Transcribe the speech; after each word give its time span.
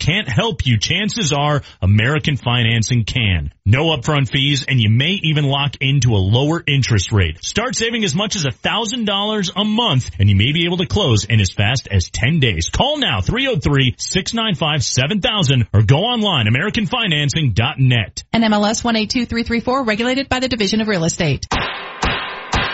can't 0.00 0.28
help 0.28 0.66
you, 0.66 0.78
chances 0.78 1.32
are 1.32 1.62
American 1.80 2.36
Financing 2.36 3.04
can. 3.04 3.52
No 3.64 3.96
upfront 3.96 4.28
fees, 4.30 4.64
and 4.66 4.80
you 4.80 4.90
may 4.90 5.20
even 5.22 5.44
lock 5.44 5.76
into 5.80 6.10
a 6.10 6.18
lower 6.18 6.60
interest 6.66 7.12
rate. 7.12 7.44
Start 7.44 7.76
saving 7.76 8.02
as 8.02 8.16
much 8.16 8.34
as 8.34 8.44
$1,000 8.44 9.50
a 9.54 9.64
month, 9.64 10.10
and 10.18 10.28
you 10.28 10.34
may 10.34 10.50
be 10.52 10.66
able 10.66 10.78
to 10.78 10.86
close 10.86 11.24
in 11.24 11.38
as 11.38 11.52
fast 11.52 11.86
as 11.88 12.10
10 12.10 12.40
days. 12.40 12.68
Call 12.70 12.98
now, 12.98 13.20
303-695-7000, 13.20 15.68
or 15.72 15.82
go 15.82 15.98
online, 15.98 16.46
AmericanFinancing.net. 16.46 18.24
MLS 18.34 18.82
182334, 18.82 19.84
regulated 19.84 20.28
by 20.28 20.40
the 20.40 20.48
Division 20.48 20.80
of 20.80 20.88
Real 20.88 21.04
Estate. 21.04 21.46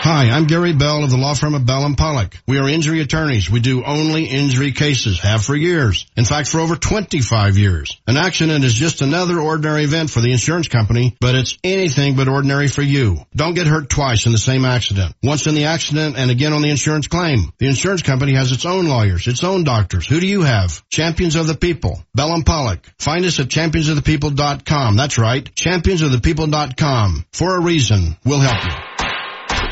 Hi, 0.09 0.29
I'm 0.29 0.45
Gary 0.45 0.71
Bell 0.71 1.03
of 1.03 1.09
the 1.09 1.17
law 1.17 1.33
firm 1.33 1.53
of 1.53 1.65
Bell 1.65 1.83
and 1.83 1.97
Pollock. 1.97 2.33
We 2.47 2.59
are 2.59 2.69
injury 2.69 3.01
attorneys. 3.01 3.51
We 3.51 3.59
do 3.59 3.83
only 3.83 4.23
injury 4.23 4.71
cases, 4.71 5.19
have 5.19 5.43
for 5.43 5.53
years. 5.53 6.05
In 6.15 6.23
fact, 6.23 6.47
for 6.47 6.61
over 6.61 6.77
25 6.77 7.57
years. 7.57 7.99
An 8.07 8.15
accident 8.15 8.63
is 8.63 8.73
just 8.73 9.01
another 9.01 9.37
ordinary 9.37 9.83
event 9.83 10.09
for 10.09 10.21
the 10.21 10.31
insurance 10.31 10.69
company, 10.69 11.17
but 11.19 11.35
it's 11.35 11.57
anything 11.61 12.15
but 12.15 12.29
ordinary 12.29 12.69
for 12.69 12.81
you. 12.81 13.17
Don't 13.35 13.53
get 13.53 13.67
hurt 13.67 13.89
twice 13.89 14.25
in 14.25 14.31
the 14.31 14.37
same 14.37 14.63
accident. 14.63 15.13
Once 15.21 15.45
in 15.45 15.55
the 15.55 15.65
accident 15.65 16.15
and 16.17 16.31
again 16.31 16.53
on 16.53 16.61
the 16.61 16.69
insurance 16.69 17.09
claim. 17.09 17.51
The 17.57 17.67
insurance 17.67 18.01
company 18.01 18.33
has 18.35 18.53
its 18.53 18.65
own 18.65 18.85
lawyers, 18.85 19.27
its 19.27 19.43
own 19.43 19.65
doctors. 19.65 20.07
Who 20.07 20.21
do 20.21 20.27
you 20.27 20.43
have? 20.43 20.87
Champions 20.89 21.35
of 21.35 21.47
the 21.47 21.55
People. 21.55 22.01
Bell 22.15 22.33
and 22.33 22.45
Pollock. 22.45 22.89
Find 22.97 23.25
us 23.25 23.41
at 23.41 23.49
championsofthepeople.com. 23.49 24.95
That's 24.95 25.17
right. 25.17 25.43
Championsofthepeople.com. 25.53 27.25
For 27.33 27.57
a 27.57 27.59
reason. 27.59 28.15
We'll 28.23 28.39
help 28.39 28.63
you. 28.63 29.06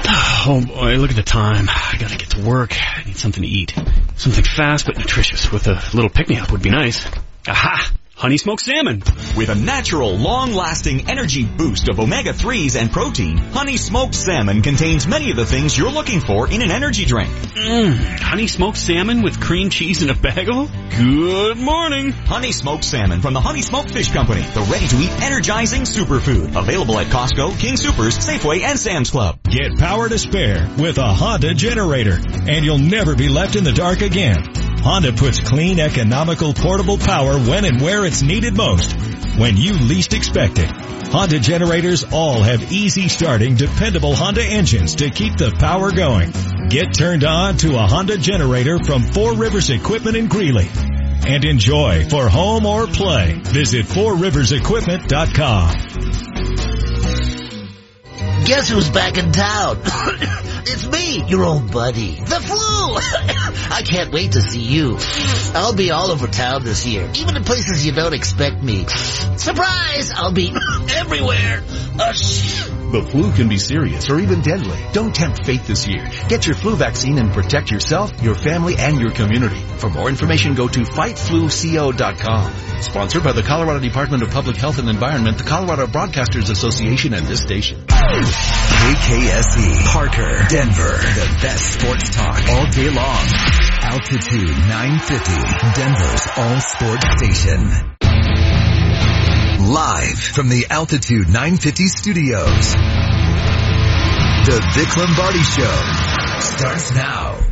Oh 0.48 0.64
boy, 0.64 0.98
look 0.98 1.10
at 1.10 1.16
the 1.16 1.24
time. 1.24 1.66
I 1.68 1.96
gotta 2.00 2.18
get 2.18 2.30
to 2.32 2.44
work. 2.44 2.76
I 2.80 3.04
need 3.04 3.18
something 3.18 3.42
to 3.42 3.50
eat. 3.50 3.74
Something 4.16 4.44
fast 4.44 4.86
but 4.86 4.96
nutritious 4.96 5.52
with 5.52 5.68
a 5.68 5.82
little 5.96 6.10
pick-me-up 6.10 6.52
would 6.52 6.62
be 6.62 6.70
nice. 6.70 7.08
Aha! 7.48 7.92
Honey 8.18 8.38
smoked 8.38 8.62
salmon. 8.62 9.04
With 9.36 9.50
a 9.50 9.56
natural, 9.56 10.16
long-lasting 10.16 11.10
energy 11.10 11.44
boost 11.44 11.90
of 11.90 12.00
omega-3s 12.00 12.80
and 12.80 12.90
protein, 12.90 13.38
Honey 13.38 13.76
Smoked 13.76 14.16
Salmon 14.16 14.62
contains 14.62 15.06
many 15.06 15.32
of 15.32 15.36
the 15.36 15.46
things 15.46 15.78
you're 15.78 15.92
looking 15.92 16.22
for 16.22 16.50
in 16.50 16.62
an 16.62 16.72
energy 16.72 17.04
drink. 17.04 17.30
Mmm, 17.30 18.20
honey 18.20 18.48
smoked 18.48 18.78
salmon 18.78 19.22
with 19.22 19.42
cream 19.42 19.70
cheese 19.70 20.02
and 20.02 20.12
a 20.12 20.16
bagel? 20.16 20.70
Good 20.98 21.58
morning. 21.58 22.12
Honey 22.12 22.54
Smoked 22.54 22.86
Salmon 22.86 23.20
from 23.20 23.34
the 23.34 23.42
Honey 23.42 23.62
Smoked 23.62 23.92
Fish 23.92 24.12
Company, 24.12 24.42
the 24.42 24.62
ready-to-eat 24.62 25.22
energizing 25.22 25.82
superfood. 25.82 26.56
Available 26.56 26.98
at 26.98 27.08
Costco, 27.08 27.60
King 27.60 27.76
Supers, 27.76 28.18
Safeway, 28.18 28.62
and 28.62 28.80
Sam's 28.80 29.10
Club. 29.10 29.40
Get 29.44 29.78
power 29.78 30.08
to 30.08 30.18
spare 30.18 30.70
with 30.78 31.00
a 31.00 31.14
Honda 31.14 31.54
generator, 31.54 32.18
and 32.48 32.64
you'll 32.64 32.78
never 32.78 33.14
be 33.14 33.28
left 33.28 33.58
in 33.58 33.66
the 33.66 33.74
dark 33.74 34.02
again. 34.02 34.75
Honda 34.86 35.12
puts 35.14 35.40
clean, 35.40 35.80
economical, 35.80 36.54
portable 36.54 37.00
power 37.00 37.40
when 37.40 37.66
and 37.66 37.82
where 37.82 38.06
it's 38.06 38.22
needed 38.22 38.56
most, 38.56 38.96
when 39.36 39.58
you 39.58 39.74
least 39.74 40.14
expect 40.14 40.60
it. 40.60 40.70
Honda 40.70 41.40
generators 41.40 42.04
all 42.12 42.44
have 42.44 42.72
easy 42.72 43.08
starting, 43.08 43.56
dependable 43.56 44.16
Honda 44.16 44.46
engines 44.46 44.94
to 44.98 45.10
keep 45.10 45.38
the 45.38 45.56
power 45.58 45.92
going. 45.92 46.32
Get 46.70 46.94
turned 46.94 47.24
on 47.24 47.58
to 47.58 47.78
a 47.78 47.88
Honda 47.88 48.20
generator 48.20 48.78
from 48.78 49.02
Four 49.02 49.34
Rivers 49.34 49.72
Equipment 49.72 50.18
in 50.18 50.28
Greeley. 50.28 50.70
And 51.28 51.44
enjoy 51.44 52.08
for 52.08 52.30
home 52.30 52.68
or 52.68 52.86
play. 52.86 53.42
Visit 53.44 53.88
fourriversequipment.com. 53.88 56.25
Guess 58.46 58.70
who's 58.70 58.90
back 58.92 59.18
in 59.18 59.32
town? 59.32 59.80
it's 60.68 60.86
me, 60.86 61.24
your 61.28 61.44
old 61.44 61.72
buddy. 61.72 62.14
The 62.14 62.40
flu! 62.40 62.56
I 63.76 63.82
can't 63.82 64.14
wait 64.14 64.34
to 64.34 64.42
see 64.42 64.62
you. 64.62 65.00
I'll 65.56 65.74
be 65.74 65.90
all 65.90 66.12
over 66.12 66.28
town 66.28 66.64
this 66.64 66.86
year, 66.86 67.10
even 67.16 67.38
in 67.38 67.44
places 67.44 67.84
you 67.84 67.92
don't 67.92 68.14
expect 68.14 68.62
me. 68.62 68.86
Surprise! 68.86 70.12
I'll 70.14 70.32
be 70.32 70.54
everywhere. 70.96 71.64
The 72.92 73.02
flu 73.10 73.32
can 73.32 73.50
be 73.50 73.58
serious 73.58 74.12
or 74.12 74.20
even 74.20 74.42
deadly. 74.42 74.78
Don't 74.94 75.14
tempt 75.14 75.44
fate 75.44 75.64
this 75.64 75.88
year. 75.88 76.08
Get 76.30 76.46
your 76.46 76.56
flu 76.56 76.76
vaccine 76.76 77.18
and 77.18 77.34
protect 77.34 77.72
yourself, 77.72 78.22
your 78.22 78.36
family, 78.36 78.76
and 78.78 79.02
your 79.02 79.12
community. 79.12 79.60
For 79.78 79.90
more 79.90 80.08
information, 80.08 80.54
go 80.54 80.68
to 80.68 80.82
fightfluco.com. 80.82 82.54
Sponsored 82.82 83.24
by 83.24 83.32
the 83.32 83.42
Colorado 83.42 83.80
Department 83.80 84.22
of 84.22 84.30
Public 84.30 84.58
Health 84.58 84.78
and 84.78 84.88
Environment, 84.88 85.38
the 85.38 85.44
Colorado 85.44 85.88
Broadcasters 85.88 86.52
Association, 86.52 87.16
and 87.16 87.26
this 87.26 87.42
station. 87.42 87.84
KKSE, 88.86 89.86
Parker, 89.92 90.46
Denver, 90.50 90.98
the 90.98 91.38
best 91.42 91.80
sports 91.80 92.10
talk 92.16 92.48
all 92.50 92.68
day 92.70 92.90
long. 92.90 93.26
Altitude 93.82 94.58
950, 94.68 95.32
Denver's 95.76 96.28
all 96.38 96.60
sports 96.60 97.06
station. 97.18 97.96
Live 99.72 100.20
from 100.20 100.50
the 100.50 100.68
Altitude 100.70 101.28
950 101.28 101.88
studios. 101.88 102.74
The 104.46 104.62
Vic 104.76 104.96
Lombardi 104.98 105.42
Show 105.42 106.40
starts 106.40 106.94
now. 106.94 107.45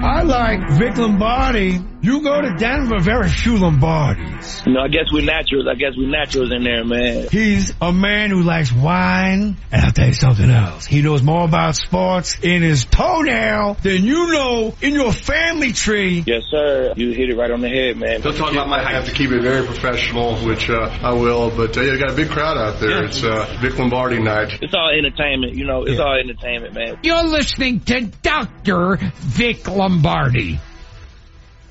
I 0.00 0.22
like 0.22 0.70
Vic 0.78 0.96
Lombardi. 0.96 1.80
You 2.00 2.22
go 2.22 2.40
to 2.40 2.54
Denver, 2.54 3.00
very 3.00 3.28
few 3.28 3.54
Lombardis. 3.54 4.64
No, 4.68 4.82
I 4.82 4.88
guess 4.88 5.06
we're 5.12 5.24
naturals. 5.24 5.66
I 5.66 5.74
guess 5.74 5.94
we're 5.96 6.08
naturals 6.08 6.52
in 6.52 6.62
there, 6.62 6.84
man. 6.84 7.26
He's 7.32 7.74
a 7.80 7.92
man 7.92 8.30
who 8.30 8.42
likes 8.42 8.72
wine, 8.72 9.56
and 9.72 9.82
I'll 9.84 9.90
tell 9.90 10.06
you 10.06 10.14
something 10.14 10.48
else. 10.48 10.86
He 10.86 11.02
knows 11.02 11.24
more 11.24 11.44
about 11.44 11.74
sports 11.74 12.38
in 12.40 12.62
his 12.62 12.84
toenail 12.84 13.74
than 13.82 14.04
you 14.04 14.32
know 14.32 14.76
in 14.80 14.94
your 14.94 15.12
family 15.12 15.72
tree. 15.72 16.22
Yes, 16.24 16.44
sir. 16.48 16.94
You 16.96 17.10
hit 17.10 17.30
it 17.30 17.36
right 17.36 17.50
on 17.50 17.60
the 17.60 17.68
head, 17.68 17.96
man. 17.96 18.20
Don't 18.20 18.36
talk 18.36 18.52
about 18.52 18.68
my 18.68 18.78
height. 18.80 18.94
I 18.94 18.98
have 18.98 19.06
to 19.06 19.12
keep 19.12 19.32
it 19.32 19.42
very 19.42 19.66
professional, 19.66 20.36
which 20.36 20.70
uh, 20.70 20.96
I 21.02 21.14
will. 21.14 21.50
But 21.50 21.76
uh, 21.76 21.80
yeah, 21.80 21.94
you 21.94 21.98
got 21.98 22.12
a 22.12 22.14
big 22.16 22.30
crowd 22.30 22.56
out 22.56 22.78
there. 22.78 23.02
It's 23.06 23.24
uh, 23.24 23.58
Vic 23.60 23.76
Lombardi 23.76 24.22
night. 24.22 24.62
It's 24.62 24.74
all 24.74 24.90
entertainment, 24.96 25.56
you 25.56 25.66
know. 25.66 25.82
It's 25.82 25.98
all 25.98 26.14
entertainment, 26.14 26.74
man. 26.74 27.00
You're 27.02 27.24
listening 27.24 27.80
to 27.80 28.02
Dr. 28.22 28.98
Vic 29.16 29.66
Lombardi. 29.66 29.87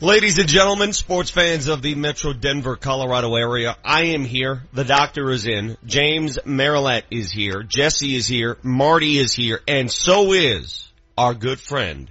Ladies 0.02 0.40
and 0.40 0.50
gentlemen, 0.50 0.92
sports 0.92 1.30
fans 1.30 1.68
of 1.68 1.84
the 1.84 1.94
Metro 1.94 2.34
Denver, 2.34 2.76
Colorado 2.76 3.36
area, 3.36 3.78
I 3.86 4.06
am 4.06 4.26
here. 4.26 4.64
The 4.74 4.84
doctor 4.84 5.30
is 5.30 5.46
in. 5.46 5.78
James 5.86 6.40
Merilatt 6.44 7.04
is 7.12 7.32
here. 7.32 7.62
Jesse 7.62 8.16
is 8.16 8.26
here. 8.26 8.58
Marty 8.64 9.20
is 9.20 9.34
here. 9.34 9.60
And 9.68 9.92
so 9.92 10.34
is 10.34 10.92
our 11.16 11.36
good 11.36 11.60
friend, 11.60 12.10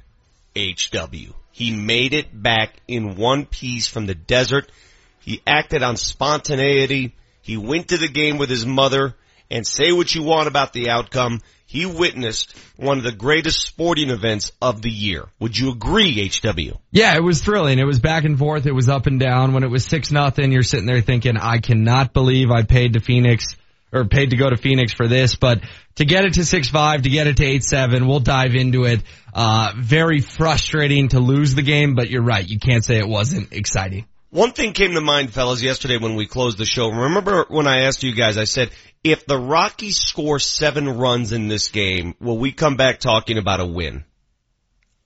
HW. 0.56 1.32
He 1.50 1.72
made 1.74 2.14
it 2.14 2.28
back 2.32 2.76
in 2.86 3.16
one 3.16 3.44
piece 3.44 3.88
from 3.88 4.06
the 4.06 4.14
desert. 4.14 4.70
He 5.18 5.42
acted 5.44 5.82
on 5.82 5.96
spontaneity. 5.96 7.16
He 7.42 7.56
went 7.56 7.88
to 7.88 7.98
the 7.98 8.06
game 8.06 8.38
with 8.38 8.48
his 8.48 8.64
mother 8.64 9.16
and 9.50 9.66
say 9.66 9.90
what 9.90 10.14
you 10.14 10.22
want 10.22 10.46
about 10.46 10.72
the 10.72 10.90
outcome. 10.90 11.40
He 11.76 11.84
witnessed 11.84 12.56
one 12.78 12.96
of 12.96 13.04
the 13.04 13.12
greatest 13.12 13.60
sporting 13.60 14.08
events 14.08 14.50
of 14.62 14.80
the 14.80 14.88
year. 14.90 15.26
Would 15.40 15.58
you 15.58 15.72
agree, 15.72 16.26
HW? 16.26 16.78
Yeah, 16.90 17.14
it 17.14 17.22
was 17.22 17.42
thrilling. 17.42 17.78
It 17.78 17.84
was 17.84 18.00
back 18.00 18.24
and 18.24 18.38
forth. 18.38 18.64
It 18.64 18.72
was 18.72 18.88
up 18.88 19.06
and 19.06 19.20
down. 19.20 19.52
When 19.52 19.62
it 19.62 19.70
was 19.70 19.84
six 19.84 20.10
nothing, 20.10 20.52
you're 20.52 20.62
sitting 20.62 20.86
there 20.86 21.02
thinking, 21.02 21.36
I 21.36 21.58
cannot 21.58 22.14
believe 22.14 22.50
I 22.50 22.62
paid 22.62 22.94
to 22.94 23.00
Phoenix 23.00 23.56
or 23.92 24.06
paid 24.06 24.30
to 24.30 24.36
go 24.36 24.48
to 24.48 24.56
Phoenix 24.56 24.94
for 24.94 25.06
this, 25.06 25.36
but 25.36 25.60
to 25.96 26.06
get 26.06 26.24
it 26.24 26.32
to 26.34 26.46
six 26.46 26.70
five, 26.70 27.02
to 27.02 27.10
get 27.10 27.26
it 27.26 27.36
to 27.36 27.44
eight 27.44 27.62
seven, 27.62 28.08
we'll 28.08 28.20
dive 28.20 28.54
into 28.54 28.84
it. 28.84 29.02
Uh, 29.34 29.72
very 29.76 30.22
frustrating 30.22 31.08
to 31.08 31.20
lose 31.20 31.54
the 31.54 31.60
game, 31.60 31.94
but 31.94 32.08
you're 32.08 32.22
right. 32.22 32.48
You 32.48 32.58
can't 32.58 32.86
say 32.86 32.98
it 32.98 33.06
wasn't 33.06 33.52
exciting. 33.52 34.06
One 34.30 34.52
thing 34.52 34.72
came 34.72 34.94
to 34.94 35.00
mind, 35.00 35.32
fellas, 35.32 35.62
yesterday 35.62 35.98
when 35.98 36.16
we 36.16 36.26
closed 36.26 36.58
the 36.58 36.64
show. 36.64 36.90
Remember 36.90 37.46
when 37.48 37.66
I 37.66 37.82
asked 37.82 38.02
you 38.02 38.14
guys, 38.14 38.36
I 38.36 38.44
said, 38.44 38.70
if 39.04 39.24
the 39.24 39.38
Rockies 39.38 39.98
score 39.98 40.38
seven 40.38 40.98
runs 40.98 41.32
in 41.32 41.48
this 41.48 41.68
game, 41.68 42.14
will 42.20 42.38
we 42.38 42.52
come 42.52 42.76
back 42.76 42.98
talking 42.98 43.38
about 43.38 43.60
a 43.60 43.66
win? 43.66 44.04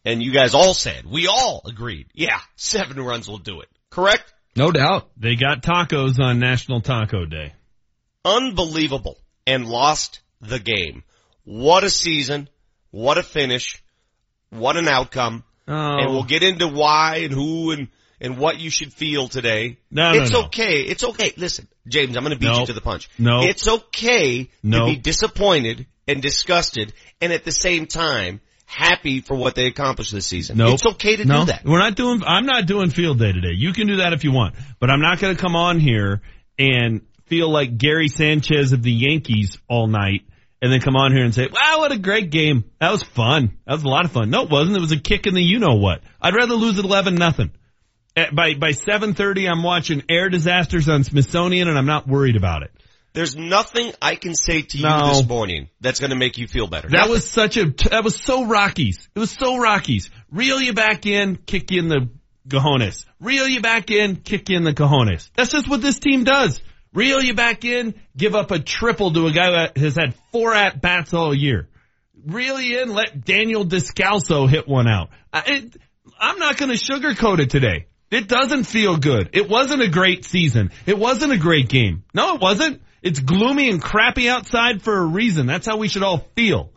And 0.04 0.22
you 0.22 0.32
guys 0.32 0.54
all 0.54 0.72
said, 0.72 1.04
we 1.04 1.26
all 1.26 1.62
agreed, 1.66 2.06
yeah, 2.14 2.40
seven 2.56 2.98
runs 2.98 3.28
will 3.28 3.38
do 3.38 3.60
it. 3.60 3.68
Correct? 3.90 4.32
No 4.56 4.72
doubt. 4.72 5.10
They 5.16 5.36
got 5.36 5.62
tacos 5.62 6.18
on 6.18 6.38
National 6.38 6.80
Taco 6.80 7.26
Day. 7.26 7.52
Unbelievable. 8.24 9.18
And 9.46 9.66
lost 9.66 10.20
the 10.40 10.58
game. 10.58 11.02
What 11.44 11.84
a 11.84 11.90
season. 11.90 12.48
What 12.90 13.18
a 13.18 13.22
finish. 13.22 13.82
What 14.50 14.76
an 14.76 14.88
outcome. 14.88 15.44
Oh. 15.68 15.98
And 15.98 16.10
we'll 16.10 16.24
get 16.24 16.42
into 16.42 16.68
why 16.68 17.18
and 17.18 17.32
who 17.32 17.70
and 17.72 17.88
and 18.20 18.36
what 18.38 18.58
you 18.60 18.70
should 18.70 18.92
feel 18.92 19.28
today. 19.28 19.78
No, 19.90 20.12
no, 20.12 20.22
it's 20.22 20.32
no. 20.32 20.44
okay. 20.44 20.82
It's 20.82 21.02
okay. 21.02 21.32
Listen, 21.36 21.66
James, 21.88 22.16
I'm 22.16 22.22
going 22.22 22.34
to 22.34 22.38
beat 22.38 22.46
No. 22.52 22.60
you 22.60 22.66
to 22.66 22.72
the 22.72 22.80
punch. 22.80 23.08
No. 23.18 23.42
It's 23.42 23.66
okay 23.66 24.50
No. 24.62 24.80
to 24.80 24.84
be 24.86 24.96
disappointed 24.96 25.86
and 26.06 26.20
disgusted 26.20 26.92
and 27.20 27.32
at 27.32 27.44
the 27.44 27.52
same 27.52 27.86
time 27.86 28.40
happy 28.66 29.20
for 29.20 29.34
what 29.34 29.54
they 29.54 29.66
accomplished 29.66 30.12
this 30.12 30.26
season. 30.26 30.58
Nope. 30.58 30.74
It's 30.74 30.86
okay 30.86 31.16
to 31.16 31.24
no, 31.24 31.40
do 31.40 31.46
that. 31.46 31.64
We're 31.64 31.80
not 31.80 31.96
doing, 31.96 32.22
I'm 32.24 32.46
not 32.46 32.66
doing 32.66 32.90
field 32.90 33.18
day 33.18 33.32
today. 33.32 33.52
You 33.54 33.72
can 33.72 33.86
do 33.88 33.96
that 33.96 34.12
if 34.12 34.22
you 34.22 34.32
want, 34.32 34.54
but 34.78 34.90
I'm 34.90 35.00
not 35.00 35.18
going 35.18 35.34
to 35.34 35.40
come 35.40 35.56
on 35.56 35.80
here 35.80 36.20
and 36.58 37.00
feel 37.26 37.50
like 37.50 37.78
Gary 37.78 38.08
Sanchez 38.08 38.72
of 38.72 38.82
the 38.82 38.92
Yankees 38.92 39.58
all 39.68 39.86
night 39.86 40.22
and 40.62 40.70
then 40.70 40.80
come 40.80 40.94
on 40.94 41.12
here 41.12 41.24
and 41.24 41.34
say, 41.34 41.48
wow, 41.50 41.78
what 41.78 41.92
a 41.92 41.98
great 41.98 42.30
game. 42.30 42.64
That 42.80 42.92
was 42.92 43.02
fun. 43.02 43.56
That 43.66 43.74
was 43.74 43.84
a 43.84 43.88
lot 43.88 44.04
of 44.04 44.12
fun. 44.12 44.30
No, 44.30 44.42
it 44.42 44.50
wasn't. 44.50 44.76
It 44.76 44.80
was 44.80 44.92
a 44.92 44.98
kick 44.98 45.26
in 45.26 45.34
the 45.34 45.42
you 45.42 45.58
know 45.58 45.76
what. 45.76 46.02
I'd 46.20 46.34
rather 46.34 46.54
lose 46.54 46.78
at 46.78 46.84
11 46.84 47.14
nothing. 47.14 47.50
At, 48.20 48.34
by 48.34 48.54
by 48.54 48.70
7:30 48.72 49.48
I'm 49.50 49.62
watching 49.62 50.02
air 50.08 50.28
disasters 50.28 50.88
on 50.88 51.04
Smithsonian 51.04 51.68
and 51.68 51.78
I'm 51.78 51.86
not 51.86 52.06
worried 52.06 52.36
about 52.36 52.62
it. 52.62 52.70
There's 53.12 53.34
nothing 53.36 53.92
I 54.00 54.14
can 54.14 54.34
say 54.34 54.62
to 54.62 54.78
you 54.78 54.84
No. 54.84 55.08
this 55.08 55.26
morning 55.26 55.68
that's 55.80 55.98
going 55.98 56.10
to 56.10 56.16
make 56.16 56.38
you 56.38 56.46
feel 56.46 56.68
better. 56.68 56.88
That 56.90 57.08
was 57.08 57.28
such 57.28 57.56
a 57.56 57.66
that 57.90 58.02
was 58.04 58.16
so 58.16 58.46
Rockies. 58.46 59.08
It 59.14 59.18
was 59.18 59.30
so 59.30 59.58
Rockies. 59.58 60.10
Reel 60.30 60.60
you 60.60 60.74
back 60.74 61.06
in, 61.06 61.36
kick 61.36 61.70
you 61.72 61.80
in 61.80 61.88
the 61.88 62.08
cojones. 62.46 63.04
Reel 63.18 63.48
you 63.48 63.60
back 63.60 63.90
in, 63.90 64.16
kick 64.16 64.48
you 64.48 64.56
in 64.56 64.64
the 64.64 64.74
cojones. 64.74 65.30
That's 65.34 65.50
just 65.50 65.68
what 65.68 65.82
this 65.82 65.98
team 65.98 66.24
does. 66.24 66.60
Reel 66.92 67.22
you 67.22 67.34
back 67.34 67.64
in, 67.64 67.94
give 68.16 68.34
up 68.34 68.50
a 68.50 68.58
triple 68.58 69.12
to 69.12 69.26
a 69.26 69.32
guy 69.32 69.50
that 69.50 69.76
has 69.76 69.96
had 69.96 70.14
four 70.32 70.52
at 70.54 70.80
bats 70.80 71.14
all 71.14 71.34
year. 71.34 71.68
Reel 72.26 72.60
you 72.60 72.82
in, 72.82 72.92
let 72.92 73.24
Daniel 73.24 73.64
Descalso 73.64 74.48
hit 74.48 74.68
one 74.68 74.88
out. 74.88 75.10
I, 75.32 75.42
it, 75.46 75.76
I'm 76.18 76.38
not 76.38 76.56
going 76.56 76.70
to 76.70 76.78
sugarcoat 76.78 77.38
it 77.38 77.50
today. 77.50 77.86
It 78.10 78.26
doesn't 78.26 78.64
feel 78.64 78.96
good. 78.96 79.30
It 79.32 79.48
wasn't 79.48 79.82
a 79.82 79.88
great 79.88 80.24
season. 80.24 80.72
It 80.84 80.98
wasn't 80.98 81.32
a 81.32 81.38
great 81.38 81.68
game. 81.68 82.04
No, 82.12 82.34
it 82.34 82.40
wasn't. 82.40 82.82
It's 83.02 83.20
gloomy 83.20 83.70
and 83.70 83.80
crappy 83.80 84.28
outside 84.28 84.82
for 84.82 84.96
a 84.96 85.04
reason. 85.04 85.46
That's 85.46 85.66
how 85.66 85.76
we 85.76 85.88
should 85.88 86.02
all 86.02 86.18
feel. 86.34 86.72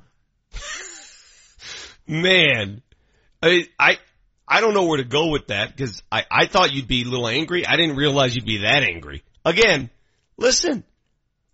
Man, 2.07 2.81
I, 3.41 3.67
I, 3.79 3.97
I 4.47 4.61
don't 4.61 4.73
know 4.73 4.85
where 4.85 4.97
to 4.97 5.03
go 5.03 5.29
with 5.29 5.47
that 5.47 5.75
because 5.75 6.03
I, 6.11 6.23
I 6.29 6.45
thought 6.45 6.71
you'd 6.71 6.87
be 6.87 7.01
a 7.01 7.05
little 7.05 7.27
angry. 7.27 7.65
I 7.65 7.77
didn't 7.77 7.95
realize 7.95 8.35
you'd 8.35 8.45
be 8.45 8.59
that 8.59 8.83
angry. 8.83 9.23
Again, 9.43 9.89
listen, 10.37 10.83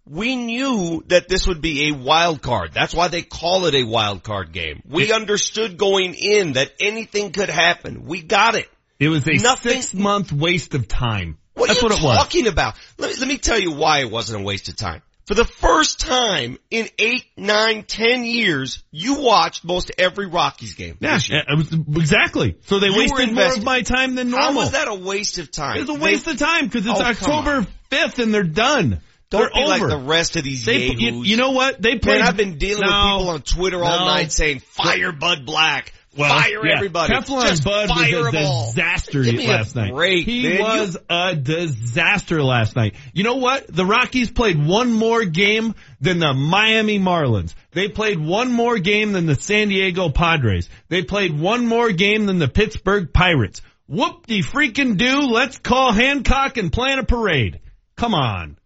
we 0.05 0.35
knew 0.35 1.03
that 1.07 1.29
this 1.29 1.47
would 1.47 1.61
be 1.61 1.89
a 1.89 1.95
wild 1.95 2.41
card. 2.41 2.71
That's 2.73 2.93
why 2.93 3.07
they 3.07 3.21
call 3.21 3.65
it 3.65 3.75
a 3.75 3.83
wild 3.83 4.23
card 4.23 4.51
game. 4.51 4.83
We 4.89 5.13
understood 5.13 5.77
going 5.77 6.15
in 6.15 6.53
that 6.53 6.71
anything 6.81 7.31
could 7.31 7.49
happen. 7.49 8.05
We 8.05 8.21
got 8.21 8.55
it. 8.55 8.67
It 8.99 9.09
was 9.09 9.27
a 9.27 9.33
Nothing- 9.35 9.81
six 9.81 9.93
month 9.93 10.31
waste 10.31 10.73
of 10.75 10.87
time. 10.87 11.37
What 11.53 11.67
That's 11.67 11.79
are 11.79 11.83
you 11.83 11.89
what 11.89 11.99
it 11.99 12.03
was. 12.03 12.17
talking 12.17 12.47
about? 12.47 12.75
Let 12.97 13.11
me, 13.13 13.19
let 13.19 13.27
me 13.27 13.37
tell 13.37 13.59
you 13.59 13.71
why 13.71 13.99
it 13.99 14.11
wasn't 14.11 14.41
a 14.41 14.43
waste 14.45 14.69
of 14.69 14.75
time. 14.77 15.01
For 15.27 15.35
the 15.35 15.45
first 15.45 15.99
time 15.99 16.57
in 16.71 16.87
eight, 16.97 17.25
nine, 17.37 17.83
ten 17.83 18.23
years, 18.23 18.81
you 18.91 19.21
watched 19.21 19.63
most 19.63 19.91
every 19.97 20.25
Rockies 20.25 20.73
game. 20.73 20.97
Yeah, 21.01 21.19
it 21.29 21.55
was, 21.55 21.71
exactly. 21.71 22.55
So 22.65 22.79
they 22.79 22.87
You 22.87 22.97
wasted 22.97 23.33
more 23.33 23.45
of 23.45 23.63
my 23.63 23.81
time 23.83 24.15
than 24.15 24.31
normal. 24.31 24.51
How 24.53 24.57
was 24.57 24.71
that 24.71 24.87
a 24.87 24.95
waste 24.95 25.37
of 25.37 25.51
time? 25.51 25.77
It 25.77 25.81
was 25.87 25.89
a 25.89 26.01
waste 26.01 26.25
They- 26.25 26.31
of 26.31 26.39
time 26.39 26.65
because 26.65 26.85
it's 26.87 26.99
Oh, 26.99 27.03
October 27.03 27.67
fifth 27.91 28.17
and 28.19 28.33
they're 28.33 28.41
done. 28.43 29.01
Don't 29.29 29.53
they're 29.53 29.63
be 29.65 29.69
like 29.69 29.87
the 29.87 29.97
rest 29.97 30.35
of 30.37 30.43
these 30.43 30.65
They, 30.65 30.87
you, 30.87 31.21
you 31.23 31.37
know 31.37 31.51
what? 31.51 31.79
They 31.79 31.99
played. 31.99 32.19
Man, 32.21 32.27
I've 32.27 32.35
been 32.37 32.57
dealing 32.57 32.81
No. 32.81 32.87
with 32.87 33.19
people 33.19 33.29
on 33.29 33.41
Twitter 33.43 33.83
all 33.83 33.99
No. 33.99 34.05
night 34.05 34.31
saying, 34.31 34.61
fire 34.61 35.11
Bud 35.11 35.45
Black. 35.45 35.93
Well, 36.17 36.27
fire 36.29 36.65
yeah. 36.65 36.75
everybody. 36.75 37.13
Teflon 37.13 37.43
Just 37.47 37.63
Bud 37.63 37.87
fire 37.89 38.19
was 38.23 38.33
a 38.33 38.65
disaster 38.71 39.21
Give 39.23 39.35
me 39.35 39.47
last 39.47 39.75
a 39.75 39.79
night. 39.81 39.93
break, 39.93 40.25
he 40.25 40.43
man. 40.43 40.53
You- 40.57 40.63
was 40.63 40.97
a 41.09 41.35
disaster 41.35 42.41
last 42.43 42.75
night. 42.75 42.95
You 43.13 43.23
know 43.23 43.35
what? 43.35 43.67
The 43.67 43.85
Rockies 43.85 44.31
played 44.31 44.57
one 44.63 44.91
more 44.91 45.23
game 45.23 45.75
than 46.01 46.19
the 46.19 46.33
Miami 46.33 46.97
Marlins. 46.99 47.53
They 47.71 47.89
played 47.89 48.19
one 48.19 48.51
more 48.51 48.79
game 48.79 49.11
than 49.11 49.27
the 49.27 49.35
San 49.35 49.69
Diego 49.69 50.09
Padres. 50.09 50.67
They 50.87 51.03
played 51.03 51.39
one 51.39 51.67
more 51.67 51.91
game 51.91 52.25
than 52.25 52.39
the 52.39 52.47
Pittsburgh 52.47 53.13
Pirates. 53.13 53.61
Whoop 53.87 54.25
de 54.27 54.41
freaking 54.41 54.97
do. 54.97 55.21
Let's 55.21 55.59
call 55.59 55.91
Hancock 55.91 56.57
and 56.57 56.71
plan 56.73 56.99
a 56.99 57.03
parade. 57.03 57.59
Come 57.95 58.13
on. 58.15 58.57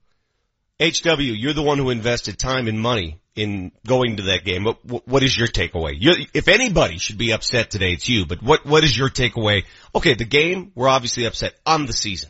HW, 0.82 1.20
you're 1.22 1.54
the 1.54 1.62
one 1.62 1.78
who 1.78 1.90
invested 1.90 2.38
time 2.38 2.68
and 2.68 2.80
money 2.80 3.20
in 3.36 3.72
going 3.86 4.18
to 4.18 4.24
that 4.24 4.44
game. 4.44 4.64
What, 4.64 5.08
what 5.08 5.24
is 5.24 5.38
your 5.38 5.48
takeaway? 5.48 5.96
you 5.98 6.26
if 6.34 6.48
anybody 6.48 6.98
should 6.98 7.18
be 7.18 7.32
upset 7.32 7.72
today, 7.72 7.94
it's 7.94 8.08
you. 8.08 8.26
But 8.26 8.44
what 8.44 8.66
what 8.66 8.84
is 8.84 8.98
your 8.98 9.10
takeaway? 9.10 9.64
Okay, 9.96 10.14
the 10.14 10.26
game, 10.26 10.72
we're 10.76 10.90
obviously 10.90 11.26
upset 11.26 11.54
on 11.66 11.86
the 11.86 11.94
season. 11.94 12.30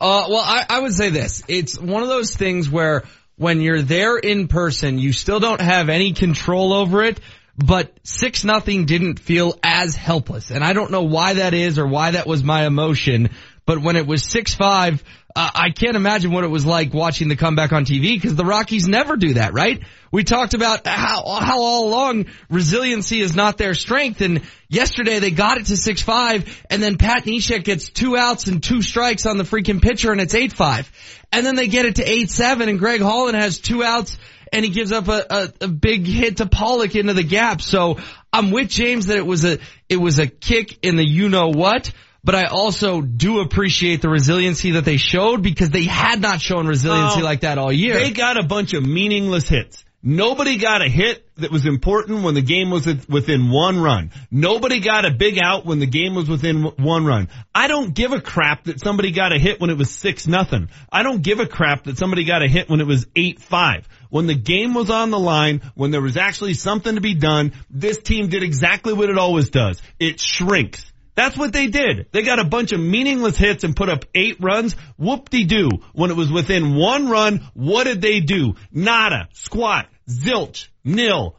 Uh, 0.00 0.26
well, 0.30 0.42
I, 0.42 0.64
I 0.68 0.80
would 0.80 0.94
say 0.94 1.10
this. 1.10 1.42
It's 1.46 1.78
one 1.78 2.02
of 2.02 2.08
those 2.08 2.34
things 2.34 2.70
where 2.70 3.04
when 3.36 3.60
you're 3.60 3.82
there 3.82 4.16
in 4.16 4.48
person, 4.48 4.98
you 4.98 5.12
still 5.12 5.40
don't 5.40 5.60
have 5.60 5.90
any 5.90 6.12
control 6.12 6.72
over 6.72 7.02
it, 7.02 7.20
but 7.56 7.92
six 8.02 8.42
nothing 8.42 8.86
didn't 8.86 9.18
feel 9.18 9.58
as 9.62 9.94
helpless. 9.94 10.50
And 10.50 10.64
I 10.64 10.72
don't 10.72 10.90
know 10.90 11.02
why 11.02 11.34
that 11.34 11.52
is 11.52 11.78
or 11.78 11.86
why 11.86 12.12
that 12.12 12.26
was 12.26 12.42
my 12.42 12.66
emotion, 12.66 13.30
but 13.66 13.78
when 13.78 13.96
it 13.96 14.06
was 14.06 14.24
six 14.24 14.54
five, 14.54 15.04
uh, 15.36 15.50
I 15.54 15.70
can't 15.70 15.96
imagine 15.96 16.32
what 16.32 16.44
it 16.44 16.50
was 16.50 16.66
like 16.66 16.92
watching 16.92 17.28
the 17.28 17.36
comeback 17.36 17.72
on 17.72 17.84
TV 17.84 18.14
because 18.14 18.34
the 18.34 18.44
Rockies 18.44 18.88
never 18.88 19.16
do 19.16 19.34
that, 19.34 19.52
right? 19.52 19.82
We 20.10 20.24
talked 20.24 20.54
about 20.54 20.86
how, 20.86 21.22
how 21.40 21.60
all 21.60 21.88
along 21.88 22.26
resiliency 22.48 23.20
is 23.20 23.36
not 23.36 23.56
their 23.56 23.74
strength 23.74 24.22
and 24.22 24.42
yesterday 24.68 25.20
they 25.20 25.30
got 25.30 25.58
it 25.58 25.66
to 25.66 25.74
6-5 25.74 26.48
and 26.68 26.82
then 26.82 26.98
Pat 26.98 27.24
Neshek 27.24 27.62
gets 27.62 27.90
two 27.90 28.16
outs 28.16 28.48
and 28.48 28.62
two 28.62 28.82
strikes 28.82 29.24
on 29.24 29.36
the 29.36 29.44
freaking 29.44 29.80
pitcher 29.80 30.10
and 30.10 30.20
it's 30.20 30.34
8-5. 30.34 30.88
And 31.32 31.46
then 31.46 31.54
they 31.54 31.68
get 31.68 31.84
it 31.84 31.96
to 31.96 32.04
8-7 32.04 32.68
and 32.68 32.78
Greg 32.78 33.00
Holland 33.00 33.36
has 33.36 33.58
two 33.58 33.84
outs 33.84 34.18
and 34.52 34.64
he 34.64 34.70
gives 34.72 34.90
up 34.90 35.06
a, 35.06 35.26
a, 35.30 35.52
a 35.60 35.68
big 35.68 36.06
hit 36.06 36.38
to 36.38 36.46
Pollock 36.46 36.96
into 36.96 37.14
the 37.14 37.22
gap. 37.22 37.62
So 37.62 37.98
I'm 38.32 38.50
with 38.50 38.68
James 38.68 39.06
that 39.06 39.16
it 39.16 39.26
was 39.26 39.44
a, 39.44 39.58
it 39.88 39.96
was 39.96 40.18
a 40.18 40.26
kick 40.26 40.84
in 40.84 40.96
the 40.96 41.06
you 41.06 41.28
know 41.28 41.48
what, 41.48 41.92
but 42.22 42.34
I 42.34 42.44
also 42.44 43.00
do 43.00 43.40
appreciate 43.40 44.02
the 44.02 44.08
resiliency 44.08 44.72
that 44.72 44.84
they 44.84 44.96
showed 44.96 45.42
because 45.42 45.70
they 45.70 45.84
had 45.84 46.20
not 46.20 46.40
shown 46.40 46.66
resiliency 46.66 47.20
Oh, 47.20 47.24
like 47.24 47.40
that 47.40 47.58
all 47.58 47.72
year. 47.72 47.94
They 47.94 48.10
got 48.10 48.38
a 48.38 48.46
bunch 48.46 48.74
of 48.74 48.84
meaningless 48.84 49.48
hits. 49.48 49.84
Nobody 50.02 50.56
got 50.56 50.80
a 50.80 50.88
hit 50.88 51.28
that 51.36 51.50
was 51.50 51.66
important 51.66 52.22
when 52.22 52.32
the 52.32 52.40
game 52.40 52.70
was 52.70 52.86
within 53.06 53.50
one 53.50 53.78
run. 53.78 54.12
Nobody 54.30 54.80
got 54.80 55.04
a 55.04 55.10
big 55.10 55.38
out 55.42 55.66
when 55.66 55.78
the 55.78 55.86
game 55.86 56.14
was 56.14 56.26
within 56.26 56.62
one 56.62 57.04
run. 57.04 57.28
I 57.54 57.68
don't 57.68 57.92
give 57.92 58.12
a 58.12 58.20
crap 58.20 58.64
that 58.64 58.80
somebody 58.80 59.10
got 59.10 59.34
a 59.34 59.38
hit 59.38 59.60
when 59.60 59.68
it 59.68 59.76
was 59.76 59.90
six 59.90 60.26
nothing. 60.26 60.70
I 60.90 61.02
don't 61.02 61.20
give 61.20 61.38
a 61.38 61.46
crap 61.46 61.84
that 61.84 61.98
somebody 61.98 62.24
got 62.24 62.42
a 62.42 62.48
hit 62.48 62.70
when 62.70 62.80
it 62.80 62.86
was 62.86 63.08
eight 63.14 63.40
five. 63.42 63.86
When 64.08 64.26
the 64.26 64.34
game 64.34 64.72
was 64.72 64.88
on 64.88 65.10
the 65.10 65.18
line, 65.18 65.60
when 65.74 65.90
there 65.90 66.00
was 66.00 66.16
actually 66.16 66.54
something 66.54 66.94
to 66.94 67.02
be 67.02 67.14
done, 67.14 67.52
this 67.68 67.98
team 67.98 68.28
did 68.30 68.42
exactly 68.42 68.94
what 68.94 69.10
it 69.10 69.18
always 69.18 69.50
does. 69.50 69.82
It 69.98 70.18
shrinks. 70.18 70.89
That's 71.14 71.36
what 71.36 71.52
they 71.52 71.66
did. 71.66 72.06
They 72.12 72.22
got 72.22 72.38
a 72.38 72.44
bunch 72.44 72.72
of 72.72 72.80
meaningless 72.80 73.36
hits 73.36 73.64
and 73.64 73.74
put 73.76 73.88
up 73.88 74.04
eight 74.14 74.36
runs. 74.40 74.74
Whoop-de-doo. 74.96 75.68
When 75.92 76.10
it 76.10 76.16
was 76.16 76.30
within 76.30 76.74
one 76.76 77.08
run, 77.08 77.48
what 77.54 77.84
did 77.84 78.00
they 78.00 78.20
do? 78.20 78.54
Nada. 78.72 79.28
Squat. 79.32 79.88
Zilch. 80.08 80.68
Nil. 80.84 81.36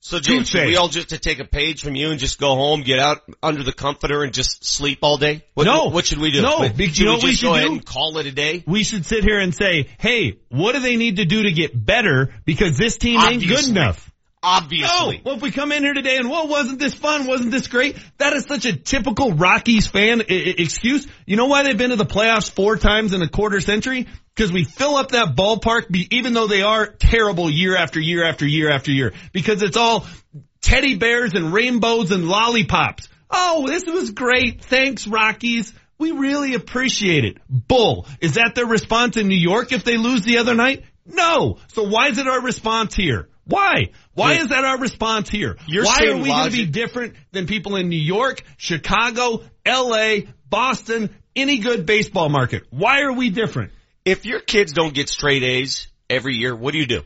So 0.00 0.20
James, 0.20 0.48
should 0.48 0.66
we 0.66 0.76
all 0.76 0.88
just 0.88 1.10
to 1.10 1.18
take 1.18 1.38
a 1.38 1.44
page 1.44 1.82
from 1.82 1.94
you 1.94 2.10
and 2.10 2.18
just 2.18 2.38
go 2.40 2.54
home, 2.54 2.82
get 2.82 2.98
out 2.98 3.18
under 3.42 3.62
the 3.62 3.72
comforter 3.72 4.22
and 4.22 4.32
just 4.32 4.64
sleep 4.64 5.00
all 5.02 5.18
day? 5.18 5.44
What, 5.54 5.64
No. 5.64 5.86
What 5.86 6.06
should 6.06 6.18
we 6.18 6.30
do? 6.30 6.40
No, 6.40 6.62
Should 6.62 6.98
you 6.98 7.04
know 7.04 7.10
we 7.12 7.16
what 7.16 7.24
we 7.24 7.30
just 7.30 7.40
should 7.40 7.46
go 7.48 7.54
ahead 7.54 7.66
do? 7.66 7.72
and 7.72 7.84
call 7.84 8.16
it 8.16 8.26
a 8.26 8.32
day? 8.32 8.64
We 8.66 8.84
should 8.84 9.04
sit 9.04 9.24
here 9.24 9.38
and 9.38 9.54
say, 9.54 9.88
hey, 9.98 10.38
what 10.48 10.72
do 10.72 10.80
they 10.80 10.96
need 10.96 11.16
to 11.16 11.26
do 11.26 11.42
to 11.42 11.52
get 11.52 11.72
better? 11.84 12.32
Because 12.46 12.78
this 12.78 12.96
team 12.96 13.20
ain't 13.20 13.46
good 13.46 13.68
enough. 13.68 14.07
Obviously. 14.48 15.16
No. 15.18 15.22
Well, 15.24 15.36
if 15.36 15.42
we 15.42 15.50
come 15.50 15.72
in 15.72 15.82
here 15.82 15.92
today 15.92 16.16
and, 16.16 16.30
well, 16.30 16.48
wasn't 16.48 16.78
this 16.78 16.94
fun? 16.94 17.26
Wasn't 17.26 17.50
this 17.50 17.66
great? 17.68 17.96
That 18.16 18.32
is 18.32 18.46
such 18.46 18.64
a 18.64 18.74
typical 18.74 19.32
Rockies 19.32 19.86
fan 19.86 20.22
I- 20.22 20.24
I- 20.24 20.54
excuse. 20.58 21.06
You 21.26 21.36
know 21.36 21.46
why 21.46 21.62
they've 21.64 21.76
been 21.76 21.90
to 21.90 21.96
the 21.96 22.06
playoffs 22.06 22.50
four 22.50 22.76
times 22.76 23.12
in 23.12 23.20
a 23.20 23.28
quarter 23.28 23.60
century? 23.60 24.06
Because 24.34 24.50
we 24.50 24.64
fill 24.64 24.96
up 24.96 25.10
that 25.12 25.36
ballpark, 25.36 25.90
be, 25.90 26.08
even 26.16 26.32
though 26.32 26.46
they 26.46 26.62
are 26.62 26.86
terrible 26.86 27.50
year 27.50 27.76
after 27.76 28.00
year 28.00 28.24
after 28.24 28.46
year 28.46 28.70
after 28.70 28.90
year. 28.90 29.12
Because 29.32 29.62
it's 29.62 29.76
all 29.76 30.06
teddy 30.62 30.96
bears 30.96 31.34
and 31.34 31.52
rainbows 31.52 32.10
and 32.10 32.26
lollipops. 32.28 33.08
Oh, 33.30 33.66
this 33.66 33.84
was 33.84 34.12
great. 34.12 34.62
Thanks, 34.64 35.06
Rockies. 35.06 35.74
We 35.98 36.12
really 36.12 36.54
appreciate 36.54 37.24
it. 37.24 37.38
Bull. 37.50 38.06
Is 38.20 38.34
that 38.34 38.54
their 38.54 38.66
response 38.66 39.16
in 39.16 39.28
New 39.28 39.34
York 39.36 39.72
if 39.72 39.84
they 39.84 39.96
lose 39.98 40.22
the 40.22 40.38
other 40.38 40.54
night? 40.54 40.84
No. 41.04 41.58
So 41.68 41.82
why 41.88 42.08
is 42.08 42.18
it 42.18 42.28
our 42.28 42.40
response 42.40 42.94
here? 42.94 43.28
Why? 43.44 43.88
Why 44.18 44.34
is 44.34 44.48
that 44.48 44.64
our 44.64 44.78
response 44.78 45.28
here? 45.28 45.56
You're 45.66 45.84
Why 45.84 46.06
are 46.06 46.16
we 46.16 46.28
going 46.28 46.50
to 46.50 46.56
be 46.56 46.66
different 46.66 47.14
than 47.32 47.46
people 47.46 47.76
in 47.76 47.88
New 47.88 47.96
York, 48.00 48.42
Chicago, 48.56 49.42
LA, 49.66 50.30
Boston, 50.48 51.14
any 51.36 51.58
good 51.58 51.86
baseball 51.86 52.28
market? 52.28 52.64
Why 52.70 53.02
are 53.02 53.12
we 53.12 53.30
different? 53.30 53.72
If 54.04 54.26
your 54.26 54.40
kids 54.40 54.72
don't 54.72 54.94
get 54.94 55.08
straight 55.08 55.42
A's 55.42 55.88
every 56.10 56.34
year, 56.34 56.56
what 56.56 56.72
do 56.72 56.78
you 56.78 56.86
do? 56.86 57.02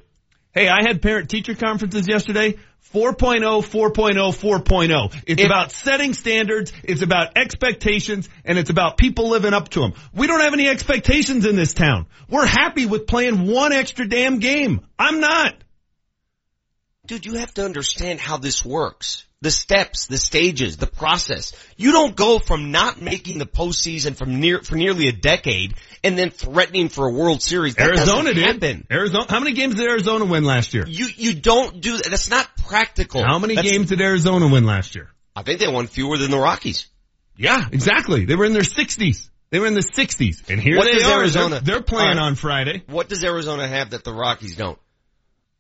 Hey, 0.55 0.69
I 0.69 0.83
had 0.87 1.03
parent 1.03 1.29
teacher 1.31 1.55
conferences 1.55 2.07
yesterday. 2.07 2.57
oh, 2.95 2.99
4.0, 2.99 3.63
4.0, 3.63 4.63
4.0. 4.63 4.93
oh. 4.95 5.19
It's 5.27 5.41
If- 5.41 5.47
about 5.47 5.73
setting 5.73 6.13
standards. 6.13 6.73
It's 6.85 7.03
about 7.03 7.37
expectations 7.39 8.29
and 8.45 8.59
it's 8.59 8.71
about 8.71 8.97
people 8.99 9.31
living 9.31 9.55
up 9.55 9.71
to 9.71 9.81
them. 9.81 9.95
We 10.15 10.27
don't 10.27 10.41
have 10.41 10.53
any 10.53 10.69
expectations 10.69 11.47
in 11.47 11.57
this 11.57 11.73
town. 11.73 12.07
We're 12.29 12.47
happy 12.47 12.87
with 12.87 13.07
playing 13.07 13.47
one 13.47 13.73
extra 13.73 14.07
damn 14.07 14.39
game. 14.41 14.81
I'm 14.99 15.21
not. 15.21 15.55
Dude, 17.05 17.27
you 17.27 17.35
have 17.35 17.53
to 17.55 17.65
understand 17.65 18.21
how 18.21 18.37
this 18.37 18.65
works. 18.65 19.27
The 19.41 19.51
steps, 19.51 20.07
the 20.07 20.17
stages, 20.19 20.77
the 20.77 20.87
process. 20.87 21.53
You 21.77 21.91
don't 21.91 22.15
go 22.15 22.39
from 22.39 22.71
not 22.71 23.03
making 23.03 23.39
the 23.39 23.47
postseason 23.47 24.15
from 24.15 24.39
near, 24.39 24.61
for 24.63 24.77
nearly 24.77 25.09
a 25.09 25.13
decade 25.13 25.75
and 26.05 26.17
then 26.17 26.31
threatening 26.31 26.89
for 26.89 27.09
a 27.09 27.13
World 27.13 27.43
Series. 27.43 27.75
That 27.75 27.89
Arizona 27.89 28.33
did. 28.33 28.45
happen. 28.45 28.87
Arizona. 28.89 29.27
How 29.29 29.41
many 29.41 29.53
games 29.55 29.75
did 29.75 29.89
Arizona 29.89 30.25
win 30.27 30.45
last 30.45 30.75
year? 30.75 30.85
You, 30.87 31.09
you 31.17 31.35
don't 31.35 31.81
do 31.81 31.97
that. 31.97 32.07
That's 32.09 32.31
not 32.31 32.49
practical. 32.69 33.25
How 33.25 33.41
many 33.41 33.57
That's- 33.57 33.73
games 33.73 33.89
did 33.89 34.01
Arizona 34.01 34.47
win 34.47 34.65
last 34.65 34.95
year? 34.95 35.11
I 35.35 35.43
think 35.43 35.59
they 35.59 35.67
won 35.67 35.89
fewer 35.89 36.19
than 36.19 36.31
the 36.31 36.39
Rockies. 36.39 36.87
Yeah, 37.37 37.67
exactly. 37.73 38.27
They 38.27 38.37
were 38.37 38.45
in 38.45 38.53
their 38.53 38.63
60s. 38.63 39.29
They 39.51 39.59
were 39.59 39.67
in 39.67 39.75
the 39.75 39.81
60s. 39.81 40.49
And 40.49 40.61
here 40.61 40.77
What 40.77 40.85
they 40.93 41.03
are. 41.03 41.19
Arizona- 41.19 41.61
They're, 41.61 41.75
they're 41.79 41.83
playing 41.83 42.17
right. 42.19 42.27
on 42.27 42.37
Friday. 42.37 42.85
What 42.87 43.09
does 43.09 43.25
Arizona 43.25 43.67
have 43.67 43.91
that 43.91 44.05
the 44.05 44.13
Rockies 44.15 44.55
don't? 44.55 44.79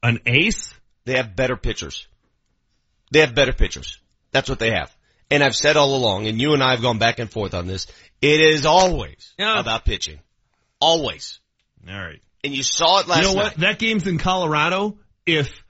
An 0.04 0.20
ace? 0.25 0.72
They 1.04 1.16
have 1.16 1.35
better 1.35 1.56
pitchers. 1.56 2.06
They 3.11 3.21
have 3.21 3.35
better 3.35 3.52
pitchers. 3.52 3.99
That's 4.30 4.49
what 4.49 4.59
they 4.59 4.71
have. 4.71 4.94
And 5.30 5.42
I've 5.42 5.56
said 5.56 5.76
all 5.76 5.97
along, 5.97 6.26
and 6.26 6.40
you 6.40 6.52
and 6.52 6.62
I 6.62 6.73
have 6.73 6.82
gone 6.82 6.99
back 6.99 7.18
and 7.18 7.30
forth 7.30 7.54
on 7.54 7.66
this, 7.66 7.87
it 8.21 8.40
is 8.40 8.66
always 8.66 9.32
about 9.38 9.85
pitching. 9.85 10.21
Always. 10.80 11.40
All 11.88 11.99
right. 11.99 12.21
And 12.44 12.54
you 12.54 12.62
saw 12.62 13.00
it 13.00 13.09
last 13.09 13.23
you 13.23 13.28
know 13.28 13.35
night. 13.35 13.44
what? 13.44 13.56
That 13.59 13.78
game's 13.78 14.06
in 14.06 14.18
Colorado. 14.18 14.99
If 15.25 15.62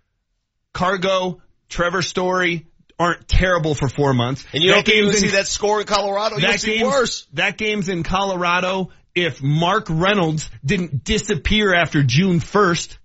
Cargo, 0.72 1.42
Trevor 1.68 2.02
Story 2.02 2.66
aren't 2.98 3.28
terrible 3.28 3.74
for 3.74 3.88
four 3.88 4.14
months, 4.14 4.44
And 4.52 4.62
you 4.62 4.70
don't 4.70 4.84
that 4.84 4.92
think 4.92 5.04
you 5.04 5.12
see 5.12 5.28
that 5.36 5.46
score 5.46 5.80
in 5.80 5.86
Colorado? 5.86 6.36
You'll 6.38 6.50
that 6.50 6.60
see 6.60 6.78
game's, 6.78 6.92
worse. 6.92 7.26
That 7.34 7.58
game's 7.58 7.88
in 7.88 8.02
Colorado. 8.02 8.90
If 9.14 9.42
Mark 9.42 9.86
Reynolds 9.90 10.48
didn't 10.64 11.04
disappear 11.04 11.74
after 11.74 12.02
June 12.02 12.40
1st, 12.40 12.96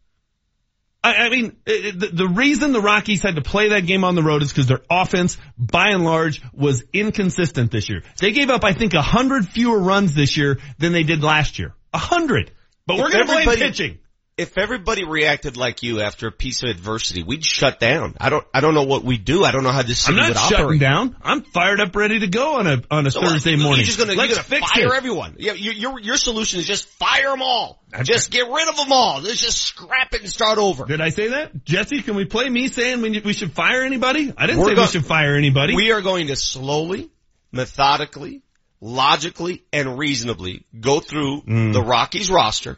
I, 1.03 1.13
I 1.15 1.29
mean, 1.29 1.55
it- 1.65 1.85
it- 1.85 1.99
the, 1.99 2.07
the 2.07 2.27
reason 2.27 2.73
the 2.73 2.81
Rockies 2.81 3.21
had 3.23 3.35
to 3.35 3.41
play 3.41 3.69
that 3.69 3.85
game 3.85 4.03
on 4.03 4.15
the 4.15 4.23
road 4.23 4.41
is 4.41 4.49
because 4.49 4.67
their 4.67 4.81
offense, 4.89 5.37
by 5.57 5.89
and 5.89 6.03
large, 6.03 6.41
was 6.53 6.83
inconsistent 6.93 7.71
this 7.71 7.89
year. 7.89 8.03
They 8.19 8.31
gave 8.31 8.49
up, 8.49 8.63
I 8.63 8.73
think, 8.73 8.93
a 8.93 9.01
hundred 9.01 9.47
fewer 9.47 9.79
runs 9.79 10.13
this 10.13 10.35
year 10.37 10.59
than 10.79 10.93
they 10.93 11.03
did 11.03 11.23
last 11.23 11.59
year. 11.59 11.73
A 11.93 11.97
hundred. 11.97 12.51
But 12.85 12.97
we're 12.97 13.11
going 13.11 13.27
to 13.27 13.33
blame 13.33 13.45
pitching. 13.59 13.99
If 14.38 14.56
everybody 14.60 15.03
reacted 15.03 15.58
like 15.58 15.82
you 15.82 16.01
after 16.01 16.27
a 16.27 16.32
piece 16.32 16.62
of 16.62 16.70
adversity, 16.70 17.24
we'd 17.24 17.44
shut 17.44 17.79
down. 17.79 18.15
I 18.20 18.29
don't, 18.29 18.46
I 18.53 18.60
don't 18.62 18.75
know 18.75 18.84
what 18.84 19.03
we 19.03 19.17
do. 19.17 19.44
I 19.44 19.50
don't 19.50 19.63
know 19.63 19.72
how 19.72 19.82
this 19.82 20.08
I'm 20.08 20.15
not 20.15 20.38
shutting 20.38 20.65
operate. 20.65 20.79
down. 20.79 21.15
I'm 21.24 21.41
fired 21.41 21.79
up, 21.82 21.96
ready 21.96 22.20
to 22.20 22.27
go 22.27 22.58
on 22.60 22.67
a 22.67 22.84
on 22.91 23.08
a 23.08 23.10
So 23.10 23.22
what? 23.22 23.32
Thursday 23.32 23.56
morning. 23.56 23.77
You're 23.79 23.86
just 23.86 23.98
gonna, 23.98 24.13
Let's 24.13 24.29
you're 24.29 24.36
gonna 24.36 24.44
fix 24.44 24.72
fire 24.72 24.94
it. 24.94 24.98
everyone. 24.98 25.38
Yeah, 25.39 25.53
your, 25.53 25.74
your, 25.74 26.00
your 26.00 26.17
solution 26.17 26.60
is 26.60 26.67
just 26.67 26.86
fire 26.88 27.32
them 27.32 27.41
all. 27.41 27.82
Just 28.03 28.29
get 28.29 28.48
rid 28.48 28.70
of 28.70 28.75
them 28.77 28.91
all. 28.91 29.22
Let's 29.22 29.41
just 29.41 29.58
scrap 29.60 30.13
it 30.13 30.22
and 30.22 30.29
start 30.29 30.60
over. 30.60 30.86
Did 30.86 31.01
I 31.01 31.10
say 31.10 31.29
that, 31.29 31.65
Jesse? 31.65 32.03
Can 32.03 32.15
we 32.15 32.25
play 32.25 32.48
me 32.48 32.67
saying 32.67 33.01
we, 33.01 33.20
we 33.22 33.34
should 33.34 33.53
fire 33.53 33.82
anybody? 33.82 34.32
I 34.38 34.46
didn't 34.46 34.60
We're 34.62 34.67
say 34.70 34.75
go- 34.75 34.82
we 34.84 34.88
should 34.89 35.06
fire 35.08 35.36
anybody. 35.36 35.75
We 35.75 35.91
are 35.94 36.01
going 36.03 36.27
to 36.27 36.36
slowly, 36.36 37.10
methodically, 37.51 38.44
logically, 38.82 39.63
and 39.74 39.98
reasonably 39.98 40.63
go 40.79 41.00
through 41.00 41.41
Mm. 41.41 41.74
the 41.74 41.82
Rockies 41.82 42.29
roster 42.29 42.77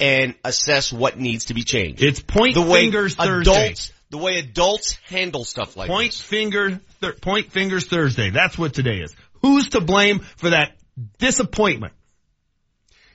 and 0.00 0.34
assess 0.44 0.92
what 0.92 1.18
needs 1.18 1.46
to 1.46 1.54
be 1.54 1.62
changed. 1.62 2.02
It's 2.02 2.20
point 2.20 2.54
the 2.54 2.62
way 2.62 2.82
fingers 2.84 3.14
Thursday. 3.14 3.50
adults, 3.50 3.92
the 4.10 4.18
way 4.18 4.38
adults 4.38 4.92
handle 5.08 5.44
stuff 5.44 5.76
like 5.76 5.88
Point 5.88 6.12
this. 6.12 6.20
finger, 6.20 6.80
thir- 7.00 7.14
point 7.14 7.50
fingers 7.52 7.86
Thursday. 7.86 8.30
That's 8.30 8.56
what 8.56 8.74
today 8.74 8.98
is. 8.98 9.14
Who's 9.42 9.70
to 9.70 9.80
blame 9.80 10.20
for 10.36 10.50
that 10.50 10.76
disappointment? 11.18 11.92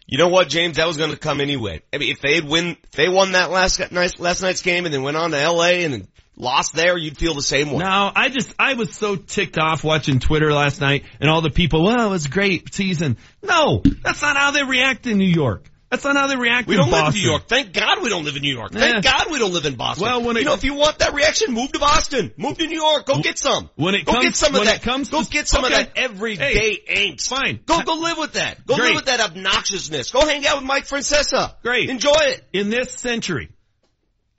You 0.05 0.17
know 0.17 0.27
what, 0.27 0.49
James? 0.49 0.77
That 0.77 0.87
was 0.87 0.97
going 0.97 1.11
to 1.11 1.17
come 1.17 1.39
anyway. 1.39 1.81
I 1.93 1.97
mean, 1.97 2.11
if 2.11 2.19
they 2.19 2.35
had 2.35 2.47
win, 2.47 2.77
if 2.83 2.91
they 2.91 3.07
won 3.07 3.31
that 3.31 3.51
last 3.51 3.79
night, 3.91 4.19
last 4.19 4.41
night's 4.41 4.61
game 4.61 4.85
and 4.85 4.93
then 4.93 5.01
went 5.01 5.15
on 5.17 5.31
to 5.31 5.39
L.A. 5.39 5.85
and 5.85 5.93
then 5.93 6.07
lost 6.35 6.75
there, 6.75 6.97
you'd 6.97 7.17
feel 7.17 7.33
the 7.33 7.41
same 7.41 7.71
way. 7.71 7.77
No, 7.79 8.11
I 8.13 8.27
just, 8.29 8.53
I 8.59 8.73
was 8.73 8.93
so 8.93 9.15
ticked 9.15 9.57
off 9.57 9.83
watching 9.83 10.19
Twitter 10.19 10.51
last 10.51 10.81
night 10.81 11.05
and 11.21 11.29
all 11.29 11.41
the 11.41 11.49
people, 11.49 11.83
well, 11.83 12.07
it 12.07 12.09
was 12.09 12.25
a 12.25 12.29
great 12.29 12.73
season. 12.73 13.17
No, 13.41 13.81
that's 14.03 14.21
not 14.21 14.35
how 14.35 14.51
they 14.51 14.63
react 14.63 15.07
in 15.07 15.17
New 15.17 15.29
York. 15.29 15.69
That's 15.93 16.05
not 16.05 16.15
how 16.15 16.25
they 16.25 16.35
react 16.35 16.67
We 16.67 16.73
in 16.73 16.81
don't 16.81 16.89
live 16.89 17.09
in 17.09 17.21
New 17.21 17.29
York. 17.29 17.47
Thank 17.47 17.71
God 17.71 18.01
we 18.01 18.09
don't 18.09 18.23
live 18.25 18.35
in 18.35 18.41
New 18.41 18.51
York. 18.51 18.71
Thank 18.71 18.95
Eh. 18.95 19.01
God 19.01 19.29
we 19.29 19.37
don't 19.37 19.53
live 19.53 19.65
in 19.67 19.75
Boston. 19.75 20.03
Well, 20.07 20.23
when 20.23 20.37
it- 20.37 20.39
you 20.39 20.45
know, 20.47 20.53
if 20.55 20.63
you 20.63 20.73
want 20.73 20.97
that 20.99 21.13
reaction, 21.13 21.53
move 21.53 21.71
to 21.73 21.77
Boston. 21.79 22.31
Move 22.35 22.57
to 22.57 22.65
New 22.65 22.81
York. 22.81 23.05
Go 23.05 23.19
get 23.19 23.37
some. 23.37 23.69
When 23.75 23.93
it 23.93 24.03
go 24.03 24.13
comes- 24.13 24.25
get 24.25 24.35
some 24.35 24.55
of 24.55 24.59
when 24.61 24.65
that. 24.65 24.77
it 24.77 24.81
comes 24.81 25.09
go 25.09 25.23
get 25.23 25.47
some 25.47 25.63
okay. 25.65 25.73
of 25.73 25.79
that 25.79 25.91
everyday 25.95 26.79
angst. 26.89 27.27
Fine. 27.29 27.59
Go 27.67 27.79
go 27.83 27.93
live 27.93 28.17
with 28.17 28.33
that. 28.33 28.65
Go 28.65 28.75
Great. 28.75 28.87
live 28.87 28.95
with 28.95 29.05
that 29.05 29.19
obnoxiousness. 29.19 30.11
Go 30.11 30.25
hang 30.25 30.47
out 30.47 30.55
with 30.57 30.65
Mike 30.65 30.87
Francesa. 30.87 31.53
Great. 31.61 31.91
Enjoy 31.91 32.15
it. 32.21 32.43
In 32.53 32.71
this 32.71 32.91
century, 32.93 33.49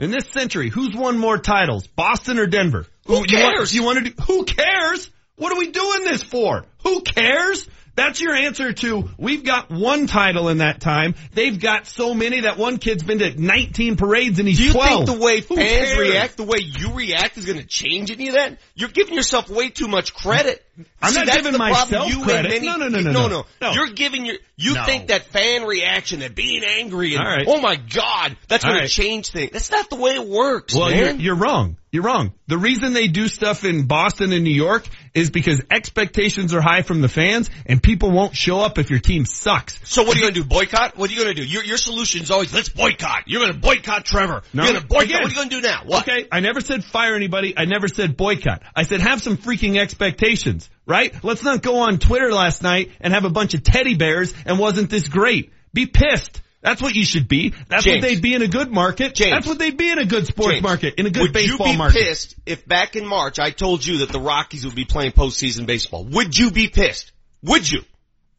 in 0.00 0.10
this 0.10 0.26
century, 0.32 0.70
who's 0.70 0.92
won 0.96 1.18
more 1.18 1.38
titles, 1.38 1.86
Boston 1.86 2.40
or 2.40 2.46
Denver? 2.46 2.84
Who 3.06 3.12
You 3.14 3.18
want- 3.18 3.30
cares? 3.30 3.72
You 3.72 3.84
want 3.84 4.04
to 4.04 4.10
do, 4.10 4.22
who 4.26 4.44
cares? 4.44 5.08
What 5.36 5.52
are 5.52 5.58
we 5.58 5.68
doing 5.68 6.02
this 6.02 6.24
for? 6.24 6.64
Who 6.82 7.02
cares? 7.02 7.68
That's 7.96 8.20
your 8.20 8.34
answer 8.34 8.72
to, 8.72 9.08
we've 9.18 9.44
got 9.44 9.70
one 9.70 10.06
title 10.06 10.48
in 10.48 10.58
that 10.58 10.80
time. 10.80 11.14
They've 11.32 11.58
got 11.58 11.86
so 11.86 12.12
many 12.14 12.40
that 12.40 12.58
one 12.58 12.78
kid's 12.78 13.02
been 13.02 13.20
to 13.20 13.40
19 13.40 13.96
parades 13.96 14.38
and 14.38 14.48
he's 14.48 14.58
12. 14.58 14.66
Do 14.66 14.68
you 14.68 14.72
12. 14.72 15.06
think 15.06 15.18
the 15.18 15.24
way 15.24 15.40
Who 15.40 15.56
fans 15.56 15.70
cares? 15.92 15.98
react, 15.98 16.36
the 16.36 16.42
way 16.44 16.58
you 16.60 16.92
react 16.92 17.38
is 17.38 17.44
going 17.44 17.58
to 17.60 17.66
change 17.66 18.10
any 18.10 18.28
of 18.28 18.34
that? 18.34 18.58
You're 18.74 18.88
giving 18.88 19.14
yourself 19.14 19.48
way 19.48 19.68
too 19.70 19.86
much 19.88 20.12
credit. 20.12 20.64
I'm 21.00 21.12
See, 21.12 21.18
not 21.20 21.26
that's 21.26 21.36
giving 21.38 21.52
the 21.52 21.58
problem. 21.58 21.88
myself 21.90 22.08
you 22.10 22.24
credit. 22.24 22.50
many- 22.50 22.66
No, 22.66 22.76
no, 22.76 22.88
no, 22.88 23.00
no, 23.00 23.12
no, 23.12 23.28
no. 23.28 23.46
No. 23.60 23.72
You're 23.72 23.90
giving 23.90 24.26
your, 24.26 24.36
you 24.56 24.74
No. 24.74 24.84
think 24.84 25.08
that 25.08 25.26
fan 25.26 25.64
reaction, 25.64 26.20
that 26.20 26.34
being 26.34 26.64
angry 26.64 27.14
and, 27.14 27.24
right. 27.24 27.44
oh 27.46 27.60
my 27.60 27.76
god, 27.76 28.36
that's 28.48 28.64
going 28.64 28.76
right. 28.78 28.88
to 28.88 28.92
change 28.92 29.30
things. 29.30 29.50
That's 29.52 29.70
not 29.70 29.88
the 29.88 29.96
way 29.96 30.14
it 30.14 30.26
works, 30.26 30.74
Well, 30.74 30.92
you're, 30.92 31.10
you're 31.12 31.36
wrong. 31.36 31.76
You're 31.92 32.02
wrong. 32.02 32.32
The 32.48 32.58
reason 32.58 32.92
they 32.92 33.06
do 33.06 33.28
stuff 33.28 33.64
in 33.64 33.86
Boston 33.86 34.32
and 34.32 34.42
New 34.42 34.50
York 34.50 34.84
is 35.14 35.30
because 35.30 35.62
expectations 35.70 36.52
are 36.52 36.60
high 36.60 36.82
from 36.82 37.00
the 37.00 37.08
fans 37.08 37.48
and 37.66 37.82
people 37.82 38.10
won't 38.10 38.36
show 38.36 38.60
up 38.60 38.78
if 38.78 38.90
your 38.90 38.98
team 38.98 39.24
sucks. 39.24 39.78
so 39.88 40.02
what 40.02 40.16
are 40.16 40.18
you 40.18 40.22
going 40.24 40.34
to 40.34 40.40
do? 40.40 40.46
Boycott? 40.46 40.96
What 40.96 41.08
are 41.08 41.12
you 41.12 41.22
going 41.22 41.34
to 41.34 41.42
do? 41.42 41.46
Your, 41.46 41.64
your 41.64 41.76
solution 41.76 42.22
is 42.22 42.30
always, 42.30 42.52
let's 42.52 42.68
boycott. 42.68 43.24
You're 43.26 43.42
going 43.42 43.52
to 43.52 43.58
boycott 43.58 44.04
Trevor. 44.04 44.42
No. 44.52 44.64
You're 44.64 44.72
going 44.72 44.82
to 44.82 44.88
boycott. 44.88 45.04
Again. 45.04 45.22
What 45.22 45.26
are 45.26 45.30
you 45.30 45.36
going 45.36 45.48
to 45.50 45.56
do 45.56 45.62
now? 45.62 45.82
What? 45.86 46.08
Okay, 46.08 46.26
I 46.30 46.40
never 46.40 46.60
said 46.60 46.84
fire 46.84 47.14
anybody. 47.14 47.54
I 47.56 47.64
never 47.64 47.88
said 47.88 48.16
boycott. 48.16 48.62
I 48.74 48.82
said 48.82 49.00
have 49.00 49.22
some 49.22 49.36
freaking 49.36 49.78
expectations, 49.78 50.68
right? 50.86 51.14
Let's 51.22 51.44
not 51.44 51.62
go 51.62 51.78
on 51.78 51.98
Twitter 51.98 52.32
last 52.32 52.62
night 52.62 52.90
and 53.00 53.14
have 53.14 53.24
a 53.24 53.30
bunch 53.30 53.54
of 53.54 53.62
teddy 53.62 53.94
bears 53.94 54.34
and 54.44 54.58
wasn't 54.58 54.90
this 54.90 55.08
great. 55.08 55.52
Be 55.72 55.86
pissed. 55.86 56.40
That's 56.64 56.80
what 56.80 56.94
you 56.94 57.04
should 57.04 57.28
be. 57.28 57.52
That's 57.68 57.84
James. 57.84 57.96
what 57.96 58.08
they'd 58.08 58.22
be 58.22 58.32
in 58.32 58.40
a 58.40 58.48
good 58.48 58.72
market. 58.72 59.14
James. 59.14 59.32
That's 59.32 59.46
what 59.46 59.58
they'd 59.58 59.76
be 59.76 59.90
in 59.90 59.98
a 59.98 60.06
good 60.06 60.26
sports 60.26 60.52
James, 60.52 60.62
market, 60.62 60.94
in 60.96 61.04
a 61.04 61.10
good 61.10 61.22
would 61.22 61.32
baseball 61.34 61.66
you 61.66 61.72
be 61.74 61.78
market. 61.78 62.02
pissed 62.02 62.36
if 62.46 62.66
back 62.66 62.96
in 62.96 63.06
March 63.06 63.38
I 63.38 63.50
told 63.50 63.84
you 63.84 63.98
that 63.98 64.08
the 64.08 64.18
Rockies 64.18 64.64
would 64.64 64.74
be 64.74 64.86
playing 64.86 65.12
postseason 65.12 65.66
baseball? 65.66 66.04
Would 66.04 66.36
you 66.36 66.50
be 66.50 66.68
pissed? 66.68 67.12
Would 67.42 67.70
you? 67.70 67.82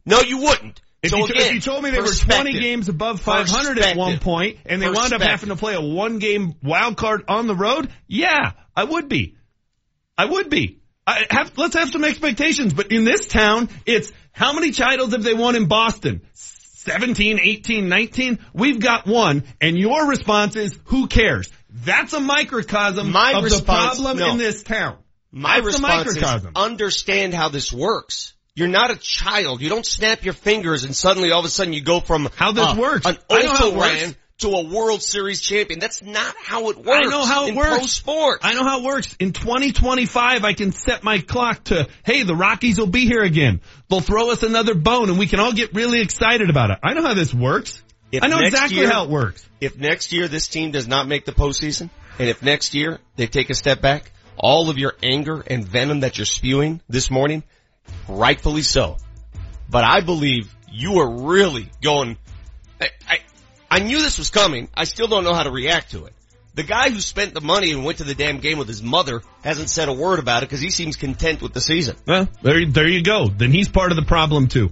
No, 0.07 0.21
you 0.21 0.39
wouldn't. 0.39 0.81
If, 1.03 1.11
so 1.11 1.17
you, 1.17 1.25
again, 1.25 1.37
if 1.37 1.53
you 1.53 1.61
told 1.61 1.83
me 1.83 1.91
they 1.91 2.01
were 2.01 2.07
20 2.07 2.53
games 2.53 2.89
above 2.89 3.21
500 3.21 3.77
at 3.77 3.95
one 3.95 4.17
point 4.17 4.57
and 4.65 4.81
they 4.81 4.89
wound 4.89 5.13
up 5.13 5.21
having 5.21 5.49
to 5.49 5.55
play 5.55 5.75
a 5.75 5.81
one 5.81 6.17
game 6.17 6.55
wild 6.63 6.97
card 6.97 7.25
on 7.27 7.45
the 7.45 7.55
road, 7.55 7.91
yeah, 8.07 8.53
I 8.75 8.85
would 8.85 9.07
be. 9.07 9.35
I 10.17 10.25
would 10.25 10.49
be. 10.49 10.79
I 11.05 11.25
have, 11.29 11.55
let's 11.57 11.75
have 11.75 11.91
some 11.91 12.03
expectations, 12.03 12.73
but 12.73 12.91
in 12.91 13.03
this 13.03 13.27
town, 13.27 13.69
it's 13.85 14.11
how 14.31 14.53
many 14.53 14.71
titles 14.71 15.11
have 15.11 15.21
they 15.21 15.35
won 15.35 15.55
in 15.55 15.67
Boston? 15.67 16.21
17, 16.85 17.39
18, 17.41 17.89
19? 17.89 18.39
We've 18.53 18.79
got 18.79 19.07
one, 19.07 19.43
and 19.59 19.77
your 19.77 20.07
response 20.07 20.55
is, 20.55 20.79
who 20.85 21.07
cares? 21.07 21.51
That's 21.69 22.13
a 22.13 22.19
microcosm 22.19 23.11
My 23.11 23.33
of 23.33 23.43
response- 23.43 23.97
the 23.97 24.03
problem 24.03 24.17
no. 24.17 24.31
in 24.31 24.37
this 24.37 24.63
town. 24.63 24.97
My 25.31 25.55
That's 25.55 25.65
response 25.65 26.15
is 26.15 26.47
understand 26.55 27.33
how 27.33 27.49
this 27.49 27.73
works. 27.73 28.33
You're 28.55 28.69
not 28.69 28.89
a 28.89 28.95
child. 28.95 29.61
You 29.61 29.67
don't 29.67 29.85
snap 29.85 30.23
your 30.23 30.33
fingers 30.33 30.85
and 30.85 30.95
suddenly 30.95 31.31
all 31.31 31.39
of 31.39 31.45
a 31.45 31.49
sudden 31.49 31.73
you 31.73 31.81
go 31.81 31.99
from 31.99 32.29
How 32.37 32.53
this 32.53 32.65
uh, 32.65 32.75
works. 32.79 33.05
an 33.05 33.17
I 33.29 33.41
know 33.41 33.53
how 33.53 33.67
it 33.67 33.75
works. 33.75 34.15
To 34.39 34.49
a 34.49 34.65
World 34.65 35.01
Series 35.01 35.41
champion. 35.41 35.79
That's 35.79 36.01
not 36.01 36.35
how 36.37 36.69
it 36.69 36.77
works. 36.77 37.07
I 37.07 37.09
know 37.09 37.25
how 37.25 37.45
it 37.45 37.49
in 37.49 37.55
works. 37.55 37.69
Pro 37.77 37.85
sports. 37.85 38.39
I 38.43 38.53
know 38.53 38.63
how 38.63 38.79
it 38.79 38.83
works. 38.83 39.15
In 39.19 39.31
2025, 39.31 40.43
I 40.43 40.53
can 40.53 40.71
set 40.71 41.03
my 41.03 41.19
clock 41.19 41.63
to, 41.65 41.87
hey, 42.03 42.23
the 42.23 42.35
Rockies 42.35 42.77
will 42.77 42.87
be 42.87 43.05
here 43.05 43.23
again. 43.23 43.61
They'll 43.89 44.01
throw 44.01 44.31
us 44.31 44.43
another 44.43 44.75
bone 44.75 45.09
and 45.09 45.17
we 45.17 45.27
can 45.27 45.39
all 45.39 45.53
get 45.53 45.73
really 45.73 46.01
excited 46.01 46.49
about 46.49 46.71
it. 46.71 46.79
I 46.83 46.93
know 46.93 47.03
how 47.03 47.13
this 47.13 47.33
works. 47.33 47.81
If 48.11 48.23
I 48.23 48.27
know 48.27 48.39
exactly 48.39 48.77
year- 48.77 48.89
how 48.89 49.05
it 49.05 49.09
works. 49.09 49.47
If 49.61 49.77
next 49.77 50.11
year 50.11 50.27
this 50.27 50.47
team 50.47 50.71
does 50.71 50.87
not 50.87 51.07
make 51.07 51.25
the 51.25 51.31
postseason, 51.31 51.89
and 52.19 52.29
if 52.29 52.43
next 52.43 52.75
year 52.75 52.99
they 53.15 53.27
take 53.27 53.49
a 53.49 53.55
step 53.55 53.81
back, 53.81 54.11
all 54.37 54.69
of 54.69 54.77
your 54.77 54.93
anger 55.01 55.43
and 55.47 55.65
venom 55.65 56.01
that 56.01 56.17
you're 56.17 56.25
spewing 56.25 56.81
this 56.89 57.09
morning, 57.09 57.43
rightfully 58.07 58.61
so. 58.61 58.97
But 59.69 59.85
I 59.85 60.01
believe 60.01 60.53
you 60.71 60.99
are 60.99 61.09
really 61.09 61.69
going, 61.81 62.17
I, 62.79 62.89
I, 63.07 63.19
I 63.75 63.79
knew 63.79 63.97
this 63.97 64.17
was 64.17 64.29
coming. 64.29 64.69
I 64.73 64.85
still 64.85 65.07
don't 65.07 65.25
know 65.25 65.33
how 65.33 65.43
to 65.43 65.51
react 65.51 65.91
to 65.91 66.05
it. 66.05 66.13
The 66.53 66.63
guy 66.63 66.91
who 66.91 67.01
spent 67.01 67.33
the 67.33 67.41
money 67.41 67.73
and 67.73 67.83
went 67.83 67.97
to 67.97 68.05
the 68.05 68.15
damn 68.15 68.37
game 68.39 68.57
with 68.57 68.69
his 68.69 68.81
mother 68.81 69.21
hasn't 69.43 69.69
said 69.69 69.89
a 69.89 69.93
word 69.93 70.19
about 70.19 70.43
it 70.43 70.45
because 70.47 70.61
he 70.61 70.69
seems 70.69 70.95
content 70.95 71.41
with 71.41 71.51
the 71.51 71.59
season. 71.59 71.97
Well, 72.07 72.29
there, 72.41 72.65
there 72.65 72.87
you 72.87 73.03
go. 73.03 73.27
Then 73.27 73.51
he's 73.51 73.67
part 73.67 73.91
of 73.91 73.97
the 73.97 74.05
problem 74.05 74.47
too. 74.47 74.69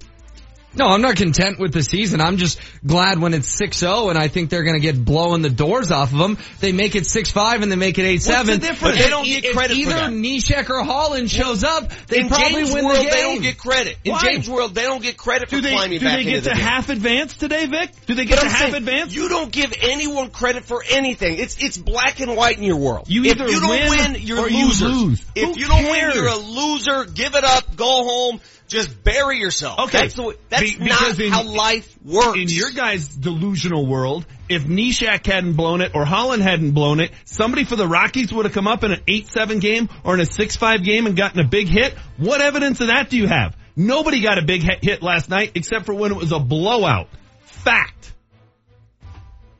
No, 0.76 0.86
I'm 0.88 1.02
not 1.02 1.16
content 1.16 1.58
with 1.58 1.72
the 1.72 1.82
season. 1.82 2.20
I'm 2.20 2.36
just 2.36 2.60
glad 2.84 3.18
when 3.20 3.32
it's 3.34 3.54
6-0 3.60 4.10
and 4.10 4.18
I 4.18 4.28
think 4.28 4.50
they're 4.50 4.64
going 4.64 4.74
to 4.74 4.80
get 4.80 5.04
blowing 5.04 5.42
the 5.42 5.50
doors 5.50 5.90
off 5.90 6.12
of 6.12 6.18
them. 6.18 6.36
They 6.60 6.72
make 6.72 6.96
it 6.96 7.04
6-5 7.04 7.62
and 7.62 7.70
they 7.70 7.76
make 7.76 7.98
it 7.98 8.02
8-7. 8.02 8.26
What's 8.28 8.46
the 8.48 8.58
difference? 8.58 8.80
But 8.80 8.94
they 8.96 9.08
don't 9.08 9.24
get 9.24 9.44
if 9.44 9.54
credit 9.54 9.74
for 9.74 9.80
either 9.80 9.90
that. 9.94 10.10
Neshek 10.10 10.70
or 10.70 10.82
Holland 10.82 11.30
shows 11.30 11.62
up, 11.62 11.90
they 12.08 12.20
in 12.20 12.28
probably 12.28 12.48
James 12.54 12.72
win 12.72 12.84
world, 12.84 12.98
the 12.98 13.02
game. 13.02 13.10
they 13.12 13.22
don't 13.22 13.42
get 13.42 13.58
credit. 13.58 13.96
In 14.04 14.12
Why? 14.12 14.18
James 14.20 14.50
world, 14.50 14.74
they 14.74 14.82
don't 14.82 15.02
get 15.02 15.16
credit 15.16 15.48
for 15.48 15.56
Do 15.56 15.60
they, 15.62 15.70
climbing 15.72 15.98
do 16.00 16.04
back 16.06 16.18
Do 16.18 16.24
they 16.24 16.30
into 16.30 16.40
get 16.40 16.44
the 16.44 16.50
to 16.50 16.56
game. 16.56 16.64
half 16.64 16.88
advance 16.88 17.34
today, 17.34 17.66
Vic? 17.66 17.90
Do 18.06 18.14
they 18.14 18.24
get 18.24 18.40
to 18.40 18.44
I'm 18.46 18.50
half 18.50 18.60
saying, 18.62 18.74
advance? 18.74 19.14
You 19.14 19.28
don't 19.28 19.52
give 19.52 19.72
anyone 19.80 20.30
credit 20.30 20.64
for 20.64 20.82
anything. 20.90 21.38
It's 21.38 21.56
it's 21.58 21.78
black 21.78 22.20
and 22.20 22.36
white 22.36 22.58
in 22.58 22.64
your 22.64 22.76
world. 22.78 23.08
You 23.08 23.24
if 23.24 23.36
either 23.36 23.48
you 23.48 23.60
don't 23.60 23.70
win 23.70 24.12
win, 24.12 24.16
you're 24.22 24.40
or 24.40 24.48
you 24.48 24.66
lose. 24.68 25.24
If 25.36 25.54
Who 25.54 25.58
you 25.60 25.68
don't 25.68 25.84
cares? 25.84 26.14
win, 26.14 26.24
you're 26.24 26.32
a 26.32 26.36
loser. 26.36 27.04
Give 27.04 27.34
it 27.34 27.44
up. 27.44 27.76
Go 27.76 27.86
home. 28.04 28.40
Just 28.66 29.04
bury 29.04 29.38
yourself. 29.38 29.78
Okay. 29.78 29.98
That's, 29.98 30.14
the 30.14 30.36
that's 30.48 30.76
Be- 30.76 30.84
not 30.84 31.18
in- 31.18 31.30
how 31.30 31.42
life 31.42 31.96
works. 32.02 32.38
In 32.38 32.48
your 32.48 32.70
guys' 32.70 33.08
delusional 33.08 33.86
world, 33.86 34.26
if 34.48 34.64
Neshek 34.64 35.26
hadn't 35.26 35.52
blown 35.54 35.80
it 35.80 35.92
or 35.94 36.04
Holland 36.04 36.42
hadn't 36.42 36.72
blown 36.72 37.00
it, 37.00 37.12
somebody 37.24 37.64
for 37.64 37.76
the 37.76 37.86
Rockies 37.86 38.32
would 38.32 38.46
have 38.46 38.54
come 38.54 38.66
up 38.66 38.82
in 38.82 38.92
an 38.92 39.00
8-7 39.06 39.60
game 39.60 39.88
or 40.02 40.14
in 40.14 40.20
a 40.20 40.24
6-5 40.24 40.82
game 40.82 41.06
and 41.06 41.16
gotten 41.16 41.40
a 41.40 41.46
big 41.46 41.68
hit. 41.68 41.94
What 42.16 42.40
evidence 42.40 42.80
of 42.80 42.86
that 42.88 43.10
do 43.10 43.18
you 43.18 43.28
have? 43.28 43.56
Nobody 43.76 44.20
got 44.22 44.38
a 44.38 44.42
big 44.42 44.62
hit 44.62 44.82
hit 44.82 45.02
last 45.02 45.28
night 45.28 45.52
except 45.54 45.86
for 45.86 45.94
when 45.94 46.12
it 46.12 46.16
was 46.16 46.32
a 46.32 46.38
blowout. 46.38 47.08
Fact. 47.42 48.12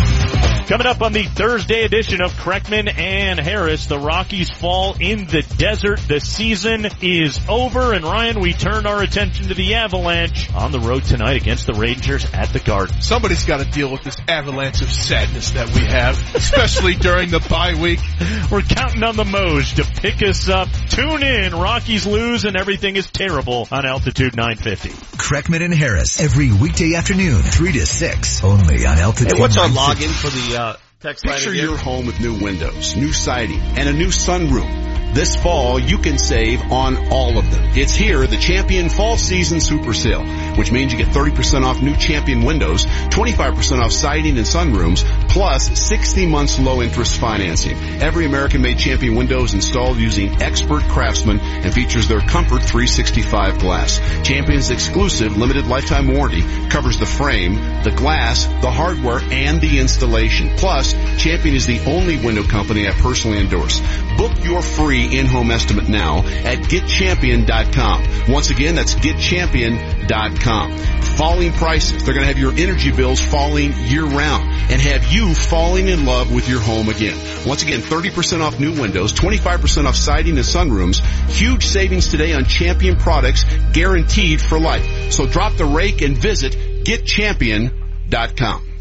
Coming 0.67 0.87
up 0.87 1.01
on 1.01 1.11
the 1.11 1.23
Thursday 1.23 1.83
edition 1.83 2.21
of 2.21 2.31
Kreckman 2.31 2.91
and 2.97 3.37
Harris, 3.37 3.85
the 3.87 3.99
Rockies 3.99 4.49
fall 4.49 4.95
in 4.97 5.25
the 5.27 5.41
desert. 5.57 5.99
The 6.07 6.21
season 6.21 6.87
is 7.01 7.37
over, 7.49 7.93
and 7.93 8.05
Ryan, 8.05 8.39
we 8.39 8.53
turn 8.53 8.87
our 8.87 9.03
attention 9.03 9.49
to 9.49 9.53
the 9.55 9.75
Avalanche 9.75 10.51
on 10.55 10.71
the 10.71 10.79
road 10.79 11.03
tonight 11.03 11.35
against 11.35 11.67
the 11.67 11.73
Rangers 11.73 12.25
at 12.33 12.53
the 12.53 12.59
Garden. 12.61 13.01
Somebody's 13.01 13.43
got 13.43 13.59
to 13.59 13.69
deal 13.69 13.91
with 13.91 14.03
this 14.03 14.15
avalanche 14.27 14.81
of 14.81 14.89
sadness 14.89 15.51
that 15.51 15.67
we 15.75 15.81
have, 15.81 16.17
especially 16.33 16.95
during 16.95 17.29
the 17.29 17.45
bye 17.49 17.75
week. 17.79 17.99
We're 18.49 18.61
counting 18.61 19.03
on 19.03 19.17
the 19.17 19.25
Moj 19.25 19.75
to 19.75 20.01
pick 20.01 20.23
us 20.23 20.47
up. 20.47 20.69
Tune 20.89 21.23
in. 21.23 21.53
Rockies 21.53 22.07
lose 22.07 22.45
and 22.45 22.55
everything 22.55 22.95
is 22.95 23.11
terrible 23.11 23.67
on 23.69 23.85
Altitude 23.85 24.35
950. 24.37 24.89
Kreckman 25.17 25.63
and 25.63 25.73
Harris 25.73 26.21
every 26.21 26.51
weekday 26.53 26.95
afternoon, 26.95 27.41
3 27.41 27.71
to 27.73 27.85
6, 27.85 28.43
only 28.45 28.85
on 28.85 28.97
Altitude 28.97 29.33
Hey, 29.33 29.39
what's 29.41 29.57
our 29.57 29.67
950. 29.67 30.05
login 30.07 30.11
for 30.21 30.29
the 30.29 30.52
uh, 30.52 30.52
uh, 30.53 30.75
text 31.01 31.23
Picture 31.23 31.53
your 31.53 31.77
home 31.77 32.05
with 32.05 32.19
new 32.19 32.39
windows, 32.39 32.95
new 32.95 33.11
siding, 33.11 33.59
and 33.59 33.89
a 33.89 33.93
new 33.93 34.07
sunroom. 34.07 35.02
This 35.13 35.35
fall, 35.35 35.79
you 35.79 35.99
can 35.99 36.17
save 36.17 36.71
on 36.71 37.11
all 37.11 37.37
of 37.37 37.51
them. 37.51 37.63
It's 37.75 37.93
here, 37.93 38.25
the 38.25 38.37
Champion 38.37 38.89
Fall 38.89 39.15
Season 39.15 39.61
Super 39.61 39.93
Sale, 39.93 40.25
which 40.55 40.71
means 40.71 40.91
you 40.91 40.97
get 40.97 41.09
30% 41.09 41.63
off 41.63 41.83
new 41.83 41.95
Champion 41.95 42.43
windows, 42.43 42.85
25% 42.85 43.79
off 43.79 43.91
siding 43.91 44.37
and 44.37 44.45
sunrooms, 44.45 45.03
plus 45.29 45.79
60 45.79 46.25
months 46.25 46.57
low 46.57 46.81
interest 46.81 47.19
financing. 47.19 47.77
Every 48.01 48.25
American-made 48.25 48.79
Champion 48.79 49.13
window 49.15 49.43
is 49.43 49.53
installed 49.53 49.97
using 49.97 50.41
expert 50.41 50.81
craftsmen 50.83 51.39
and 51.39 51.71
features 51.71 52.07
their 52.07 52.21
Comfort 52.21 52.63
365 52.63 53.59
glass. 53.59 53.99
Champion's 54.23 54.71
exclusive 54.71 55.37
limited 55.37 55.67
lifetime 55.67 56.07
warranty 56.07 56.41
covers 56.69 56.97
the 56.97 57.05
frame, 57.05 57.55
the 57.83 57.93
glass, 57.95 58.47
the 58.47 58.71
hardware, 58.71 59.19
and 59.31 59.61
the 59.61 59.79
installation. 59.79 60.49
Plus, 60.57 60.93
Champion 61.21 61.53
is 61.53 61.67
the 61.67 61.83
only 61.85 62.17
window 62.17 62.43
company 62.43 62.87
I 62.87 62.93
personally 62.93 63.37
endorse. 63.37 63.79
Book 64.17 64.43
your 64.43 64.61
free 64.61 65.17
in-home 65.17 65.51
estimate 65.51 65.89
now 65.89 66.19
at 66.19 66.59
getchampion.com. 66.59 68.31
Once 68.31 68.49
again, 68.49 68.75
that's 68.75 68.95
getchampion.com. 68.95 70.77
Falling 71.17 71.51
prices. 71.53 72.03
They're 72.03 72.13
going 72.13 72.25
to 72.25 72.27
have 72.27 72.39
your 72.39 72.53
energy 72.53 72.91
bills 72.91 73.21
falling 73.21 73.73
year 73.73 74.05
round 74.05 74.43
and 74.71 74.81
have 74.81 75.11
you 75.11 75.33
falling 75.33 75.87
in 75.87 76.05
love 76.05 76.33
with 76.33 76.49
your 76.49 76.59
home 76.59 76.89
again. 76.89 77.17
Once 77.47 77.63
again, 77.63 77.81
30% 77.81 78.41
off 78.41 78.59
new 78.59 78.79
windows, 78.79 79.13
25% 79.13 79.85
off 79.85 79.95
siding 79.95 80.37
and 80.37 80.45
sunrooms. 80.45 80.99
Huge 81.29 81.65
savings 81.65 82.09
today 82.09 82.33
on 82.33 82.45
Champion 82.45 82.95
products 82.95 83.45
guaranteed 83.73 84.41
for 84.41 84.59
life. 84.59 85.11
So 85.11 85.27
drop 85.27 85.55
the 85.57 85.65
rake 85.65 86.01
and 86.01 86.17
visit 86.17 86.53
getchampion.com. 86.83 88.72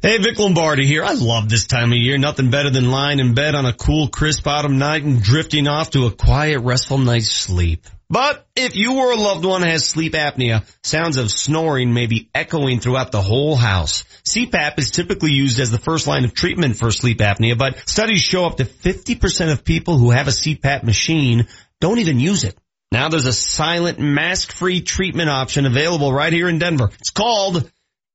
Hey, 0.00 0.18
Vic 0.18 0.38
Lombardi 0.38 0.86
here. 0.86 1.02
I 1.02 1.14
love 1.14 1.48
this 1.48 1.66
time 1.66 1.90
of 1.90 1.98
year. 1.98 2.18
Nothing 2.18 2.50
better 2.50 2.70
than 2.70 2.92
lying 2.92 3.18
in 3.18 3.34
bed 3.34 3.56
on 3.56 3.66
a 3.66 3.72
cool, 3.72 4.06
crisp 4.06 4.46
autumn 4.46 4.78
night 4.78 5.02
and 5.02 5.20
drifting 5.20 5.66
off 5.66 5.90
to 5.90 6.06
a 6.06 6.12
quiet, 6.12 6.60
restful 6.60 6.98
night's 6.98 7.32
sleep. 7.32 7.84
But 8.08 8.46
if 8.54 8.76
you 8.76 8.96
or 8.98 9.10
a 9.10 9.16
loved 9.16 9.44
one 9.44 9.62
has 9.62 9.88
sleep 9.88 10.12
apnea, 10.12 10.64
sounds 10.84 11.16
of 11.16 11.32
snoring 11.32 11.92
may 11.92 12.06
be 12.06 12.30
echoing 12.32 12.78
throughout 12.78 13.10
the 13.10 13.20
whole 13.20 13.56
house. 13.56 14.04
CPAP 14.22 14.78
is 14.78 14.92
typically 14.92 15.32
used 15.32 15.58
as 15.58 15.72
the 15.72 15.78
first 15.78 16.06
line 16.06 16.24
of 16.24 16.32
treatment 16.32 16.76
for 16.76 16.92
sleep 16.92 17.18
apnea, 17.18 17.58
but 17.58 17.88
studies 17.88 18.20
show 18.20 18.46
up 18.46 18.58
to 18.58 18.64
50% 18.66 19.50
of 19.50 19.64
people 19.64 19.98
who 19.98 20.12
have 20.12 20.28
a 20.28 20.30
CPAP 20.30 20.84
machine 20.84 21.48
don't 21.80 21.98
even 21.98 22.20
use 22.20 22.44
it. 22.44 22.56
Now 22.92 23.08
there's 23.08 23.26
a 23.26 23.32
silent, 23.32 23.98
mask-free 23.98 24.82
treatment 24.82 25.28
option 25.28 25.66
available 25.66 26.12
right 26.12 26.32
here 26.32 26.48
in 26.48 26.60
Denver. 26.60 26.88
It's 27.00 27.10
called 27.10 27.68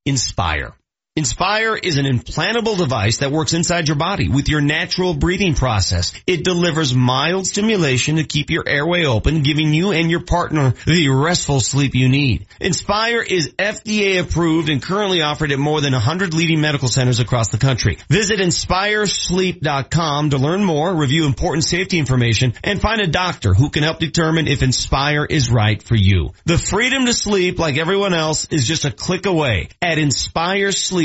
Inspire. 0.06 0.74
Inspire 1.16 1.76
is 1.76 2.00
an 2.00 2.06
implantable 2.06 2.76
device 2.76 3.20
that 3.20 3.32
works 3.32 3.54
inside 3.54 3.88
your 3.88 3.98
body 3.98 4.30
with 4.30 4.50
your 4.50 4.62
natural 4.62 5.14
breathing 5.14 5.54
process. 5.54 6.12
It 6.26 6.44
delivers 6.44 6.96
mild 6.96 7.46
stimulation 7.46 8.16
to 8.16 8.24
keep 8.24 8.50
your 8.50 8.68
airway 8.68 9.06
open, 9.06 9.44
giving 9.44 9.76
you 9.76 9.92
and 9.92 10.10
your 10.10 10.24
partner 10.24 10.74
the 10.88 11.10
restful 11.10 11.60
sleep 11.60 11.94
you 11.94 12.10
need. 12.10 12.48
Inspire 12.60 13.22
is 13.22 13.54
FDA 13.60 14.22
approved 14.22 14.70
and 14.70 14.82
currently 14.82 15.22
offered 15.22 15.52
at 15.52 15.60
more 15.60 15.82
than 15.82 15.94
100 15.94 16.34
leading 16.34 16.62
medical 16.62 16.88
centers 16.88 17.20
across 17.20 17.50
the 17.50 17.60
country. 17.60 18.00
Visit 18.10 18.40
inspiresleep.com 18.40 20.32
to 20.32 20.38
learn 20.40 20.64
more, 20.64 20.96
review 20.96 21.28
important 21.28 21.64
safety 21.64 22.00
information, 22.00 22.56
and 22.64 22.82
find 22.82 23.02
a 23.02 23.08
doctor 23.08 23.54
who 23.54 23.70
can 23.70 23.84
help 23.84 24.00
determine 24.00 24.48
if 24.48 24.64
Inspire 24.64 25.26
is 25.26 25.52
right 25.52 25.84
for 25.84 25.96
you. 25.96 26.32
The 26.46 26.58
freedom 26.58 27.06
to 27.06 27.14
sleep 27.14 27.60
like 27.60 27.78
everyone 27.78 28.16
else 28.16 28.48
is 28.50 28.68
just 28.68 28.86
a 28.86 28.92
click 28.92 29.28
away 29.28 29.70
at 29.80 30.00
inspiresleep.com. 30.00 31.03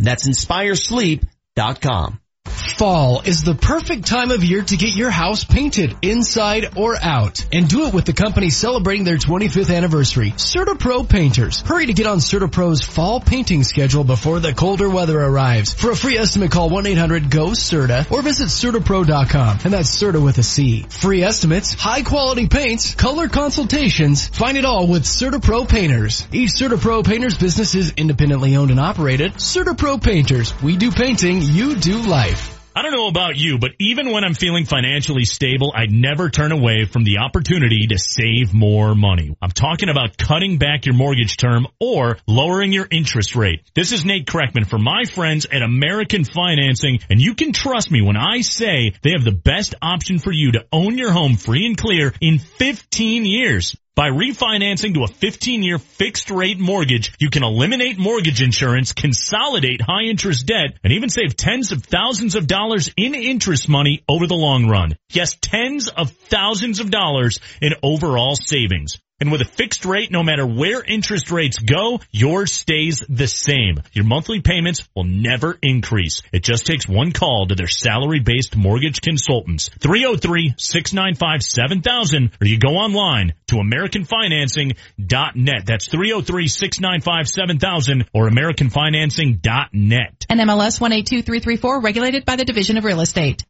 That's 0.00 0.28
inspiresleep.com. 0.28 2.20
Fall 2.48 3.22
is 3.24 3.42
the 3.42 3.54
perfect 3.54 4.06
time 4.06 4.30
of 4.30 4.42
year 4.44 4.62
to 4.62 4.76
get 4.76 4.94
your 4.94 5.10
house 5.10 5.44
painted 5.44 5.96
inside 6.02 6.76
or 6.76 6.96
out 7.00 7.46
and 7.52 7.68
do 7.68 7.86
it 7.86 7.94
with 7.94 8.04
the 8.04 8.12
company 8.12 8.50
celebrating 8.50 9.04
their 9.04 9.16
25th 9.16 9.74
anniversary, 9.74 10.32
CertaPro 10.32 11.08
Painters. 11.08 11.60
Hurry 11.60 11.86
to 11.86 11.92
get 11.92 12.06
on 12.06 12.18
CertaPro's 12.18 12.82
fall 12.82 13.20
painting 13.20 13.64
schedule 13.64 14.04
before 14.04 14.40
the 14.40 14.54
colder 14.54 14.88
weather 14.88 15.20
arrives. 15.20 15.74
For 15.74 15.90
a 15.90 15.96
free 15.96 16.18
estimate, 16.18 16.50
call 16.50 16.70
1-800-GO-CERTA 16.70 18.10
or 18.10 18.22
visit 18.22 18.48
CertaPro.com 18.48 19.58
and 19.64 19.72
that's 19.72 19.88
Certa 19.88 20.20
with 20.20 20.38
a 20.38 20.42
C. 20.42 20.82
Free 20.88 21.22
estimates, 21.22 21.74
high 21.74 22.02
quality 22.02 22.48
paints, 22.48 22.94
color 22.94 23.28
consultations, 23.28 24.28
find 24.28 24.56
it 24.56 24.64
all 24.64 24.86
with 24.86 25.04
CertaPro 25.04 25.68
Painters. 25.68 26.26
Each 26.32 26.50
CertaPro 26.50 27.04
Painters 27.04 27.36
business 27.36 27.74
is 27.74 27.92
independently 27.96 28.56
owned 28.56 28.70
and 28.70 28.80
operated. 28.80 29.34
CertaPro 29.34 30.02
Painters, 30.02 30.60
we 30.62 30.76
do 30.76 30.90
painting, 30.90 31.42
you 31.42 31.76
do 31.76 32.02
life. 32.02 32.37
I 32.78 32.82
don't 32.82 32.92
know 32.92 33.08
about 33.08 33.36
you, 33.36 33.58
but 33.58 33.72
even 33.80 34.12
when 34.12 34.22
I'm 34.22 34.34
feeling 34.34 34.64
financially 34.64 35.24
stable, 35.24 35.72
I'd 35.74 35.90
never 35.90 36.30
turn 36.30 36.52
away 36.52 36.84
from 36.84 37.02
the 37.02 37.18
opportunity 37.18 37.88
to 37.88 37.98
save 37.98 38.54
more 38.54 38.94
money. 38.94 39.36
I'm 39.42 39.50
talking 39.50 39.88
about 39.88 40.16
cutting 40.16 40.58
back 40.58 40.86
your 40.86 40.94
mortgage 40.94 41.36
term 41.36 41.66
or 41.80 42.18
lowering 42.28 42.70
your 42.70 42.86
interest 42.88 43.34
rate. 43.34 43.62
This 43.74 43.90
is 43.90 44.04
Nate 44.04 44.26
Kreckman 44.26 44.64
for 44.64 44.78
my 44.78 45.06
friends 45.06 45.44
at 45.50 45.62
American 45.62 46.22
Financing, 46.22 47.00
and 47.10 47.20
you 47.20 47.34
can 47.34 47.52
trust 47.52 47.90
me 47.90 48.00
when 48.00 48.16
I 48.16 48.42
say 48.42 48.92
they 49.02 49.10
have 49.10 49.24
the 49.24 49.32
best 49.32 49.74
option 49.82 50.20
for 50.20 50.30
you 50.30 50.52
to 50.52 50.64
own 50.70 50.98
your 50.98 51.10
home 51.10 51.34
free 51.34 51.66
and 51.66 51.76
clear 51.76 52.14
in 52.20 52.38
15 52.38 53.24
years. 53.24 53.74
By 53.98 54.10
refinancing 54.10 54.94
to 54.94 55.02
a 55.02 55.08
15-year 55.08 55.80
fixed 55.80 56.30
rate 56.30 56.60
mortgage, 56.60 57.12
you 57.18 57.30
can 57.30 57.42
eliminate 57.42 57.98
mortgage 57.98 58.40
insurance, 58.40 58.92
consolidate 58.92 59.80
high 59.80 60.04
interest 60.04 60.46
debt, 60.46 60.78
and 60.84 60.92
even 60.92 61.08
save 61.08 61.34
tens 61.34 61.72
of 61.72 61.82
thousands 61.82 62.36
of 62.36 62.46
dollars 62.46 62.92
in 62.96 63.16
interest 63.16 63.68
money 63.68 64.04
over 64.08 64.28
the 64.28 64.36
long 64.36 64.68
run. 64.68 64.96
Yes, 65.10 65.34
tens 65.40 65.88
of 65.88 66.12
thousands 66.12 66.78
of 66.78 66.92
dollars 66.92 67.40
in 67.60 67.74
overall 67.82 68.36
savings. 68.36 68.98
And 69.20 69.32
with 69.32 69.40
a 69.40 69.44
fixed 69.44 69.84
rate, 69.84 70.12
no 70.12 70.22
matter 70.22 70.46
where 70.46 70.80
interest 70.82 71.32
rates 71.32 71.58
go, 71.58 71.98
yours 72.12 72.54
stays 72.54 73.04
the 73.08 73.26
same. 73.26 73.82
Your 73.92 74.04
monthly 74.04 74.40
payments 74.40 74.88
will 74.94 75.02
never 75.04 75.58
increase. 75.60 76.22
It 76.32 76.44
just 76.44 76.66
takes 76.66 76.86
one 76.86 77.10
call 77.10 77.48
to 77.48 77.56
their 77.56 77.66
salary-based 77.66 78.56
mortgage 78.56 79.00
consultants. 79.00 79.70
303-695-7000 79.80 82.30
or 82.40 82.46
you 82.46 82.60
go 82.60 82.76
online 82.76 83.34
to 83.48 83.56
AmericanFinancing.net. 83.56 85.66
That's 85.66 85.88
303-695-7000 85.88 88.06
or 88.14 88.28
AmericanFinancing.net. 88.28 90.26
MLS 90.30 90.80
182334 90.80 91.80
regulated 91.80 92.24
by 92.24 92.36
the 92.36 92.44
Division 92.44 92.76
of 92.76 92.84
Real 92.84 93.00
Estate. 93.00 93.44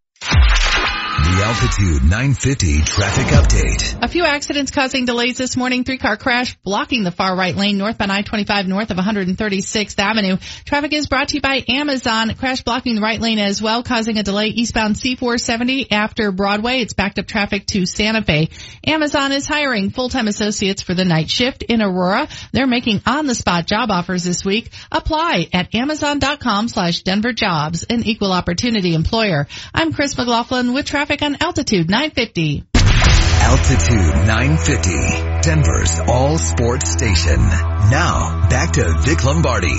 The 1.29 1.45
Altitude 1.45 2.03
950 2.05 2.83
traffic 2.85 3.27
update. 3.27 4.03
A 4.03 4.09
few 4.09 4.25
accidents 4.25 4.71
causing 4.71 5.05
delays 5.05 5.37
this 5.37 5.59
morning. 5.59 5.85
Three 5.85 5.99
car 5.99 6.17
crash 6.17 6.57
blocking 6.65 7.05
the 7.05 7.11
far 7.11 7.37
right 7.37 7.55
lane 7.55 7.77
northbound 7.77 8.11
I-25 8.11 8.67
north 8.67 8.91
of 8.91 8.97
136th 8.97 9.99
Avenue. 9.99 10.39
Traffic 10.65 10.95
is 10.95 11.07
brought 11.07 11.29
to 11.29 11.35
you 11.35 11.43
by 11.43 11.63
Amazon. 11.69 12.35
Crash 12.35 12.63
blocking 12.63 12.95
the 12.95 13.03
right 13.03 13.21
lane 13.21 13.39
as 13.39 13.61
well, 13.61 13.83
causing 13.83 14.17
a 14.17 14.23
delay 14.23 14.47
eastbound 14.47 14.95
C470 14.95 15.89
after 15.91 16.33
Broadway. 16.33 16.81
It's 16.81 16.95
backed 16.95 17.19
up 17.19 17.27
traffic 17.27 17.67
to 17.67 17.85
Santa 17.85 18.23
Fe. 18.23 18.49
Amazon 18.87 19.31
is 19.33 19.47
hiring 19.47 19.91
full-time 19.91 20.29
associates 20.29 20.81
for 20.81 20.95
the 20.95 21.05
night 21.05 21.29
shift 21.29 21.63
in 21.63 21.83
Aurora. 21.83 22.27
They're 22.53 22.67
making 22.67 23.03
on-the-spot 23.05 23.67
job 23.67 23.91
offers 23.91 24.25
this 24.25 24.47
week. 24.47 24.71
Apply 24.91 25.47
at 25.53 25.75
amazon.com 25.75 26.69
slash 26.69 27.03
Denver 27.03 27.35
jobs, 27.35 27.85
an 27.85 28.05
equal 28.05 28.33
opportunity 28.33 28.95
employer. 28.95 29.47
I'm 29.75 29.93
Chris 29.93 30.17
McLaughlin 30.17 30.73
with 30.73 30.87
traffic 30.87 31.18
on 31.23 31.37
Altitude 31.41 31.89
950. 31.89 32.65
Altitude 32.75 34.27
950, 34.27 35.41
Denver's 35.43 36.01
all 36.07 36.39
sports 36.39 36.91
station. 36.91 37.37
Now, 37.37 38.47
back 38.49 38.73
to 38.73 38.95
Vic 39.01 39.25
Lombardi. 39.25 39.79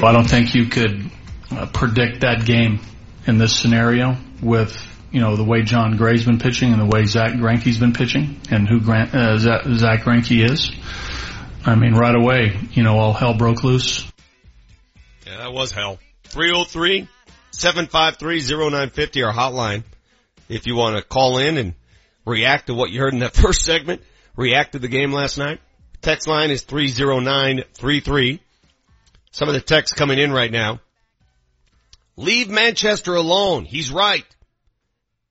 Well, 0.00 0.06
I 0.06 0.12
don't 0.12 0.28
think 0.28 0.54
you 0.54 0.66
could 0.66 1.10
uh, 1.50 1.66
predict 1.66 2.20
that 2.20 2.44
game 2.44 2.80
in 3.26 3.38
this 3.38 3.56
scenario 3.56 4.16
with, 4.42 4.76
you 5.10 5.20
know, 5.20 5.36
the 5.36 5.44
way 5.44 5.62
Jon 5.62 5.96
Gray's 5.96 6.24
been 6.24 6.38
pitching 6.38 6.72
and 6.72 6.80
the 6.80 6.86
way 6.86 7.04
Zack 7.04 7.32
Greinke's 7.32 7.78
been 7.78 7.92
pitching 7.92 8.40
and 8.50 8.68
who 8.68 8.80
Grant, 8.80 9.14
uh, 9.14 9.38
Zack 9.38 10.02
Greinke 10.02 10.48
is. 10.48 10.70
I 11.64 11.74
mean, 11.74 11.94
right 11.94 12.14
away, 12.14 12.56
you 12.72 12.82
know, 12.82 12.98
all 12.98 13.12
hell 13.12 13.34
broke 13.34 13.64
loose. 13.64 14.06
Yeah, 15.26 15.38
that 15.38 15.52
was 15.52 15.72
hell. 15.72 15.98
303 16.24 17.08
753 17.50 18.40
0950, 18.40 19.22
our 19.22 19.32
hotline 19.32 19.84
if 20.52 20.66
you 20.66 20.76
want 20.76 20.96
to 20.96 21.02
call 21.02 21.38
in 21.38 21.56
and 21.56 21.74
react 22.24 22.66
to 22.66 22.74
what 22.74 22.90
you 22.90 23.00
heard 23.00 23.14
in 23.14 23.20
that 23.20 23.34
first 23.42 23.64
segment, 23.64 24.02
react 24.36 24.72
to 24.72 24.78
the 24.78 24.88
game 24.88 25.12
last 25.12 25.38
night. 25.38 25.60
Text 26.00 26.26
line 26.26 26.50
is 26.50 26.62
30933. 26.62 28.40
Some 29.30 29.48
of 29.48 29.54
the 29.54 29.60
texts 29.60 29.96
coming 29.96 30.18
in 30.18 30.32
right 30.32 30.50
now. 30.50 30.80
Leave 32.16 32.50
Manchester 32.50 33.14
alone. 33.14 33.64
He's 33.64 33.90
right. 33.90 34.26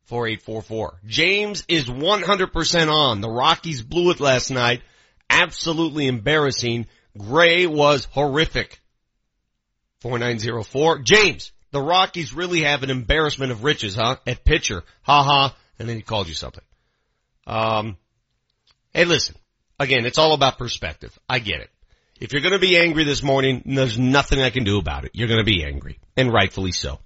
4844. 0.05 0.99
James 1.05 1.63
is 1.67 1.85
100% 1.85 2.91
on. 2.91 3.21
The 3.21 3.29
Rockies 3.29 3.81
blew 3.81 4.11
it 4.11 4.19
last 4.19 4.49
night. 4.49 4.81
Absolutely 5.29 6.07
embarrassing. 6.07 6.87
Gray 7.17 7.67
was 7.67 8.05
horrific. 8.11 8.81
4904. 10.01 10.99
James, 10.99 11.51
the 11.71 11.81
Rockies 11.81 12.33
really 12.33 12.63
have 12.63 12.83
an 12.83 12.89
embarrassment 12.89 13.51
of 13.51 13.63
riches, 13.63 13.95
huh? 13.95 14.17
At 14.27 14.43
pitcher. 14.43 14.83
Ha 15.03 15.23
ha. 15.23 15.55
And 15.79 15.89
then 15.89 15.95
he 15.95 16.01
called 16.01 16.27
you 16.27 16.33
something. 16.33 16.63
Um, 17.47 17.97
hey 18.93 19.05
listen, 19.05 19.35
again, 19.79 20.05
it's 20.05 20.17
all 20.17 20.33
about 20.33 20.57
perspective. 20.57 21.17
I 21.27 21.39
get 21.39 21.61
it. 21.61 21.69
If 22.19 22.33
you're 22.33 22.43
gonna 22.43 22.59
be 22.59 22.77
angry 22.77 23.03
this 23.03 23.23
morning, 23.23 23.63
there's 23.65 23.97
nothing 23.97 24.39
I 24.39 24.51
can 24.51 24.63
do 24.63 24.77
about 24.77 25.05
it. 25.05 25.11
You're 25.13 25.27
gonna 25.27 25.43
be 25.43 25.65
angry. 25.65 25.99
And 26.15 26.31
rightfully 26.31 26.71
so. 26.71 26.99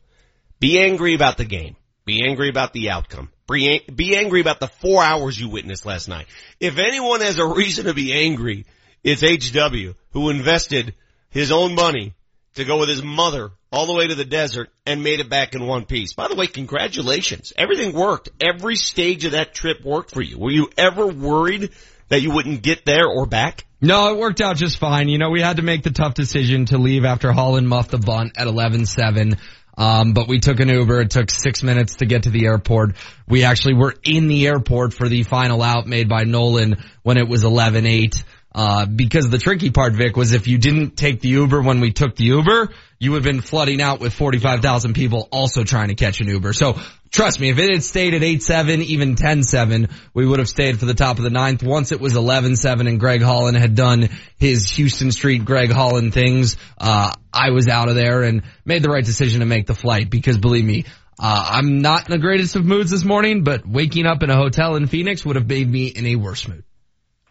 Be 0.60 0.80
angry 0.80 1.13
about 1.13 1.38
the 1.38 1.45
game. 1.45 1.78
Be 2.06 2.28
angry 2.28 2.49
about 2.49 2.73
the 2.73 2.89
outcome. 2.89 3.30
Be 3.47 4.17
angry 4.17 4.41
about 4.41 4.60
the 4.60 4.67
four 4.67 5.04
hours 5.04 5.39
you 5.39 5.49
witnessed 5.49 5.86
last 5.86 6.08
night. 6.08 6.28
If 6.60 6.78
anyone 6.78 7.21
has 7.21 7.39
a 7.39 7.45
reason 7.45 7.86
to 7.86 7.93
be 7.93 8.12
angry, 8.12 8.65
it's 9.04 9.21
HW, 9.21 9.93
who 10.12 10.30
invested 10.30 10.95
his 11.30 11.51
own 11.51 11.75
money 11.75 12.13
to 12.56 12.65
go 12.65 12.80
with 12.80 12.89
his 12.89 13.04
mother 13.04 13.51
all 13.76 13.86
the 13.86 13.94
way 13.94 14.08
to 14.08 14.16
the 14.16 14.24
desert 14.24 14.70
and 14.86 15.04
made 15.04 15.20
it 15.20 15.30
back 15.30 15.54
in 15.54 15.68
one 15.68 15.84
piece. 15.84 16.14
By 16.14 16.30
the 16.30 16.36
way, 16.36 16.48
congratulations. 16.48 17.52
Everything 17.58 17.92
worked. 17.92 18.30
Every 18.40 18.78
stage 18.78 19.26
of 19.26 19.34
that 19.34 19.54
trip 19.54 19.84
worked 19.84 20.12
for 20.12 20.22
you. 20.22 20.40
Were 20.40 20.52
you 20.52 20.70
ever 20.78 21.06
worried 21.06 21.72
that 22.08 22.22
you 22.22 22.32
wouldn't 22.32 22.62
get 22.62 22.86
there 22.86 23.06
or 23.06 23.26
back? 23.26 23.66
No, 23.82 24.14
it 24.14 24.18
worked 24.18 24.40
out 24.40 24.56
just 24.56 24.78
fine. 24.78 25.10
You 25.10 25.18
know, 25.18 25.30
we 25.30 25.42
had 25.42 25.58
to 25.58 25.62
make 25.62 25.84
the 25.84 25.92
tough 25.92 26.14
decision 26.14 26.68
to 26.68 26.78
leave 26.78 27.04
after 27.04 27.34
Holland 27.34 27.68
muffed 27.68 27.92
the 27.92 27.98
bunt 27.98 28.38
at 28.38 28.48
11-7. 28.48 29.38
Um, 29.78 30.14
but 30.14 30.30
we 30.30 30.40
took 30.40 30.62
an 30.62 30.70
Uber. 30.70 31.02
It 31.02 31.10
took 31.10 31.30
six 31.30 31.62
minutes 31.62 31.98
to 31.98 32.06
get 32.06 32.24
to 32.24 32.30
the 32.30 32.46
airport. 32.46 32.96
We 33.28 33.44
actually 33.44 33.74
were 33.74 33.94
in 34.06 34.30
the 34.30 34.48
airport 34.48 34.94
for 34.94 35.10
the 35.10 35.24
final 35.24 35.62
out 35.62 35.86
made 35.86 36.08
by 36.08 36.24
Nolan 36.24 36.78
when 37.04 37.18
it 37.18 37.28
was 37.28 37.44
11-8. 37.44 38.24
Uh, 38.58 38.86
because 38.86 39.30
the 39.30 39.38
tricky 39.38 39.70
part, 39.70 39.91
Vic, 39.91 40.15
was 40.15 40.32
if 40.32 40.48
you 40.48 40.58
didn't 40.58 40.96
take 40.96 41.20
the 41.20 41.28
Uber 41.28 41.62
when 41.62 41.82
we 41.82 41.91
took 41.91 42.15
the 42.15 42.24
Uber, 42.24 42.70
you 42.98 43.12
would 43.12 43.18
have 43.18 43.34
been 43.34 43.41
flooding 43.41 43.82
out 43.82 44.00
with 44.00 44.13
45,000 44.13 44.94
people 44.94 45.28
also 45.30 45.65
trying 45.65 45.89
to 45.89 45.96
catch 45.96 46.22
an 46.22 46.30
Uber. 46.30 46.54
So 46.54 46.80
trust 47.12 47.41
me, 47.41 47.50
if 47.50 47.60
it 47.60 47.70
had 47.70 47.84
stayed 47.84 48.13
at 48.13 48.22
8-7, 48.22 48.82
even 48.82 49.15
10-7, 49.15 49.91
we 50.13 50.26
would 50.26 50.39
have 50.39 50.48
stayed 50.48 50.80
for 50.80 50.86
the 50.86 50.94
top 50.94 51.18
of 51.18 51.26
the 51.26 51.30
ninth. 51.30 51.63
Once 51.63 51.91
it 51.91 52.00
was 52.00 52.13
11-7 52.13 52.88
and 52.88 52.98
Greg 52.98 53.22
Holland 53.22 53.58
had 53.58 53.76
done 53.76 54.08
his 54.38 54.72
Huston 54.72 55.12
Street 55.12 55.44
Greg 55.44 55.70
Holland 55.70 56.13
things, 56.13 56.56
uh, 56.78 57.12
I 57.34 57.50
was 57.50 57.68
out 57.68 57.89
of 57.89 57.96
there 57.96 58.24
and 58.24 58.44
made 58.63 58.84
the 58.84 58.89
right 58.89 59.04
decision 59.04 59.41
to 59.41 59.46
make 59.46 59.68
the 59.68 59.76
flight 59.76 60.10
because 60.10 60.38
believe 60.38 60.63
me, 60.63 60.86
uh, 61.20 61.50
I'm 61.52 61.82
not 61.82 62.08
in 62.08 62.12
the 62.12 62.20
greatest 62.20 62.56
of 62.56 62.63
moods 62.63 62.89
this 62.89 63.04
morning, 63.04 63.44
but 63.44 63.68
waking 63.68 64.06
up 64.06 64.24
in 64.24 64.30
a 64.30 64.38
hotel 64.38 64.78
in 64.78 64.88
Phoenix 64.88 65.26
would 65.26 65.36
have 65.36 65.50
made 65.50 65.70
me 65.70 65.88
in 65.88 66.06
a 66.06 66.15
worse 66.15 66.48
mood. 66.48 66.63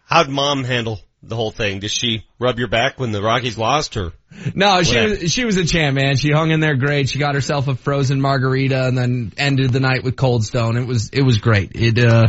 How'd 0.05 0.29
mom 0.29 0.63
handle 0.63 0.99
the 1.27 1.35
whole 1.35 1.51
thing? 1.51 1.79
Did 1.79 1.91
she 1.91 2.25
rub 2.39 2.59
your 2.59 2.67
back 2.67 2.99
when 2.99 3.11
the 3.11 3.21
Rockies 3.21 3.57
lost 3.57 3.95
her? 3.95 4.11
No, 4.53 4.83
she 4.83 4.99
was, 4.99 5.31
she 5.31 5.45
was 5.45 5.57
a 5.57 5.65
champ, 5.65 5.95
man. 5.95 6.17
She 6.17 6.31
hung 6.31 6.51
in 6.51 6.59
there 6.59 6.75
great. 6.75 7.09
She 7.09 7.19
got 7.19 7.35
herself 7.35 7.67
a 7.67 7.75
frozen 7.75 8.21
margarita 8.21 8.85
and 8.87 8.97
then 8.97 9.33
ended 9.37 9.71
the 9.71 9.79
night 9.79 10.03
with 10.03 10.15
Cold 10.15 10.43
Stone. 10.43 10.77
It 10.77 10.85
was, 10.85 11.09
it 11.11 11.21
was 11.21 11.39
great. 11.39 11.71
It, 11.73 11.97
uh, 11.99 12.27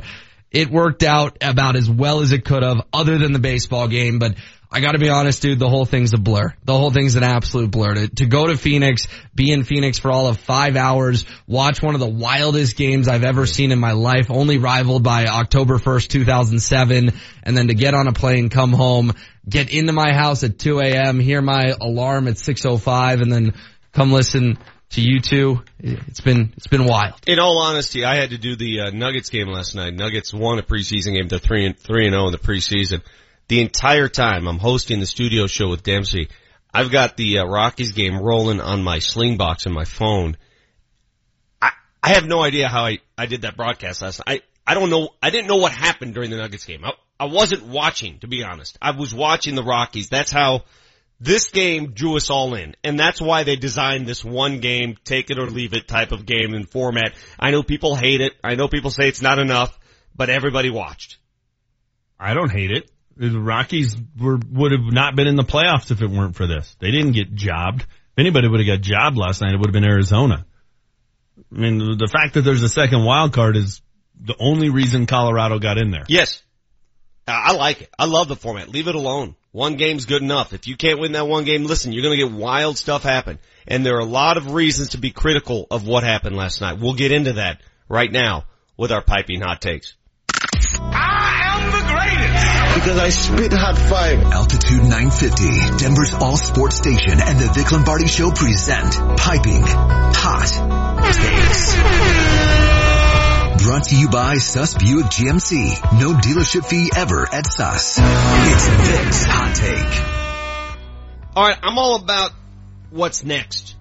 it 0.51 0.71
worked 0.71 1.03
out 1.03 1.39
about 1.43 1.77
as 1.77 1.91
well 1.91 2.21
as 2.21 2.33
it 2.33 2.45
could 2.45 2.63
have 2.63 2.81
other 2.93 3.19
than 3.19 3.33
the 3.33 3.39
baseball 3.39 3.89
game, 3.89 4.19
but 4.19 4.37
I 4.71 4.81
gotta 4.81 4.99
be 4.99 5.09
honest, 5.09 5.43
dude, 5.43 5.59
the 5.59 5.69
whole 5.69 5.85
thing's 5.85 6.13
a 6.13 6.19
blur. 6.19 6.53
The 6.65 6.77
whole 6.77 6.91
thing's 6.91 7.15
an 7.15 7.23
absolute 7.23 7.71
blur. 7.71 7.95
To, 7.95 8.09
to, 8.09 8.27
go 8.27 8.49
to 8.49 8.57
Phoenix, 8.57 9.07
be 9.35 9.53
in 9.53 9.63
Phoenix 9.63 9.99
for 9.99 10.11
all 10.11 10.27
of 10.27 10.39
five 10.39 10.77
hours, 10.77 11.25
watch 11.47 11.81
one 11.81 11.95
of 11.95 12.01
the 12.01 12.09
wildest 12.09 12.77
games 12.77 13.07
I've 13.07 13.25
ever 13.25 13.47
seen 13.47 13.71
in 13.71 13.79
my 13.79 13.93
life, 13.93 14.31
only 14.31 14.59
rivaled 14.59 15.03
by 15.03 15.27
October 15.27 15.79
1st, 15.79 16.09
2007, 16.09 17.13
and 17.45 17.57
then 17.57 17.69
to 17.69 17.75
get 17.75 17.95
on 17.95 18.09
a 18.09 18.13
plane, 18.13 18.49
come 18.49 18.73
home, 18.73 19.13
get 19.49 19.73
into 19.73 19.93
my 19.93 20.13
house 20.13 20.43
at 20.43 20.59
2 20.59 20.81
a.m., 20.81 21.21
hear 21.21 21.41
my 21.41 21.73
alarm 21.81 22.27
at 22.27 22.35
6.05, 22.35 23.23
and 23.23 23.33
then 23.33 23.55
come 23.93 24.13
listen 24.13 24.59
to 24.91 25.01
you 25.01 25.21
two. 25.21 25.63
It's 25.79 26.21
been, 26.21 26.53
it's 26.57 26.67
been 26.67 26.85
wild. 26.87 27.15
In 27.27 27.39
all 27.39 27.59
honesty, 27.59 28.05
I 28.05 28.17
had 28.17 28.31
to 28.31 28.39
do 28.39 28.57
the 28.57 28.81
uh, 28.81 28.91
Nuggets 28.91 29.31
game 29.31 29.49
last 29.49 29.75
night. 29.75 29.95
Nuggets 29.95 30.35
won 30.35 30.59
a 30.59 30.63
preseason 30.63 31.15
game 31.15 31.29
to 31.29 31.39
3 31.39 31.67
and 31.67 31.79
3 31.79 32.07
and 32.07 32.15
0 32.15 32.27
in 32.27 32.33
the 32.33 32.39
preseason 32.39 33.03
the 33.49 33.61
entire 33.61 34.09
time 34.09 34.49
I'm 34.49 34.59
hosting 34.59 35.01
the 35.01 35.07
studio 35.07 35.47
show 35.47 35.69
with 35.69 35.83
Dempsey, 35.83 36.29
I've 36.73 36.91
got 36.91 37.17
the 37.17 37.39
uh, 37.39 37.45
Rockies 37.47 37.93
game 37.93 38.19
rolling 38.19 38.61
on 38.61 38.83
my 38.83 38.99
Slingbox 38.99 39.67
and 39.67 39.75
my 39.75 39.85
phone. 39.85 40.37
I, 41.63 41.71
I 42.03 42.11
have 42.11 42.27
no 42.27 42.43
idea 42.43 42.69
how 42.69 42.85
I, 42.85 42.99
I 43.17 43.27
did 43.27 43.43
that 43.43 43.57
broadcast 43.57 44.03
last 44.03 44.21
night. 44.27 44.43
I, 44.67 44.73
I 44.73 44.75
don't 44.75 44.91
know, 44.91 45.11
I 45.23 45.31
didn't 45.31 45.47
know 45.49 45.57
what 45.57 45.73
happened 45.73 46.15
during 46.15 46.31
the 46.31 46.37
Nuggets 46.37 46.65
game. 46.65 46.85
I, 46.85 46.93
I 47.19 47.27
wasn't 47.27 47.67
watching, 47.67 48.19
to 48.19 48.27
be 48.27 48.43
honest. 48.43 48.77
I 48.83 48.91
was 48.91 49.15
watching 49.15 49.55
the 49.55 49.63
Rockies. 49.63 50.09
That's 50.09 50.33
how, 50.33 50.65
This 51.19 51.49
game 51.51 51.93
drew 51.93 52.17
us 52.17 52.29
all 52.29 52.55
in, 52.55 52.77
and 52.85 53.01
that's 53.01 53.23
why 53.23 53.45
they 53.45 53.57
designed 53.57 54.07
this 54.07 54.23
one 54.23 54.61
game, 54.61 54.97
take 55.05 55.31
it 55.31 55.39
or 55.39 55.47
leave 55.47 55.73
it 55.73 55.89
type 55.89 56.13
of 56.13 56.27
game 56.27 56.53
and 56.53 56.69
format. 56.69 57.15
I 57.39 57.53
know 57.53 57.63
people 57.63 57.97
hate 57.97 58.21
it. 58.21 58.35
I 58.45 58.55
know 58.55 58.69
people 58.69 58.91
say 58.91 59.09
it's 59.09 59.23
not 59.23 59.39
enough, 59.39 59.79
but 60.15 60.29
everybody 60.29 60.69
watched. 60.69 61.17
I 62.21 62.35
don't 62.35 62.51
hate 62.51 62.71
it. 62.71 62.91
The 63.17 63.31
Rockies 63.39 63.97
were, 64.19 64.39
would 64.51 64.73
have 64.73 64.93
not 64.93 65.17
been 65.17 65.27
in 65.27 65.37
the 65.37 65.43
playoffs 65.43 65.91
if 65.91 66.03
it 66.03 66.11
weren't 66.11 66.37
for 66.37 66.47
this. 66.47 66.77
They 66.81 66.91
didn't 66.91 67.13
get 67.13 67.35
jobbed. 67.35 67.83
If 67.83 68.19
anybody 68.19 68.49
would 68.49 68.61
have 68.61 68.67
got 68.67 68.83
jobbed 68.83 69.17
last 69.17 69.41
night, 69.41 69.55
it 69.55 69.57
would 69.57 69.69
have 69.69 69.73
been 69.73 69.85
Arizona. 69.85 70.45
I 71.39 71.59
mean, 71.59 71.79
the 71.79 72.11
fact 72.11 72.35
that 72.35 72.43
there's 72.43 72.63
a 72.63 72.69
second 72.69 73.05
wild 73.05 73.33
card 73.33 73.57
is 73.57 73.81
the 74.21 74.37
only 74.39 74.71
reason 74.71 75.07
Colorado 75.07 75.59
got 75.59 75.79
in 75.79 75.91
there. 75.91 76.05
Yes. 76.09 76.43
I 77.29 77.53
like 77.55 77.83
it. 77.83 77.91
I 77.99 78.05
love 78.05 78.29
the 78.29 78.37
format. 78.37 78.69
Leave 78.69 78.89
it 78.89 78.95
alone. 78.95 79.35
One 79.51 79.77
game's 79.77 80.07
good 80.07 80.23
enough. 80.23 80.53
If 80.53 80.69
you 80.69 80.77
can't 80.77 81.01
win 81.01 81.13
that 81.13 81.27
one 81.27 81.45
game, 81.45 81.65
listen, 81.65 81.93
you're 81.93 82.03
going 82.03 82.19
to 82.19 82.25
get 82.29 82.33
wild 82.33 82.79
stuff 82.79 83.03
happen. 83.03 83.39
And 83.67 83.85
there 83.85 83.97
are 83.97 84.01
a 84.01 84.05
lot 84.05 84.37
of 84.37 84.53
reasons 84.53 84.91
to 84.91 84.99
be 84.99 85.11
critical 85.11 85.67
of 85.71 85.87
what 85.87 86.05
happened 86.05 86.37
last 86.37 86.61
night. 86.61 86.79
We'll 86.79 86.95
get 86.95 87.11
into 87.11 87.35
that 87.35 87.61
right 87.89 88.13
now 88.13 88.45
with 88.77 88.93
our 88.93 89.03
piping 89.03 89.41
hot 89.41 89.61
takes. 89.61 89.95
Because 92.77 92.99
I 92.99 93.09
spit 93.09 93.53
hot 93.55 93.79
fire. 93.79 94.19
Altitude 94.35 94.83
950, 94.83 95.79
Denver's 95.83 96.13
all 96.13 96.37
sports 96.37 96.77
station 96.77 97.23
and 97.23 97.41
the 97.41 97.51
Vic 97.55 97.73
Lombardi 97.73 98.07
Show 98.07 98.31
present 98.31 98.93
Piping 99.17 99.63
Hot 99.65 100.47
Takes. 101.15 101.75
Brought 103.65 103.85
to 103.85 103.97
you 103.97 104.11
by 104.11 104.35
Suss 104.35 104.75
Buick 104.75 105.07
GMC. 105.07 105.99
No 105.99 106.13
dealership 106.13 106.67
fee 106.67 106.91
ever 106.95 107.27
at 107.33 107.47
Suss. 107.47 107.99
It's 107.99 108.69
Vic's 108.69 109.25
Hot 109.25 109.55
Take. 109.57 111.35
Alright, 111.35 111.59
I'm 111.63 111.79
all 111.79 111.97
about 111.97 112.33
what's 112.91 113.25
next. 113.25 113.75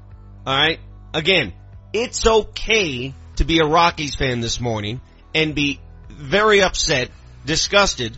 Alright? 0.47 0.79
Again, 1.13 1.51
it's 1.91 2.25
okay 2.25 3.13
to 3.35 3.43
be 3.43 3.59
a 3.59 3.65
Rockies 3.65 4.15
fan 4.15 4.39
this 4.39 4.61
morning 4.61 5.01
and 5.33 5.53
be 5.53 5.81
very 6.09 6.61
upset, 6.61 7.11
disgusted 7.45 8.17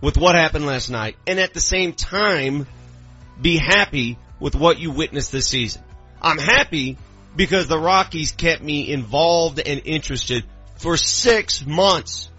with 0.00 0.16
what 0.16 0.34
happened 0.34 0.66
last 0.66 0.90
night 0.90 1.16
and 1.26 1.38
at 1.38 1.54
the 1.54 1.60
same 1.60 1.92
time 1.92 2.66
be 3.40 3.56
happy 3.56 4.18
with 4.38 4.54
what 4.54 4.78
you 4.78 4.90
witnessed 4.90 5.32
this 5.32 5.46
season. 5.46 5.82
I'm 6.20 6.38
happy 6.38 6.98
because 7.36 7.68
the 7.68 7.78
Rockies 7.78 8.32
kept 8.32 8.62
me 8.62 8.90
involved 8.90 9.60
and 9.60 9.82
interested 9.84 10.44
for 10.76 10.96
six 10.96 11.64
months. 11.64 12.30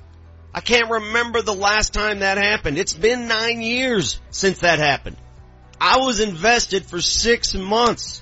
I 0.54 0.60
can't 0.60 0.90
remember 0.90 1.42
the 1.42 1.54
last 1.54 1.94
time 1.94 2.20
that 2.20 2.38
happened. 2.38 2.78
It's 2.78 2.94
been 2.94 3.28
nine 3.28 3.62
years 3.62 4.20
since 4.32 4.60
that 4.60 4.80
happened. 4.80 5.18
I 5.80 5.98
was 5.98 6.20
invested 6.20 6.86
for 6.86 7.02
six 7.02 7.56
months. 7.56 8.22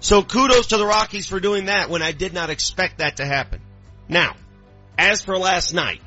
So 0.00 0.22
kudos 0.22 0.68
to 0.68 0.76
the 0.76 0.86
Rockies 0.86 1.26
for 1.26 1.40
doing 1.40 1.66
that 1.66 1.90
when 1.90 2.02
I 2.02 2.12
did 2.12 2.32
not 2.32 2.50
expect 2.50 2.98
that 2.98 3.16
to 3.16 3.26
happen. 3.26 3.60
Now, 4.08 4.36
as 4.96 5.22
for 5.22 5.36
last 5.36 5.74
night, 5.74 6.00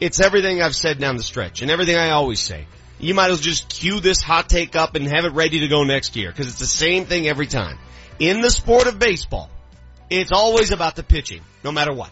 it's 0.00 0.20
everything 0.20 0.62
I've 0.62 0.76
said 0.76 0.98
down 0.98 1.16
the 1.16 1.22
stretch 1.22 1.62
and 1.62 1.70
everything 1.70 1.96
I 1.96 2.10
always 2.10 2.40
say. 2.40 2.66
You 3.00 3.14
might 3.14 3.30
as 3.30 3.38
well 3.38 3.42
just 3.42 3.68
cue 3.68 4.00
this 4.00 4.20
hot 4.20 4.48
take 4.48 4.74
up 4.74 4.96
and 4.96 5.06
have 5.06 5.24
it 5.24 5.32
ready 5.32 5.60
to 5.60 5.68
go 5.68 5.84
next 5.84 6.16
year 6.16 6.30
because 6.30 6.48
it's 6.48 6.58
the 6.58 6.66
same 6.66 7.04
thing 7.04 7.28
every 7.28 7.46
time. 7.46 7.78
In 8.18 8.40
the 8.40 8.50
sport 8.50 8.88
of 8.88 8.98
baseball, 8.98 9.50
it's 10.10 10.32
always 10.32 10.72
about 10.72 10.96
the 10.96 11.02
pitching, 11.02 11.42
no 11.62 11.70
matter 11.70 11.92
what. 11.92 12.10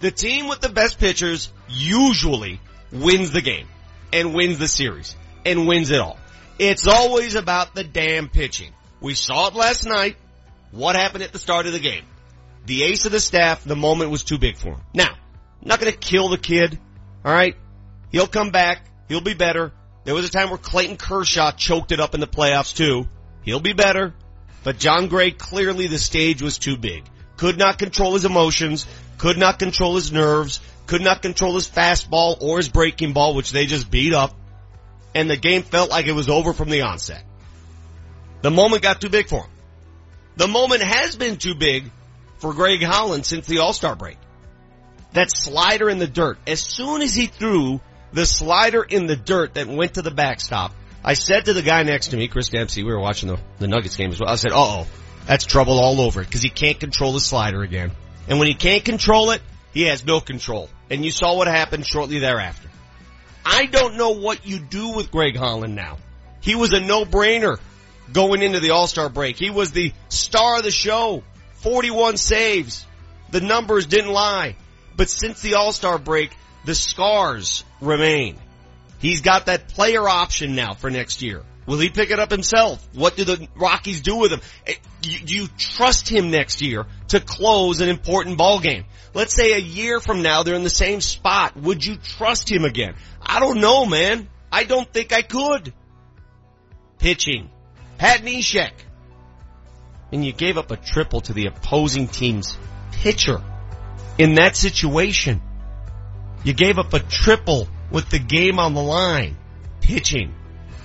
The 0.00 0.10
team 0.10 0.48
with 0.48 0.60
the 0.60 0.68
best 0.68 0.98
pitchers 0.98 1.52
usually 1.68 2.60
wins 2.92 3.30
the 3.30 3.40
game 3.40 3.68
and 4.12 4.34
wins 4.34 4.58
the 4.58 4.68
series 4.68 5.14
and 5.44 5.66
wins 5.66 5.90
it 5.90 6.00
all. 6.00 6.18
It's 6.58 6.86
always 6.86 7.34
about 7.34 7.74
the 7.74 7.84
damn 7.84 8.28
pitching. 8.28 8.72
We 9.00 9.14
saw 9.14 9.48
it 9.48 9.54
last 9.54 9.86
night. 9.86 10.16
What 10.70 10.96
happened 10.96 11.22
at 11.22 11.32
the 11.32 11.38
start 11.38 11.66
of 11.66 11.72
the 11.72 11.78
game? 11.78 12.04
The 12.66 12.82
ace 12.82 13.06
of 13.06 13.12
the 13.12 13.20
staff, 13.20 13.62
the 13.62 13.76
moment 13.76 14.10
was 14.10 14.24
too 14.24 14.38
big 14.38 14.56
for 14.56 14.70
him. 14.70 14.80
Now, 14.92 15.10
I'm 15.62 15.68
not 15.68 15.78
gonna 15.78 15.92
kill 15.92 16.28
the 16.28 16.38
kid. 16.38 16.78
Alright? 17.26 17.56
He'll 18.12 18.28
come 18.28 18.50
back. 18.50 18.88
He'll 19.08 19.20
be 19.20 19.34
better. 19.34 19.72
There 20.04 20.14
was 20.14 20.28
a 20.28 20.30
time 20.30 20.50
where 20.50 20.58
Clayton 20.58 20.96
Kershaw 20.96 21.50
choked 21.50 21.90
it 21.90 21.98
up 21.98 22.14
in 22.14 22.20
the 22.20 22.28
playoffs 22.28 22.74
too. 22.74 23.08
He'll 23.42 23.58
be 23.58 23.72
better. 23.72 24.14
But 24.62 24.78
Jon 24.78 25.08
Gray, 25.08 25.32
clearly 25.32 25.88
the 25.88 25.98
stage 25.98 26.40
was 26.40 26.58
too 26.58 26.76
big. 26.76 27.04
Could 27.36 27.58
not 27.58 27.78
control 27.78 28.14
his 28.14 28.24
emotions, 28.24 28.86
could 29.18 29.38
not 29.38 29.58
control 29.58 29.96
his 29.96 30.12
nerves, 30.12 30.60
could 30.86 31.02
not 31.02 31.20
control 31.20 31.54
his 31.54 31.68
fastball 31.68 32.40
or 32.40 32.58
his 32.58 32.68
breaking 32.68 33.12
ball, 33.12 33.34
which 33.34 33.50
they 33.50 33.66
just 33.66 33.90
beat 33.90 34.14
up. 34.14 34.32
And 35.12 35.28
the 35.28 35.36
game 35.36 35.62
felt 35.62 35.90
like 35.90 36.06
it 36.06 36.12
was 36.12 36.28
over 36.28 36.52
from 36.52 36.70
the 36.70 36.82
onset. 36.82 37.24
The 38.42 38.50
moment 38.52 38.82
got 38.82 39.00
too 39.00 39.08
big 39.08 39.28
for 39.28 39.42
him. 39.42 39.50
The 40.36 40.46
moment 40.46 40.82
has 40.82 41.16
been 41.16 41.38
too 41.38 41.56
big 41.56 41.90
for 42.38 42.54
Greg 42.54 42.82
Holland 42.82 43.26
since 43.26 43.46
the 43.46 43.58
All-Star 43.58 43.96
break 43.96 44.18
that 45.16 45.30
slider 45.30 45.88
in 45.88 45.98
the 45.98 46.06
dirt. 46.06 46.38
As 46.46 46.60
soon 46.60 47.02
as 47.02 47.14
he 47.14 47.26
threw 47.26 47.80
the 48.12 48.26
slider 48.26 48.82
in 48.82 49.06
the 49.06 49.16
dirt 49.16 49.54
that 49.54 49.66
went 49.66 49.94
to 49.94 50.02
the 50.02 50.10
backstop, 50.10 50.72
I 51.02 51.14
said 51.14 51.46
to 51.46 51.52
the 51.52 51.62
guy 51.62 51.82
next 51.82 52.08
to 52.08 52.16
me, 52.16 52.28
Chris 52.28 52.48
Dempsey, 52.48 52.82
we 52.82 52.92
were 52.92 53.00
watching 53.00 53.28
the, 53.28 53.38
the 53.58 53.68
Nuggets 53.68 53.96
game 53.96 54.10
as 54.10 54.20
well. 54.20 54.28
I 54.28 54.36
said, 54.36 54.52
uh 54.52 54.56
oh, 54.82 54.86
that's 55.26 55.44
trouble 55.44 55.78
all 55.78 56.00
over 56.00 56.22
because 56.22 56.42
he 56.42 56.50
can't 56.50 56.78
control 56.78 57.12
the 57.12 57.20
slider 57.20 57.62
again. 57.62 57.92
And 58.28 58.38
when 58.38 58.48
he 58.48 58.54
can't 58.54 58.84
control 58.84 59.30
it, 59.30 59.40
he 59.72 59.82
has 59.82 60.04
no 60.04 60.20
control. 60.20 60.68
And 60.90 61.04
you 61.04 61.10
saw 61.10 61.36
what 61.36 61.48
happened 61.48 61.86
shortly 61.86 62.18
thereafter. 62.18 62.68
I 63.44 63.66
don't 63.66 63.96
know 63.96 64.10
what 64.10 64.46
you 64.46 64.58
do 64.58 64.90
with 64.90 65.10
Greg 65.10 65.36
Holland 65.36 65.74
now. 65.74 65.98
He 66.40 66.54
was 66.54 66.72
a 66.72 66.80
no-brainer 66.80 67.58
going 68.12 68.42
into 68.42 68.60
the 68.60 68.70
All-Star 68.70 69.08
break. 69.08 69.36
He 69.36 69.50
was 69.50 69.72
the 69.72 69.92
star 70.08 70.58
of 70.58 70.64
the 70.64 70.70
show. 70.70 71.22
41 71.62 72.16
saves. 72.16 72.84
The 73.30 73.40
numbers 73.40 73.86
didn't 73.86 74.12
lie. 74.12 74.56
But 74.96 75.10
since 75.10 75.40
the 75.42 75.54
All-Star 75.54 75.98
break, 75.98 76.30
the 76.64 76.74
scars 76.74 77.64
remain. 77.80 78.36
He's 78.98 79.20
got 79.20 79.46
that 79.46 79.68
player 79.68 80.08
option 80.08 80.54
now 80.54 80.74
for 80.74 80.90
next 80.90 81.22
year. 81.22 81.42
Will 81.66 81.78
he 81.78 81.90
pick 81.90 82.10
it 82.10 82.18
up 82.18 82.30
himself? 82.30 82.86
What 82.94 83.16
do 83.16 83.24
the 83.24 83.48
Rockies 83.56 84.00
do 84.00 84.16
with 84.16 84.32
him? 84.32 84.40
Eh, 84.66 84.74
do 85.02 85.34
you 85.36 85.48
trust 85.58 86.08
him 86.08 86.30
next 86.30 86.62
year 86.62 86.86
to 87.08 87.20
close 87.20 87.80
an 87.80 87.88
important 87.88 88.38
ball 88.38 88.60
game? 88.60 88.84
Let's 89.14 89.34
say 89.34 89.52
a 89.52 89.58
year 89.58 90.00
from 90.00 90.22
now 90.22 90.42
they're 90.42 90.54
in 90.54 90.62
the 90.62 90.70
same 90.70 91.00
spot. 91.00 91.56
Would 91.56 91.84
you 91.84 91.96
trust 91.96 92.50
him 92.50 92.64
again? 92.64 92.94
I 93.20 93.40
don't 93.40 93.60
know, 93.60 93.84
man. 93.84 94.28
I 94.50 94.64
don't 94.64 94.90
think 94.90 95.12
I 95.12 95.22
could. 95.22 95.74
Pitching. 96.98 97.50
Pat 97.98 98.22
Neshek. 98.22 98.72
And 100.12 100.24
you 100.24 100.32
gave 100.32 100.56
up 100.56 100.70
a 100.70 100.76
triple 100.76 101.20
to 101.22 101.32
the 101.32 101.46
opposing 101.46 102.06
team's 102.06 102.56
pitcher 102.92 103.42
in 104.18 104.34
that 104.34 104.56
situation. 104.56 105.42
You 106.44 106.54
gave 106.54 106.78
up 106.78 106.92
a 106.94 107.00
triple 107.00 107.68
with 107.90 108.08
the 108.10 108.18
game 108.18 108.58
on 108.58 108.74
the 108.74 108.82
line. 108.82 109.36
Pitching. 109.80 110.34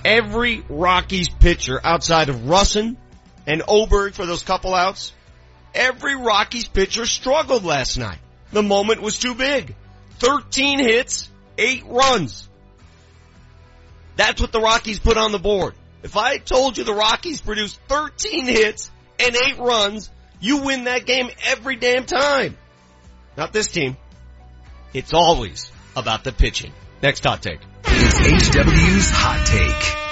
Every 0.04 0.64
Rockies 0.68 1.28
pitcher 1.28 1.80
outside 1.82 2.28
of 2.28 2.36
Rusin 2.36 2.96
and 3.46 3.62
Oberg 3.66 4.14
for 4.14 4.26
those 4.26 4.42
couple 4.42 4.74
outs, 4.74 5.12
every 5.74 6.16
Rockies 6.16 6.68
pitcher 6.68 7.06
struggled 7.06 7.64
last 7.64 7.98
night. 7.98 8.18
The 8.50 8.62
moment 8.62 9.00
was 9.00 9.18
too 9.18 9.34
big. 9.34 9.74
13 10.18 10.78
hits, 10.78 11.30
8 11.58 11.84
runs. 11.86 12.48
That's 14.16 14.40
what 14.40 14.52
the 14.52 14.60
Rockies 14.60 14.98
put 14.98 15.16
on 15.16 15.32
the 15.32 15.38
board. 15.38 15.74
If 16.02 16.16
I 16.16 16.38
told 16.38 16.78
you 16.78 16.84
the 16.84 16.94
Rockies 16.94 17.40
produced 17.40 17.80
13 17.88 18.46
hits 18.46 18.90
and 19.18 19.34
8 19.34 19.58
runs, 19.58 20.10
you 20.40 20.58
win 20.58 20.84
that 20.84 21.06
game 21.06 21.30
every 21.44 21.76
damn 21.76 22.04
time. 22.04 22.56
Not 23.36 23.52
this 23.52 23.68
team. 23.68 23.96
It's 24.92 25.12
always 25.14 25.70
about 25.96 26.24
the 26.24 26.32
pitching. 26.32 26.72
Next 27.02 27.24
hot 27.24 27.42
take. 27.42 27.60
It's 27.84 28.18
HW's 28.18 29.10
Hot 29.10 29.46
Take. 29.46 30.02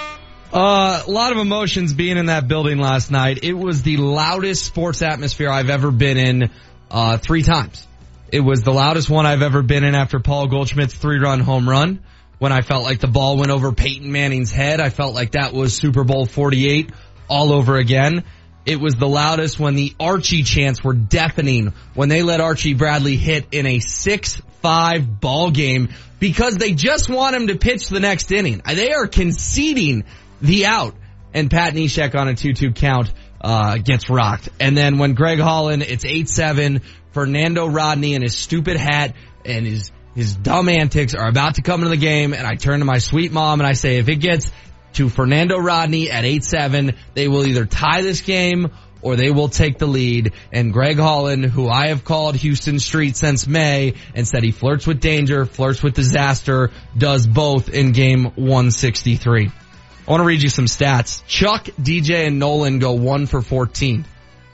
Uh, 0.53 1.03
a 1.07 1.11
lot 1.11 1.33
of 1.33 1.39
emotions 1.39 1.93
being 1.93 2.17
in 2.17 2.27
that 2.27 2.49
building 2.49 2.79
last 2.79 3.11
night. 3.11 3.41
It 3.43 3.53
was 3.53 3.83
the 3.83 3.97
loudest 3.99 4.65
sports 4.65 5.01
atmosphere 5.03 5.49
I've 5.51 5.71
ever 5.71 5.91
been 5.91 6.17
in, 6.17 6.51
uh, 6.91 7.19
three 7.19 7.43
times. 7.43 7.87
It 8.33 8.41
was 8.41 8.63
the 8.63 8.73
loudest 8.73 9.09
one 9.09 9.27
I've 9.27 9.43
ever 9.43 9.63
been 9.63 9.85
in 9.85 9.95
after 9.95 10.19
Paul 10.19 10.49
Goldschmidt's 10.49 10.95
three 10.95 11.19
run 11.19 11.41
home 11.41 11.69
run. 11.69 12.01
When 12.39 12.53
I 12.53 12.63
felt 12.63 12.85
like 12.85 13.01
the 13.01 13.07
ball 13.07 13.37
went 13.37 13.51
over 13.51 13.71
Peyton 13.71 14.11
Manning's 14.11 14.51
head, 14.51 14.81
I 14.81 14.89
felt 14.89 15.15
like 15.15 15.33
that 15.33 15.53
was 15.53 15.75
Super 15.77 16.05
Bowl 16.05 16.27
48 16.27 16.91
all 17.29 17.53
over 17.53 17.77
again. 17.77 18.25
It 18.67 18.81
was 18.81 18.95
the 18.95 19.09
loudest 19.09 19.59
when 19.59 19.75
the 19.75 19.95
Archie 19.99 20.43
chants 20.43 20.85
were 20.85 20.93
deafening 20.93 21.73
when 21.95 22.09
they 22.09 22.23
let 22.23 22.41
Archie 22.41 22.75
Bradley 22.75 23.17
hit 23.17 23.47
in 23.53 23.67
a 23.67 23.79
6-5 23.79 25.21
ball 25.21 25.51
game 25.51 25.89
because 26.19 26.57
they 26.57 26.75
just 26.75 27.09
want 27.09 27.35
him 27.35 27.47
to 27.47 27.57
pitch 27.57 27.89
the 27.89 28.01
next 28.01 28.31
inning. 28.31 28.61
They 28.67 28.93
are 28.93 29.07
conceding 29.07 30.05
the 30.43 30.67
out 30.67 30.95
and 31.33 31.51
Pat 31.51 31.75
Neshek 31.75 32.15
on 32.15 32.29
a 32.29 32.33
2-2 32.33 32.75
count, 32.75 33.13
uh, 33.41 33.79
gets 33.79 34.11
rocked. 34.11 34.51
And 34.61 34.77
then 34.77 34.99
when 34.99 35.15
Greg 35.15 35.39
Holland, 35.39 35.83
it's 35.83 36.05
8-7, 36.05 36.83
Fernando 37.13 37.67
Rodney 37.67 38.15
and 38.15 38.23
his 38.23 38.37
stupid 38.37 38.77
hat 38.77 39.15
and 39.45 39.67
his, 39.67 39.91
his 40.15 40.35
dumb 40.35 40.69
antics 40.69 41.15
are 41.15 41.29
about 41.29 41.55
to 41.55 41.63
come 41.63 41.81
into 41.81 41.91
the 41.91 41.97
game 41.97 42.35
and 42.35 42.47
I 42.47 42.57
turn 42.57 42.81
to 42.81 42.85
my 42.85 42.99
sweet 42.99 43.33
mom 43.33 43.61
and 43.61 43.67
I 43.67 43.73
say, 43.73 43.99
if 43.99 44.09
it 44.09 44.17
gets 44.17 44.51
to 44.95 45.09
Fernando 45.09 45.59
Rodney 45.59 46.11
at 46.11 46.25
8-7. 46.25 46.97
They 47.15 47.29
will 47.29 47.47
either 47.47 47.67
tie 47.67 48.03
this 48.03 48.21
game 48.21 48.71
or 49.03 49.17
they 49.17 49.31
will 49.31 49.49
take 49.49 49.79
the 49.79 49.87
lead. 49.87 50.33
And 50.53 50.73
Greg 50.73 50.99
Holland, 50.99 51.47
who 51.47 51.69
I 51.69 51.89
have 51.89 52.05
called 52.05 52.37
Huston 52.37 52.79
Street 52.79 53.17
since 53.17 53.47
May 53.47 53.95
and 54.15 54.27
said 54.27 54.43
he 54.43 54.53
flirts 54.53 54.87
with 54.87 55.01
danger, 55.01 55.47
flirts 55.47 55.83
with 55.83 55.95
disaster, 55.95 56.71
does 56.97 57.27
both 57.27 57.69
in 57.69 57.93
game 57.93 58.25
163. 58.25 59.51
I 60.07 60.11
want 60.11 60.23
to 60.23 60.27
read 60.27 60.43
you 60.43 60.49
some 60.49 60.67
stats. 60.67 61.25
Chuck, 61.27 61.65
DJ, 61.65 62.27
and 62.27 62.39
Nolan 62.39 62.79
go 62.79 62.93
one 62.93 63.27
for 63.27 63.43
14. 63.43 64.05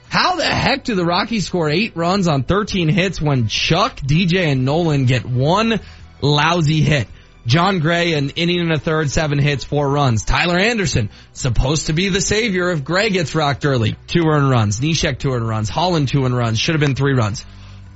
How 0.09 0.35
the 0.35 0.45
heck 0.45 0.85
do 0.85 0.95
the 0.95 1.03
Rockies 1.03 1.45
score 1.45 1.69
eight 1.69 1.95
runs 1.95 2.27
on 2.27 2.43
13 2.43 2.87
hits 2.89 3.19
when 3.19 3.47
Chuck, 3.47 3.97
DJ, 3.97 4.51
and 4.51 4.63
Nolan 4.63 5.05
get 5.05 5.25
one 5.25 5.79
lousy 6.21 6.81
hit? 6.81 7.07
Jon 7.47 7.79
Gray, 7.79 8.13
an 8.13 8.31
inning 8.31 8.59
and 8.59 8.73
a 8.73 8.77
third, 8.77 9.09
seven 9.09 9.39
hits, 9.39 9.63
four 9.63 9.89
runs. 9.89 10.25
Tyler 10.25 10.59
Anderson, 10.59 11.09
supposed 11.31 11.87
to 11.87 11.93
be 11.93 12.09
the 12.09 12.19
savior 12.19 12.71
if 12.71 12.83
Gray 12.83 13.09
gets 13.09 13.33
rocked 13.35 13.65
early. 13.65 13.95
Two 14.05 14.25
earned 14.27 14.49
runs. 14.49 14.81
Neshek 14.81 15.17
two 15.17 15.31
earned 15.31 15.47
runs. 15.47 15.69
Holland 15.69 16.09
two 16.09 16.25
earned 16.25 16.35
runs. 16.35 16.59
Should 16.59 16.75
have 16.75 16.81
been 16.81 16.95
three 16.95 17.13
runs. 17.13 17.45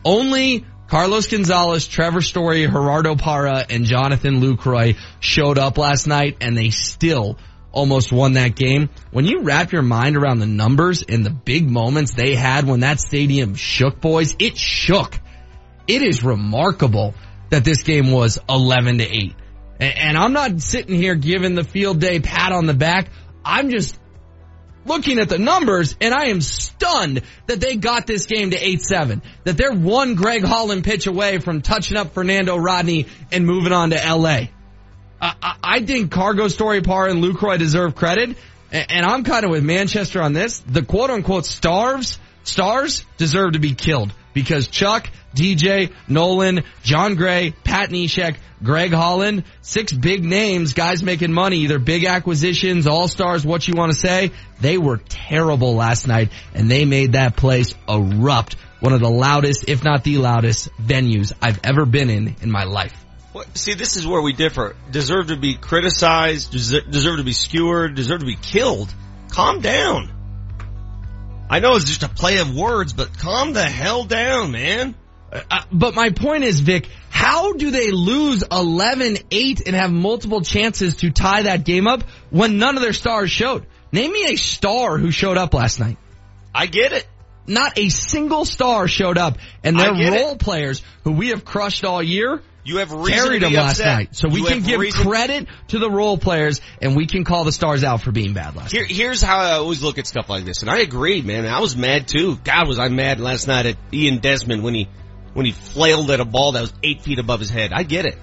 Only 0.06 0.66
Carlos 0.88 1.28
Gonzalez, 1.28 1.86
Trevor 1.86 2.22
Story, 2.22 2.66
Gerardo 2.66 3.18
Parra, 3.18 3.66
and 3.70 3.84
Jonathan 3.84 4.40
Lucroy 4.40 4.98
showed 5.20 5.58
up 5.58 5.78
last 5.78 6.08
night 6.08 6.38
and 6.40 6.58
they 6.58 6.70
still 6.70 7.38
almost 7.74 8.14
won 8.14 8.34
that 8.34 8.56
game. 8.56 8.90
When 9.12 9.26
you 9.26 9.42
wrap 9.42 9.74
your 9.74 9.82
mind 9.82 10.16
around 10.16 10.40
the 10.40 10.46
numbers 10.46 11.04
and 11.04 11.26
the 11.26 11.30
big 11.30 11.70
moments 11.70 12.14
they 12.14 12.36
had 12.36 12.66
when 12.66 12.80
that 12.82 13.02
stadium 13.02 13.56
shook, 13.56 14.00
boys, 14.00 14.34
it 14.40 14.58
shook. 14.58 15.20
It 15.88 16.04
is 16.04 16.24
remarkable 16.24 17.16
that 17.50 17.66
this 17.66 17.84
game 17.84 18.12
was 18.12 18.40
11 18.48 19.00
to 19.00 19.04
8. 19.04 19.36
And 19.82 20.16
I'm 20.16 20.32
not 20.32 20.62
sitting 20.62 20.96
here 20.96 21.16
giving 21.16 21.56
the 21.56 21.64
field 21.64 22.00
day 22.00 22.20
pat 22.20 22.52
on 22.52 22.68
the 22.68 22.74
back. 22.76 23.10
I'm 23.44 23.72
just 23.72 24.00
looking 24.86 25.18
at 25.18 25.28
the 25.28 25.40
numbers 25.40 25.96
and 26.00 26.14
I 26.14 26.26
am 26.28 26.40
stunned 26.40 27.24
that 27.48 27.60
they 27.60 27.78
got 27.78 28.06
this 28.06 28.28
game 28.28 28.52
to 28.52 28.58
8-7. 28.58 29.24
That 29.44 29.58
they're 29.58 29.74
one 29.74 30.14
Greg 30.14 30.44
Holland 30.44 30.84
pitch 30.84 31.08
away 31.08 31.40
from 31.40 31.64
touching 31.64 31.98
up 31.98 32.14
Fernando 32.14 32.58
Rodney 32.58 33.08
and 33.32 33.48
moving 33.48 33.74
on 33.74 33.90
to 33.90 33.96
LA. 33.96 34.50
I, 35.20 35.56
I 35.64 35.84
think 35.84 36.12
Cargo 36.12 36.48
Story 36.48 36.82
Par 36.82 37.08
and 37.08 37.24
Lucroy 37.24 37.58
deserve 37.58 37.96
credit. 37.96 38.38
And 38.72 39.04
I'm 39.04 39.24
kind 39.24 39.46
of 39.46 39.52
with 39.52 39.64
Manchester 39.64 40.22
on 40.22 40.34
this. 40.34 40.60
The 40.60 40.84
quote 40.84 41.10
unquote 41.10 41.48
stars, 41.48 42.20
stars 42.44 43.04
deserve 43.18 43.54
to 43.54 43.60
be 43.60 43.74
killed 43.74 44.14
because 44.34 44.68
Chuck, 44.68 45.10
DJ, 45.36 45.94
Nolan, 46.08 46.64
Jon 46.84 47.16
Gray, 47.16 47.54
Pat 47.64 47.90
Neshek, 47.90 48.38
Greg 48.64 48.92
Holland, 48.92 49.44
six 49.62 49.92
big 49.92 50.24
names, 50.24 50.74
guys 50.74 51.02
making 51.02 51.32
money, 51.32 51.58
either 51.58 51.80
big 51.80 52.06
acquisitions, 52.06 52.88
all 52.88 53.08
stars, 53.08 53.46
what 53.46 53.68
you 53.68 53.74
want 53.76 53.92
to 53.92 53.98
say. 53.98 54.32
They 54.60 54.78
were 54.78 54.98
terrible 54.98 55.76
last 55.76 56.08
night 56.08 56.30
and 56.54 56.70
they 56.70 56.86
made 56.86 57.14
that 57.14 57.36
place 57.36 57.74
erupt. 57.88 58.56
One 58.80 58.94
of 58.94 59.00
the 59.00 59.10
loudest, 59.10 59.70
if 59.70 59.84
not 59.84 60.04
the 60.04 60.18
loudest 60.18 60.70
venues 60.82 61.34
I've 61.42 61.60
ever 61.64 61.86
been 61.86 62.10
in 62.10 62.36
in 62.42 62.52
my 62.52 62.64
life. 62.64 62.96
See, 63.54 63.76
this 63.76 63.96
is 63.96 64.06
where 64.06 64.22
we 64.22 64.34
differ. 64.34 64.76
Deserve 64.90 65.28
to 65.28 65.38
be 65.38 65.56
criticized, 65.56 66.52
deserve 66.52 67.18
to 67.18 67.24
be 67.24 67.32
skewered, 67.34 67.96
deserve 67.96 68.20
to 68.20 68.26
be 68.26 68.36
killed. 68.36 68.94
Calm 69.30 69.62
down. 69.62 70.21
I 71.52 71.60
know 71.60 71.76
it's 71.76 71.84
just 71.84 72.04
a 72.04 72.08
play 72.08 72.38
of 72.38 72.56
words, 72.56 72.94
but 72.94 73.18
calm 73.18 73.52
the 73.52 73.64
hell 73.64 74.06
down, 74.06 74.54
man. 74.54 74.96
Uh, 75.34 75.64
but 75.70 75.94
my 75.96 76.10
point 76.10 76.46
is, 76.46 76.62
Vic, 76.62 76.88
how 77.10 77.52
do 77.52 77.72
they 77.72 77.92
lose 77.92 78.42
11-8 78.46 79.62
and 79.66 79.76
have 79.76 79.92
multiple 79.92 80.40
chances 80.40 80.96
to 80.98 81.12
tie 81.12 81.42
that 81.42 81.66
game 81.66 81.88
up 81.88 82.04
when 82.30 82.58
none 82.58 82.78
of 82.78 82.82
their 82.82 82.94
stars 82.94 83.32
showed? 83.32 83.66
Name 83.92 84.14
me 84.14 84.32
a 84.32 84.38
star 84.38 84.98
who 84.98 85.12
showed 85.12 85.38
up 85.38 85.54
last 85.54 85.82
night. 85.82 85.98
I 86.56 86.68
get 86.68 86.94
it. 86.94 87.06
Not 87.48 87.78
a 87.78 87.90
single 87.90 88.46
star 88.46 88.88
showed 88.88 89.18
up, 89.18 89.38
and 89.62 89.78
their 89.78 89.92
role 89.92 90.34
it. 90.34 90.40
players 90.40 90.82
who 91.04 91.12
we 91.12 91.30
have 91.30 91.44
crushed 91.44 91.84
all 91.84 92.02
year 92.02 92.42
you 92.64 92.78
have 92.78 92.90
carried 92.90 93.42
them 93.42 93.54
last 93.54 93.80
night. 93.80 94.16
So 94.16 94.28
we 94.28 94.42
you 94.42 94.46
can 94.46 94.62
give 94.62 94.80
reason. 94.80 95.06
credit 95.08 95.48
to 95.70 95.80
the 95.80 95.90
role 95.90 96.18
players 96.18 96.62
and 96.82 96.96
we 96.96 97.08
can 97.08 97.24
call 97.24 97.44
the 97.44 97.52
stars 97.52 97.84
out 97.84 98.02
for 98.02 98.12
being 98.12 98.34
bad 98.34 98.56
last 98.56 98.72
Here, 98.72 98.84
night. 98.84 98.92
Here's 98.92 99.22
how 99.22 99.40
I 99.40 99.52
always 99.54 99.82
look 99.82 99.98
at 99.98 100.08
stuff 100.08 100.30
like 100.30 100.46
this. 100.46 100.62
And 100.62 100.70
I 100.70 100.80
agree, 100.80 101.22
man. 101.22 101.46
I 101.46 101.60
was 101.60 101.76
mad 101.76 102.08
too. 102.08 102.36
God 102.44 102.68
was 102.68 102.78
I 102.78 102.90
mad 102.90 103.20
last 103.20 103.48
night 103.48 103.66
at 103.66 103.78
Ian 103.92 104.20
Desmond 104.20 104.64
when 104.64 104.76
he, 104.76 104.88
when 105.34 105.46
he 105.46 105.52
flailed 105.52 106.12
at 106.12 106.20
a 106.20 106.26
ball 106.26 106.54
that 106.54 106.62
was 106.62 106.74
eight 106.84 107.02
feet 107.02 107.20
above 107.20 107.40
his 107.40 107.50
head. 107.50 107.72
I 107.74 107.84
get 107.84 108.06
it. 108.06 108.18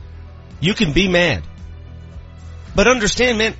You 0.60 0.74
can 0.74 0.92
be 0.92 1.08
mad. 1.08 1.44
But 2.74 2.86
understand, 2.86 3.38
man, 3.38 3.54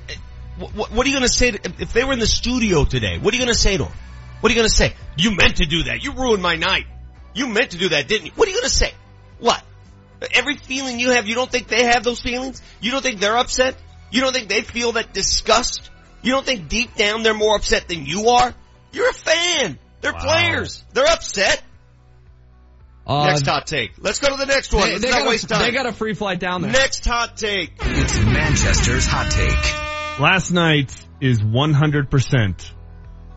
what, 0.57 0.91
what 0.91 1.07
are 1.07 1.09
you 1.09 1.27
say 1.27 1.51
to, 1.51 1.71
if 1.79 1.93
they 1.93 2.03
were 2.03 2.13
in 2.13 2.19
the 2.19 2.27
studio 2.27 2.85
today? 2.85 3.17
What 3.17 3.33
are 3.33 3.37
you 3.37 3.43
gonna 3.43 3.53
say 3.53 3.77
to 3.77 3.83
them? 3.83 3.93
What 4.41 4.51
are 4.51 4.55
you 4.55 4.59
gonna 4.59 4.69
say? 4.69 4.93
You 5.17 5.35
meant 5.35 5.57
to 5.57 5.65
do 5.65 5.83
that. 5.83 6.03
You 6.03 6.13
ruined 6.13 6.41
my 6.41 6.55
night. 6.55 6.85
You 7.33 7.47
meant 7.47 7.71
to 7.71 7.77
do 7.77 7.89
that, 7.89 8.07
didn't 8.07 8.27
you? 8.27 8.31
What 8.35 8.47
are 8.47 8.51
you 8.51 8.57
gonna 8.57 8.69
say? 8.69 8.93
What? 9.39 9.63
Every 10.33 10.57
feeling 10.57 10.99
you 10.99 11.11
have, 11.11 11.27
you 11.27 11.35
don't 11.35 11.49
think 11.49 11.67
they 11.67 11.85
have 11.85 12.03
those 12.03 12.19
feelings? 12.21 12.61
You 12.81 12.91
don't 12.91 13.01
think 13.01 13.19
they're 13.19 13.37
upset? 13.37 13.75
You 14.11 14.21
don't 14.21 14.33
think 14.33 14.49
they 14.49 14.61
feel 14.61 14.93
that 14.93 15.13
disgust? 15.13 15.89
You 16.21 16.31
don't 16.31 16.45
think 16.45 16.67
deep 16.67 16.95
down 16.95 17.23
they're 17.23 17.33
more 17.33 17.55
upset 17.55 17.87
than 17.87 18.05
you 18.05 18.29
are? 18.29 18.53
You're 18.91 19.09
a 19.09 19.13
fan. 19.13 19.79
They're 20.01 20.13
wow. 20.13 20.19
players. 20.19 20.83
They're 20.93 21.07
upset. 21.07 21.63
Uh, 23.05 23.25
next 23.25 23.47
hot 23.47 23.65
take. 23.65 23.93
Let's 23.97 24.19
go 24.19 24.29
to 24.29 24.35
the 24.35 24.45
next 24.45 24.73
one. 24.73 24.83
They, 24.83 24.91
Let's 24.93 25.03
they 25.03 25.11
not 25.11 25.19
got 25.19 25.29
waste 25.29 25.45
a, 25.45 25.47
time. 25.47 25.61
They 25.61 25.71
got 25.71 25.87
a 25.87 25.93
free 25.93 26.13
flight 26.13 26.39
down 26.39 26.61
there. 26.61 26.71
Next 26.71 27.05
hot 27.05 27.37
take. 27.37 27.73
It's 27.81 28.19
Manchester's 28.19 29.07
hot 29.07 29.31
take. 29.31 30.19
Last 30.19 30.51
night 30.51 30.95
is 31.19 31.39
100% 31.39 32.71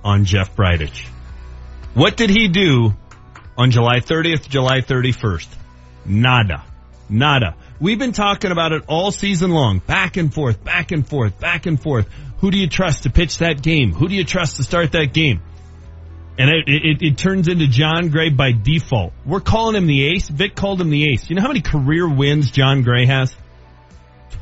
on 0.04 0.24
Jeff 0.24 0.54
Bridich. 0.56 1.06
What 1.94 2.16
did 2.16 2.30
he 2.30 2.48
do 2.48 2.94
on 3.56 3.70
July 3.70 4.00
30th, 4.00 4.48
July 4.48 4.80
31st? 4.80 5.48
Nada. 6.04 6.64
Nada. 7.12 7.57
We've 7.79 7.98
been 7.98 8.12
talking 8.12 8.51
about 8.51 8.72
it 8.72 8.85
all 8.88 9.11
season 9.11 9.51
long. 9.51 9.79
Back 9.79 10.16
and 10.16 10.33
forth, 10.33 10.64
back 10.64 10.92
and 10.92 11.07
forth, 11.07 11.38
back 11.38 11.66
and 11.66 11.81
forth. 11.81 12.09
Who 12.38 12.51
do 12.51 12.59
you 12.59 12.68
trust 12.68 13.05
to 13.05 13.11
pitch 13.11 13.38
that 13.38 13.62
game? 13.62 13.92
Who 13.92 14.09
do 14.09 14.14
you 14.14 14.25
trust 14.25 14.57
to 14.57 14.64
start 14.64 14.92
that 14.92 15.12
game? 15.12 15.42
And 16.38 16.48
it, 16.48 16.64
it, 16.66 17.03
it, 17.03 17.18
turns 17.18 17.46
into 17.46 17.66
Jon 17.66 18.09
Gray 18.09 18.31
by 18.31 18.53
default. 18.53 19.12
We're 19.27 19.40
calling 19.40 19.77
him 19.77 19.87
the 19.87 20.07
ace. 20.07 20.29
Vic 20.29 20.55
called 20.55 20.81
him 20.81 20.88
the 20.88 21.12
ace. 21.12 21.29
You 21.29 21.37
know 21.37 21.42
how 21.42 21.48
many 21.48 21.61
career 21.61 22.09
wins 22.09 22.51
Jon 22.51 22.83
Gray 22.83 23.05
has? 23.05 23.37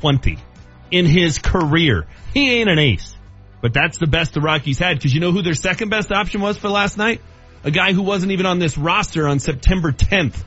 20. 0.00 0.38
In 0.92 1.06
his 1.06 1.38
career. 1.38 2.06
He 2.32 2.60
ain't 2.60 2.70
an 2.70 2.78
ace. 2.78 3.16
But 3.60 3.74
that's 3.74 3.98
the 3.98 4.06
best 4.06 4.34
the 4.34 4.40
Rockies 4.40 4.78
had 4.78 4.96
because 4.96 5.12
you 5.12 5.20
know 5.20 5.32
who 5.32 5.42
their 5.42 5.54
second 5.54 5.88
best 5.88 6.12
option 6.12 6.40
was 6.40 6.56
for 6.56 6.68
last 6.68 6.96
night? 6.96 7.20
A 7.64 7.72
guy 7.72 7.92
who 7.92 8.02
wasn't 8.02 8.32
even 8.32 8.46
on 8.46 8.60
this 8.60 8.78
roster 8.78 9.26
on 9.28 9.40
September 9.40 9.90
10th. 9.90 10.42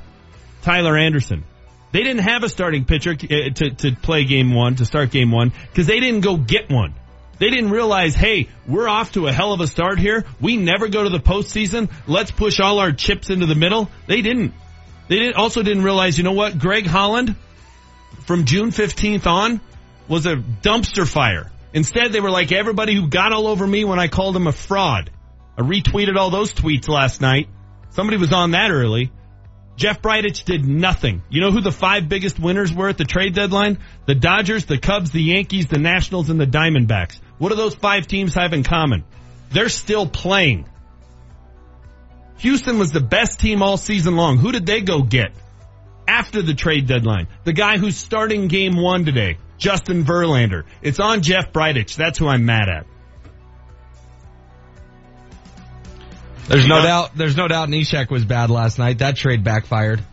Tyler 0.61 0.97
Anderson. 0.97 1.43
They 1.93 2.01
didn't 2.01 2.23
have 2.23 2.43
a 2.43 2.49
starting 2.49 2.85
pitcher 2.85 3.11
uh, 3.11 3.53
to, 3.53 3.69
to 3.69 3.95
play 3.95 4.25
game 4.25 4.51
one, 4.51 4.75
to 4.77 4.85
start 4.85 5.11
game 5.11 5.31
one, 5.31 5.53
because 5.69 5.85
they 5.85 5.99
didn't 5.99 6.21
go 6.21 6.37
get 6.37 6.71
one. 6.71 6.95
They 7.37 7.51
didn't 7.51 7.69
realize, 7.69 8.15
hey, 8.15 8.49
we're 8.67 8.87
off 8.87 9.11
to 9.13 9.27
a 9.27 9.31
hell 9.31 9.53
of 9.53 9.61
a 9.61 9.67
start 9.67 9.99
here. 9.99 10.25
We 10.41 10.57
never 10.57 10.87
go 10.87 11.03
to 11.03 11.09
the 11.09 11.19
postseason. 11.19 11.91
Let's 12.07 12.31
push 12.31 12.59
all 12.59 12.79
our 12.79 12.91
chips 12.93 13.29
into 13.29 13.45
the 13.45 13.55
middle. 13.55 13.91
They 14.07 14.21
didn't. 14.21 14.53
They 15.07 15.17
didn't, 15.17 15.35
also 15.35 15.61
didn't 15.61 15.83
realize, 15.83 16.17
you 16.17 16.23
know 16.23 16.31
what? 16.31 16.57
Greg 16.57 16.87
Holland, 16.87 17.35
from 18.25 18.45
June 18.45 18.71
15th 18.71 19.27
on, 19.27 19.61
was 20.07 20.25
a 20.25 20.35
dumpster 20.35 21.07
fire. 21.07 21.51
Instead, 21.73 22.11
they 22.11 22.21
were 22.21 22.31
like 22.31 22.51
everybody 22.51 22.95
who 22.95 23.07
got 23.07 23.33
all 23.33 23.47
over 23.47 23.67
me 23.67 23.85
when 23.85 23.99
I 23.99 24.07
called 24.07 24.35
him 24.35 24.47
a 24.47 24.51
fraud. 24.51 25.11
I 25.57 25.61
retweeted 25.61 26.17
all 26.17 26.31
those 26.31 26.53
tweets 26.53 26.87
last 26.87 27.21
night. 27.21 27.49
Somebody 27.91 28.17
was 28.17 28.33
on 28.33 28.51
that 28.51 28.71
early. 28.71 29.11
Jeff 29.75 30.01
Bridich 30.01 30.45
did 30.45 30.65
nothing. 30.65 31.23
You 31.29 31.41
know 31.41 31.51
who 31.51 31.61
the 31.61 31.71
five 31.71 32.07
biggest 32.07 32.39
winners 32.39 32.71
were 32.71 32.89
at 32.89 32.97
the 32.97 33.05
trade 33.05 33.33
deadline? 33.33 33.79
The 34.05 34.15
Dodgers, 34.15 34.65
the 34.65 34.77
Cubs, 34.77 35.11
the 35.11 35.21
Yankees, 35.21 35.67
the 35.67 35.79
Nationals, 35.79 36.29
and 36.29 36.39
the 36.39 36.45
Diamondbacks. 36.45 37.19
What 37.39 37.49
do 37.49 37.55
those 37.55 37.75
five 37.75 38.05
teams 38.07 38.35
have 38.35 38.53
in 38.53 38.63
common? 38.63 39.03
They're 39.51 39.69
still 39.69 40.07
playing. 40.07 40.69
Houston 42.37 42.77
was 42.77 42.91
the 42.91 42.99
best 42.99 43.39
team 43.39 43.63
all 43.63 43.77
season 43.77 44.15
long. 44.15 44.37
Who 44.37 44.51
did 44.51 44.65
they 44.65 44.81
go 44.81 45.01
get? 45.01 45.31
After 46.07 46.41
the 46.41 46.53
trade 46.53 46.87
deadline. 46.87 47.27
The 47.43 47.53
guy 47.53 47.77
who's 47.77 47.95
starting 47.95 48.47
game 48.47 48.75
one 48.75 49.05
today. 49.05 49.37
Justin 49.57 50.03
Verlander. 50.03 50.65
It's 50.81 50.99
on 50.99 51.21
Jeff 51.21 51.53
Bridich. 51.53 51.95
That's 51.95 52.19
who 52.19 52.27
I'm 52.27 52.45
mad 52.45 52.67
at. 52.69 52.85
There's 56.47 56.67
no 56.67 56.81
doubt. 56.81 57.11
There's 57.15 57.37
no 57.37 57.47
doubt. 57.47 57.69
Neshek 57.69 58.09
was 58.09 58.25
bad 58.25 58.49
last 58.49 58.79
night. 58.79 58.99
That 58.99 59.15
trade 59.15 59.43
backfired. 59.43 60.03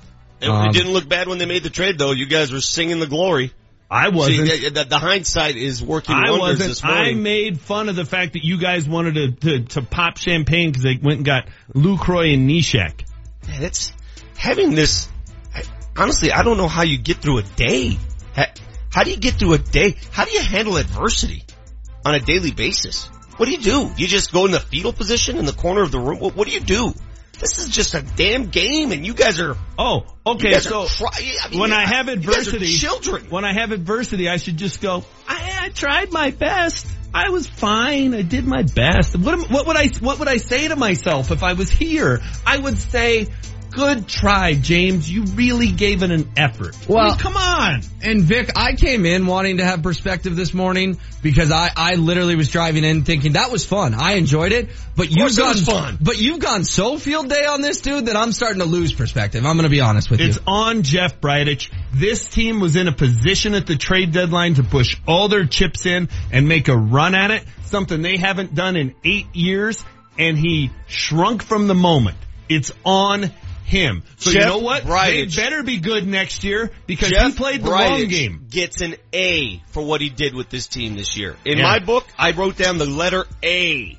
It, 0.40 0.48
um, 0.48 0.68
it, 0.68 0.72
didn't 0.72 0.92
look 0.92 1.08
bad 1.08 1.28
when 1.28 1.38
they 1.38 1.46
made 1.46 1.62
the 1.62 1.70
trade, 1.70 1.98
though. 1.98 2.12
You 2.12 2.26
guys 2.26 2.52
were 2.52 2.60
singing 2.60 2.98
the 2.98 3.06
glory. 3.06 3.52
I 3.90 4.10
wasn't. 4.10 4.48
See, 4.48 4.68
the, 4.68 4.84
the, 4.84 4.98
hindsight 4.98 5.56
is 5.56 5.82
working 5.82 6.14
I 6.14 6.30
wonders 6.30 6.38
wasn't. 6.38 6.68
this 6.68 6.84
morning. 6.84 7.18
I 7.18 7.20
made 7.20 7.60
fun 7.60 7.88
of 7.88 7.96
the 7.96 8.04
fact 8.04 8.34
that 8.34 8.44
you 8.44 8.58
guys 8.58 8.88
wanted 8.88 9.14
to 9.14 9.32
to, 9.32 9.64
to 9.74 9.82
pop 9.82 10.16
champagne 10.16 10.70
because 10.70 10.84
they 10.84 10.98
went 11.02 11.18
and 11.18 11.24
got 11.24 11.48
Lucroy 11.74 12.32
and 12.34 12.48
Neshek. 12.48 13.04
Man, 13.48 13.64
it's 13.64 13.92
having 14.36 14.74
this. 14.74 15.08
Honestly, 15.96 16.30
I 16.32 16.44
don't 16.44 16.56
know 16.56 16.68
how 16.68 16.82
you 16.82 16.98
get 16.98 17.18
through 17.18 17.38
a 17.38 17.42
day. 17.42 17.98
How, 18.32 18.44
how 18.90 19.02
do 19.02 19.10
you 19.10 19.16
get 19.16 19.34
through 19.34 19.54
a 19.54 19.58
day? 19.58 19.96
How 20.12 20.24
do 20.24 20.30
you 20.30 20.40
handle 20.40 20.76
adversity? 20.76 21.44
on 22.04 22.14
a 22.14 22.20
daily 22.20 22.52
basis. 22.52 23.10
What 23.40 23.46
do 23.46 23.52
you 23.52 23.58
do? 23.62 23.90
You 23.96 24.06
just 24.06 24.32
go 24.32 24.44
in 24.44 24.52
the 24.52 24.60
fetal 24.60 24.92
position 24.92 25.38
in 25.38 25.46
the 25.46 25.54
corner 25.54 25.80
of 25.80 25.90
the 25.90 25.98
room? 25.98 26.18
What, 26.20 26.36
what 26.36 26.46
do 26.46 26.52
you 26.52 26.60
do? 26.60 26.92
This 27.38 27.58
is 27.58 27.70
just 27.70 27.94
a 27.94 28.02
damn 28.02 28.48
game 28.48 28.92
and 28.92 29.06
you 29.06 29.14
guys 29.14 29.40
are... 29.40 29.56
Oh, 29.78 30.02
okay, 30.26 30.58
so 30.58 30.86
I 31.02 31.48
mean, 31.48 31.58
when 31.58 31.72
I 31.72 31.86
have 31.86 32.08
adversity, 32.08 32.66
children. 32.66 33.30
when 33.30 33.46
I 33.46 33.54
have 33.54 33.72
adversity, 33.72 34.28
I 34.28 34.36
should 34.36 34.58
just 34.58 34.82
go, 34.82 35.04
I, 35.26 35.58
I 35.62 35.68
tried 35.70 36.12
my 36.12 36.32
best. 36.32 36.86
I 37.14 37.30
was 37.30 37.46
fine. 37.46 38.12
I 38.12 38.20
did 38.20 38.46
my 38.46 38.62
best. 38.62 39.16
What, 39.16 39.32
am- 39.32 39.50
what 39.50 39.66
would 39.66 39.76
I, 39.78 39.88
what 40.00 40.18
would 40.18 40.28
I 40.28 40.36
say 40.36 40.68
to 40.68 40.76
myself 40.76 41.30
if 41.30 41.42
I 41.42 41.54
was 41.54 41.70
here? 41.70 42.20
I 42.46 42.58
would 42.58 42.76
say, 42.76 43.28
good 43.70 44.08
try, 44.08 44.54
James. 44.54 45.10
You 45.10 45.24
really 45.24 45.70
gave 45.70 46.02
it 46.02 46.10
an 46.10 46.30
effort. 46.36 46.76
I 46.76 46.92
Well, 46.92 47.08
mean, 47.08 47.18
come 47.18 47.36
on. 47.36 47.80
And 48.02 48.22
Vic, 48.22 48.50
I 48.56 48.74
came 48.74 49.04
in 49.06 49.26
wanting 49.26 49.58
to 49.58 49.64
have 49.64 49.82
perspective 49.82 50.36
this 50.36 50.52
morning 50.54 50.98
because 51.22 51.52
I, 51.52 51.70
I 51.76 51.94
literally 51.94 52.34
was 52.36 52.48
driving 52.50 52.84
in 52.84 53.04
thinking 53.04 53.32
that 53.34 53.50
was 53.50 53.64
fun. 53.64 53.94
I 53.94 54.14
enjoyed 54.14 54.52
it, 54.52 54.70
but 54.96 55.10
you've 55.10 55.36
gone 55.36 55.56
fun. 55.56 55.98
But 56.00 56.18
you've 56.18 56.40
gone 56.40 56.64
so 56.64 56.98
field 56.98 57.28
day 57.28 57.44
on 57.44 57.60
this 57.60 57.80
dude 57.80 58.06
that 58.06 58.16
I'm 58.16 58.32
starting 58.32 58.60
to 58.60 58.64
lose 58.66 58.92
perspective. 58.92 59.44
I'm 59.44 59.56
going 59.56 59.64
to 59.64 59.70
be 59.70 59.80
honest 59.80 60.10
with 60.10 60.20
It's 60.20 60.36
you. 60.36 60.40
It's 60.40 60.48
on 60.48 60.82
Jeff 60.82 61.20
Bridich. 61.20 61.70
This 61.92 62.26
team 62.26 62.60
was 62.60 62.76
in 62.76 62.88
a 62.88 62.92
position 62.92 63.54
at 63.54 63.66
the 63.66 63.76
trade 63.76 64.12
deadline 64.12 64.54
to 64.54 64.62
push 64.62 64.96
all 65.06 65.28
their 65.28 65.46
chips 65.46 65.86
in 65.86 66.08
and 66.32 66.48
make 66.48 66.68
a 66.68 66.76
run 66.76 67.14
at 67.14 67.30
it, 67.30 67.44
something 67.64 68.00
they 68.02 68.16
haven't 68.16 68.54
done 68.54 68.76
in 68.76 68.94
eight 69.04 69.34
years, 69.34 69.84
and 70.18 70.38
he 70.38 70.70
shrunk 70.86 71.42
from 71.42 71.66
the 71.66 71.74
moment. 71.74 72.16
It's 72.48 72.72
on 72.84 73.30
him. 73.70 74.02
So 74.16 74.30
you 74.30 74.40
know 74.40 74.58
what? 74.58 74.82
Bridich. 74.82 75.34
They 75.36 75.42
better 75.42 75.62
be 75.62 75.78
good 75.78 76.06
next 76.06 76.42
year 76.44 76.70
because 76.86 77.10
Jeff 77.10 77.28
he 77.28 77.32
played 77.36 77.62
the 77.62 77.70
long 77.70 78.06
game. 78.08 78.46
Gets 78.50 78.80
an 78.80 78.96
A 79.12 79.62
for 79.68 79.82
what 79.82 80.00
he 80.00 80.10
did 80.10 80.34
with 80.34 80.50
this 80.50 80.66
team 80.66 80.96
this 80.96 81.16
year. 81.16 81.36
In 81.44 81.58
Yeah. 81.58 81.64
my 81.64 81.78
book, 81.78 82.06
I 82.18 82.32
wrote 82.32 82.56
down 82.56 82.78
the 82.78 82.86
letter 82.86 83.26
A. 83.42 83.96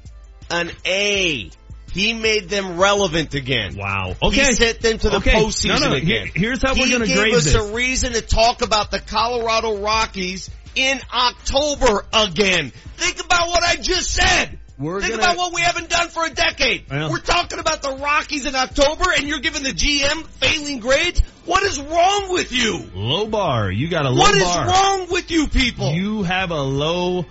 An 0.49 0.71
A. 0.85 1.49
He 1.93 2.13
made 2.13 2.47
them 2.49 2.77
relevant 2.77 3.33
again. 3.33 3.75
Wow. 3.75 4.15
He 4.21 4.27
Okay. 4.27 4.51
sent 4.51 4.81
them 4.81 4.97
to 4.99 5.09
the 5.09 5.17
Okay. 5.17 5.31
postseason 5.33 5.79
No, 5.81 5.89
no, 5.89 5.95
again. 5.95 6.31
here's 6.35 6.61
how 6.61 6.73
we're 6.73 6.89
gonna 6.89 7.05
gave 7.07 7.17
grade 7.17 7.33
us 7.33 7.45
this. 7.45 7.55
a 7.55 7.63
reason 7.73 8.13
to 8.13 8.21
talk 8.21 8.61
about 8.61 8.91
the 8.91 8.99
Colorado 8.99 9.77
Rockies 9.77 10.49
in 10.75 11.01
October 11.13 12.05
again. 12.13 12.71
Think 12.97 13.23
about 13.23 13.47
what 13.49 13.63
I 13.63 13.75
just 13.75 14.11
said. 14.11 14.57
We're 14.81 14.99
Think 15.01 15.11
gonna- 15.13 15.23
about 15.23 15.37
what 15.37 15.53
we 15.53 15.61
haven't 15.61 15.89
done 15.89 16.07
for 16.09 16.25
a 16.25 16.29
decade. 16.31 16.85
We're 16.89 17.19
talking 17.19 17.59
about 17.59 17.81
the 17.83 17.91
Rockies 17.95 18.45
in 18.47 18.55
October 18.55 19.05
and 19.15 19.27
you're 19.27 19.39
giving 19.39 19.61
the 19.63 19.73
GM 19.73 20.23
failing 20.39 20.79
grades? 20.79 21.21
What 21.45 21.61
is 21.63 21.79
wrong 21.79 22.31
with 22.33 22.51
you? 22.51 22.89
Low 22.95 23.27
bar. 23.27 23.71
You 23.71 23.87
got 23.89 24.05
a 24.05 24.09
low 24.09 24.19
What 24.21 24.35
is 24.35 24.43
bar. 24.43 24.67
wrong 24.67 25.07
with 25.11 25.29
you 25.31 25.47
people? 25.47 25.91
You 25.93 26.23
have 26.23 26.49
a 26.51 26.61
low 26.61 27.25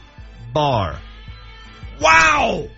bar. 0.53 0.97
wow. 2.01 2.69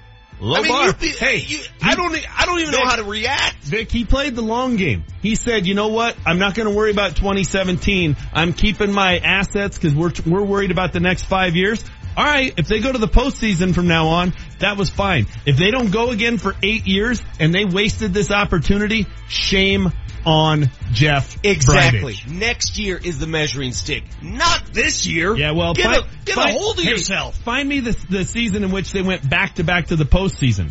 Low 0.40 0.56
I 0.56 0.62
mean, 0.62 0.72
bar. 0.72 0.92
be- 0.94 1.06
hey, 1.08 1.36
you, 1.36 1.60
I 1.82 1.94
don't, 1.94 2.12
I 2.36 2.46
don't 2.46 2.58
even 2.58 2.72
know 2.72 2.84
how 2.84 2.96
to 2.96 3.04
react. 3.04 3.56
Vic, 3.62 3.92
he 3.92 4.04
played 4.04 4.34
the 4.34 4.42
long 4.42 4.74
game. 4.76 5.04
He 5.22 5.36
said, 5.36 5.66
you 5.68 5.74
know 5.74 5.88
what? 5.88 6.16
I'm 6.26 6.38
not 6.40 6.54
going 6.56 6.68
to 6.68 6.74
worry 6.74 6.90
about 6.90 7.14
2017. 7.14 8.16
I'm 8.32 8.52
keeping 8.52 8.90
my 8.92 9.18
assets 9.18 9.78
because 9.78 9.94
we're, 9.94 10.10
we're 10.26 10.42
worried 10.42 10.72
about 10.72 10.92
the 10.92 10.98
next 10.98 11.24
five 11.26 11.54
years. 11.54 11.84
All 12.16 12.24
right, 12.24 12.52
if 12.58 12.66
they 12.66 12.80
go 12.80 12.90
to 12.92 12.98
the 12.98 13.08
postseason 13.08 13.72
from 13.74 13.86
now 13.86 14.08
on, 14.08 14.34
that 14.62 14.76
was 14.76 14.90
fine. 14.90 15.26
If 15.46 15.56
they 15.56 15.70
don't 15.70 15.92
go 15.92 16.10
again 16.10 16.38
for 16.38 16.54
eight 16.62 16.86
years 16.86 17.22
and 17.38 17.54
they 17.54 17.64
wasted 17.64 18.12
this 18.14 18.30
opportunity, 18.30 19.06
shame 19.28 19.92
on 20.24 20.70
Jeff. 20.92 21.36
Exactly. 21.44 22.16
Next 22.28 22.78
year 22.78 22.96
is 22.96 23.18
the 23.18 23.26
measuring 23.26 23.72
stick, 23.72 24.04
not 24.22 24.64
this 24.72 25.06
year. 25.06 25.36
Yeah, 25.36 25.52
well, 25.52 25.74
get, 25.74 25.84
find, 25.84 25.98
a, 25.98 26.24
get 26.24 26.34
find- 26.34 26.56
a 26.56 26.58
hold 26.58 26.78
of 26.78 26.84
hey, 26.84 26.90
yourself. 26.90 27.36
Find 27.38 27.68
me 27.68 27.80
the, 27.80 28.06
the 28.08 28.24
season 28.24 28.64
in 28.64 28.70
which 28.70 28.92
they 28.92 29.02
went 29.02 29.28
back 29.28 29.56
to 29.56 29.64
back 29.64 29.88
to 29.88 29.96
the 29.96 30.04
postseason. 30.04 30.70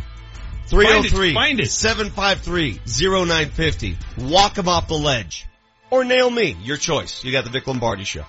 303 0.67 1.33
Find 1.33 1.59
it. 1.59 1.69
753 1.69 2.79
0950. 2.85 3.97
Walk 4.19 4.57
him 4.57 4.69
off 4.69 4.87
the 4.87 4.97
ledge. 4.97 5.45
Or 5.89 6.05
nail 6.05 6.29
me. 6.29 6.55
Your 6.63 6.77
choice. 6.77 7.25
You 7.25 7.33
got 7.33 7.43
the 7.43 7.49
Vic 7.49 7.67
Lombardi 7.67 8.05
show. 8.05 8.23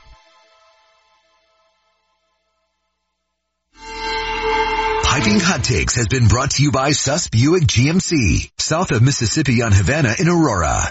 Piping 5.12 5.40
Hot 5.40 5.62
Takes 5.62 5.96
has 5.96 6.08
been 6.08 6.26
brought 6.26 6.52
to 6.52 6.62
you 6.62 6.72
by 6.72 6.92
Suss 6.92 7.28
Buick 7.28 7.64
GMC, 7.64 8.50
south 8.56 8.92
of 8.92 9.02
Mississippi 9.02 9.60
on 9.60 9.70
Havana 9.70 10.14
in 10.18 10.26
Aurora. 10.26 10.88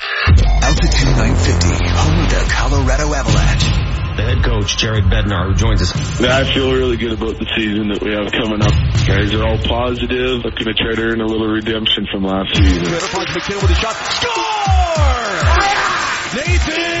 Altitude 0.00 1.12
950, 1.12 1.68
home 1.92 2.24
of 2.24 2.30
the 2.32 2.40
Colorado 2.48 3.12
Avalanche. 3.12 3.68
The 4.16 4.22
head 4.24 4.42
coach, 4.42 4.78
Jared 4.78 5.04
Bednar, 5.12 5.48
who 5.48 5.54
joins 5.60 5.82
us. 5.82 5.92
Yeah, 6.22 6.38
I 6.38 6.44
feel 6.44 6.72
really 6.72 6.96
good 6.96 7.12
about 7.12 7.36
the 7.36 7.44
season 7.54 7.92
that 7.92 8.00
we 8.00 8.16
have 8.16 8.32
coming 8.32 8.64
up. 8.64 8.72
Guys 9.04 9.34
are 9.34 9.44
all 9.44 9.58
positive, 9.58 10.40
looking 10.40 10.64
to 10.64 10.72
try 10.72 10.94
to 10.96 11.02
earn 11.02 11.20
a 11.20 11.26
little 11.26 11.52
redemption 11.52 12.06
from 12.10 12.24
last 12.24 12.56
season. 12.56 12.80
MacKinnon 12.80 13.60
with 13.60 13.72
a 13.72 13.74
shot. 13.76 13.92
Score! 14.08 14.32
Nathan 16.40 16.91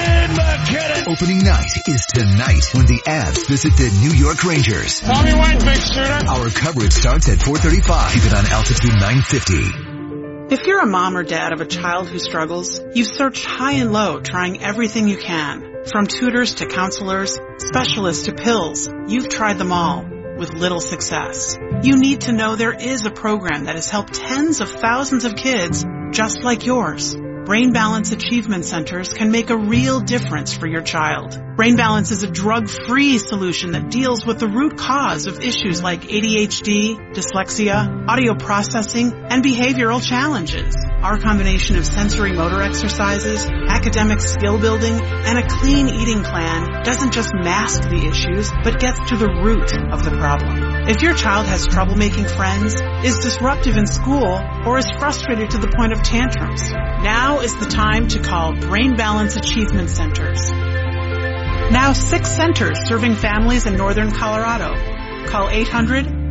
MacKinnon! 0.72 1.04
Opening 1.08 1.38
night 1.38 1.70
is 1.86 2.06
tonight 2.06 2.64
when 2.72 2.86
the 2.86 3.00
Avs 3.04 3.46
visit 3.46 3.76
the 3.76 3.90
New 4.00 4.16
York 4.16 4.42
Rangers. 4.42 5.00
Tommy 5.00 5.34
White, 5.34 5.60
big 5.60 5.76
shooter. 5.76 6.26
Our 6.26 6.48
coverage 6.48 6.92
starts 6.92 7.28
at 7.28 7.42
435. 7.42 8.12
Keep 8.12 8.24
it 8.24 8.34
on 8.34 8.46
Altitude 8.46 8.92
950. 8.92 10.54
If 10.54 10.66
you're 10.66 10.80
a 10.80 10.86
mom 10.86 11.16
or 11.16 11.24
dad 11.24 11.52
of 11.52 11.60
a 11.60 11.66
child 11.66 12.08
who 12.08 12.18
struggles, 12.18 12.80
you've 12.94 13.06
searched 13.06 13.44
high 13.44 13.72
and 13.72 13.92
low 13.92 14.20
trying 14.20 14.62
everything 14.62 15.08
you 15.08 15.18
can. 15.18 15.84
From 15.90 16.06
tutors 16.06 16.54
to 16.54 16.66
counselors, 16.66 17.38
specialists 17.58 18.24
to 18.24 18.32
pills, 18.32 18.88
you've 19.08 19.28
tried 19.28 19.58
them 19.58 19.72
all 19.72 20.06
with 20.38 20.54
little 20.54 20.80
success. 20.80 21.58
You 21.82 21.96
need 21.96 22.22
to 22.22 22.32
know 22.32 22.56
there 22.56 22.72
is 22.72 23.04
a 23.04 23.10
program 23.10 23.64
that 23.64 23.74
has 23.74 23.90
helped 23.90 24.14
tens 24.14 24.60
of 24.60 24.70
thousands 24.70 25.26
of 25.26 25.36
kids 25.36 25.84
just 26.12 26.42
like 26.42 26.64
yours. 26.64 27.14
Brain 27.44 27.72
Balance 27.72 28.12
Achievement 28.12 28.64
Centers 28.64 29.12
can 29.12 29.32
make 29.32 29.50
a 29.50 29.56
real 29.56 29.98
difference 29.98 30.54
for 30.54 30.68
your 30.68 30.80
child. 30.80 31.36
Brain 31.56 31.74
Balance 31.74 32.12
is 32.12 32.22
a 32.22 32.30
drug-free 32.30 33.18
solution 33.18 33.72
that 33.72 33.90
deals 33.90 34.24
with 34.24 34.38
the 34.38 34.46
root 34.46 34.78
cause 34.78 35.26
of 35.26 35.40
issues 35.40 35.82
like 35.82 36.02
ADHD, 36.02 37.12
dyslexia, 37.12 38.06
audio 38.06 38.36
processing, 38.36 39.12
and 39.12 39.44
behavioral 39.44 40.00
challenges. 40.00 40.76
Our 41.02 41.18
combination 41.18 41.76
of 41.76 41.84
sensory 41.84 42.32
motor 42.32 42.62
exercises, 42.62 43.44
academic 43.44 44.20
skill 44.20 44.60
building, 44.60 44.94
and 45.02 45.36
a 45.36 45.48
clean 45.48 45.88
eating 45.88 46.22
plan 46.22 46.84
doesn't 46.84 47.12
just 47.12 47.32
mask 47.34 47.82
the 47.82 48.06
issues, 48.06 48.52
but 48.62 48.78
gets 48.78 49.10
to 49.10 49.16
the 49.16 49.26
root 49.26 49.76
of 49.92 50.04
the 50.04 50.12
problem. 50.12 50.71
If 50.84 51.00
your 51.00 51.14
child 51.14 51.46
has 51.46 51.64
trouble 51.64 51.94
making 51.94 52.26
friends, 52.26 52.74
is 53.04 53.18
disruptive 53.18 53.76
in 53.76 53.86
school, 53.86 54.40
or 54.66 54.78
is 54.78 54.90
frustrated 54.98 55.50
to 55.50 55.58
the 55.58 55.68
point 55.68 55.92
of 55.92 56.02
tantrums, 56.02 56.68
now 56.72 57.38
is 57.38 57.56
the 57.56 57.66
time 57.66 58.08
to 58.08 58.18
call 58.18 58.52
Brain 58.56 58.96
Balance 58.96 59.36
Achievement 59.36 59.90
Centers. 59.90 60.50
Now 61.70 61.92
six 61.92 62.30
centers 62.30 62.80
serving 62.88 63.14
families 63.14 63.66
in 63.66 63.76
northern 63.76 64.10
Colorado. 64.10 64.74
Call 65.26 65.50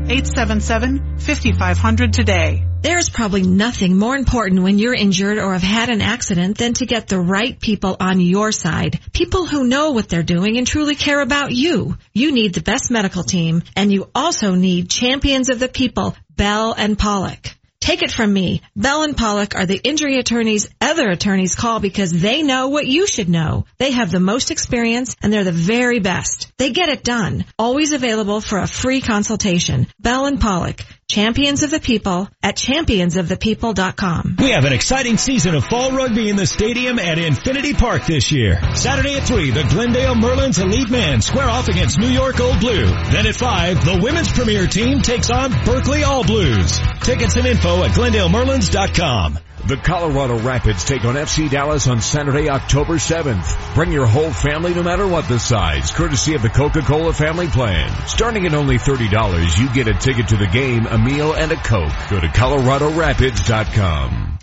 800-877-5500 0.08 2.12
today. 2.12 2.66
There's 2.82 3.10
probably 3.10 3.43
nothing 3.43 3.97
more 3.97 4.16
important 4.16 4.64
when 4.64 4.80
you're 4.80 4.95
injured 4.95 5.38
or 5.38 5.54
have 5.54 5.62
had 5.62 5.89
an 5.89 6.02
accident 6.02 6.58
than 6.58 6.74
to 6.74 6.88
get 6.88 7.08
the 7.08 7.20
right 7.20 7.60
people 7.60 7.95
on 7.99 8.20
your 8.20 8.52
side. 8.52 8.99
People 9.14 9.45
who 9.45 9.68
know 9.68 9.91
what 9.91 10.10
they're 10.10 10.24
doing 10.24 10.58
and 10.58 10.66
truly 10.66 10.95
care 10.95 11.22
about 11.22 11.52
you. 11.52 11.95
You 12.12 12.32
need 12.32 12.56
the 12.56 12.62
best 12.62 12.89
medical 12.89 13.24
team 13.24 13.62
and 13.76 13.91
you 13.91 14.10
also 14.16 14.56
need 14.56 14.89
champions 14.89 15.49
of 15.49 15.60
the 15.60 15.68
people, 15.68 16.16
Bell 16.36 16.74
and 16.76 16.97
Pollock. 16.97 17.56
Take 17.82 18.04
it 18.04 18.12
from 18.12 18.32
me. 18.32 18.62
Bell 18.76 19.02
and 19.02 19.18
Pollock 19.18 19.56
are 19.56 19.66
the 19.66 19.82
injury 19.84 20.20
attorneys 20.20 20.70
other 20.80 21.10
attorneys 21.10 21.56
call 21.56 21.80
because 21.80 22.12
they 22.12 22.44
know 22.44 22.68
what 22.68 22.86
you 22.86 23.08
should 23.08 23.28
know. 23.28 23.66
They 23.80 23.92
have 23.92 24.12
the 24.12 24.20
most 24.20 24.52
experience 24.52 25.16
and 25.22 25.34
they're 25.34 25.44
the 25.44 25.52
very 25.52 26.00
best. 26.00 26.52
They 26.58 26.72
get 26.72 26.90
it 26.90 27.04
done. 27.04 27.44
Always 27.58 27.92
available 27.92 28.40
for 28.40 28.60
a 28.60 28.68
free 28.68 29.02
consultation. 29.02 29.88
Bell 30.00 30.28
and 30.28 30.40
Pollock, 30.40 30.82
champions 31.12 31.62
of 31.62 31.72
the 31.72 31.80
people 31.82 32.30
at 32.41 32.55
championsofthepeople.com. 32.55 34.38
We 34.39 34.51
have 34.51 34.64
an 34.64 34.72
exciting 34.72 35.18
season 35.18 35.55
of 35.55 35.66
fall 35.66 35.91
rugby 35.91 36.30
in 36.30 36.38
the 36.38 36.45
stadium 36.45 36.99
at 36.99 37.18
Infinity 37.18 37.74
Park 37.74 38.05
this 38.05 38.32
year. 38.32 38.59
Saturday 38.76 39.16
at 39.18 39.28
3, 39.28 39.51
the 39.51 39.64
Glendale 39.64 40.16
Merlins 40.16 40.62
Elite 40.62 40.89
Men 40.89 41.22
square 41.22 41.49
off 41.49 41.68
against 41.68 41.99
New 41.99 42.07
York 42.07 42.39
Old 42.39 42.62
Blue. 42.62 42.86
Then 42.86 43.28
at 43.28 43.36
5, 43.36 43.84
the 43.84 43.99
women's 44.01 44.32
premier 44.32 44.68
team 44.68 45.01
takes 45.01 45.30
on 45.30 45.51
Berkeley 45.66 46.03
All 46.03 46.24
Blues. 46.24 46.80
Tickets 47.01 47.36
and 47.36 47.45
info 47.45 47.84
at 47.84 47.91
glendalemerlins.com. 47.91 49.39
The 49.66 49.78
Colorado 49.78 50.39
Rapids 50.39 50.84
take 50.84 51.05
on 51.05 51.14
FC 51.14 51.47
Dallas 51.49 51.88
on 51.88 52.01
Saturday, 52.01 52.49
October 52.49 52.95
7th. 52.95 53.76
Bring 53.76 53.91
your 53.91 54.07
whole 54.07 54.32
family 54.32 54.74
no 54.74 54.82
matter 54.82 55.07
what 55.07 55.28
the 55.28 55.38
size, 55.38 55.91
courtesy 55.91 56.34
of 56.34 56.41
the 56.41 56.49
Coca-Cola 56.49 57.14
family 57.14 57.47
plan. 57.47 57.91
Starting 58.07 58.47
at 58.47 58.55
only 58.55 58.78
$30, 58.78 59.59
you 59.59 59.72
get 59.74 59.88
a 59.88 59.93
ticket 59.93 60.30
to 60.30 60.38
the 60.38 60.47
game, 60.47 60.88
a 60.88 60.97
meal, 60.97 61.34
and 61.34 61.51
a 61.51 61.57
Coke. 61.57 61.93
Go 62.09 62.20
to 62.20 62.28
coloradorapids.com. 62.28 64.39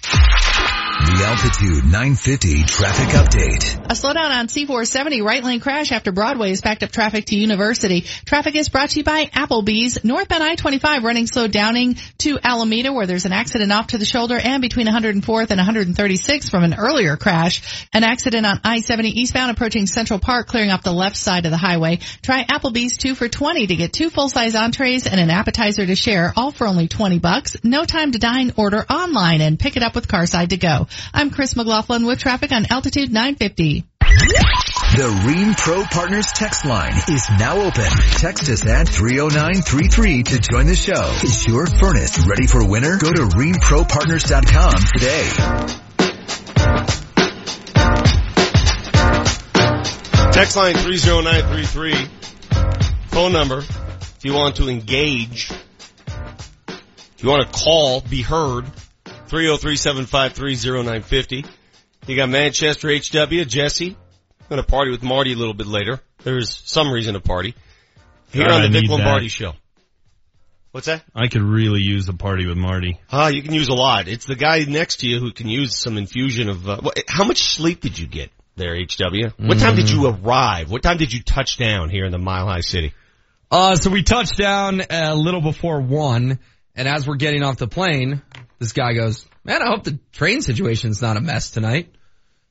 The 0.99 1.25
Altitude 1.25 1.85
950 1.85 2.65
traffic 2.65 3.09
update. 3.11 3.77
A 3.85 3.95
slowdown 3.95 4.31
on 4.37 4.49
C470 4.49 5.23
right 5.23 5.45
lane 5.45 5.61
crash 5.61 5.93
after 5.93 6.11
Broadway 6.11 6.49
has 6.49 6.61
backed 6.61 6.83
up 6.83 6.91
traffic 6.91 7.27
to 7.27 7.37
University. 7.37 8.01
Traffic 8.27 8.57
is 8.57 8.69
brought 8.69 8.91
to 8.91 8.99
you 8.99 9.05
by 9.05 9.27
Applebee's. 9.27 10.03
Northbound 10.03 10.43
I-25 10.43 11.05
running 11.05 11.29
slow 11.29 11.47
downing 11.47 11.99
to 12.19 12.41
Alameda 12.43 12.93
where 12.93 13.07
there's 13.07 13.27
an 13.27 13.33
accident 13.33 13.71
off 13.71 13.89
to 13.89 13.99
the 13.99 14.05
shoulder 14.05 14.37
and 14.43 14.61
between 14.61 14.89
104th 14.89 15.51
and 15.51 15.59
136 15.59 16.49
from 16.49 16.65
an 16.65 16.75
earlier 16.75 17.17
crash. 17.17 17.87
An 17.93 18.03
accident 18.03 18.45
on 18.45 18.61
I-70 18.65 19.05
eastbound 19.05 19.53
approaching 19.53 19.87
Central 19.87 20.19
Park 20.19 20.49
clearing 20.49 20.73
off 20.73 20.83
the 20.83 20.93
left 20.93 21.17
side 21.17 21.45
of 21.45 21.53
the 21.53 21.59
highway. 21.59 22.01
Try 22.23 22.43
Applebee's 22.43 22.97
2 22.97 23.15
for 23.15 23.29
20 23.29 23.69
to 23.69 23.77
get 23.77 23.93
two 23.93 24.11
full-size 24.11 24.57
entrees 24.57 25.07
and 25.07 25.21
an 25.21 25.31
appetizer 25.31 25.87
to 25.87 25.95
share, 25.95 26.33
all 26.37 26.51
for 26.51 26.67
only 26.67 26.89
20 26.89 27.21
bucks. 27.21 27.57
No 27.63 27.85
time 27.85 28.11
to 28.13 28.19
dine, 28.19 28.53
order 28.57 28.85
online 28.91 29.41
and 29.41 29.61
pick 29.61 29.77
it 29.77 29.85
up 29.85 29.95
with 29.95 30.09
Carside 30.09 30.51
to 30.51 30.57
go. 30.57 30.88
I'm 31.13 31.31
Chris 31.31 31.57
McLaughlin 31.57 32.07
with 32.07 32.19
traffic 32.19 32.53
on 32.53 32.67
Altitude 32.71 33.13
950. 33.13 33.85
The 34.01 35.09
Rheem 35.27 35.57
Pro 35.57 35.85
Partners 35.85 36.27
text 36.35 36.65
line 36.65 36.95
is 37.09 37.29
now 37.39 37.59
open. 37.59 37.85
Text 38.17 38.49
us 38.49 38.67
at 38.67 38.89
30933 38.89 40.23
to 40.25 40.39
join 40.39 40.67
the 40.67 40.75
show. 40.75 41.13
Is 41.23 41.47
your 41.47 41.67
furnace 41.67 42.27
ready 42.27 42.47
for 42.47 42.67
winter? 42.67 42.97
Go 42.97 43.13
to 43.13 43.23
rheempropartners.com 43.23 44.83
today. 44.95 45.29
Text 50.33 50.57
line 50.57 50.75
30933. 50.75 51.95
Phone 53.09 53.33
number 53.33 53.59
if 53.59 54.25
you 54.25 54.33
want 54.33 54.57
to 54.57 54.69
engage. 54.69 55.51
If 56.69 57.23
you 57.23 57.29
want 57.29 57.53
to 57.53 57.59
call, 57.59 58.01
be 58.01 58.23
heard. 58.23 58.65
303-753-0950. 59.29 61.47
You 62.07 62.17
got 62.17 62.29
Manchester 62.29 62.89
HW, 62.89 63.45
Jesse. 63.45 63.91
I'm 63.91 63.97
Going 64.49 64.63
to 64.63 64.67
party 64.67 64.91
with 64.91 65.03
Marty 65.03 65.33
a 65.33 65.37
little 65.37 65.55
bit 65.55 65.67
later. 65.67 66.01
There's 66.25 66.63
some 66.65 66.91
reason 66.91 67.15
to 67.15 67.21
party. 67.21 67.55
Here 68.33 68.47
God, 68.47 68.53
on 68.53 68.63
the 68.63 68.69
I 68.69 68.73
Vic 68.73 68.83
need 68.83 68.91
Lombardi 68.91 69.27
that. 69.27 69.31
show. 69.31 69.53
What's 70.73 70.87
that? 70.87 71.03
I 71.15 71.29
could 71.29 71.43
really 71.43 71.81
use 71.81 72.09
a 72.09 72.13
party 72.13 72.47
with 72.47 72.57
Marty. 72.57 73.01
Ah, 73.11 73.29
you 73.29 73.43
can 73.43 73.55
use 73.55 73.69
a 73.69 73.75
lot. 73.75 74.07
It's 74.09 74.27
the 74.27 74.37
guy 74.37 74.65
next 74.69 75.01
to 75.01 75.09
you 75.09 75.19
who 75.19 75.33
can 75.33 75.49
use 75.49 75.79
some 75.79 75.97
infusion 75.97 76.49
of, 76.49 76.69
uh, 76.69 76.81
how 77.09 77.25
much 77.25 77.43
sleep 77.43 77.81
did 77.81 77.99
you 77.99 78.07
get 78.07 78.31
there, 78.57 78.77
HW? 78.77 79.31
What 79.39 79.59
time 79.59 79.77
did 79.77 79.91
you 79.91 80.07
arrive? 80.07 80.71
What 80.71 80.83
time 80.83 80.99
did 80.99 81.13
you 81.13 81.23
touch 81.23 81.57
down 81.57 81.91
here 81.91 82.05
in 82.05 82.13
the 82.13 82.19
Mile 82.19 82.47
High 82.47 82.61
City? 82.61 82.93
Uh, 83.51 83.77
so 83.77 83.91
we 83.91 84.03
touched 84.03 84.37
down 84.37 84.83
a 84.91 85.15
little 85.15 85.41
before 85.41 85.81
one, 85.81 86.39
and 86.77 86.87
as 86.87 87.07
we're 87.07 87.17
getting 87.17 87.43
off 87.43 87.57
the 87.57 87.69
plane, 87.69 88.21
this 88.59 88.73
guy 88.73 88.93
goes, 88.93 89.27
man, 89.45 89.63
I 89.63 89.67
hope 89.69 89.85
the 89.85 89.99
train 90.13 90.43
situation's 90.43 91.01
not 91.01 91.17
a 91.17 91.21
mess 91.21 91.51
tonight. 91.51 91.95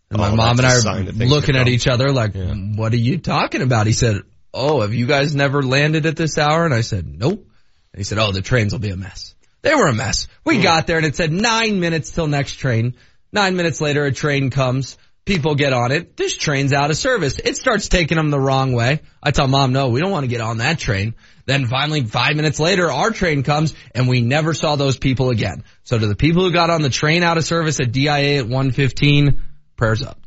And 0.09 0.19
my 0.19 0.29
Oh, 0.29 0.35
mom 0.35 0.57
and 0.57 0.65
I 0.65 0.75
a 0.75 0.79
sign 0.79 1.05
that 1.05 1.21
are 1.21 1.25
looking 1.25 1.55
at 1.55 1.67
each 1.67 1.87
other 1.87 2.11
like, 2.11 2.33
what 2.33 2.93
are 2.93 2.97
you 2.97 3.17
talking 3.17 3.61
about? 3.61 3.87
He 3.87 3.93
said, 3.93 4.21
oh, 4.53 4.81
have 4.81 4.93
you 4.93 5.05
guys 5.05 5.35
never 5.35 5.61
landed 5.61 6.05
at 6.05 6.15
this 6.15 6.37
hour? 6.37 6.65
And 6.65 6.73
I 6.73 6.81
said, 6.81 7.05
nope. 7.07 7.45
And 7.93 7.99
he 7.99 8.03
said, 8.03 8.17
oh, 8.17 8.31
the 8.31 8.41
trains 8.41 8.71
will 8.71 8.79
be 8.79 8.89
a 8.89 8.97
mess. 8.97 9.35
They 9.61 9.75
were 9.75 9.87
a 9.87 9.93
mess. 9.93 10.27
We 10.45 10.57
hmm. 10.57 10.63
got 10.63 10.87
there 10.87 10.97
and 10.97 11.05
it 11.05 11.15
said 11.15 11.31
nine 11.31 11.79
minutes 11.79 12.11
till 12.11 12.27
next 12.27 12.53
train. 12.53 12.95
Nine 13.33 13.57
minutes 13.57 13.81
later, 13.81 14.05
a 14.05 14.13
train 14.13 14.49
comes. 14.49 14.97
People 15.25 15.55
get 15.55 15.73
on 15.73 15.91
it. 15.91 16.15
This 16.15 16.37
train's 16.37 16.71
out 16.71 16.89
of 16.89 16.95
service. 16.95 17.37
It 17.37 17.57
starts 17.57 17.89
taking 17.89 18.15
them 18.15 18.29
the 18.29 18.39
wrong 18.39 18.71
way. 18.71 19.01
I 19.21 19.31
tell 19.31 19.47
mom, 19.47 19.73
no, 19.73 19.89
we 19.89 19.99
don't 19.99 20.11
want 20.11 20.23
to 20.23 20.29
get 20.29 20.39
on 20.39 20.59
that 20.59 20.79
train. 20.79 21.15
Then 21.47 21.65
finally, 21.65 22.03
five 22.05 22.35
minutes 22.35 22.59
later, 22.59 22.91
our 22.91 23.09
train 23.09 23.41
comes 23.41 23.73
and 23.95 24.07
we 24.07 24.21
never 24.21 24.53
saw 24.53 24.75
those 24.75 24.97
people 24.97 25.31
again. 25.31 25.63
So 25.83 25.97
to 25.97 26.05
the 26.05 26.15
people 26.15 26.43
who 26.43 26.51
got 26.51 26.69
on 26.69 26.81
the 26.83 26.89
train 26.89 27.23
out 27.23 27.37
of 27.37 27.45
service 27.45 27.79
at 27.79 27.91
DIA 27.91 28.37
at 28.39 28.43
115, 28.43 29.41
prayers 29.77 30.03
up. 30.03 30.19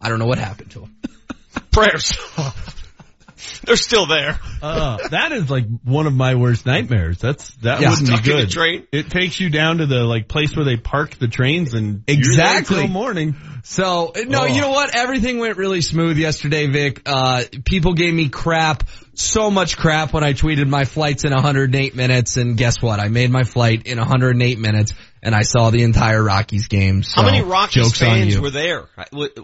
I 0.00 0.08
don't 0.08 0.18
know 0.20 0.26
what 0.26 0.38
happened 0.38 0.70
to 0.70 0.80
them. 0.80 0.96
Prayers. 1.72 2.12
They're 3.64 3.76
still 3.76 4.06
there. 4.06 4.38
Uh, 4.62 5.08
that 5.08 5.32
is 5.32 5.50
like 5.50 5.64
one 5.84 6.06
of 6.06 6.14
my 6.14 6.34
worst 6.34 6.66
nightmares. 6.66 7.18
That's 7.18 7.50
that 7.56 7.80
Yeah. 7.80 7.90
wouldn't 7.90 8.08
be 8.08 8.14
Stuck 8.14 8.26
in 8.26 8.32
a 8.32 8.40
good. 8.42 8.50
train? 8.50 8.86
It 8.92 9.10
takes 9.10 9.38
you 9.40 9.50
down 9.50 9.78
to 9.78 9.86
the 9.86 10.00
like 10.04 10.28
place 10.28 10.54
where 10.54 10.64
they 10.64 10.76
park 10.76 11.16
the 11.18 11.28
trains 11.28 11.74
and 11.74 12.04
Exactly. 12.06 12.76
you're 12.76 12.82
there 12.82 12.86
till 12.86 12.92
morning. 12.92 13.36
So 13.64 14.12
no, 14.26 14.42
Oh. 14.42 14.44
you 14.46 14.60
know 14.60 14.70
what? 14.70 14.94
Everything 14.94 15.38
went 15.38 15.56
really 15.56 15.80
smooth 15.80 16.16
yesterday, 16.18 16.66
Vic. 16.68 17.02
Uh, 17.06 17.42
people 17.64 17.94
gave 17.94 18.12
me 18.14 18.28
crap, 18.28 18.84
so 19.20 19.50
much 19.50 19.76
crap 19.76 20.12
when 20.12 20.24
I 20.24 20.32
tweeted 20.32 20.68
my 20.68 20.84
flight's 20.84 21.24
in 21.24 21.32
108 21.32 21.94
minutes, 21.94 22.36
and 22.36 22.56
guess 22.56 22.80
what? 22.80 23.00
I 23.00 23.08
made 23.08 23.30
my 23.30 23.44
flight 23.44 23.86
in 23.86 23.98
108 23.98 24.58
minutes, 24.58 24.92
and 25.22 25.34
I 25.34 25.42
saw 25.42 25.70
the 25.70 25.82
entire 25.82 26.22
Rockies 26.22 26.68
game. 26.68 27.02
So 27.02 27.20
How 27.20 27.26
many 27.26 27.42
Rockies 27.42 27.96
fans 27.96 28.38
were 28.38 28.50
there? 28.50 28.88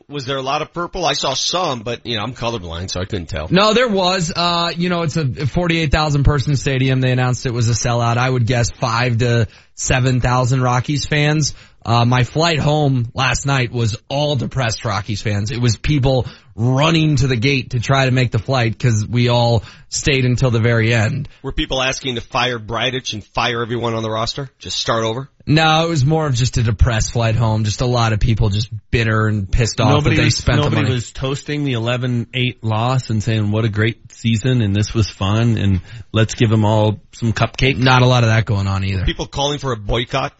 Was 0.09 0.27
there 0.27 0.39
a 0.39 0.43
lot 0.43 0.63
of 0.63 0.73
purple? 0.73 1.05
I 1.05 1.13
saw 1.13 1.35
some, 1.35 1.83
but 1.83 2.07
you 2.07 2.17
know, 2.17 2.23
I'm 2.23 2.33
colorblind, 2.33 2.91
so 2.91 3.01
I 3.01 3.05
couldn't 3.05 3.27
tell. 3.27 3.49
No, 3.51 3.75
there 3.75 3.89
was. 3.89 4.33
Uh, 4.35 4.73
you 4.77 4.89
know, 4.89 5.03
it's 5.03 5.17
a 5.17 5.47
48,000 5.47 6.25
person 6.25 6.57
stadium. 6.57 7.01
They 7.01 7.13
announced 7.13 7.47
it 7.47 7.53
was 7.53 7.69
a 7.69 7.73
sellout. 7.73 8.17
I 8.17 8.29
would 8.29 8.47
guess 8.47 8.71
five 8.71 9.19
to 9.19 9.49
7,000 9.75 10.63
Rockies 10.63 11.07
fans. 11.07 11.55
Uh, 11.87 12.05
my 12.05 12.25
flight 12.25 12.59
home 12.59 13.13
last 13.15 13.47
night 13.47 13.71
was 13.71 13.97
all 14.09 14.35
depressed 14.35 14.85
Rockies 14.85 15.23
fans. 15.23 15.53
It 15.53 15.61
was 15.61 15.77
people 15.77 16.27
running 16.57 17.15
to 17.15 17.29
the 17.29 17.37
gate 17.37 17.71
to 17.71 17.79
try 17.79 18.07
to 18.07 18.11
make 18.11 18.33
the 18.33 18.41
flight 18.41 18.73
because 18.73 19.07
we 19.07 19.29
all 19.29 19.63
stayed 19.89 20.25
until 20.25 20.51
the 20.51 20.59
very 20.59 20.93
end. 20.93 21.29
Were 21.45 21.53
people 21.53 21.81
asking 21.81 22.17
to 22.17 22.21
fire 22.21 22.59
Bridich 22.59 23.13
and 23.13 23.23
fire 23.23 23.63
everyone 23.63 23.95
on 23.95 24.03
the 24.03 24.11
roster? 24.11 24.51
Just 24.59 24.81
start 24.81 25.05
over? 25.05 25.31
No, 25.47 25.87
it 25.87 25.89
was 25.89 26.05
more 26.05 26.27
of 26.27 26.35
just 26.35 26.57
a 26.57 26.65
depressed 26.65 27.13
flight 27.13 27.37
home. 27.37 27.63
Just 27.63 27.81
a 27.83 27.87
lot 27.87 28.13
of 28.13 28.19
people 28.19 28.49
just 28.49 28.69
bitter 28.91 29.29
and 29.29 29.49
pissed 29.49 29.81
off 29.81 29.93
nobody 29.93 30.17
that 30.17 30.23
they 30.23 30.25
was, 30.25 30.37
spent 30.39 30.57
the 30.57 30.65
nobody 30.65 30.83
money. 30.83 30.95
was 30.95 31.13
toasting 31.13 31.63
the 31.63 31.75
11-8 31.75 32.57
loss 32.63 33.11
and 33.11 33.23
saying 33.23 33.53
what 33.53 33.65
a 33.65 33.69
great 33.69 34.11
season 34.11 34.61
and 34.61 34.75
this 34.75 34.93
was 34.93 35.09
fun 35.09 35.57
and 35.57 35.83
let's 36.11 36.35
give 36.35 36.51
them 36.51 36.65
all 36.65 36.99
some 37.13 37.33
cupcakes. 37.33 37.79
Not 37.79 38.03
a 38.03 38.07
lot 38.07 38.25
of 38.25 38.31
that 38.31 38.45
going 38.45 38.67
on 38.67 38.83
either. 38.83 39.05
People 39.05 39.27
calling 39.27 39.61
for 39.61 39.71
a 39.71 39.77
boycott? 39.77 40.33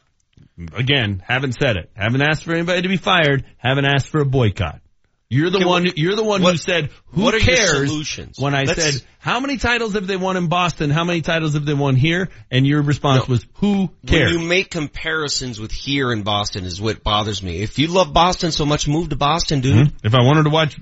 Again, 0.75 1.23
haven't 1.27 1.57
said 1.61 1.77
it. 1.77 1.91
Haven't 1.95 2.23
asked 2.23 2.45
for 2.45 2.53
anybody 2.55 2.83
to 2.83 2.89
be 2.89 2.97
fired. 2.97 3.45
Haven't 3.59 3.85
asked 3.85 4.09
for 4.09 4.21
a 4.21 4.25
boycott. 4.27 4.81
You're 5.29 5.51
the 5.51 5.57
Okay, 5.59 5.67
one. 5.67 5.83
what- 5.85 5.99
you're 5.99 6.15
the 6.15 6.23
one 6.23 6.41
who 6.41 6.57
said 6.57 6.91
who 7.07 7.23
what 7.23 7.35
are 7.35 7.41
cares. 7.41 7.89
solutions? 7.89 8.39
When 8.39 8.55
I 8.55 8.63
Let's- 8.63 8.81
said 8.83 9.03
how 9.19 9.41
many 9.41 9.57
titles 9.57 9.95
have 9.95 10.07
they 10.07 10.17
won 10.17 10.37
in 10.37 10.47
Boston? 10.47 10.89
How 10.89 11.03
many 11.03 11.21
titles 11.21 11.55
have 11.55 11.67
they 11.67 11.75
won 11.75 11.97
here? 11.97 12.29
And 12.49 12.65
your 12.65 12.81
response 12.81 13.27
was 13.27 13.45
who 13.55 13.91
cares? 14.07 14.31
When 14.33 14.41
you 14.43 14.49
make 14.49 14.71
comparisons 14.71 15.59
with 15.59 15.73
here 15.73 16.13
in 16.13 16.23
Boston 16.23 16.65
is 16.65 16.81
what 16.81 17.03
bothers 17.03 17.43
me. 17.43 17.57
If 17.61 17.79
you 17.81 17.89
love 17.89 18.13
Boston 18.13 18.53
so 18.53 18.65
much, 18.65 18.87
move 18.87 19.09
to 19.09 19.17
Boston, 19.17 19.61
dude. 19.61 19.89
Hmm? 19.89 19.97
If 20.05 20.15
I 20.15 20.23
wanted 20.23 20.45
to 20.45 20.51
watch 20.51 20.77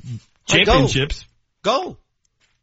Like, 0.51 0.66
go. 0.66 0.72
championships, 0.72 1.25
Go. 1.62 1.97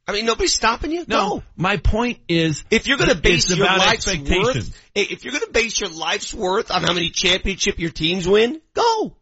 I 0.08 0.14
mean, 0.14 0.26
nobody's 0.26 0.54
stopping 0.54 0.92
you. 0.92 1.06
no. 1.08 1.38
Go. 1.38 1.44
My 1.56 1.78
point 1.78 2.20
is, 2.28 2.64
If 2.70 2.88
you're 2.88 2.98
gonna 2.98 3.16
base 3.16 3.50
your 3.56 3.68
life's 3.68 4.08
worth, 4.08 4.78
if 4.96 5.24
you're 5.24 5.34
gonna 5.34 5.52
base 5.52 5.80
your 5.80 5.90
life's 5.90 6.34
worth 6.34 6.72
on 6.72 6.84
how 6.84 6.94
many 6.94 7.10
championship 7.10 7.80
your 7.80 7.92
teams 7.92 8.28
win, 8.28 8.62
go. 8.74 9.16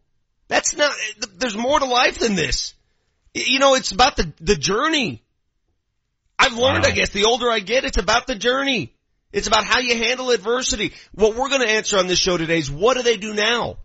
That's 0.48 0.74
not, 0.76 0.92
there's 1.36 1.56
more 1.56 1.78
to 1.78 1.84
life 1.84 2.18
than 2.18 2.34
this. 2.34 2.74
You 3.34 3.60
know, 3.60 3.74
it's 3.74 3.92
about 3.92 4.16
the, 4.16 4.32
the 4.40 4.56
journey. 4.56 5.22
I've 6.38 6.54
learned, 6.54 6.82
Wow. 6.84 6.90
I 6.90 6.92
guess, 6.92 7.10
the 7.10 7.24
older 7.24 7.48
I 7.48 7.60
get, 7.60 7.84
it's 7.84 7.98
about 7.98 8.26
the 8.26 8.34
journey. 8.34 8.92
It's 9.32 9.46
about 9.46 9.64
how 9.64 9.78
you 9.78 9.96
handle 9.96 10.30
adversity. 10.30 10.92
What 11.12 11.36
we're 11.36 11.50
gonna 11.50 11.66
answer 11.66 11.98
on 11.98 12.08
this 12.08 12.18
show 12.18 12.36
today 12.36 12.58
is 12.58 12.70
what 12.70 12.96
do 12.96 13.02
they 13.04 13.16
do 13.16 13.32
now? 13.34 13.76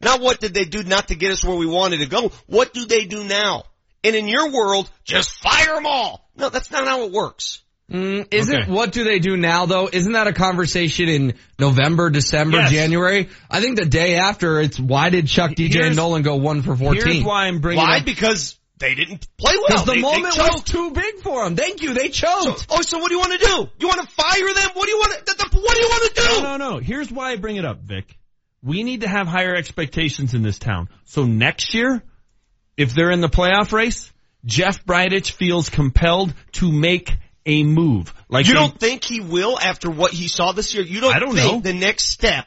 Not 0.00 0.20
what 0.20 0.40
did 0.40 0.54
they 0.54 0.64
do 0.64 0.82
not 0.84 1.08
to 1.08 1.16
get 1.16 1.32
us 1.32 1.44
where 1.44 1.56
we 1.56 1.66
wanted 1.66 1.98
to 1.98 2.06
go. 2.06 2.30
What 2.46 2.72
do 2.72 2.86
they 2.86 3.04
do 3.04 3.24
now? 3.24 3.64
And 4.08 4.16
in 4.16 4.28
your 4.28 4.50
world, 4.50 4.90
just 5.04 5.30
fire 5.30 5.74
them 5.74 5.86
all. 5.86 6.28
No, 6.36 6.48
that's 6.48 6.70
not 6.70 6.86
how 6.86 7.02
it 7.04 7.12
works. 7.12 7.62
Mm, 7.92 8.26
isn't 8.32 8.62
Okay. 8.64 8.70
what 8.70 8.92
do 8.92 9.02
they 9.04 9.18
do 9.18 9.36
now 9.38 9.64
though? 9.64 9.88
Isn't 9.90 10.12
that 10.12 10.26
a 10.26 10.32
conversation 10.34 11.08
in 11.08 11.34
November, 11.58 12.10
December, 12.10 12.58
Yes. 12.58 12.70
January? 12.70 13.28
I 13.50 13.60
think 13.60 13.78
the 13.78 13.86
day 13.86 14.16
after 14.16 14.60
it's 14.60 14.78
why 14.78 15.08
did 15.08 15.26
Chuck, 15.26 15.52
DJ, 15.52 15.72
Here's- 15.72 15.86
and 15.88 15.96
Nolan 15.96 16.22
go 16.22 16.36
one 16.36 16.60
for 16.62 16.76
fourteen? 16.76 17.06
here's 17.06 17.24
why 17.24 17.46
I'm 17.46 17.60
bringing 17.60 17.82
Why? 17.82 17.98
up. 17.98 18.04
Because 18.04 18.56
they 18.78 18.94
didn't 18.94 19.26
play 19.38 19.54
well. 19.56 19.64
Because 19.68 19.84
the 19.86 19.92
They- 19.92 19.96
they 19.96 20.02
moment 20.02 20.36
was 20.36 20.62
too 20.64 20.90
big 20.90 21.20
for 21.22 21.44
them. 21.44 21.56
Thank 21.56 21.80
you. 21.82 21.94
They 21.94 22.10
choked. 22.10 22.66
Oh, 22.68 22.82
so 22.82 22.98
what 22.98 23.08
do 23.08 23.14
you 23.14 23.20
want 23.20 23.40
to 23.40 23.46
do? 23.46 23.68
You 23.80 23.88
want 23.88 24.02
to 24.02 24.06
fire 24.14 24.54
them? 24.54 24.70
What 24.74 24.84
do 24.84 24.90
you 24.92 24.98
want 24.98 25.12
to? 25.18 25.24
th- 25.24 25.38
th- 25.38 25.62
What 25.62 25.74
do 25.74 25.80
you 25.82 25.88
want 25.88 26.14
to 26.14 26.22
do? 26.22 26.42
No, 26.42 26.56
no, 26.58 26.70
no. 26.72 26.78
Here's 26.78 27.10
why 27.10 27.30
I 27.32 27.36
bring 27.36 27.56
it 27.56 27.64
up, 27.64 27.80
Vic. 27.84 28.16
We 28.62 28.82
need 28.82 29.00
to 29.00 29.08
have 29.08 29.26
higher 29.28 29.54
expectations 29.54 30.34
in 30.34 30.42
this 30.42 30.58
town. 30.58 30.88
So 31.06 31.24
next 31.24 31.72
year, 31.74 32.02
if 32.78 32.94
they're 32.94 33.10
in 33.10 33.20
the 33.20 33.28
playoff 33.28 33.72
race, 33.72 34.10
Jeff 34.46 34.84
Bridich 34.86 35.32
feels 35.32 35.68
compelled 35.68 36.32
to 36.52 36.72
make 36.72 37.12
a 37.44 37.64
move. 37.64 38.14
Like 38.28 38.46
you 38.46 38.54
don't 38.54 38.78
think 38.78 39.04
he 39.04 39.20
will 39.20 39.58
after 39.58 39.90
what 39.90 40.12
he 40.12 40.28
saw 40.28 40.52
this 40.52 40.74
year? 40.74 40.84
You 40.84 41.00
don't, 41.00 41.14
I 41.14 41.18
don't 41.18 41.34
think 41.34 41.52
know. 41.64 41.72
the 41.72 41.78
next 41.78 42.04
step, 42.10 42.46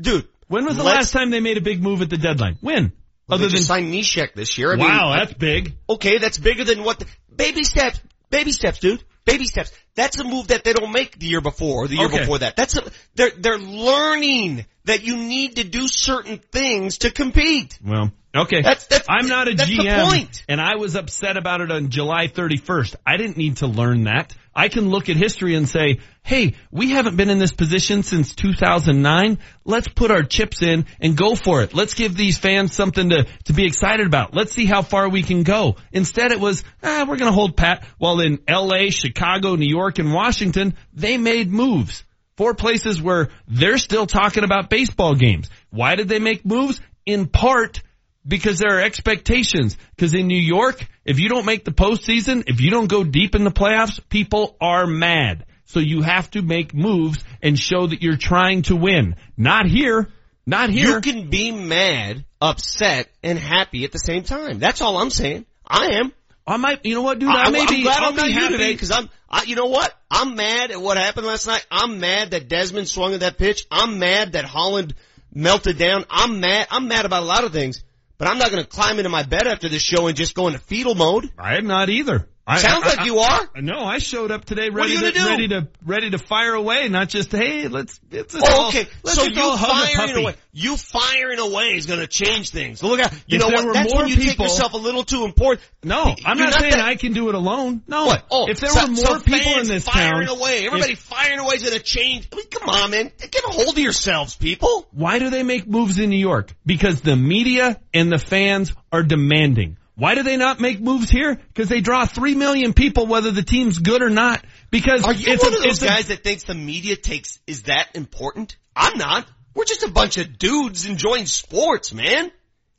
dude? 0.00 0.28
when 0.48 0.64
was 0.66 0.76
the 0.76 0.82
last 0.84 1.12
time 1.12 1.30
they 1.30 1.40
made 1.40 1.56
a 1.56 1.62
big 1.62 1.82
move 1.82 2.02
at 2.02 2.10
the 2.10 2.18
deadline? 2.18 2.58
When? 2.60 2.92
Well, 3.26 3.36
Other 3.36 3.44
than 3.44 3.50
just 3.52 3.66
signed 3.68 3.92
Neshek 3.92 4.34
this 4.34 4.58
year. 4.58 4.72
I 4.72 4.76
mean, 4.76 4.84
wow, 4.86 5.08
I- 5.10 5.18
that's 5.20 5.32
big. 5.34 5.74
okay. 5.88 6.18
That's 6.18 6.36
bigger 6.38 6.64
than 6.64 6.84
what? 6.84 6.98
The, 6.98 7.06
baby 7.34 7.64
steps. 7.64 8.00
Baby 8.30 8.52
steps, 8.52 8.78
dude. 8.78 9.02
Baby 9.24 9.44
steps. 9.46 9.72
That's 9.94 10.18
a 10.18 10.24
move 10.24 10.48
that 10.48 10.64
they 10.64 10.72
don't 10.72 10.92
make 10.92 11.18
the 11.18 11.26
year 11.26 11.40
before 11.40 11.84
or 11.84 11.88
the 11.88 11.96
year 11.96 12.06
Okay. 12.06 12.18
before 12.20 12.38
that. 12.40 12.56
That's 12.56 12.76
a, 12.76 12.82
they're, 13.14 13.30
they're 13.30 13.58
learning 13.58 14.66
that 14.84 15.04
you 15.04 15.16
need 15.16 15.56
to 15.56 15.64
do 15.64 15.86
certain 15.86 16.38
things 16.38 16.98
to 16.98 17.10
compete. 17.10 17.78
Well, 17.84 18.10
okay. 18.34 18.62
That's- 18.62 18.86
that's- 18.86 19.06
I'm 19.08 19.28
not 19.28 19.48
a 19.48 19.52
GM, 19.52 20.42
and 20.48 20.60
I 20.60 20.76
was 20.76 20.96
upset 20.96 21.36
about 21.36 21.60
it 21.60 21.70
on 21.70 21.90
July 21.90 22.26
31st. 22.28 22.96
I 23.06 23.16
didn't 23.16 23.36
need 23.36 23.58
to 23.58 23.66
learn 23.66 24.04
that. 24.04 24.34
I 24.54 24.68
can 24.68 24.90
look 24.90 25.08
at 25.08 25.16
history 25.16 25.54
and 25.54 25.68
say, 25.68 26.00
hey, 26.22 26.54
we 26.70 26.90
haven't 26.90 27.16
been 27.16 27.30
in 27.30 27.38
this 27.38 27.52
position 27.52 28.02
since 28.02 28.34
2009. 28.34 29.38
Let's 29.64 29.88
put 29.88 30.10
our 30.10 30.22
chips 30.22 30.62
in 30.62 30.86
and 31.00 31.16
go 31.16 31.34
for 31.34 31.62
it. 31.62 31.74
Let's 31.74 31.94
give 31.94 32.16
these 32.16 32.38
fans 32.38 32.74
something 32.74 33.10
to, 33.10 33.26
to 33.44 33.52
be 33.52 33.66
excited 33.66 34.06
about. 34.06 34.34
Let's 34.34 34.52
see 34.52 34.66
how 34.66 34.82
far 34.82 35.08
we 35.08 35.22
can 35.22 35.42
go. 35.42 35.76
Instead 35.92 36.32
it 36.32 36.40
was, 36.40 36.64
ah, 36.82 37.06
we're 37.08 37.16
gonna 37.16 37.32
hold 37.32 37.56
pat. 37.56 37.84
While 37.98 38.20
in 38.20 38.40
LA, 38.48 38.90
Chicago, 38.90 39.56
New 39.56 39.68
York, 39.68 39.98
and 39.98 40.12
Washington, 40.12 40.74
they 40.92 41.16
made 41.16 41.50
moves. 41.50 42.04
Four 42.36 42.54
places 42.54 43.00
where 43.00 43.28
they're 43.46 43.78
still 43.78 44.06
talking 44.06 44.44
about 44.44 44.70
baseball 44.70 45.14
games. 45.14 45.50
Why 45.70 45.96
did 45.96 46.08
they 46.08 46.18
make 46.18 46.44
moves? 46.44 46.80
In 47.04 47.26
part 47.26 47.82
because 48.26 48.58
there 48.58 48.76
are 48.76 48.80
expectations. 48.80 49.76
Because 49.96 50.14
in 50.14 50.26
New 50.26 50.40
York, 50.40 50.86
if 51.04 51.18
you 51.18 51.28
don't 51.28 51.46
make 51.46 51.64
the 51.64 51.72
postseason, 51.72 52.44
if 52.46 52.60
you 52.60 52.70
don't 52.70 52.88
go 52.88 53.04
deep 53.04 53.34
in 53.34 53.44
the 53.44 53.50
playoffs, 53.50 54.00
people 54.08 54.56
are 54.60 54.86
mad. 54.86 55.44
So 55.64 55.80
you 55.80 56.02
have 56.02 56.30
to 56.32 56.42
make 56.42 56.74
moves 56.74 57.24
and 57.42 57.58
show 57.58 57.86
that 57.86 58.02
you're 58.02 58.16
trying 58.16 58.62
to 58.62 58.76
win. 58.76 59.16
Not 59.36 59.66
here. 59.66 60.08
Not 60.44 60.70
here. 60.70 60.96
You 60.96 61.00
can 61.00 61.30
be 61.30 61.50
mad, 61.52 62.24
upset, 62.40 63.08
and 63.22 63.38
happy 63.38 63.84
at 63.84 63.92
the 63.92 63.98
same 63.98 64.24
time. 64.24 64.58
That's 64.58 64.80
all 64.80 64.98
I'm 64.98 65.10
saying. 65.10 65.46
I 65.66 65.98
am. 66.00 66.12
I 66.46 66.56
might, 66.56 66.84
you 66.84 66.96
know 66.96 67.02
what, 67.02 67.20
dude? 67.20 67.28
I, 67.28 67.44
I 67.44 67.50
may 67.50 67.60
am 67.60 67.66
be- 67.68 67.82
glad 67.84 67.98
I'll 68.02 68.08
I'm 68.10 68.16
not 68.16 68.26
be 68.26 68.32
you 68.32 68.40
happy. 68.40 68.52
today 68.54 68.72
because 68.72 68.90
I'm, 68.90 69.08
I, 69.30 69.44
you 69.44 69.54
know 69.54 69.66
what? 69.66 69.94
I'm 70.10 70.34
mad 70.34 70.72
at 70.72 70.80
what 70.80 70.96
happened 70.96 71.26
last 71.26 71.46
night. 71.46 71.64
I'm 71.70 72.00
mad 72.00 72.32
that 72.32 72.48
Desmond 72.48 72.88
swung 72.88 73.14
at 73.14 73.20
that 73.20 73.38
pitch. 73.38 73.64
I'm 73.70 74.00
mad 74.00 74.32
that 74.32 74.44
Holland 74.44 74.94
melted 75.32 75.78
down. 75.78 76.04
I'm 76.10 76.40
mad. 76.40 76.66
I'm 76.70 76.88
mad 76.88 77.06
about 77.06 77.22
a 77.22 77.26
lot 77.26 77.44
of 77.44 77.52
things, 77.52 77.84
but 78.22 78.30
I'm 78.30 78.38
not 78.38 78.52
going 78.52 78.62
to 78.62 78.68
climb 78.68 78.98
into 78.98 79.08
my 79.08 79.24
bed 79.24 79.48
after 79.48 79.68
this 79.68 79.82
show 79.82 80.06
and 80.06 80.16
just 80.16 80.36
go 80.36 80.46
into 80.46 80.60
fetal 80.60 80.94
mode. 80.94 81.32
I 81.36 81.56
am 81.56 81.66
not 81.66 81.90
either. 81.90 82.28
I, 82.44 82.58
Sounds 82.58 82.84
I- 82.84 82.88
like 82.88 82.98
I- 83.00 83.04
you 83.04 83.18
are. 83.20 83.48
No, 83.60 83.84
I 83.84 83.98
showed 83.98 84.32
up 84.32 84.44
today 84.44 84.68
ready 84.68 84.98
to, 84.98 85.12
do? 85.12 85.26
ready 85.26 85.48
to, 85.48 85.68
ready 85.86 86.10
to 86.10 86.18
fire 86.18 86.54
away, 86.54 86.88
not 86.88 87.08
just, 87.08 87.30
hey, 87.30 87.68
let's, 87.68 88.00
it's 88.10 88.34
Oh, 88.36 88.68
okay. 88.68 88.86
let's 89.04 89.16
So 89.16 89.24
you 89.24 89.40
all 89.40 89.56
hug 89.56 89.84
a 89.88 89.96
firing 89.96 90.16
away, 90.24 90.34
you 90.52 90.76
firing 90.76 91.38
away 91.38 91.76
is 91.76 91.86
going 91.86 92.00
to 92.00 92.08
change 92.08 92.50
things. 92.50 92.82
Look 92.82 92.98
out. 92.98 93.12
You 93.28 93.36
If 93.38 93.42
know 93.42 93.46
what? 93.48 93.72
That's 93.74 93.92
more 93.92 94.02
when 94.02 94.10
you 94.10 94.16
take 94.16 94.40
yourself 94.40 94.72
a 94.72 94.76
little 94.76 95.04
too 95.04 95.24
important. 95.24 95.64
No, 95.84 96.02
I'm 96.24 96.36
You're 96.36 96.48
not, 96.48 96.58
saying 96.58 96.72
that- 96.72 96.80
I 96.84 96.96
can 96.96 97.12
do 97.12 97.28
it 97.28 97.36
alone. 97.36 97.82
No. 97.86 98.06
What? 98.06 98.24
Oh, 98.28 98.48
if 98.48 98.58
there 98.58 98.70
so, 98.70 98.82
were 98.82 98.88
more 98.88 99.04
so 99.04 99.20
people 99.20 99.58
in 99.60 99.68
this 99.68 99.84
firing 99.84 100.26
town, 100.26 100.36
away, 100.36 100.66
everybody 100.66 100.94
if- 100.94 100.98
firing 100.98 101.38
away 101.38 101.54
is 101.54 101.62
going 101.62 101.76
to 101.78 101.82
change. 101.84 102.26
I 102.32 102.36
mean, 102.36 102.46
come 102.48 102.68
on, 102.68 102.90
man, 102.90 103.12
get 103.20 103.44
a 103.44 103.48
hold 103.50 103.68
of 103.68 103.78
yourselves, 103.78 104.34
people. 104.34 104.88
Why 104.90 105.20
do 105.20 105.30
they 105.30 105.44
make 105.44 105.68
moves 105.68 106.00
in 106.00 106.10
New 106.10 106.18
York? 106.18 106.52
Because 106.66 107.02
the 107.02 107.14
media 107.14 107.80
and 107.94 108.10
the 108.10 108.18
fans 108.18 108.72
are 108.90 109.04
demanding. 109.04 109.76
Why 109.94 110.14
do 110.14 110.22
they 110.22 110.36
not 110.36 110.58
make 110.60 110.80
moves 110.80 111.10
here? 111.10 111.34
Because 111.34 111.68
they 111.68 111.80
draw 111.80 112.06
three 112.06 112.34
million 112.34 112.72
people, 112.72 113.06
whether 113.06 113.30
the 113.30 113.42
team's 113.42 113.78
good 113.78 114.02
or 114.02 114.08
not. 114.10 114.42
Because 114.70 115.04
Are 115.04 115.12
you 115.12 115.32
it's 115.32 115.42
one 115.42 115.52
a, 115.52 115.56
of 115.56 115.62
those 115.62 115.72
it's 115.72 115.82
a- 115.82 115.86
guys 115.86 116.08
that 116.08 116.24
thinks 116.24 116.44
the 116.44 116.54
media 116.54 116.96
takes 116.96 117.38
is 117.46 117.64
that 117.64 117.88
important? 117.94 118.56
I'm 118.74 118.96
not. 118.96 119.26
We're 119.54 119.66
just 119.66 119.82
a 119.82 119.90
bunch 119.90 120.16
of 120.16 120.38
dudes 120.38 120.86
enjoying 120.86 121.26
sports, 121.26 121.92
man. 121.92 122.30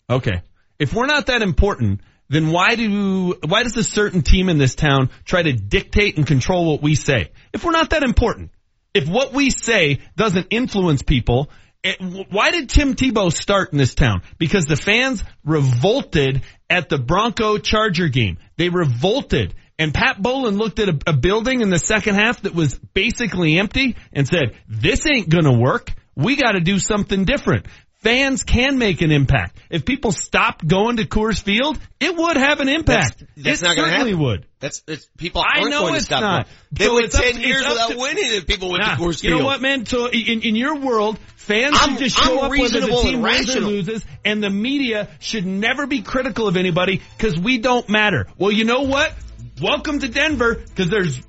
Okay. 0.10 0.42
If 0.80 0.94
we're 0.94 1.06
not 1.06 1.28
that 1.28 1.44
important, 1.44 2.02
then 2.30 2.52
why 2.52 2.74
do, 2.76 3.36
why 3.48 3.62
does 3.62 3.78
a 3.78 3.84
certain 3.84 4.24
team 4.24 4.50
in 4.50 4.58
this 4.58 4.74
town 4.74 5.12
try 5.24 5.44
to 5.44 5.54
dictate 5.54 6.18
and 6.18 6.26
control 6.26 6.66
what 6.72 6.82
we 6.82 6.96
say? 6.96 7.32
If 7.54 7.64
we're 7.64 7.74
not 7.74 7.92
that 7.92 8.02
important, 8.02 8.50
if 8.96 9.08
what 9.08 9.34
we 9.34 9.52
say 9.52 10.00
doesn't 10.16 10.48
influence 10.50 11.04
people, 11.04 11.52
it, 11.84 12.28
why 12.32 12.52
did 12.52 12.70
Tim 12.70 12.96
Tebow 12.96 13.32
start 13.32 13.74
in 13.74 13.78
this 13.78 13.94
town? 13.94 14.22
Because 14.38 14.66
the 14.66 14.76
fans 14.76 15.24
revolted 15.44 16.42
at 16.70 16.90
the 16.90 16.98
Bronco 16.98 17.58
Charger 17.58 18.08
game. 18.08 18.38
They 18.58 18.70
revolted. 18.70 19.54
And 19.78 19.94
Pat 19.94 20.22
Bowlen 20.22 20.58
looked 20.58 20.80
at 20.80 20.90
a, 20.90 21.00
a 21.08 21.14
building 21.14 21.62
in 21.62 21.70
the 21.70 21.80
second 21.80 22.16
half 22.16 22.44
that 22.44 22.56
was 22.56 22.80
basically 22.94 23.58
empty 23.58 23.96
and 24.14 24.28
said, 24.28 24.56
this 24.68 25.06
ain't 25.08 25.30
gonna 25.30 25.58
work. 25.60 25.92
We 26.16 26.36
gotta 26.36 26.62
do 26.62 26.80
something 26.80 27.26
different. 27.26 27.66
Fans 28.04 28.44
can 28.44 28.78
make 28.78 29.02
an 29.02 29.12
impact. 29.12 29.58
If 29.70 29.86
people 29.86 30.12
stopped 30.12 30.68
going 30.68 30.98
to 30.98 31.06
Coors 31.06 31.42
Field, 31.42 31.80
it 32.02 32.16
would 32.16 32.36
have 32.36 32.60
an 32.60 32.68
impact. 32.68 33.20
That's, 33.20 33.32
that's 33.38 33.62
it 33.62 33.66
not 33.66 33.76
going 33.78 33.90
to 33.92 33.96
happen. 33.98 34.20
would. 34.20 34.46
That's 34.60 34.84
it's, 34.88 35.08
people 35.18 35.42
I 35.42 35.60
aren't 35.60 35.72
know 35.72 35.80
going 35.80 35.94
to 35.94 35.98
it's 35.98 36.06
stop. 36.08 36.22
not. 36.22 36.46
going. 36.46 36.56
They 36.74 36.86
So 36.86 36.94
went 36.96 37.16
up 37.16 37.22
ten 37.24 37.34
to- 37.36 37.48
years 37.48 37.66
without 37.68 37.92
to- 37.92 37.98
winning 37.98 38.26
if 38.26 38.46
people 38.46 38.72
went 38.72 38.84
Nah, 38.84 38.96
to 38.96 39.02
Coors 39.02 39.22
Field. 39.22 39.24
you 39.24 39.40
know 39.40 39.46
what, 39.46 39.62
man? 39.62 39.86
So 39.86 40.08
in, 40.08 40.42
in 40.42 40.56
your 40.58 40.76
world, 40.76 41.18
fans 41.38 41.78
I'm- 41.80 41.92
should 41.92 42.00
just 42.00 42.18
show 42.22 42.40
I'm 42.40 42.46
up 42.46 42.52
whether 42.52 42.82
the 42.82 42.88
team 42.88 43.16
and 43.16 43.24
wins 43.24 43.56
or 43.56 43.62
loses, 43.62 44.06
and 44.26 44.44
the 44.44 44.50
media 44.50 45.08
should 45.20 45.46
never 45.46 45.88
be 45.88 46.02
critical 46.02 46.48
of 46.50 46.58
anybody 46.58 47.02
because 47.18 47.40
we 47.40 47.58
don't 47.60 47.88
matter. 47.88 48.28
Well, 48.38 48.52
you 48.52 48.66
know 48.66 48.82
what? 48.82 49.14
Welcome 49.62 50.00
to 50.00 50.10
Denver 50.10 50.56
because 50.56 50.90
there's 50.90 51.22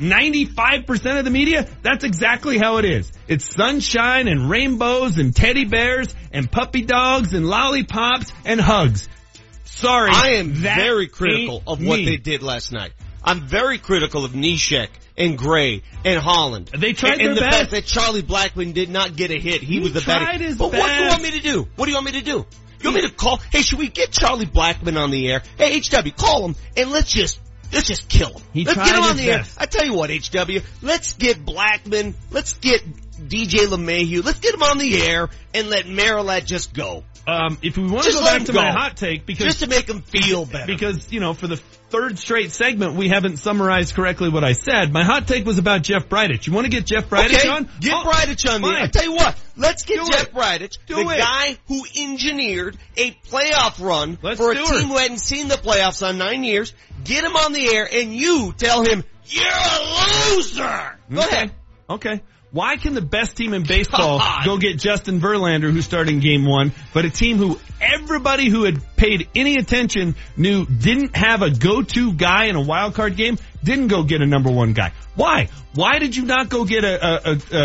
95% 0.00 1.18
of 1.18 1.24
the 1.24 1.30
media, 1.30 1.68
that's 1.82 2.04
exactly 2.04 2.58
how 2.58 2.78
it 2.78 2.84
is. 2.84 3.12
It's 3.28 3.54
sunshine 3.54 4.28
and 4.28 4.50
rainbows 4.50 5.18
and 5.18 5.34
teddy 5.34 5.66
bears 5.66 6.14
and 6.32 6.50
puppy 6.50 6.82
dogs 6.82 7.34
and 7.34 7.46
lollipops 7.46 8.32
and 8.44 8.60
hugs. 8.60 9.08
Sorry. 9.64 10.10
I 10.12 10.34
am 10.34 10.50
very 10.52 11.06
critical 11.08 11.62
of 11.66 11.84
what 11.84 11.98
me. 11.98 12.04
they 12.06 12.16
did 12.16 12.42
last 12.42 12.72
night. 12.72 12.92
I'm 13.22 13.46
very 13.46 13.78
critical 13.78 14.24
of 14.24 14.32
Neshek 14.32 14.88
and 15.16 15.36
Gray 15.36 15.82
and 16.04 16.18
Holland. 16.18 16.70
They 16.76 16.92
tried 16.94 17.14
and, 17.14 17.20
and 17.20 17.28
their 17.28 17.34
the 17.36 17.40
best. 17.42 17.58
fact 17.58 17.70
that 17.72 17.84
Charlie 17.84 18.22
Blackmon 18.22 18.72
did 18.72 18.88
not 18.88 19.14
get 19.16 19.30
a 19.30 19.38
hit. 19.38 19.60
He, 19.60 19.74
He 19.74 19.80
was 19.80 19.92
the 19.92 20.00
his 20.00 20.56
but 20.56 20.72
what 20.72 20.86
do 20.86 21.02
you 21.02 21.08
want 21.08 21.22
me 21.22 21.30
to 21.32 21.40
do? 21.40 21.68
What 21.76 21.84
do 21.84 21.90
you 21.90 21.96
want 21.96 22.06
me 22.06 22.12
to 22.12 22.22
do? 22.22 22.46
You 22.80 22.90
want 22.90 22.96
me 22.96 23.08
to 23.08 23.14
call? 23.14 23.36
Hey, 23.52 23.60
should 23.60 23.78
we 23.78 23.88
get 23.88 24.10
Charlie 24.10 24.46
Blackmon 24.46 24.98
on 24.98 25.10
the 25.10 25.30
air? 25.30 25.42
Hey, 25.58 25.78
HW, 25.80 26.10
call 26.16 26.46
him 26.46 26.56
and 26.76 26.90
let's 26.90 27.12
just 27.12 27.38
let's 27.72 27.86
just 27.86 28.08
kill 28.08 28.30
him. 28.30 28.42
He 28.52 28.64
let's 28.64 28.78
get 28.78 28.96
him 28.96 29.02
on 29.02 29.16
the 29.16 29.26
best. 29.26 29.58
air. 29.58 29.62
I 29.62 29.66
tell 29.66 29.84
you 29.84 29.94
what, 29.94 30.10
HW, 30.10 30.60
let's 30.82 31.14
get 31.14 31.44
Blackmon. 31.44 32.14
Let's 32.30 32.54
get 32.54 32.82
DJ 33.28 33.66
LeMahieu. 33.66 34.24
Let's 34.24 34.40
get 34.40 34.54
him 34.54 34.62
on 34.62 34.78
the 34.78 35.02
air 35.02 35.28
and 35.54 35.68
let 35.68 35.86
Merilatt 35.86 36.44
just 36.46 36.72
go. 36.72 37.04
Um, 37.26 37.58
if 37.62 37.76
we 37.76 37.86
want 37.86 38.04
to 38.06 38.12
go 38.12 38.24
back 38.24 38.44
to 38.44 38.52
go. 38.52 38.60
my 38.60 38.70
hot 38.72 38.96
take, 38.96 39.26
because 39.26 39.44
Just 39.46 39.60
to 39.60 39.66
make 39.68 39.88
him 39.88 40.00
feel 40.02 40.46
better. 40.46 40.66
because 40.66 41.12
you 41.12 41.20
know 41.20 41.34
for 41.34 41.46
the 41.46 41.56
third 41.56 42.18
straight 42.18 42.50
segment 42.50 42.94
we 42.94 43.08
haven't 43.08 43.36
summarized 43.36 43.94
correctly 43.94 44.28
what 44.30 44.42
I 44.44 44.52
said. 44.52 44.92
My 44.92 45.04
hot 45.04 45.28
take 45.28 45.44
was 45.44 45.58
about 45.58 45.82
Jeff 45.82 46.08
Bridich. 46.08 46.46
You 46.46 46.52
want 46.52 46.64
to 46.64 46.70
get 46.70 46.86
Jeff 46.86 47.08
Bridich 47.10 47.34
okay, 47.36 47.48
on? 47.48 47.68
Get 47.80 47.92
Oh, 47.94 48.04
Bridich 48.10 48.48
on. 48.52 48.64
I 48.64 48.86
tell 48.86 49.04
you 49.04 49.12
what, 49.14 49.36
let's 49.56 49.84
get 49.84 49.98
Do 50.04 50.10
Jeff 50.10 50.28
it. 50.28 50.32
Bridich, 50.34 50.78
Do 50.86 50.94
the 50.96 51.10
it. 51.10 51.18
guy 51.18 51.58
who 51.68 51.82
engineered 51.96 52.76
a 52.96 53.10
playoff 53.28 53.84
run 53.84 54.18
Let's 54.22 54.38
for 54.40 54.52
a 54.52 54.54
team 54.54 54.64
it. 54.64 54.84
who 54.86 54.96
hadn't 54.96 55.18
seen 55.18 55.48
the 55.48 55.56
playoffs 55.56 56.06
on 56.06 56.16
nine 56.18 56.42
years. 56.44 56.72
Get 57.04 57.22
him 57.24 57.36
on 57.36 57.52
the 57.52 57.74
air, 57.74 57.88
and 57.92 58.14
you 58.14 58.54
tell 58.56 58.82
him 58.84 59.04
you're 59.26 59.44
a 59.46 60.34
loser. 60.34 60.98
Go 61.12 61.20
Okay. 61.22 61.36
ahead. 61.36 61.50
Okay. 61.88 62.20
Why 62.52 62.76
can 62.76 62.94
the 62.94 63.00
best 63.00 63.36
team 63.36 63.54
in 63.54 63.62
baseball 63.62 64.18
God. 64.18 64.40
go 64.44 64.58
get 64.58 64.78
Justin 64.78 65.20
Verlander, 65.20 65.70
who's 65.70 65.84
starting 65.84 66.18
game 66.18 66.44
one, 66.44 66.72
but 66.92 67.04
a 67.04 67.10
team 67.10 67.36
who 67.36 67.60
everybody 67.80 68.48
who 68.48 68.64
had 68.64 68.80
paid 68.96 69.28
any 69.34 69.56
attention 69.56 70.16
knew 70.36 70.66
didn't 70.66 71.16
have 71.16 71.42
a 71.42 71.50
go-to 71.50 72.12
guy 72.12 72.46
in 72.46 72.56
a 72.56 72.60
wild 72.60 72.94
card 72.94 73.16
game, 73.16 73.38
didn't 73.62 73.88
go 73.88 74.02
get 74.02 74.20
a 74.20 74.26
number 74.26 74.50
one 74.50 74.72
guy? 74.72 74.92
Why? 75.14 75.48
Why 75.74 75.98
did 75.98 76.16
you 76.16 76.24
not 76.24 76.48
go 76.48 76.64
get 76.64 76.84
a, 76.84 77.06
a, 77.06 77.32
a, 77.32 77.64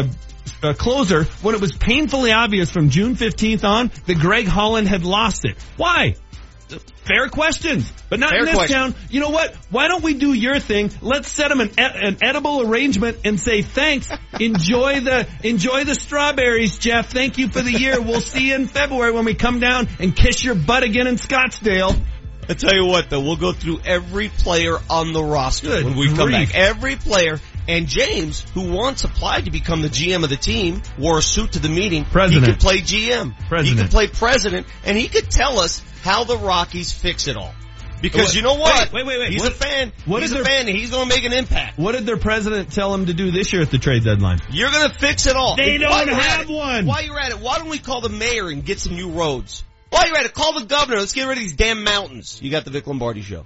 a, 0.63 0.69
a 0.69 0.73
closer 0.75 1.23
when 1.41 1.55
it 1.55 1.61
was 1.61 1.71
painfully 1.71 2.31
obvious 2.31 2.69
from 2.69 2.89
June 2.89 3.15
15th 3.15 3.63
on 3.63 3.91
that 4.05 4.19
Greg 4.19 4.45
Holland 4.45 4.87
had 4.87 5.03
lost 5.03 5.45
it? 5.45 5.57
Why? 5.77 6.15
Fair 7.05 7.29
questions, 7.29 7.91
but 8.09 8.19
not 8.19 8.31
Fair 8.31 8.39
in 8.39 8.45
this 8.45 8.55
question. 8.55 8.75
town. 8.75 8.95
You 9.09 9.19
know 9.19 9.29
what? 9.29 9.53
Why 9.69 9.87
don't 9.87 10.03
we 10.03 10.15
do 10.15 10.33
your 10.33 10.59
thing? 10.59 10.91
Let's 11.01 11.27
set 11.27 11.49
them 11.49 11.59
an, 11.59 11.71
an 11.77 12.17
edible 12.23 12.61
arrangement 12.61 13.19
and 13.23 13.39
say 13.39 13.61
thanks. 13.61 14.09
enjoy 14.39 15.01
the 15.01 15.27
enjoy 15.43 15.83
the 15.83 15.93
strawberries, 15.93 16.77
Jeff. 16.79 17.11
Thank 17.11 17.37
you 17.37 17.49
for 17.49 17.61
the 17.61 17.71
year. 17.71 18.01
We'll 18.01 18.21
see 18.21 18.49
you 18.49 18.55
in 18.55 18.67
February 18.67 19.11
when 19.11 19.25
we 19.25 19.35
come 19.35 19.59
down 19.59 19.87
and 19.99 20.15
kiss 20.15 20.43
your 20.43 20.55
butt 20.55 20.83
again 20.83 21.05
in 21.05 21.15
Scottsdale. 21.15 21.95
I 22.47 22.53
tell 22.53 22.75
you 22.75 22.85
what, 22.85 23.09
though, 23.09 23.21
we'll 23.21 23.37
go 23.37 23.53
through 23.53 23.81
every 23.85 24.29
player 24.29 24.77
on 24.89 25.13
the 25.13 25.23
roster 25.23 25.67
Good 25.67 25.85
when 25.85 25.97
we 25.97 26.13
come 26.13 26.29
back. 26.29 26.53
Every 26.53 26.95
player. 26.95 27.39
And 27.67 27.87
James, 27.87 28.41
who 28.53 28.71
once 28.71 29.03
applied 29.03 29.45
to 29.45 29.51
become 29.51 29.81
the 29.81 29.89
GM 29.89 30.23
of 30.23 30.29
the 30.29 30.35
team, 30.37 30.81
wore 30.99 31.17
a 31.17 31.21
suit 31.21 31.53
to 31.53 31.59
the 31.59 31.69
meeting. 31.69 32.05
President. 32.05 32.45
He 32.45 32.51
could 32.53 32.61
play 32.61 32.77
GM. 32.81 33.35
President. 33.47 33.65
He 33.77 33.83
could 33.83 33.91
play 33.91 34.07
president, 34.07 34.67
and 34.83 34.97
he 34.97 35.07
could 35.07 35.29
tell 35.31 35.59
us 35.59 35.81
how 36.03 36.23
the 36.25 36.37
Rockies 36.37 36.91
fix 36.91 37.27
it 37.27 37.35
all. 37.37 37.53
Because 38.01 38.27
Wait, 38.27 38.35
you 38.35 38.41
know 38.43 38.55
what? 38.55 38.91
wait, 38.93 39.05
wait, 39.05 39.17
wait. 39.19 39.31
He's 39.31 39.41
What- 39.41 39.53
a 39.53 39.55
fan. 39.55 39.91
what 40.05 40.21
He's 40.21 40.31
is 40.31 40.39
a 40.39 40.43
there- 40.43 40.45
fan, 40.63 40.67
he's 40.67 40.91
going 40.91 41.09
to 41.09 41.15
make 41.15 41.23
an 41.23 41.33
impact. 41.33 41.79
What 41.79 41.93
did 41.93 42.05
their 42.05 42.17
president 42.17 42.71
tell 42.71 42.93
him 42.93 43.07
to 43.07 43.13
do 43.13 43.31
this 43.31 43.51
year 43.51 43.61
at 43.63 43.71
the 43.71 43.79
trade 43.79 44.03
deadline? 44.03 44.39
You're 44.51 44.69
going 44.69 44.89
to 44.91 44.95
fix 44.99 45.25
it 45.25 45.35
all. 45.35 45.55
They 45.55 45.77
don't 45.79 46.07
have 46.09 46.47
one. 46.49 46.85
While 46.85 47.03
you're 47.03 47.19
at 47.19 47.31
it, 47.31 47.39
why 47.39 47.57
don't 47.57 47.69
we 47.69 47.79
call 47.79 48.01
the 48.01 48.09
mayor 48.09 48.49
and 48.49 48.63
get 48.63 48.79
some 48.79 48.95
new 48.95 49.09
roads? 49.09 49.63
While 49.89 50.05
you're 50.07 50.17
at 50.17 50.25
it, 50.25 50.33
call 50.33 50.59
the 50.59 50.65
governor. 50.65 50.99
Let's 50.99 51.13
get 51.13 51.23
rid 51.23 51.37
of 51.37 51.43
these 51.43 51.53
damn 51.53 51.83
mountains. 51.83 52.37
You 52.43 52.51
got 52.51 52.65
the 52.65 52.69
Vic 52.71 52.85
Lombardi 52.85 53.21
show. 53.21 53.45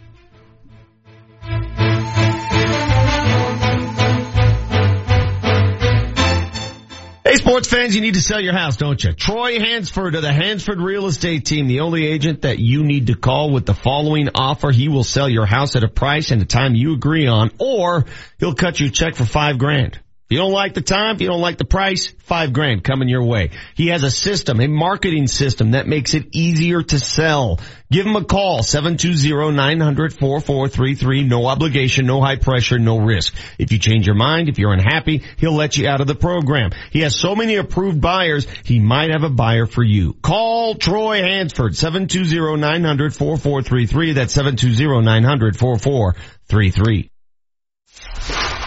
Sports 7.35 7.67
fans, 7.67 7.95
you 7.95 8.01
need 8.01 8.15
to 8.15 8.21
sell 8.21 8.39
your 8.39 8.53
house, 8.53 8.77
don't 8.77 9.03
you? 9.03 9.13
Troy 9.13 9.59
Hansford 9.59 10.15
of 10.15 10.21
the 10.21 10.31
Hansford 10.31 10.79
Real 10.79 11.05
Estate 11.05 11.45
Team, 11.45 11.67
the 11.67 11.81
only 11.81 12.05
agent 12.05 12.43
that 12.43 12.59
you 12.59 12.83
need 12.83 13.07
to 13.07 13.15
call 13.15 13.51
with 13.51 13.65
the 13.65 13.73
following 13.73 14.29
offer. 14.35 14.71
He 14.71 14.89
will 14.89 15.03
sell 15.03 15.29
your 15.29 15.45
house 15.45 15.75
at 15.75 15.83
a 15.83 15.87
price 15.87 16.31
and 16.31 16.41
a 16.41 16.45
time 16.45 16.75
you 16.75 16.93
agree 16.93 17.27
on, 17.27 17.51
or 17.59 18.05
he'll 18.39 18.55
cut 18.55 18.79
you 18.79 18.87
a 18.87 18.89
check 18.89 19.15
for 19.15 19.25
five 19.25 19.57
grand. 19.57 19.99
You 20.29 20.37
don't 20.37 20.51
like 20.51 20.75
the 20.75 20.81
time, 20.81 21.17
you 21.19 21.27
don't 21.27 21.41
like 21.41 21.57
the 21.57 21.65
price, 21.65 22.13
five 22.19 22.53
grand 22.53 22.83
coming 22.83 23.09
your 23.09 23.23
way. 23.23 23.49
He 23.73 23.87
has 23.87 24.03
a 24.03 24.11
system, 24.11 24.61
a 24.61 24.67
marketing 24.67 25.25
system 25.25 25.71
that 25.71 25.87
makes 25.87 26.13
it 26.13 26.27
easier 26.33 26.83
to 26.83 26.99
sell. 26.99 27.59
Give 27.91 28.05
him 28.05 28.15
a 28.15 28.23
call, 28.23 28.59
720-900-4433. 28.59 31.27
No 31.27 31.47
obligation, 31.47 32.05
no 32.05 32.21
high 32.21 32.35
pressure, 32.35 32.77
no 32.77 32.99
risk. 32.99 33.33
If 33.57 33.71
you 33.71 33.79
change 33.79 34.05
your 34.05 34.13
mind, 34.13 34.49
if 34.49 34.59
you're 34.59 34.71
unhappy, 34.71 35.23
he'll 35.37 35.55
let 35.55 35.77
you 35.77 35.87
out 35.87 35.99
of 35.99 36.05
the 36.05 36.13
program. 36.13 36.69
He 36.91 36.99
has 36.99 37.15
so 37.15 37.35
many 37.35 37.55
approved 37.55 37.99
buyers, 37.99 38.45
he 38.63 38.79
might 38.79 39.09
have 39.09 39.23
a 39.23 39.31
buyer 39.31 39.65
for 39.65 39.81
you. 39.81 40.13
Call 40.13 40.75
Troy 40.75 41.23
Hansford, 41.23 41.73
720-900-4433. 41.73 44.13
That's 44.13 44.37
720-900-4433. 44.37 47.09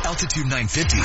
Altitude 0.04 0.44
950 0.44 0.98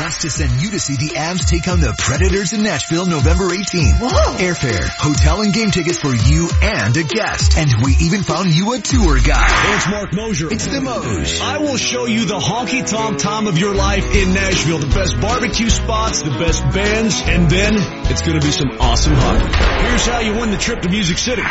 wants 0.00 0.22
to 0.22 0.30
send 0.30 0.60
you 0.60 0.70
to 0.72 0.80
see 0.80 0.94
the 0.96 1.14
Avs 1.14 1.46
take 1.46 1.68
on 1.68 1.80
the 1.80 1.94
Predators 1.96 2.52
in 2.52 2.62
Nashville 2.62 3.06
November 3.06 3.48
18th. 3.48 4.00
Whoa. 4.00 4.36
Airfare, 4.36 4.88
hotel 4.98 5.42
and 5.42 5.54
game 5.54 5.70
tickets 5.70 5.98
for 5.98 6.14
you 6.14 6.48
and 6.60 6.96
a 6.96 7.04
guest. 7.04 7.56
And 7.56 7.70
we 7.84 7.94
even 8.02 8.22
found 8.22 8.50
you 8.50 8.74
a 8.74 8.78
tour 8.78 9.18
guide. 9.20 9.76
It's 9.76 9.88
Mark 9.88 10.12
Moser. 10.12 10.52
It's 10.52 10.66
the 10.66 10.80
Moj. 10.80 11.40
I 11.40 11.58
will 11.58 11.76
show 11.76 12.06
you 12.06 12.24
the 12.24 12.38
honky 12.38 12.86
tonk 12.86 13.18
tom 13.18 13.46
of 13.46 13.56
your 13.56 13.74
life 13.74 14.04
in 14.14 14.34
Nashville. 14.34 14.78
The 14.78 14.94
best 14.94 15.20
barbecue 15.20 15.70
spots, 15.70 16.22
the 16.22 16.30
best 16.30 16.62
bands, 16.74 17.22
and 17.24 17.48
then 17.48 17.74
it's 18.10 18.22
going 18.22 18.38
to 18.38 18.44
be 18.44 18.52
some 18.52 18.70
awesome 18.80 19.14
hockey. 19.14 19.86
Here's 19.86 20.06
how 20.06 20.20
you 20.20 20.34
win 20.34 20.50
the 20.50 20.58
trip 20.58 20.82
to 20.82 20.88
Music 20.88 21.18
City. 21.18 21.42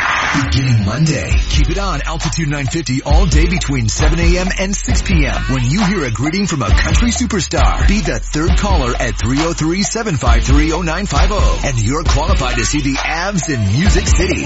Beginning 0.44 0.84
Monday. 0.84 1.32
Keep 1.48 1.70
it 1.70 1.78
on 1.78 2.02
Altitude 2.02 2.48
950 2.48 3.02
all 3.02 3.26
day 3.26 3.48
between 3.48 3.88
7 3.88 4.18
a.m. 4.18 4.48
and 4.58 4.76
6 4.76 5.02
p.m. 5.02 5.36
when 5.50 5.64
you 5.64 5.84
hear 5.86 6.04
a 6.04 6.10
greeting 6.10 6.46
from 6.46 6.62
a 6.62 6.68
country 6.90 7.10
superstar. 7.10 7.86
Be 7.86 8.00
the 8.00 8.18
third 8.18 8.58
caller 8.58 8.92
at 8.98 9.14
303-753-0950 9.14 11.64
and 11.64 11.80
you're 11.80 12.02
qualified 12.02 12.56
to 12.56 12.64
see 12.64 12.80
the 12.80 12.94
Avs 12.94 13.48
in 13.48 13.64
Music 13.78 14.08
City. 14.08 14.44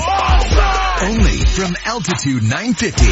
Only 1.01 1.39
from 1.39 1.75
Altitude 1.87 2.43
950. 2.43 3.07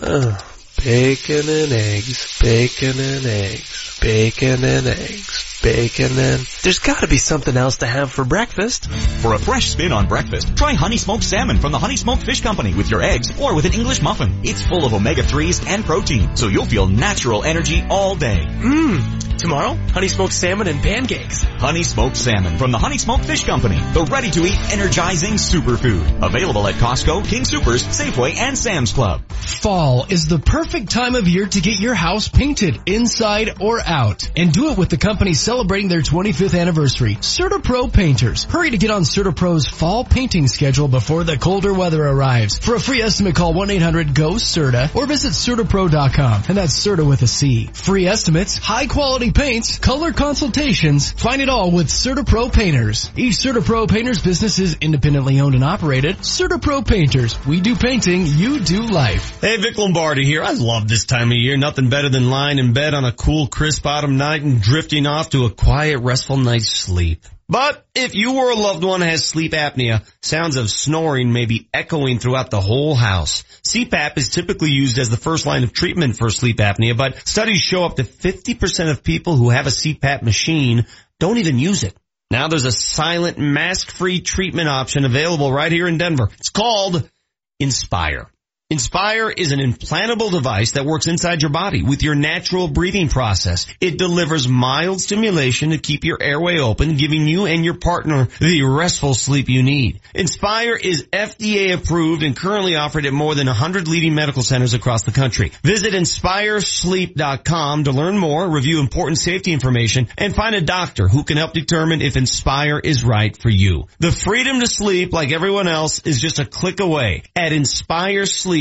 Uh, 0.00 0.38
bacon 0.82 1.50
and 1.50 1.72
eggs, 1.72 2.38
bacon 2.40 2.98
and 2.98 3.26
eggs, 3.26 3.98
bacon 4.00 4.64
and 4.64 4.86
eggs, 4.86 5.49
bacon 5.62 6.14
then? 6.14 6.40
There's 6.62 6.78
gotta 6.78 7.06
be 7.06 7.18
something 7.18 7.56
else 7.56 7.78
to 7.78 7.86
have 7.86 8.10
for 8.10 8.24
breakfast. 8.24 8.90
For 8.90 9.34
a 9.34 9.38
fresh 9.38 9.70
spin 9.70 9.92
on 9.92 10.08
breakfast, 10.08 10.56
try 10.56 10.74
Honey 10.74 10.96
Smoked 10.96 11.24
Salmon 11.24 11.58
from 11.58 11.72
the 11.72 11.78
Honey 11.78 11.96
Smoked 11.96 12.24
Fish 12.24 12.40
Company 12.40 12.74
with 12.74 12.90
your 12.90 13.02
eggs 13.02 13.38
or 13.40 13.54
with 13.54 13.64
an 13.64 13.72
English 13.72 14.02
muffin. 14.02 14.40
It's 14.44 14.62
full 14.62 14.84
of 14.84 14.94
omega-3s 14.94 15.66
and 15.66 15.84
protein, 15.84 16.36
so 16.36 16.48
you'll 16.48 16.66
feel 16.66 16.86
natural 16.86 17.44
energy 17.44 17.84
all 17.88 18.14
day. 18.16 18.46
Mmm. 18.46 19.30
Tomorrow, 19.40 19.74
honey 19.94 20.08
smoked 20.08 20.34
salmon 20.34 20.68
and 20.68 20.82
pancakes. 20.82 21.42
Honey 21.42 21.82
Smoked 21.82 22.18
Salmon 22.18 22.58
from 22.58 22.72
the 22.72 22.78
Honey 22.78 22.98
Smoked 22.98 23.24
Fish 23.24 23.42
Company, 23.44 23.80
the 23.94 24.04
ready-to-eat 24.04 24.72
energizing 24.72 25.34
superfood. 25.34 26.22
Available 26.22 26.68
at 26.68 26.74
Costco, 26.74 27.26
King 27.26 27.46
Supers, 27.46 27.82
Safeway, 27.82 28.36
and 28.36 28.58
Sam's 28.58 28.92
Club. 28.92 29.22
Fall 29.30 30.04
is 30.10 30.28
the 30.28 30.38
perfect 30.38 30.90
time 30.90 31.14
of 31.14 31.26
year 31.26 31.46
to 31.46 31.60
get 31.62 31.80
your 31.80 31.94
house 31.94 32.28
painted 32.28 32.80
inside 32.84 33.62
or 33.62 33.80
out 33.80 34.30
and 34.36 34.52
do 34.52 34.72
it 34.72 34.76
with 34.76 34.90
the 34.90 34.98
company 34.98 35.32
celebrating 35.50 35.88
their 35.88 36.00
25th 36.00 36.56
anniversary, 36.56 37.16
CertaPro 37.16 37.92
Painters. 37.92 38.44
Hurry 38.44 38.70
to 38.70 38.78
get 38.78 38.92
on 38.92 39.02
CertaPro's 39.02 39.66
fall 39.66 40.04
painting 40.04 40.46
schedule 40.46 40.86
before 40.86 41.24
the 41.24 41.36
colder 41.36 41.74
weather 41.74 42.06
arrives. 42.06 42.60
For 42.60 42.76
a 42.76 42.78
free 42.78 43.02
estimate, 43.02 43.34
call 43.34 43.52
1-800-GO-CERTA 43.54 44.94
or 44.94 45.06
visit 45.06 45.32
CertaPro.com 45.32 46.42
and 46.46 46.56
that's 46.56 46.72
Certa 46.72 47.04
with 47.04 47.22
a 47.22 47.26
C. 47.26 47.66
Free 47.72 48.06
estimates, 48.06 48.58
high 48.58 48.86
quality 48.86 49.32
paints, 49.32 49.80
color 49.80 50.12
consultations, 50.12 51.10
find 51.10 51.42
it 51.42 51.48
all 51.48 51.72
with 51.72 51.88
CertaPro 51.88 52.52
Painters. 52.52 53.10
Each 53.16 53.34
CertaPro 53.34 53.90
Painters 53.90 54.22
business 54.22 54.60
is 54.60 54.76
independently 54.80 55.40
owned 55.40 55.56
and 55.56 55.64
operated. 55.64 56.18
CertaPro 56.18 56.86
Painters. 56.86 57.44
We 57.44 57.60
do 57.60 57.74
painting, 57.74 58.24
you 58.24 58.60
do 58.60 58.82
life. 58.82 59.40
Hey, 59.40 59.56
Vic 59.56 59.76
Lombardi 59.76 60.24
here. 60.24 60.44
I 60.44 60.52
love 60.52 60.86
this 60.86 61.06
time 61.06 61.32
of 61.32 61.36
year. 61.36 61.56
Nothing 61.56 61.90
better 61.90 62.08
than 62.08 62.30
lying 62.30 62.60
in 62.60 62.72
bed 62.72 62.94
on 62.94 63.04
a 63.04 63.10
cool, 63.10 63.48
crisp 63.48 63.84
autumn 63.84 64.16
night 64.16 64.42
and 64.42 64.62
drifting 64.62 65.08
off 65.08 65.30
to 65.30 65.39
a 65.46 65.50
quiet, 65.50 65.98
restful 65.98 66.36
night's 66.36 66.68
sleep. 66.68 67.24
But 67.48 67.84
if 67.96 68.14
you 68.14 68.36
or 68.36 68.50
a 68.50 68.54
loved 68.54 68.84
one 68.84 69.00
has 69.00 69.24
sleep 69.24 69.52
apnea, 69.52 70.06
sounds 70.22 70.56
of 70.56 70.70
snoring 70.70 71.32
may 71.32 71.46
be 71.46 71.68
echoing 71.74 72.20
throughout 72.20 72.50
the 72.50 72.60
whole 72.60 72.94
house. 72.94 73.42
CPAP 73.66 74.16
is 74.18 74.28
typically 74.28 74.70
used 74.70 74.98
as 74.98 75.10
the 75.10 75.16
first 75.16 75.46
line 75.46 75.64
of 75.64 75.72
treatment 75.72 76.16
for 76.16 76.30
sleep 76.30 76.58
apnea, 76.58 76.96
but 76.96 77.26
studies 77.26 77.60
show 77.60 77.84
up 77.84 77.96
to 77.96 78.04
50% 78.04 78.90
of 78.90 79.02
people 79.02 79.34
who 79.34 79.50
have 79.50 79.66
a 79.66 79.70
CPAP 79.70 80.22
machine 80.22 80.86
don't 81.18 81.38
even 81.38 81.58
use 81.58 81.82
it. 81.82 81.96
Now 82.30 82.46
there's 82.46 82.66
a 82.66 82.72
silent, 82.72 83.38
mask-free 83.38 84.20
treatment 84.20 84.68
option 84.68 85.04
available 85.04 85.52
right 85.52 85.72
here 85.72 85.88
in 85.88 85.98
Denver. 85.98 86.28
It's 86.38 86.50
called 86.50 87.10
Inspire. 87.58 88.30
Inspire 88.72 89.28
is 89.30 89.50
an 89.50 89.58
implantable 89.58 90.30
device 90.30 90.70
that 90.72 90.86
works 90.86 91.08
inside 91.08 91.42
your 91.42 91.50
body 91.50 91.82
with 91.82 92.04
your 92.04 92.14
natural 92.14 92.68
breathing 92.68 93.08
process. 93.08 93.66
It 93.80 93.98
delivers 93.98 94.46
mild 94.46 95.00
stimulation 95.00 95.70
to 95.70 95.78
keep 95.78 96.04
your 96.04 96.22
airway 96.22 96.60
open, 96.60 96.96
giving 96.96 97.26
you 97.26 97.46
and 97.46 97.64
your 97.64 97.74
partner 97.74 98.28
the 98.38 98.62
restful 98.62 99.14
sleep 99.14 99.48
you 99.48 99.64
need. 99.64 99.98
Inspire 100.14 100.76
is 100.76 101.02
FDA 101.12 101.74
approved 101.74 102.22
and 102.22 102.36
currently 102.36 102.76
offered 102.76 103.06
at 103.06 103.12
more 103.12 103.34
than 103.34 103.48
100 103.48 103.88
leading 103.88 104.14
medical 104.14 104.44
centers 104.44 104.72
across 104.72 105.02
the 105.02 105.10
country. 105.10 105.50
Visit 105.64 105.92
inspiresleep.com 105.92 107.84
to 107.84 107.90
learn 107.90 108.18
more, 108.18 108.48
review 108.48 108.78
important 108.78 109.18
safety 109.18 109.52
information, 109.52 110.06
and 110.16 110.32
find 110.32 110.54
a 110.54 110.60
doctor 110.60 111.08
who 111.08 111.24
can 111.24 111.38
help 111.38 111.54
determine 111.54 112.02
if 112.02 112.16
Inspire 112.16 112.78
is 112.78 113.02
right 113.02 113.36
for 113.36 113.50
you. 113.50 113.88
The 113.98 114.12
freedom 114.12 114.60
to 114.60 114.68
sleep 114.68 115.12
like 115.12 115.32
everyone 115.32 115.66
else 115.66 116.06
is 116.06 116.20
just 116.20 116.38
a 116.38 116.44
click 116.44 116.78
away 116.78 117.24
at 117.34 117.52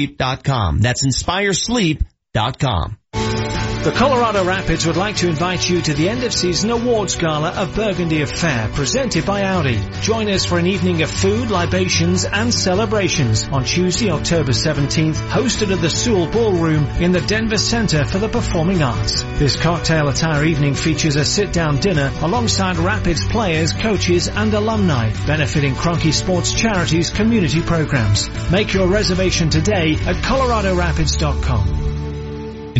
inspiresleep.com. 0.07 0.79
That's 0.79 1.05
inspiresleep.com. 1.05 2.05
The 3.83 3.91
Colorado 3.91 4.43
Rapids 4.43 4.85
would 4.85 4.97
like 4.97 5.15
to 5.15 5.29
invite 5.29 5.67
you 5.67 5.81
to 5.81 5.93
the 5.93 6.09
end 6.09 6.23
of 6.23 6.33
season 6.33 6.69
awards 6.69 7.15
gala 7.15 7.49
of 7.51 7.73
Burgundy 7.75 8.21
Affair 8.21 8.67
presented 8.73 9.25
by 9.25 9.43
Audi. 9.43 9.81
Join 10.01 10.29
us 10.29 10.45
for 10.45 10.59
an 10.59 10.67
evening 10.67 11.01
of 11.01 11.09
food, 11.09 11.49
libations 11.49 12.25
and 12.25 12.53
celebrations 12.53 13.47
on 13.47 13.63
Tuesday, 13.63 14.11
October 14.11 14.51
17th, 14.51 15.15
hosted 15.29 15.73
at 15.73 15.81
the 15.81 15.89
Seawell 15.89 16.29
Ballroom 16.29 16.83
in 17.01 17.13
the 17.13 17.21
Denver 17.21 17.57
Center 17.57 18.05
for 18.05 18.19
the 18.19 18.27
Performing 18.27 18.83
Arts. 18.83 19.23
This 19.39 19.55
cocktail 19.55 20.09
attire 20.09 20.43
evening 20.43 20.75
features 20.75 21.15
a 21.15 21.23
sit-down 21.25 21.77
dinner 21.77 22.11
alongside 22.21 22.77
Rapids 22.77 23.25
players, 23.27 23.73
coaches 23.73 24.27
and 24.27 24.53
alumni, 24.53 25.11
benefiting 25.25 25.73
Kroenke 25.73 26.13
Sports 26.13 26.53
Charities 26.53 27.09
community 27.09 27.61
programs. 27.61 28.29
Make 28.51 28.73
your 28.73 28.87
reservation 28.87 29.49
today 29.49 29.93
at 29.93 30.17
coloradorapids.com. 30.17 31.98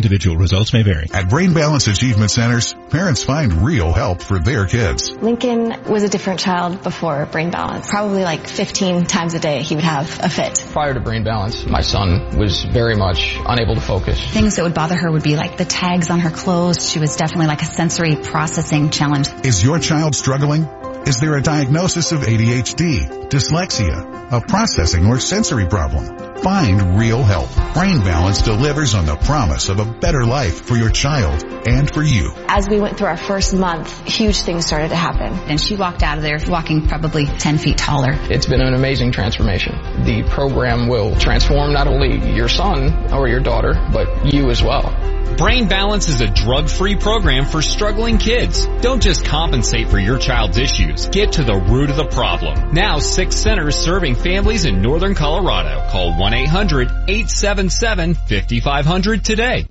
Individual 0.00 0.38
results 0.38 0.72
may 0.72 0.82
vary. 0.82 1.08
At 1.12 1.28
Brain 1.28 1.52
Balance 1.52 1.86
Achievement 1.86 2.30
Centers, 2.30 2.72
parents 2.88 3.22
find 3.22 3.52
real 3.60 3.92
help 3.92 4.22
for 4.22 4.38
their 4.38 4.64
kids. 4.64 5.10
Lincoln 5.12 5.84
was 5.84 6.04
a 6.04 6.08
different 6.08 6.40
child 6.40 6.82
before 6.82 7.26
Brain 7.26 7.50
Balance. 7.50 7.86
Probably 7.90 8.22
like 8.22 8.46
15 8.46 9.04
times 9.04 9.34
a 9.34 9.38
day 9.38 9.60
he 9.60 9.74
would 9.74 9.84
have 9.84 10.18
a 10.22 10.30
fit. 10.30 10.64
Prior 10.72 10.94
to 10.94 11.00
Brain 11.00 11.22
Balance, 11.22 11.66
my 11.66 11.82
son 11.82 12.38
was 12.38 12.64
very 12.64 12.96
much 12.96 13.36
unable 13.46 13.74
to 13.74 13.82
focus. 13.82 14.18
Things 14.30 14.56
that 14.56 14.62
would 14.62 14.72
bother 14.72 14.96
her 14.96 15.12
would 15.12 15.22
be 15.22 15.36
like 15.36 15.58
the 15.58 15.66
tags 15.66 16.08
on 16.08 16.20
her 16.20 16.30
clothes. 16.30 16.90
She 16.90 16.98
was 16.98 17.16
definitely 17.16 17.48
like 17.48 17.60
a 17.60 17.66
sensory 17.66 18.16
processing 18.16 18.88
challenge. 18.88 19.28
Is 19.44 19.62
your 19.62 19.78
child 19.80 20.14
struggling? 20.14 20.66
Is 21.06 21.20
there 21.20 21.36
a 21.36 21.42
diagnosis 21.42 22.12
of 22.12 22.20
ADHD, 22.20 23.28
dyslexia, 23.28 24.32
a 24.32 24.40
processing 24.40 25.04
or 25.08 25.20
sensory 25.20 25.66
problem? 25.66 26.29
Find 26.42 26.98
real 26.98 27.22
help. 27.22 27.50
Brain 27.74 28.00
Balance 28.00 28.40
delivers 28.40 28.94
on 28.94 29.04
the 29.04 29.16
promise 29.16 29.68
of 29.68 29.78
a 29.78 29.84
better 29.84 30.24
life 30.24 30.62
for 30.62 30.74
your 30.74 30.88
child 30.88 31.44
and 31.66 31.92
for 31.92 32.02
you. 32.02 32.32
As 32.48 32.66
we 32.66 32.80
went 32.80 32.96
through 32.96 33.08
our 33.08 33.18
first 33.18 33.52
month, 33.52 34.08
huge 34.08 34.40
things 34.40 34.64
started 34.64 34.88
to 34.88 34.96
happen. 34.96 35.34
And 35.50 35.60
she 35.60 35.76
walked 35.76 36.02
out 36.02 36.16
of 36.16 36.22
there 36.22 36.38
walking 36.48 36.86
probably 36.86 37.26
10 37.26 37.58
feet 37.58 37.76
taller. 37.76 38.12
It's 38.30 38.46
been 38.46 38.62
an 38.62 38.72
amazing 38.72 39.12
transformation. 39.12 39.74
The 40.04 40.24
program 40.30 40.88
will 40.88 41.14
transform 41.14 41.74
not 41.74 41.86
only 41.86 42.34
your 42.34 42.48
son 42.48 43.12
or 43.12 43.28
your 43.28 43.40
daughter, 43.40 43.74
but 43.92 44.32
you 44.32 44.48
as 44.48 44.62
well. 44.62 45.10
Brain 45.36 45.68
Balance 45.68 46.08
is 46.08 46.20
a 46.20 46.26
drug-free 46.26 46.96
program 46.96 47.46
for 47.46 47.62
struggling 47.62 48.18
kids. 48.18 48.66
Don't 48.82 49.02
just 49.02 49.24
compensate 49.24 49.88
for 49.88 49.98
your 49.98 50.18
child's 50.18 50.58
issues. 50.58 51.08
Get 51.08 51.32
to 51.32 51.44
the 51.44 51.56
root 51.56 51.88
of 51.88 51.96
the 51.96 52.04
problem. 52.04 52.74
Now 52.74 52.98
six 52.98 53.36
centers 53.36 53.76
serving 53.76 54.16
families 54.16 54.66
in 54.66 54.82
northern 54.82 55.14
Colorado. 55.14 55.88
Call 55.88 56.18
1-800-877-5500 56.30 59.22
today. 59.22 59.66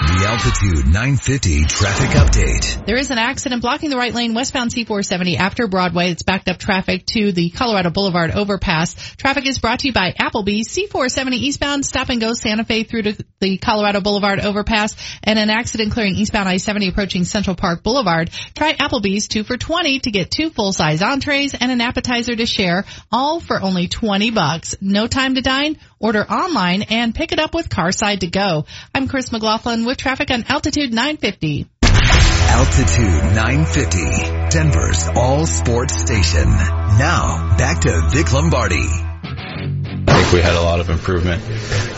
The 0.00 0.26
Altitude 0.28 0.86
950 0.86 1.64
traffic 1.64 2.10
update. 2.10 2.86
There 2.86 2.96
is 2.96 3.10
an 3.10 3.18
accident 3.18 3.62
blocking 3.62 3.90
the 3.90 3.96
right 3.96 4.14
lane 4.14 4.32
westbound 4.32 4.70
C470 4.70 5.36
after 5.36 5.66
Broadway. 5.66 6.12
It's 6.12 6.22
backed 6.22 6.48
up 6.48 6.58
traffic 6.58 7.04
to 7.06 7.32
the 7.32 7.50
Colorado 7.50 7.90
Boulevard 7.90 8.30
overpass. 8.30 8.94
Traffic 9.16 9.48
is 9.48 9.58
brought 9.58 9.80
to 9.80 9.88
you 9.88 9.92
by 9.92 10.12
Applebee's. 10.12 10.68
C470 10.68 11.32
eastbound 11.32 11.84
stop 11.84 12.10
and 12.10 12.20
go 12.20 12.32
Santa 12.32 12.64
Fe 12.64 12.84
through 12.84 13.02
to 13.02 13.24
the 13.40 13.58
Colorado 13.58 14.00
Boulevard 14.00 14.38
overpass 14.38 14.94
and 15.24 15.36
an 15.36 15.50
accident 15.50 15.90
clearing 15.90 16.14
eastbound 16.14 16.48
I-70 16.48 16.90
approaching 16.90 17.24
Central 17.24 17.56
Park 17.56 17.82
Boulevard. 17.82 18.30
Try 18.54 18.74
Applebee's 18.74 19.26
two 19.26 19.42
for 19.42 19.56
20 19.56 19.98
to 20.00 20.10
get 20.12 20.30
two 20.30 20.50
full-size 20.50 21.02
entrees 21.02 21.54
and 21.54 21.72
an 21.72 21.80
appetizer 21.80 22.36
to 22.36 22.46
share, 22.46 22.84
all 23.10 23.40
for 23.40 23.60
only 23.60 23.88
20 23.88 24.30
bucks. 24.30 24.76
No 24.80 25.08
time 25.08 25.34
to 25.34 25.40
dine? 25.42 25.76
Order 26.00 26.24
online 26.30 26.82
and 26.82 27.12
pick 27.12 27.32
it 27.32 27.40
up 27.40 27.54
with 27.54 27.68
Carside 27.68 28.20
to 28.20 28.28
go. 28.28 28.66
I'm 28.94 29.08
Chris 29.08 29.32
McLaughlin 29.32 29.84
with 29.84 29.98
traffic 29.98 30.30
on 30.30 30.44
Altitude 30.48 30.92
950. 30.92 31.66
Altitude 31.82 33.34
950, 33.34 34.48
Denver's 34.50 35.08
all 35.16 35.44
sports 35.44 35.94
station. 36.00 36.48
Now, 36.48 37.56
back 37.58 37.80
to 37.80 38.08
Vic 38.12 38.32
Lombardi. 38.32 38.76
I 38.76 40.22
think 40.22 40.32
we 40.32 40.40
had 40.40 40.54
a 40.54 40.62
lot 40.62 40.78
of 40.78 40.88
improvement 40.88 41.42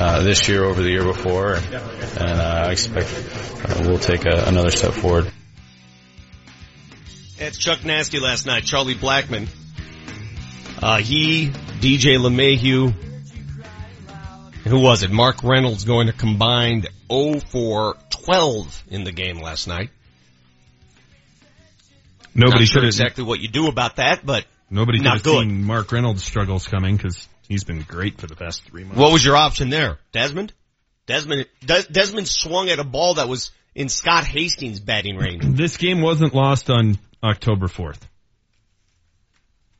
uh, 0.00 0.22
this 0.22 0.48
year 0.48 0.64
over 0.64 0.82
the 0.82 0.90
year 0.90 1.04
before, 1.04 1.54
and, 1.54 1.74
and 1.74 2.40
uh, 2.40 2.64
I 2.68 2.72
expect 2.72 3.08
uh, 3.64 3.84
we'll 3.86 3.98
take 3.98 4.24
a, 4.24 4.44
another 4.46 4.70
step 4.70 4.92
forward. 4.92 5.30
It's 7.38 7.58
Chuck 7.58 7.84
Nasty 7.84 8.18
last 8.18 8.46
night. 8.46 8.64
Charlie 8.64 8.94
Blackmon. 8.94 9.48
Uh, 10.82 10.98
he, 10.98 11.48
DJ 11.48 12.18
LeMahieu, 12.18 12.94
who 14.70 14.80
was 14.80 15.02
it? 15.02 15.10
Mark 15.10 15.42
Reynolds 15.42 15.84
going 15.84 16.06
to 16.06 16.12
combined 16.12 16.88
0 17.10 17.40
for 17.40 17.96
12 18.10 18.84
in 18.88 19.04
the 19.04 19.12
game 19.12 19.40
last 19.40 19.66
night. 19.66 19.90
Nobody 22.34 22.60
Not 22.60 22.68
sure 22.68 22.82
have 22.82 22.88
exactly 22.88 23.24
what 23.24 23.40
you 23.40 23.48
do 23.48 23.66
about 23.66 23.96
that, 23.96 24.24
but 24.24 24.46
Nobody 24.70 24.98
could 24.98 25.08
have 25.08 25.22
good. 25.24 25.42
seen 25.42 25.64
Mark 25.64 25.90
Reynolds' 25.90 26.22
struggles 26.24 26.68
coming 26.68 26.96
because 26.96 27.26
he's 27.48 27.64
been 27.64 27.82
great 27.82 28.20
for 28.20 28.28
the 28.28 28.36
past 28.36 28.62
three 28.64 28.84
months. 28.84 28.98
What 28.98 29.12
was 29.12 29.24
your 29.24 29.36
option 29.36 29.68
there? 29.68 29.98
Desmond? 30.12 30.52
Desmond, 31.06 31.46
Des- 31.66 31.90
Desmond 31.90 32.28
swung 32.28 32.68
at 32.70 32.78
a 32.78 32.84
ball 32.84 33.14
that 33.14 33.28
was 33.28 33.50
in 33.74 33.88
Scott 33.88 34.24
Hastings' 34.24 34.78
batting 34.78 35.16
range. 35.16 35.42
This 35.56 35.76
game 35.76 36.00
wasn't 36.00 36.34
lost 36.34 36.70
on 36.70 36.98
October 37.22 37.66
4th. 37.66 37.98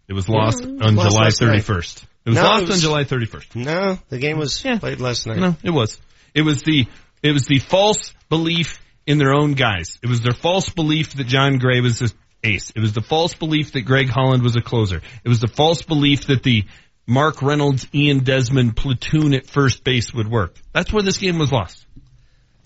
It 0.08 0.14
was 0.14 0.28
lost 0.28 0.64
Yeah, 0.64 0.70
it 0.70 0.72
was 0.72 0.82
on 0.82 0.94
lost 0.96 1.10
July 1.10 1.24
last 1.24 1.40
night. 1.40 2.06
31st. 2.24 2.26
It 2.26 2.30
was 2.30 2.36
No, 2.36 2.42
lost 2.42 2.62
it 2.62 2.68
was- 2.68 2.76
on 2.76 2.80
July 2.82 3.04
31st. 3.04 3.56
No, 3.56 3.98
the 4.08 4.18
game 4.18 4.38
was 4.38 4.60
played 4.60 5.00
last 5.00 5.26
night. 5.26 5.38
No, 5.38 5.56
it 5.62 5.70
was. 5.70 5.98
It 6.34 6.42
was 6.42 6.62
the 6.62 6.86
it 7.22 7.32
was 7.32 7.46
the 7.46 7.58
false 7.58 8.14
belief 8.28 8.80
in 9.06 9.18
their 9.18 9.32
own 9.34 9.54
guys. 9.54 9.98
It 10.02 10.08
was 10.08 10.20
their 10.20 10.32
false 10.32 10.68
belief 10.70 11.14
that 11.14 11.26
Jon 11.26 11.58
Gray 11.58 11.80
was 11.80 11.98
the 11.98 12.12
ace. 12.44 12.70
It 12.74 12.80
was 12.80 12.92
the 12.92 13.02
false 13.02 13.34
belief 13.34 13.72
that 13.72 13.82
Greg 13.82 14.08
Holland 14.08 14.42
was 14.42 14.56
a 14.56 14.60
closer. 14.62 15.02
It 15.24 15.28
was 15.28 15.40
the 15.40 15.48
false 15.48 15.82
belief 15.82 16.26
that 16.26 16.42
the 16.42 16.64
Mark 17.06 17.42
Reynolds, 17.42 17.86
Ian 17.92 18.20
Desmond 18.20 18.76
platoon 18.76 19.34
at 19.34 19.46
first 19.46 19.82
base 19.84 20.14
would 20.14 20.28
work. 20.28 20.54
That's 20.72 20.92
where 20.92 21.02
this 21.02 21.18
game 21.18 21.38
was 21.38 21.50
lost. 21.50 21.84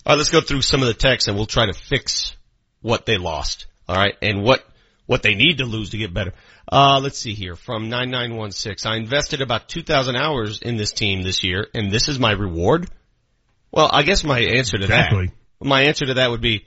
All 0.05 0.11
right, 0.13 0.17
let's 0.17 0.29
go 0.29 0.39
through 0.39 0.61
some 0.61 0.81
of 0.81 0.87
the 0.87 0.93
texts 0.93 1.27
and 1.27 1.35
we'll 1.35 1.47
try 1.47 1.65
to 1.65 1.73
fix 1.73 2.35
what 2.81 3.05
they 3.07 3.17
lost. 3.17 3.65
All 3.89 3.95
right, 3.95 4.13
and 4.21 4.43
what 4.43 4.63
what 5.07 5.21
they 5.23 5.33
need 5.35 5.57
to 5.59 5.65
lose 5.65 5.89
to 5.91 5.97
get 5.97 6.13
better. 6.13 6.33
Uh, 6.75 6.99
let's 6.99 7.17
see 7.17 7.33
here 7.33 7.55
from 7.55 7.87
nine 7.87 8.11
nine 8.11 8.35
one 8.35 8.51
six. 8.51 8.85
I 8.85 8.97
invested 8.97 9.41
about 9.41 9.69
two 9.69 9.81
thousand 9.81 10.17
hours 10.17 10.61
in 10.61 10.75
this 10.75 10.91
team 10.91 11.21
this 11.23 11.41
year, 11.41 11.67
and 11.73 11.89
this 11.89 12.09
is 12.09 12.19
my 12.19 12.33
reward. 12.33 12.89
Well, 13.71 13.89
I 13.91 14.03
guess 14.03 14.25
my 14.25 14.39
answer 14.39 14.77
to 14.77 14.83
Exactly. 14.83 15.27
that, 15.27 15.65
my 15.65 15.83
answer 15.83 16.05
to 16.07 16.15
that 16.15 16.31
would 16.31 16.41
be, 16.41 16.65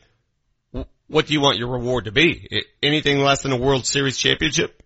what 1.09 1.27
do 1.27 1.35
you 1.35 1.43
want 1.43 1.59
your 1.59 1.69
reward 1.69 2.07
to 2.07 2.13
be? 2.13 2.65
Anything 2.83 3.19
less 3.19 3.43
than 3.43 3.53
a 3.53 3.59
World 3.59 3.85
Series 3.85 4.17
championship? 4.17 4.83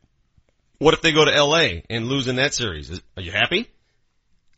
What 0.78 0.94
if 0.94 1.02
they 1.02 1.12
go 1.12 1.24
to 1.24 1.32
L.A. 1.32 1.84
and 1.88 2.06
lose 2.08 2.26
in 2.26 2.36
that 2.36 2.52
series? 2.52 3.00
Are 3.16 3.22
you 3.22 3.30
happy? 3.30 3.68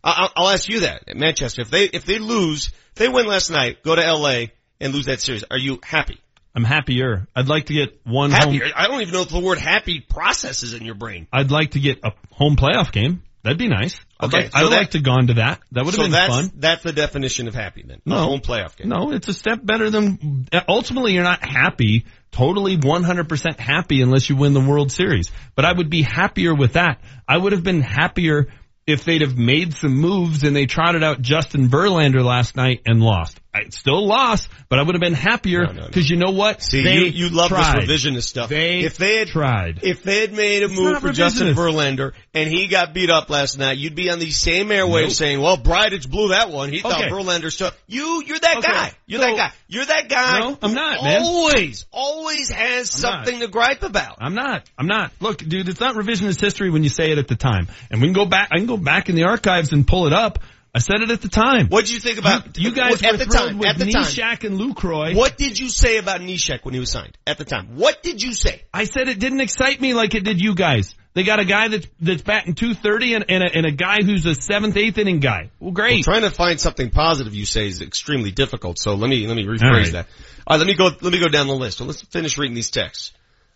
I- 0.02 0.14
I'll, 0.16 0.32
I'll 0.44 0.48
ask 0.50 0.66
you 0.66 0.80
that 0.80 1.04
at 1.08 1.16
Manchester. 1.18 1.60
If 1.60 1.70
they 1.70 1.84
if 1.84 2.06
they 2.06 2.18
lose, 2.18 2.68
if 2.68 2.94
they 2.94 3.08
win 3.08 3.26
last 3.26 3.50
night, 3.50 3.82
go 3.82 3.94
to 3.94 4.02
L.A. 4.02 4.50
and 4.80 4.94
lose 4.94 5.06
that 5.06 5.20
series, 5.20 5.44
are 5.50 5.58
you 5.58 5.78
happy? 5.82 6.18
I'm 6.54 6.64
happier. 6.64 7.26
I'd 7.34 7.48
like 7.48 7.66
to 7.66 7.74
get 7.74 8.00
one 8.04 8.30
Happy? 8.30 8.58
home. 8.58 8.70
I 8.76 8.86
don't 8.86 9.00
even 9.02 9.12
know 9.12 9.22
if 9.22 9.28
the 9.28 9.40
word 9.40 9.58
happy 9.58 10.00
processes 10.00 10.72
in 10.74 10.84
your 10.84 10.94
brain. 10.94 11.26
I'd 11.32 11.50
like 11.50 11.72
to 11.72 11.80
get 11.80 11.98
a 12.04 12.12
home 12.32 12.56
playoff 12.56 12.92
game. 12.92 13.22
That'd 13.42 13.58
be 13.58 13.68
nice. 13.68 13.98
I'd 14.18 14.26
Okay, 14.28 14.36
like, 14.44 14.52
so 14.52 14.58
I'd 14.58 14.62
that- 14.64 14.70
like 14.76 14.90
to 14.92 15.00
gone 15.00 15.26
to 15.26 15.34
that. 15.34 15.60
That 15.72 15.84
would 15.84 15.94
have 15.94 15.96
so 15.96 16.02
been 16.02 16.12
that's, 16.12 16.32
fun. 16.32 16.50
That's 16.54 16.82
the 16.82 16.92
definition 16.92 17.46
of 17.48 17.54
happy 17.54 17.82
then. 17.86 18.00
No. 18.06 18.16
A 18.16 18.20
home 18.20 18.40
playoff 18.40 18.76
game. 18.76 18.88
No, 18.88 19.10
it's 19.12 19.28
a 19.28 19.34
step 19.34 19.58
better 19.62 19.90
than, 19.90 20.46
ultimately 20.68 21.12
you're 21.12 21.24
not 21.24 21.44
happy, 21.44 22.06
totally 22.30 22.78
100% 22.78 23.58
happy 23.58 24.00
unless 24.00 24.30
you 24.30 24.36
win 24.36 24.54
the 24.54 24.60
World 24.64 24.92
Series. 24.92 25.30
But 25.56 25.64
I 25.66 25.72
would 25.72 25.90
be 25.90 26.00
happier 26.02 26.54
with 26.54 26.74
that. 26.74 27.00
I 27.28 27.36
would 27.36 27.52
have 27.52 27.64
been 27.64 27.82
happier 27.82 28.46
if 28.86 29.04
they'd 29.04 29.20
have 29.22 29.36
made 29.36 29.74
some 29.74 29.94
moves 29.94 30.44
and 30.44 30.54
they 30.56 30.66
trotted 30.66 31.02
out 31.02 31.20
Justin 31.20 31.68
Verlander 31.68 32.24
last 32.24 32.56
night 32.56 32.80
and 32.86 33.02
lost. 33.02 33.40
I 33.54 33.68
still 33.70 34.04
lost, 34.04 34.48
but 34.68 34.80
I 34.80 34.82
would 34.82 34.96
have 34.96 35.00
been 35.00 35.14
happier 35.14 35.64
because 35.72 36.10
you 36.10 36.16
know 36.16 36.32
what? 36.32 36.60
See, 36.60 36.82
they 36.82 36.94
you, 36.96 37.04
you 37.04 37.28
love 37.28 37.50
tried. 37.50 37.86
this 37.86 38.04
revisionist 38.04 38.24
stuff. 38.24 38.48
They 38.50 38.80
if 38.80 38.96
they 38.96 39.18
had 39.18 39.28
tried. 39.28 39.80
if 39.84 40.02
they 40.02 40.22
had 40.22 40.32
made 40.32 40.62
a 40.62 40.66
It's 40.66 40.74
move 40.74 40.92
not 40.94 41.02
for 41.02 41.12
Justin. 41.12 41.54
Verlander 41.54 42.12
and 42.34 42.50
he 42.50 42.66
got 42.66 42.92
beat 42.94 43.10
up 43.10 43.30
last 43.30 43.56
night, 43.56 43.78
you'd 43.78 43.94
be 43.94 44.10
on 44.10 44.18
the 44.18 44.30
same 44.32 44.68
airwaves 44.70 45.02
Nope. 45.02 45.12
saying, 45.12 45.40
"Well, 45.40 45.56
Bridich 45.56 46.10
blew 46.10 46.30
that 46.30 46.50
one. 46.50 46.70
He 46.70 46.80
thought 46.80 47.00
Okay. 47.00 47.10
Verlander 47.10 47.52
stuff." 47.52 47.76
You, 47.86 48.24
you're 48.26 48.40
that 48.40 48.56
Okay. 48.58 48.72
guy. 48.72 48.92
You're 49.06 49.20
So- 49.20 49.26
that 49.28 49.36
guy. 49.36 49.52
You're 49.68 49.84
that 49.86 50.08
guy. 50.08 50.38
No, 50.40 50.58
I'm 50.60 50.74
not, 50.74 51.02
man. 51.04 51.22
Always, 51.22 51.86
always 51.92 52.50
has 52.50 53.04
I'm 53.04 53.10
not. 53.10 53.24
something 53.26 53.40
to 53.40 53.46
gripe 53.48 53.82
about. 53.84 54.16
I'm 54.20 54.34
not. 54.34 54.68
I'm 54.76 54.86
not. 54.88 55.12
Look, 55.20 55.38
dude, 55.38 55.68
it's 55.68 55.80
not 55.80 55.94
revisionist 55.94 56.40
history 56.40 56.70
when 56.70 56.82
you 56.82 56.88
say 56.90 57.12
it 57.12 57.18
at 57.18 57.28
the 57.28 57.36
time. 57.36 57.68
And 57.90 58.00
we 58.00 58.08
can 58.08 58.14
go 58.14 58.26
back, 58.26 58.48
I 58.52 58.56
can 58.56 58.66
go 58.66 58.76
back 58.76 59.08
in 59.08 59.14
the 59.14 59.24
archives 59.24 59.72
and 59.72 59.86
pull 59.86 60.06
it 60.08 60.12
up. 60.12 60.40
I 60.74 60.80
said 60.80 61.02
it 61.02 61.10
at 61.10 61.22
the 61.22 61.28
time. 61.28 61.68
What 61.68 61.84
did 61.84 61.94
you 61.94 62.00
think 62.00 62.18
about 62.18 62.58
You, 62.58 62.70
you 62.70 62.74
guys 62.74 63.00
at 63.02 63.12
were 63.12 63.18
the 63.18 63.26
time? 63.26 63.58
with 63.58 63.68
At 63.68 63.78
the 63.78 63.92
time. 63.92 64.02
Neshek 64.02 64.42
and 64.42 64.58
Lucroy. 64.58 65.14
What 65.14 65.36
did 65.36 65.56
you 65.56 65.68
say 65.68 65.98
about 65.98 66.20
Neshek 66.20 66.64
when 66.64 66.74
he 66.74 66.80
was 66.80 66.90
signed 66.90 67.16
at 67.28 67.38
the 67.38 67.44
time? 67.44 67.76
What 67.76 68.02
did 68.02 68.20
you 68.20 68.34
say? 68.34 68.62
I 68.74 68.84
said 68.84 69.08
it 69.08 69.20
didn't 69.20 69.40
excite 69.40 69.80
me 69.80 69.94
like 69.94 70.16
it 70.16 70.24
did 70.24 70.40
you 70.40 70.56
guys. 70.56 70.96
They 71.12 71.22
got 71.22 71.38
a 71.38 71.44
guy 71.44 71.68
that's 71.68 71.86
that's 72.00 72.22
batting 72.22 72.54
230 72.54 73.14
and, 73.14 73.24
and, 73.28 73.44
a, 73.44 73.56
and 73.56 73.66
a 73.66 73.70
guy 73.70 73.98
who's 74.02 74.26
a 74.26 74.34
seventh, 74.34 74.76
eighth 74.76 74.98
inning 74.98 75.20
guy. 75.20 75.50
Well, 75.60 75.70
great. 75.70 76.04
Well, 76.04 76.18
trying 76.18 76.28
to 76.28 76.30
find 76.30 76.60
something 76.60 76.90
positive 76.90 77.34
you 77.34 77.46
say 77.46 77.68
is 77.68 77.80
extremely 77.80 78.32
difficult. 78.32 78.80
So 78.80 78.94
let 78.94 79.08
me 79.08 79.28
let 79.28 79.36
me 79.36 79.44
rephrase 79.44 79.62
right. 79.62 79.92
that. 79.92 80.06
All 80.44 80.56
right, 80.56 80.58
let 80.58 80.66
me 80.66 80.74
go 80.74 80.86
let 80.86 81.12
me 81.12 81.20
go 81.20 81.28
down 81.28 81.46
the 81.46 81.54
list. 81.54 81.78
So 81.78 81.84
let's 81.84 82.02
finish 82.02 82.36
reading 82.36 82.56
these 82.56 82.72
texts. 82.72 83.12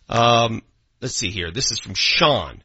Um, 0.07 0.63
let's 1.01 1.15
see 1.15 1.31
here. 1.31 1.51
This 1.51 1.71
is 1.71 1.79
from 1.79 1.95
Sean. 1.95 2.63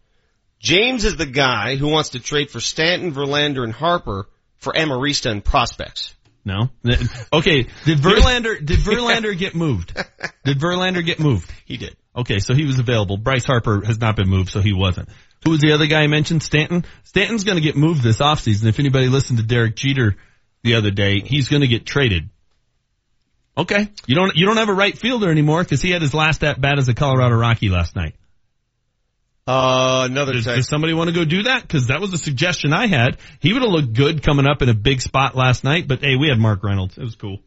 James 0.61 1.05
is 1.05 1.17
the 1.17 1.27
guy 1.27 1.75
who 1.75 1.89
wants 1.89 2.11
to 2.11 2.21
trade 2.21 2.51
for 2.51 2.61
Stanton, 2.61 3.13
Verlander, 3.13 3.65
and 3.65 3.73
Harper 3.73 4.29
for 4.65 4.73
Amarista 4.73 5.31
and 5.31 5.45
prospects. 5.45 6.15
No. 6.45 6.71
Okay. 7.33 7.67
Did 7.85 7.99
Verlander 7.99 8.65
did 8.65 8.79
Verlander 8.79 9.37
get 9.37 9.55
moved? 9.55 9.95
Did 10.45 10.59
Verlander 10.59 11.05
get 11.05 11.19
moved? 11.19 11.51
He 11.65 11.77
did. 11.77 11.97
Okay, 12.17 12.39
so 12.39 12.55
he 12.55 12.65
was 12.65 12.79
available. 12.79 13.17
Bryce 13.17 13.45
Harper 13.45 13.85
has 13.85 13.99
not 13.99 14.15
been 14.15 14.29
moved, 14.29 14.51
so 14.51 14.61
he 14.61 14.73
wasn't. 14.73 15.09
Who 15.45 15.51
was 15.51 15.61
the 15.61 15.73
other 15.73 15.87
guy 15.87 16.03
I 16.03 16.07
mentioned? 16.07 16.43
Stanton. 16.43 16.85
Stanton's 17.03 17.45
going 17.45 17.57
to 17.57 17.62
get 17.62 17.77
moved 17.77 18.03
this 18.03 18.19
offseason. 18.19 18.67
If 18.67 18.79
anybody 18.79 19.09
listened 19.09 19.39
to 19.39 19.45
Derek 19.45 19.75
Jeter 19.75 20.17
the 20.62 20.77
other 20.77 20.91
day, 20.91 21.21
he's 21.21 21.49
going 21.49 21.62
to 21.62 21.69
get 21.69 21.85
traded. 21.85 22.31
Okay, 23.57 23.89
you 24.07 24.15
don't 24.15 24.35
you 24.35 24.47
don't 24.47 24.57
have 24.57 24.69
a 24.69 24.75
right 24.75 24.97
fielder 24.97 25.31
anymore 25.31 25.62
because 25.62 25.81
he 25.81 25.91
had 25.91 26.03
his 26.03 26.15
last 26.15 26.43
at 26.43 26.61
bat 26.61 26.79
as 26.79 26.89
a 26.89 26.95
Colorado 26.95 27.37
Rocky 27.37 27.69
last 27.69 27.95
night. 27.95 28.15
Uh, 29.47 30.07
another 30.11 30.32
Does, 30.32 30.47
does 30.47 30.68
somebody 30.68 30.95
want 30.95 31.11
to 31.11 31.14
go 31.14 31.24
do 31.24 31.42
that? 31.42 31.62
Because 31.62 31.88
that 31.88 32.01
was 32.01 32.14
a 32.14 32.18
suggestion 32.18 32.72
I 32.72 32.86
had. 32.86 33.18
He 33.40 33.53
would 33.53 33.62
have 33.62 33.70
looked 33.70 33.92
good 33.92 34.22
coming 34.22 34.47
up 34.47 34.62
in 34.62 34.70
a 34.70 34.74
big 34.74 35.03
spot 35.03 35.36
last 35.36 35.64
night. 35.64 35.86
But 35.86 36.01
hey, 36.01 36.16
we 36.16 36.28
had 36.28 36.38
Mark 36.38 36.64
Reynolds. 36.64 36.97
It 36.97 37.03
was 37.03 37.14
cool. 37.14 37.40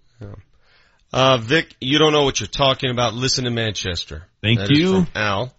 Uh, 1.12 1.38
Vic, 1.38 1.74
you 1.80 2.00
don't 2.00 2.12
know 2.12 2.24
what 2.24 2.40
you're 2.40 2.48
talking 2.48 2.92
about. 2.92 3.14
Listen 3.14 3.46
to 3.46 3.50
Manchester. 3.50 4.26
Thank 4.44 4.60
That 4.60 4.70
you. 4.70 4.94
from 4.94 5.08
Al. 5.16 5.54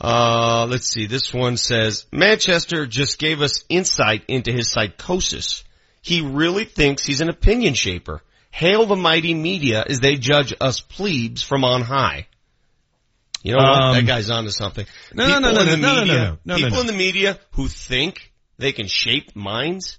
Uh, 0.00 0.66
let's 0.68 0.88
see. 0.88 1.06
This 1.06 1.32
one 1.32 1.56
says, 1.56 2.06
Manchester 2.12 2.86
just 2.86 3.18
gave 3.18 3.40
us 3.40 3.64
insight 3.68 4.24
into 4.28 4.52
his 4.52 4.70
psychosis. 4.70 5.64
He 6.02 6.20
really 6.20 6.64
thinks 6.64 7.04
he's 7.04 7.20
an 7.20 7.30
opinion 7.30 7.74
shaper. 7.74 8.20
Hail 8.50 8.86
the 8.86 8.96
mighty 8.96 9.34
media 9.34 9.84
as 9.88 10.00
they 10.00 10.16
judge 10.16 10.52
us 10.60 10.80
plebes 10.80 11.42
from 11.42 11.64
on 11.64 11.80
high. 11.82 12.26
You 13.44 13.52
know 13.52 13.58
what? 13.58 13.82
Um, 13.82 13.94
That 13.94 14.06
guy's 14.06 14.30
onto 14.30 14.50
something. 14.50 14.86
No, 15.12 15.28
no, 15.28 15.38
no, 15.38 15.52
no, 15.52 15.64
no, 15.64 15.76
no, 15.76 16.00
media, 16.00 16.14
no, 16.14 16.24
no, 16.24 16.38
no, 16.44 16.56
people 16.56 16.70
no. 16.70 16.80
in 16.80 16.86
the 16.86 16.92
media 16.94 17.38
who 17.52 17.68
think 17.68 18.32
they 18.56 18.72
can 18.72 18.88
shape 18.88 19.36
minds. 19.36 19.98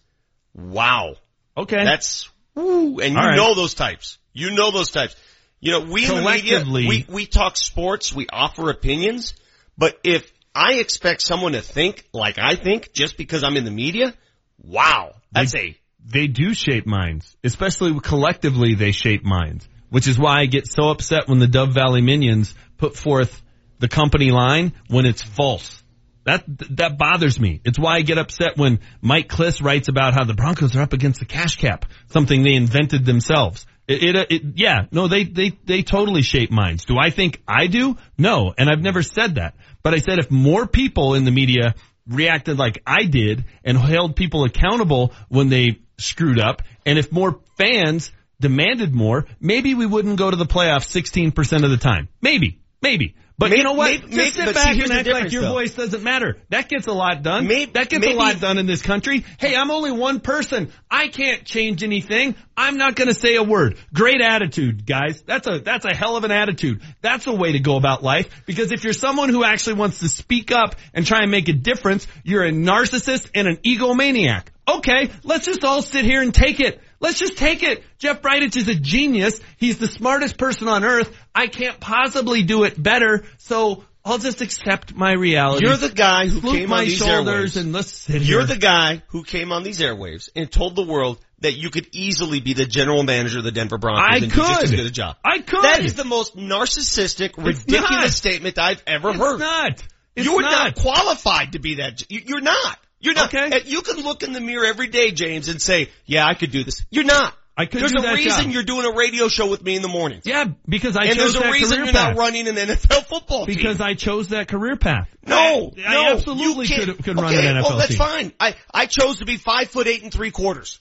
Wow. 0.54 1.16
Okay. 1.56 1.84
That's, 1.84 2.28
woo, 2.56 3.00
and 3.00 3.14
you 3.14 3.20
right. 3.20 3.36
know 3.38 3.54
those 3.54 3.76
types. 3.76 4.18
You 4.34 4.52
know 4.52 4.72
those 4.72 4.90
types. 4.90 5.16
You 5.60 5.72
know, 5.72 5.80
we 5.82 6.06
in 6.06 6.16
the 6.16 6.22
media, 6.22 6.64
we, 6.68 7.06
we 7.08 7.26
talk 7.28 7.56
sports, 7.56 8.14
we 8.14 8.28
offer 8.32 8.70
opinions, 8.70 9.36
but 9.78 9.98
if 10.04 10.32
I 10.54 10.74
expect 10.74 11.22
someone 11.22 11.54
to 11.54 11.62
think 11.62 12.08
like 12.14 12.38
I 12.40 12.56
think 12.56 12.94
just 12.94 13.16
because 13.16 13.44
I'm 13.44 13.58
in 13.58 13.66
the 13.66 13.72
media, 13.72 14.14
wow, 14.58 15.14
that's 15.32 15.56
a, 15.56 15.78
they 16.04 16.28
do 16.28 16.54
shape 16.54 16.86
minds, 16.86 17.36
especially 17.44 18.00
collectively 18.00 18.76
they 18.76 18.92
shape 18.92 19.24
minds, 19.24 19.68
which 19.90 20.08
is 20.08 20.20
why 20.20 20.40
I 20.42 20.46
get 20.46 20.68
so 20.68 20.90
upset 20.90 21.28
when 21.28 21.40
the 21.40 21.48
Dove 21.48 21.74
Valley 21.74 22.02
Minions 22.02 22.54
put 22.78 22.96
forth 22.96 23.42
the 23.80 23.88
company 23.88 24.32
line 24.32 24.74
when 24.88 25.06
it's 25.06 25.22
false. 25.22 25.84
That, 26.26 26.44
that 26.78 26.98
bothers 26.98 27.40
me. 27.40 27.62
It's 27.64 27.78
why 27.78 27.98
I 27.98 28.02
get 28.02 28.18
upset 28.18 28.58
when 28.58 28.80
Mike 29.02 29.30
Klis 29.30 29.62
writes 29.62 29.90
about 29.90 30.16
how 30.16 30.24
the 30.24 30.34
Broncos 30.34 30.76
are 30.76 30.82
up 30.82 30.94
against 30.94 31.20
the 31.20 31.26
cash 31.26 31.58
cap, 31.58 31.86
something 32.08 32.44
they 32.44 32.56
invented 32.56 33.06
themselves. 33.06 33.66
It, 33.88 34.16
it, 34.16 34.32
it, 34.32 34.42
yeah, 34.56 34.86
no, 34.92 35.08
they, 35.08 35.24
they, 35.24 35.52
they 35.64 35.84
totally 35.84 36.24
shape 36.24 36.50
minds. 36.52 36.86
Do 36.86 36.98
I 36.98 37.12
think 37.12 37.44
I 37.48 37.68
do? 37.68 37.98
No, 38.18 38.54
and 38.58 38.68
I've 38.70 38.82
never 38.82 39.04
said 39.04 39.36
that. 39.36 39.56
But 39.84 39.94
I 39.94 39.98
said 39.98 40.18
if 40.18 40.32
more 40.32 40.66
people 40.66 41.14
in 41.14 41.26
the 41.26 41.32
media 41.32 41.76
reacted 42.08 42.58
like 42.58 42.82
I 42.88 43.06
did 43.06 43.46
and 43.64 43.78
held 43.78 44.16
people 44.16 44.44
accountable 44.44 45.14
when 45.30 45.50
they 45.50 45.80
screwed 46.00 46.40
up, 46.40 46.64
and 46.88 46.98
if 46.98 47.12
more 47.12 47.40
fans 47.58 48.12
demanded 48.40 48.94
more, 48.94 49.28
maybe 49.40 49.76
we 49.76 49.86
wouldn't 49.86 50.18
go 50.18 50.32
to 50.32 50.38
the 50.38 50.46
playoffs 50.46 50.90
16% 50.90 51.64
of 51.64 51.70
the 51.70 51.78
time. 51.78 52.10
Maybe, 52.22 52.60
maybe. 52.86 53.16
But 53.38 53.50
Maybe- 53.50 53.58
you 53.58 53.64
know 53.66 53.74
what? 53.74 53.92
maybe- 53.92 54.02
Just 54.04 54.16
maybe- 54.16 54.30
sit 54.32 54.56
back 54.56 54.76
see, 54.76 54.82
and 54.84 54.92
act 54.94 55.08
like 55.10 55.32
your 55.34 55.42
though. 55.42 55.52
voice 55.56 55.74
doesn't 55.74 56.02
matter. 56.04 56.38
That 56.52 56.70
gets 56.70 56.88
a 56.88 56.94
lot 56.94 57.22
done. 57.22 57.48
Maybe- 57.48 57.70
that 57.74 57.90
gets 57.90 58.06
maybe- 58.06 58.14
a 58.14 58.18
lot 58.18 58.40
done 58.40 58.58
in 58.58 58.66
this 58.66 58.82
country. 58.82 59.26
Hey, 59.38 59.58
I'm 59.58 59.72
only 59.72 59.92
one 59.92 60.22
person. 60.22 60.70
I 60.90 61.10
can't 61.10 61.44
change 61.44 61.84
anything. 61.84 62.36
I'm 62.56 62.78
not 62.78 62.96
going 62.96 63.10
to 63.10 63.14
say 63.14 63.36
a 63.36 63.44
word. 63.44 63.76
Great 63.94 64.22
attitude, 64.22 64.86
guys. 64.86 65.22
That's 65.28 65.48
a 65.48 65.60
that's 65.60 65.84
a 65.84 65.94
hell 65.94 66.16
of 66.16 66.24
an 66.24 66.32
attitude. 66.32 66.80
That's 67.02 67.28
a 67.28 67.34
way 67.34 67.52
to 67.52 67.60
go 67.60 67.76
about 67.76 68.04
life. 68.04 68.30
Because 68.46 68.72
if 68.72 68.86
you're 68.86 68.94
someone 68.94 69.28
who 69.28 69.44
actually 69.44 69.74
wants 69.74 70.00
to 70.00 70.08
speak 70.08 70.54
up 70.54 70.78
and 70.94 71.06
try 71.06 71.24
and 71.24 71.30
make 71.32 71.50
a 71.50 71.54
difference, 71.54 72.08
you're 72.24 72.46
a 72.46 72.52
narcissist 72.54 73.30
and 73.36 73.50
an 73.50 73.58
egomaniac. 73.66 74.44
Okay, 74.68 75.10
let's 75.24 75.46
just 75.46 75.64
all 75.66 75.82
sit 75.82 76.06
here 76.06 76.22
and 76.22 76.34
take 76.34 76.62
it. 76.62 76.80
Let's 77.06 77.20
just 77.20 77.38
take 77.38 77.62
it. 77.62 77.84
Jeff 78.00 78.22
Bridich 78.24 78.58
is 78.58 78.68
a 78.68 78.74
genius. 78.76 79.40
He's 79.58 79.78
the 79.78 79.88
smartest 79.88 80.38
person 80.40 80.68
on 80.68 80.84
earth. 80.84 81.16
I 81.36 81.46
can't 81.48 81.80
possibly 81.80 82.42
do 82.42 82.64
it 82.64 82.82
better. 82.82 83.26
So 83.38 83.84
I'll 84.04 84.18
just 84.18 84.42
accept 84.42 84.96
my 84.96 85.14
reality. 85.14 85.68
You're 85.68 85.78
the 85.78 85.90
guy 85.90 86.26
who 86.28 86.40
Salute 86.40 86.58
came 86.58 86.70
my 86.70 86.80
on 86.80 86.86
these 86.86 86.98
shoulders 86.98 87.54
airwaves. 87.56 87.62
and 87.62 87.74
let's 87.74 87.92
sit 87.92 88.22
You're 88.24 88.40
here. 88.46 88.48
the 88.56 88.58
guy 88.58 89.04
who 89.10 89.24
came 89.24 89.52
on 89.52 89.62
these 89.64 89.80
airwaves 89.82 90.30
and 90.36 90.52
told 90.52 90.76
the 90.76 90.84
world 90.84 91.20
that 91.42 91.54
you 91.54 91.70
could 91.70 91.88
easily 91.92 92.40
be 92.40 92.54
the 92.54 92.66
general 92.66 93.04
manager 93.04 93.38
of 93.38 93.44
the 93.44 93.52
Denver 93.52 93.78
Broncos 93.78 94.04
I 94.10 94.16
and 94.18 94.32
do 94.32 94.36
just 94.38 94.64
as 94.64 94.72
good 94.72 94.86
a 94.88 94.90
job. 94.90 95.16
I 95.24 95.40
could. 95.40 95.64
That 95.64 95.82
is 95.86 95.94
the 95.94 96.06
most 96.06 96.36
narcissistic, 96.36 97.38
ridiculous 97.38 97.90
not. 97.90 98.10
statement 98.10 98.58
I've 98.58 98.82
ever 98.88 99.10
It's 99.10 99.20
heard. 99.20 99.40
not. 99.40 99.84
It's 100.16 100.26
You're 100.26 100.42
not. 100.42 100.52
not. 100.52 100.76
qualified 100.76 101.52
to 101.52 101.60
be 101.60 101.76
that. 101.76 102.04
You're 102.10 102.42
not. 102.42 102.80
You're 103.06 103.14
not. 103.14 103.34
Okay. 103.34 103.58
Uh, 103.58 103.60
you 103.66 103.82
can 103.82 103.98
look 104.04 104.24
in 104.24 104.34
the 104.34 104.42
mirror 104.42 104.66
every 104.66 104.88
day, 104.88 105.12
James, 105.12 105.48
and 105.48 105.62
say, 105.62 105.90
"Yeah, 106.06 106.26
I 106.28 106.34
could 106.34 106.52
do 106.52 106.64
this." 106.64 106.84
You're 106.92 107.04
not. 107.06 107.34
I 107.58 107.68
could 107.68 107.80
There's 107.80 107.94
a 107.94 108.14
reason 108.14 108.46
job. 108.46 108.52
you're 108.52 108.64
doing 108.64 108.86
a 108.86 108.92
radio 108.98 109.30
show 109.30 109.50
with 109.50 109.64
me 109.64 109.78
in 109.78 109.82
the 109.82 109.88
morning. 109.88 110.20
Yeah, 110.26 110.44
because 110.68 110.98
I 110.98 111.06
chose 111.06 111.08
that. 111.08 111.12
and 111.12 111.20
chose 111.20 111.34
there's 111.34 111.36
a 111.36 111.40
that 111.48 111.52
reason 111.54 111.78
career 111.78 111.86
you're 111.86 111.94
path. 111.94 112.16
not 112.16 112.20
running 112.20 112.48
an 112.50 112.56
NFL 112.68 113.06
football 113.06 113.46
team. 113.46 113.56
Because 113.56 113.80
I 113.80 113.94
chose 113.94 114.28
that 114.30 114.50
career 114.50 114.76
path. 114.76 115.08
No, 115.26 115.72
I 115.88 115.94
no, 115.94 116.12
absolutely 116.16 116.66
you 116.66 116.76
can't- 116.76 116.86
could 116.98 117.04
could 117.06 117.16
run 117.22 117.34
an 117.34 117.40
NFL 117.40 117.64
well, 117.64 117.78
that's 117.78 117.90
team. 117.92 117.98
fine. 117.98 118.34
I 118.42 118.56
I 118.74 118.88
chose 118.88 119.20
to 119.20 119.26
be 119.26 119.38
five 119.38 119.70
foot 119.70 119.88
eight 119.88 120.04
and 120.04 120.12
three 120.12 120.32
quarters. 120.32 120.80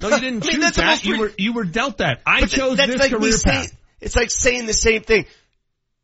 No, 0.00 0.08
you 0.08 0.14
didn't 0.20 0.44
I 0.44 0.46
mean, 0.52 0.60
choose 0.62 0.72
that. 0.76 1.04
You 1.04 1.18
were 1.18 1.32
you 1.36 1.52
were 1.52 1.64
dealt 1.64 1.98
that. 1.98 2.22
I 2.24 2.40
But 2.40 2.50
chose 2.50 2.76
that's 2.78 2.90
this 2.92 3.00
like 3.00 3.10
career 3.10 3.36
path. 3.44 3.76
It's 4.00 4.16
like 4.16 4.30
saying 4.30 4.64
the 4.66 4.72
same 4.72 5.02
thing. 5.02 5.26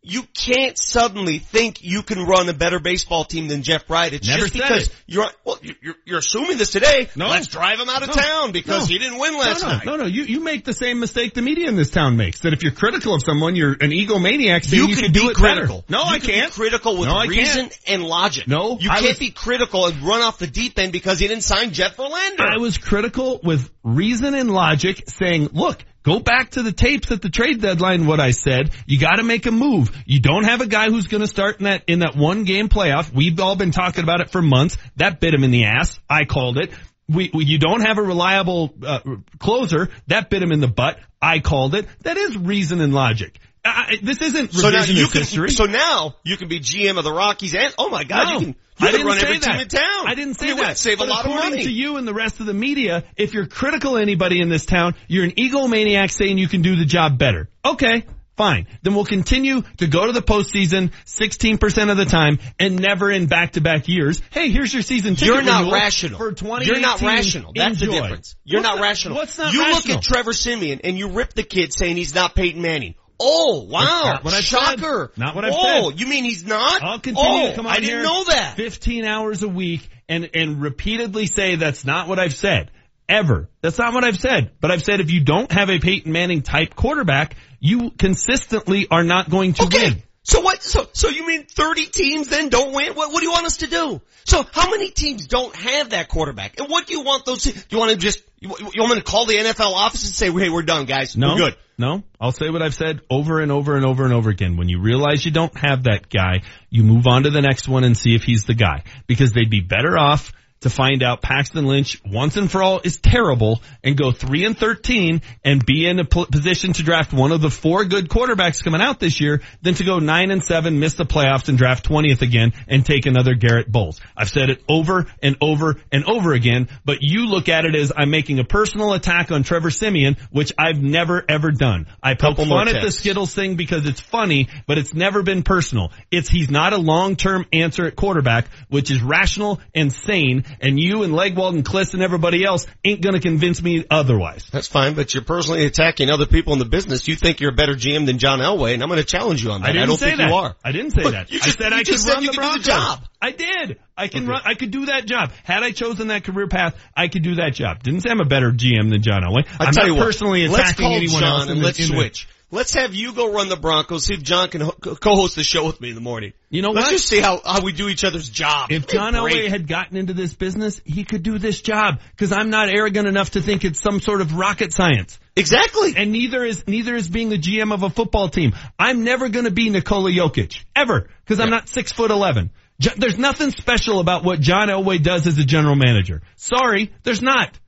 You 0.00 0.22
can't 0.32 0.78
suddenly 0.78 1.38
think 1.38 1.82
you 1.82 2.02
can 2.02 2.24
run 2.24 2.48
a 2.48 2.52
better 2.54 2.78
baseball 2.78 3.24
team 3.24 3.48
than 3.48 3.62
Jeff 3.64 3.86
Bridich 3.88 4.26
Never 4.26 4.42
just 4.42 4.52
because 4.52 4.86
it. 4.86 4.94
you're 5.08 5.26
well. 5.44 5.58
You're, 5.82 5.96
you're 6.06 6.18
assuming 6.18 6.56
this 6.56 6.70
today. 6.70 7.08
No. 7.16 7.28
Let's 7.28 7.48
drive 7.48 7.80
him 7.80 7.88
out 7.88 8.02
of 8.02 8.08
No. 8.08 8.14
town 8.14 8.52
because 8.52 8.82
No. 8.88 8.92
he 8.92 8.98
didn't 9.00 9.18
win 9.18 9.36
last 9.36 9.60
no, 9.62 9.68
no, 9.68 9.74
night. 9.76 9.86
No, 9.86 9.96
no, 9.96 10.04
you, 10.06 10.22
you 10.22 10.40
make 10.40 10.64
the 10.64 10.72
same 10.72 11.00
mistake 11.00 11.34
the 11.34 11.42
media 11.42 11.68
in 11.68 11.74
this 11.74 11.90
town 11.90 12.16
makes. 12.16 12.40
That 12.40 12.52
if 12.52 12.62
you're 12.62 12.72
critical 12.72 13.12
of 13.12 13.22
someone, 13.24 13.56
you're 13.56 13.72
an 13.72 13.90
egomaniac 13.90 14.64
saying 14.64 14.82
you, 14.84 14.88
You 14.88 14.94
can 14.94 15.04
can 15.06 15.12
do 15.12 15.20
be 15.22 15.26
it 15.26 15.34
critical. 15.36 15.84
better. 15.88 15.92
No, 15.92 16.04
you 16.10 16.14
I 16.14 16.18
can 16.20 16.28
can't. 16.30 16.52
Be 16.52 16.60
critical 16.60 16.96
with 16.96 17.08
No, 17.08 17.24
reason 17.26 17.68
can't. 17.68 17.78
and 17.88 18.04
logic. 18.04 18.46
No, 18.46 18.78
you 18.80 18.90
I 18.90 19.00
can't 19.00 19.08
was- 19.10 19.18
be 19.18 19.30
critical 19.30 19.86
and 19.86 20.00
run 20.02 20.22
off 20.22 20.38
the 20.38 20.46
deep 20.46 20.78
end 20.78 20.92
because 20.92 21.18
he 21.18 21.26
didn't 21.26 21.42
sign 21.44 21.72
Jeff 21.72 21.96
Verlander. 21.96 22.40
I 22.48 22.58
was 22.58 22.78
critical 22.78 23.40
with 23.42 23.68
reason 23.82 24.34
and 24.34 24.50
logic 24.52 25.08
saying, 25.10 25.50
look, 25.52 25.84
go 26.08 26.20
back 26.20 26.50
to 26.50 26.62
the 26.62 26.72
tapes 26.72 27.10
at 27.10 27.20
the 27.20 27.28
trade 27.28 27.60
deadline 27.60 28.06
what 28.06 28.20
I 28.20 28.30
said. 28.30 28.70
You 28.86 28.98
gotta 28.98 29.22
make 29.22 29.46
a 29.46 29.50
move. 29.50 29.90
You 30.06 30.20
don't 30.20 30.44
have 30.44 30.60
a 30.60 30.66
guy 30.66 30.88
who's 30.88 31.06
gonna 31.06 31.26
start 31.26 31.58
in 31.58 31.64
that, 31.64 31.84
in 31.86 31.98
that 32.00 32.16
one 32.16 32.44
game 32.44 32.68
playoff. 32.68 33.12
We've 33.12 33.38
all 33.40 33.56
been 33.56 33.72
talking 33.72 34.04
about 34.04 34.20
it 34.20 34.30
for 34.30 34.40
months. 34.40 34.78
That 34.96 35.20
bit 35.20 35.34
him 35.34 35.44
in 35.44 35.50
the 35.50 35.64
ass. 35.64 35.98
I 36.08 36.24
called 36.24 36.58
it. 36.58 36.70
We, 37.08 37.30
we 37.32 37.44
you 37.44 37.58
don't 37.58 37.86
have 37.86 37.98
a 37.98 38.02
reliable 38.02 38.74
uh, 38.84 39.00
closer. 39.38 39.88
That 40.08 40.30
bit 40.30 40.42
him 40.42 40.52
in 40.52 40.60
the 40.60 40.68
butt. 40.68 40.98
I 41.20 41.40
called 41.40 41.74
it. 41.74 41.86
That 42.02 42.16
is 42.16 42.36
reason 42.36 42.80
and 42.80 42.94
logic. 42.94 43.38
I, 43.68 43.98
this 44.02 44.20
isn't 44.20 44.52
so 44.52 44.70
now 44.70 44.82
you 44.84 45.06
can. 45.08 45.20
history. 45.22 45.50
So 45.50 45.64
now 45.64 46.16
you 46.24 46.36
can 46.36 46.48
be 46.48 46.60
GM 46.60 46.98
of 46.98 47.04
the 47.04 47.12
Rockies 47.12 47.54
and 47.54 47.74
oh 47.78 47.88
my 47.88 48.04
God, 48.04 48.24
No, 48.24 48.32
you 48.40 48.46
can. 48.46 48.56
I 48.80 48.84
can 48.86 48.92
didn't 48.92 49.06
run 49.08 49.18
say 49.18 49.26
every 49.26 49.38
that. 49.38 49.52
team 49.52 49.60
in 49.60 49.68
town. 49.68 50.06
I 50.08 50.14
didn't 50.14 50.34
say 50.34 50.46
I 50.46 50.54
mean, 50.54 50.62
that. 50.64 50.78
Save 50.78 50.98
But 50.98 51.08
a 51.08 51.10
lot 51.10 51.26
of 51.26 51.32
money. 51.34 51.64
to 51.64 51.70
you 51.70 51.96
and 51.96 52.06
the 52.06 52.14
rest 52.14 52.38
of 52.40 52.46
the 52.46 52.54
media, 52.54 53.04
if 53.16 53.34
you're 53.34 53.46
critical 53.46 53.96
of 53.96 54.02
anybody 54.02 54.40
in 54.40 54.48
this 54.48 54.66
town, 54.66 54.94
you're 55.08 55.24
an 55.24 55.32
egomaniac 55.32 56.10
saying 56.12 56.38
you 56.38 56.46
can 56.48 56.62
do 56.62 56.76
the 56.76 56.84
job 56.84 57.18
better. 57.18 57.48
Okay. 57.64 58.04
Fine. 58.36 58.68
Then 58.84 58.94
we'll 58.94 59.04
continue 59.04 59.62
to 59.78 59.88
go 59.88 60.06
to 60.06 60.12
the 60.12 60.22
postseason 60.22 60.92
16% 61.06 61.90
of 61.90 61.96
the 61.96 62.04
time 62.04 62.38
and 62.60 62.78
never 62.78 63.10
in 63.10 63.26
back-to-back 63.26 63.88
years. 63.88 64.22
Hey, 64.30 64.50
here's 64.50 64.72
your 64.72 64.82
season 64.84 65.16
ticket 65.16 65.26
You're 65.34 65.42
not 65.42 65.72
rational. 65.72 66.18
For 66.18 66.30
2018. 66.30 66.66
You're 66.72 66.80
not 66.80 67.00
rational. 67.00 67.52
That's 67.56 67.82
Enjoy. 67.82 67.94
the 67.96 68.00
difference. 68.02 68.36
You're 68.44 68.60
What's 68.60 68.76
not 68.76 68.80
rational. 68.80 69.16
What's 69.16 69.38
not 69.38 69.52
you 69.52 69.60
rational? 69.62 69.96
look 69.96 69.98
at 69.98 70.02
Trevor 70.04 70.32
Siemian 70.32 70.82
and 70.84 70.96
you 70.96 71.08
rip 71.08 71.34
the 71.34 71.42
kid 71.42 71.72
saying 71.72 71.96
he's 71.96 72.14
not 72.14 72.36
Peyton 72.36 72.62
Manning. 72.62 72.94
Oh, 73.20 73.66
wow. 73.68 73.80
That's 73.80 74.04
not 74.04 74.24
what 74.24 74.34
I've 74.34 74.44
said. 74.44 75.18
Not 75.18 75.34
what 75.34 75.44
I've 75.44 75.52
oh, 75.54 75.90
you 75.90 76.06
mean 76.06 76.24
he's 76.24 76.46
not? 76.46 76.82
I'll 76.82 77.00
continue 77.00 77.42
oh, 77.46 77.48
to 77.50 77.54
come 77.54 77.66
on 77.66 77.72
I 77.72 77.80
didn't 77.80 78.02
know 78.02 78.24
that. 78.24 78.54
15 78.56 79.04
hours 79.04 79.42
a 79.42 79.48
week 79.48 79.88
and, 80.08 80.30
and 80.34 80.62
repeatedly 80.62 81.26
say 81.26 81.56
that's 81.56 81.84
not 81.84 82.08
what 82.08 82.18
I've 82.18 82.34
said. 82.34 82.70
Ever. 83.08 83.48
That's 83.62 83.78
not 83.78 83.94
what 83.94 84.04
I've 84.04 84.20
said. 84.20 84.52
But 84.60 84.70
I've 84.70 84.84
said 84.84 85.00
if 85.00 85.10
you 85.10 85.24
don't 85.24 85.50
have 85.50 85.70
a 85.70 85.78
Peyton 85.78 86.12
Manning 86.12 86.42
type 86.42 86.76
quarterback, 86.76 87.36
you 87.58 87.90
consistently 87.90 88.86
are 88.90 89.02
not 89.02 89.30
going 89.30 89.54
to 89.54 89.64
Okay. 89.64 89.90
win. 89.90 90.02
So 90.22 90.40
what? 90.40 90.62
So 90.62 90.88
so 90.92 91.08
you 91.08 91.26
mean 91.26 91.44
thirty 91.44 91.86
teams 91.86 92.28
then 92.28 92.48
don't 92.48 92.72
win? 92.72 92.94
What 92.94 93.12
What 93.12 93.20
do 93.20 93.26
you 93.26 93.32
want 93.32 93.46
us 93.46 93.58
to 93.58 93.66
do? 93.66 94.00
So 94.24 94.44
how 94.52 94.70
many 94.70 94.90
teams 94.90 95.26
don't 95.26 95.54
have 95.56 95.90
that 95.90 96.08
quarterback? 96.08 96.60
And 96.60 96.68
what 96.68 96.86
do 96.86 96.92
you 96.92 97.02
want 97.02 97.24
those? 97.24 97.44
do 97.44 97.52
You 97.70 97.78
want 97.78 97.92
to 97.92 97.96
just 97.96 98.22
you, 98.40 98.54
you 98.58 98.82
want 98.82 98.94
me 98.94 99.00
to 99.00 99.04
call 99.04 99.26
the 99.26 99.34
NFL 99.34 99.72
office 99.72 100.04
and 100.04 100.14
say, 100.14 100.30
hey, 100.30 100.48
we're 100.48 100.62
done, 100.62 100.84
guys. 100.84 101.16
No, 101.16 101.34
We're 101.34 101.50
good. 101.50 101.56
No, 101.80 102.02
I'll 102.20 102.32
say 102.32 102.50
what 102.50 102.60
I've 102.60 102.74
said 102.74 103.00
over 103.08 103.40
and 103.40 103.52
over 103.52 103.76
and 103.76 103.84
over 103.84 104.04
and 104.04 104.12
over 104.12 104.30
again. 104.30 104.56
When 104.56 104.68
you 104.68 104.80
realize 104.80 105.24
you 105.24 105.30
don't 105.30 105.56
have 105.56 105.84
that 105.84 106.08
guy, 106.08 106.42
you 106.70 106.82
move 106.82 107.06
on 107.06 107.22
to 107.22 107.30
the 107.30 107.40
next 107.40 107.68
one 107.68 107.84
and 107.84 107.96
see 107.96 108.16
if 108.16 108.24
he's 108.24 108.44
the 108.44 108.54
guy. 108.54 108.82
Because 109.06 109.32
they'd 109.32 109.48
be 109.48 109.60
better 109.60 109.96
off 109.96 110.32
to 110.60 110.70
find 110.70 111.02
out 111.02 111.22
Paxton 111.22 111.66
Lynch 111.66 112.00
once 112.04 112.36
and 112.36 112.50
for 112.50 112.62
all 112.62 112.80
is 112.82 112.98
terrible 112.98 113.62
and 113.82 113.96
go 113.96 114.12
3 114.12 114.44
and 114.44 114.58
13 114.58 115.22
and 115.44 115.64
be 115.64 115.86
in 115.86 115.98
a 115.98 116.04
position 116.04 116.72
to 116.74 116.82
draft 116.82 117.12
one 117.12 117.32
of 117.32 117.40
the 117.40 117.50
four 117.50 117.84
good 117.84 118.08
quarterbacks 118.08 118.62
coming 118.62 118.80
out 118.80 119.00
this 119.00 119.20
year 119.20 119.40
than 119.62 119.74
to 119.74 119.84
go 119.84 119.98
9 119.98 120.30
and 120.30 120.42
7, 120.42 120.78
miss 120.78 120.94
the 120.94 121.04
playoffs 121.04 121.48
and 121.48 121.58
draft 121.58 121.88
20th 121.88 122.22
again 122.22 122.52
and 122.66 122.84
take 122.84 123.06
another 123.06 123.34
Garett 123.34 123.70
Bolles. 123.70 124.00
I've 124.16 124.30
said 124.30 124.50
it 124.50 124.62
over 124.68 125.06
and 125.22 125.36
over 125.40 125.76
and 125.90 126.04
over 126.04 126.32
again, 126.32 126.68
but 126.84 126.98
you 127.00 127.26
look 127.26 127.48
at 127.48 127.64
it 127.64 127.74
as 127.74 127.92
I'm 127.96 128.10
making 128.10 128.38
a 128.38 128.44
personal 128.44 128.92
attack 128.92 129.30
on 129.30 129.42
Trevor 129.42 129.70
Siemian, 129.70 130.16
which 130.30 130.52
I've 130.58 130.82
never 130.82 131.24
ever 131.28 131.50
done. 131.50 131.86
I 132.02 132.14
poke 132.14 132.36
fun 132.36 132.68
at 132.68 132.82
the. 132.82 132.98
Skittles 132.98 133.34
thing 133.34 133.56
because 133.56 133.86
it's 133.86 134.00
funny, 134.00 134.48
but 134.66 134.78
it's 134.78 134.92
never 134.92 135.22
been 135.22 135.42
personal. 135.42 135.92
It's 136.10 136.28
he's 136.28 136.50
not 136.50 136.72
a 136.72 136.76
long-term 136.76 137.46
answer 137.52 137.86
at 137.86 137.96
quarterback, 137.96 138.46
which 138.68 138.90
is 138.90 139.02
rational 139.02 139.60
and 139.74 139.92
sane, 139.92 140.44
and 140.60 140.78
you 140.78 141.02
and 141.02 141.14
Legwold 141.14 141.54
and 141.54 141.64
Klis 141.64 141.94
and 141.94 142.02
everybody 142.02 142.44
else 142.44 142.66
ain't 142.84 143.00
gonna 143.00 143.20
convince 143.20 143.62
me 143.62 143.84
otherwise. 143.90 144.44
That's 144.50 144.66
fine, 144.68 144.94
but 144.94 145.14
you're 145.14 145.24
personally 145.24 145.64
attacking 145.64 146.10
other 146.10 146.26
people 146.26 146.52
in 146.52 146.58
the 146.58 146.64
business. 146.64 147.08
You 147.08 147.16
think 147.16 147.40
you're 147.40 147.52
a 147.52 147.54
better 147.54 147.74
GM 147.74 148.06
than 148.06 148.18
John 148.18 148.40
Elway, 148.40 148.74
and 148.74 148.82
I'm 148.82 148.88
to 148.90 149.04
challenge 149.04 149.44
you 149.44 149.50
on 149.52 149.60
that. 149.62 149.70
I 149.70 149.72
didn't 149.72 149.88
don't 149.88 149.96
say 149.98 150.06
think 150.06 150.18
that. 150.18 150.28
you 150.30 150.34
are. 150.34 150.56
I 150.64 150.72
didn't 150.72 150.90
say 150.92 151.02
But 151.02 151.10
that. 151.12 151.30
you 151.30 151.38
I 151.40 151.44
just- 151.44 151.58
said 151.58 151.70
you 151.72 151.76
I 151.78 151.82
just 151.82 151.90
could 151.90 152.00
said 152.00 152.14
run 152.14 152.22
you 152.24 152.30
the 152.32 152.36
could 152.38 152.52
do 152.52 152.58
the 152.58 152.64
job. 152.64 153.04
I 153.20 153.30
did. 153.32 153.78
I 153.96 154.08
can 154.08 154.22
Okay. 154.24 154.30
run. 154.30 154.42
I 154.44 154.54
could 154.54 154.70
do 154.70 154.86
that 154.86 155.06
job. 155.06 155.32
Had 155.44 155.62
I 155.62 155.72
chosen 155.72 156.08
that 156.08 156.24
career 156.24 156.46
path, 156.48 156.74
I 156.96 157.08
could 157.08 157.22
do 157.22 157.34
that 157.36 157.54
job. 157.54 157.82
Didn't 157.82 158.00
say 158.02 158.10
I'm 158.10 158.20
a 158.20 158.24
better 158.24 158.50
GM 158.52 158.90
than 158.90 159.02
John 159.02 159.22
Elway. 159.22 159.44
I 159.58 159.66
I'm 159.66 159.72
tell 159.74 159.84
not 159.84 159.86
you 159.86 159.94
what, 159.96 160.04
personally 160.04 160.46
let's 160.48 160.70
attacking 160.70 160.84
call 160.86 160.94
anyone 160.96 161.20
John 161.20 161.40
else. 161.40 161.50
and 161.50 161.62
let's 161.62 161.84
switch. 161.84 162.28
Let's 162.50 162.74
have 162.74 162.94
you 162.94 163.12
go 163.12 163.30
run 163.30 163.50
the 163.50 163.56
Broncos. 163.56 164.06
See 164.06 164.14
if 164.14 164.22
John 164.22 164.48
can 164.48 164.62
ho- 164.62 164.72
co-host 164.72 165.36
the 165.36 165.42
show 165.42 165.66
with 165.66 165.82
me 165.82 165.90
in 165.90 165.94
the 165.94 166.00
morning. 166.00 166.32
You 166.48 166.62
know 166.62 166.70
let's 166.70 166.86
what? 166.86 166.92
just 166.92 167.06
see 167.06 167.20
how 167.20 167.40
how 167.44 167.60
we 167.62 167.72
do 167.72 167.88
each 167.88 168.04
other's 168.04 168.28
job. 168.30 168.72
If 168.72 168.86
John 168.86 169.12
Elway 169.12 169.48
had 169.48 169.68
gotten 169.68 169.98
into 169.98 170.14
this 170.14 170.34
business, 170.34 170.80
he 170.84 171.04
could 171.04 171.22
do 171.22 171.38
this 171.38 171.60
job 171.60 172.00
because 172.10 172.32
I'm 172.32 172.48
not 172.48 172.70
arrogant 172.70 173.06
enough 173.06 173.32
to 173.32 173.42
think 173.42 173.66
it's 173.66 173.80
some 173.80 174.00
sort 174.00 174.22
of 174.22 174.34
rocket 174.34 174.72
science. 174.72 175.18
Exactly. 175.36 175.92
And 175.94 176.10
neither 176.10 176.42
is 176.42 176.66
neither 176.66 176.94
is 176.94 177.06
being 177.08 177.28
the 177.28 177.38
GM 177.38 177.72
of 177.72 177.82
a 177.82 177.90
football 177.90 178.30
team. 178.30 178.54
I'm 178.78 179.04
never 179.04 179.28
going 179.28 179.44
to 179.44 179.50
be 179.50 179.68
Nikola 179.68 180.10
Jokic 180.10 180.64
ever 180.74 181.10
because 181.24 181.40
I'm 181.40 181.50
not 181.50 181.68
six 181.68 181.92
foot 181.92 182.10
eleven. 182.10 182.50
There's 182.78 183.18
nothing 183.18 183.50
special 183.50 184.00
about 184.00 184.24
what 184.24 184.40
John 184.40 184.68
Elway 184.68 185.02
does 185.02 185.26
as 185.26 185.36
a 185.36 185.44
general 185.44 185.74
manager. 185.74 186.22
Sorry, 186.36 186.92
there's 187.02 187.20
not. 187.20 187.58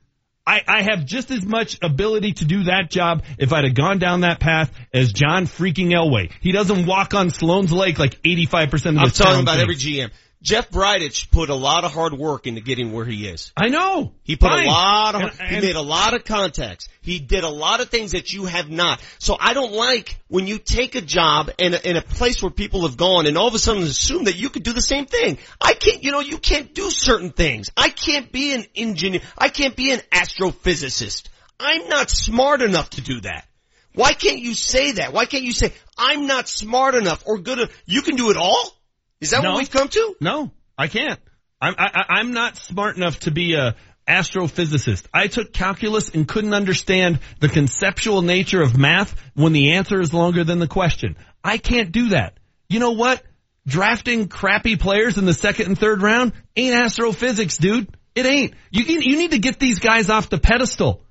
I, 0.45 0.61
I 0.67 0.81
have 0.81 1.05
just 1.05 1.29
as 1.29 1.45
much 1.45 1.77
ability 1.83 2.33
to 2.33 2.45
do 2.45 2.63
that 2.63 2.89
job 2.89 3.23
if 3.37 3.53
I'd 3.53 3.63
have 3.63 3.75
gone 3.75 3.99
down 3.99 4.21
that 4.21 4.39
path 4.39 4.71
as 4.91 5.13
John 5.13 5.45
freaking 5.45 5.89
Elway. 5.89 6.31
He 6.41 6.51
doesn't 6.51 6.87
walk 6.87 7.13
on 7.13 7.29
Sloan's 7.29 7.71
Lake 7.71 7.99
like 7.99 8.21
85% 8.23 8.73
of 8.73 8.81
the 8.81 8.89
time. 8.89 8.97
I'm 8.97 9.09
talking 9.11 9.41
about 9.41 9.59
every. 9.59 9.75
GM. 9.75 10.09
Jeff 10.41 10.71
Bridich 10.71 11.29
put 11.29 11.49
a 11.51 11.55
lot 11.55 11.83
of 11.83 11.91
hard 11.93 12.13
work 12.13 12.47
into 12.47 12.61
getting 12.61 12.91
where 12.93 13.05
he 13.05 13.27
is. 13.27 13.51
I 13.55 13.67
know. 13.67 14.13
He 14.23 14.35
put 14.35 14.49
Fine. 14.49 14.65
a 14.65 14.69
lot 14.69 15.15
of, 15.15 15.21
And- 15.21 15.31
he 15.49 15.55
and- 15.57 15.65
made 15.65 15.75
a 15.75 15.81
lot 15.81 16.15
of 16.15 16.25
contacts. 16.25 16.89
He 17.01 17.19
did 17.19 17.43
a 17.43 17.49
lot 17.49 17.79
of 17.79 17.89
things 17.89 18.13
that 18.13 18.33
you 18.33 18.45
have 18.45 18.69
not. 18.69 19.01
So 19.19 19.37
I 19.39 19.53
don't 19.53 19.71
like 19.73 20.19
when 20.29 20.47
you 20.47 20.57
take 20.57 20.95
a 20.95 21.01
job 21.01 21.51
in 21.59 21.75
a, 21.75 21.77
in 21.77 21.95
a 21.95 22.01
place 22.01 22.41
where 22.41 22.49
people 22.49 22.87
have 22.87 22.97
gone 22.97 23.27
and 23.27 23.37
all 23.37 23.47
of 23.47 23.53
a 23.53 23.59
sudden 23.59 23.83
assume 23.83 24.23
that 24.23 24.35
you 24.35 24.49
could 24.49 24.63
do 24.63 24.73
the 24.73 24.81
same 24.81 25.05
thing. 25.05 25.37
I 25.59 25.73
can't, 25.73 26.03
you 26.03 26.11
know, 26.11 26.21
you 26.21 26.39
can't 26.39 26.73
do 26.73 26.89
certain 26.89 27.29
things. 27.31 27.69
I 27.77 27.89
can't 27.89 28.31
be 28.31 28.53
an 28.53 28.65
engineer. 28.75 29.21
I 29.37 29.49
can't 29.49 29.75
be 29.75 29.91
an 29.91 30.01
astrophysicist. 30.11 31.23
I'm 31.59 31.87
not 31.87 32.09
smart 32.09 32.61
enough 32.63 32.89
to 32.91 33.01
do 33.01 33.21
that. 33.21 33.45
Why 33.93 34.13
can't 34.13 34.39
you 34.39 34.53
say 34.55 34.93
that? 34.93 35.13
Why 35.13 35.25
can't 35.25 35.43
you 35.43 35.51
say, 35.51 35.73
I'm 35.97 36.25
not 36.25 36.47
smart 36.47 36.95
enough 36.95 37.23
or 37.27 37.37
good 37.37 37.59
enough? 37.59 37.83
You 37.85 38.01
can 38.01 38.15
do 38.15 38.31
it 38.31 38.37
all? 38.37 38.75
Is 39.21 39.29
that 39.31 39.43
No. 39.43 39.51
what 39.51 39.59
we've 39.59 39.71
come 39.71 39.87
to? 39.87 40.15
No, 40.19 40.51
I 40.77 40.87
can't. 40.87 41.19
I'm, 41.61 41.75
I, 41.77 41.89
I- 41.93 42.19
I'm 42.19 42.33
not 42.33 42.57
smart 42.57 42.97
enough 42.97 43.19
to 43.21 43.31
be 43.31 43.53
a 43.53 43.75
astrophysicist. 44.07 45.05
I 45.13 45.27
took 45.27 45.53
calculus 45.53 46.09
and 46.09 46.27
couldn't 46.27 46.53
understand 46.53 47.19
the 47.39 47.49
conceptual 47.49 48.21
nature 48.21 48.61
of 48.61 48.77
math 48.77 49.15
when 49.35 49.53
the 49.53 49.73
answer 49.73 50.01
is 50.01 50.13
longer 50.13 50.43
than 50.43 50.59
the 50.59 50.67
question. 50.67 51.15
I 51.43 51.57
can't 51.57 51.91
do 51.91 52.09
that. 52.09 52.37
You 52.67 52.79
know 52.79 52.91
what? 52.91 53.23
Drafting 53.67 54.27
crappy 54.27 54.75
players 54.75 55.17
in 55.17 55.25
the 55.25 55.33
second 55.33 55.67
and 55.67 55.77
third 55.77 56.01
round 56.01 56.33
ain't 56.55 56.75
astrophysics, 56.75 57.57
dude. 57.57 57.95
It 58.15 58.25
ain't. 58.25 58.53
You 58.71 58.83
can, 58.85 59.01
you 59.01 59.17
need 59.17 59.31
to 59.31 59.39
get 59.39 59.59
these 59.59 59.79
guys 59.79 60.09
off 60.09 60.29
the 60.29 60.39
pedestal. 60.39 61.03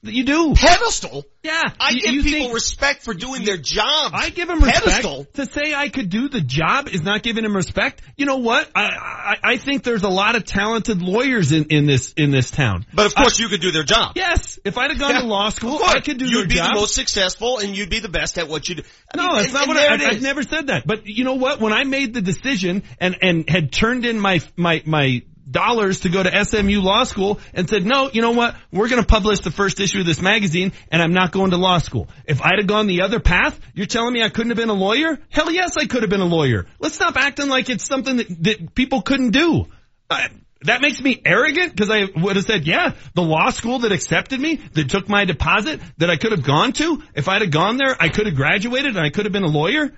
You 0.00 0.22
do. 0.24 0.54
Pedestal? 0.54 1.24
Yeah. 1.42 1.60
I 1.80 1.90
You- 1.90 2.00
give 2.00 2.14
you 2.14 2.22
people 2.22 2.38
think- 2.40 2.54
respect 2.54 3.02
for 3.02 3.14
doing 3.14 3.44
their 3.44 3.56
job. 3.56 4.12
I 4.14 4.30
give 4.30 4.48
respect. 4.48 4.84
Pedestal? 4.84 5.24
To 5.34 5.44
say 5.46 5.74
I 5.74 5.88
could 5.88 6.08
do 6.08 6.28
the 6.28 6.40
job 6.40 6.88
is 6.88 7.02
not 7.02 7.24
giving 7.24 7.44
him 7.44 7.54
respect. 7.56 8.00
You 8.16 8.26
know 8.26 8.36
what? 8.36 8.70
I, 8.76 8.82
I, 8.82 9.36
I 9.42 9.56
think 9.56 9.82
there's 9.82 10.04
a 10.04 10.08
lot 10.08 10.36
of 10.36 10.44
talented 10.44 11.02
lawyers 11.02 11.50
in, 11.50 11.64
in 11.64 11.86
this, 11.86 12.12
in 12.12 12.30
this 12.30 12.52
town. 12.52 12.86
But 12.94 13.06
of 13.06 13.14
course 13.16 13.40
you 13.40 13.48
could 13.48 13.60
do 13.60 13.72
their 13.72 13.82
job. 13.82 14.12
Yes. 14.14 14.60
If 14.64 14.78
I'd 14.78 14.90
have 14.92 15.00
gone 15.00 15.10
Yeah, 15.14 15.20
to 15.22 15.26
law 15.26 15.48
school. 15.48 15.80
I 15.84 15.98
could 16.00 16.18
do 16.18 16.26
You'd 16.26 16.48
be 16.48 16.54
job. 16.54 16.74
the 16.74 16.80
most 16.80 16.94
successful 16.94 17.58
and 17.58 17.76
you'd 17.76 17.90
be 17.90 17.98
the 17.98 18.08
best 18.08 18.38
at 18.38 18.46
what 18.48 18.68
you 18.68 18.76
do. 18.76 18.82
I 19.12 19.16
No, 19.16 19.26
mean, 19.26 19.34
that's 19.34 19.46
and- 19.46 19.54
not 19.54 19.62
and 19.62 20.00
what 20.00 20.06
I, 20.06 20.10
I've 20.12 20.22
never 20.22 20.42
said 20.44 20.68
that. 20.68 20.86
But 20.86 21.06
you 21.06 21.24
know 21.24 21.34
what? 21.34 21.60
When 21.60 21.72
I 21.72 21.82
made 21.82 22.14
the 22.14 22.20
decision 22.22 22.84
and, 23.00 23.16
and 23.20 23.50
had 23.50 23.72
turned 23.72 24.06
in 24.06 24.20
my, 24.20 24.40
my, 24.56 24.80
my 24.86 25.22
dollars 25.50 26.00
to 26.00 26.08
go 26.08 26.22
to 26.22 26.44
SMU 26.44 26.80
law 26.80 27.04
school 27.04 27.40
and 27.54 27.68
said, 27.68 27.84
no, 27.84 28.10
you 28.12 28.22
know 28.22 28.32
what? 28.32 28.54
We're 28.72 28.88
going 28.88 29.02
to 29.02 29.06
publish 29.06 29.40
the 29.40 29.50
first 29.50 29.80
issue 29.80 30.00
of 30.00 30.06
this 30.06 30.20
magazine 30.20 30.72
and 30.90 31.02
I'm 31.02 31.12
not 31.12 31.32
going 31.32 31.50
to 31.50 31.56
law 31.56 31.78
school. 31.78 32.08
If 32.24 32.42
I'd 32.42 32.58
have 32.58 32.66
gone 32.66 32.86
the 32.86 33.02
other 33.02 33.20
path, 33.20 33.58
you're 33.74 33.86
telling 33.86 34.12
me 34.12 34.22
I 34.22 34.28
couldn't 34.28 34.50
have 34.50 34.58
been 34.58 34.68
a 34.68 34.74
lawyer? 34.74 35.18
Hell 35.30 35.50
yes, 35.50 35.76
I 35.76 35.86
could 35.86 36.02
have 36.02 36.10
been 36.10 36.20
a 36.20 36.26
lawyer. 36.26 36.66
Let's 36.78 36.94
stop 36.94 37.16
acting 37.16 37.48
like 37.48 37.70
it's 37.70 37.84
something 37.84 38.16
that, 38.18 38.42
that 38.44 38.74
people 38.74 39.02
couldn't 39.02 39.30
do. 39.30 39.66
I, 40.10 40.28
that 40.62 40.80
makes 40.80 41.00
me 41.00 41.20
arrogant 41.24 41.70
because 41.72 41.90
I 41.90 42.06
would 42.20 42.36
have 42.36 42.44
said, 42.44 42.66
yeah, 42.66 42.94
the 43.14 43.22
law 43.22 43.50
school 43.50 43.80
that 43.80 43.92
accepted 43.92 44.40
me, 44.40 44.56
that 44.72 44.90
took 44.90 45.08
my 45.08 45.24
deposit, 45.24 45.80
that 45.98 46.10
I 46.10 46.16
could 46.16 46.32
have 46.32 46.42
gone 46.42 46.72
to, 46.74 47.02
if 47.14 47.28
I'd 47.28 47.42
have 47.42 47.50
gone 47.50 47.76
there, 47.76 47.96
I 47.98 48.08
could 48.08 48.26
have 48.26 48.34
graduated 48.34 48.96
and 48.96 49.04
I 49.04 49.10
could 49.10 49.24
have 49.24 49.32
been 49.32 49.44
a 49.44 49.48
lawyer. 49.48 49.92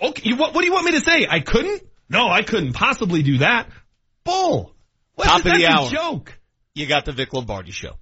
Okay, 0.00 0.32
what, 0.34 0.54
what 0.54 0.60
do 0.60 0.66
you 0.66 0.72
want 0.72 0.86
me 0.86 0.92
to 0.92 1.00
say? 1.00 1.26
I 1.28 1.40
couldn't? 1.40 1.82
No, 2.08 2.28
I 2.28 2.42
couldn't 2.42 2.74
possibly 2.74 3.22
do 3.22 3.38
that. 3.38 3.68
Bull. 4.24 4.73
What, 5.14 5.24
Top 5.24 5.38
of 5.38 5.44
that's 5.44 5.58
the 5.58 5.64
a 5.64 5.70
hour. 5.70 5.90
joke. 5.90 6.38
You 6.74 6.86
got 6.86 7.04
the 7.04 7.12
Vic 7.12 7.32
Lombardi 7.32 7.70
show. 7.70 7.92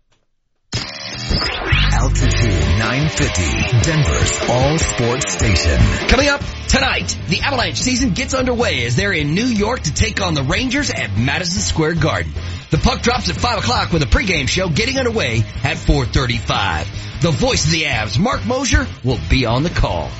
Altitude 0.74 2.50
950, 2.78 3.82
Denver's 3.82 4.40
all 4.48 4.78
sports 4.78 5.32
station. 5.34 5.78
Coming 6.08 6.28
up 6.28 6.40
tonight, 6.68 7.16
the 7.28 7.40
Avalanche 7.40 7.76
season 7.80 8.10
gets 8.10 8.34
underway 8.34 8.84
as 8.86 8.96
they're 8.96 9.12
in 9.12 9.34
New 9.34 9.44
York 9.44 9.80
to 9.82 9.94
take 9.94 10.20
on 10.20 10.34
the 10.34 10.42
Rangers 10.42 10.90
at 10.90 11.16
Madison 11.16 11.60
Square 11.60 11.94
Garden. 11.96 12.32
The 12.70 12.78
puck 12.78 13.02
drops 13.02 13.28
at 13.28 13.36
5 13.36 13.58
o'clock 13.58 13.92
with 13.92 14.02
a 14.02 14.06
pregame 14.06 14.48
show 14.48 14.68
getting 14.68 14.98
underway 14.98 15.40
at 15.62 15.76
4.35. 15.76 17.20
The 17.22 17.30
voice 17.30 17.66
of 17.66 17.72
the 17.72 17.82
Avs, 17.84 18.18
Mark 18.18 18.44
Moser, 18.46 18.86
will 19.04 19.20
be 19.30 19.46
on 19.46 19.62
the 19.62 19.70
call. 19.70 20.10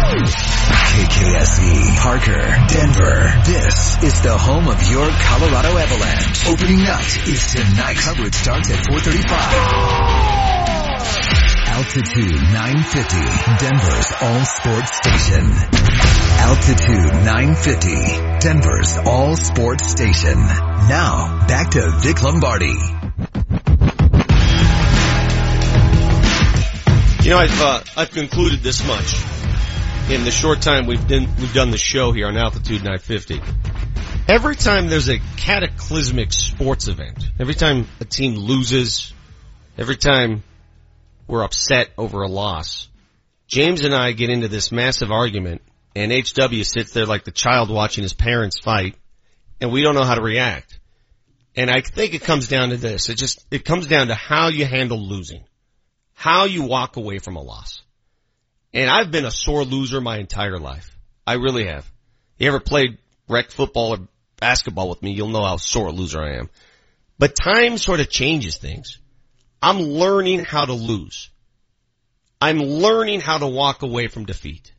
KKSE, 0.00 1.96
Parker, 1.98 2.40
Denver. 2.68 3.32
This 3.44 4.02
is 4.02 4.22
the 4.22 4.36
home 4.36 4.66
of 4.66 4.82
your 4.88 5.06
Colorado 5.10 5.76
Avalanche. 5.76 6.48
Opening 6.48 6.78
night 6.84 7.28
is 7.28 7.52
tonight. 7.52 7.96
Coverage 7.96 8.34
starts 8.34 8.70
at 8.70 8.86
435. 8.86 10.40
Altitude 11.68 12.32
950, 12.32 13.16
Denver's 13.60 14.12
all 14.22 14.44
sports 14.44 14.96
station. 14.96 15.52
Altitude 16.48 17.12
950, 17.24 18.40
Denver's 18.40 18.96
all 19.04 19.36
sports 19.36 19.86
station. 19.86 20.38
Now, 20.88 21.44
back 21.46 21.70
to 21.72 21.90
Vic 22.00 22.22
Lombardi. 22.22 22.74
You 27.22 27.30
know, 27.30 27.38
I've 27.38 27.60
uh, 27.60 27.80
I've 27.98 28.10
concluded 28.10 28.62
this 28.62 28.86
much 28.86 29.30
in 30.10 30.24
the 30.24 30.30
short 30.30 30.60
time 30.60 30.86
we've 30.86 31.06
done 31.06 31.28
we've 31.38 31.54
done 31.54 31.70
the 31.70 31.78
show 31.78 32.10
here 32.12 32.26
on 32.26 32.36
Altitude 32.36 32.82
950. 32.82 33.40
Every 34.28 34.56
time 34.56 34.88
there's 34.88 35.08
a 35.08 35.18
cataclysmic 35.36 36.32
sports 36.32 36.88
event, 36.88 37.24
every 37.38 37.54
time 37.54 37.86
a 38.00 38.04
team 38.04 38.34
loses, 38.34 39.12
every 39.78 39.96
time 39.96 40.42
we're 41.26 41.44
upset 41.44 41.90
over 41.96 42.22
a 42.22 42.28
loss, 42.28 42.88
James 43.46 43.84
and 43.84 43.94
I 43.94 44.12
get 44.12 44.30
into 44.30 44.48
this 44.48 44.72
massive 44.72 45.12
argument, 45.12 45.62
and 45.94 46.10
HW 46.12 46.62
sits 46.64 46.92
there 46.92 47.06
like 47.06 47.24
the 47.24 47.30
child 47.30 47.70
watching 47.70 48.02
his 48.02 48.14
parents 48.14 48.58
fight, 48.58 48.96
and 49.60 49.70
we 49.70 49.82
don't 49.82 49.94
know 49.94 50.04
how 50.04 50.16
to 50.16 50.22
react. 50.22 50.78
And 51.54 51.70
I 51.70 51.80
think 51.80 52.14
it 52.14 52.22
comes 52.22 52.48
down 52.48 52.70
to 52.70 52.76
this. 52.76 53.08
It 53.08 53.16
just 53.16 53.44
it 53.50 53.64
comes 53.64 53.86
down 53.86 54.08
to 54.08 54.14
how 54.14 54.48
you 54.48 54.66
handle 54.66 55.00
losing 55.00 55.44
how 56.20 56.44
you 56.44 56.64
walk 56.64 56.96
away 56.98 57.18
from 57.18 57.36
a 57.36 57.40
loss. 57.40 57.80
And 58.72 58.88
I've 58.90 59.10
been 59.10 59.24
a 59.24 59.30
sore 59.30 59.64
loser 59.64 60.00
my 60.00 60.18
entire 60.18 60.58
life. 60.58 60.96
I 61.26 61.34
really 61.34 61.66
have. 61.66 61.90
You 62.38 62.48
ever 62.48 62.60
played 62.60 62.98
rec 63.28 63.50
football 63.50 63.94
or 63.94 63.98
basketball 64.38 64.88
with 64.88 65.02
me, 65.02 65.12
you'll 65.12 65.28
know 65.28 65.44
how 65.44 65.56
sore 65.56 65.88
a 65.88 65.92
loser 65.92 66.20
I 66.22 66.36
am. 66.36 66.48
But 67.18 67.36
time 67.36 67.76
sort 67.78 68.00
of 68.00 68.08
changes 68.08 68.56
things. 68.56 68.98
I'm 69.60 69.78
learning 69.80 70.44
how 70.44 70.64
to 70.64 70.72
lose. 70.72 71.30
I'm 72.40 72.58
learning 72.58 73.20
how 73.20 73.38
to 73.38 73.46
walk 73.46 73.82
away 73.82 74.06
from 74.06 74.24
defeat. 74.24 74.72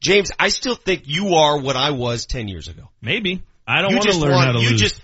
James, 0.00 0.30
I 0.38 0.50
still 0.50 0.76
think 0.76 1.02
you 1.06 1.34
are 1.34 1.58
what 1.58 1.74
I 1.74 1.90
was 1.90 2.26
10 2.26 2.46
years 2.46 2.68
ago. 2.68 2.88
Maybe. 3.02 3.42
I 3.66 3.82
don't 3.82 3.90
You 3.90 3.96
want 3.96 4.10
to 4.10 4.18
learn 4.18 4.30
want- 4.32 4.46
how 4.46 4.52
to 4.52 4.60
you 4.60 4.70
lose. 4.70 4.80
just- 4.80 5.00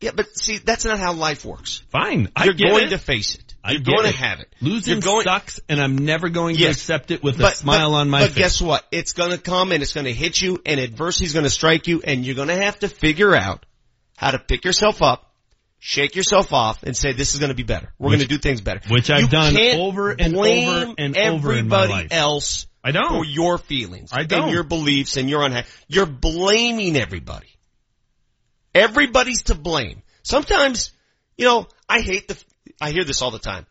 Yeah, 0.00 0.10
but 0.16 0.36
see, 0.36 0.58
that's 0.58 0.84
not 0.84 0.98
how 0.98 1.12
life 1.12 1.44
works. 1.44 1.82
Fine. 1.90 2.30
I 2.34 2.44
You're 2.46 2.54
get 2.54 2.70
going 2.70 2.86
it. 2.88 2.90
to 2.90 2.98
face 2.98 3.36
it. 3.36 3.43
I 3.66 3.72
You're 3.72 3.80
going 3.80 4.04
it. 4.06 4.12
to 4.12 4.18
have 4.18 4.40
it. 4.40 4.54
Losing 4.60 4.92
You're 4.96 5.00
going, 5.00 5.24
sucks 5.24 5.58
and 5.70 5.80
I'm 5.80 5.96
never 5.96 6.28
going 6.28 6.56
to 6.56 6.66
accept 6.66 7.10
it 7.10 7.22
with 7.22 7.40
a 7.40 7.50
smile 7.54 7.92
but- 7.92 7.96
on 7.96 8.10
my 8.10 8.20
but 8.20 8.26
face. 8.26 8.34
But 8.34 8.38
guess 8.40 8.60
what? 8.60 8.86
It's 8.92 9.14
gonna 9.14 9.38
come 9.38 9.72
and 9.72 9.82
it's 9.82 9.94
gonna 9.94 10.10
hit 10.10 10.40
you 10.42 10.60
and 10.66 10.78
adversity's 10.78 11.32
gonna 11.32 11.48
strike 11.48 11.86
you 11.86 12.02
and 12.04 12.26
you're 12.26 12.34
gonna 12.34 12.56
have 12.62 12.78
to 12.80 12.88
figure 12.88 13.34
out 13.34 13.64
how 14.18 14.32
to 14.32 14.38
pick 14.38 14.66
yourself 14.66 15.00
up, 15.00 15.32
shake 15.78 16.14
yourself 16.14 16.52
off 16.52 16.82
and 16.82 16.94
say 16.94 17.12
this 17.14 17.32
is 17.32 17.40
gonna 17.40 17.54
be 17.54 17.62
better. 17.62 17.90
We're 17.98 18.10
gonna 18.12 18.26
do 18.26 18.36
things 18.36 18.60
better. 18.60 18.80
which 18.90 19.08
I've 19.10 19.22
You 19.22 19.28
done 19.28 19.56
over 19.78 20.10
and 20.10 20.36
over 20.36 20.94
and 20.98 21.16
over 21.16 21.52
in 21.54 21.66
my 21.68 21.84
everybody 21.84 21.92
life. 21.92 22.08
else 22.10 22.66
I 22.84 22.92
don't. 22.92 23.08
for 23.08 23.24
your 23.24 23.56
feelings 23.56 24.10
I 24.12 24.24
don't. 24.24 24.42
and 24.42 24.52
your 24.52 24.64
beliefs 24.64 25.16
and 25.16 25.30
your 25.30 25.40
unha- 25.40 25.64
You're 25.88 26.04
blaming 26.04 26.96
everybody. 26.98 27.48
Everybody's 28.74 29.44
to 29.44 29.54
blame. 29.54 30.02
Sometimes, 30.22 30.92
you 31.38 31.46
know, 31.46 31.66
I 31.88 32.00
hate 32.00 32.28
the, 32.28 32.36
I 32.84 32.90
hear 32.90 33.04
this 33.04 33.22
all 33.22 33.30
the 33.30 33.38
time. 33.38 33.64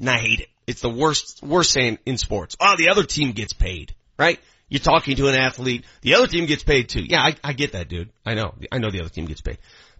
And 0.00 0.10
I 0.10 0.18
hate 0.18 0.40
it. 0.40 0.48
It's 0.66 0.80
the 0.80 0.90
worst, 0.90 1.44
worst 1.44 1.70
saying 1.70 1.98
in 2.04 2.18
sports. 2.18 2.56
Oh, 2.60 2.74
the 2.76 2.88
other 2.88 3.04
team 3.04 3.32
gets 3.32 3.52
paid, 3.52 3.94
right? 4.18 4.40
You're 4.68 4.80
talking 4.80 5.14
to 5.16 5.28
an 5.28 5.36
athlete. 5.36 5.84
The 6.02 6.16
other 6.16 6.26
team 6.26 6.46
gets 6.46 6.64
paid 6.64 6.88
too. 6.88 7.04
Yeah, 7.04 7.20
I, 7.20 7.36
I 7.44 7.52
get 7.52 7.72
that, 7.72 7.88
dude. 7.88 8.10
I 8.24 8.34
know. 8.34 8.52
I 8.72 8.78
know 8.78 8.90
the 8.90 8.98
other 8.98 9.10
team 9.10 9.26
gets 9.26 9.42
paid. 9.42 9.58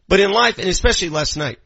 But 0.09 0.19
in 0.19 0.33
life, 0.33 0.59
and 0.59 0.69
especially 0.69 1.09
last 1.09 1.37
night, 1.37 1.61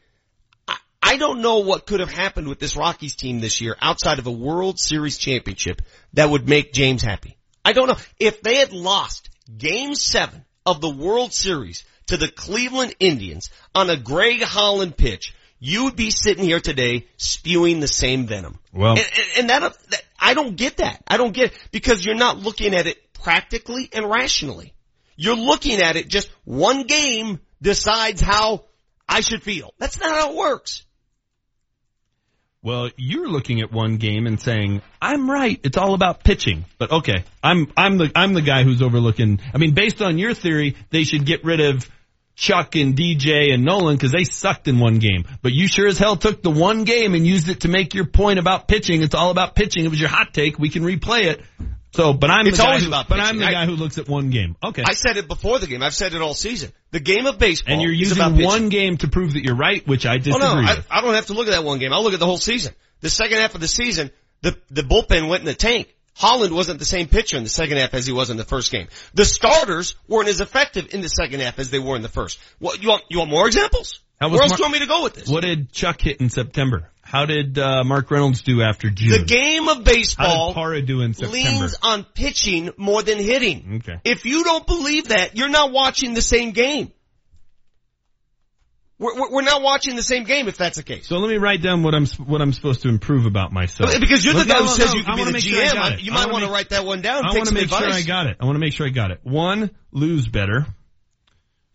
I, 0.69 0.77
I 1.03 1.17
don't 1.17 1.41
know 1.41 1.61
what 1.61 1.87
could 1.87 2.01
have 2.01 2.13
happened 2.13 2.47
with 2.47 2.59
this 2.59 2.77
Rockies 2.77 3.17
team 3.17 3.41
this 3.41 3.63
year 3.63 3.75
outside 3.81 4.19
of 4.19 4.27
a 4.27 4.31
World 4.31 4.79
Series 4.79 5.17
championship 5.17 5.81
that 6.13 6.29
would 6.29 6.47
make 6.47 6.75
James 6.75 7.03
happy. 7.03 7.39
I 7.65 7.73
don't 7.73 7.89
know. 7.89 7.97
If 8.19 8.43
they 8.43 8.57
had 8.57 8.75
lost 8.75 9.31
game 9.57 9.95
seven 9.95 10.45
of 10.67 10.83
the 10.83 10.91
World 10.91 11.33
Series 11.33 11.85
to 12.09 12.19
the 12.19 12.31
Cleveland 12.31 12.97
Indians 13.01 13.49
on 13.75 13.89
a 13.89 13.97
Greg 13.97 14.43
Holland 14.43 14.95
pitch, 14.95 15.35
you 15.61 15.85
would 15.85 15.97
be 15.97 16.11
sitting 16.11 16.43
here 16.45 16.59
today 16.59 17.07
spewing 17.19 17.81
the 17.81 17.89
same 17.89 18.27
venom. 18.27 18.59
Well- 18.73 18.97
and, 18.99 19.07
and- 19.39 19.51
that, 19.51 19.61
that, 19.91 20.03
I 20.19 20.35
don't 20.35 20.57
get 20.57 20.79
that. 20.79 21.03
I 21.07 21.17
don't 21.17 21.33
get 21.33 21.53
it 21.53 21.59
because 21.71 22.05
you're 22.05 22.15
not 22.15 22.39
looking 22.39 22.75
at 22.75 22.87
it 22.87 23.13
practically 23.13 23.89
and 23.93 24.09
rationally. 24.09 24.75
You're 25.17 25.37
looking 25.37 25.81
at 25.81 25.97
it 25.97 26.09
just 26.09 26.31
one 26.45 26.85
game 26.85 27.41
decides 27.61 28.21
how 28.21 28.65
I 29.09 29.21
should 29.21 29.43
feel. 29.43 29.75
That's 29.79 30.01
not 30.01 30.11
how 30.11 30.31
it 30.31 30.37
works. 30.37 30.85
Well, 32.63 32.91
you're 32.97 33.29
looking 33.29 33.63
at 33.63 33.73
one 33.73 33.97
game 33.97 34.27
and 34.27 34.39
saying, 34.39 34.83
"I'm 35.01 35.31
right. 35.31 35.59
It's 35.63 35.79
all 35.79 35.95
about 35.95 36.23
pitching." 36.23 36.67
But 36.77 36.91
okay, 36.93 37.25
I'm 37.43 37.73
I'm 37.75 37.97
the 37.97 38.13
I'm 38.15 38.35
the 38.35 38.43
guy 38.43 38.65
who's 38.65 38.83
overlooking. 38.83 39.41
I 39.55 39.59
mean, 39.59 39.73
based 39.73 40.03
on 40.03 40.19
your 40.19 40.35
theory, 40.35 40.77
they 40.91 41.05
should 41.05 41.25
get 41.25 41.43
rid 41.43 41.61
of 41.61 41.91
Chuck 42.41 42.75
and 42.75 42.97
DJ 42.97 43.53
and 43.53 43.67
Nolan 43.67 43.97
because 43.97 44.13
they 44.13 44.25
sucked 44.25 44.67
in 44.67 44.79
one 44.79 44.99
game. 44.99 45.27
But 45.43 45.53
you 45.53 45.69
sure 45.69 45.87
as 45.87 45.99
hell 45.99 46.17
took 46.17 46.43
the 46.43 46.51
one 46.51 46.85
game 46.85 47.15
and 47.15 47.27
used 47.27 47.51
it 47.51 47.61
to 47.61 47.69
make 47.69 47.93
your 47.93 48.07
point 48.07 48.39
about 48.39 48.67
pitching. 48.67 49.03
It's 49.03 49.15
all 49.15 49.31
about 49.31 49.55
pitching. 49.55 49.85
It 49.85 49.89
was 49.89 50.01
your 50.01 50.09
hot 50.09 50.33
take. 50.33 50.59
We 50.59 50.71
can 50.71 50.83
replay 50.83 51.25
it. 51.25 51.43
So, 51.93 52.15
but 52.15 52.31
I'm 52.31 52.47
It's 52.47 52.57
the 52.57 52.63
guy 52.63 52.69
always 52.71 52.85
who, 52.85 52.89
about 52.89 53.09
but 53.09 53.17
pitching. 53.19 53.29
I'm 53.31 53.39
the 53.41 53.45
I- 53.47 53.53
guy 53.53 53.67
who 53.67 53.73
looks 53.73 53.99
at 53.99 54.09
one 54.09 54.31
game. 54.31 54.57
Okay. 54.63 54.83
I 54.87 54.95
said 54.95 55.19
it 55.19 55.29
before 55.29 55.59
the 55.59 55.67
game. 55.67 55.83
I've 55.83 55.95
said 55.95 56.15
it 56.15 56.23
all 56.23 56.33
season. 56.33 56.73
The 56.93 57.01
game 57.01 57.27
of 57.27 57.39
baseball 57.39 57.75
and 57.75 57.83
you're 57.83 57.93
using 57.93 58.43
one 58.43 58.71
game 58.71 58.97
to 58.99 59.09
prove 59.09 59.35
that 59.35 59.45
you're 59.45 59.55
right, 59.57 59.87
which 59.87 60.07
I 60.07 60.17
disagree 60.17 60.41
Oh 60.49 60.55
no, 60.63 60.67
I. 60.67 60.79
I 60.91 61.01
don't 61.03 61.13
have 61.15 61.27
to 61.27 61.35
look 61.35 61.47
at 61.47 61.51
that 61.51 61.65
one 61.65 61.79
game. 61.79 61.93
I'll 61.93 62.03
look 62.03 62.15
at 62.15 62.21
the 62.21 62.27
whole 62.27 62.39
season. 62.39 62.73
The 63.01 63.11
second 63.11 63.37
half 63.37 63.55
of 63.55 63.61
the 63.61 63.69
season, 63.69 64.11
the 64.41 64.57
the 64.71 64.83
bullpen 64.83 65.29
went 65.29 65.41
in 65.43 65.47
the 65.47 65.55
tank. 65.55 65.95
Holland 66.15 66.55
wasn't 66.55 66.79
the 66.79 66.85
same 66.85 67.09
pitcher 67.09 67.37
in 67.37 67.45
the 67.45 67.49
second 67.49 67.79
half 67.79 67.95
as 67.95 68.07
he 68.07 68.13
was 68.13 68.31
in 68.31 68.37
the 68.37 68.45
first 68.45 68.71
game. 68.71 68.89
The 69.15 69.25
starters 69.25 69.95
weren't 70.07 70.29
as 70.29 70.41
effective 70.41 70.93
in 70.93 71.01
the 71.01 71.09
second 71.09 71.41
half 71.41 71.59
as 71.59 71.71
they 71.71 71.79
were 71.79 71.97
in 71.97 72.03
the 72.03 72.09
first. 72.09 72.39
What 72.59 72.83
you 72.83 72.91
want? 72.91 73.05
You 73.09 73.19
want 73.19 73.31
more 73.31 73.47
examples? 73.47 74.01
How 74.21 74.29
was 74.29 74.35
Where 74.35 74.43
else 74.43 74.53
do 74.53 74.59
you 74.59 74.65
want 74.65 74.75
me 74.75 74.81
to 74.81 74.87
go 74.87 75.03
with 75.03 75.15
this? 75.15 75.29
What 75.29 75.43
did 75.43 75.73
Chuck 75.73 76.01
hit 76.01 76.21
in 76.21 76.29
September? 76.29 76.91
How 77.01 77.25
did 77.25 77.59
uh, 77.59 77.85
Mark 77.85 78.11
Reynolds 78.11 78.43
do 78.43 78.61
after 78.61 78.91
June? 78.91 79.19
The 79.19 79.25
game 79.25 79.67
of 79.69 79.83
baseball 79.83 80.27
How 80.27 80.47
did 80.49 80.55
Parra 80.55 80.83
do 80.83 81.01
in 81.01 81.15
September? 81.15 81.35
leans 81.35 81.77
on 81.83 82.05
pitching 82.05 82.71
more 82.77 83.03
than 83.03 83.19
hitting. 83.19 83.81
Okay. 83.83 84.01
If 84.05 84.27
you 84.27 84.45
don't 84.45 84.67
believe 84.67 85.09
that, 85.09 85.37
you're 85.37 85.49
not 85.49 85.73
watching 85.73 86.13
the 86.13 86.23
same 86.23 86.51
game. 86.51 86.93
We're, 89.01 89.31
we're 89.31 89.43
not 89.43 89.63
watching 89.63 89.97
the 89.97 90.03
same 90.03 90.25
game 90.25 90.47
if 90.47 90.59
that's 90.59 90.77
the 90.77 90.83
case. 90.83 91.09
So 91.09 91.17
let 91.17 91.31
me 91.31 91.39
write 91.39 91.63
down 91.63 91.83
what 91.83 91.95
I'm 91.95 92.05
what 92.07 92.43
I'm 92.43 92.53
supposed 92.53 92.83
to 92.83 92.91
improve 92.91 93.25
about 93.25 93.51
myself. 93.51 93.99
Because 93.99 94.23
you're 94.23 94.35
the 94.35 94.45
guy 94.45 94.59
who 94.59 94.69
says 94.69 94.93
you 94.93 95.03
can 95.03 95.17
be 95.17 95.25
the 95.25 95.33
make 95.33 95.43
sure 95.43 95.59
GM. 95.59 96.03
You 96.03 96.13
might 96.13 96.31
want 96.31 96.45
to 96.45 96.51
write 96.51 96.69
that 96.69 96.85
one 96.85 97.01
down. 97.01 97.25
I 97.25 97.35
want 97.35 97.49
to 97.49 97.55
make 97.55 97.65
advice. 97.65 97.81
sure 97.81 97.93
I 97.93 98.03
got 98.03 98.27
it. 98.27 98.37
I 98.41 98.45
want 98.45 98.57
to 98.57 98.61
make 98.61 98.75
sure 98.75 98.87
I 98.87 98.91
got 98.91 99.11
it. 99.11 99.21
One, 99.23 99.71
lose 99.91 100.29
better. 100.29 100.67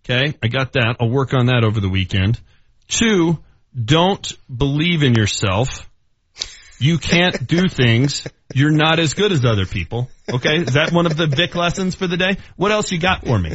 Okay, 0.07 0.38
I 0.43 0.47
got 0.49 0.73
that. 0.73 0.97
I'll 0.99 1.10
work 1.10 1.34
on 1.34 1.47
that 1.47 1.64
over 1.64 1.80
the 1.80 1.89
weekend. 1.89 2.39
Two, 2.88 3.39
don't 3.73 4.31
believe 4.56 5.02
in 5.02 5.15
yourself. 5.15 5.89
You 6.77 6.99
can't 6.99 7.47
do 7.47 7.68
things. 7.69 8.27
You're 8.53 8.69
not 8.69 8.99
as 8.99 9.15
good 9.15 9.31
as 9.31 9.43
other 9.43 9.65
people. 9.65 10.11
Okay, 10.31 10.57
is 10.57 10.76
that 10.76 10.91
one 10.91 11.07
of 11.07 11.18
the 11.18 11.26
Vic 11.26 11.56
lessons 11.56 11.95
for 11.95 12.06
the 12.06 12.18
day? 12.18 12.38
What 12.56 12.72
else 12.72 12.91
you 12.91 12.99
got 12.99 13.26
for 13.26 13.39
me? 13.39 13.53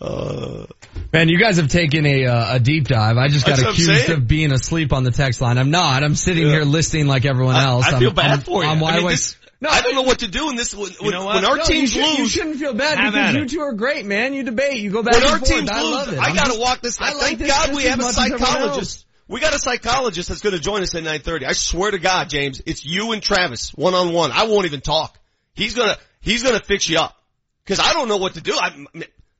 Man, 0.00 1.28
you 1.28 1.38
guys 1.38 1.58
have 1.58 1.68
taken 1.68 2.04
a 2.06 2.26
uh, 2.26 2.56
a 2.56 2.60
deep 2.60 2.88
dive. 2.88 3.16
I 3.16 3.28
just 3.28 3.46
got 3.46 3.56
That's 3.56 3.62
what 3.62 3.68
I'm 3.68 3.74
accused 3.74 4.10
of 4.10 4.26
being 4.26 4.52
asleep 4.52 4.92
on 4.92 5.04
the 5.04 5.10
text 5.10 5.40
line. 5.40 5.58
I'm 5.58 5.70
not. 5.70 6.02
I'm 6.02 6.16
sitting 6.16 6.46
here 6.46 6.64
listening 6.64 7.06
like 7.06 7.24
everyone 7.24 7.56
else. 7.56 7.86
I, 7.86 7.98
feel 7.98 8.08
I'm, 8.10 8.14
bad 8.14 8.30
I'm, 8.32 8.40
for 8.40 8.64
you. 8.64 8.68
I'm 8.68 8.82
I 8.82 8.92
mean, 8.94 9.02
awake. 9.02 9.12
this, 9.14 9.36
I 9.66 9.82
don't 9.82 9.94
know 9.94 10.02
what 10.02 10.18
to 10.20 10.28
do 10.28 10.50
in 10.50 10.56
this. 10.56 10.74
When, 10.74 10.90
when, 11.00 11.10
know 11.12 11.26
when 11.26 11.44
our 11.44 11.56
No, 11.56 11.62
you, 11.62 11.68
teams 11.68 11.92
should, 11.92 12.02
lose, 12.02 12.18
you 12.18 12.26
shouldn't 12.26 12.56
feel 12.56 12.74
bad 12.74 12.98
Have 12.98 13.12
because 13.12 13.52
you 13.52 13.58
two 13.58 13.60
are 13.64 13.72
great, 13.72 14.04
man. 14.04 14.34
You 14.34 14.42
debate. 14.42 14.78
You 14.78 14.90
go 14.90 15.02
back 15.02 15.14
when 15.14 15.22
and 15.22 15.30
our 15.32 15.38
forth. 15.38 15.50
teams 15.50 15.70
I 15.70 15.82
lose, 15.82 15.90
love 15.92 16.12
it. 16.12 16.18
I 16.18 16.24
I'm 16.24 16.34
gotta 16.34 16.48
just- 16.50 16.60
walk 16.60 16.80
this. 16.82 17.00
I 17.00 17.12
like 17.12 17.20
thank 17.20 17.38
this 17.38 17.48
God 17.48 17.66
just 17.66 17.76
we 17.76 17.84
have 17.84 18.00
a 18.00 18.02
much 18.02 18.10
as 18.10 18.18
everyone 18.18 18.40
psychologist. 18.40 19.06
We 19.26 19.40
got 19.40 19.54
a 19.54 19.58
psychologist 19.58 20.28
that's 20.28 20.42
going 20.42 20.54
to 20.54 20.60
join 20.60 20.82
us 20.82 20.94
at 20.94 21.02
9:30. 21.02 21.46
I 21.46 21.52
swear 21.52 21.90
to 21.90 21.98
God, 21.98 22.28
James, 22.28 22.60
it's 22.66 22.84
you 22.84 23.12
and 23.12 23.22
Travis 23.22 23.70
one 23.70 23.94
on 23.94 24.12
one. 24.12 24.32
I 24.32 24.44
won't 24.44 24.66
even 24.66 24.80
talk. 24.80 25.18
He's 25.54 25.74
gonna 25.74 25.96
he's 26.20 26.42
gonna 26.42 26.60
fix 26.60 26.88
you 26.88 26.98
up 26.98 27.16
because 27.64 27.80
I 27.80 27.92
don't 27.94 28.08
know 28.08 28.18
what 28.18 28.34
to 28.34 28.40
do. 28.42 28.58
I 28.60 28.74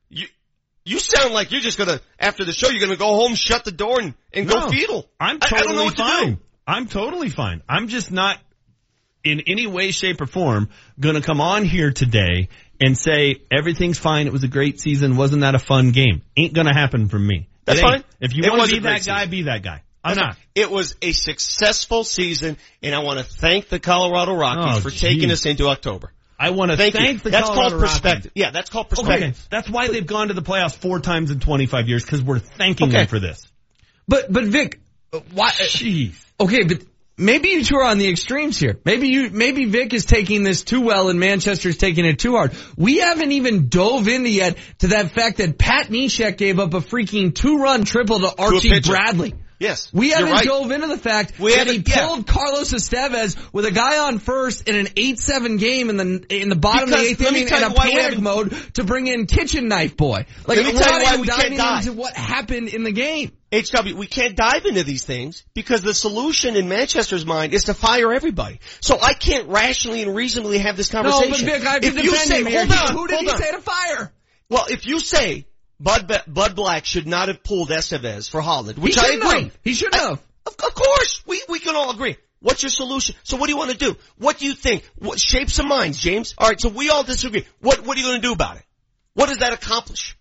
you 0.09 0.27
you 0.85 0.99
sound 0.99 1.33
like 1.35 1.51
you're 1.51 1.61
just 1.61 1.79
gonna 1.79 2.01
after 2.19 2.45
the 2.45 2.53
show 2.53 2.69
you're 2.69 2.81
gonna 2.81 2.97
go 2.97 3.15
home, 3.15 3.35
shut 3.35 3.65
the 3.65 3.73
door, 3.73 4.01
and 4.01 4.15
and 4.33 4.47
No, 4.47 4.61
go 4.67 4.69
fetal. 4.71 5.09
I'm 5.19 5.39
I- 5.41 5.47
I 5.47 5.49
totally 5.49 5.67
don't 5.69 5.77
know 5.77 5.85
what 5.85 5.97
to 5.97 6.03
fine. 6.03 6.31
do. 6.35 6.39
I'm 6.67 6.87
totally 6.89 7.29
fine. 7.29 7.63
I'm 7.69 7.89
just 7.89 8.11
not 8.11 8.39
in 9.23 9.43
any 9.47 9.67
way, 9.67 9.91
shape, 9.91 10.21
or 10.21 10.27
form 10.27 10.69
gonna 11.01 11.23
come 11.23 11.41
on 11.41 11.65
here 11.65 11.91
today 11.93 12.49
and 12.81 12.97
say 12.99 13.37
everything's 13.51 13.99
fine. 13.99 14.27
It 14.27 14.33
was 14.33 14.45
a 14.45 14.49
great 14.49 14.81
season. 14.81 15.17
Wasn't 15.17 15.41
that 15.43 15.55
a 15.55 15.59
fun 15.59 15.93
game? 15.93 16.23
Ain't 16.37 16.53
gonna 16.53 16.75
happen 16.75 17.09
from 17.09 17.27
me. 17.27 17.49
That's 17.65 17.81
fine. 17.81 18.05
If 18.21 18.35
you 18.35 18.43
want 18.51 18.69
to 18.69 18.73
be 18.77 18.81
that 18.81 19.05
guy, 19.05 19.17
season. 19.21 19.31
be 19.31 19.43
that 19.43 19.63
guy. 19.63 19.83
I'm 20.07 20.17
That's 20.17 20.27
not. 20.27 20.37
It 20.55 20.71
was 20.71 20.97
a 21.01 21.13
successful 21.13 22.05
season, 22.05 22.59
and 22.83 22.95
I 22.95 22.99
want 22.99 23.21
to 23.21 23.25
thank 23.25 23.71
the 23.71 23.79
Colorado 23.79 24.35
Rockies 24.35 24.77
Oh, 24.77 24.81
for 24.81 24.91
taking 24.91 25.31
us 25.31 25.47
into 25.47 25.69
October. 25.69 26.13
I 26.39 26.51
want 26.51 26.71
to 26.73 26.77
Thank, 26.77 26.95
thank 26.95 27.25
you. 27.25 27.31
That's 27.31 27.47
Colorado 27.49 27.71
called 27.71 27.83
perspective. 27.83 28.25
Rockies. 28.27 28.33
Yeah, 28.35 28.51
that's 28.51 28.71
called 28.71 28.87
Okay, 28.87 28.97
perspective. 29.03 29.47
that's 29.51 29.71
why 29.71 29.89
they've 29.89 30.07
gone 30.07 30.29
to 30.29 30.35
the 30.35 30.43
playoffs 30.43 30.75
four 30.77 30.99
times 31.01 31.31
in 31.31 31.41
25 31.41 31.89
years 31.89 32.05
because 32.05 32.23
we're 32.23 32.41
thanking 32.41 32.89
Okay. 32.89 32.99
them 32.99 33.07
for 33.07 33.19
this. 33.21 33.51
But 34.09 34.33
but 34.33 34.45
Vic, 34.45 34.81
uh, 35.13 35.21
why? 35.33 35.51
Jeez. 35.51 36.15
Okay, 36.41 36.65
but 36.65 36.83
maybe 37.17 37.51
you 37.51 37.65
two 37.65 37.77
are 37.77 37.85
on 37.85 37.99
the 37.99 38.09
extremes 38.09 38.59
here. 38.59 38.79
Maybe 38.85 39.09
you 39.09 39.31
maybe 39.31 39.67
Vic 39.67 39.95
is 39.95 40.05
taking 40.05 40.43
this 40.43 40.63
too 40.63 40.81
well 40.81 41.09
and 41.09 41.21
Manchester's 41.21 41.77
taking 41.79 42.05
it 42.05 42.19
too 42.19 42.33
hard. 42.33 42.53
We 42.77 42.99
haven't 42.99 43.33
even 43.33 43.69
dove 43.69 44.09
into 44.09 44.29
yet 44.29 44.57
to 44.81 44.89
that 44.89 45.13
fact 45.13 45.39
that 45.39 45.57
Pat 45.57 45.87
Neshek 45.87 46.37
gave 46.37 46.59
up 46.59 46.75
a 46.75 46.81
freaking 46.81 47.35
two 47.35 47.59
run 47.59 47.85
triple 47.85 48.19
to 48.21 48.35
Archie 48.37 48.69
pitcher. 48.71 48.93
Bradley. 48.93 49.35
Yes, 49.61 49.89
We 49.93 50.11
haven't 50.11 50.31
right. 50.33 50.45
dove 50.45 50.71
into 50.73 50.89
the 50.89 50.99
fact 50.99 51.39
We 51.39 51.55
that 51.55 51.67
he 51.69 51.75
haven't- 51.77 51.89
yeah. 51.89 52.07
pulled 52.07 52.27
Carlos 52.27 52.73
Estevez 52.73 53.37
with 53.53 53.65
a 53.67 53.71
guy 53.71 53.99
on 53.99 54.19
first 54.19 54.69
in 54.69 54.75
an 54.75 54.89
8-7 54.97 55.59
game 55.59 55.91
in 55.91 55.97
the 55.97 56.27
in 56.29 56.49
the 56.49 56.57
bottom 56.57 56.87
Because 56.91 57.01
of 57.13 57.19
the 57.19 57.25
eighth 57.25 57.33
inning 57.33 57.49
in 57.49 57.63
a 57.63 57.71
panic 57.75 58.21
mode 58.21 58.75
to 58.75 58.85
bring 58.85 59.07
in 59.07 59.27
Kitchen 59.27 59.69
Knife 59.69 59.97
Boy. 59.97 60.27
Like 60.47 60.59
Let 60.59 60.67
me 60.67 60.73
tell 60.73 60.99
you 60.99 61.05
why 61.05 61.17
we 61.19 61.27
can't 61.29 61.57
dive. 61.57 61.87
into 61.87 61.93
what 61.93 62.15
happened 62.15 62.69
in 62.69 62.83
the 62.83 62.93
game. 62.93 63.33
HW, 63.53 63.95
we 63.97 64.09
can't 64.09 64.35
dive 64.35 64.67
into 64.67 64.83
these 64.83 65.05
things 65.05 65.45
because 65.55 65.81
the 65.83 65.95
solution 65.95 66.57
in 66.57 66.69
Manchester's 66.69 67.25
mind 67.25 67.55
is 67.55 67.65
to 67.65 67.75
fire 67.75 68.13
everybody. 68.13 68.59
So 68.81 68.99
I 69.01 69.15
can't 69.15 69.49
rationally 69.49 70.03
and 70.03 70.15
reasonably 70.17 70.59
have 70.59 70.77
this 70.77 70.93
No, 70.93 71.05
but 71.05 71.13
conversation. 71.13 71.47
Vic, 71.47 71.65
I 71.65 71.73
have 71.75 71.83
to 71.83 71.87
if 71.89 72.03
you 72.03 72.17
say, 72.17 72.41
him 72.41 72.47
here. 72.47 72.67
hold 72.67 72.73
on, 72.91 72.97
Who 72.97 73.07
did 73.07 73.21
he 73.21 73.31
on. 73.31 73.39
say 73.41 73.53
to 73.53 73.61
fire? 73.61 74.13
Well, 74.51 74.67
if 74.69 74.87
you 74.87 74.99
say 74.99 75.47
Bud 75.85 76.11
Bud 76.27 76.57
Black 76.57 76.85
should 76.87 77.07
not 77.07 77.29
have 77.29 77.45
pulled 77.45 77.69
Estevez 77.69 78.29
for 78.29 78.41
Holland, 78.41 78.79
which 78.79 78.99
I 78.99 79.13
agree. 79.13 79.43
have. 79.45 79.59
He 79.63 79.75
shouldn't 79.75 80.01
I- 80.03 80.09
have. 80.09 80.23
Of, 80.47 80.55
of 80.63 80.75
course, 80.75 81.23
we 81.27 81.43
we 81.49 81.59
can 81.59 81.77
all 81.77 81.91
agree. 81.91 82.17
What's 82.41 82.63
your 82.63 82.71
solution? 82.71 83.15
So 83.23 83.37
what 83.37 83.47
do 83.47 83.53
you 83.53 83.57
want 83.59 83.71
to 83.71 83.77
do? 83.77 83.97
What 84.19 84.39
do 84.39 84.45
you 84.47 84.53
think? 84.55 84.85
What 84.97 85.19
shapes 85.21 85.55
some 85.55 85.69
minds, 85.69 85.99
James? 85.99 86.35
All 86.37 86.49
right, 86.49 86.61
so 86.61 86.69
we 86.69 86.91
all 86.91 87.03
disagree. 87.05 87.47
What 87.61 87.87
what 87.87 87.97
are 87.97 88.01
you 88.01 88.07
going 88.07 88.21
to 88.21 88.27
do 88.27 88.33
about 88.33 88.57
it? 88.57 88.63
What 89.15 89.29
does 89.29 89.39
that 89.39 89.53
accomplish? 89.53 90.17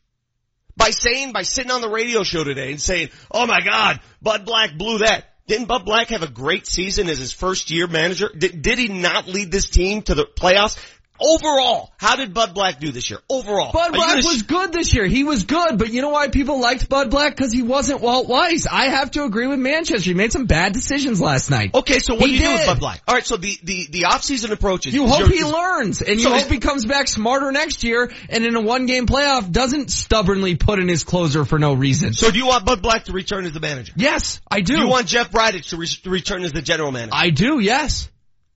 By 0.77 0.90
saying, 0.91 1.34
by 1.34 1.44
sitting 1.44 1.72
on 1.72 1.81
the 1.81 1.90
radio 1.90 2.23
show 2.23 2.44
today 2.44 2.72
and 2.72 2.80
saying, 2.81 3.10
"Oh 3.31 3.45
my 3.45 3.60
God, 3.61 3.99
Bud 4.22 4.45
Black 4.45 4.77
blew 4.77 4.99
that." 4.99 5.26
Didn't 5.45 5.65
Bud 5.68 5.84
Black 5.84 6.07
have 6.10 6.23
a 6.23 6.27
great 6.30 6.65
season 6.68 7.10
as 7.10 7.18
his 7.18 7.34
first 7.34 7.69
year 7.69 7.85
manager? 7.88 8.30
Did, 8.35 8.61
did 8.61 8.80
he 8.80 8.88
not 8.88 9.27
lead 9.27 9.52
this 9.52 9.68
team 9.69 10.02
to 10.03 10.15
the 10.15 10.26
playoffs? 10.26 10.77
Overall, 11.23 11.91
how 11.97 12.15
did 12.15 12.33
Bud 12.33 12.53
Black 12.53 12.79
do 12.79 12.91
this 12.91 13.09
year? 13.09 13.19
Overall, 13.29 13.71
Bud 13.71 13.93
Black 13.93 14.15
was 14.17 14.39
sh- 14.39 14.41
good 14.43 14.73
this 14.73 14.93
year. 14.93 15.05
He 15.05 15.23
was 15.23 15.45
good, 15.45 15.77
but 15.77 15.91
you 15.91 16.01
know 16.01 16.09
why 16.09 16.27
people 16.27 16.59
liked 16.59 16.89
Bud 16.89 17.09
Black? 17.09 17.35
Because 17.35 17.51
he 17.53 17.61
wasn't 17.61 18.01
Walt 18.01 18.27
Weiss. 18.27 18.67
I 18.69 18.85
have 18.85 19.11
to 19.11 19.23
agree 19.23 19.47
with 19.47 19.59
Manchester. 19.59 20.09
He 20.09 20.13
made 20.13 20.31
some 20.31 20.45
bad 20.45 20.73
decisions 20.73 21.21
last 21.21 21.49
night. 21.49 21.73
Okay, 21.73 21.99
so 21.99 22.15
what 22.15 22.29
He 22.29 22.37
do 22.37 22.43
you 22.43 22.47
do 22.47 22.51
with 22.51 22.61
did. 22.61 22.67
Bud 22.67 22.79
Black? 22.79 23.01
All 23.07 23.15
right, 23.15 23.25
so 23.25 23.37
the 23.37 23.57
the 23.63 23.87
the 23.89 24.05
off 24.05 24.23
season 24.23 24.51
approach 24.51 24.85
is 24.87 24.93
You 24.93 25.07
hope 25.07 25.31
he 25.31 25.43
learns, 25.43 26.01
and 26.01 26.17
you 26.17 26.23
So 26.23 26.33
hope 26.37 26.49
he 26.49 26.59
comes 26.59 26.85
back 26.85 27.07
smarter 27.07 27.51
next 27.51 27.83
year, 27.83 28.11
and 28.29 28.45
in 28.45 28.55
a 28.55 28.61
one-game 28.61 29.07
playoff 29.07 29.51
doesn't 29.51 29.91
stubbornly 29.91 30.55
put 30.55 30.79
in 30.79 30.87
his 30.87 31.03
closer 31.03 31.45
for 31.45 31.57
no 31.59 31.73
reason. 31.73 32.13
So 32.13 32.31
do 32.31 32.37
you 32.37 32.47
want 32.47 32.65
Bud 32.65 32.81
Black 32.81 33.05
to 33.05 33.13
return 33.13 33.45
as 33.45 33.53
the 33.53 33.59
manager? 33.59 33.93
yes, 33.95 34.41
I 34.49 34.61
do. 34.61 34.75
Do 34.75 34.81
you 34.81 34.87
want 34.89 35.07
Jeff 35.07 35.31
Bridich 35.31 35.69
to, 35.69 35.77
re- 35.77 35.87
to 35.87 36.09
return 36.09 36.43
as 36.43 36.51
the 36.51 36.61
general 36.61 36.91
manager? 36.91 37.11
I 37.13 37.29
do. 37.29 37.59
Yes. 37.59 38.09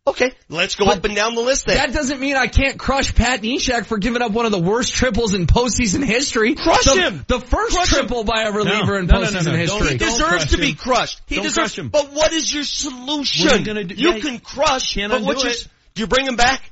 Okay, 0.08 0.32
let's 0.50 0.76
go 0.76 0.86
But 0.86 0.98
up 1.00 1.06
and 1.06 1.16
down 1.16 1.36
the 1.36 1.42
list 1.42 1.66
then. 1.66 1.78
That 1.78 1.94
doesn't 1.94 2.20
mean 2.20 2.36
I 2.36 2.48
can't 2.48 2.80
crush 2.80 3.14
Pat 3.14 3.42
Neshek 3.42 3.86
for 3.86 3.98
giving 3.98 4.22
up 4.22 4.32
one 4.32 4.46
of 4.46 4.52
the 4.52 4.60
worst 4.60 4.94
triples 4.94 5.34
in 5.34 5.46
postseason 5.48 6.04
history. 6.04 6.56
Crush 6.56 6.86
the, 6.86 6.96
him! 6.96 7.26
The 7.28 7.40
first 7.40 7.76
Crush 7.76 7.92
him! 7.94 8.00
triple 8.00 8.24
by 8.24 8.44
a 8.44 8.52
reliever 8.52 8.98
in 8.98 9.08
No, 9.08 9.16
no, 9.16 9.22
no, 9.22 9.28
postseason 9.28 9.46
no, 9.46 9.52
no. 9.52 9.58
history. 9.58 9.88
he 9.90 9.98
Don't 9.98 10.10
deserves 10.10 10.30
crush 10.30 10.50
to 10.52 10.58
be 10.58 10.74
crushed. 10.74 11.22
He 11.28 11.36
Don't 11.36 11.44
deserves. 11.44 11.74
crush 11.76 11.80
him. 11.80 11.90
But 11.90 12.12
what 12.14 12.34
is 12.34 12.54
your 12.54 12.64
solution? 12.64 13.46
What 13.46 13.56
are 13.56 13.60
you 13.60 13.66
gonna 13.66 13.84
do? 13.84 13.96
You 13.96 14.14
Yeah, 14.14 14.20
can 14.20 14.40
crush, 14.40 14.94
can't 14.96 15.12
but 15.12 15.22
what's 15.22 15.44
undo 15.44 15.50
your? 15.54 15.58
it. 15.62 15.68
Do 15.96 16.02
you 16.02 16.08
bring 16.08 16.26
him 16.26 16.36
back? 16.36 16.72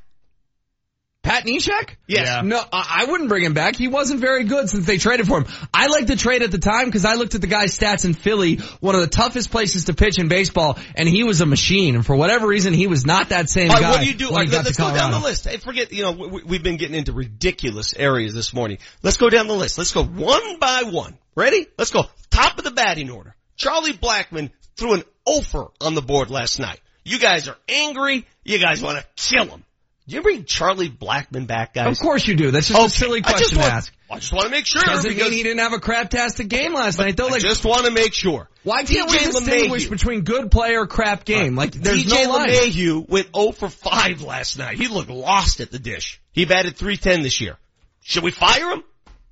Pat 1.25 1.43
Neshek? 1.45 1.95
Yes. 2.05 2.27
Yeah. 2.27 2.41
No, 2.41 2.61
I 2.71 3.01
I 3.01 3.05
wouldn't 3.05 3.29
bring 3.29 3.43
him 3.43 3.55
back. 3.55 3.75
He 3.75 3.87
wasn't 3.87 4.19
very 4.19 4.43
good 4.43 4.69
since 4.69 4.85
they 4.85 4.99
traded 4.99 5.27
for 5.27 5.39
him. 5.39 5.47
I 5.73 5.87
liked 5.87 6.05
the 6.05 6.15
trade 6.15 6.43
at 6.43 6.51
the 6.51 6.59
time 6.59 6.85
because 6.85 7.03
I 7.03 7.15
looked 7.15 7.33
at 7.33 7.41
the 7.41 7.47
guy's 7.47 7.75
stats 7.75 8.05
in 8.05 8.13
Philly, 8.13 8.57
one 8.79 8.93
of 8.93 9.01
the 9.01 9.07
toughest 9.07 9.49
places 9.49 9.85
to 9.85 9.95
pitch 9.95 10.19
in 10.19 10.27
baseball, 10.27 10.77
and 10.93 11.09
he 11.09 11.23
was 11.23 11.41
a 11.41 11.47
machine. 11.47 11.95
And 11.95 12.05
for 12.05 12.15
whatever 12.15 12.45
reason, 12.45 12.75
he 12.75 12.85
was 12.85 13.07
not 13.07 13.29
that 13.29 13.49
same 13.49 13.71
All 13.71 13.75
right, 13.75 13.81
guy. 13.81 13.89
what 13.89 14.01
do 14.01 14.05
you 14.05 14.13
do? 14.13 14.27
when 14.27 14.47
right, 14.47 14.51
let's 14.51 14.77
go 14.77 14.95
down 14.95 15.11
the 15.11 15.19
list. 15.19 15.47
Hey, 15.47 15.57
forget, 15.57 15.91
you 15.91 16.03
know, 16.03 16.11
we, 16.11 16.43
we've 16.43 16.63
been 16.63 16.77
getting 16.77 16.95
into 16.95 17.11
ridiculous 17.11 17.95
areas 17.95 18.35
this 18.35 18.53
morning. 18.53 18.77
Let's 19.01 19.17
go 19.17 19.31
down 19.31 19.47
the 19.47 19.55
list. 19.55 19.79
Let's 19.79 19.93
go 19.93 20.03
one 20.03 20.59
by 20.59 20.83
one. 20.83 21.17
Ready? 21.35 21.65
Let's 21.75 21.89
go. 21.89 22.03
Top 22.29 22.59
of 22.59 22.63
the 22.63 22.71
batting 22.71 23.09
order. 23.09 23.35
Charlie 23.57 23.93
Blackmon 23.93 24.51
threw 24.77 24.93
an 24.93 25.03
offer 25.25 25.65
on 25.81 25.95
the 25.95 26.03
board 26.03 26.29
last 26.29 26.59
night. 26.59 26.79
You 27.03 27.17
guys 27.17 27.47
are 27.47 27.57
angry. 27.67 28.27
You 28.43 28.59
guys 28.59 28.81
want 28.81 28.99
to 28.99 29.05
kill 29.15 29.45
him. 29.45 29.64
Do 30.07 30.15
you 30.15 30.21
bring 30.21 30.45
Charlie 30.45 30.89
Blackmon 30.89 31.47
back, 31.47 31.73
guys? 31.73 31.97
Of 31.97 31.99
course 31.99 32.27
you 32.27 32.35
do. 32.35 32.51
That's 32.51 32.67
just 32.67 32.77
Okay, 32.79 32.85
a 32.85 32.89
silly 32.89 33.21
question 33.23 33.57
want- 33.57 33.69
to 33.69 33.75
ask. 33.75 33.93
I 34.11 34.19
just 34.19 34.31
want 34.31 34.45
to 34.45 34.51
make 34.51 34.67
sure 34.67 34.83
Doesn't 34.83 35.09
because 35.09 35.29
mean 35.29 35.37
he 35.37 35.41
didn't 35.41 35.59
have 35.61 35.73
a 35.73 35.79
craptastic 35.79 36.47
game 36.47 36.75
last 36.75 36.99
night, 36.99 37.17
though. 37.17 37.25
I 37.27 37.31
Like, 37.31 37.41
just 37.41 37.65
want 37.65 37.85
to 37.85 37.91
make 37.91 38.13
sure. 38.13 38.47
why 38.61 38.83
can't 38.83 39.09
we 39.09 39.17
distinguish 39.17 39.87
LeMahieu. 39.87 39.89
between 39.89 40.21
good 40.21 40.51
play 40.51 40.75
or 40.75 40.85
crap 40.85 41.25
game? 41.25 41.55
Like, 41.55 41.71
there's 41.71 42.05
DJ 42.05 42.23
no. 42.25 42.37
LeMahieu 42.37 43.09
went 43.09 43.29
0 43.35 43.51
for 43.53 43.67
5 43.67 44.21
last 44.21 44.59
night. 44.59 44.77
He 44.77 44.87
looked 44.87 45.09
lost 45.09 45.59
at 45.59 45.71
the 45.71 45.79
dish. 45.79 46.21
He 46.33 46.45
batted 46.45 46.75
310 46.77 47.23
this 47.23 47.41
year. 47.41 47.57
Should 48.03 48.23
we 48.23 48.29
fire 48.29 48.73
him? 48.73 48.83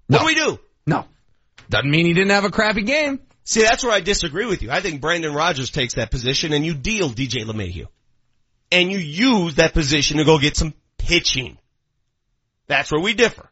What 0.07 0.19
do 0.21 0.25
we 0.25 0.33
do? 0.35 0.59
No. 0.87 1.05
Doesn't 1.69 1.89
mean 1.91 2.07
he 2.07 2.13
didn't 2.13 2.31
have 2.31 2.45
a 2.45 2.49
crappy 2.51 2.81
game. 2.81 3.19
See, 3.43 3.61
that's 3.61 3.83
where 3.83 3.93
I 3.93 3.99
disagree 3.99 4.45
with 4.47 4.63
you. 4.63 4.71
I 4.71 4.81
think 4.81 5.01
Brendan 5.01 5.33
Rodgers 5.35 5.69
takes 5.69 5.95
that 5.95 6.09
position 6.09 6.51
and 6.51 6.65
you 6.65 6.73
deal 6.73 7.09
DJ 7.11 7.43
LeMahieu. 7.45 7.85
And 8.73 8.91
you 8.91 8.97
use 8.97 9.55
that 9.55 9.73
position 9.73 10.17
to 10.17 10.23
go 10.25 10.39
get 10.39 10.57
some 10.57 10.73
pitching. 10.97 11.57
That's 12.67 12.91
where 12.91 13.01
we 13.01 13.13
differ. 13.13 13.49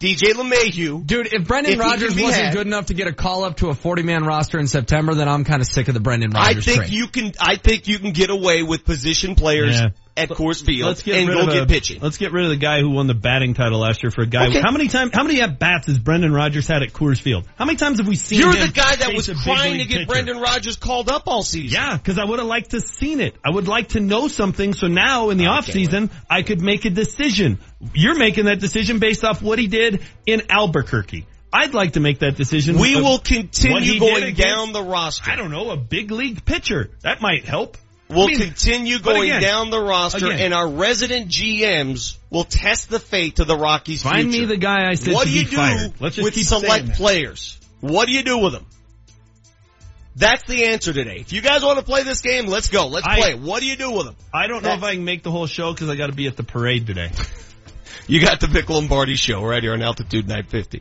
DJ 0.00 0.32
LeMahieu. 0.32 1.04
Dude, 1.04 1.26
if 1.32 1.46
Brendan 1.46 1.72
If 1.74 1.80
Rodgers 1.80 2.14
wasn't 2.14 2.34
had- 2.46 2.54
good 2.54 2.66
enough 2.68 2.86
to 2.86 2.94
get 2.94 3.08
a 3.08 3.12
call 3.12 3.44
up 3.44 3.56
to 3.58 3.68
a 3.68 3.74
40 3.74 4.02
man 4.02 4.22
roster 4.24 4.58
in 4.60 4.68
September, 4.68 5.14
then 5.14 5.28
I'm 5.28 5.44
kind 5.44 5.60
of 5.60 5.66
sick 5.66 5.88
of 5.88 5.94
the 5.94 6.00
Brendan 6.00 6.30
Rodgers 6.30 6.56
I 6.68 6.70
think 6.70 6.82
train. 6.84 6.92
you 6.92 7.08
can, 7.08 7.32
I 7.40 7.56
think 7.56 7.88
you 7.88 7.98
can 7.98 8.12
get 8.12 8.30
away 8.30 8.62
with 8.62 8.84
position 8.84 9.34
players 9.34 9.74
Yeah. 9.74 9.88
At 10.18 10.28
Coors 10.30 10.64
Field 10.64 10.88
Let's 10.88 11.02
get 11.02 11.16
and 11.18 11.28
rid 11.28 11.34
go 11.36 11.42
of 11.46 11.52
get 11.52 11.62
a- 11.62 11.66
pitching. 11.66 12.00
Let's 12.00 12.16
get 12.18 12.32
rid 12.32 12.44
of 12.44 12.50
the 12.50 12.56
guy 12.56 12.80
who 12.80 12.90
won 12.90 13.06
the 13.06 13.14
batting 13.14 13.54
title 13.54 13.78
last 13.80 14.02
year 14.02 14.10
for 14.10 14.22
a 14.22 14.26
guy. 14.26 14.48
Okay. 14.48 14.60
How 14.60 14.70
many 14.72 14.88
times? 14.88 15.12
How 15.14 15.22
many 15.22 15.40
at 15.40 15.58
bats 15.58 15.86
has 15.86 15.98
Brendan 15.98 16.32
Rodgers 16.32 16.66
had 16.66 16.82
at 16.82 16.92
Coors 16.92 17.20
Field? 17.20 17.46
How 17.56 17.64
many 17.64 17.76
times 17.78 17.98
have 17.98 18.08
we 18.08 18.16
seen? 18.16 18.40
You're 18.40 18.52
the 18.52 18.72
guy 18.72 18.96
that 18.96 19.14
was 19.14 19.26
trying 19.44 19.78
to 19.78 19.84
get 19.84 19.98
pitcher? 19.98 20.06
Brendan 20.06 20.38
Rodgers 20.40 20.76
called 20.76 21.08
up 21.08 21.24
all 21.26 21.42
season. 21.42 21.80
Yeah, 21.80 21.96
because 21.96 22.18
I 22.18 22.24
would 22.24 22.38
have 22.38 22.48
liked 22.48 22.70
to 22.70 22.80
seen 22.80 23.20
it. 23.20 23.36
I 23.44 23.50
would 23.50 23.68
like 23.68 23.88
to 23.90 24.00
know 24.00 24.28
something. 24.28 24.74
So 24.74 24.86
now 24.88 25.30
in 25.30 25.38
the 25.38 25.46
off 25.46 25.66
season, 25.66 26.10
I 26.28 26.42
could 26.42 26.60
make 26.60 26.84
a 26.84 26.90
decision. 26.90 27.58
You're 27.94 28.18
making 28.18 28.46
that 28.46 28.58
decision 28.60 28.98
based 28.98 29.24
off 29.24 29.40
what 29.40 29.58
he 29.58 29.66
did 29.68 30.02
in 30.26 30.42
Albuquerque. 30.50 31.26
I'd 31.52 31.72
like 31.72 31.92
to 31.94 32.00
make 32.00 32.18
that 32.18 32.36
decision. 32.36 32.78
We 32.78 32.96
will 32.96 33.18
continue 33.20 33.98
going 33.98 34.22
against- 34.24 34.42
down 34.42 34.72
the 34.72 34.82
roster. 34.82 35.30
I 35.30 35.36
don't 35.36 35.50
know, 35.50 35.70
a 35.70 35.76
big 35.78 36.10
league 36.10 36.44
pitcher. 36.44 36.90
That 37.02 37.22
might 37.22 37.44
help. 37.46 37.78
We'll 38.10 38.24
I 38.24 38.26
mean, 38.28 38.40
continue 38.40 38.98
going 39.00 39.24
again- 39.30 39.42
down 39.42 39.70
the 39.70 39.80
roster 39.80 40.26
again. 40.28 40.40
and 40.40 40.54
our 40.54 40.66
resident 40.68 41.28
GMs 41.28 42.16
will 42.30 42.44
test 42.44 42.88
the 42.88 42.98
fate 42.98 43.38
of 43.38 43.46
the 43.46 43.56
Rockies 43.56 44.02
Find 44.02 44.30
future. 44.30 44.40
me 44.40 44.46
the 44.46 44.56
guy 44.56 44.88
I 44.88 44.94
said 44.94 45.12
What 45.14 45.26
do 45.26 45.32
you 45.32 45.44
do 45.44 45.56
fired. 45.56 45.92
Let's 46.00 46.16
just 46.16 46.24
with 46.24 46.46
select 46.46 46.94
players? 46.94 47.58
What 47.80 48.06
do 48.06 48.12
you 48.12 48.22
do 48.22 48.38
with 48.38 48.54
them? 48.54 48.64
That's 50.16 50.42
the 50.44 50.64
answer 50.64 50.92
today. 50.92 51.18
If 51.18 51.32
you 51.32 51.40
guys 51.42 51.62
want 51.62 51.78
to 51.78 51.84
play 51.84 52.02
this 52.02 52.22
game, 52.22 52.46
let's 52.46 52.68
go. 52.70 52.88
Let's 52.88 53.06
I- 53.06 53.20
play. 53.20 53.34
What 53.34 53.60
do 53.60 53.66
you 53.66 53.76
do 53.76 53.90
with 53.92 54.06
them? 54.06 54.16
I 54.32 54.46
don't 54.48 54.62
know 54.64 54.72
if 54.72 54.82
I 54.82 54.94
can 54.94 55.04
make 55.04 55.22
the 55.22 55.30
whole 55.30 55.46
show 55.46 55.72
because 55.72 55.88
I 55.88 55.96
got 55.96 56.06
to 56.06 56.12
be 56.16 56.26
at 56.26 56.36
the 56.36 56.44
parade 56.44 56.86
today. 56.86 57.10
You 58.06 58.22
got 58.22 58.40
the 58.40 58.46
Vic 58.46 58.70
Lombardi 58.70 59.16
show 59.16 59.42
right 59.44 59.62
here 59.62 59.74
on 59.74 59.82
Altitude 59.82 60.26
950. 60.26 60.80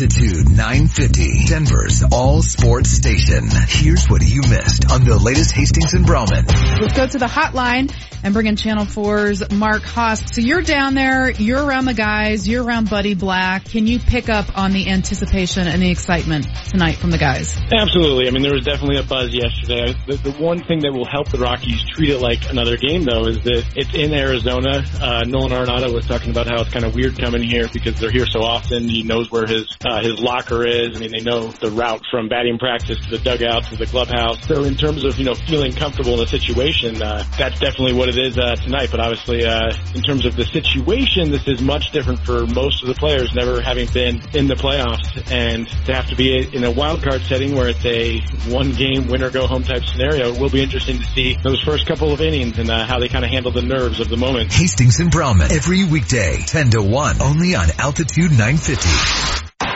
Altitude 0.00 0.50
950, 0.50 1.46
Denver's 1.46 2.04
all 2.12 2.40
sports 2.40 2.88
station. 2.88 3.48
Here's 3.66 4.06
what 4.06 4.22
you 4.24 4.42
missed 4.42 4.92
on 4.92 5.04
the 5.04 5.18
latest 5.18 5.50
Hastings 5.50 5.92
and 5.92 6.06
Browman. 6.06 6.46
Let's 6.80 6.96
go 6.96 7.08
to 7.08 7.18
the 7.18 7.26
hotline 7.26 7.92
and 8.22 8.34
bring 8.34 8.46
in 8.46 8.56
Channel 8.56 8.84
4's 8.84 9.50
Mark 9.52 9.82
Haas. 9.82 10.22
So 10.34 10.40
you're 10.40 10.62
down 10.62 10.94
there, 10.94 11.30
you're 11.30 11.64
around 11.64 11.84
the 11.84 11.94
guys, 11.94 12.48
you're 12.48 12.64
around 12.64 12.90
Buddy 12.90 13.14
Black. 13.14 13.64
Can 13.64 13.86
you 13.86 13.98
pick 13.98 14.28
up 14.28 14.58
on 14.58 14.72
the 14.72 14.88
anticipation 14.88 15.66
and 15.66 15.82
the 15.82 15.90
excitement 15.90 16.46
tonight 16.70 16.96
from 16.96 17.10
the 17.10 17.18
guys? 17.18 17.58
Absolutely. 17.72 18.28
I 18.28 18.30
mean, 18.30 18.42
there 18.42 18.54
was 18.54 18.64
definitely 18.64 18.98
a 18.98 19.02
buzz 19.02 19.32
yesterday. 19.32 19.94
The, 20.06 20.16
the 20.16 20.32
one 20.32 20.62
thing 20.64 20.80
that 20.80 20.92
will 20.92 21.08
help 21.08 21.30
the 21.30 21.38
Rockies 21.38 21.84
treat 21.94 22.10
it 22.10 22.18
like 22.18 22.50
another 22.50 22.76
game, 22.76 23.04
though, 23.04 23.26
is 23.26 23.42
that 23.44 23.64
it's 23.76 23.94
in 23.94 24.12
Arizona. 24.12 24.84
Uh, 25.00 25.24
Nolan 25.26 25.52
Arenado 25.52 25.92
was 25.92 26.06
talking 26.06 26.30
about 26.30 26.46
how 26.46 26.60
it's 26.60 26.70
kind 26.70 26.84
of 26.84 26.94
weird 26.94 27.18
coming 27.18 27.42
here 27.42 27.68
because 27.72 27.98
they're 27.98 28.10
here 28.10 28.26
so 28.26 28.40
often. 28.40 28.88
He 28.88 29.02
knows 29.02 29.30
where 29.30 29.46
his 29.46 29.66
uh, 29.84 30.02
his 30.02 30.20
locker 30.20 30.66
is. 30.66 30.96
I 30.96 31.00
mean, 31.00 31.12
they 31.12 31.20
know 31.20 31.48
the 31.48 31.70
route 31.70 32.02
from 32.10 32.28
batting 32.28 32.58
practice 32.58 32.98
to 33.04 33.10
the 33.10 33.18
dugout 33.18 33.64
to 33.64 33.76
the 33.76 33.86
clubhouse. 33.86 34.46
So, 34.46 34.64
in 34.64 34.76
terms 34.76 35.04
of 35.04 35.18
you 35.18 35.24
know 35.24 35.34
feeling 35.34 35.72
comfortable 35.72 36.14
in 36.14 36.20
the 36.20 36.26
situation, 36.26 37.02
uh, 37.02 37.24
that's 37.38 37.58
definitely 37.60 37.94
what 37.94 38.07
it 38.08 38.18
is 38.18 38.38
uh, 38.38 38.56
tonight. 38.56 38.90
But 38.90 39.00
obviously, 39.00 39.44
uh, 39.44 39.72
in 39.94 40.02
terms 40.02 40.24
of 40.24 40.36
the 40.36 40.44
situation, 40.44 41.30
this 41.30 41.46
is 41.46 41.60
much 41.60 41.90
different 41.92 42.20
for 42.20 42.46
most 42.46 42.82
of 42.82 42.88
the 42.88 42.94
players, 42.94 43.34
never 43.34 43.60
having 43.60 43.88
been 43.92 44.20
in 44.34 44.48
the 44.48 44.54
playoffs, 44.54 45.30
and 45.30 45.68
to 45.86 45.94
have 45.94 46.08
to 46.08 46.16
be 46.16 46.48
in 46.54 46.64
a 46.64 46.70
wild 46.70 47.02
card 47.02 47.22
setting 47.22 47.54
where 47.54 47.68
it's 47.68 47.84
a 47.84 48.20
one 48.50 48.72
game 48.72 49.08
win 49.08 49.22
or 49.22 49.30
go 49.30 49.46
home 49.46 49.62
type 49.62 49.84
scenario. 49.84 50.32
It 50.32 50.40
will 50.40 50.50
be 50.50 50.62
interesting 50.62 50.98
to 50.98 51.04
see 51.04 51.36
those 51.42 51.60
first 51.62 51.86
couple 51.86 52.12
of 52.12 52.20
innings 52.20 52.58
and 52.58 52.70
uh, 52.70 52.86
how 52.86 52.98
they 52.98 53.08
kind 53.08 53.24
of 53.24 53.30
handle 53.30 53.52
the 53.52 53.62
nerves 53.62 54.00
of 54.00 54.08
the 54.08 54.16
moment. 54.16 54.52
Hastings 54.52 55.00
and 55.00 55.10
Browman 55.10 55.50
every 55.50 55.84
weekday, 55.84 56.38
10 56.38 56.70
to 56.70 56.82
1, 56.82 57.22
only 57.22 57.54
on 57.54 57.68
Altitude 57.78 58.30
950. 58.30 59.67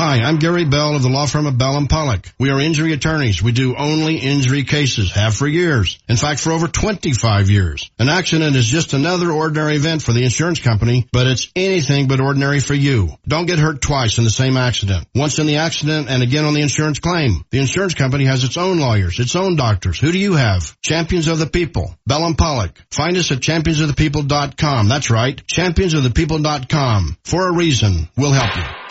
Hi, 0.00 0.20
I'm 0.20 0.36
Gary 0.36 0.64
Bell 0.64 0.94
of 0.94 1.02
the 1.02 1.08
law 1.08 1.26
firm 1.26 1.46
of 1.46 1.58
Bell 1.58 1.76
and 1.76 1.90
Pollock. 1.90 2.32
We 2.38 2.50
are 2.50 2.60
injury 2.60 2.92
attorneys. 2.92 3.42
We 3.42 3.50
do 3.50 3.74
only 3.74 4.18
injury 4.18 4.62
cases, 4.62 5.10
have 5.10 5.34
for 5.34 5.48
years. 5.48 5.98
In 6.08 6.14
fact, 6.14 6.38
for 6.38 6.52
over 6.52 6.68
25 6.68 7.50
years. 7.50 7.90
An 7.98 8.08
accident 8.08 8.54
is 8.54 8.68
just 8.68 8.92
another 8.92 9.32
ordinary 9.32 9.74
event 9.74 10.02
for 10.02 10.12
the 10.12 10.22
insurance 10.22 10.60
company, 10.60 11.08
but 11.12 11.26
it's 11.26 11.50
anything 11.56 12.06
but 12.06 12.20
ordinary 12.20 12.60
for 12.60 12.74
you. 12.74 13.08
Don't 13.26 13.46
get 13.46 13.58
hurt 13.58 13.82
twice 13.82 14.18
in 14.18 14.24
the 14.24 14.30
same 14.30 14.56
accident. 14.56 15.04
Once 15.16 15.40
in 15.40 15.48
the 15.48 15.56
accident 15.56 16.08
and 16.08 16.22
again 16.22 16.44
on 16.44 16.54
the 16.54 16.62
insurance 16.62 17.00
claim. 17.00 17.44
The 17.50 17.58
insurance 17.58 17.94
company 17.94 18.26
has 18.26 18.44
its 18.44 18.56
own 18.56 18.78
lawyers, 18.78 19.18
its 19.18 19.34
own 19.34 19.56
doctors. 19.56 19.98
Who 19.98 20.12
do 20.12 20.18
you 20.20 20.34
have? 20.34 20.80
Champions 20.80 21.26
of 21.26 21.40
the 21.40 21.48
People. 21.48 21.92
Bell 22.06 22.24
and 22.24 22.38
Pollock. 22.38 22.80
Find 22.92 23.16
us 23.16 23.32
at 23.32 23.40
championsofthepeople.com. 23.40 24.86
That's 24.86 25.10
right. 25.10 25.44
Championsofthepeople.com. 25.44 27.16
For 27.24 27.48
a 27.48 27.52
reason. 27.52 28.08
We'll 28.16 28.30
help 28.30 28.56
you. 28.56 28.87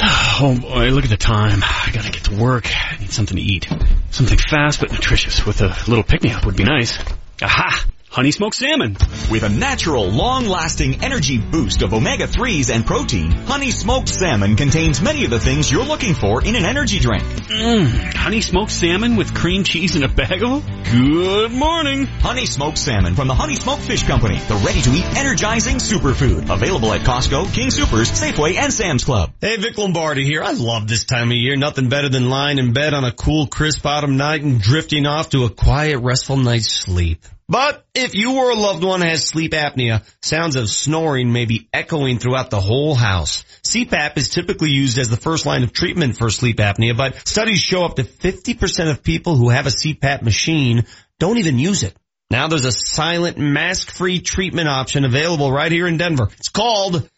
Oh 0.40 0.56
boy, 0.56 0.90
look 0.90 1.02
at 1.02 1.10
the 1.10 1.16
time. 1.16 1.64
I 1.64 1.90
gotta 1.92 2.12
get 2.12 2.24
to 2.24 2.36
work. 2.36 2.68
I 2.72 2.96
need 3.00 3.10
something 3.10 3.36
to 3.36 3.42
eat. 3.42 3.66
Something 4.12 4.38
fast 4.38 4.78
but 4.78 4.92
nutritious 4.92 5.44
with 5.44 5.62
a 5.62 5.76
little 5.88 6.04
pick-me-up 6.04 6.46
would 6.46 6.54
be 6.54 6.62
nice. 6.62 6.96
Aha! 7.42 7.84
Honey 8.10 8.30
smoked 8.30 8.56
salmon. 8.56 8.96
With 9.30 9.42
a 9.42 9.48
natural, 9.50 10.08
long-lasting 10.08 11.04
energy 11.04 11.36
boost 11.38 11.82
of 11.82 11.92
omega-3s 11.92 12.74
and 12.74 12.84
protein, 12.84 13.30
Honey 13.30 13.70
Smoked 13.70 14.08
Salmon 14.08 14.56
contains 14.56 15.02
many 15.02 15.24
of 15.24 15.30
the 15.30 15.38
things 15.38 15.70
you're 15.70 15.84
looking 15.84 16.14
for 16.14 16.42
in 16.42 16.56
an 16.56 16.64
energy 16.64 16.98
drink. 16.98 17.22
Mmm, 17.22 18.14
honey 18.14 18.40
smoked 18.40 18.70
salmon 18.70 19.16
with 19.16 19.34
cream 19.34 19.62
cheese 19.62 19.94
and 19.94 20.04
a 20.04 20.08
bagel? 20.08 20.62
Good 20.90 21.52
morning. 21.52 22.06
Honey 22.06 22.46
Smoked 22.46 22.78
Salmon 22.78 23.14
from 23.14 23.28
the 23.28 23.34
Honey 23.34 23.56
Smoked 23.56 23.82
Fish 23.82 24.04
Company, 24.04 24.38
the 24.38 24.56
ready-to-eat 24.56 25.16
energizing 25.16 25.76
superfood. 25.76 26.50
Available 26.50 26.92
at 26.94 27.02
Costco, 27.02 27.52
King 27.52 27.70
Supers, 27.70 28.10
Safeway, 28.10 28.56
and 28.56 28.72
Sam's 28.72 29.04
Club. 29.04 29.32
Hey, 29.40 29.56
Vic 29.58 29.76
Lombardi 29.76 30.24
here. 30.24 30.42
I 30.42 30.52
love 30.52 30.88
this 30.88 31.04
time 31.04 31.30
of 31.30 31.36
year. 31.36 31.56
Nothing 31.56 31.90
better 31.90 32.08
than 32.08 32.30
lying 32.30 32.58
in 32.58 32.72
bed 32.72 32.94
on 32.94 33.04
a 33.04 33.12
cool, 33.12 33.46
crisp 33.46 33.84
autumn 33.84 34.16
night 34.16 34.42
and 34.42 34.60
drifting 34.60 35.04
off 35.06 35.30
to 35.30 35.44
a 35.44 35.50
quiet, 35.50 35.98
restful 35.98 36.38
night's 36.38 36.72
sleep. 36.72 37.24
But 37.48 37.86
if 37.94 38.14
you 38.14 38.36
or 38.36 38.50
a 38.50 38.54
loved 38.54 38.84
one 38.84 39.00
has 39.00 39.26
sleep 39.26 39.52
apnea, 39.52 40.04
sounds 40.20 40.56
of 40.56 40.68
snoring 40.68 41.32
may 41.32 41.46
be 41.46 41.68
echoing 41.72 42.18
throughout 42.18 42.50
the 42.50 42.60
whole 42.60 42.94
house. 42.94 43.42
CPAP 43.62 44.18
is 44.18 44.28
typically 44.28 44.70
used 44.70 44.98
as 44.98 45.08
the 45.08 45.16
first 45.16 45.46
line 45.46 45.62
of 45.62 45.72
treatment 45.72 46.18
for 46.18 46.28
sleep 46.28 46.58
apnea, 46.58 46.94
but 46.94 47.26
studies 47.26 47.60
show 47.60 47.84
up 47.84 47.96
to 47.96 48.04
50% 48.04 48.90
of 48.90 49.02
people 49.02 49.36
who 49.36 49.48
have 49.48 49.66
a 49.66 49.70
CPAP 49.70 50.22
machine 50.22 50.84
don't 51.18 51.38
even 51.38 51.58
use 51.58 51.84
it. 51.84 51.96
Now 52.30 52.48
there's 52.48 52.66
a 52.66 52.72
silent, 52.72 53.38
mask-free 53.38 54.20
treatment 54.20 54.68
option 54.68 55.06
available 55.06 55.50
right 55.50 55.72
here 55.72 55.86
in 55.86 55.96
Denver. 55.96 56.28
It's 56.36 56.50
called 56.50 57.08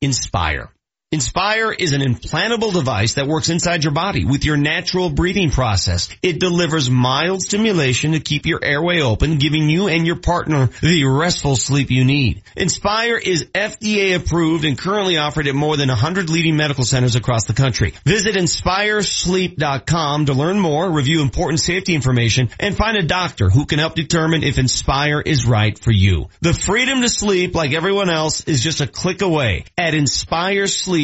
Inspire. 0.00 0.70
Inspire 1.12 1.72
is 1.72 1.92
an 1.92 2.02
implantable 2.02 2.72
device 2.72 3.14
that 3.14 3.26
works 3.26 3.48
inside 3.48 3.82
your 3.82 3.92
body 3.92 4.24
with 4.24 4.44
your 4.44 4.56
natural 4.56 5.10
breathing 5.10 5.50
process. 5.50 6.08
It 6.22 6.38
delivers 6.38 6.88
mild 6.88 7.42
stimulation 7.42 8.12
to 8.12 8.20
keep 8.20 8.46
your 8.46 8.62
airway 8.62 9.00
open, 9.00 9.38
giving 9.38 9.68
you 9.68 9.88
and 9.88 10.06
your 10.06 10.20
partner 10.20 10.68
the 10.80 11.02
restful 11.06 11.56
sleep 11.56 11.90
you 11.90 12.04
need. 12.04 12.44
Inspire 12.56 13.16
is 13.16 13.46
FDA 13.46 14.14
approved 14.14 14.64
and 14.64 14.78
currently 14.78 15.16
offered 15.16 15.48
at 15.48 15.54
more 15.56 15.76
than 15.76 15.88
100 15.88 16.30
leading 16.30 16.56
medical 16.56 16.84
centers 16.84 17.16
across 17.16 17.44
the 17.44 17.54
country. 17.54 17.92
Visit 18.04 18.36
inspiresleep.com 18.36 20.26
to 20.26 20.32
learn 20.32 20.60
more, 20.60 20.92
review 20.92 21.22
important 21.22 21.58
safety 21.58 21.96
information, 21.96 22.50
and 22.60 22.76
find 22.76 22.96
a 22.96 23.02
doctor 23.02 23.50
who 23.50 23.66
can 23.66 23.80
help 23.80 23.96
determine 23.96 24.44
if 24.44 24.60
Inspire 24.60 25.20
is 25.20 25.44
right 25.44 25.76
for 25.76 25.90
you. 25.90 26.28
The 26.40 26.54
freedom 26.54 27.00
to 27.00 27.08
sleep 27.08 27.56
like 27.56 27.72
everyone 27.72 28.10
else 28.10 28.44
is 28.44 28.62
just 28.62 28.80
a 28.80 28.86
click 28.86 29.22
away 29.22 29.64
at 29.76 29.92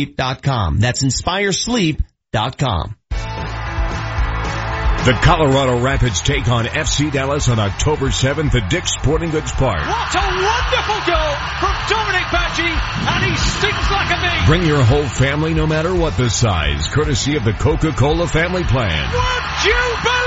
inspiresleep.com. 0.04 0.78
That's 0.80 1.02
inspiresleep.com. 1.02 2.96
The 5.06 5.12
Colorado 5.22 5.80
Rapids 5.80 6.20
take 6.20 6.48
on 6.48 6.64
FC 6.64 7.12
Dallas 7.12 7.48
on 7.48 7.60
October 7.60 8.06
7th 8.06 8.52
at 8.60 8.68
Dick's 8.68 8.92
Sporting 8.92 9.30
Goods 9.30 9.52
Park. 9.52 9.78
What 9.78 10.14
a 10.14 10.18
wonderful 10.18 11.00
goal 11.06 11.34
from 11.60 11.74
Dominique 11.88 12.26
Badji, 12.26 12.66
and 12.66 13.24
he 13.24 13.36
stings 13.36 13.88
like 13.88 14.10
a 14.10 14.20
bee. 14.20 14.46
Bring 14.46 14.66
your 14.66 14.82
whole 14.82 15.06
family 15.06 15.54
no 15.54 15.64
matter 15.64 15.94
what 15.94 16.16
the 16.16 16.28
size, 16.28 16.88
courtesy 16.88 17.36
of 17.36 17.44
the 17.44 17.52
Coca-Cola 17.52 18.26
family 18.26 18.64
plan. 18.64 19.12
Would 19.12 19.64
you 19.64 19.78
believe 20.02 20.22
it? 20.22 20.25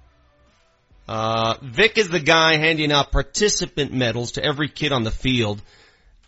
Uh, 1.07 1.57
Vic 1.61 1.99
is 1.99 2.09
the 2.09 2.21
guy 2.21 2.57
handing 2.57 2.93
out 2.93 3.13
participant 3.13 3.93
medals 3.93 4.33
to 4.33 4.45
every 4.45 4.69
kid 4.69 4.93
on 4.93 5.03
the 5.03 5.11
field. 5.11 5.61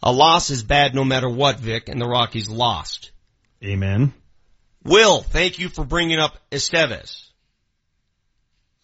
A 0.02 0.12
loss 0.12 0.50
is 0.50 0.62
bad 0.62 0.94
no 0.94 1.04
matter 1.04 1.28
what, 1.28 1.58
Vic, 1.58 1.88
and 1.88 2.00
the 2.00 2.06
Rockies 2.06 2.48
lost. 2.48 3.12
Amen. 3.64 4.12
Will, 4.84 5.22
thank 5.22 5.58
you 5.58 5.68
for 5.68 5.84
bringing 5.84 6.18
up 6.18 6.36
Estevez. 6.50 7.26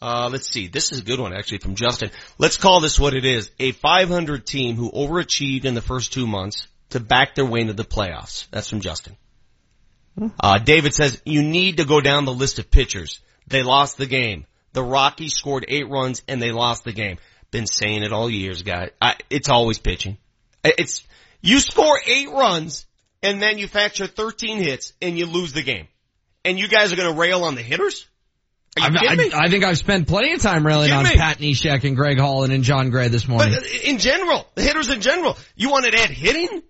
Uh, 0.00 0.28
let's 0.32 0.48
see. 0.48 0.66
This 0.66 0.90
is 0.90 1.00
a 1.00 1.04
good 1.04 1.20
one 1.20 1.32
actually 1.32 1.59
from 1.59 1.76
Justin. 1.76 2.10
Let's 2.38 2.56
call 2.56 2.80
this 2.80 2.98
what 2.98 3.14
it 3.14 3.24
is. 3.24 3.50
A 3.60 3.70
500 3.70 4.44
team 4.44 4.74
who 4.74 4.90
overachieved 4.90 5.64
in 5.64 5.74
the 5.74 5.80
first 5.80 6.12
two 6.12 6.26
months 6.26 6.66
to 6.90 6.98
back 6.98 7.36
their 7.36 7.44
way 7.44 7.60
into 7.60 7.72
the 7.72 7.84
playoffs. 7.84 8.48
That's 8.50 8.68
from 8.68 8.80
Justin. 8.80 9.16
Uh, 10.40 10.59
David 10.59 10.94
says, 10.94 11.20
you 11.24 11.43
need 11.43 11.78
to 11.78 11.84
go 11.84 12.01
down 12.01 12.24
the 12.24 12.34
list 12.34 12.59
of 12.59 12.70
pitchers. 12.70 13.20
They 13.47 13.62
lost 13.62 13.97
the 13.97 14.06
game. 14.06 14.47
The 14.72 14.82
Rockies 14.82 15.34
scored 15.34 15.64
eight 15.68 15.89
runs 15.89 16.22
and 16.28 16.40
they 16.40 16.52
lost 16.52 16.84
the 16.84 16.93
game. 16.93 17.18
Been 17.51 17.66
saying 17.66 18.02
it 18.02 18.12
all 18.12 18.30
years, 18.30 18.62
guys. 18.62 18.90
I, 19.01 19.16
it's 19.28 19.48
always 19.48 19.78
pitching. 19.78 20.16
It's, 20.64 21.05
you 21.40 21.60
score 21.60 21.98
eight 22.06 22.30
runs 22.30 22.86
and 23.22 23.40
manufacture 23.40 24.06
13 24.06 24.59
hits 24.59 24.93
and 25.02 25.18
you 25.18 25.26
lose 25.26 25.52
the 25.52 25.62
game. 25.62 25.89
And 26.44 26.59
you 26.59 26.68
guys 26.68 26.93
are 26.93 26.97
gonna 26.97 27.12
rail 27.12 27.44
on 27.44 27.55
the 27.55 27.62
hitters? 27.62 28.06
Are 28.80 28.90
you 28.90 28.97
I, 28.98 29.01
kidding 29.01 29.28
me? 29.28 29.32
I, 29.32 29.44
I 29.44 29.48
think 29.48 29.64
I've 29.64 29.78
spent 29.78 30.09
plenty 30.09 30.32
of 30.32 30.40
time 30.40 30.66
railing 30.66 30.90
on 30.93 31.05
me? 31.05 31.14
Pat 31.14 31.39
Neshek 31.39 31.84
and 31.84 31.94
Greg 31.94 32.18
Holland 32.18 32.52
and 32.52 32.64
Jon 32.64 32.90
Gray 32.90 33.09
this 33.09 33.28
morning. 33.28 33.55
But 33.55 33.70
in 33.84 33.98
general, 33.98 34.47
the 34.55 34.62
hitters 34.62 34.89
in 34.89 35.01
general, 35.01 35.36
you 35.55 35.70
want 35.70 35.84
to 35.84 35.97
add 35.97 36.10
hitting? 36.10 36.62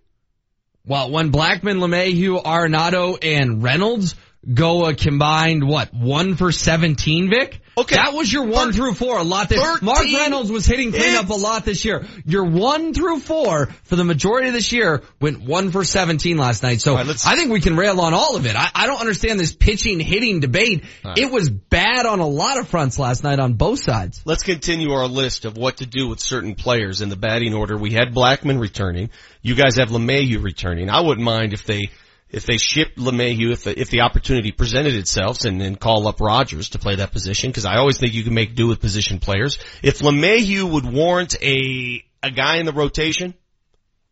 Well, 0.85 1.13
when 1.13 1.31
Blackmon, 1.31 1.79
LeMahieu, 1.79 2.43
Arenado, 2.43 3.17
and 3.23 3.63
Reynolds 3.63 4.17
go 4.53 4.87
a 4.87 4.95
combined, 4.95 5.67
what, 5.67 5.95
one 5.95 6.37
for 6.37 6.53
17, 6.53 7.31
Vic? 7.31 7.61
Okay. 7.77 7.97
That 7.97 8.13
was 8.13 8.31
your 8.31 8.47
one 8.47 8.73
through 8.73 8.93
four, 8.95 9.19
a 9.19 9.23
lot. 9.23 9.49
That, 9.49 9.59
13 9.59 9.87
Mark 9.87 10.05
Reynolds 10.05 10.53
was 10.53 10.67
hitting 10.67 10.93
cleanup 10.93 11.31
a 11.31 11.35
lot 11.35 11.65
this 11.65 11.85
year. 11.87 12.05
Your 12.27 12.45
one 12.45 12.93
through 12.93 13.21
four 13.21 13.67
for 13.85 13.97
the 13.97 14.05
majority 14.05 14.49
of 14.49 14.55
this 14.55 14.73
year 14.73 15.03
went 15.21 15.41
one 15.41 15.71
for 15.71 15.83
17 15.83 16.37
last 16.37 16.63
night. 16.63 16.83
So 16.83 16.95
right, 16.95 17.07
I 17.09 17.37
think 17.37 17.51
we 17.51 17.61
can 17.61 17.77
rail 17.77 17.99
on 18.01 18.13
all 18.13 18.37
of 18.37 18.45
it. 18.45 18.57
I, 18.57 18.69
I 18.75 18.87
don't 18.87 19.01
understand 19.01 19.41
this 19.41 19.55
pitching 19.55 20.01
hitting 20.01 20.41
debate. 20.41 20.85
Right. 21.03 21.17
It 21.17 21.31
was 21.31 21.49
bad 21.49 22.05
on 22.05 22.21
a 22.21 22.27
lot 22.27 22.59
of 22.59 22.69
fronts 22.69 22.99
last 22.99 23.25
night 23.25 23.39
on 23.39 23.55
both 23.55 23.79
sides. 23.79 24.21
Let's 24.27 24.43
continue 24.43 24.91
our 24.93 25.07
list 25.07 25.47
of 25.47 25.57
what 25.57 25.79
to 25.79 25.87
do 25.87 26.09
with 26.09 26.21
certain 26.21 26.55
players 26.55 27.01
in 27.01 27.09
the 27.09 27.17
batting 27.17 27.55
order. 27.55 27.79
We 27.79 27.93
had 27.93 28.15
Blackmon 28.15 28.61
returning. 28.61 29.09
You 29.41 29.55
guys 29.55 29.77
have 29.77 29.89
LeMahieu 29.89 30.43
returning. 30.43 30.91
I 30.91 31.01
wouldn't 31.01 31.25
mind 31.25 31.55
if 31.55 31.65
they, 31.65 31.91
if 32.33 32.47
they 32.47 32.57
shipped 32.57 32.97
LeMahieu, 32.97 33.53
if 33.53 33.65
the, 33.65 33.79
if 33.79 33.91
the 33.91 34.01
opportunity 34.01 34.51
presented 34.51 34.95
itself 34.95 35.45
and 35.45 35.61
then 35.61 35.77
call 35.77 36.09
up 36.09 36.21
Rodgers 36.21 36.71
to 36.71 36.79
play 36.79 36.97
that 36.97 37.13
position, 37.13 37.51
because 37.51 37.67
I 37.67 37.77
always 37.77 37.99
think 37.99 38.15
you 38.15 38.25
can 38.25 38.35
make 38.35 38.55
do 38.55 38.67
with 38.67 38.81
position 38.81 39.21
players. 39.21 39.59
If 39.83 39.99
LeMahieu 39.99 40.73
would 40.73 40.91
warrant 40.91 41.37
a, 41.43 42.03
a 42.23 42.31
guy 42.31 42.57
in 42.57 42.67
the 42.67 42.73
rotation, 42.73 43.35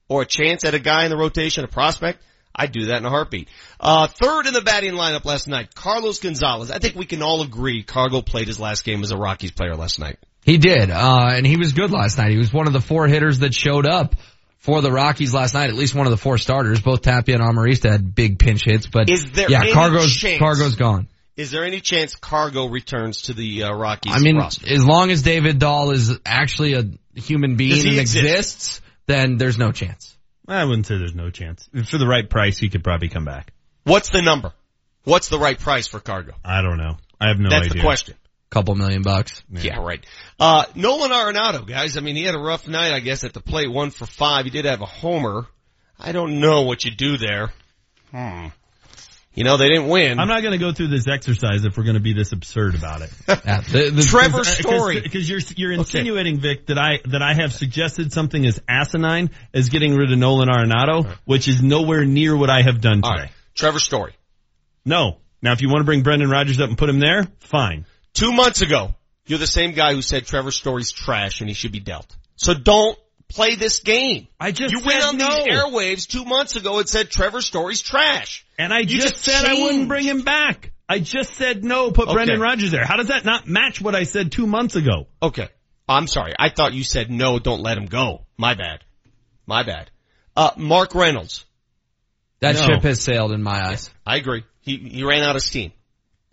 or 0.08 0.22
a 0.22 0.26
chance 0.26 0.64
at 0.64 0.74
a 0.74 0.78
guy 0.78 1.04
in 1.04 1.10
the 1.10 1.16
rotation, 1.16 1.64
a 1.64 1.68
prospect, 1.68 2.22
I'd 2.54 2.72
do 2.72 2.86
that 2.86 2.98
in 2.98 3.06
a 3.06 3.10
heartbeat. 3.10 3.48
Uh, 3.78 4.08
third 4.08 4.46
in 4.46 4.52
the 4.52 4.60
batting 4.60 4.92
lineup 4.92 5.24
last 5.24 5.48
night, 5.48 5.74
Carlos 5.74 6.18
Gonzalez. 6.18 6.70
I 6.70 6.78
think 6.78 6.96
we 6.96 7.06
can 7.06 7.22
all 7.22 7.42
agree 7.42 7.84
Cargo 7.84 8.20
played 8.20 8.48
his 8.48 8.58
last 8.58 8.84
game 8.84 9.02
as 9.02 9.12
a 9.12 9.16
Rockies 9.16 9.52
player 9.52 9.76
last 9.76 9.98
night. 9.98 10.18
He 10.44 10.58
did, 10.58 10.90
uh, 10.90 11.30
and 11.32 11.46
he 11.46 11.56
was 11.56 11.72
good 11.72 11.90
last 11.90 12.18
night. 12.18 12.32
He 12.32 12.38
was 12.38 12.52
one 12.52 12.66
of 12.66 12.72
the 12.72 12.80
four 12.80 13.06
hitters 13.06 13.38
that 13.38 13.54
showed 13.54 13.86
up 13.86 14.16
for 14.60 14.80
the 14.80 14.90
Rockies 14.92 15.34
last 15.34 15.52
night. 15.54 15.68
At 15.68 15.74
least 15.76 15.94
one 15.94 16.06
of 16.06 16.10
the 16.10 16.16
four 16.16 16.38
starters. 16.38 16.80
Both 16.80 17.02
Tapia 17.02 17.34
and 17.36 17.44
Amarista 17.44 17.90
had 17.90 18.14
big 18.14 18.38
pinch 18.38 18.64
hits, 18.64 18.86
but 18.86 19.10
Is 19.10 19.30
there 19.32 19.50
yeah, 19.50 19.62
any 19.62 19.72
Cargo's 19.72 20.14
chance- 20.14 20.38
Cargo's 20.38 20.76
gone. 20.76 21.08
Is 21.36 21.50
there 21.50 21.64
any 21.64 21.80
chance 21.80 22.14
Cargo 22.16 22.66
returns 22.68 23.22
to 23.22 23.32
the 23.32 23.64
uh, 23.64 23.72
Rockies 23.74 24.12
I 24.14 24.18
mean, 24.20 24.36
roster? 24.36 24.70
as 24.72 24.84
long 24.84 25.10
as 25.10 25.22
David 25.22 25.58
Dahl 25.58 25.90
is 25.90 26.18
actually 26.26 26.74
a 26.74 26.84
human 27.18 27.56
being 27.56 27.76
he 27.76 27.88
and 27.90 27.98
exist? 27.98 28.24
exists, 28.26 28.80
then 29.06 29.38
there's 29.38 29.56
no 29.56 29.72
chance. 29.72 30.16
I 30.46 30.64
wouldn't 30.64 30.86
say 30.86 30.98
there's 30.98 31.14
no 31.14 31.30
chance. 31.30 31.66
For 31.86 31.96
the 31.96 32.06
right 32.06 32.28
price, 32.28 32.58
he 32.58 32.68
could 32.68 32.84
probably 32.84 33.08
come 33.08 33.24
back. 33.24 33.52
What's 33.84 34.10
the 34.10 34.20
number? 34.20 34.52
What's 35.04 35.28
the 35.30 35.38
right 35.38 35.58
price 35.58 35.86
for 35.86 35.98
Cargo? 36.00 36.34
I 36.44 36.60
don't 36.60 36.76
know. 36.76 36.98
I 37.18 37.28
have 37.28 37.38
no 37.38 37.48
That's 37.48 37.66
idea. 37.66 37.80
the 37.80 37.86
question. 37.86 38.14
Couple 38.50 38.74
million 38.74 39.02
bucks. 39.02 39.42
Yeah, 39.50 39.78
right. 39.80 40.04
Uh, 40.38 40.64
Nolan 40.74 41.12
Arenado, 41.12 41.66
guys. 41.66 41.96
I 41.96 42.00
mean, 42.00 42.16
he 42.16 42.24
had 42.24 42.34
a 42.34 42.38
rough 42.40 42.66
night, 42.66 42.92
I 42.92 42.98
guess, 43.00 43.22
at 43.22 43.32
the 43.32 43.40
plate, 43.40 43.70
one 43.70 43.90
for 43.90 44.06
five. 44.06 44.44
He 44.44 44.50
did 44.50 44.64
have 44.64 44.80
a 44.80 44.86
homer. 44.86 45.46
I 45.98 46.10
don't 46.12 46.40
know 46.40 46.62
what 46.62 46.84
you 46.84 46.90
do 46.90 47.16
there. 47.16 47.52
Hmm. 48.10 48.48
You 49.32 49.44
know, 49.44 49.56
they 49.56 49.68
didn't 49.68 49.86
win. 49.86 50.18
I'm 50.18 50.26
not 50.26 50.40
going 50.42 50.52
to 50.52 50.58
go 50.58 50.72
through 50.72 50.88
this 50.88 51.06
exercise 51.06 51.64
if 51.64 51.76
we're 51.76 51.84
going 51.84 51.94
to 51.94 52.00
be 52.02 52.12
this 52.12 52.32
absurd 52.32 52.74
about 52.74 53.02
it. 53.02 53.10
Yeah, 53.28 53.60
the- 53.60 53.90
the- 53.90 54.02
Trevor 54.02 54.42
Story. 54.42 55.00
because 55.00 55.28
you're 55.30 55.38
you're 55.56 55.70
insinuating, 55.72 56.40
Vic, 56.40 56.66
that 56.66 56.76
I 56.78 56.98
that 57.04 57.22
I 57.22 57.34
have 57.34 57.52
suggested 57.52 58.12
something 58.12 58.44
as 58.44 58.60
asinine 58.68 59.30
as 59.54 59.68
getting 59.68 59.94
rid 59.94 60.10
of 60.10 60.18
Nolan 60.18 60.48
Arenado, 60.48 61.14
which 61.24 61.46
is 61.46 61.62
nowhere 61.62 62.04
near 62.04 62.36
what 62.36 62.50
I 62.50 62.62
have 62.62 62.80
done 62.80 63.02
today. 63.02 63.08
right. 63.22 63.30
Trevor 63.54 63.78
Story. 63.78 64.14
No. 64.84 65.18
Now, 65.40 65.52
if 65.52 65.62
you 65.62 65.68
want 65.68 65.80
to 65.82 65.84
bring 65.84 66.02
Brendan 66.02 66.28
Rodgers 66.28 66.60
up 66.60 66.68
and 66.68 66.76
put 66.76 66.88
him 66.90 66.98
there, 66.98 67.24
fine. 67.38 67.86
Two 68.14 68.32
months 68.32 68.60
ago, 68.62 68.94
you're 69.26 69.38
the 69.38 69.46
same 69.46 69.72
guy 69.72 69.94
who 69.94 70.02
said 70.02 70.26
Trevor 70.26 70.50
Story's 70.50 70.90
trash 70.92 71.40
and 71.40 71.48
he 71.48 71.54
should 71.54 71.72
be 71.72 71.80
dealt. 71.80 72.16
So 72.36 72.54
don't 72.54 72.98
play 73.28 73.54
this 73.54 73.80
game. 73.80 74.26
I 74.40 74.50
just 74.50 74.72
You 74.74 74.80
went 74.84 75.04
on 75.04 75.16
no. 75.16 75.28
these 75.28 75.46
airwaves 75.54 76.06
two 76.08 76.24
months 76.24 76.56
ago 76.56 76.78
and 76.78 76.88
said 76.88 77.10
Trevor 77.10 77.40
Story's 77.40 77.80
trash. 77.80 78.44
And 78.58 78.72
I 78.72 78.80
You 78.80 78.86
just, 78.86 79.14
just 79.14 79.24
said 79.24 79.44
I 79.44 79.54
wouldn't 79.62 79.88
bring 79.88 80.04
him 80.04 80.22
back. 80.22 80.72
I 80.88 80.98
just 80.98 81.34
said 81.34 81.62
no, 81.62 81.92
put 81.92 82.08
Okay. 82.08 82.14
Brendan 82.14 82.40
Rodgers 82.40 82.72
there. 82.72 82.84
How 82.84 82.96
does 82.96 83.08
that 83.08 83.24
not 83.24 83.46
match 83.46 83.80
what 83.80 83.94
I 83.94 84.02
said 84.02 84.32
two 84.32 84.46
months 84.48 84.74
ago? 84.74 85.06
Okay. 85.22 85.48
I'm 85.88 86.08
sorry. 86.08 86.32
I 86.38 86.50
thought 86.50 86.72
you 86.72 86.82
said 86.82 87.10
no, 87.10 87.38
don't 87.38 87.60
let 87.62 87.78
him 87.78 87.86
go. 87.86 88.26
My 88.36 88.54
bad. 88.54 88.80
My 89.46 89.62
bad. 89.62 89.90
Uh, 90.36 90.50
Mark 90.56 90.94
Reynolds. 90.94 91.44
That 92.40 92.56
No. 92.56 92.62
ship 92.66 92.82
has 92.82 93.02
sailed 93.02 93.32
in 93.32 93.42
my 93.42 93.64
eyes. 93.68 93.90
I 94.06 94.16
agree. 94.16 94.44
He, 94.62 94.76
he 94.76 95.04
ran 95.04 95.22
out 95.22 95.36
of 95.36 95.42
steam. 95.42 95.72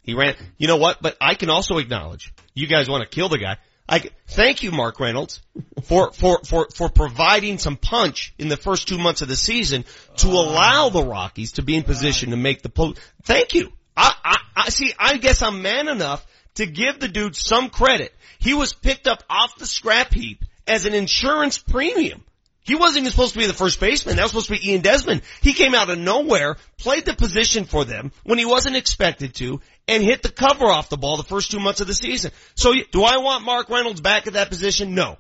He 0.08 0.16
ran, 0.16 0.36
you 0.58 0.68
know 0.68 0.78
what? 0.78 1.02
But 1.02 1.18
I 1.20 1.36
can 1.36 1.50
also 1.50 1.78
acknowledge, 1.78 2.34
you 2.56 2.66
guys 2.66 2.90
want 2.90 3.04
to 3.04 3.14
kill 3.14 3.28
the 3.28 3.38
guy. 3.38 3.58
I, 3.90 4.10
thank 4.28 4.64
you, 4.64 4.72
Mark 4.72 5.02
Reynolds, 5.02 5.42
for, 5.84 6.14
for, 6.14 6.40
for, 6.46 6.70
for 6.74 6.90
providing 6.90 7.58
some 7.58 7.76
punch 7.76 8.34
in 8.40 8.48
the 8.48 8.56
first 8.56 8.88
two 8.88 8.98
months 8.98 9.22
of 9.22 9.28
the 9.28 9.36
season 9.36 9.84
to 10.18 10.30
uh. 10.30 10.32
allow 10.32 10.90
the 10.90 11.04
Rockies 11.04 11.54
to 11.54 11.62
be 11.62 11.76
in 11.76 11.84
position 11.84 12.32
to 12.32 12.38
make 12.38 12.62
the 12.62 12.70
post. 12.70 13.00
Thank 13.24 13.54
you. 13.54 13.74
I, 13.98 14.14
I, 14.24 14.38
I 14.56 14.70
see, 14.70 14.94
I 14.98 15.18
guess 15.18 15.42
I'm 15.42 15.62
man 15.62 15.90
enough 15.90 16.26
to 16.56 16.66
give 16.66 17.00
the 17.00 17.10
dude 17.10 17.36
some 17.36 17.70
credit. 17.70 18.14
He 18.40 18.54
was 18.54 18.72
picked 18.72 19.08
up 19.08 19.24
off 19.30 19.58
the 19.58 19.66
scrap 19.66 20.14
heap 20.14 20.46
as 20.66 20.86
an 20.86 20.94
insurance 20.94 21.58
premium. 21.58 22.24
He 22.68 22.76
wasn't 22.76 23.04
even 23.04 23.12
supposed 23.12 23.32
to 23.32 23.40
be 23.40 23.48
the 23.48 23.54
first 23.54 23.80
baseman. 23.80 24.18
That 24.18 24.24
was 24.24 24.32
supposed 24.32 24.48
to 24.48 24.60
be 24.60 24.72
Ian 24.72 24.82
Desmond. 24.82 25.22
He 25.40 25.54
came 25.54 25.74
out 25.74 25.90
of 25.90 25.98
nowhere, 25.98 26.58
played 26.78 27.06
the 27.06 27.14
position 27.14 27.64
for 27.64 27.86
them 27.86 28.12
when 28.26 28.38
he 28.38 28.46
wasn't 28.46 28.76
expected 28.76 29.36
to, 29.36 29.62
and 29.88 30.04
hit 30.04 30.22
the 30.22 30.30
cover 30.30 30.66
off 30.66 30.90
the 30.90 30.98
ball 30.98 31.16
the 31.16 31.24
first 31.24 31.50
two 31.50 31.62
months 31.62 31.80
of 31.80 31.88
the 31.88 31.94
season. 31.94 32.32
So 32.56 32.74
do 32.92 33.04
I 33.04 33.20
want 33.20 33.46
Mark 33.46 33.70
Reynolds 33.70 34.02
back 34.02 34.28
at 34.28 34.34
that 34.34 34.50
position? 34.50 34.96
No. 34.96 35.18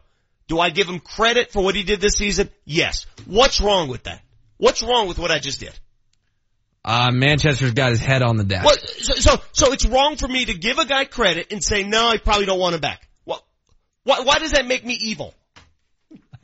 Do 0.50 0.60
I 0.60 0.72
give 0.72 0.90
him 0.90 1.00
credit 1.00 1.54
for 1.54 1.64
what 1.64 1.74
he 1.74 1.84
did 1.84 2.02
this 2.02 2.16
season? 2.16 2.50
Yes. 2.66 3.06
What's 3.26 3.62
wrong 3.62 3.88
with 3.88 4.04
that? 4.04 4.22
What's 4.58 4.84
wrong 4.84 5.08
with 5.08 5.18
what 5.18 5.32
I 5.32 5.40
just 5.40 5.62
did? 5.62 5.80
Uh, 6.84 7.12
Manchester's 7.14 7.74
got 7.74 7.92
his 7.92 8.02
head 8.02 8.24
on 8.24 8.36
the 8.36 8.44
deck. 8.44 8.66
What, 8.66 8.80
so, 8.80 9.16
so, 9.16 9.42
so 9.54 9.72
it's 9.72 9.86
wrong 9.86 10.18
for 10.18 10.28
me 10.28 10.44
to 10.46 10.54
give 10.54 10.80
a 10.80 10.86
guy 10.86 11.06
credit 11.06 11.54
and 11.54 11.64
say, 11.64 11.84
no, 11.84 12.10
I 12.10 12.18
probably 12.18 12.46
don't 12.46 12.60
want 12.60 12.76
him 12.76 12.82
back. 12.82 13.08
What, 13.24 13.42
why, 14.04 14.22
why 14.22 14.40
does 14.40 14.52
that 14.52 14.68
make 14.68 14.86
me 14.86 14.98
evil? 15.00 15.34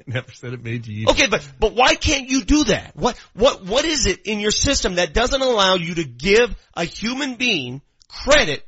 I 0.08 0.12
never 0.14 0.32
said 0.32 0.54
it 0.54 0.64
made 0.64 0.88
you 0.88 1.02
evil. 1.02 1.14
Okay, 1.14 1.28
but, 1.28 1.48
but 1.60 1.74
why 1.74 1.96
can't 1.96 2.30
you 2.30 2.44
do 2.44 2.66
that? 2.66 2.96
What, 2.96 3.18
what, 3.34 3.64
what 3.66 3.86
is 3.86 4.06
it 4.06 4.22
in 4.26 4.40
your 4.40 4.52
system 4.52 4.96
that 4.96 5.14
doesn't 5.14 5.42
allow 5.42 5.76
you 5.76 5.96
to 5.96 6.04
give 6.04 6.56
a 6.76 6.84
human 6.84 7.36
being 7.36 7.82
credit 8.08 8.66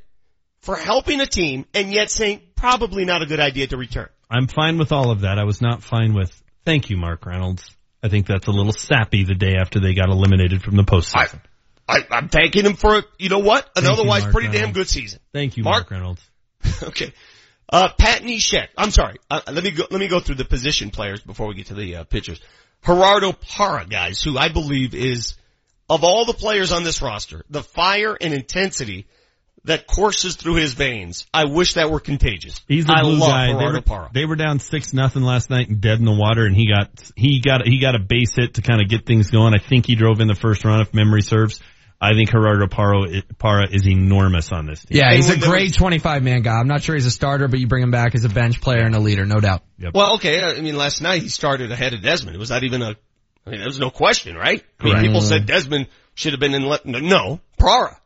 for 0.60 0.76
helping 0.76 1.20
a 1.20 1.26
team 1.26 1.66
and 1.74 1.92
yet 1.92 2.10
saying 2.10 2.40
probably 2.54 3.04
not 3.04 3.22
a 3.22 3.26
good 3.26 3.40
idea 3.40 3.66
to 3.68 3.76
return? 3.76 4.08
I'm 4.30 4.48
fine 4.48 4.78
with 4.78 4.92
all 4.92 5.10
of 5.10 5.20
that. 5.20 5.38
I 5.38 5.44
was 5.44 5.62
not 5.62 5.82
fine 5.82 6.14
with, 6.14 6.32
thank 6.64 6.90
you, 6.90 6.96
Mark 6.96 7.24
Reynolds. 7.26 7.70
I 8.02 8.08
think 8.08 8.26
that's 8.26 8.46
a 8.46 8.52
little 8.52 8.72
sappy 8.72 9.24
the 9.24 9.34
day 9.34 9.54
after 9.60 9.80
they 9.80 9.94
got 9.94 10.08
eliminated 10.08 10.62
from 10.62 10.76
the 10.76 10.82
postseason. 10.82 11.40
I, 11.88 12.00
I'm 12.10 12.28
thanking 12.28 12.64
him 12.64 12.74
for, 12.74 13.02
you 13.18 13.28
know 13.28 13.38
what? 13.38 13.64
An 13.76 13.84
Thank 13.84 13.98
otherwise 13.98 14.22
Mark 14.22 14.32
pretty 14.32 14.48
Reynolds. 14.48 14.66
damn 14.66 14.72
good 14.74 14.88
season. 14.88 15.20
Thank 15.32 15.56
you, 15.56 15.62
Mark- 15.62 15.88
Mark, 15.88 15.90
Reynolds. 15.90 16.30
okay. 16.82 17.12
Uh, 17.68 17.88
Pat 17.98 18.22
Neshek. 18.22 18.68
I'm 18.76 18.90
sorry. 18.90 19.16
Uh, 19.30 19.40
let 19.52 19.64
me 19.64 19.72
go, 19.72 19.84
let 19.90 19.98
me 19.98 20.08
go 20.08 20.20
through 20.20 20.36
the 20.36 20.44
position 20.44 20.90
players 20.90 21.20
before 21.20 21.48
we 21.48 21.54
get 21.54 21.66
to 21.66 21.74
the, 21.74 21.96
uh, 21.96 22.04
pitchers. 22.04 22.40
Gerardo 22.84 23.32
Parra, 23.32 23.86
guys, 23.86 24.22
who 24.22 24.38
I 24.38 24.48
believe 24.48 24.94
is, 24.94 25.34
of 25.90 26.04
all 26.04 26.24
the 26.24 26.34
players 26.34 26.70
on 26.72 26.84
this 26.84 27.02
roster, 27.02 27.44
the 27.50 27.62
fire 27.62 28.16
and 28.20 28.32
intensity 28.32 29.06
that 29.66 29.86
courses 29.86 30.36
through 30.36 30.54
his 30.54 30.74
veins. 30.74 31.26
I 31.34 31.46
wish 31.46 31.74
that 31.74 31.90
were 31.90 32.00
contagious. 32.00 32.60
He's 32.68 32.86
the 32.86 32.94
I 32.96 33.02
blue 33.02 33.16
love 33.16 33.28
guy. 33.28 33.46
They 33.48 33.64
were, 33.64 33.80
Parra. 33.82 34.10
they 34.12 34.24
were 34.24 34.36
down 34.36 34.60
six 34.60 34.92
nothing 34.92 35.22
last 35.22 35.50
night 35.50 35.68
and 35.68 35.80
dead 35.80 35.98
in 35.98 36.04
the 36.04 36.14
water, 36.14 36.46
and 36.46 36.54
he 36.54 36.68
got 36.68 36.90
he 37.16 37.40
got 37.40 37.66
he 37.66 37.80
got 37.80 37.96
a 37.96 37.98
base 37.98 38.34
hit 38.36 38.54
to 38.54 38.62
kind 38.62 38.80
of 38.80 38.88
get 38.88 39.06
things 39.06 39.30
going. 39.30 39.54
I 39.54 39.58
think 39.58 39.86
he 39.86 39.96
drove 39.96 40.20
in 40.20 40.28
the 40.28 40.36
first 40.36 40.64
run, 40.64 40.80
if 40.80 40.94
memory 40.94 41.22
serves. 41.22 41.60
I 42.00 42.12
think 42.12 42.30
Gerardo 42.30 42.66
Parra, 42.66 43.06
Parra 43.38 43.68
is 43.70 43.86
enormous 43.86 44.52
on 44.52 44.66
this 44.66 44.84
team. 44.84 44.98
Yeah, 44.98 45.14
he's 45.14 45.30
a 45.30 45.38
great 45.38 45.72
25 45.74 46.22
man 46.22 46.42
guy. 46.42 46.52
I'm 46.58 46.68
not 46.68 46.82
sure 46.82 46.94
he's 46.94 47.06
a 47.06 47.10
starter, 47.10 47.48
but 47.48 47.58
you 47.58 47.66
bring 47.68 47.82
him 47.82 47.90
back 47.90 48.14
as 48.14 48.24
a 48.24 48.28
bench 48.28 48.60
player 48.60 48.84
and 48.84 48.94
a 48.94 49.00
leader, 49.00 49.24
no 49.24 49.36
doubt. 49.40 49.62
Well, 49.94 50.14
okay. 50.16 50.42
I 50.42 50.60
mean, 50.60 50.76
last 50.76 51.00
night 51.00 51.22
he 51.22 51.28
started 51.30 51.72
ahead 51.72 51.94
of 51.94 52.02
Desmond. 52.02 52.36
It 52.36 52.38
was 52.38 52.50
not 52.50 52.64
even 52.64 52.82
a, 52.82 52.96
I 53.46 53.50
mean, 53.50 53.60
there 53.60 53.66
was 53.68 53.78
no 53.80 53.90
question, 53.90 54.36
right? 54.36 54.62
I 54.80 54.84
mean, 54.84 54.92
Correct. 54.92 55.06
people 55.06 55.20
said 55.22 55.46
Desmond 55.46 55.86
should 56.14 56.32
have 56.32 56.40
been 56.40 56.52
in, 56.54 56.66
le- 56.66 56.80
no, 56.84 57.40
Parra. 57.58 57.98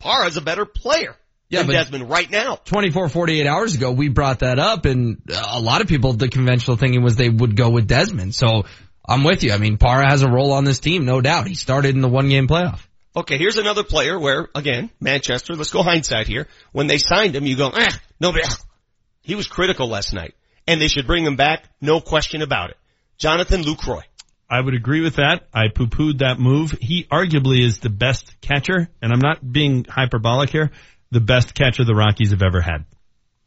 Parra's 0.00 0.36
a 0.36 0.40
better 0.40 0.64
player 0.64 1.14
Yeah, 1.50 1.60
than 1.60 1.66
but- 1.68 1.72
Desmond 1.74 2.10
right 2.10 2.28
now. 2.30 2.56
24, 2.64 3.08
48 3.10 3.46
hours 3.46 3.74
ago, 3.76 3.92
we 3.92 4.08
brought 4.08 4.40
that 4.40 4.58
up 4.58 4.86
and 4.86 5.18
a 5.52 5.60
lot 5.60 5.82
of 5.82 5.86
people, 5.86 6.14
the 6.14 6.28
conventional 6.28 6.76
thinking 6.76 7.02
was 7.02 7.14
they 7.16 7.28
would 7.28 7.54
go 7.54 7.70
with 7.70 7.86
Desmond. 7.86 8.34
So 8.34 8.64
I'm 9.06 9.22
with 9.22 9.44
you. 9.44 9.52
I 9.52 9.58
mean, 9.58 9.76
Parra 9.76 10.08
has 10.08 10.22
a 10.22 10.28
role 10.28 10.52
on 10.52 10.64
this 10.64 10.80
team, 10.80 11.04
no 11.04 11.20
doubt. 11.20 11.46
He 11.46 11.54
started 11.54 11.94
in 11.94 12.00
the 12.00 12.08
one 12.08 12.28
game 12.28 12.48
playoff. 12.48 12.80
Okay, 13.16 13.38
here's 13.38 13.56
another 13.56 13.82
player 13.82 14.18
where, 14.18 14.48
again, 14.54 14.90
Manchester, 15.00 15.54
let's 15.54 15.72
go 15.72 15.82
hindsight 15.82 16.28
here. 16.28 16.46
When 16.70 16.86
they 16.86 16.98
signed 16.98 17.34
him, 17.34 17.44
you 17.44 17.56
go, 17.56 17.70
eh, 17.70 17.90
nobody, 18.20 18.44
he 19.22 19.34
was 19.34 19.48
critical 19.48 19.88
last 19.88 20.14
night. 20.14 20.34
And 20.68 20.80
they 20.80 20.86
should 20.86 21.08
bring 21.08 21.24
him 21.24 21.34
back, 21.34 21.64
no 21.80 22.00
question 22.00 22.42
about 22.42 22.70
it. 22.70 22.76
Jonathan 23.18 23.62
Lucroy. 23.62 24.02
I 24.48 24.60
would 24.60 24.74
agree 24.74 25.00
with 25.00 25.16
that. 25.16 25.48
I 25.52 25.68
poo-pooed 25.74 26.18
that 26.18 26.38
move. 26.38 26.72
He 26.80 27.04
arguably 27.04 27.64
is 27.64 27.78
the 27.78 27.90
best 27.90 28.40
catcher, 28.40 28.88
and 29.02 29.12
I'm 29.12 29.20
not 29.20 29.52
being 29.52 29.84
hyperbolic 29.88 30.50
here, 30.50 30.70
the 31.10 31.20
best 31.20 31.54
catcher 31.54 31.84
the 31.84 31.94
Rockies 31.94 32.30
have 32.30 32.42
ever 32.42 32.60
had. 32.60 32.84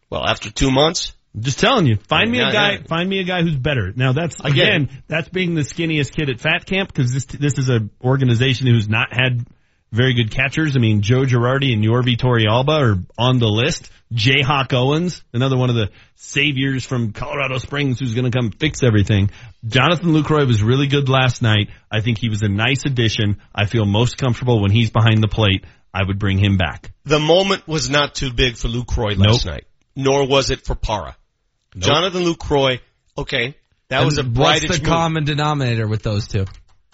Well, 0.10 0.26
after 0.26 0.52
two 0.52 0.72
months, 0.72 1.14
I'm 1.36 1.42
just 1.42 1.60
telling 1.60 1.88
you, 1.88 1.98
find 2.08 2.30
me 2.32 2.38
Yeah, 2.40 2.50
a 2.50 2.54
guy, 2.54 2.72
yeah. 2.74 2.84
find 2.88 3.10
me 3.10 3.20
a 3.20 3.24
guy 3.24 3.42
who's 3.42 3.56
better. 3.56 3.92
Now 3.96 4.14
that's, 4.14 4.40
Again. 4.40 4.52
again, 4.84 5.04
that's 5.08 5.30
being 5.30 5.56
the 5.56 5.62
skinniest 5.62 6.12
kid 6.16 6.30
at 6.30 6.40
Fat 6.40 6.66
Camp, 6.66 6.94
because 6.94 7.12
this, 7.12 7.26
this 7.26 7.58
is 7.58 7.70
an 7.70 7.90
organization 8.04 8.68
who's 8.68 8.88
not 8.88 9.12
had 9.12 9.46
very 9.92 10.14
good 10.14 10.32
catchers. 10.32 10.76
I 10.76 10.80
mean, 10.80 11.02
Joe 11.02 11.24
Girardi 11.24 11.74
and 11.74 11.84
Yorvit 11.84 12.18
Torrealba 12.18 12.94
are 12.96 12.98
on 13.18 13.40
the 13.40 13.48
list. 13.48 13.90
Jayhawk 14.14 14.74
Owens, 14.74 15.24
another 15.34 15.58
one 15.58 15.70
of 15.72 15.76
the 15.76 15.90
saviors 16.16 16.86
from 16.86 17.14
Colorado 17.14 17.58
Springs 17.58 18.00
who's 18.00 18.14
going 18.14 18.30
to 18.32 18.36
come 18.36 18.52
fix 18.52 18.84
everything. 18.84 19.32
Jonathan 19.66 20.10
Lucroy 20.14 20.46
was 20.46 20.62
really 20.62 20.88
good 20.88 21.10
last 21.10 21.42
night. 21.42 21.70
I 21.92 22.02
think 22.02 22.20
he 22.20 22.30
was 22.30 22.44
a 22.44 22.48
nice 22.48 22.86
addition. 22.86 23.38
I 23.56 23.66
feel 23.66 23.86
most 23.86 24.18
comfortable 24.18 24.62
when 24.62 24.70
he's 24.72 24.92
behind 24.92 25.22
the 25.24 25.28
plate. 25.28 25.66
I 25.94 26.04
would 26.06 26.18
bring 26.20 26.38
him 26.38 26.58
back. 26.58 26.92
the 27.06 27.20
moment 27.20 27.68
was 27.68 27.90
not 27.90 28.16
too 28.16 28.32
big 28.34 28.56
for 28.58 28.68
Lucroy 28.68 29.18
last 29.18 29.46
Nope. 29.46 29.54
night, 29.54 29.64
nor 29.96 30.28
was 30.28 30.50
it 30.50 30.66
for 30.66 30.74
Parra. 30.76 31.16
Nope. 31.76 31.84
Jonathan 31.84 32.24
Lucroy, 32.24 32.80
okay, 33.18 33.56
that 33.90 34.06
was 34.06 34.18
a 34.18 34.22
And 34.22 34.38
what's 34.38 34.62
the 34.62 34.68
move. 34.70 34.84
common 34.84 35.24
denominator 35.26 35.88
with 35.88 36.04
those 36.04 36.28
two? 36.28 36.46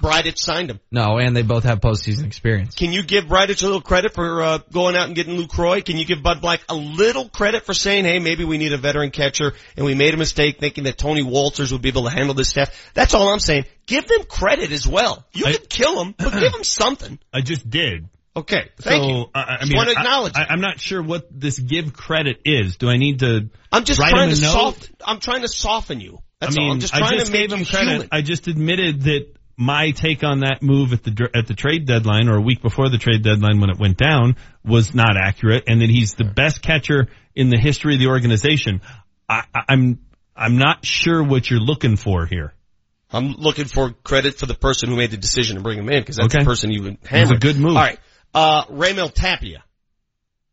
Bridich 0.02 0.38
signed 0.38 0.70
him. 0.70 0.80
No, 0.92 1.18
and 1.18 1.36
they 1.36 1.42
both 1.42 1.66
have 1.66 1.82
postseason 1.82 2.26
experience. 2.26 2.74
Can 2.74 2.94
you 2.94 3.04
give 3.04 3.26
Bridich 3.26 3.62
a 3.64 3.66
little 3.66 3.82
credit 3.82 4.14
for 4.14 4.42
uh, 4.42 4.60
going 4.72 4.96
out 4.96 5.08
and 5.08 5.16
getting 5.16 5.36
Lucroy? 5.38 5.84
Can 5.84 5.98
you 5.98 6.06
give 6.06 6.24
Bud 6.24 6.40
Black 6.40 6.62
a 6.70 6.74
little 6.76 7.28
credit 7.28 7.66
for 7.66 7.74
saying, 7.74 8.06
hey, 8.06 8.20
maybe 8.20 8.46
we 8.46 8.58
need 8.58 8.72
a 8.72 8.78
veteran 8.78 9.12
catcher 9.12 9.54
and 9.76 9.86
we 9.86 9.96
made 9.96 10.14
a 10.14 10.18
mistake 10.18 10.58
thinking 10.62 10.86
that 10.86 10.98
Tony 10.98 11.22
Wolters 11.22 11.74
would 11.74 11.82
be 11.82 11.90
able 11.90 12.06
to 12.06 12.12
handle 12.16 12.34
this 12.34 12.48
staff? 12.48 12.92
That's 12.94 13.14
all 13.14 13.28
I'm 13.28 13.40
saying. 13.40 13.66
Give 13.88 14.08
them 14.08 14.24
credit 14.24 14.72
as 14.72 14.88
well. 14.88 15.26
You 15.34 15.48
I- 15.48 15.52
can 15.54 15.66
kill 15.68 15.96
them, 15.96 16.16
but 16.18 16.32
give 16.40 16.54
them 16.54 16.64
something. 16.64 17.20
I 17.34 17.42
just 17.42 17.70
did. 17.70 18.08
Okay, 18.40 18.70
thank 18.80 19.04
so, 19.04 19.10
you. 19.10 19.26
I, 19.34 19.66
mean, 19.66 19.76
want 19.76 19.90
to 19.90 19.96
acknowledge 19.98 20.34
I, 20.36 20.54
am 20.54 20.62
not 20.62 20.80
sure 20.80 21.02
what 21.02 21.28
this 21.32 21.60
give 21.60 21.94
credit 21.94 22.42
is. 22.46 22.78
Do 22.78 22.90
I 22.90 22.98
need 22.98 23.20
to? 23.20 23.50
I'm 23.72 23.84
just 23.84 24.00
trying 24.00 24.30
to 24.30 24.36
soft. 24.36 24.92
I'm 25.06 25.20
trying 25.20 25.42
to 25.42 25.48
soften 25.48 26.00
you. 26.00 26.20
That's 26.40 26.56
I 26.56 26.60
mean, 26.60 26.68
all. 26.68 26.74
I'm 26.74 26.80
just 26.80 26.96
I 26.96 27.00
just 27.00 27.26
to 27.28 27.32
make 27.32 27.50
gave 27.50 27.58
him 27.58 27.66
credit. 27.66 27.90
human. 27.90 28.08
I 28.12 28.22
just 28.22 28.48
admitted 28.48 29.02
that 29.04 29.36
my 29.58 29.92
take 29.92 30.24
on 30.24 30.40
that 30.40 30.64
move 30.64 30.94
at 30.94 31.04
the 31.04 31.30
at 31.36 31.48
the 31.48 31.54
trade 31.54 31.86
deadline 31.86 32.30
or 32.30 32.38
a 32.38 32.42
week 32.42 32.62
before 32.62 32.90
the 32.90 32.98
trade 32.98 33.24
deadline 33.24 33.60
when 33.60 33.70
it 33.70 33.78
went 33.78 33.98
down 33.98 34.38
was 34.64 34.96
not 34.96 35.18
accurate, 35.18 35.66
and 35.68 35.82
that 35.82 35.90
he's 35.90 36.14
the 36.14 36.24
best 36.24 36.62
catcher 36.62 37.08
in 37.36 37.50
the 37.50 37.58
history 37.58 37.96
of 37.96 38.00
the 38.00 38.08
organization. 38.08 38.80
I, 39.28 39.44
I'm 39.68 40.00
I'm 40.34 40.58
not 40.58 40.86
sure 40.86 41.22
what 41.22 41.50
you're 41.50 41.60
looking 41.60 41.98
for 41.98 42.26
here. 42.26 42.54
I'm 43.12 43.34
looking 43.34 43.66
for 43.66 43.92
credit 43.92 44.38
for 44.38 44.46
the 44.46 44.54
person 44.54 44.90
who 44.90 44.96
made 44.96 45.12
the 45.12 45.18
decision 45.18 45.58
to 45.58 45.64
bring 45.64 45.80
him 45.80 45.90
in 45.90 46.02
because 46.02 46.18
that's 46.18 46.34
Okay. 46.34 46.44
the 46.44 46.50
person 46.50 46.72
you 46.72 46.84
would 46.84 46.98
It 47.12 47.20
was 47.20 47.32
a 47.32 47.36
good 47.36 47.58
move. 47.58 47.76
All 47.76 47.82
right, 47.82 48.00
uh, 48.34 48.66
Raimel 48.66 49.14
Tapia. 49.14 49.64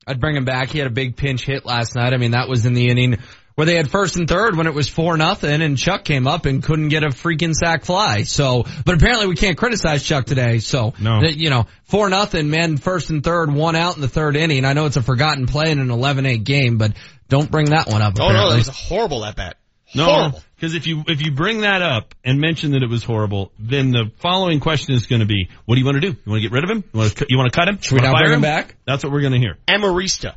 I'd 0.06 0.20
bring 0.20 0.36
him 0.36 0.44
back. 0.44 0.70
He 0.70 0.78
had 0.78 0.86
a 0.86 0.90
big 0.90 1.16
pinch 1.16 1.44
hit 1.44 1.66
last 1.66 1.94
night. 1.96 2.12
I 2.12 2.16
mean, 2.16 2.30
that 2.30 2.48
was 2.48 2.64
in 2.64 2.74
the 2.74 2.88
inning 2.88 3.18
where 3.56 3.64
they 3.64 3.74
had 3.74 3.90
first 3.90 4.16
and 4.16 4.28
third 4.28 4.54
when 4.56 4.66
it 4.66 4.74
was 4.74 4.86
four 4.88 5.16
nothing 5.16 5.62
and 5.62 5.76
Chuck 5.78 6.04
came 6.04 6.26
up 6.28 6.44
and 6.46 6.62
couldn't 6.62 6.90
get 6.90 7.02
a 7.02 7.08
freaking 7.08 7.54
sack 7.54 7.84
fly. 7.84 8.22
So, 8.22 8.66
but 8.84 8.94
apparently 8.94 9.26
we 9.26 9.34
can't 9.34 9.56
criticize 9.56 10.04
Chuck 10.04 10.26
today. 10.26 10.58
So, 10.58 10.92
No. 11.00 11.22
that, 11.22 11.36
you 11.36 11.50
know, 11.50 11.66
four 11.84 12.08
nothing, 12.10 12.50
man, 12.50 12.76
first 12.76 13.10
and 13.10 13.24
third, 13.24 13.52
one 13.52 13.74
out 13.74 13.96
in 13.96 14.02
the 14.02 14.08
third 14.08 14.36
inning. 14.36 14.64
I 14.64 14.74
know 14.74 14.84
it's 14.86 14.96
a 14.98 15.02
forgotten 15.02 15.46
play 15.46 15.70
in 15.70 15.78
an 15.80 15.88
11-8 15.88 16.44
game, 16.44 16.76
but 16.78 16.92
don't 17.28 17.50
bring 17.50 17.70
that 17.70 17.88
one 17.88 18.02
up. 18.02 18.14
Oh 18.20 18.28
no, 18.28 18.28
apparently. 18.28 18.50
that 18.52 18.58
was 18.58 18.68
a 18.68 18.72
horrible 18.72 19.24
at 19.24 19.36
bat. 19.36 19.56
No, 19.96 20.32
because 20.54 20.74
if 20.74 20.86
you 20.86 21.04
if 21.08 21.20
you 21.22 21.32
bring 21.32 21.62
that 21.62 21.82
up 21.82 22.14
and 22.24 22.40
mention 22.40 22.72
that 22.72 22.82
it 22.82 22.90
was 22.90 23.04
horrible, 23.04 23.52
then 23.58 23.90
the 23.90 24.10
following 24.18 24.60
question 24.60 24.94
is 24.94 25.06
going 25.06 25.20
to 25.20 25.26
be, 25.26 25.48
what 25.64 25.74
do 25.74 25.80
you 25.80 25.84
want 25.84 25.96
to 25.96 26.00
do? 26.00 26.08
You 26.08 26.30
want 26.30 26.42
to 26.42 26.48
get 26.48 26.52
rid 26.52 26.64
of 26.64 26.70
him? 26.70 26.84
You 26.92 26.98
want 27.00 27.16
to 27.16 27.26
you 27.28 27.38
want 27.38 27.52
to 27.52 27.58
cut 27.58 27.68
him? 27.68 27.80
Should 27.80 27.94
we 27.94 28.00
not 28.00 28.12
fire 28.12 28.26
bring 28.26 28.34
him 28.34 28.42
back? 28.42 28.76
That's 28.86 29.04
what 29.04 29.12
we're 29.12 29.22
going 29.22 29.34
to 29.34 29.38
hear. 29.38 29.58
Amarista. 29.68 30.34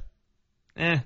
Eh. 0.78 1.00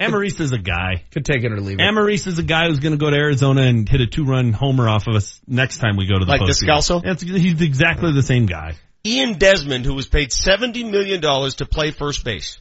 Amarista's 0.00 0.52
a 0.52 0.58
guy. 0.58 1.04
Could 1.12 1.24
take 1.24 1.44
it 1.44 1.52
or 1.52 1.60
leave 1.60 1.78
it. 1.78 1.82
Amarista's 1.82 2.38
a 2.38 2.42
guy 2.42 2.66
who's 2.66 2.80
going 2.80 2.92
to 2.92 2.98
go 2.98 3.08
to 3.10 3.16
Arizona 3.16 3.62
and 3.62 3.88
hit 3.88 4.00
a 4.00 4.06
two-run 4.06 4.52
homer 4.52 4.88
off 4.88 5.06
of 5.06 5.14
us 5.14 5.40
next 5.46 5.78
time 5.78 5.96
we 5.96 6.06
go 6.06 6.18
to 6.18 6.24
the 6.24 6.30
Like 6.30 6.40
postseason. 6.40 7.02
Descalso? 7.04 7.38
He's 7.38 7.60
exactly 7.60 8.12
the 8.12 8.22
same 8.22 8.46
guy. 8.46 8.74
Ian 9.04 9.34
Desmond, 9.34 9.84
who 9.84 9.94
was 9.94 10.06
paid 10.06 10.32
seventy 10.32 10.84
million 10.84 11.20
dollars 11.20 11.56
to 11.56 11.66
play 11.66 11.90
first 11.90 12.24
base. 12.24 12.60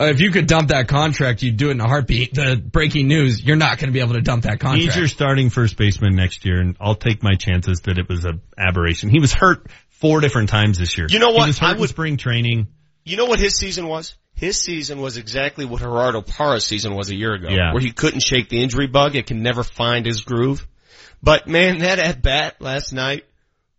Uh, 0.00 0.06
if 0.06 0.20
you 0.20 0.30
could 0.30 0.46
dump 0.46 0.68
that 0.68 0.86
contract, 0.86 1.42
you'd 1.42 1.56
do 1.56 1.68
it 1.68 1.72
in 1.72 1.80
a 1.80 1.86
heartbeat. 1.88 2.34
The 2.34 2.56
breaking 2.56 3.08
news, 3.08 3.42
you're 3.42 3.56
not 3.56 3.78
going 3.78 3.88
to 3.88 3.92
be 3.92 4.00
able 4.00 4.14
to 4.14 4.20
dump 4.20 4.44
that 4.44 4.60
contract. 4.60 4.82
He's 4.84 4.96
your 4.96 5.08
starting 5.08 5.50
first 5.50 5.76
baseman 5.76 6.14
next 6.14 6.44
year, 6.44 6.60
and 6.60 6.76
I'll 6.80 6.94
take 6.94 7.22
my 7.22 7.34
chances 7.34 7.80
that 7.80 7.98
it 7.98 8.08
was 8.08 8.24
a 8.24 8.38
aberration. 8.56 9.10
He 9.10 9.18
was 9.18 9.32
hurt 9.32 9.66
four 9.88 10.20
different 10.20 10.50
times 10.50 10.78
this 10.78 10.96
year. 10.96 11.08
You 11.10 11.18
know 11.18 11.30
what? 11.30 11.42
He 11.44 11.48
was 11.48 11.58
hurt 11.58 11.66
I 11.66 11.72
in 11.72 11.80
would- 11.80 11.88
spring 11.90 12.16
training. 12.16 12.68
You 13.04 13.16
know 13.16 13.24
what 13.24 13.40
his 13.40 13.56
season 13.56 13.88
was? 13.88 14.14
His 14.34 14.60
season 14.60 15.00
was 15.00 15.16
exactly 15.16 15.64
what 15.64 15.80
Gerardo 15.80 16.22
Parra's 16.22 16.64
season 16.64 16.94
was 16.94 17.10
a 17.10 17.16
year 17.16 17.32
ago, 17.32 17.48
Yeah. 17.48 17.72
where 17.72 17.80
he 17.82 17.90
couldn't 17.90 18.20
shake 18.20 18.48
the 18.50 18.62
injury 18.62 18.86
bug 18.86 19.16
and 19.16 19.26
can 19.26 19.42
never 19.42 19.64
find 19.64 20.06
his 20.06 20.20
groove. 20.20 20.64
But 21.20 21.48
man, 21.48 21.78
that 21.78 21.98
at 21.98 22.22
bat 22.22 22.60
last 22.60 22.92
night, 22.92 23.24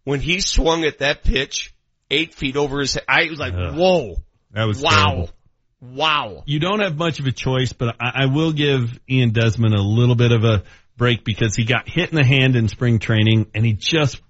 when 0.03 0.19
he 0.19 0.41
swung 0.41 0.83
at 0.83 0.97
that 0.97 1.23
pitch, 1.23 1.73
eight 2.11 2.33
feet 2.33 2.57
over 2.57 2.79
his 2.81 2.95
head, 2.95 3.03
I 3.07 3.29
was 3.29 3.39
like, 3.39 3.53
Ugh. 3.53 3.75
whoa. 3.77 4.15
That 4.51 4.65
was 4.65 4.81
wow. 4.81 5.05
terrible. 5.05 5.29
Wow. 5.81 6.43
You 6.45 6.60
don't 6.60 6.81
have 6.81 6.97
much 6.97 7.19
of 7.19 7.27
a 7.27 7.31
choice, 7.31 7.73
but 7.73 7.95
I, 7.99 8.23
I 8.23 8.26
will 8.26 8.51
give 8.51 8.99
Ian 9.10 9.31
Desmond 9.31 9.73
a 9.73 9.81
little 9.81 10.15
bit 10.15 10.31
of 10.31 10.43
a 10.43 10.64
break 10.97 11.23
because 11.23 11.56
he 11.56 11.64
got 11.64 11.88
hit 11.88 12.10
in 12.10 12.15
the 12.15 12.26
hand 12.26 12.56
in 12.56 12.68
spring 12.68 12.99
training 12.99 13.47
and 13.56 13.65
he 13.65 13.73
just 13.73 14.22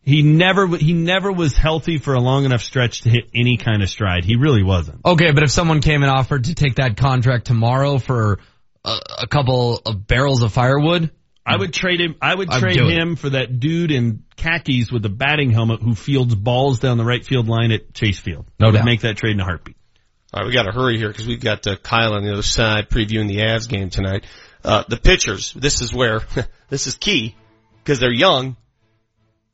he 0.00 0.22
never 0.22 0.66
he 0.66 0.92
never 0.92 1.32
was 1.32 1.56
healthy 1.56 1.98
for 1.98 2.14
a 2.14 2.20
long 2.20 2.44
enough 2.44 2.62
stretch 2.62 3.02
to 3.02 3.10
hit 3.10 3.30
any 3.34 3.56
kind 3.56 3.82
of 3.82 3.88
stride. 3.88 4.24
He 4.24 4.36
really 4.36 4.62
wasn't. 4.62 5.00
Okay, 5.04 5.32
but 5.32 5.42
if 5.42 5.50
someone 5.50 5.80
came 5.80 6.02
and 6.02 6.10
offered 6.10 6.44
to 6.44 6.54
take 6.54 6.76
that 6.76 6.96
contract 6.96 7.46
tomorrow 7.46 7.98
for 7.98 8.38
a, 8.84 8.98
a 9.22 9.26
couple 9.26 9.80
of 9.84 10.06
barrels 10.06 10.42
of 10.42 10.52
firewood, 10.52 11.10
I 11.46 11.56
would 11.56 11.72
trade 11.72 12.00
him. 12.00 12.16
I 12.20 12.34
would 12.34 12.50
trade 12.50 12.78
do 12.78 12.88
it. 12.88 12.96
him 12.96 13.16
for 13.16 13.30
that 13.30 13.60
dude 13.60 13.90
in 13.90 14.24
khakis 14.36 14.90
with 14.90 15.02
the 15.02 15.08
batting 15.10 15.50
helmet 15.50 15.82
who 15.82 15.94
fields 15.94 16.34
balls 16.34 16.80
down 16.80 16.98
the 16.98 17.04
right 17.04 17.24
field 17.24 17.48
line 17.48 17.70
at 17.70 17.92
Chase 17.94 18.18
Field. 18.18 18.46
No 18.58 18.68
I 18.68 18.70
would 18.70 18.78
doubt. 18.78 18.84
make 18.86 19.00
that 19.02 19.16
trade 19.16 19.32
in 19.32 19.40
a 19.40 19.44
heartbeat. 19.44 19.76
All 20.34 20.40
right, 20.40 20.48
we 20.48 20.52
got 20.52 20.64
to 20.64 20.72
hurry 20.72 20.98
here 20.98 21.06
because 21.06 21.28
we've 21.28 21.40
got 21.40 21.64
uh, 21.64 21.76
Kyle 21.76 22.14
on 22.14 22.24
the 22.24 22.32
other 22.32 22.42
side 22.42 22.90
previewing 22.90 23.28
the 23.28 23.36
Avs 23.36 23.68
game 23.68 23.88
tonight. 23.88 24.24
Uh, 24.64 24.82
the 24.88 24.96
pitchers, 24.96 25.52
this 25.52 25.80
is 25.80 25.94
where, 25.94 26.22
this 26.68 26.88
is 26.88 26.96
key 26.96 27.36
because 27.84 28.00
they're 28.00 28.12
young. 28.12 28.56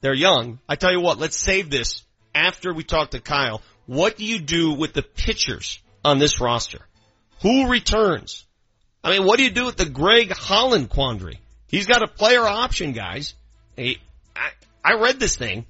They're 0.00 0.14
young. 0.14 0.58
I 0.66 0.76
tell 0.76 0.90
you 0.90 1.02
what, 1.02 1.18
let's 1.18 1.36
save 1.36 1.68
this 1.68 2.02
after 2.34 2.72
we 2.72 2.82
talk 2.82 3.10
to 3.10 3.20
Kyle. 3.20 3.60
What 3.84 4.16
do 4.16 4.24
you 4.24 4.38
do 4.38 4.72
with 4.72 4.94
the 4.94 5.02
pitchers 5.02 5.80
on 6.02 6.18
this 6.18 6.40
roster? 6.40 6.80
Who 7.42 7.68
returns? 7.68 8.46
I 9.04 9.10
mean, 9.10 9.26
what 9.26 9.36
do 9.36 9.44
you 9.44 9.50
do 9.50 9.66
with 9.66 9.76
the 9.76 9.84
Greg 9.84 10.32
Holland 10.32 10.88
quandary? 10.88 11.40
He's 11.66 11.84
got 11.84 12.02
a 12.02 12.08
player 12.08 12.46
option, 12.46 12.92
guys. 12.92 13.34
I, 13.76 13.96
I 14.82 14.94
read 14.94 15.20
this 15.20 15.36
thing. 15.36 15.66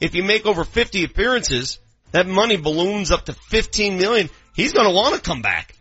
If 0.00 0.14
you 0.14 0.22
make 0.22 0.44
over 0.44 0.64
50 0.64 1.04
appearances, 1.04 1.78
that 2.12 2.26
money 2.26 2.56
balloons 2.56 3.10
up 3.10 3.26
to 3.26 3.32
15 3.32 3.96
million. 3.96 4.28
He's 4.54 4.72
going 4.72 4.88
to 4.88 4.94
want 4.94 5.14
to 5.14 5.20
come 5.20 5.42
back. 5.42 5.74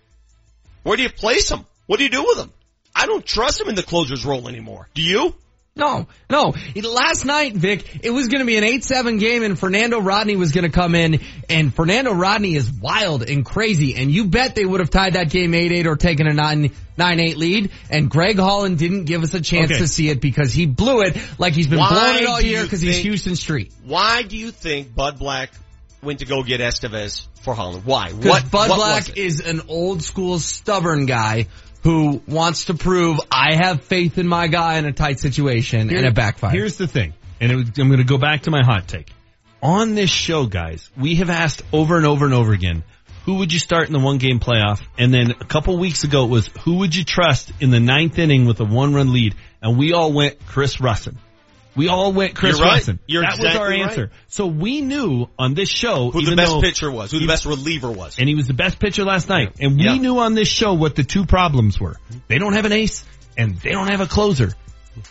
Where 0.84 0.96
do 0.98 1.04
you 1.04 1.10
place 1.10 1.50
him? 1.50 1.66
What 1.88 1.98
do 1.98 2.04
you 2.04 2.10
do 2.10 2.24
with 2.24 2.38
him? 2.38 2.52
I 2.96 3.06
don't 3.06 3.26
trust 3.26 3.62
him 3.62 3.70
in 3.70 3.76
the 3.76 3.84
closer's 3.84 4.26
role 4.26 4.48
anymore. 4.48 4.88
Do 4.94 5.02
you? 5.02 5.36
No, 5.76 6.08
no. 6.30 6.54
Last 6.76 7.24
night, 7.24 7.54
Vic, 7.56 8.00
it 8.04 8.10
was 8.10 8.28
going 8.28 8.40
to 8.40 8.46
be 8.46 8.58
an 8.58 8.64
8-7 8.66 9.18
game 9.20 9.44
and 9.44 9.58
Fernando 9.58 10.02
Rodney 10.02 10.36
was 10.36 10.52
going 10.52 10.66
to 10.66 10.72
come 10.72 10.94
in 10.94 11.22
and 11.48 11.74
Fernando 11.74 12.12
Rodney 12.12 12.56
is 12.56 12.70
wild 12.70 13.24
and 13.24 13.46
crazy 13.46 13.96
and 13.96 14.12
you 14.12 14.26
bet 14.26 14.56
they 14.56 14.66
would 14.66 14.82
have 14.82 14.90
tied 14.90 15.14
that 15.14 15.30
game 15.30 15.54
8-8 15.54 15.86
or 15.86 15.96
taken 15.96 16.28
a 16.28 16.34
9 16.34 16.72
9-8 16.98 17.38
lead 17.38 17.72
and 17.90 18.10
Greg 18.10 18.38
Holland 18.38 18.78
didn't 18.78 19.06
give 19.06 19.24
us 19.24 19.34
a 19.34 19.40
chance 19.40 19.72
Okay. 19.72 19.80
to 19.80 19.88
see 19.88 20.10
it 20.10 20.20
because 20.20 20.52
he 20.52 20.66
blew 20.66 21.02
it 21.02 21.16
like 21.38 21.54
he's 21.54 21.68
been 21.68 21.80
Why 21.80 21.90
blowing 21.92 22.24
it 22.24 22.26
all 22.28 22.42
year 22.42 22.64
because 22.64 22.82
he's 22.82 23.06
Huston 23.06 23.38
Street. 23.38 23.72
Why 23.86 24.24
do 24.24 24.36
you 24.36 24.52
think 24.52 24.94
Bud 24.94 25.18
Black 25.18 25.52
went 26.02 26.20
to 26.20 26.26
go 26.26 26.44
get 26.44 26.60
Estevez 26.60 27.26
for 27.42 27.54
Holland? 27.54 27.86
Why? 27.86 28.12
Because 28.12 28.26
What? 28.26 28.52
Bud 28.52 28.70
what 28.70 28.76
Black 28.78 29.08
was 29.08 29.10
it? 29.10 29.18
is 29.18 29.40
an 29.42 29.62
old 29.68 30.04
school 30.04 30.40
stubborn 30.40 31.06
guy 31.06 31.48
who 31.84 32.22
wants 32.28 32.66
to 32.66 32.74
prove 32.74 33.20
I 33.32 33.56
have 33.56 33.84
faith 33.84 34.18
in 34.18 34.28
my 34.28 34.48
guy 34.48 34.78
in 34.78 34.86
a 34.86 34.92
tight 34.92 35.20
situation 35.20 35.90
and 35.90 36.06
it 36.06 36.14
backfired. 36.14 36.54
Here's 36.54 36.78
the 36.78 36.88
thing, 36.88 37.14
and 37.40 37.52
it 37.52 37.56
was, 37.56 37.68
I'm 37.78 37.88
going 37.88 38.00
to 38.00 38.04
go 38.04 38.18
back 38.18 38.44
to 38.44 38.52
my 38.52 38.64
hot 38.64 38.88
take. 38.88 39.12
On 39.62 39.96
this 39.96 40.10
show, 40.10 40.46
guys, 40.46 40.90
we 40.98 41.16
have 41.16 41.30
asked 41.30 41.64
over 41.74 41.98
and 41.98 42.06
over 42.06 42.26
and 42.26 42.34
over 42.34 42.54
again, 42.54 42.84
who 43.26 43.36
would 43.36 43.52
you 43.54 43.60
start 43.60 43.88
in 43.88 43.94
the 43.94 44.00
one 44.00 44.18
game 44.18 44.40
playoff? 44.40 44.82
And 44.98 45.14
then 45.14 45.32
a 45.32 45.46
couple 45.46 45.78
weeks 45.78 46.04
ago 46.04 46.26
it 46.26 46.30
was, 46.30 46.48
who 46.64 46.78
would 46.80 46.96
you 46.96 47.04
trust 47.04 47.52
in 47.60 47.70
the 47.70 47.80
ninth 47.80 48.18
inning 48.18 48.46
with 48.46 48.60
a 48.60 48.66
one 48.66 48.94
run 48.94 49.14
lead? 49.14 49.36
And 49.62 49.78
we 49.78 49.94
all 49.94 50.12
went 50.14 50.46
Chris 50.46 50.78
Rusin. 50.78 51.18
We 51.76 51.88
all 51.88 52.12
went 52.12 52.36
Chris 52.36 52.58
You're 52.58 52.68
right. 52.68 52.90
You're 53.08 53.22
that 53.22 53.40
was 53.40 53.56
our 53.56 53.72
answer. 53.72 54.02
right. 54.06 54.10
So 54.28 54.48
we 54.48 54.82
knew 54.82 55.28
on 55.38 55.54
this 55.54 55.70
show 55.70 56.10
Who 56.12 56.22
the 56.24 56.36
best 56.36 56.52
though- 56.52 56.62
pitcher 56.62 56.92
was, 56.92 57.12
who 57.12 57.20
the 57.20 57.28
best 57.28 57.46
reliever 57.46 57.92
was. 57.92 58.18
and 58.20 58.28
he 58.28 58.36
was 58.36 58.48
the 58.48 58.54
best 58.54 58.80
pitcher 58.80 59.06
last 59.06 59.30
night. 59.30 59.56
And 59.60 59.78
we 59.78 59.84
Yeah. 59.86 59.96
knew 59.96 60.20
on 60.20 60.34
this 60.34 60.48
show 60.48 60.74
what 60.74 60.96
the 60.96 61.04
two 61.04 61.26
problems 61.26 61.80
were. 61.80 61.96
They 62.28 62.38
don't 62.40 62.54
have 62.54 62.66
an 62.66 62.72
ace 62.74 63.06
and 63.38 63.58
they 63.60 63.72
don't 63.72 63.90
have 63.90 64.02
a 64.02 64.08
closer. 64.08 64.54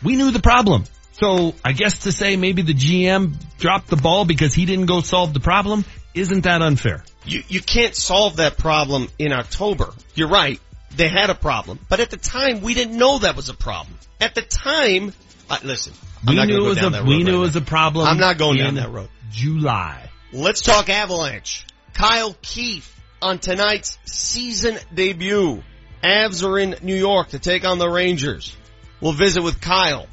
We 0.03 0.17
knew 0.17 0.31
the 0.31 0.41
problem. 0.41 0.85
So 1.13 1.55
I 1.65 1.73
guess 1.73 2.01
to 2.01 2.13
say 2.13 2.37
maybe 2.37 2.63
the 2.63 2.75
GM 2.75 3.35
dropped 3.59 3.89
the 3.89 3.97
ball 3.97 4.25
because 4.25 4.53
he 4.55 4.67
didn't 4.67 4.87
go 4.87 5.01
solve 5.01 5.33
the 5.35 5.41
problem, 5.41 5.85
isn't 6.15 6.43
that 6.43 6.61
unfair? 6.63 7.05
You, 7.25 7.43
you 7.49 7.61
can't 7.61 7.95
solve 7.95 8.37
that 8.37 8.57
problem 8.59 9.09
in 9.19 9.33
October. 9.33 9.93
You're 10.15 10.29
right. 10.29 10.61
They 10.97 11.09
had 11.09 11.31
a 11.31 11.35
problem. 11.35 11.79
But 11.89 12.01
at 12.01 12.11
the 12.11 12.17
time, 12.17 12.61
we 12.63 12.75
didn't 12.75 12.97
know 12.97 13.19
that 13.19 13.37
was 13.37 13.49
a 13.49 13.55
problem. 13.55 13.97
At 14.21 14.35
the 14.35 14.43
time, 14.43 15.13
uh, 15.51 15.59
listen, 15.63 15.93
We 16.27 16.45
knew 16.45 16.65
it 16.67 16.69
was 16.69 16.79
a 16.79 16.91
we 16.91 16.97
right 16.97 17.05
knew 17.07 17.17
it 17.17 17.25
now. 17.33 17.39
was 17.39 17.57
a 17.57 17.61
problem. 17.61 18.07
I'm 18.07 18.19
not 18.19 18.39
going 18.39 18.59
down 18.59 18.75
that 18.75 18.91
road. 18.91 19.09
July. 19.31 20.11
Let's 20.33 20.61
talk 20.63 20.89
Avalanche. 20.89 21.65
Kyle 21.95 22.37
Keefe 22.43 22.95
on 23.21 23.39
tonight's 23.39 23.99
season 24.05 24.79
debut. 24.95 25.63
Avs 26.03 26.45
are 26.45 26.59
in 26.59 26.77
New 26.83 26.95
York 26.95 27.31
to 27.31 27.39
take 27.39 27.65
on 27.65 27.79
the 27.79 27.89
Rangers. 27.89 28.57
We'll 29.01 29.13
visit 29.13 29.43
with 29.43 29.61
Kyle. 29.61 30.07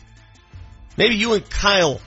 Maybe 0.98 1.16
you 1.16 1.34
and 1.34 1.48
Kyle 1.48 2.00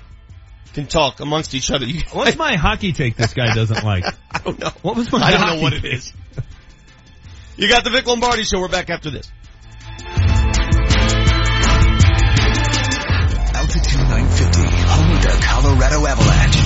can 0.74 0.86
talk 0.86 1.20
amongst 1.20 1.54
each 1.54 1.70
other. 1.70 1.86
You, 1.86 2.02
What's 2.12 2.36
my 2.36 2.56
hockey 2.56 2.92
take 2.92 3.16
this 3.16 3.34
guy 3.34 3.54
doesn't 3.54 3.84
like? 3.84 4.04
I 4.30 4.38
don't 4.38 4.58
know. 4.58 4.70
What 4.82 4.96
was 4.96 5.10
my 5.12 5.18
I 5.18 5.30
don't 5.32 5.56
know 5.56 5.62
what 5.62 5.72
it 5.72 5.84
is. 5.84 6.12
You 7.56 7.68
got 7.68 7.84
the 7.84 7.90
Vic 7.90 8.06
Lombardi 8.06 8.44
show. 8.44 8.60
We're 8.60 8.68
back 8.68 8.88
after 8.90 9.10
this. 9.10 9.30
Colorado 15.68 16.06
Avalanche. 16.06 16.56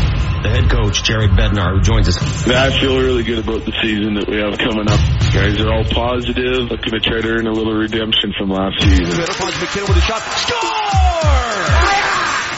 The 0.47 0.51
head 0.55 0.71
coach, 0.71 1.03
Jared 1.03 1.35
Bednar, 1.35 1.75
who 1.75 1.83
joins 1.83 2.07
us. 2.07 2.23
I 2.47 2.71
feel 2.71 3.03
really 3.03 3.25
good 3.25 3.43
about 3.43 3.67
the 3.67 3.75
season 3.83 4.15
that 4.15 4.31
we 4.31 4.39
have 4.39 4.55
coming 4.63 4.87
up. 4.87 5.03
Guys 5.35 5.59
are 5.59 5.75
all 5.75 5.83
positive, 5.91 6.71
looking 6.71 6.95
to 6.95 7.03
try 7.03 7.19
to 7.19 7.29
earn 7.35 7.51
a 7.51 7.51
little 7.51 7.75
redemption 7.75 8.31
from 8.39 8.55
last 8.55 8.79
season. 8.79 9.11
MacKinnon 9.11 9.91
with 9.91 9.99
a 9.99 10.07
shot. 10.07 10.23
Score! 10.39 10.63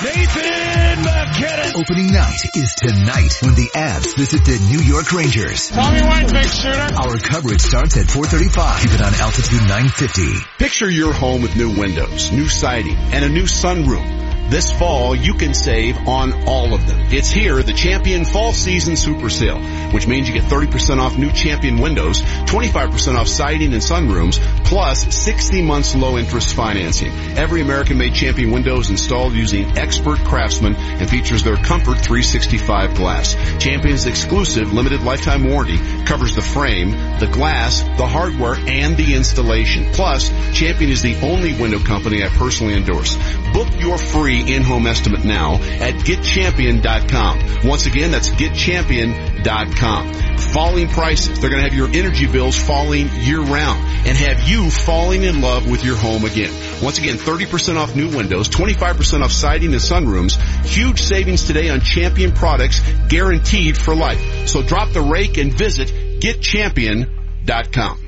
Nathan 0.05 1.01
MacKinnon! 1.01 1.81
Opening 1.81 2.13
night 2.13 2.45
is 2.61 2.77
tonight 2.77 3.33
when 3.41 3.57
the 3.57 3.73
Avs 3.73 4.13
visit 4.13 4.45
the 4.45 4.61
New 4.69 4.85
York 4.85 5.09
Rangers. 5.17 5.73
Tommy 5.73 6.05
White, 6.05 6.29
big 6.29 6.45
shooter. 6.45 6.93
Our 6.93 7.17
coverage 7.25 7.65
starts 7.65 7.97
at 7.97 8.05
435. 8.05 8.85
Keep 8.85 8.93
it 8.93 9.01
on 9.01 9.17
Altitude 9.17 9.65
950. 9.65 10.45
Picture 10.61 10.93
your 10.93 11.17
home 11.17 11.41
with 11.41 11.57
new 11.57 11.73
windows, 11.73 12.33
new 12.37 12.53
siding, 12.53 13.01
and 13.17 13.25
a 13.25 13.33
new 13.33 13.49
sunroom. 13.49 14.34
This 14.49 14.71
fall, 14.71 15.17
you 15.17 15.35
can 15.35 15.55
save 15.55 16.07
on 16.07 16.47
all 16.47 16.75
of 16.75 16.87
them. 16.87 17.01
It's 17.11 17.31
here, 17.31 17.63
the 17.63 17.73
Champion 17.73 18.25
Fall 18.25 18.53
Season 18.53 18.95
Super 18.95 19.31
Sale, 19.31 19.59
which 19.93 20.07
means 20.07 20.29
you 20.29 20.35
get 20.35 20.45
30% 20.45 20.99
off 20.99 21.17
new 21.17 21.33
Champion 21.33 21.81
windows, 21.81 22.21
25% 22.23 23.17
off 23.17 23.27
siding 23.27 23.73
and 23.73 23.83
sunrooms, 23.83 24.39
plus 24.65 25.15
60 25.15 25.63
months 25.63 25.95
low 25.95 26.19
interest 26.19 26.55
financing. 26.55 27.11
Every 27.37 27.63
American-made 27.63 28.15
Champion 28.15 28.51
window 28.51 28.79
is 28.79 28.91
installed 28.91 29.33
using 29.33 29.79
expert 29.79 30.19
craftsmen 30.19 30.77
and 30.77 31.09
features 31.09 31.43
their 31.43 31.57
Comfort 31.57 31.99
365 31.99 32.95
glass. 32.95 33.35
Champion's 33.59 34.07
exclusive 34.07 34.73
limited 34.73 35.03
lifetime 35.03 35.49
warranty 35.49 35.79
covers 36.05 36.35
the 36.35 36.43
frame, 36.43 36.91
the 37.19 37.31
glass, 37.33 37.83
the 37.83 38.07
hardware, 38.07 38.55
and 38.55 38.97
the 38.97 39.15
installation. 39.15 39.91
Plus, 39.93 40.29
Champion 40.53 40.91
is 40.91 41.03
the 41.03 41.19
only 41.23 41.55
window 41.55 41.79
company 41.79 42.23
I 42.23 42.29
personally 42.29 42.75
endorse. 42.75 43.17
Book 43.53 43.69
your 43.81 43.99
free 43.99 44.34
in-home 44.41 44.87
estimate 44.87 45.25
now 45.25 45.55
at 45.55 45.95
getchampion.com. 45.95 47.69
Once 47.69 47.87
again, 47.87 48.11
that's 48.11 48.31
getchampion.com. 48.31 50.15
Falling 50.39 50.89
prices. 50.89 51.41
They're 51.41 51.51
going 51.51 51.63
to 51.63 51.69
have 51.69 51.77
your 51.77 51.89
energy 51.89 52.27
bills 52.27 52.57
falling 52.57 53.09
year 53.21 53.41
round 53.41 53.81
and 54.07 54.17
have 54.17 54.49
you 54.49 54.71
falling 54.71 55.23
in 55.23 55.41
love 55.41 55.71
with 55.71 55.85
your 55.85 55.97
home 55.97 56.25
again. 56.25 56.53
Once 56.83 56.99
again, 56.99 57.17
30% 57.17 57.77
off 57.77 57.97
new 57.97 58.15
windows, 58.17 58.49
25% 58.49 59.23
off 59.23 59.33
siding 59.33 59.73
and 59.73 59.81
sunrooms. 59.81 60.37
Huge 60.65 61.01
savings 61.01 61.45
today 61.45 61.71
on 61.71 61.81
Champion 61.81 62.33
products 62.33 62.81
guaranteed 63.09 63.77
for 63.77 63.95
life. 63.95 64.49
So 64.49 64.63
drop 64.63 64.91
the 64.91 65.03
rake 65.03 65.39
and 65.39 65.53
visit 65.53 65.89
getchampion.com. 66.21 68.04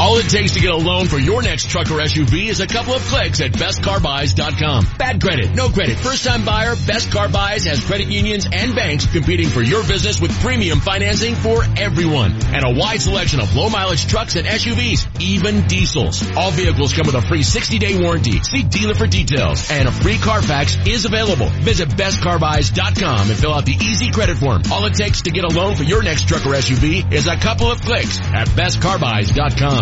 All 0.00 0.16
it 0.16 0.28
takes 0.28 0.52
to 0.52 0.60
get 0.60 0.72
a 0.72 0.76
loan 0.76 1.06
for 1.06 1.18
your 1.18 1.42
next 1.42 1.68
truck 1.68 1.90
or 1.90 1.98
SUV 2.00 2.48
is 2.48 2.60
a 2.60 2.66
couple 2.66 2.94
of 2.94 3.02
clicks 3.02 3.40
at 3.40 3.52
bestcarbuys.com. 3.52 4.86
Bad 4.98 5.20
credit, 5.20 5.54
no 5.54 5.68
credit, 5.68 5.98
first 5.98 6.24
time 6.24 6.44
buyer, 6.44 6.74
Best 6.86 7.12
Car 7.12 7.28
Buys 7.28 7.64
has 7.64 7.84
credit 7.84 8.08
unions 8.08 8.48
and 8.50 8.74
banks 8.74 9.06
competing 9.06 9.48
for 9.48 9.62
your 9.62 9.82
business 9.84 10.20
with 10.20 10.32
premium 10.40 10.80
financing 10.80 11.34
for 11.36 11.62
everyone. 11.76 12.32
And 12.46 12.64
a 12.64 12.70
wide 12.78 13.00
selection 13.00 13.40
of 13.40 13.54
low 13.54 13.68
mileage 13.68 14.06
trucks 14.06 14.34
and 14.36 14.46
SUVs, 14.46 15.06
even 15.20 15.66
diesels. 15.68 16.28
All 16.36 16.50
vehicles 16.50 16.92
come 16.92 17.06
with 17.06 17.14
a 17.14 17.22
free 17.22 17.42
60 17.42 17.78
day 17.78 18.00
warranty. 18.00 18.42
See 18.42 18.62
dealer 18.62 18.94
for 18.94 19.06
details. 19.06 19.70
And 19.70 19.88
a 19.88 19.92
free 19.92 20.18
Carfax 20.18 20.76
is 20.86 21.04
available. 21.04 21.46
Visit 21.62 21.90
bestcarbuys.com 21.90 23.30
and 23.30 23.38
fill 23.38 23.54
out 23.54 23.66
the 23.66 23.74
easy 23.74 24.10
credit 24.10 24.38
form. 24.38 24.62
All 24.72 24.84
it 24.86 24.94
takes 24.94 25.22
to 25.22 25.30
get 25.30 25.44
a 25.44 25.48
loan 25.48 25.76
for 25.76 25.84
your 25.84 26.02
next 26.02 26.26
truck 26.28 26.44
or 26.46 26.54
SUV 26.54 27.12
is 27.12 27.26
a 27.28 27.36
couple 27.36 27.70
of 27.70 27.80
clicks 27.82 28.18
at 28.20 28.48
bestcarbuys.com. 28.48 29.81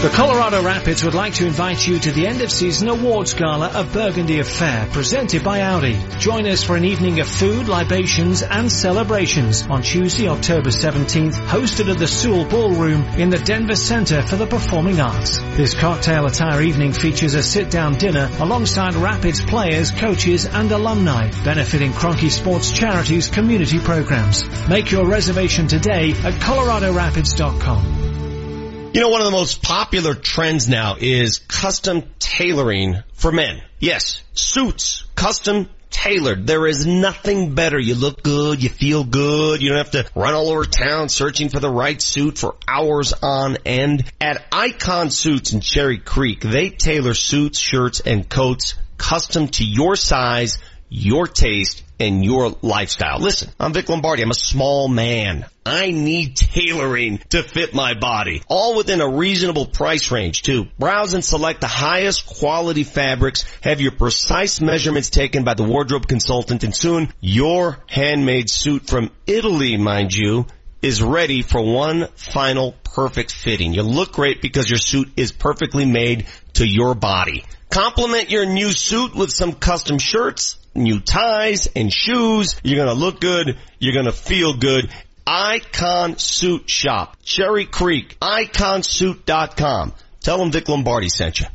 The 0.00 0.08
Colorado 0.08 0.62
Rapids 0.62 1.04
would 1.04 1.12
like 1.12 1.34
to 1.34 1.46
invite 1.46 1.86
you 1.86 1.98
to 1.98 2.10
the 2.10 2.26
end 2.26 2.40
of 2.40 2.50
season 2.50 2.88
awards 2.88 3.34
gala 3.34 3.66
of 3.68 3.92
Burgundy 3.92 4.38
Affair 4.38 4.88
presented 4.90 5.44
by 5.44 5.60
Audi. 5.60 6.00
Join 6.18 6.46
us 6.46 6.64
for 6.64 6.74
an 6.74 6.86
evening 6.86 7.20
of 7.20 7.28
food, 7.28 7.68
libations 7.68 8.42
and 8.42 8.72
celebrations 8.72 9.60
on 9.68 9.82
Tuesday, 9.82 10.26
October 10.26 10.70
17th, 10.70 11.34
hosted 11.34 11.90
at 11.90 11.98
the 11.98 12.08
Seawell 12.08 12.46
Ballroom 12.46 13.02
in 13.18 13.28
the 13.28 13.40
Denver 13.40 13.76
Center 13.76 14.22
for 14.22 14.36
the 14.36 14.46
Performing 14.46 15.02
Arts. 15.02 15.36
This 15.36 15.74
cocktail 15.74 16.24
attire 16.24 16.62
evening 16.62 16.94
features 16.94 17.34
a 17.34 17.42
sit-down 17.42 17.98
dinner 17.98 18.30
alongside 18.40 18.94
Rapids 18.94 19.44
players, 19.44 19.90
coaches 19.90 20.46
and 20.46 20.72
alumni, 20.72 21.30
benefiting 21.44 21.92
Kroenke 21.92 22.30
Sports 22.30 22.72
Charities 22.72 23.28
community 23.28 23.78
programs. 23.78 24.48
Make 24.66 24.90
your 24.90 25.06
reservation 25.06 25.68
today 25.68 26.12
at 26.12 26.40
coloradorapids.com. 26.40 28.19
You 28.92 29.00
know, 29.00 29.10
one 29.10 29.20
of 29.20 29.26
the 29.26 29.30
most 29.30 29.62
popular 29.62 30.14
trends 30.14 30.68
now 30.68 30.96
is 30.98 31.38
custom 31.38 32.02
tailoring 32.18 32.96
for 33.12 33.30
men. 33.30 33.62
Yes, 33.78 34.20
suits, 34.32 35.04
custom 35.14 35.68
tailored. 35.90 36.44
There 36.44 36.66
is 36.66 36.86
nothing 36.86 37.54
better. 37.54 37.78
You 37.78 37.94
look 37.94 38.24
good, 38.24 38.60
you 38.60 38.68
feel 38.68 39.04
good, 39.04 39.62
you 39.62 39.68
don't 39.68 39.78
have 39.78 39.92
to 39.92 40.10
run 40.16 40.34
all 40.34 40.48
over 40.48 40.64
town 40.64 41.08
searching 41.08 41.50
for 41.50 41.60
the 41.60 41.70
right 41.70 42.02
suit 42.02 42.36
for 42.36 42.56
hours 42.66 43.12
on 43.12 43.58
end. 43.64 44.10
At 44.20 44.44
Icon 44.50 45.10
Suits 45.10 45.52
in 45.52 45.60
Cherry 45.60 45.98
Creek, 45.98 46.40
they 46.40 46.70
tailor 46.70 47.14
suits, 47.14 47.60
shirts, 47.60 48.00
and 48.00 48.28
coats 48.28 48.74
custom 48.98 49.46
to 49.48 49.64
your 49.64 49.94
size, 49.94 50.58
your 50.88 51.28
taste, 51.28 51.84
and 52.00 52.24
your 52.24 52.56
lifestyle. 52.60 53.20
Listen, 53.20 53.50
I'm 53.60 53.72
Vic 53.72 53.88
Lombardi. 53.88 54.22
I'm 54.22 54.30
a 54.30 54.34
small 54.34 54.88
man. 54.88 55.46
I 55.70 55.92
need 55.92 56.36
tailoring 56.36 57.18
to 57.30 57.44
fit 57.44 57.72
my 57.74 57.94
body. 57.94 58.42
All 58.48 58.76
within 58.76 59.00
a 59.00 59.08
reasonable 59.08 59.66
price 59.66 60.10
range 60.10 60.42
too. 60.42 60.66
Browse 60.78 61.14
and 61.14 61.24
select 61.24 61.60
the 61.60 61.68
highest 61.68 62.26
quality 62.26 62.82
fabrics, 62.82 63.44
have 63.62 63.80
your 63.80 63.92
precise 63.92 64.60
measurements 64.60 65.10
taken 65.10 65.44
by 65.44 65.54
the 65.54 65.62
wardrobe 65.62 66.08
consultant, 66.08 66.64
and 66.64 66.74
soon 66.74 67.12
your 67.20 67.78
handmade 67.86 68.50
suit 68.50 68.88
from 68.88 69.12
Italy, 69.26 69.76
mind 69.76 70.12
you, 70.12 70.46
is 70.82 71.02
ready 71.02 71.42
for 71.42 71.62
one 71.62 72.08
final 72.16 72.72
perfect 72.82 73.32
fitting. 73.32 73.72
You 73.72 73.82
look 73.82 74.12
great 74.12 74.42
because 74.42 74.68
your 74.68 74.78
suit 74.78 75.08
is 75.16 75.30
perfectly 75.30 75.84
made 75.84 76.26
to 76.54 76.66
your 76.66 76.94
body. 76.94 77.44
Complement 77.68 78.30
your 78.30 78.46
new 78.46 78.72
suit 78.72 79.14
with 79.14 79.30
some 79.30 79.52
custom 79.52 79.98
shirts, 79.98 80.56
new 80.74 80.98
ties 80.98 81.68
and 81.76 81.92
shoes. 81.92 82.56
You're 82.64 82.84
gonna 82.84 82.98
look 82.98 83.20
good. 83.20 83.58
You're 83.78 83.94
gonna 83.94 84.12
feel 84.12 84.56
good. 84.56 84.90
Icon 85.32 86.18
Suit 86.18 86.68
Shop. 86.68 87.16
Cherry 87.22 87.64
Creek. 87.64 88.18
IconSuit.com. 88.20 89.94
Tell 90.22 90.38
them 90.38 90.50
Vic 90.50 90.68
Lombardi 90.68 91.08
sent 91.08 91.38
you. 91.38 91.46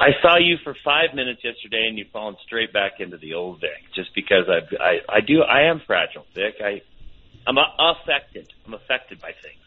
I 0.00 0.10
saw 0.20 0.38
you 0.38 0.56
for 0.62 0.74
five 0.84 1.14
minutes 1.14 1.40
yesterday, 1.44 1.86
and 1.88 1.96
you've 1.96 2.10
fallen 2.10 2.36
straight 2.44 2.72
back 2.72 2.94
into 2.98 3.16
the 3.16 3.34
old 3.34 3.60
Vic. 3.60 3.70
Just 3.94 4.10
because 4.14 4.48
I, 4.48 4.82
I, 4.82 4.98
I 5.08 5.20
do, 5.20 5.42
I 5.42 5.70
am 5.70 5.80
fragile, 5.86 6.26
Vic. 6.34 6.56
I, 6.60 6.82
I'm 7.46 7.56
affected. 7.58 8.52
I'm 8.66 8.74
affected 8.74 9.20
by 9.20 9.30
things. 9.40 9.60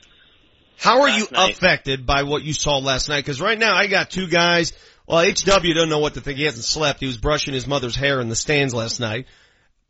How 0.78 1.02
are 1.02 1.10
you 1.10 1.28
night, 1.32 1.52
affected 1.54 2.06
by 2.06 2.24
what 2.24 2.44
you 2.44 2.54
saw 2.54 2.78
last 2.78 3.10
night? 3.10 3.26
Because 3.26 3.42
right 3.42 3.58
now 3.58 3.74
I 3.76 3.88
got 3.88 4.12
two 4.12 4.28
guys 4.28 4.74
well, 5.08 5.24
HW 5.24 5.74
doesn't 5.74 5.90
know 5.90 6.00
what 6.00 6.16
to 6.16 6.22
think. 6.22 6.38
He 6.38 6.44
hasn't 6.44 6.66
slept. 6.66 7.00
He 7.00 7.06
was 7.06 7.18
brushing 7.18 7.54
his 7.54 7.66
mother's 7.66 7.96
hair 7.96 8.20
in 8.20 8.28
the 8.28 8.36
stands 8.36 8.74
last 8.74 9.00
night. 9.00 9.26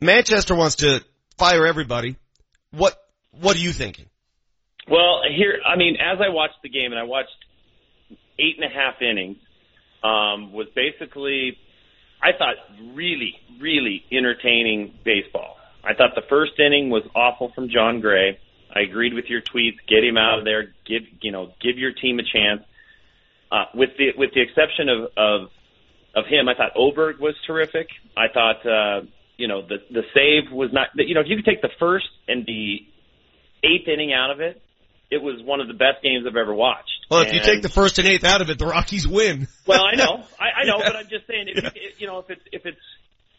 Manchester 0.00 0.54
wants 0.54 0.76
to 0.76 1.04
fire 1.36 1.66
everybody. 1.66 2.16
What 2.70 2.96
What 3.32 3.56
are 3.56 3.60
you 3.60 3.72
thinking? 3.72 4.06
Well, 4.88 5.20
here, 5.36 5.58
I 5.66 5.76
mean, 5.76 5.96
as 5.96 6.18
I 6.20 6.32
watched 6.32 6.62
the 6.62 6.68
game, 6.68 6.92
and 6.92 6.98
I 6.98 7.02
watched 7.02 7.30
eight 8.38 8.56
and 8.58 8.64
a 8.64 8.74
half 8.74 9.02
innings, 9.02 9.36
um, 10.02 10.52
was 10.52 10.68
basically, 10.74 11.58
I 12.22 12.30
thought, 12.38 12.54
really, 12.94 13.34
really 13.60 14.04
entertaining 14.10 14.94
baseball. 15.04 15.56
I 15.84 15.94
thought 15.94 16.14
the 16.14 16.22
first 16.28 16.52
inning 16.58 16.90
was 16.90 17.02
awful 17.14 17.52
from 17.54 17.68
Jon 17.68 18.00
Gray. 18.00 18.38
I 18.74 18.80
agreed 18.80 19.14
with 19.14 19.26
your 19.26 19.40
tweets. 19.40 19.78
Get 19.88 20.04
him 20.04 20.16
out 20.16 20.38
of 20.38 20.44
there. 20.44 20.74
Give 20.86 21.02
you 21.20 21.32
know, 21.32 21.52
give 21.60 21.76
your 21.76 21.92
team 21.92 22.18
a 22.18 22.22
chance. 22.22 22.62
Uh, 23.50 23.64
with 23.74 23.90
the 23.96 24.12
with 24.16 24.30
the 24.34 24.42
exception 24.42 24.88
of 24.88 25.10
of 25.16 25.50
of 26.14 26.26
him, 26.26 26.48
I 26.48 26.54
thought 26.54 26.72
Oberg 26.76 27.18
was 27.18 27.34
terrific. 27.46 27.88
I 28.16 28.26
thought 28.32 28.66
uh, 28.66 29.06
you 29.36 29.48
know 29.48 29.62
the 29.62 29.78
the 29.90 30.02
save 30.14 30.52
was 30.52 30.70
not. 30.72 30.88
You 30.94 31.14
know, 31.14 31.20
if 31.20 31.28
you 31.28 31.36
could 31.36 31.46
take 31.46 31.62
the 31.62 31.70
first 31.78 32.08
and 32.26 32.44
the 32.44 32.86
eighth 33.64 33.88
inning 33.88 34.12
out 34.12 34.30
of 34.30 34.40
it, 34.40 34.60
it 35.10 35.22
was 35.22 35.42
one 35.42 35.60
of 35.60 35.68
the 35.68 35.74
best 35.74 36.02
games 36.02 36.26
I've 36.28 36.36
ever 36.36 36.54
watched. 36.54 36.90
Well, 37.10 37.22
if 37.22 37.28
and, 37.28 37.36
you 37.36 37.42
take 37.42 37.62
the 37.62 37.70
first 37.70 37.98
and 37.98 38.06
eighth 38.06 38.24
out 38.24 38.42
of 38.42 38.50
it, 38.50 38.58
the 38.58 38.66
Rockies 38.66 39.08
win. 39.08 39.48
well, 39.66 39.82
I 39.82 39.96
know, 39.96 40.24
I, 40.38 40.60
I 40.60 40.64
know, 40.64 40.78
yeah. 40.78 40.88
but 40.88 40.96
I'm 40.96 41.08
just 41.08 41.26
saying, 41.26 41.46
if 41.48 41.64
you, 41.64 41.80
you 41.98 42.06
know, 42.06 42.18
if 42.18 42.28
it's 42.28 42.42
if 42.52 42.66
it's 42.66 42.80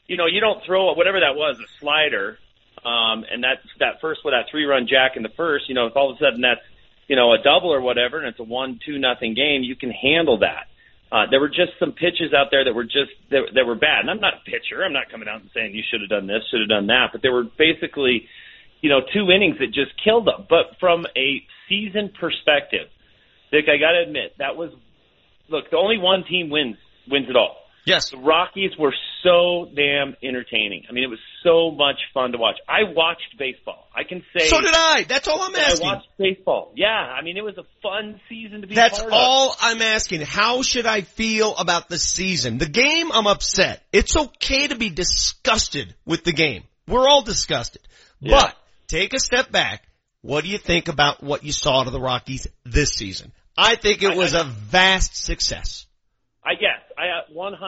you 0.07 0.17
know, 0.17 0.25
you 0.25 0.41
don't 0.41 0.59
throw 0.65 0.91
whatever 0.93 1.19
that 1.19 1.35
was, 1.35 1.59
a 1.59 1.69
slider, 1.79 2.39
um, 2.83 3.23
and 3.29 3.43
that 3.43 3.61
that 3.79 4.01
first 4.01 4.21
with 4.25 4.33
that 4.33 4.49
three 4.49 4.65
run 4.65 4.87
jack 4.89 5.15
in 5.15 5.23
the 5.23 5.29
first, 5.37 5.69
you 5.69 5.75
know, 5.75 5.85
if 5.85 5.95
all 5.95 6.09
of 6.09 6.17
a 6.17 6.19
sudden 6.19 6.41
that's 6.41 6.65
you 7.09 7.15
know, 7.15 7.33
a 7.33 7.41
double 7.43 7.73
or 7.73 7.81
whatever, 7.81 8.19
and 8.19 8.27
it's 8.27 8.39
a 8.39 8.43
one 8.43 8.79
two 8.85 8.99
nothing 8.99 9.33
game, 9.33 9.63
you 9.63 9.75
can 9.75 9.91
handle 9.91 10.39
that. 10.39 10.69
Uh, 11.11 11.25
there 11.29 11.39
were 11.41 11.49
just 11.49 11.73
some 11.79 11.91
pitches 11.91 12.37
out 12.37 12.47
there 12.51 12.63
that 12.63 12.73
were 12.73 12.83
just 12.83 13.11
that, 13.31 13.49
that 13.55 13.65
were 13.65 13.75
bad. 13.75 14.01
And 14.01 14.11
I'm 14.11 14.21
not 14.21 14.35
a 14.35 14.43
pitcher. 14.45 14.85
I'm 14.85 14.93
not 14.93 15.09
coming 15.09 15.27
out 15.27 15.41
and 15.41 15.49
saying 15.53 15.73
you 15.73 15.81
should 15.89 16.01
have 16.01 16.09
done 16.09 16.27
this, 16.27 16.45
should 16.51 16.61
have 16.61 16.69
done 16.69 16.87
that. 16.87 17.09
But 17.11 17.23
there 17.23 17.33
were 17.33 17.45
basically, 17.57 18.29
you 18.81 18.89
know, 18.89 19.01
two 19.11 19.31
innings 19.31 19.57
that 19.57 19.73
just 19.73 19.91
killed 20.03 20.27
them. 20.27 20.45
But 20.47 20.77
from 20.79 21.07
a 21.17 21.41
season 21.67 22.13
perspective, 22.13 22.93
Dick, 23.51 23.65
I 23.65 23.81
got 23.81 23.97
to 23.97 24.05
admit 24.05 24.37
that 24.37 24.55
was 24.55 24.69
look. 25.49 25.71
The 25.71 25.77
only 25.77 25.97
one 25.97 26.23
team 26.29 26.51
wins 26.51 26.77
wins 27.09 27.25
it 27.27 27.35
all. 27.35 27.57
Yes. 27.89 28.11
The 28.11 28.17
Rockies 28.17 28.71
were 28.77 28.93
so 29.23 29.67
damn 29.75 30.15
entertaining. 30.23 30.83
I 30.89 30.93
mean, 30.93 31.03
it 31.03 31.09
was 31.09 31.19
so 31.43 31.71
much 31.71 31.97
fun 32.13 32.31
to 32.33 32.37
watch. 32.37 32.57
I 32.67 32.93
watched 32.93 33.37
baseball. 33.37 33.87
I 33.95 34.03
can 34.03 34.23
say. 34.37 34.47
So 34.47 34.61
did 34.61 34.73
I. 34.73 35.05
That's 35.07 35.27
all 35.27 35.41
I'm 35.41 35.55
asking. 35.55 35.87
I 35.87 35.93
watched 35.93 36.07
baseball. 36.17 36.71
Yeah. 36.75 36.87
I 36.87 37.21
mean, 37.23 37.37
it 37.37 37.43
was 37.43 37.57
a 37.57 37.63
fun 37.81 38.19
season 38.29 38.61
to 38.61 38.67
be 38.67 38.75
That's 38.75 38.99
all 38.99 39.51
of. 39.51 39.57
I'm 39.59 39.81
asking. 39.81 40.21
How 40.21 40.61
should 40.61 40.85
I 40.85 41.01
feel 41.01 41.55
about 41.55 41.89
the 41.89 41.97
season? 41.97 42.59
The 42.59 42.69
game, 42.69 43.11
I'm 43.11 43.27
upset. 43.27 43.83
It's 43.91 44.15
okay 44.15 44.67
to 44.67 44.75
be 44.75 44.89
disgusted 44.89 45.95
with 46.05 46.23
the 46.23 46.33
game. 46.33 46.63
We're 46.87 47.07
all 47.07 47.23
disgusted. 47.23 47.81
Yeah. 48.19 48.39
But 48.39 48.55
take 48.87 49.13
a 49.13 49.19
step 49.19 49.51
back. 49.51 49.83
What 50.21 50.43
do 50.43 50.49
you 50.49 50.57
think 50.57 50.89
about 50.89 51.23
what 51.23 51.43
you 51.43 51.53
saw 51.53 51.83
to 51.83 51.91
the 51.91 51.99
Rockies 51.99 52.47
this 52.65 52.91
season? 52.91 53.31
I 53.57 53.75
think 53.75 54.03
it 54.03 54.15
was 54.15 54.33
a 54.33 54.43
vast 54.43 55.15
success. 55.15 55.85
I 56.43 56.55
guess 56.55 56.79
I 56.97 57.09
uh, 57.19 57.35
100% 57.35 57.59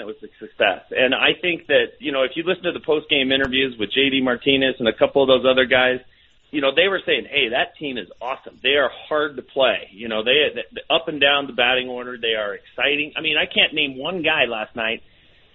it 0.00 0.06
was 0.06 0.16
a 0.22 0.28
success, 0.38 0.84
and 0.90 1.14
I 1.14 1.32
think 1.40 1.66
that 1.68 1.96
you 2.00 2.12
know 2.12 2.22
if 2.22 2.32
you 2.36 2.44
listen 2.44 2.64
to 2.64 2.72
the 2.72 2.84
post 2.84 3.08
game 3.08 3.32
interviews 3.32 3.76
with 3.78 3.90
JD 3.96 4.22
Martinez 4.22 4.76
and 4.78 4.88
a 4.88 4.92
couple 4.92 5.22
of 5.22 5.28
those 5.28 5.48
other 5.50 5.64
guys, 5.64 6.00
you 6.50 6.60
know 6.60 6.74
they 6.74 6.88
were 6.88 7.00
saying, 7.06 7.24
"Hey, 7.30 7.48
that 7.50 7.76
team 7.78 7.96
is 7.96 8.08
awesome. 8.20 8.60
They 8.62 8.76
are 8.76 8.90
hard 9.08 9.36
to 9.36 9.42
play. 9.42 9.88
You 9.92 10.08
know 10.08 10.22
they, 10.22 10.52
they 10.54 10.82
up 10.90 11.08
and 11.08 11.18
down 11.18 11.46
the 11.46 11.54
batting 11.54 11.88
order. 11.88 12.18
They 12.20 12.36
are 12.36 12.54
exciting. 12.54 13.14
I 13.16 13.22
mean, 13.22 13.36
I 13.40 13.46
can't 13.46 13.72
name 13.72 13.96
one 13.96 14.22
guy 14.22 14.44
last 14.44 14.76
night 14.76 15.02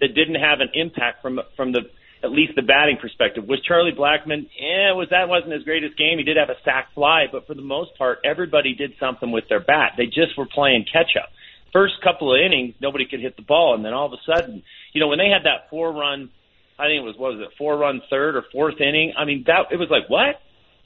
that 0.00 0.14
didn't 0.14 0.42
have 0.42 0.58
an 0.58 0.70
impact 0.74 1.22
from 1.22 1.40
from 1.56 1.70
the 1.70 1.82
at 2.24 2.32
least 2.32 2.56
the 2.56 2.62
batting 2.62 2.96
perspective. 3.00 3.46
Was 3.46 3.62
Charlie 3.62 3.92
Blackmon? 3.92 4.50
Yeah, 4.58 4.92
was 4.98 5.06
that 5.10 5.28
wasn't 5.28 5.52
his 5.52 5.62
greatest 5.62 5.96
game. 5.96 6.18
He 6.18 6.24
did 6.24 6.36
have 6.36 6.50
a 6.50 6.58
sac 6.64 6.92
fly, 6.94 7.26
but 7.30 7.46
for 7.46 7.54
the 7.54 7.62
most 7.62 7.96
part, 7.96 8.18
everybody 8.24 8.74
did 8.74 8.94
something 8.98 9.30
with 9.30 9.44
their 9.48 9.60
bat. 9.60 9.92
They 9.96 10.06
just 10.06 10.36
were 10.36 10.46
playing 10.46 10.86
catch 10.92 11.14
up 11.14 11.30
first 11.76 11.94
couple 12.02 12.34
of 12.34 12.40
innings, 12.40 12.74
nobody 12.80 13.04
could 13.04 13.20
hit 13.20 13.36
the 13.36 13.42
ball, 13.42 13.74
and 13.74 13.84
then 13.84 13.92
all 13.92 14.06
of 14.06 14.12
a 14.12 14.22
sudden, 14.24 14.62
you 14.94 15.00
know, 15.00 15.08
when 15.08 15.18
they 15.18 15.28
had 15.28 15.44
that 15.44 15.68
four 15.68 15.92
run, 15.92 16.30
I 16.78 16.84
think 16.86 17.02
it 17.02 17.04
was 17.04 17.16
what 17.18 17.36
was 17.36 17.40
it, 17.46 17.56
four 17.58 17.76
run 17.76 18.00
third 18.08 18.36
or 18.36 18.44
fourth 18.50 18.80
inning. 18.80 19.12
I 19.16 19.26
mean, 19.26 19.44
that 19.46 19.66
it 19.70 19.76
was 19.76 19.90
like 19.90 20.08
what? 20.08 20.40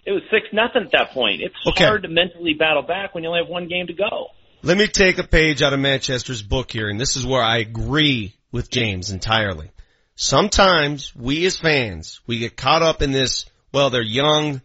It 0.04 0.10
was 0.10 0.22
six 0.30 0.46
nothing 0.52 0.82
at 0.82 0.92
that 0.92 1.10
point. 1.12 1.42
It's 1.42 1.54
Okay. 1.68 1.84
hard 1.84 2.02
to 2.02 2.08
mentally 2.08 2.54
battle 2.54 2.82
back 2.82 3.14
when 3.14 3.22
you 3.22 3.30
only 3.30 3.42
have 3.42 3.48
one 3.48 3.68
game 3.68 3.86
to 3.86 3.92
go. 3.92 4.28
Let 4.62 4.76
me 4.76 4.88
take 4.88 5.18
a 5.18 5.24
page 5.24 5.62
out 5.62 5.72
of 5.72 5.78
Manchester's 5.80 6.42
book 6.42 6.72
here, 6.72 6.88
and 6.88 7.00
this 7.00 7.16
is 7.16 7.24
where 7.24 7.42
I 7.42 7.58
agree 7.58 8.34
with 8.50 8.70
James 8.70 9.10
entirely. 9.10 9.70
Sometimes 10.16 11.14
we 11.14 11.46
as 11.46 11.56
fans, 11.56 12.20
we 12.26 12.38
get 12.38 12.56
caught 12.56 12.82
up 12.82 13.00
in 13.00 13.12
this, 13.12 13.46
well, 13.72 13.90
they're 13.90 14.02
young, 14.02 14.60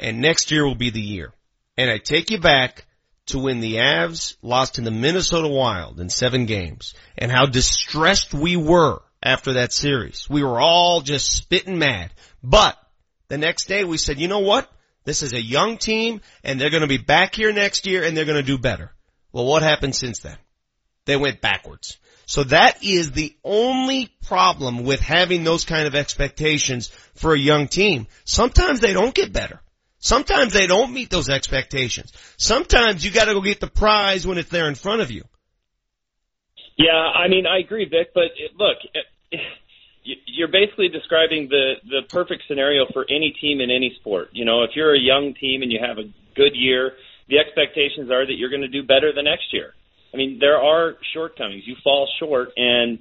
and 0.00 0.20
next 0.20 0.50
year 0.50 0.66
will 0.66 0.74
be 0.74 0.90
the 0.90 1.00
year. 1.00 1.32
And 1.76 1.90
I 1.90 1.98
take 1.98 2.30
you 2.30 2.40
back 2.40 2.84
to 3.28 3.38
when 3.38 3.60
the 3.60 3.76
Avs 3.76 4.36
lost 4.42 4.74
to 4.74 4.80
the 4.80 4.90
Minnesota 4.90 5.48
Wild 5.48 6.00
in 6.00 6.08
seven 6.08 6.46
games, 6.46 6.94
and 7.16 7.30
how 7.30 7.46
distressed 7.46 8.34
we 8.34 8.56
were 8.56 9.00
after 9.22 9.54
that 9.54 9.72
series. 9.72 10.28
We 10.28 10.42
were 10.42 10.60
all 10.60 11.00
just 11.00 11.32
spitting 11.32 11.78
mad. 11.78 12.12
But 12.42 12.78
the 13.28 13.38
next 13.38 13.66
day 13.66 13.84
we 13.84 13.98
said, 13.98 14.18
you 14.18 14.28
know 14.28 14.40
what? 14.40 14.70
This 15.04 15.22
is 15.22 15.32
a 15.32 15.42
young 15.42 15.78
team, 15.78 16.20
and 16.44 16.60
they're 16.60 16.70
going 16.70 16.82
to 16.82 16.86
be 16.86 16.98
back 16.98 17.34
here 17.34 17.52
next 17.52 17.86
year, 17.86 18.04
and 18.04 18.16
they're 18.16 18.24
going 18.24 18.36
to 18.36 18.42
do 18.42 18.58
better. 18.58 18.92
Well, 19.32 19.46
what 19.46 19.62
happened 19.62 19.94
since 19.94 20.20
then? 20.20 20.36
They 21.06 21.16
went 21.16 21.40
backwards. 21.40 21.98
So 22.26 22.44
that 22.44 22.84
is 22.84 23.12
the 23.12 23.34
only 23.42 24.10
problem 24.26 24.84
with 24.84 25.00
having 25.00 25.44
those 25.44 25.64
kind 25.64 25.86
of 25.86 25.94
expectations 25.94 26.88
for 27.14 27.32
a 27.32 27.38
young 27.38 27.68
team. 27.68 28.06
Sometimes 28.24 28.80
they 28.80 28.92
don't 28.92 29.14
get 29.14 29.32
better. 29.32 29.60
Sometimes 30.00 30.52
they 30.52 30.66
don't 30.66 30.92
meet 30.92 31.10
those 31.10 31.28
expectations. 31.28 32.12
Sometimes 32.36 33.04
you 33.04 33.10
gotta 33.10 33.34
go 33.34 33.40
get 33.40 33.60
the 33.60 33.66
prize 33.66 34.26
when 34.26 34.38
it's 34.38 34.48
there 34.50 34.68
in 34.68 34.74
front 34.74 35.00
of 35.02 35.10
you. 35.10 35.24
Yeah, 36.76 36.92
I 36.92 37.26
mean, 37.28 37.46
I 37.46 37.58
agree, 37.58 37.84
Vic. 37.84 38.12
But 38.14 38.30
it, 38.38 38.52
look, 38.56 38.78
it, 38.94 39.40
you- 40.04 40.16
you're 40.26 40.48
basically 40.48 40.88
describing 40.88 41.48
the 41.48 41.74
the 41.84 42.02
perfect 42.08 42.44
scenario 42.48 42.86
for 42.92 43.04
any 43.10 43.34
team 43.40 43.60
in 43.60 43.70
any 43.70 43.94
sport. 44.00 44.30
You 44.32 44.44
know, 44.44 44.62
if 44.62 44.70
you're 44.76 44.94
a 44.94 44.98
young 45.00 45.34
team 45.34 45.62
and 45.62 45.72
you 45.72 45.80
have 45.84 45.98
a 45.98 46.04
good 46.36 46.54
year, 46.54 46.92
the 47.28 47.38
expectations 47.38 48.10
are 48.10 48.24
that 48.24 48.34
you're 48.34 48.50
going 48.50 48.62
to 48.62 48.68
do 48.68 48.82
better 48.84 49.12
the 49.12 49.22
next 49.22 49.52
year. 49.52 49.74
I 50.14 50.16
mean, 50.16 50.38
there 50.38 50.56
are 50.56 50.94
shortcomings. 51.12 51.64
You 51.66 51.74
fall 51.84 52.08
short, 52.18 52.50
and 52.56 53.00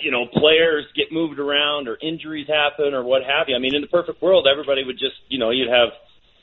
you 0.00 0.10
know, 0.10 0.26
players 0.26 0.84
get 0.94 1.12
moved 1.12 1.38
around, 1.38 1.88
or 1.88 1.98
injuries 2.00 2.46
happen, 2.48 2.94
or 2.94 3.02
what 3.02 3.22
have 3.22 3.48
you. 3.48 3.56
I 3.56 3.58
mean, 3.58 3.74
in 3.74 3.82
the 3.82 3.88
perfect 3.88 4.22
world, 4.22 4.46
everybody 4.50 4.84
would 4.84 4.98
just, 4.98 5.16
you 5.28 5.38
know, 5.38 5.50
you'd 5.50 5.70
have, 5.70 5.90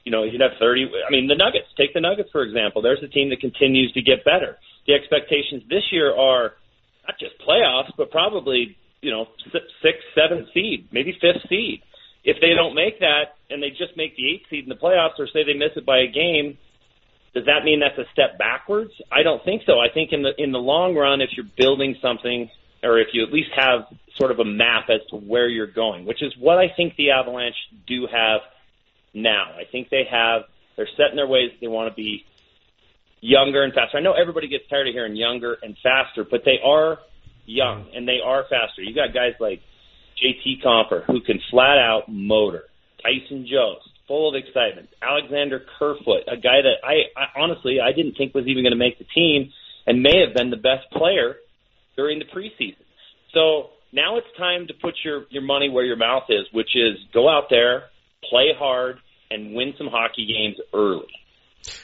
you 0.04 0.12
know, 0.12 0.24
you'd 0.24 0.42
have 0.42 0.58
30. 0.60 0.92
I 1.08 1.12
mean, 1.12 1.28
the 1.28 1.36
Nuggets. 1.36 1.68
Take 1.78 1.94
the 1.94 2.02
Nuggets 2.02 2.30
for 2.32 2.44
example. 2.44 2.82
There's 2.82 3.04
a 3.04 3.08
team 3.08 3.30
that 3.30 3.40
continues 3.40 3.92
to 3.94 4.02
get 4.02 4.26
better. 4.26 4.58
The 4.88 4.94
expectations 4.94 5.64
this 5.70 5.84
year 5.92 6.16
are 6.16 6.54
not 7.08 7.20
just 7.20 7.36
playoffs, 7.48 7.92
but 7.98 8.12
probably 8.12 8.78
you 9.02 9.12
know 9.12 9.28
si- 9.52 9.70
sixth, 9.82 10.08
seventh 10.16 10.50
seed, 10.54 10.88
maybe 10.92 11.18
fifth 11.20 11.48
seed. 11.50 11.82
If 12.24 12.38
they 12.42 12.54
don't 12.56 12.76
make 12.76 13.00
that 13.00 13.40
and 13.50 13.64
they 13.64 13.70
just 13.70 13.96
make 13.96 14.16
the 14.18 14.28
eighth 14.28 14.50
seed 14.50 14.64
in 14.64 14.70
the 14.70 14.76
playoffs, 14.76 15.20
or 15.20 15.28
say 15.28 15.44
they 15.44 15.54
miss 15.54 15.72
it 15.76 15.86
by 15.86 16.00
a 16.00 16.12
game, 16.12 16.58
does 17.34 17.46
that 17.46 17.64
mean 17.64 17.80
that's 17.80 17.98
a 17.98 18.10
step 18.12 18.38
backwards? 18.38 18.92
I 19.12 19.24
don't 19.24 19.44
think 19.46 19.62
so. 19.66 19.80
I 19.80 19.94
think 19.94 20.12
in 20.12 20.24
the 20.24 20.32
in 20.38 20.52
the 20.52 20.60
long 20.60 20.96
run, 20.96 21.22
if 21.22 21.30
you're 21.36 21.46
building 21.58 21.96
something, 22.02 22.50
or 22.84 23.00
if 23.00 23.08
you 23.14 23.24
at 23.24 23.32
least 23.32 23.50
have 23.56 23.88
sort 24.16 24.32
of 24.32 24.40
a 24.40 24.46
map 24.46 24.90
as 24.90 25.02
to 25.10 25.16
where 25.16 25.48
you're 25.48 25.68
going, 25.68 26.06
which 26.06 26.22
is 26.22 26.34
what 26.38 26.58
I 26.58 26.70
think 26.76 26.96
the 26.96 27.12
Avalanche 27.12 27.56
do 27.86 28.08
have 28.12 28.42
now. 29.14 29.54
I 29.58 29.64
think 29.72 29.90
they 29.90 30.06
have 30.10 30.44
they're 30.76 30.88
set 30.96 31.10
in 31.10 31.16
their 31.16 31.28
ways. 31.28 31.52
They 31.60 31.68
want 31.68 31.90
to 31.90 31.96
be 31.96 32.26
younger 33.20 33.64
and 33.64 33.74
faster. 33.74 33.98
I 33.98 34.02
know 34.02 34.14
everybody 34.14 34.48
gets 34.48 34.68
tired 34.70 34.88
of 34.88 34.94
hearing 34.94 35.16
younger 35.16 35.58
and 35.62 35.76
faster, 35.82 36.24
but 36.24 36.44
they 36.46 36.60
are 36.64 37.00
young 37.46 37.88
and 37.96 38.08
they 38.08 38.20
are 38.24 38.44
faster. 38.44 38.82
You 38.82 38.94
got 38.94 39.14
guys 39.14 39.34
like 39.40 39.62
JT 40.24 40.64
Compher 40.64 41.04
who 41.06 41.22
can 41.22 41.40
flat 41.50 41.78
out 41.78 42.04
motor. 42.08 42.66
Tyson 43.02 43.48
Jost, 43.48 43.90
full 44.08 44.30
of 44.30 44.36
excitement. 44.36 44.90
Alexander 45.02 45.64
Kerfoot, 45.80 46.24
a 46.28 46.38
guy 46.38 46.62
that 46.62 46.78
I, 46.84 47.20
I 47.20 47.42
honestly 47.42 47.80
I 47.80 47.92
didn't 47.92 48.16
think 48.18 48.34
was 48.34 48.48
even 48.48 48.64
going 48.64 48.72
to 48.72 48.78
make 48.78 48.98
the 49.00 49.06
team 49.06 49.52
and 49.86 50.04
may 50.04 50.24
have 50.26 50.36
been 50.36 50.50
the 50.50 50.58
best 50.58 50.90
player 50.92 51.38
during 51.98 52.20
the 52.20 52.26
preseason. 52.26 52.86
So 53.34 53.72
now 53.92 54.18
it's 54.18 54.28
time 54.38 54.68
to 54.68 54.74
put 54.74 54.94
your 55.04 55.26
your 55.30 55.42
money 55.42 55.70
where 55.70 55.84
your 55.84 55.98
mouth 55.98 56.24
is, 56.30 56.46
which 56.54 56.76
is 56.76 56.98
go 57.14 57.28
out 57.28 57.46
there, 57.50 57.86
play 58.30 58.54
hard, 58.58 58.98
and 59.30 59.54
win 59.54 59.74
some 59.78 59.88
hockey 59.88 60.26
games 60.26 60.58
early. 60.74 61.08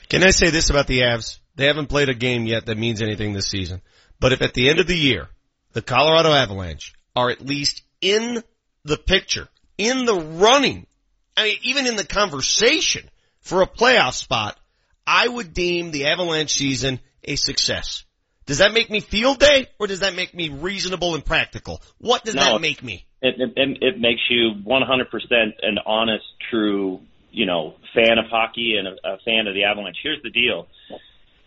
Can 0.07 0.23
I 0.23 0.29
say 0.29 0.49
this 0.49 0.69
about 0.69 0.87
the 0.87 1.01
Avs? 1.01 1.39
They 1.55 1.65
haven't 1.65 1.87
played 1.87 2.09
a 2.09 2.13
game 2.13 2.45
yet 2.45 2.67
that 2.67 2.77
means 2.77 3.01
anything 3.01 3.33
this 3.33 3.49
season. 3.49 3.81
But 4.19 4.31
if 4.31 4.41
at 4.41 4.53
the 4.53 4.69
end 4.69 4.79
of 4.79 4.87
the 4.87 4.97
year, 4.97 5.27
the 5.73 5.81
Colorado 5.81 6.31
Avalanche 6.31 6.93
are 7.15 7.29
at 7.29 7.41
least 7.41 7.83
in 8.01 8.43
the 8.85 8.97
picture, 8.97 9.47
in 9.77 10.05
the 10.05 10.15
running, 10.15 10.87
I 11.35 11.43
mean, 11.43 11.57
even 11.63 11.87
in 11.87 11.95
the 11.95 12.05
conversation 12.05 13.09
for 13.41 13.61
a 13.61 13.67
playoff 13.67 14.13
spot, 14.13 14.57
I 15.05 15.27
would 15.27 15.53
deem 15.53 15.91
the 15.91 16.07
Avalanche 16.07 16.53
season 16.53 16.99
a 17.23 17.35
success. 17.35 18.05
Does 18.45 18.57
that 18.57 18.73
make 18.73 18.89
me 18.89 18.99
field 18.99 19.39
day 19.39 19.67
or 19.79 19.87
does 19.87 20.01
that 20.01 20.15
make 20.15 20.33
me 20.33 20.49
reasonable 20.49 21.15
and 21.15 21.23
practical? 21.23 21.81
What 21.99 22.23
does 22.25 22.35
No. 22.35 22.41
that 22.43 22.61
make 22.61 22.83
me? 22.83 23.05
It, 23.21 23.35
it, 23.39 23.77
it 23.81 23.99
makes 23.99 24.21
you 24.29 24.51
100% 24.65 25.53
an 25.61 25.77
honest, 25.85 26.25
true, 26.49 26.99
you 27.31 27.45
know, 27.45 27.75
fan 27.95 28.17
of 28.17 28.25
hockey 28.29 28.75
and 28.77 28.87
a, 28.87 29.13
a 29.13 29.17
fan 29.25 29.47
of 29.47 29.53
the 29.53 29.63
Avalanche. 29.63 29.97
Here's 30.03 30.21
the 30.23 30.29
deal. 30.29 30.67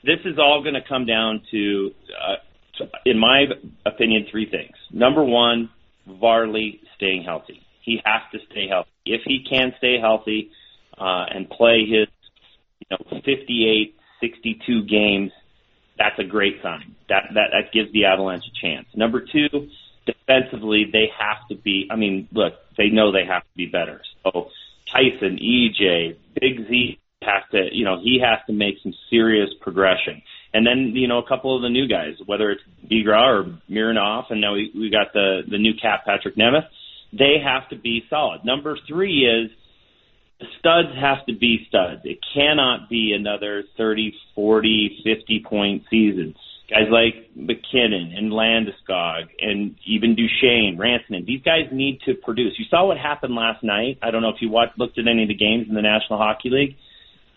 This 0.02 0.20
is 0.24 0.38
all 0.38 0.62
going 0.62 0.74
to 0.74 0.88
come 0.88 1.04
down 1.04 1.42
to, 1.50 1.90
uh, 2.16 2.84
in 3.04 3.18
my 3.18 3.44
opinion, 3.84 4.26
three 4.30 4.48
things. 4.48 4.74
Number 4.90 5.22
one, 5.22 5.68
Varley 6.06 6.80
staying 6.96 7.24
healthy. 7.24 7.60
He 7.82 8.00
has 8.04 8.22
to 8.32 8.38
stay 8.50 8.68
healthy. 8.68 8.90
If 9.04 9.22
he 9.24 9.44
can 9.48 9.72
stay 9.78 9.98
healthy 10.00 10.50
uh, 10.98 11.26
and 11.30 11.48
play 11.48 11.80
his, 11.86 12.08
you 12.80 12.86
know, 12.90 13.20
58, 13.24 13.94
62 14.20 14.84
games, 14.84 15.32
that's 15.98 16.18
a 16.18 16.24
great 16.24 16.62
sign. 16.62 16.94
That 17.08 17.24
that 17.34 17.48
that 17.52 17.72
gives 17.72 17.92
the 17.92 18.06
Avalanche 18.06 18.44
a 18.46 18.60
chance. 18.60 18.86
Number 18.94 19.20
two, 19.20 19.68
defensively, 20.06 20.88
they 20.90 21.10
have 21.18 21.46
to 21.48 21.54
be. 21.54 21.88
I 21.90 21.96
mean, 21.96 22.28
look, 22.32 22.54
they 22.76 22.88
know 22.88 23.12
they 23.12 23.26
have 23.26 23.42
to 23.42 23.56
be 23.56 23.66
better. 23.66 24.02
So 24.24 24.50
Tyson, 24.90 25.38
EJ, 25.38 26.16
Big 26.40 26.68
Z 26.68 26.98
has 27.22 27.42
to, 27.50 27.68
you 27.72 27.84
know, 27.84 27.98
he 28.00 28.20
has 28.22 28.38
to 28.46 28.52
make 28.52 28.76
some 28.82 28.94
serious 29.10 29.50
progression. 29.60 30.22
And 30.54 30.66
then, 30.66 30.92
you 30.94 31.08
know, 31.08 31.18
a 31.18 31.26
couple 31.26 31.56
of 31.56 31.62
the 31.62 31.68
new 31.68 31.88
guys, 31.88 32.14
whether 32.24 32.50
it's 32.50 32.62
Bigras 32.90 33.44
or 33.44 33.58
Mironov, 33.68 34.30
and 34.30 34.40
now 34.40 34.54
we, 34.54 34.70
we 34.74 34.90
got 34.90 35.12
the 35.12 35.42
the 35.46 35.58
new 35.58 35.74
cap 35.74 36.04
Patrick 36.06 36.36
Nemeth, 36.36 36.66
they 37.12 37.36
have 37.44 37.68
to 37.70 37.76
be 37.76 38.04
solid. 38.08 38.44
Number 38.44 38.78
three 38.88 39.26
is 39.26 39.50
studs 40.58 40.88
have 41.00 41.24
to 41.26 41.34
be 41.34 41.66
studs. 41.68 42.02
It 42.04 42.18
cannot 42.34 42.88
be 42.88 43.14
another 43.18 43.64
30, 43.76 44.14
40, 44.34 45.02
50 45.04 45.44
point 45.48 45.84
season. 45.90 46.34
guys 46.68 46.88
like 46.90 47.30
MacKinnon 47.34 48.12
and 48.16 48.32
Landeskog 48.32 49.28
and 49.40 49.76
even 49.86 50.14
Duchene, 50.14 50.78
Rantanen. 50.78 51.24
These 51.24 51.42
guys 51.42 51.72
need 51.72 52.00
to 52.06 52.14
produce. 52.14 52.54
You 52.58 52.66
saw 52.68 52.86
what 52.86 52.98
happened 52.98 53.34
last 53.34 53.62
night. 53.62 53.98
I 54.02 54.10
don't 54.10 54.22
know 54.22 54.30
if 54.30 54.42
you 54.42 54.50
watched, 54.50 54.78
looked 54.78 54.98
at 54.98 55.08
any 55.08 55.22
of 55.22 55.28
the 55.28 55.34
games 55.34 55.66
in 55.68 55.74
the 55.74 55.82
National 55.82 56.18
Hockey 56.18 56.50
League, 56.50 56.76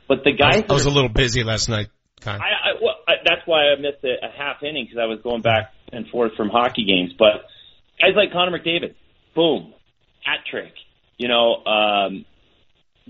but 0.07 0.23
the 0.23 0.33
guys. 0.33 0.63
I 0.69 0.73
was 0.73 0.85
a 0.85 0.91
little 0.91 1.09
busy 1.09 1.43
last 1.43 1.69
night. 1.69 1.87
Kind 2.19 2.41
I, 2.41 2.71
I, 2.71 2.81
well, 2.81 2.95
I, 3.07 3.13
that's 3.23 3.45
why 3.45 3.71
I 3.71 3.79
missed 3.79 4.03
a, 4.03 4.25
a 4.25 4.29
half 4.29 4.61
inning 4.61 4.85
because 4.85 4.99
I 5.01 5.05
was 5.05 5.19
going 5.23 5.41
back 5.41 5.71
and 5.93 6.05
forth 6.09 6.33
from 6.35 6.49
hockey 6.49 6.83
games. 6.83 7.13
But 7.17 7.47
guys 7.97 8.11
like 8.15 8.33
Connor 8.33 8.59
McDavid, 8.59 8.95
boom, 9.35 9.73
hat 10.25 10.39
trick. 10.49 10.73
You 11.17 11.27
know, 11.27 11.63
um, 11.65 12.25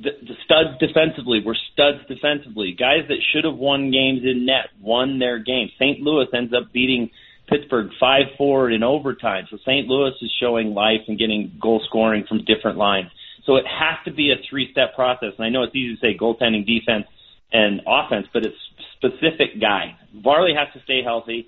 the, 0.01 0.11
the 0.21 0.35
studs 0.45 0.79
defensively 0.79 1.41
were 1.45 1.57
studs 1.73 1.99
defensively. 2.07 2.75
Guys 2.77 3.07
that 3.07 3.19
should 3.31 3.43
have 3.43 3.55
won 3.55 3.91
games 3.91 4.21
in 4.23 4.45
net 4.45 4.69
won 4.81 5.19
their 5.19 5.39
games. 5.39 5.71
St. 5.75 5.99
Louis 5.99 6.27
ends 6.33 6.53
up 6.53 6.71
beating 6.73 7.09
Pittsburgh 7.49 7.89
five 7.99 8.33
four 8.37 8.69
in 8.69 8.83
overtime. 8.83 9.47
So 9.49 9.57
St. 9.57 9.87
Louis 9.87 10.13
is 10.21 10.31
showing 10.39 10.73
life 10.73 11.01
and 11.07 11.17
getting 11.17 11.57
goal 11.61 11.81
scoring 11.87 12.25
from 12.27 12.45
different 12.45 12.77
lines. 12.77 13.09
So 13.45 13.55
it 13.55 13.65
has 13.65 13.97
to 14.05 14.13
be 14.13 14.31
a 14.31 14.35
three 14.49 14.69
step 14.71 14.95
process. 14.95 15.33
And 15.37 15.45
I 15.45 15.49
know 15.49 15.63
it's 15.63 15.75
easy 15.75 15.95
to 15.95 16.01
say 16.01 16.17
goaltending, 16.17 16.65
defense, 16.65 17.05
and 17.51 17.81
offense, 17.87 18.27
but 18.31 18.45
it's 18.45 18.57
specific 18.97 19.59
guys. 19.59 19.95
Varley 20.13 20.53
has 20.53 20.71
to 20.73 20.83
stay 20.83 21.01
healthy. 21.03 21.47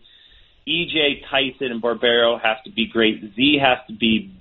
EJ, 0.68 1.22
Tyson, 1.30 1.72
and 1.72 1.82
Barbero 1.82 2.40
have 2.42 2.64
to 2.66 2.72
be 2.72 2.88
great. 2.88 3.22
Z 3.36 3.58
has 3.62 3.80
to 3.88 3.96
be 3.96 4.34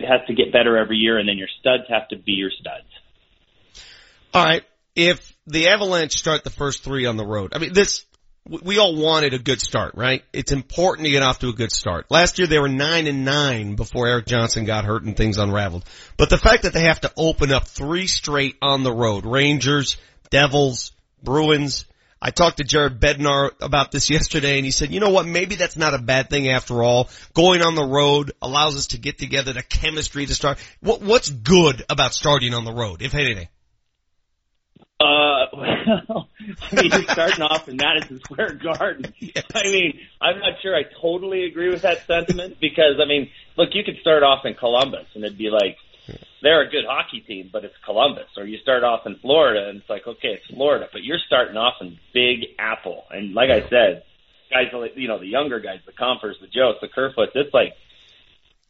has 0.00 0.20
to 0.26 0.34
get 0.34 0.52
better 0.52 0.76
every 0.76 0.96
year, 0.96 1.18
and 1.18 1.28
then 1.28 1.38
your 1.38 1.48
studs 1.60 1.84
have 1.88 2.08
to 2.08 2.16
be 2.16 2.32
your 2.32 2.50
studs. 2.50 2.86
All 4.36 4.44
right. 4.44 4.64
If 4.94 5.34
the 5.46 5.68
Avalanche 5.68 6.12
start 6.12 6.44
the 6.44 6.50
first 6.50 6.84
three 6.84 7.06
on 7.06 7.16
the 7.16 7.24
road, 7.24 7.52
I 7.54 7.58
mean, 7.58 7.72
this, 7.72 8.04
we 8.46 8.78
all 8.78 8.94
wanted 8.94 9.32
a 9.32 9.38
good 9.38 9.62
start, 9.62 9.94
right? 9.94 10.24
It's 10.32 10.52
important 10.52 11.06
to 11.06 11.10
get 11.10 11.22
off 11.22 11.38
to 11.38 11.48
a 11.48 11.54
good 11.54 11.72
start. 11.72 12.10
Last 12.10 12.38
year 12.38 12.46
they 12.46 12.58
were 12.58 12.68
nine 12.68 13.06
and 13.06 13.24
nine 13.24 13.76
before 13.76 14.06
Erik 14.06 14.26
Johnson 14.26 14.66
got 14.66 14.84
hurt 14.84 15.04
and 15.04 15.16
things 15.16 15.38
unraveled. 15.38 15.84
But 16.18 16.28
the 16.28 16.36
fact 16.36 16.64
that 16.64 16.74
they 16.74 16.82
have 16.82 17.00
to 17.00 17.12
open 17.16 17.50
up 17.50 17.66
three 17.66 18.06
straight 18.06 18.56
on 18.60 18.82
the 18.82 18.92
road, 18.92 19.24
Rangers, 19.24 19.96
Devils, 20.28 20.92
Bruins, 21.22 21.86
I 22.20 22.30
talked 22.30 22.58
to 22.58 22.64
Jared 22.64 23.00
Bednar 23.00 23.52
about 23.62 23.90
this 23.90 24.10
yesterday 24.16 24.58
and 24.58 24.66
he 24.66 24.70
said, 24.70 24.90
you 24.90 25.00
know 25.00 25.10
what, 25.10 25.26
maybe 25.26 25.54
that's 25.54 25.78
not 25.78 25.94
a 25.94 25.98
bad 25.98 26.28
thing 26.28 26.50
after 26.50 26.82
all. 26.82 27.08
Going 27.32 27.62
on 27.62 27.74
the 27.74 27.86
road 27.86 28.32
allows 28.42 28.76
us 28.76 28.88
to 28.88 28.98
get 28.98 29.16
together, 29.16 29.54
the 29.54 29.62
chemistry 29.62 30.26
to 30.26 30.34
start. 30.34 30.58
What, 30.80 31.00
what's 31.00 31.30
good 31.30 31.84
about 31.88 32.12
starting 32.12 32.52
on 32.52 32.66
the 32.66 32.74
road, 32.74 33.00
if 33.00 33.14
anything? 33.14 33.48
Uh, 34.98 35.46
well, 36.08 36.28
I 36.72 36.74
mean, 36.74 36.90
you're 36.90 37.02
starting 37.02 37.42
off 37.42 37.68
in 37.68 37.76
Madison 37.76 38.20
Square 38.20 38.54
Garden. 38.54 39.12
I 39.54 39.62
mean, 39.64 39.98
I'm 40.20 40.38
not 40.38 40.60
sure 40.62 40.74
I 40.74 40.82
totally 41.00 41.44
agree 41.44 41.68
with 41.68 41.82
that 41.82 42.06
sentiment 42.06 42.58
because, 42.60 43.00
I 43.02 43.06
mean, 43.06 43.30
look, 43.56 43.70
you 43.72 43.84
could 43.84 43.98
start 44.00 44.22
off 44.22 44.44
in 44.44 44.54
Columbus 44.54 45.06
and 45.14 45.24
it'd 45.24 45.38
be 45.38 45.50
like, 45.50 45.76
they're 46.42 46.62
a 46.62 46.70
good 46.70 46.84
hockey 46.88 47.20
team, 47.20 47.50
but 47.52 47.64
it's 47.64 47.74
Columbus. 47.84 48.28
Or 48.36 48.44
you 48.44 48.58
start 48.58 48.84
off 48.84 49.06
in 49.06 49.16
Florida 49.16 49.68
and 49.68 49.80
it's 49.80 49.90
like, 49.90 50.06
okay, 50.06 50.38
it's 50.38 50.46
Florida, 50.46 50.86
but 50.92 51.02
you're 51.02 51.18
starting 51.26 51.56
off 51.56 51.74
in 51.80 51.98
Big 52.14 52.50
Apple. 52.58 53.04
And 53.10 53.34
like 53.34 53.50
I 53.50 53.68
said, 53.68 54.04
guys, 54.50 54.66
you 54.94 55.08
know, 55.08 55.18
the 55.18 55.26
younger 55.26 55.60
guys, 55.60 55.80
the 55.84 55.92
Comphers, 55.92 56.36
the 56.40 56.46
Joes, 56.46 56.76
the 56.80 56.88
Kerfoots, 56.88 57.32
it's 57.34 57.52
like, 57.52 57.72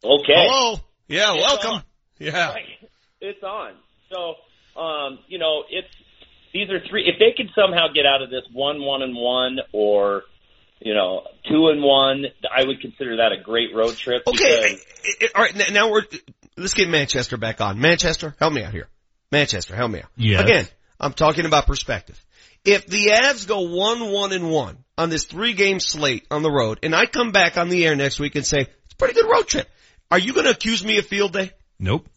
okay. 0.03 0.47
Hello. 0.47 0.79
Yeah, 1.07 1.33
welcome. 1.33 1.71
on. 1.71 1.83
Yeah. 2.19 2.49
Right. 2.49 2.89
It's 3.21 3.43
on. 3.43 3.73
So, 4.11 4.79
um, 4.79 5.19
you 5.27 5.37
know, 5.37 5.63
it's 5.69 5.87
these 6.57 6.69
are 6.69 6.79
three. 6.89 7.03
If 7.07 7.19
they 7.19 7.33
could 7.35 7.51
somehow 7.55 7.87
get 7.93 8.05
out 8.05 8.21
of 8.21 8.29
this 8.29 8.43
one, 8.51 8.81
one 8.81 9.01
and 9.01 9.15
one, 9.15 9.57
or 9.73 10.23
you 10.79 10.93
know, 10.93 11.23
two 11.49 11.69
and 11.69 11.81
one, 11.81 12.25
I 12.55 12.63
would 12.63 12.81
consider 12.81 13.17
that 13.17 13.31
a 13.31 13.41
great 13.43 13.73
road 13.75 13.95
trip. 13.95 14.23
Okay. 14.27 14.77
because- 15.19 15.31
All 15.35 15.41
right. 15.43 15.71
Now 15.73 15.89
we're, 15.91 16.03
let's 16.55 16.73
get 16.75 16.87
Manchester 16.87 17.37
back 17.37 17.61
on. 17.61 17.79
Manchester, 17.79 18.35
help 18.39 18.53
me 18.53 18.63
out 18.63 18.73
here. 18.73 18.87
Manchester, 19.31 19.75
help 19.75 19.91
me 19.91 19.99
out. 20.01 20.09
Yes. 20.15 20.41
Again, 20.41 20.67
I'm 20.99 21.13
talking 21.13 21.45
about 21.45 21.65
perspective. 21.67 22.23
If 22.63 22.85
the 22.85 23.07
Avs 23.07 23.47
go 23.47 23.61
one, 23.61 24.11
one 24.11 24.33
and 24.33 24.51
one 24.51 24.77
on 24.97 25.09
this 25.09 25.23
three 25.25 25.53
game 25.53 25.79
slate 25.79 26.27
on 26.29 26.43
the 26.43 26.51
road, 26.51 26.79
and 26.83 26.93
I 26.95 27.05
come 27.05 27.31
back 27.31 27.57
on 27.57 27.69
the 27.69 27.85
air 27.85 27.95
next 27.95 28.19
week 28.19 28.35
and 28.35 28.45
say, 28.45 28.59
it's 28.59 28.93
a 28.93 28.97
pretty 28.97 29.13
good 29.15 29.29
road 29.29 29.47
trip, 29.47 29.67
are 30.11 30.19
you 30.19 30.33
going 30.33 30.45
to 30.45 30.51
accuse 30.51 30.83
me 30.83 30.97
of 30.99 31.05
field 31.05 31.33
day? 31.33 31.51
Nope. 31.79 32.07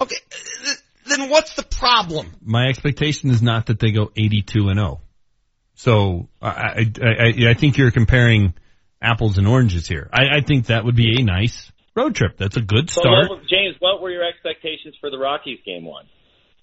Okay. 0.00 0.16
Uh, 0.32 0.70
uh, 0.70 0.74
th- 1.08 1.18
Then 1.18 1.30
what's 1.30 1.54
the 1.54 1.62
problem? 1.62 2.32
My 2.44 2.66
expectation 2.68 3.30
is 3.30 3.42
not 3.42 3.66
that 3.66 3.78
they 3.80 3.90
go 3.90 4.10
82 4.16 4.68
and 4.68 4.78
0. 4.78 5.00
So 5.74 6.28
I, 6.42 6.48
I, 6.50 6.92
I, 7.02 7.50
I 7.50 7.54
think 7.54 7.78
you're 7.78 7.90
comparing 7.90 8.54
apples 9.00 9.38
and 9.38 9.46
oranges 9.46 9.86
here. 9.86 10.08
I, 10.12 10.38
I 10.38 10.40
think 10.40 10.66
that 10.66 10.84
would 10.84 10.96
be 10.96 11.20
a 11.20 11.24
nice 11.24 11.70
road 11.94 12.14
trip. 12.14 12.36
That's 12.36 12.56
a 12.56 12.60
good 12.60 12.90
start. 12.90 13.30
what, 13.30 13.40
James, 13.48 13.76
what 13.78 14.00
were 14.02 14.10
your 14.10 14.24
expectations 14.24 14.96
for 15.00 15.10
the 15.10 15.18
Rockies 15.18 15.58
game 15.64 15.84
one? 15.84 16.04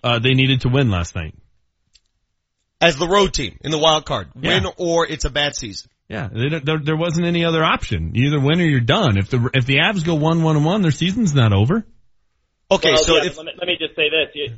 Uh, 0.04 0.20
they 0.20 0.34
needed 0.34 0.62
to 0.62 0.70
win 0.70 0.92
last 0.92 1.16
night. 1.16 1.34
As 2.82 2.98
the 2.98 3.08
road 3.08 3.34
team 3.34 3.58
in 3.62 3.72
the 3.72 3.78
wild 3.78 4.06
card, 4.06 4.28
Yeah. 4.40 4.56
win 4.64 4.74
or 4.78 5.08
it's 5.08 5.26
a 5.26 5.30
bad 5.30 5.56
season. 5.56 5.90
Yeah, 6.10 6.28
they 6.32 6.50
don't- 6.50 6.66
there, 6.66 6.78
there 6.78 6.98
wasn't 6.98 7.26
any 7.26 7.44
other 7.46 7.64
option. 7.64 8.12
You 8.14 8.28
either 8.28 8.40
win 8.40 8.60
or 8.62 8.66
you're 8.66 8.80
done. 8.82 9.18
If 9.18 9.30
the 9.30 9.50
if 9.54 9.66
the 9.66 9.78
Avs 9.78 10.06
go 10.06 10.14
one 10.16 10.44
one 10.44 10.56
and 10.58 10.66
one, 10.66 10.82
their 10.82 10.92
season's 10.92 11.34
not 11.34 11.52
over. 11.54 11.86
Okay, 12.72 12.94
Well, 12.94 13.04
so 13.04 13.16
yeah, 13.18 13.26
if 13.26 13.38
let, 13.38 13.46
me, 13.46 13.52
let 13.58 13.68
me 13.68 13.78
just 13.80 13.96
say 13.96 14.10
this. 14.10 14.34
You, 14.34 14.50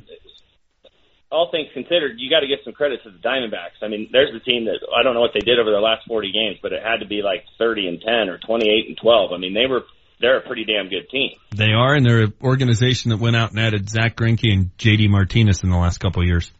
all 1.30 1.50
things 1.50 1.68
considered, 1.74 2.16
you 2.16 2.30
got 2.30 2.40
to 2.40 2.46
give 2.46 2.60
some 2.64 2.72
credit 2.72 3.02
to 3.04 3.10
the 3.10 3.18
Diamondbacks. 3.18 3.82
I 3.82 3.88
mean, 3.88 4.08
there's 4.10 4.32
the 4.32 4.40
team 4.40 4.64
that 4.64 4.80
I 4.96 5.02
don't 5.02 5.12
know 5.12 5.20
what 5.20 5.32
they 5.34 5.44
did 5.44 5.58
over 5.58 5.70
their 5.70 5.80
last 5.80 6.06
40 6.08 6.32
games, 6.32 6.58
but 6.62 6.72
it 6.72 6.82
had 6.82 7.00
to 7.00 7.06
be 7.06 7.20
like 7.22 7.44
30 7.58 7.86
and 7.86 8.00
10 8.00 8.28
or 8.30 8.38
28 8.38 8.88
and 8.88 8.96
12. 8.96 9.32
I 9.32 9.36
mean, 9.36 9.52
they 9.52 9.66
were 9.66 9.82
they're 10.20 10.38
a 10.38 10.40
pretty 10.40 10.64
damn 10.64 10.88
good 10.88 11.08
team. 11.10 11.30
They 11.54 11.72
are, 11.72 11.94
and 11.94 12.04
they're 12.04 12.22
an 12.22 12.34
organization 12.42 13.10
that 13.10 13.18
went 13.18 13.36
out 13.36 13.50
and 13.50 13.60
added 13.60 13.88
Zack 13.88 14.16
Greinke 14.16 14.52
and 14.52 14.76
JD 14.76 15.08
Martinez 15.10 15.62
in 15.62 15.70
the 15.70 15.76
last 15.76 15.98
couple 15.98 16.22
of 16.22 16.28
years. 16.28 16.50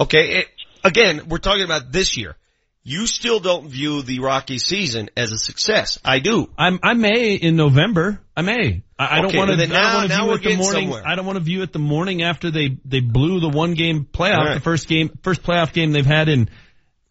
Okay, 0.00 0.40
it, 0.40 0.46
again, 0.82 1.28
we're 1.28 1.38
talking 1.38 1.64
about 1.64 1.92
this 1.92 2.16
year. 2.16 2.36
You 2.84 3.06
still 3.06 3.38
don't 3.40 3.68
view 3.68 4.00
the 4.02 4.20
Rocky 4.20 4.58
season 4.58 5.10
as 5.16 5.32
a 5.32 5.38
success. 5.38 5.98
I 6.04 6.20
do. 6.20 6.48
I'm, 6.56 6.78
I 6.82 6.94
may 6.94 7.34
in 7.34 7.54
November. 7.56 8.20
I 8.34 8.42
may. 8.42 8.82
I, 8.98 9.18
I 9.18 9.20
don't 9.20 9.36
want 9.36 9.50
to. 9.50 9.56
then 9.56 9.68
now- 9.68 10.06
now 10.06 10.20
view 10.22 10.26
we're 10.28 10.34
it 10.34 10.36
the 10.38 10.42
getting 10.42 10.58
morning. 10.58 10.82
somewhere. 10.84 11.02
I 11.06 11.14
don't 11.14 11.26
want 11.26 11.36
to 11.36 11.44
view 11.44 11.62
it 11.62 11.72
the 11.72 11.78
morning 11.78 12.22
after 12.22 12.50
they 12.50 12.78
they 12.84 13.00
blew 13.00 13.40
the 13.40 13.48
one 13.50 13.74
game 13.74 14.06
playoff, 14.10 14.38
All 14.38 14.44
right. 14.46 14.54
the 14.54 14.60
first 14.60 14.88
game, 14.88 15.10
first 15.22 15.42
playoff 15.42 15.72
game 15.74 15.92
they've 15.92 16.06
had 16.06 16.28
in 16.30 16.48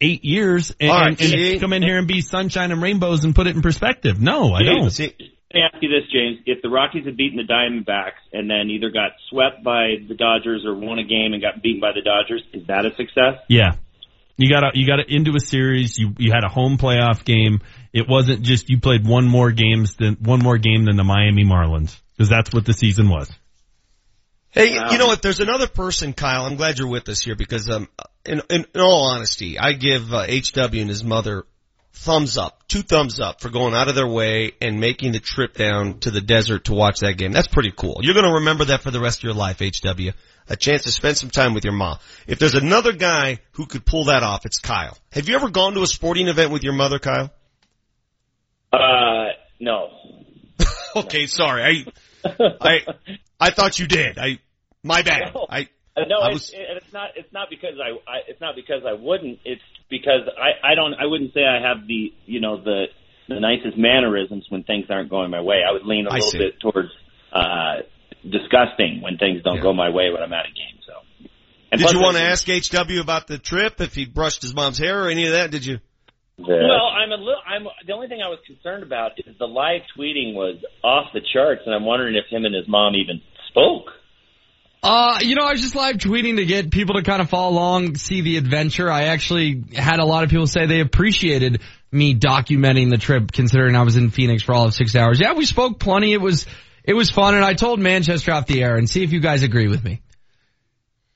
eight 0.00 0.24
years, 0.24 0.74
and, 0.80 0.90
All 0.90 0.98
right, 0.98 1.20
and, 1.20 1.34
and 1.34 1.60
come 1.60 1.72
in 1.72 1.82
here 1.82 1.98
and 1.98 2.08
be 2.08 2.22
sunshine 2.22 2.72
and 2.72 2.82
rainbows 2.82 3.24
and 3.24 3.34
put 3.34 3.46
it 3.46 3.54
in 3.56 3.62
perspective. 3.62 4.20
No, 4.20 4.52
I 4.54 4.62
don't. 4.64 4.82
Let 4.84 4.98
me 4.98 5.62
ask 5.64 5.82
you 5.82 5.88
this, 5.88 6.10
James. 6.12 6.38
If 6.44 6.60
the 6.62 6.68
Rockies 6.68 7.04
had 7.04 7.16
beaten 7.16 7.38
the 7.38 7.50
Diamondbacks 7.50 8.20
and 8.32 8.50
then 8.50 8.68
either 8.70 8.90
got 8.90 9.12
swept 9.30 9.62
by 9.64 9.94
the 10.06 10.14
Dodgers 10.14 10.64
or 10.66 10.74
won 10.74 10.98
a 10.98 11.04
game 11.04 11.32
and 11.32 11.40
got 11.42 11.62
beaten 11.62 11.80
by 11.80 11.92
the 11.92 12.02
Dodgers, 12.02 12.42
is 12.52 12.66
that 12.66 12.84
a 12.84 12.90
success? 12.96 13.38
Yeah. 13.48 13.76
You 14.38 14.48
got 14.48 14.76
you 14.76 14.86
got 14.86 15.00
it 15.00 15.08
into 15.08 15.34
a 15.34 15.40
series. 15.40 15.98
You 15.98 16.14
you 16.16 16.32
had 16.32 16.44
a 16.44 16.48
home 16.48 16.78
playoff 16.78 17.24
game. 17.24 17.60
It 17.92 18.08
wasn't 18.08 18.42
just 18.42 18.70
you 18.70 18.80
played 18.80 19.06
one 19.06 19.26
more 19.26 19.50
games 19.50 19.96
than 19.96 20.14
one 20.14 20.38
more 20.38 20.58
game 20.58 20.84
than 20.84 20.96
the 20.96 21.04
Miami 21.04 21.44
Marlins 21.44 22.00
because 22.16 22.28
that's 22.28 22.54
what 22.54 22.64
the 22.64 22.72
season 22.72 23.08
was. 23.08 23.30
Hey, 24.50 24.72
you 24.72 24.98
know 24.98 25.06
what? 25.06 25.20
There's 25.20 25.40
another 25.40 25.66
person, 25.66 26.14
Kyle. 26.14 26.46
I'm 26.46 26.56
glad 26.56 26.78
you're 26.78 26.88
with 26.88 27.08
us 27.10 27.20
here 27.20 27.36
because, 27.36 27.68
um, 27.68 27.86
in, 28.24 28.40
in, 28.48 28.64
in 28.74 28.80
all 28.80 29.10
honesty, 29.10 29.58
I 29.58 29.74
give 29.74 30.12
uh, 30.12 30.24
HW 30.26 30.78
and 30.78 30.88
his 30.88 31.04
mother 31.04 31.44
thumbs 31.92 32.38
up, 32.38 32.66
two 32.66 32.82
thumbs 32.82 33.20
up 33.20 33.40
for 33.40 33.50
going 33.50 33.74
out 33.74 33.88
of 33.88 33.94
their 33.94 34.06
way 34.06 34.52
and 34.60 34.80
making 34.80 35.12
the 35.12 35.20
trip 35.20 35.54
down 35.54 35.98
to 36.00 36.10
the 36.10 36.20
desert 36.20 36.64
to 36.64 36.74
watch 36.74 37.00
that 37.00 37.18
game. 37.18 37.32
That's 37.32 37.48
pretty 37.48 37.72
cool. 37.76 37.98
You're 38.00 38.14
going 38.14 38.26
to 38.26 38.34
remember 38.34 38.66
that 38.66 38.82
for 38.82 38.90
the 38.90 39.00
rest 39.00 39.18
of 39.18 39.24
your 39.24 39.34
life, 39.34 39.58
HW. 39.58 40.10
A 40.48 40.56
chance 40.56 40.84
to 40.84 40.90
spend 40.90 41.16
some 41.16 41.30
time 41.30 41.54
with 41.54 41.64
your 41.64 41.74
mom. 41.74 41.98
If 42.26 42.38
there's 42.38 42.54
another 42.54 42.92
guy 42.92 43.38
who 43.52 43.66
could 43.66 43.84
pull 43.84 44.04
that 44.04 44.22
off, 44.22 44.46
it's 44.46 44.58
Kyle. 44.58 44.96
Have 45.12 45.28
you 45.28 45.36
ever 45.36 45.50
gone 45.50 45.74
to 45.74 45.82
a 45.82 45.86
sporting 45.86 46.28
event 46.28 46.50
with 46.50 46.64
your 46.64 46.72
mother, 46.72 46.98
Kyle? 46.98 47.30
Uh, 48.72 49.28
no. 49.60 49.90
okay, 50.96 51.26
sorry. 51.26 51.92
I, 52.24 52.40
I, 52.60 52.86
I 53.38 53.50
thought 53.50 53.78
you 53.78 53.86
did. 53.86 54.18
I, 54.18 54.38
my 54.82 55.02
bad. 55.02 55.36
I, 55.50 55.68
Uh, 55.96 56.02
no, 56.08 56.18
I 56.20 56.30
it's, 56.30 56.50
and 56.50 56.78
it's 56.78 56.92
not. 56.92 57.10
It's 57.16 57.32
not 57.32 57.50
because 57.50 57.74
I, 57.82 57.90
I. 58.10 58.18
It's 58.28 58.40
not 58.40 58.54
because 58.54 58.82
I 58.86 58.92
wouldn't. 58.92 59.40
It's 59.44 59.62
because 59.90 60.28
I. 60.38 60.72
I 60.72 60.74
don't. 60.74 60.94
I 60.94 61.06
wouldn't 61.06 61.34
say 61.34 61.40
I 61.44 61.60
have 61.60 61.86
the. 61.86 62.12
You 62.24 62.40
know 62.40 62.62
the 62.62 62.86
the 63.28 63.40
nicest 63.40 63.76
mannerisms 63.76 64.46
when 64.48 64.62
things 64.62 64.86
aren't 64.90 65.10
going 65.10 65.30
my 65.30 65.40
way. 65.40 65.60
I 65.68 65.72
would 65.72 65.84
lean 65.84 66.06
a 66.06 66.12
little 66.12 66.32
bit 66.32 66.60
towards 66.60 66.88
uh 67.32 67.82
disgusting 68.22 69.00
when 69.02 69.16
things 69.18 69.42
don't 69.42 69.62
go 69.62 69.72
my 69.72 69.90
way 69.90 70.10
when 70.12 70.22
I'm 70.22 70.32
at 70.32 70.46
a 70.46 70.54
game. 70.54 70.80
So. 70.86 71.28
And 71.70 71.80
did 71.80 71.92
you 71.92 72.00
want 72.00 72.16
to 72.16 72.22
ask 72.22 72.46
HW 72.46 73.00
about 73.00 73.26
the 73.26 73.38
trip 73.38 73.80
if 73.80 73.94
he 73.94 74.06
brushed 74.06 74.42
his 74.42 74.54
mom's 74.54 74.78
hair 74.78 75.04
or 75.04 75.08
any 75.08 75.26
of 75.26 75.32
that? 75.32 75.50
Did 75.50 75.66
you? 75.66 75.78
Well, 76.38 76.52
I'm 76.54 77.10
a 77.10 77.16
little. 77.16 77.42
I'm 77.44 77.66
the 77.84 77.92
only 77.92 78.06
thing 78.06 78.20
I 78.24 78.28
was 78.28 78.38
concerned 78.46 78.84
about 78.84 79.12
is 79.18 79.36
the 79.38 79.46
live 79.46 79.82
tweeting 79.96 80.34
was 80.34 80.62
off 80.84 81.06
the 81.12 81.20
charts, 81.32 81.62
and 81.66 81.74
I'm 81.74 81.84
wondering 81.84 82.14
if 82.14 82.26
him 82.30 82.44
and 82.44 82.54
his 82.54 82.68
mom 82.68 82.94
even 82.94 83.20
spoke. 83.48 83.90
Uh, 84.80 85.18
you 85.20 85.34
know, 85.34 85.42
I 85.42 85.52
was 85.52 85.60
just 85.60 85.74
live 85.74 85.96
tweeting 85.96 86.36
to 86.36 86.46
get 86.46 86.70
people 86.70 86.94
to 86.94 87.02
kind 87.02 87.20
of 87.20 87.28
follow 87.28 87.50
along, 87.50 87.96
see 87.96 88.20
the 88.20 88.36
adventure. 88.36 88.90
I 88.90 89.04
actually 89.04 89.64
had 89.74 89.98
a 89.98 90.04
lot 90.04 90.22
of 90.22 90.30
people 90.30 90.46
say 90.46 90.66
they 90.66 90.80
appreciated 90.80 91.60
me 91.90 92.14
documenting 92.14 92.90
the 92.90 92.98
trip 92.98 93.32
considering 93.32 93.74
I 93.74 93.82
was 93.82 93.96
in 93.96 94.10
Phoenix 94.10 94.44
for 94.44 94.54
all 94.54 94.66
of 94.66 94.74
six 94.74 94.94
hours. 94.94 95.18
Yeah, 95.20 95.32
we 95.32 95.46
spoke 95.46 95.80
plenty. 95.80 96.12
It 96.12 96.20
was, 96.20 96.46
it 96.84 96.94
was 96.94 97.10
fun 97.10 97.34
and 97.34 97.44
I 97.44 97.54
told 97.54 97.78
Manchester 97.80 98.32
off 98.32 98.46
the 98.46 98.62
air 98.62 98.76
and 98.76 98.88
see 98.88 99.02
if 99.02 99.12
you 99.12 99.20
guys 99.20 99.42
agree 99.42 99.68
with 99.68 99.84
me. 99.84 100.00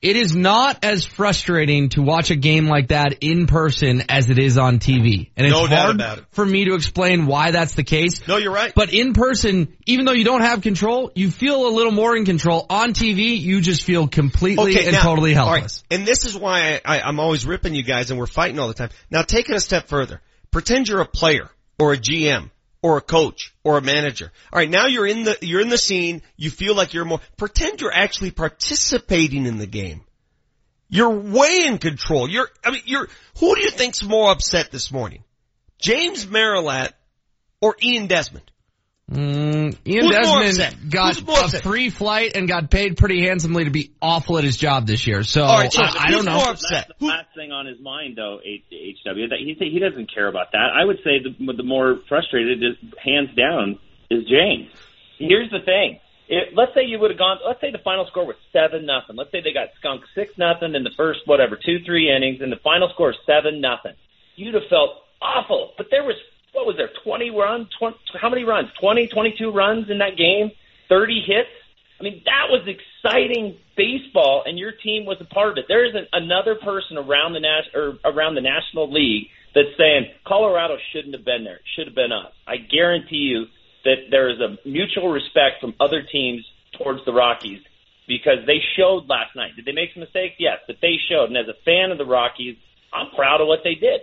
It 0.02 0.16
is 0.16 0.34
not 0.34 0.84
as 0.84 1.04
frustrating 1.04 1.90
to 1.90 2.02
watch 2.02 2.32
a 2.32 2.34
game 2.34 2.66
like 2.66 2.88
that 2.88 3.18
in 3.20 3.46
person 3.46 4.02
as 4.08 4.28
it 4.30 4.38
is 4.40 4.58
on 4.58 4.80
TV. 4.80 5.30
And 5.36 5.46
it's 5.46 5.54
No 5.54 5.68
hard 5.68 6.26
for 6.32 6.44
me 6.44 6.64
to 6.64 6.74
explain 6.74 7.26
why 7.26 7.52
that's 7.52 7.74
the 7.74 7.84
case. 7.84 8.26
No, 8.26 8.36
you're 8.36 8.52
right. 8.52 8.72
But 8.74 8.92
in 8.92 9.12
person, 9.12 9.76
even 9.86 10.04
though 10.04 10.12
you 10.12 10.24
don't 10.24 10.40
have 10.40 10.60
control, 10.60 11.12
you 11.14 11.30
feel 11.30 11.68
a 11.68 11.70
little 11.70 11.92
more 11.92 12.16
in 12.16 12.24
control. 12.24 12.66
On 12.68 12.94
TV, 12.94 13.38
you 13.38 13.60
just 13.60 13.84
feel 13.84 14.08
completely 14.08 14.76
and 14.76 14.90
now- 14.90 15.02
totally 15.02 15.36
all 15.36 15.46
right, 15.46 15.52
helpless. 15.52 15.84
And 15.88 16.04
this 16.04 16.24
is 16.24 16.36
why 16.36 16.80
I, 16.84 16.96
I, 16.96 17.00
I'm 17.02 17.20
always 17.20 17.46
ripping 17.46 17.76
you 17.76 17.84
guys 17.84 18.10
and 18.10 18.18
we're 18.18 18.26
fighting 18.26 18.58
all 18.58 18.66
the 18.66 18.74
time. 18.74 18.90
Now 19.08 19.22
take 19.22 19.50
it 19.50 19.54
a 19.54 19.60
step 19.60 19.86
further. 19.86 20.20
Pretend 20.50 20.88
you're 20.88 21.00
a 21.00 21.06
player 21.06 21.48
or 21.78 21.92
a 21.92 21.96
GM 21.96 22.50
or 22.82 22.96
a 22.96 23.00
coach 23.02 23.51
or 23.64 23.78
a 23.78 23.82
manager. 23.82 24.30
All 24.52 24.58
right, 24.58 24.70
now 24.70 24.86
you're 24.86 25.06
in 25.06 25.24
the 25.24 25.38
you're 25.40 25.60
in 25.60 25.68
the 25.68 25.78
scene. 25.78 26.22
You 26.36 26.50
feel 26.50 26.74
like 26.74 26.94
you're 26.94 27.04
more. 27.04 27.20
Pretend 27.36 27.80
you're 27.80 27.94
actually 27.94 28.30
participating 28.30 29.46
in 29.46 29.58
the 29.58 29.66
game. 29.66 30.02
You're 30.88 31.10
way 31.10 31.64
in 31.66 31.78
control. 31.78 32.28
You're. 32.28 32.48
I 32.64 32.70
mean, 32.70 32.82
you're. 32.84 33.08
Who 33.38 33.54
do 33.54 33.62
you 33.62 33.70
think's 33.70 34.04
more 34.04 34.30
upset 34.30 34.70
this 34.70 34.92
morning? 34.92 35.24
James 35.78 36.26
Merilatt 36.26 36.92
or 37.60 37.76
Ian 37.82 38.08
Desmond? 38.08 38.51
Mm, 39.10 39.76
Ian 39.86 40.04
Who's? 40.04 40.56
Desmond 40.56 40.90
got 40.90 41.20
a 41.20 41.60
free 41.60 41.90
flight 41.90 42.32
and 42.34 42.48
got 42.48 42.70
paid 42.70 42.96
pretty 42.96 43.26
handsomely 43.26 43.64
to 43.64 43.70
be 43.70 43.92
awful 44.00 44.38
at 44.38 44.44
his 44.44 44.56
job 44.56 44.86
this 44.86 45.06
year. 45.06 45.22
So, 45.22 45.42
All 45.42 45.58
right, 45.58 45.72
so 45.72 45.82
I, 45.82 46.06
I 46.06 46.10
don't 46.10 46.24
know. 46.24 46.38
That's 46.38 46.62
the 46.98 47.06
last 47.06 47.28
thing 47.34 47.52
on 47.52 47.66
his 47.66 47.78
mind, 47.80 48.16
though, 48.16 48.38
H- 48.42 48.64
HW. 48.70 49.28
That 49.28 49.38
he 49.38 49.54
he 49.58 49.78
doesn't 49.78 50.12
care 50.12 50.28
about 50.28 50.52
that. 50.52 50.70
I 50.74 50.84
would 50.84 50.98
say 51.04 51.20
the 51.22 51.52
the 51.52 51.62
more 51.62 51.98
frustrated 52.08 52.62
is 52.62 52.76
hands 53.02 53.30
down 53.36 53.78
is 54.10 54.24
James. 54.24 54.70
Here's 55.18 55.50
the 55.50 55.60
thing. 55.60 55.98
If, 56.28 56.56
let's 56.56 56.72
say 56.74 56.86
you 56.86 56.98
would 56.98 57.10
have 57.10 57.18
gone. 57.18 57.38
Let's 57.46 57.60
say 57.60 57.70
the 57.70 57.84
final 57.84 58.06
score 58.06 58.24
was 58.24 58.36
seven 58.52 58.86
nothing. 58.86 59.16
Let's 59.16 59.30
say 59.30 59.42
they 59.42 59.52
got 59.52 59.68
skunked 59.78 60.06
six 60.14 60.32
nothing 60.38 60.74
in 60.74 60.84
the 60.84 60.94
first 60.96 61.20
whatever 61.26 61.56
two 61.56 61.84
three 61.84 62.08
innings, 62.08 62.40
and 62.40 62.50
the 62.50 62.62
final 62.64 62.88
score 62.94 63.10
is 63.10 63.16
seven 63.26 63.60
nothing. 63.60 63.92
You'd 64.36 64.54
have 64.54 64.70
felt 64.70 65.04
awful. 65.20 65.72
But 65.76 65.88
there 65.90 66.04
was 66.04 66.16
what 66.52 66.66
was 66.66 66.76
there 66.76 66.90
twenty 67.04 67.30
runs? 67.30 67.68
20, 67.78 67.96
how 68.20 68.28
many 68.28 68.44
runs? 68.44 68.68
Twenty, 68.80 69.08
twenty-two 69.08 69.50
runs 69.50 69.90
in 69.90 69.98
that 69.98 70.16
game. 70.16 70.50
Thirty 70.88 71.22
hits. 71.26 71.48
I 72.00 72.04
mean, 72.04 72.22
that 72.24 72.50
was 72.50 72.66
exciting 72.66 73.56
baseball, 73.76 74.42
and 74.44 74.58
your 74.58 74.72
team 74.72 75.04
was 75.04 75.18
a 75.20 75.24
part 75.24 75.52
of 75.52 75.58
it. 75.58 75.66
There 75.68 75.84
isn't 75.84 76.08
another 76.12 76.56
person 76.56 76.98
around 76.98 77.32
the 77.32 77.40
nas- 77.40 77.70
or 77.74 77.98
around 78.04 78.34
the 78.34 78.40
National 78.40 78.90
League 78.90 79.28
that's 79.54 79.76
saying 79.78 80.06
Colorado 80.26 80.76
shouldn't 80.92 81.14
have 81.14 81.24
been 81.24 81.44
there. 81.44 81.56
It 81.56 81.68
should 81.76 81.86
have 81.86 81.94
been 81.94 82.12
us. 82.12 82.32
I 82.46 82.56
guarantee 82.56 83.30
you 83.30 83.46
that 83.84 84.10
there 84.10 84.30
is 84.30 84.40
a 84.40 84.56
mutual 84.66 85.10
respect 85.10 85.60
from 85.60 85.74
other 85.80 86.02
teams 86.02 86.44
towards 86.76 87.04
the 87.04 87.12
Rockies 87.12 87.60
because 88.08 88.44
they 88.46 88.58
showed 88.76 89.08
last 89.08 89.36
night. 89.36 89.54
Did 89.56 89.64
they 89.64 89.72
make 89.72 89.90
some 89.94 90.00
mistakes? 90.00 90.36
Yes, 90.38 90.58
but 90.66 90.76
they 90.82 90.96
showed. 91.08 91.26
And 91.28 91.36
as 91.36 91.48
a 91.48 91.54
fan 91.64 91.92
of 91.92 91.98
the 91.98 92.06
Rockies, 92.06 92.56
I'm 92.92 93.10
proud 93.14 93.40
of 93.40 93.46
what 93.46 93.60
they 93.64 93.74
did. 93.74 94.00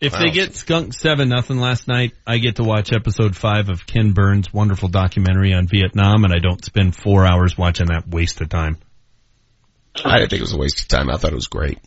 If 0.00 0.12
Wow. 0.12 0.20
they 0.20 0.30
get 0.30 0.54
skunked 0.54 0.94
seven 0.96 1.28
nothing 1.28 1.58
last 1.58 1.88
night, 1.88 2.12
I 2.26 2.38
get 2.38 2.56
to 2.56 2.64
watch 2.64 2.92
episode 2.92 3.36
five 3.36 3.68
of 3.70 3.86
Ken 3.86 4.12
Burns' 4.12 4.52
wonderful 4.52 4.88
documentary 4.88 5.54
on 5.54 5.66
Vietnam, 5.66 6.24
and 6.24 6.32
I 6.34 6.38
don't 6.40 6.64
spend 6.64 6.94
four 6.96 7.24
hours 7.26 7.56
watching 7.56 7.86
that 7.86 8.06
waste 8.08 8.40
of 8.40 8.48
time. 8.48 8.78
I 10.04 10.18
didn't 10.18 10.30
think 10.30 10.40
it 10.40 10.44
was 10.44 10.52
a 10.52 10.58
waste 10.58 10.80
of 10.80 10.88
time. 10.88 11.08
I 11.08 11.16
thought 11.16 11.32
it 11.32 11.36
was 11.36 11.46
great. 11.46 11.78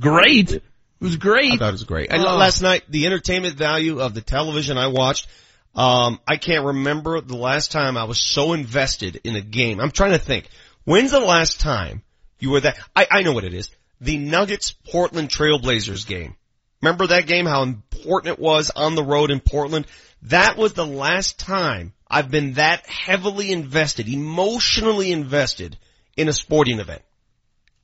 Great. 0.00 0.52
It 0.52 0.62
was 1.00 1.16
great. 1.16 1.52
I 1.52 1.56
thought 1.58 1.68
it 1.68 1.72
was 1.72 1.84
great. 1.84 2.10
And 2.10 2.22
Oh. 2.24 2.36
last 2.36 2.62
night, 2.62 2.84
the 2.88 3.06
entertainment 3.06 3.54
value 3.56 4.00
of 4.00 4.14
the 4.14 4.22
television 4.22 4.78
I 4.78 4.86
watched, 4.88 5.26
um, 5.74 6.18
I 6.26 6.36
can't 6.38 6.64
remember 6.64 7.20
the 7.20 7.36
last 7.36 7.70
time 7.70 7.96
I 7.96 8.04
was 8.04 8.20
so 8.20 8.54
invested 8.54 9.20
in 9.24 9.36
a 9.36 9.40
game. 9.42 9.80
I'm 9.80 9.90
trying 9.90 10.12
to 10.12 10.18
think. 10.18 10.48
When's 10.84 11.10
the 11.10 11.20
last 11.20 11.60
time 11.60 12.02
you 12.40 12.50
were 12.50 12.60
that? 12.60 12.78
I, 12.96 13.06
I 13.10 13.22
know 13.22 13.32
what 13.32 13.44
it 13.44 13.54
is. 13.54 13.70
The 14.00 14.16
Nuggets 14.16 14.72
Portland 14.90 15.28
Trailblazers 15.28 16.06
game. 16.06 16.36
Remember 16.84 17.06
that 17.06 17.26
game? 17.26 17.46
How 17.46 17.62
important 17.62 18.34
it 18.34 18.38
was 18.38 18.70
on 18.76 18.94
the 18.94 19.02
road 19.02 19.30
in 19.30 19.40
Portland? 19.40 19.86
That 20.24 20.58
was 20.58 20.74
the 20.74 20.84
last 20.84 21.38
time 21.38 21.94
I've 22.06 22.30
been 22.30 22.54
that 22.54 22.86
heavily 22.86 23.52
invested, 23.52 24.06
emotionally 24.06 25.10
invested 25.10 25.78
in 26.14 26.28
a 26.28 26.32
sporting 26.34 26.80
event. 26.80 27.00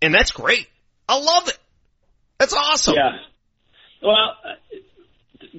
And 0.02 0.12
that's 0.12 0.32
great. 0.32 0.68
I 1.08 1.18
love 1.18 1.48
it. 1.48 1.58
That's 2.38 2.52
awesome. 2.52 2.94
Yeah. 2.94 3.12
Well, 4.02 4.36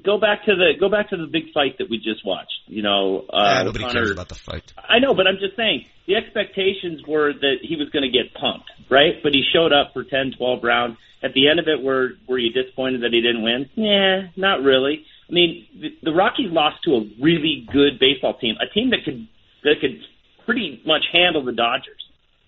go 0.03 0.18
back 0.19 0.45
to 0.45 0.55
the 0.55 0.73
go 0.80 0.89
back 0.89 1.09
to 1.09 1.18
the 1.18 1.27
big 1.27 1.51
fight 1.53 1.77
that 1.80 1.89
we 1.89 1.97
just 1.97 2.26
watched. 2.26 2.53
You 2.68 2.81
know, 2.81 3.26
uh, 3.30 3.34
Ah, 3.34 3.63
nobody 3.63 3.84
Connor- 3.84 3.93
cares 3.93 4.11
about 4.11 4.30
the 4.30 4.35
fight. 4.35 4.73
I 4.77 4.99
know, 4.99 5.13
but 5.13 5.27
I'm 5.27 5.38
just 5.39 5.55
saying 5.55 5.85
the 6.07 6.15
expectations 6.15 7.01
were 7.07 7.34
that 7.34 7.57
he 7.61 7.76
was 7.76 7.89
going 7.89 8.03
to 8.03 8.09
get 8.11 8.34
pumped, 8.34 8.69
right? 8.89 9.22
But 9.23 9.34
he 9.34 9.43
showed 9.53 9.73
up 9.73 9.93
for 9.93 10.03
10, 10.03 10.34
12 10.38 10.63
rounds. 10.63 10.97
At 11.23 11.34
the 11.34 11.47
end 11.49 11.59
of 11.59 11.68
it, 11.68 11.81
were 11.84 12.11
were 12.27 12.39
you 12.39 12.51
disappointed 12.51 13.01
that 13.03 13.13
he 13.13 13.22
didn't 13.22 13.43
win? 13.43 13.69
Yeah, 13.76 14.27
not 14.35 14.63
really. 14.63 15.05
I 15.30 15.34
mean, 15.34 15.65
the, 15.80 15.89
the 16.03 16.11
Rockies 16.11 16.51
lost 16.51 16.84
to 16.85 16.95
a 16.95 17.01
really 17.22 17.68
good 17.72 17.99
baseball 17.99 18.34
team, 18.38 18.55
a 18.59 18.72
team 18.73 18.89
that 18.89 19.05
could 19.05 19.27
that 19.63 19.76
could 19.80 19.99
pretty 20.45 20.81
much 20.85 21.03
handle 21.13 21.43
the 21.45 21.51
Dodgers. 21.51 22.03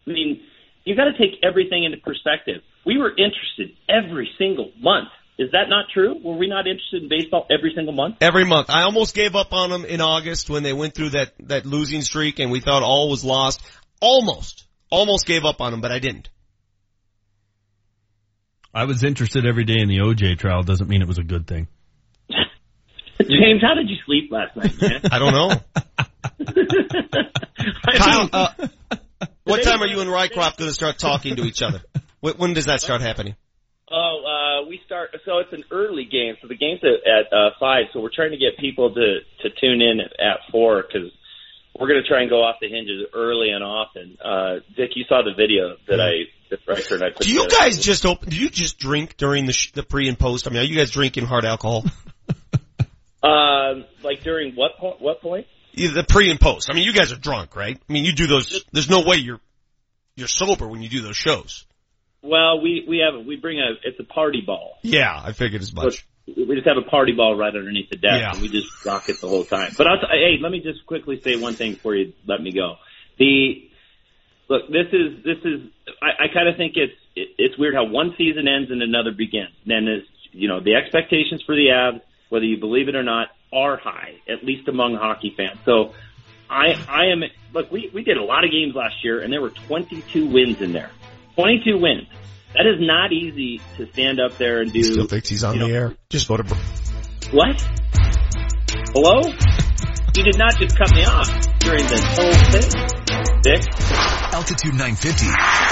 I 0.07 0.11
mean, 0.11 0.41
you 0.83 0.95
got 0.95 1.05
to 1.05 1.17
take 1.17 1.39
everything 1.43 1.83
into 1.85 1.97
perspective. 1.97 2.61
We 2.85 2.97
were 2.97 3.11
interested 3.11 3.71
every 3.87 4.29
single 4.37 4.71
month. 4.81 5.07
Is 5.37 5.49
that 5.51 5.67
not 5.67 5.85
true? 5.91 6.15
Were 6.23 6.37
we 6.37 6.47
not 6.47 6.67
interested 6.67 7.03
in 7.03 7.09
baseball 7.09 7.47
every 7.49 7.73
single 7.75 7.93
month? 7.93 8.17
Every 8.21 8.45
month. 8.45 8.69
I 8.69 8.83
almost 8.83 9.15
gave 9.15 9.35
up 9.35 9.51
on 9.51 9.71
them 9.71 9.83
in 9.83 9.99
August 9.99 10.49
when 10.49 10.61
they 10.61 10.73
went 10.73 10.93
through 10.93 11.09
that, 11.11 11.33
that 11.47 11.65
losing 11.65 12.01
streak 12.01 12.39
and 12.39 12.51
we 12.51 12.59
thought 12.59 12.83
all 12.83 13.09
was 13.09 13.23
lost. 13.23 13.61
Almost. 13.99 14.65
Almost 14.91 15.25
gave 15.25 15.43
up 15.43 15.59
on 15.59 15.71
them, 15.71 15.81
but 15.81 15.91
I 15.91 15.97
didn't. 15.97 16.29
I 18.75 18.85
was 18.85 19.03
interested 19.03 19.45
every 19.45 19.63
day 19.63 19.79
in 19.79 19.87
the 19.87 19.99
OJ 19.99 20.37
trial. 20.37 20.61
Doesn't 20.61 20.87
mean 20.87 21.01
it 21.01 21.07
was 21.07 21.17
a 21.17 21.23
good 21.23 21.47
thing. 21.47 21.67
James, 23.19 23.61
how 23.61 23.73
did 23.73 23.89
you 23.89 23.97
sleep 24.05 24.31
last 24.31 24.55
night, 24.55 24.79
man? 24.81 25.01
I 25.11 25.19
don't 25.19 25.33
know. 25.33 25.51
Kyle, 27.97 28.29
uh, 28.31 28.67
what 29.45 29.63
time 29.63 29.81
are 29.81 29.87
you 29.87 29.99
and 30.01 30.09
Rycroft 30.09 30.57
going 30.57 30.69
to 30.69 30.73
start 30.73 30.99
talking 30.99 31.37
to 31.37 31.43
each 31.43 31.61
other? 31.63 31.81
When 32.21 32.53
does 32.53 32.65
that 32.65 32.81
start 32.81 33.01
happening? 33.01 33.35
Oh, 33.93 34.63
uh, 34.63 34.67
we 34.67 34.81
start. 34.85 35.15
So 35.23 35.37
it's 35.37 35.53
an 35.53 35.63
early 35.69 36.05
game. 36.05 36.35
So 36.41 36.47
the 36.47 36.57
game's 36.57 36.81
at, 36.83 37.05
at 37.05 37.31
uh, 37.31 37.51
five. 37.59 37.85
So 37.93 37.99
we're 37.99 38.09
trying 38.13 38.31
to 38.31 38.37
get 38.37 38.57
people 38.57 38.93
to 38.93 39.19
to 39.43 39.49
tune 39.61 39.81
in 39.81 39.99
at, 39.99 40.19
at 40.19 40.37
four 40.51 40.81
because 40.81 41.11
we're 41.79 41.87
going 41.87 42.01
to 42.01 42.07
try 42.07 42.21
and 42.21 42.29
go 42.29 42.43
off 42.43 42.55
the 42.59 42.69
hinges 42.69 43.05
early 43.13 43.49
and 43.49 43.63
often. 43.63 44.17
Uh, 44.23 44.65
Dick, 44.75 44.91
you 44.95 45.05
saw 45.07 45.21
the 45.21 45.33
video 45.37 45.75
that 45.87 46.01
I 46.01 46.11
that 46.49 46.59
Riker 46.67 47.03
I 47.05 47.09
put. 47.11 47.25
Do 47.25 47.31
you 47.31 47.43
together. 47.43 47.61
guys 47.61 47.79
just 47.79 48.05
open, 48.05 48.29
do 48.29 48.35
you 48.35 48.49
just 48.49 48.79
drink 48.79 49.17
during 49.17 49.45
the, 49.45 49.53
sh- 49.53 49.71
the 49.73 49.83
pre 49.83 50.07
and 50.07 50.17
post? 50.17 50.47
I 50.47 50.51
mean, 50.51 50.61
are 50.61 50.65
you 50.65 50.75
guys 50.75 50.91
drinking 50.91 51.25
hard 51.25 51.45
alcohol? 51.45 51.85
Um, 53.23 53.85
like 54.03 54.21
during 54.21 54.53
what 54.53 54.77
point? 54.77 55.01
What 55.01 55.21
point? 55.21 55.47
Either 55.75 55.93
the 55.93 56.03
pre 56.03 56.29
and 56.29 56.39
post. 56.39 56.69
I 56.69 56.75
mean, 56.75 56.83
you 56.83 56.91
guys 56.91 57.13
are 57.13 57.17
drunk, 57.17 57.55
right? 57.55 57.77
I 57.77 57.93
mean, 57.93 58.03
you 58.03 58.11
do 58.11 58.27
those, 58.27 58.65
there's 58.73 58.89
no 58.89 59.01
way 59.01 59.15
you're, 59.15 59.39
you're 60.15 60.27
sober 60.27 60.67
when 60.67 60.81
you 60.81 60.89
do 60.89 61.01
those 61.01 61.15
shows. 61.15 61.65
Well, 62.23 62.61
we 62.61 62.85
we 62.87 62.99
have 62.99 63.25
we 63.25 63.35
bring 63.35 63.59
a 63.59 63.73
it's 63.83 63.99
a 63.99 64.03
party 64.05 64.41
ball. 64.41 64.77
Yeah, 64.81 65.21
I 65.23 65.33
figured 65.33 65.61
as 65.61 65.73
much. 65.73 66.05
We 66.25 66.55
just 66.55 66.65
have 66.67 66.77
a 66.77 66.89
party 66.89 67.11
ball 67.11 67.35
right 67.35 67.53
underneath 67.53 67.89
the 67.89 67.97
desk, 67.97 68.21
Yeah. 68.21 68.31
and 68.31 68.41
we 68.41 68.47
just 68.47 68.85
rock 68.85 69.09
it 69.09 69.19
the 69.19 69.27
whole 69.27 69.43
time. 69.43 69.73
But 69.77 69.87
I'll 69.87 69.99
t- 69.99 70.07
hey, 70.09 70.37
let 70.41 70.49
me 70.51 70.61
just 70.61 70.85
quickly 70.85 71.19
say 71.21 71.35
one 71.35 71.53
thing 71.55 71.73
before 71.73 71.95
you 71.95 72.13
let 72.25 72.41
me 72.41 72.53
go. 72.53 72.77
The 73.19 73.69
look, 74.47 74.69
this 74.69 74.87
is 74.93 75.21
this 75.25 75.37
is 75.43 75.69
I, 76.01 76.23
I 76.25 76.27
kind 76.33 76.47
of 76.47 76.55
think 76.55 76.73
it's 76.77 76.93
it, 77.17 77.29
it's 77.37 77.57
weird 77.57 77.75
how 77.75 77.83
one 77.85 78.15
season 78.17 78.47
ends 78.47 78.71
and 78.71 78.81
another 78.81 79.11
begins. 79.11 79.53
Then 79.65 79.89
is 79.89 80.03
you 80.31 80.47
know 80.47 80.61
the 80.61 80.75
expectations 80.75 81.43
for 81.45 81.55
the 81.55 81.67
Avs, 81.73 81.99
whether 82.29 82.45
you 82.45 82.57
believe 82.57 82.87
it 82.87 82.95
or 82.95 83.03
not, 83.03 83.27
are 83.51 83.75
high, 83.75 84.13
at 84.29 84.45
least 84.45 84.69
among 84.69 84.95
hockey 84.95 85.33
fans. 85.35 85.59
So 85.65 85.93
I 86.49 86.75
I 86.87 87.07
am 87.07 87.23
look 87.53 87.69
we 87.69 87.91
we 87.93 88.03
did 88.03 88.15
a 88.15 88.23
lot 88.23 88.45
of 88.45 88.51
games 88.51 88.75
last 88.75 89.03
year, 89.03 89.19
and 89.19 89.31
there 89.33 89.41
were 89.41 89.49
22 89.49 90.25
wins 90.27 90.61
in 90.61 90.71
there. 90.71 90.91
22 91.35 91.77
wins. 91.77 92.07
That 92.53 92.67
is 92.67 92.79
not 92.79 93.11
easy 93.11 93.61
to 93.77 93.91
stand 93.91 94.19
up 94.19 94.37
there 94.37 94.61
and 94.61 94.71
do. 94.71 94.83
Still 94.83 95.07
thinks 95.07 95.29
he's 95.29 95.43
on 95.43 95.57
the 95.57 95.65
air. 95.65 95.95
Just 96.09 96.27
voted 96.27 96.47
for. 96.47 96.55
What? 97.35 97.59
Hello? 98.93 99.21
You 100.15 100.23
did 100.23 100.37
not 100.37 100.55
just 100.59 100.77
cut 100.77 100.93
me 100.93 101.03
off 101.05 101.59
during 101.59 101.87
this 101.87 102.03
whole 102.15 102.33
thing. 102.51 103.02
Dick? 103.43 103.61
Altitude 104.33 104.73
950 104.73 105.27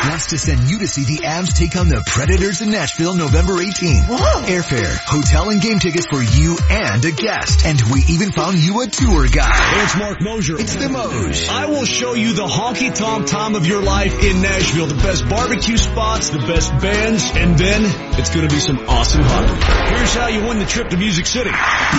wants 0.10 0.28
to 0.28 0.38
send 0.38 0.70
you 0.70 0.80
to 0.80 0.88
see 0.88 1.04
the 1.04 1.24
Avs 1.24 1.58
take 1.58 1.76
on 1.76 1.88
the 1.88 2.04
Predators 2.06 2.62
in 2.62 2.70
Nashville 2.70 3.16
November 3.16 3.54
18th. 3.54 4.06
Airfare, 4.46 4.98
hotel 5.08 5.50
and 5.50 5.62
game 5.62 5.80
tickets 5.80 6.06
for 6.06 6.22
you 6.22 6.58
and 6.70 7.04
a 7.06 7.12
guest. 7.12 7.66
And 7.66 7.82
we 7.94 8.04
even 8.10 8.32
found 8.32 8.60
you 8.60 8.82
a 8.82 8.88
tour 8.88 9.26
guide. 9.28 9.56
Hey, 9.56 9.84
it's 9.84 9.98
Mark 9.98 10.22
Moser. 10.22 10.60
It's 10.60 10.76
the 10.76 10.86
Moj. 10.86 11.50
I 11.50 11.66
will 11.68 11.86
show 11.86 12.14
you 12.14 12.34
the 12.34 12.46
honky 12.46 12.94
tonk 12.94 13.28
time 13.28 13.56
of 13.56 13.66
your 13.66 13.82
life 13.82 14.22
in 14.22 14.42
Nashville. 14.42 14.88
The 14.88 15.02
best 15.02 15.28
barbecue 15.28 15.78
spots, 15.78 16.30
the 16.30 16.40
best 16.40 16.72
bands, 16.82 17.32
and 17.34 17.58
then 17.58 17.82
it's 18.20 18.30
going 18.36 18.48
to 18.48 18.54
be 18.54 18.60
some 18.60 18.80
awesome 18.88 19.24
hockey. 19.24 19.96
Here's 19.96 20.14
how 20.14 20.28
you 20.28 20.46
win 20.46 20.60
the 20.60 20.66
trip 20.66 20.90
to 20.90 20.98
Music 20.98 21.26
City. 21.26 21.52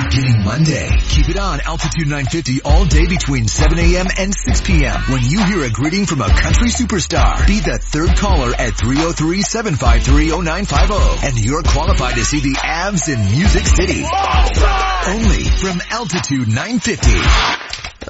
Beginning 0.05 0.45
Monday, 0.45 0.91
keep 1.09 1.29
it 1.29 1.39
on 1.39 1.61
Altitude 1.63 2.07
950 2.07 2.63
all 2.63 2.85
day 2.85 3.07
between 3.07 3.49
7 3.49 3.79
a.m. 3.79 4.07
and 4.19 4.35
6 4.35 4.61
p.m. 4.61 5.01
When 5.09 5.25
you 5.25 5.43
hear 5.45 5.62
a 5.65 5.71
greeting 5.71 6.07
from 6.07 6.21
a 6.21 6.29
country 6.29 6.69
superstar, 6.69 7.45
be 7.47 7.61
the 7.61 7.79
third 7.79 8.17
caller 8.17 8.53
at 8.59 8.73
303-753-0950 8.75 11.25
and 11.25 11.39
you're 11.39 11.63
qualified 11.63 12.17
to 12.17 12.25
see 12.25 12.41
the 12.41 12.55
Avs 12.55 13.09
in 13.13 13.21
Music 13.31 13.67
City. 13.67 14.03
Only 15.07 15.45
from 15.45 15.81
Altitude 15.91 16.49
950. 16.49 17.11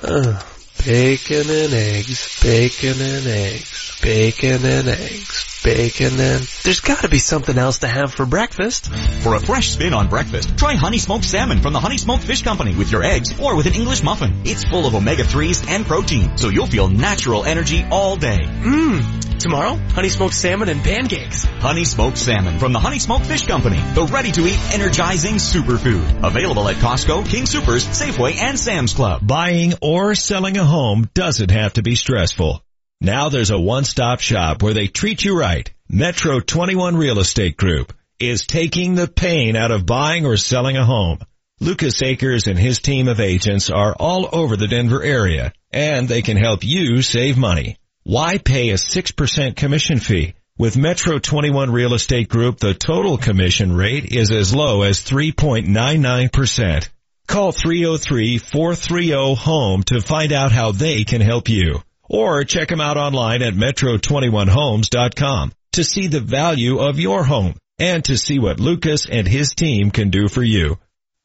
Uh, 0.03 0.41
bacon 0.85 1.51
and 1.51 1.75
eggs, 1.75 2.41
bacon 2.43 3.01
and 3.01 3.27
eggs, 3.27 3.99
bacon 4.01 4.65
and 4.65 4.89
eggs, 4.89 5.52
bacon 5.63 6.17
then. 6.17 6.41
There's 6.65 6.81
gotta 6.81 7.09
be 7.09 7.19
something 7.19 7.57
else 7.57 7.79
to 7.79 7.87
have 7.87 8.13
for 8.13 8.27
breakfast. 8.27 8.93
For 9.23 9.35
a 9.35 9.41
fresh 9.41 9.71
spin 9.71 9.95
on 9.95 10.09
breakfast, 10.09 10.57
try 10.57 10.75
Honey 10.75 10.99
Smoked 10.99 11.25
Salmon 11.25 11.61
from 11.61 11.73
the 11.73 11.81
Honey 11.81 11.99
Smoked 11.99 12.25
Fish 12.25 12.43
Company 12.43 12.75
with 12.75 12.91
your 12.91 13.03
eggs 13.03 13.39
or 13.41 13.57
with 13.57 13.67
an 13.67 13.75
English 13.75 14.03
muffin. 14.03 14.43
It's 14.45 14.65
full 14.65 14.87
of 14.87 14.95
omega-3s 14.95 15.69
and 15.69 15.87
protein, 15.87 16.37
so 16.37 16.49
you'll 16.49 16.67
feel 16.67 16.89
natural 16.89 17.45
energy 17.45 17.85
all 17.91 18.17
day. 18.17 18.41
Mmm. 18.41 19.23
Tomorrow, 19.43 19.75
honey 19.91 20.09
smoked 20.09 20.35
salmon 20.35 20.69
and 20.69 20.85
pancakes. 20.85 21.45
Honey 21.45 21.85
Smoked 21.85 22.17
Salmon 22.17 22.61
from 22.61 22.73
the 22.73 22.79
Honey 22.79 23.01
Smoked 23.01 23.27
Fish 23.27 23.45
Company, 23.45 23.81
the 23.95 24.05
ready-to-eat 24.05 24.73
energizing 24.73 25.35
superfood. 25.35 26.25
Available 26.25 26.69
at 26.69 26.77
Costco, 26.77 27.29
King 27.29 27.45
Soopers, 27.45 27.85
Safeway, 27.89 28.37
and 28.37 28.57
Sam's 28.57 28.95
Club. 28.95 29.27
Buying 29.27 29.75
or 29.83 30.15
selling 30.15 30.59
a 30.59 30.65
home 30.65 31.09
doesn't 31.13 31.51
have 31.51 31.73
to 31.73 31.83
be 31.83 31.97
stressful. 31.97 32.63
Now 33.05 33.31
there's 33.31 33.51
a 33.51 33.59
one-stop 33.59 34.21
shop 34.21 34.63
where 34.63 34.75
they 34.75 34.87
treat 34.87 35.25
you 35.25 35.37
right. 35.37 35.69
Metro 35.89 36.39
21 36.39 36.97
Real 36.97 37.19
Estate 37.19 37.57
Group 37.57 37.93
is 38.21 38.47
taking 38.47 38.95
the 38.95 39.09
pain 39.09 39.57
out 39.57 39.73
of 39.73 39.85
buying 39.85 40.25
or 40.25 40.37
selling 40.37 40.77
a 40.77 40.85
home. 40.85 41.19
Lucas 41.59 42.01
Akers 42.01 42.47
and 42.47 42.57
his 42.57 42.79
team 42.79 43.09
of 43.09 43.19
agents 43.19 43.71
are 43.71 43.97
all 43.99 44.29
over 44.33 44.57
the 44.57 44.69
Denver 44.69 45.03
area 45.03 45.53
and 45.73 46.09
they 46.09 46.23
can 46.23 46.37
help 46.37 46.63
you 46.63 47.03
save 47.03 47.37
money. 47.37 47.77
Why 48.05 48.39
pay 48.39 48.71
a 48.71 48.75
6% 48.75 49.57
commission 49.57 49.99
fee? 49.99 50.35
With 50.57 50.77
Metro 50.77 51.19
21 51.19 51.73
Real 51.73 51.95
Estate 51.95 52.29
Group, 52.29 52.61
the 52.61 52.73
total 52.73 53.19
commission 53.19 53.75
rate 53.75 54.13
is 54.13 54.31
as 54.31 54.55
low 54.55 54.83
as 54.83 55.01
3.99%. 55.01 56.89
Call 57.27 57.53
303-430-HOME 57.53 59.83
to 59.87 60.01
find 60.01 60.33
out 60.33 60.53
how 60.53 60.71
they 60.71 61.03
can 61.03 61.21
help 61.21 61.49
you. 61.49 61.83
Or 62.13 62.45
check 62.45 62.69
them 62.69 62.81
out 62.81 62.97
online 62.99 63.43
at 63.43 63.55
metro21homes.com 63.55 65.53
to 65.73 65.83
see 65.83 66.07
the 66.07 66.21
value 66.21 66.79
of 66.79 67.01
your 67.01 67.25
home 67.25 67.55
and 67.79 68.05
to 68.05 68.19
see 68.19 68.39
what 68.39 68.61
Lucas 68.61 69.09
and 69.09 69.27
his 69.27 69.55
team 69.55 69.91
can 69.91 70.11
do 70.11 70.29
for 70.29 70.43
you. 70.43 70.79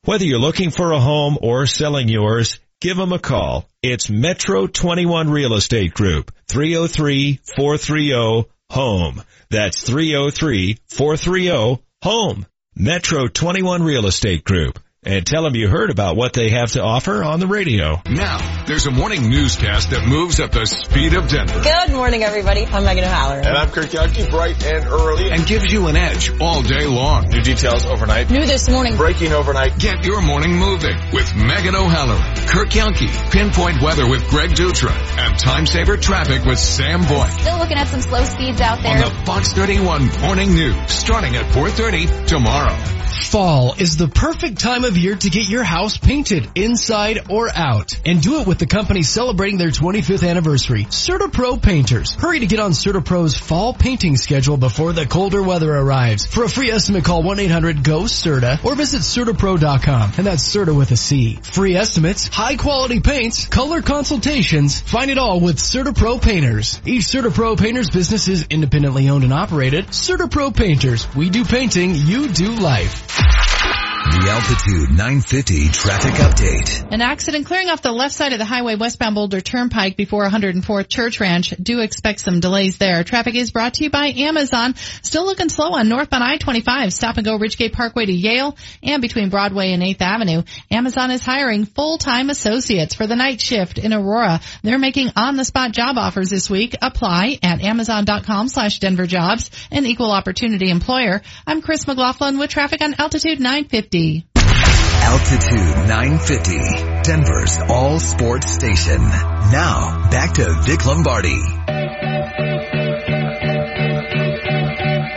Whether 0.05 0.23
you're 0.23 0.39
looking 0.39 0.71
for 0.71 0.93
a 0.93 0.99
home 0.99 1.37
or 1.41 1.65
selling 1.65 2.07
yours, 2.07 2.61
give 2.79 2.95
them 2.95 3.11
a 3.11 3.19
call. 3.19 3.67
It's 3.83 4.09
Metro 4.09 4.65
21 4.65 5.29
Real 5.29 5.53
Estate 5.53 5.93
Group, 5.93 6.31
303-430-HOME. 6.47 9.21
That's 9.49 9.89
303-430-HOME. 9.89 12.45
Metro 12.75 13.27
21 13.27 13.83
Real 13.83 14.05
Estate 14.05 14.45
Group. 14.45 14.79
And 15.07 15.25
tell 15.25 15.43
them 15.43 15.55
you 15.55 15.69
heard 15.69 15.89
about 15.89 16.17
what 16.17 16.33
they 16.33 16.49
have 16.49 16.73
to 16.73 16.83
offer 16.83 17.23
on 17.23 17.39
the 17.39 17.47
radio. 17.47 18.01
Now, 18.09 18.65
there's 18.65 18.87
a 18.87 18.91
morning 18.91 19.29
newscast 19.29 19.91
that 19.91 20.05
moves 20.05 20.41
at 20.41 20.51
the 20.51 20.65
speed 20.65 21.13
of 21.13 21.29
Denver. 21.29 21.61
Good 21.61 21.93
morning, 21.93 22.23
everybody. 22.23 22.65
I'm 22.65 22.83
Megan 22.83 23.05
O'Halloran. 23.05 23.47
And 23.47 23.57
I'm 23.57 23.69
Kirk 23.69 23.93
Yankee, 23.93 24.29
bright 24.29 24.61
and 24.65 24.85
early. 24.85 25.31
And 25.31 25.47
gives 25.47 25.71
you 25.71 25.87
an 25.87 25.95
edge 25.95 26.37
all 26.41 26.61
day 26.61 26.85
long. 26.85 27.29
New 27.29 27.39
details 27.39 27.85
overnight. 27.85 28.29
New 28.29 28.45
this 28.45 28.69
morning. 28.69 28.97
Breaking 28.97 29.31
overnight. 29.31 29.79
Get 29.79 30.03
your 30.03 30.19
morning 30.19 30.57
moving 30.57 30.97
with 31.13 31.33
Megan 31.37 31.75
O'Halloran, 31.75 32.35
Kirk 32.45 32.75
Yankee, 32.75 33.07
Pinpoint 33.31 33.81
Weather 33.81 34.09
with 34.09 34.27
Greg 34.27 34.49
Dutra, 34.49 34.91
and 34.91 35.39
Time 35.39 35.65
Saver 35.65 35.95
Traffic 35.95 36.43
with 36.43 36.59
Sam 36.59 36.99
Boyd. 37.07 37.31
Still 37.31 37.59
looking 37.59 37.77
at 37.77 37.87
some 37.87 38.01
slow 38.01 38.25
speeds 38.25 38.59
out 38.59 38.83
there. 38.83 38.91
On 38.91 38.99
the 38.99 39.25
Fox 39.25 39.53
31 39.53 40.09
Morning 40.19 40.53
News, 40.53 40.91
starting 40.91 41.37
at 41.37 41.45
4.30 41.53 42.27
tomorrow. 42.27 42.75
Fall 43.23 43.73
is 43.77 43.97
the 43.97 44.07
perfect 44.07 44.59
time 44.59 44.83
of 44.83 44.96
year 44.99 45.15
to 45.15 45.29
get 45.29 45.47
your 45.47 45.63
house 45.63 45.97
painted 45.97 46.49
inside 46.55 47.29
or 47.29 47.49
out 47.53 47.99
and 48.05 48.21
do 48.21 48.41
it 48.41 48.47
with 48.47 48.59
the 48.59 48.65
company 48.65 49.03
celebrating 49.03 49.57
their 49.57 49.69
25th 49.69 50.27
anniversary, 50.27 50.85
CertaPro 50.85 51.61
Painters. 51.61 52.15
Hurry 52.15 52.39
to 52.39 52.47
get 52.47 52.59
on 52.59 52.71
CertaPro's 52.71 53.37
fall 53.37 53.73
painting 53.73 54.17
schedule 54.17 54.57
before 54.57 54.93
the 54.93 55.05
colder 55.05 55.43
weather 55.43 55.73
arrives. 55.73 56.25
For 56.25 56.43
a 56.43 56.49
free 56.49 56.71
estimate, 56.71 57.05
call 57.05 57.23
1-800-GO-CERTA 57.23 58.63
or 58.63 58.75
visit 58.75 59.01
CertaPro.com 59.01 60.11
and 60.17 60.27
that's 60.27 60.43
Certa 60.43 60.73
with 60.73 60.91
a 60.91 60.97
C. 60.97 61.35
Free 61.35 61.75
estimates, 61.75 62.27
high 62.27 62.55
quality 62.55 62.99
paints, 62.99 63.47
color 63.47 63.81
consultations, 63.81 64.79
find 64.81 65.11
it 65.11 65.17
all 65.17 65.39
with 65.39 65.57
CertaPro 65.57 66.21
Painters. 66.21 66.81
Each 66.85 67.03
CertaPro 67.03 67.59
Painters 67.59 67.89
business 67.89 68.27
is 68.27 68.47
independently 68.49 69.09
owned 69.09 69.23
and 69.23 69.33
operated. 69.33 69.87
CertaPro 69.87 70.55
Painters. 70.55 71.07
We 71.15 71.29
do 71.29 71.45
painting, 71.45 71.95
you 71.95 72.29
do 72.29 72.55
life. 72.55 73.66
The 74.09 74.29
Altitude 74.29 74.89
950 74.89 75.67
traffic 75.69 76.13
update. 76.13 76.93
An 76.93 77.01
accident 77.01 77.45
clearing 77.45 77.69
off 77.69 77.81
the 77.81 77.91
left 77.91 78.15
side 78.15 78.31
of 78.31 78.39
the 78.39 78.45
highway 78.45 78.75
westbound 78.75 79.15
Boulder 79.15 79.41
Turnpike 79.41 79.97
before 79.97 80.25
104th 80.25 80.87
Church 80.87 81.19
Ranch. 81.19 81.53
Do 81.61 81.81
expect 81.81 82.21
some 82.21 82.39
delays 82.39 82.77
there. 82.77 83.03
Traffic 83.03 83.35
is 83.35 83.51
brought 83.51 83.73
to 83.75 83.83
you 83.83 83.89
by 83.89 84.07
Amazon. 84.07 84.75
Still 85.01 85.25
looking 85.25 85.49
slow 85.49 85.73
on 85.73 85.89
northbound 85.89 86.23
I-25. 86.23 86.93
Stop 86.93 87.17
and 87.17 87.25
go 87.25 87.37
Ridgegate 87.37 87.73
Parkway 87.73 88.05
to 88.05 88.13
Yale 88.13 88.55
and 88.81 89.01
between 89.01 89.29
Broadway 89.29 89.73
and 89.73 89.83
8th 89.83 90.01
Avenue. 90.01 90.43
Amazon 90.71 91.11
is 91.11 91.21
hiring 91.21 91.65
full-time 91.65 92.29
associates 92.29 92.95
for 92.95 93.07
the 93.07 93.15
night 93.15 93.41
shift 93.41 93.77
in 93.77 93.91
Aurora. 93.91 94.39
They're 94.63 94.79
making 94.79 95.09
on-the-spot 95.17 95.73
job 95.73 95.97
offers 95.97 96.29
this 96.29 96.49
week. 96.49 96.77
Apply 96.81 97.39
at 97.43 97.61
amazon.com 97.61 98.47
slash 98.47 98.79
Denver 98.79 99.05
jobs, 99.05 99.51
an 99.69 99.85
equal 99.85 100.11
opportunity 100.11 100.71
employer. 100.71 101.21
I'm 101.45 101.61
Chris 101.61 101.85
McLaughlin 101.85 102.39
with 102.39 102.49
traffic 102.49 102.81
on 102.81 102.95
Altitude 102.97 103.41
950. 103.41 103.96
Altitude 103.97 105.87
950, 105.87 107.01
Denver's 107.01 107.57
all 107.67 107.99
sports 107.99 108.53
station. 108.53 109.01
Now, 109.01 110.07
back 110.11 110.33
to 110.33 110.53
Vic 110.61 110.85
Lombardi. 110.85 111.39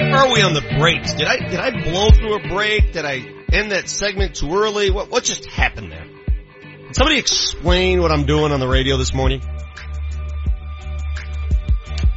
Where 0.09 0.19
are 0.19 0.33
we 0.33 0.41
on 0.41 0.55
the 0.55 0.63
breaks? 0.79 1.13
Did 1.13 1.27
I 1.27 1.37
did 1.51 1.61
I 1.61 1.83
blow 1.83 2.09
through 2.11 2.37
a 2.37 2.49
break? 2.49 2.95
Did 2.95 3.05
I 3.05 3.23
end 3.53 3.73
that 3.73 3.91
segment 3.91 4.37
too 4.37 4.51
early? 4.55 4.91
What 4.91 5.11
what 5.11 5.25
just 5.25 5.45
happened 5.45 5.93
there? 5.93 6.07
Can 6.07 6.95
somebody 6.95 7.19
explain 7.19 8.01
what 8.01 8.11
I'm 8.11 8.25
doing 8.25 8.51
on 8.51 8.61
the 8.61 8.69
radio 8.69 8.97
this 8.97 9.13
morning? 9.13 9.43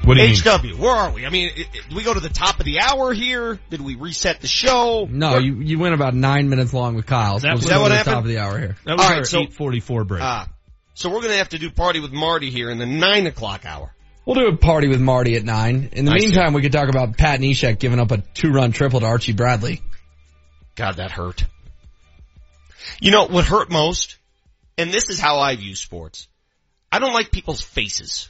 What 0.03 0.17
do 0.17 0.27
you 0.27 0.35
HW, 0.35 0.77
where 0.81 0.91
are 0.91 1.11
we? 1.11 1.25
I 1.25 1.30
mean, 1.30 1.51
did 1.55 1.93
we 1.95 2.03
go 2.03 2.13
to 2.13 2.19
the 2.19 2.30
top 2.30 2.59
of 2.59 2.65
the 2.65 2.80
hour 2.81 3.13
here? 3.13 3.57
Did 3.69 3.80
we 3.81 3.95
reset 3.95 4.41
the 4.41 4.47
show? 4.47 5.07
No, 5.09 5.38
you 5.38 5.55
you 5.61 5.80
went 5.80 5.93
about 5.93 6.13
nine 6.13 6.49
minutes 6.49 6.73
long 6.73 6.95
with 6.95 7.05
Kyle. 7.05 7.39
So 7.39 7.47
That 7.47 7.55
was- 7.55 7.65
that 7.65 7.75
to 7.75 7.80
what 7.81 7.89
the 7.89 7.95
happened? 7.95 8.13
Top 8.15 8.23
of 8.23 8.30
the 8.30 8.39
hour 8.39 8.59
here. 8.59 8.75
That 8.85 8.97
was 8.97 9.05
All 9.05 9.11
right, 9.15 9.25
so- 9.25 9.38
844 9.39 10.03
break. 10.03 10.21
Ah, 10.21 10.49
so 10.93 11.09
we're 11.09 11.21
gonna 11.21 11.38
have 11.38 11.49
to 11.49 11.57
do 11.59 11.69
party 11.71 12.01
with 12.01 12.11
Marty 12.11 12.49
here 12.49 12.69
in 12.69 12.80
the 12.80 12.85
nine 12.85 13.27
o'clock 13.27 13.65
hour. 13.65 13.93
We'll 14.25 14.35
do 14.35 14.47
a 14.47 14.57
party 14.57 14.88
with 14.88 14.99
Marty 15.01 15.35
at 15.35 15.43
nine. 15.43 15.89
In 15.93 16.05
the 16.05 16.11
I 16.11 16.17
see. 16.17 16.27
meantime, 16.27 16.53
we 16.53 16.61
could 16.61 16.71
talk 16.73 16.89
about 16.89 17.17
Pat 17.17 17.39
Neshek 17.39 17.80
giving 17.80 17.99
up 17.99 18.11
a 18.11 18.17
two-run 18.19 18.71
triple 18.71 19.01
to 19.01 19.05
Archie 19.05 19.34
Bradley. 19.34 19.81
God, 20.75 20.95
that 20.97 21.11
hurt. 21.11 21.43
You 23.01 23.11
know 23.11 23.25
what 23.25 23.45
hurt 23.45 23.69
most? 23.69 24.17
And 24.77 24.91
this 24.93 25.09
is 25.09 25.19
how 25.19 25.39
I 25.39 25.55
view 25.55 25.75
sports. 25.75 26.27
I 26.91 26.99
don't 26.99 27.13
like 27.13 27.31
people's 27.31 27.61
faces. 27.61 28.30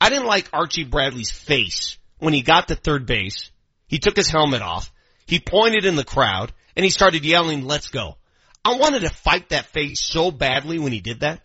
I 0.00 0.08
didn't 0.08 0.26
like 0.26 0.48
Archie 0.52 0.84
Bradley's 0.84 1.30
face 1.30 1.98
when 2.18 2.32
he 2.32 2.42
got 2.42 2.68
to 2.68 2.74
third 2.74 3.06
base. 3.06 3.50
He 3.86 3.98
took 3.98 4.16
his 4.16 4.28
helmet 4.28 4.62
off. 4.62 4.90
He 5.26 5.40
pointed 5.40 5.84
in 5.84 5.96
the 5.96 6.04
crowd 6.04 6.52
and 6.74 6.84
he 6.84 6.90
started 6.90 7.24
yelling, 7.24 7.66
let's 7.66 7.88
go. 7.88 8.16
I 8.64 8.76
wanted 8.76 9.00
to 9.00 9.10
fight 9.10 9.50
that 9.50 9.66
face 9.66 10.00
so 10.00 10.30
badly 10.30 10.78
when 10.78 10.92
he 10.92 11.00
did 11.00 11.20
that. 11.20 11.40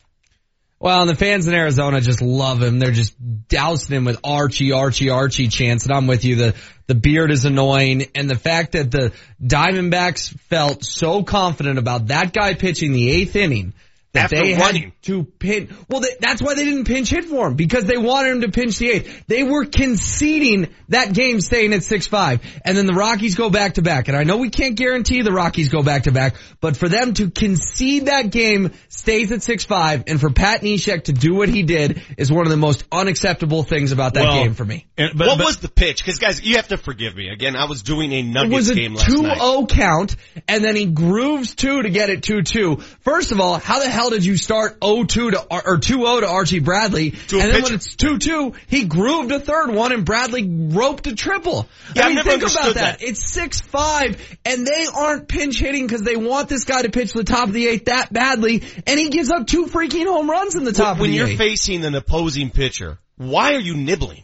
Well, 0.80 1.02
and 1.02 1.10
the 1.10 1.16
fans 1.16 1.48
in 1.48 1.54
Arizona 1.54 2.02
just 2.02 2.22
love 2.22 2.62
him. 2.62 2.80
They're 2.80 2.92
just 2.92 3.16
dousing 3.48 3.96
him 3.96 4.06
with 4.06 4.20
Archie, 4.24 4.74
Archie, 4.74 5.10
Archie 5.10 5.48
chants. 5.48 5.86
And 5.86 5.94
I'm 5.94 6.06
with 6.06 6.26
you. 6.26 6.36
The, 6.36 6.56
the 6.88 6.96
beard 6.96 7.32
is 7.32 7.46
annoying. 7.46 8.08
And 8.14 8.30
the 8.30 8.36
fact 8.36 8.74
that 8.74 8.92
the 8.92 9.14
Diamondbacks 9.42 10.38
felt 10.42 10.84
so 10.84 11.24
confident 11.24 11.80
about 11.80 12.08
that 12.08 12.34
guy 12.34 12.54
pitching 12.54 12.92
the 12.92 13.10
eighth 13.10 13.36
inning 13.36 13.74
that 14.16 14.26
After 14.26 14.38
they 14.42 14.56
running. 14.56 14.84
had 14.84 15.02
to 15.04 15.24
pin. 15.24 15.74
Well, 15.90 16.02
they, 16.02 16.10
that's 16.20 16.42
why 16.42 16.56
they 16.56 16.66
didn't 16.66 16.86
pinch 16.86 17.10
hit 17.10 17.26
for 17.26 17.48
him 17.48 17.56
because 17.56 17.86
they 17.86 17.98
wanted 17.98 18.32
him 18.34 18.42
to 18.42 18.52
pinch 18.52 18.78
the 18.80 18.90
eighth. 18.90 19.24
They 19.28 19.44
were 19.44 19.66
conceding 19.66 20.68
that 20.90 21.14
game 21.14 21.42
staying 21.42 21.74
at 21.74 21.84
six 21.84 22.08
five, 22.08 22.42
and 22.66 22.76
then 22.78 22.86
the 22.86 22.94
Rockies 22.94 23.36
go 23.36 23.50
back 23.50 23.76
to 23.76 23.82
back. 23.82 24.08
And 24.08 24.18
I 24.18 24.24
know 24.24 24.38
we 24.38 24.50
can't 24.50 24.76
guarantee 24.76 25.22
the 25.22 25.32
Rockies 25.32 25.70
go 25.70 25.84
back 25.84 26.04
to 26.04 26.12
back, 26.12 26.36
but 26.62 26.76
for 26.78 26.90
them 26.90 27.14
to 27.16 27.30
concede 27.30 28.08
that 28.08 28.32
game 28.32 28.72
stays 28.90 29.32
at 29.32 29.44
six 29.44 29.64
five, 29.66 30.04
and 30.08 30.20
for 30.20 30.30
Pat 30.30 30.62
Neshek 30.62 31.06
to 31.06 31.14
do 31.14 31.36
what 31.36 31.50
he 31.50 31.64
did 31.64 32.02
is 32.18 32.32
one 32.32 32.46
of 32.46 32.52
the 32.52 32.58
most 32.58 32.84
unacceptable 32.92 33.64
things 33.64 33.92
about 33.92 34.14
that 34.16 34.24
Well, 34.24 34.44
game 34.44 34.54
for 34.54 34.66
me. 34.66 34.86
what 34.98 35.40
was 35.40 35.58
the 35.58 35.70
pitch? 35.70 36.04
Because 36.04 36.20
guys, 36.20 36.42
you 36.44 36.56
have 36.58 36.68
to 36.70 36.78
forgive 36.78 37.16
me. 37.16 37.30
Again, 37.30 37.56
I 37.56 37.66
was 37.66 37.84
doing 37.84 38.12
a 38.12 38.20
It 38.20 38.24
Nuggets 38.24 38.54
was 38.54 38.70
a 38.70 38.76
game 38.76 38.94
last 38.94 39.10
night. 39.10 39.38
It 39.38 39.40
was 39.42 39.66
2-0 39.66 39.70
count, 39.70 40.16
and 40.48 40.64
then 40.64 40.76
he 40.76 40.86
grooves 40.86 41.56
two 41.56 41.82
to 41.82 41.90
get 41.90 42.10
it 42.10 42.22
2-2. 42.22 42.82
First 43.04 43.32
of 43.32 43.40
all, 43.40 43.58
how 43.60 43.80
the 43.80 43.90
hell 43.90 44.05
did 44.10 44.26
you 44.26 44.38
start 44.38 44.80
0-2 44.80 45.08
to, 45.08 45.42
or 45.50 45.78
2-0 45.78 46.22
to 46.22 46.28
Archie 46.28 46.60
Bradley? 46.60 47.12
To 47.12 47.40
and 47.40 47.50
then 47.50 47.62
pitcher. 47.62 47.64
when 47.64 47.74
it's 47.76 47.96
2-2, 47.96 48.56
he 48.68 48.86
grooved 48.86 49.32
a 49.32 49.40
third 49.40 49.72
one 49.72 49.92
and 49.92 50.06
Bradley 50.06 50.48
roped 50.48 51.08
a 51.08 51.16
triple. 51.16 51.68
Yeah, 51.96 52.04
I 52.04 52.06
I've 52.06 52.08
mean, 52.10 52.16
never 52.16 52.30
think 52.30 52.42
about 52.44 52.58
understood 52.58 52.76
that. 52.78 53.00
that. 53.00 53.04
It's 53.08 53.36
6-5, 53.38 54.20
and 54.46 54.66
they 54.68 54.86
aren't 54.94 55.28
pinch 55.28 55.60
hitting 55.60 55.86
because 55.88 56.02
they 56.04 56.16
want 56.16 56.50
this 56.50 56.64
guy 56.66 56.82
to 56.82 56.90
pitch 56.90 57.14
the 57.14 57.24
top 57.24 57.48
of 57.48 57.54
the 57.54 57.68
eighth 57.68 57.86
that 57.86 58.12
badly, 58.12 58.64
and 58.88 59.00
he 59.00 59.10
gives 59.10 59.32
up 59.32 59.48
two 59.48 59.66
freaking 59.68 60.06
home 60.06 60.30
runs 60.30 60.56
in 60.56 60.64
the 60.64 60.74
top 60.74 60.98
when 61.00 61.10
of 61.10 61.12
the 61.12 61.18
you're 61.18 61.28
eighth. 61.28 61.38
facing 61.38 61.84
an 61.86 61.96
opposing 61.96 62.50
pitcher, 62.50 62.98
why 63.18 63.54
are 63.56 63.60
you 63.60 63.76
nibbling? 63.76 64.24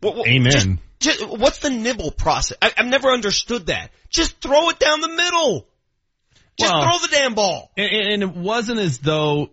What- 0.00 0.16
what- 0.16 0.28
Amen. 0.28 0.80
Just, 1.00 1.20
just- 1.20 1.28
what's 1.30 1.58
the 1.58 1.70
nibble 1.70 2.10
process? 2.10 2.58
I, 2.60 2.72
I've 2.76 2.86
never 2.86 3.08
understood 3.08 3.66
that. 3.66 3.90
Just 4.10 4.40
throw 4.40 4.70
it 4.70 4.78
down 4.78 5.00
the 5.00 5.08
middle. 5.08 5.66
Just 6.58 6.72
Well- 6.72 6.82
throw 6.82 6.98
the 7.06 7.14
damn 7.16 7.34
ball. 7.34 7.70
And, 7.76 7.90
and 7.90 8.22
it 8.22 8.36
wasn't 8.36 8.80
as 8.80 8.98
though 8.98 9.50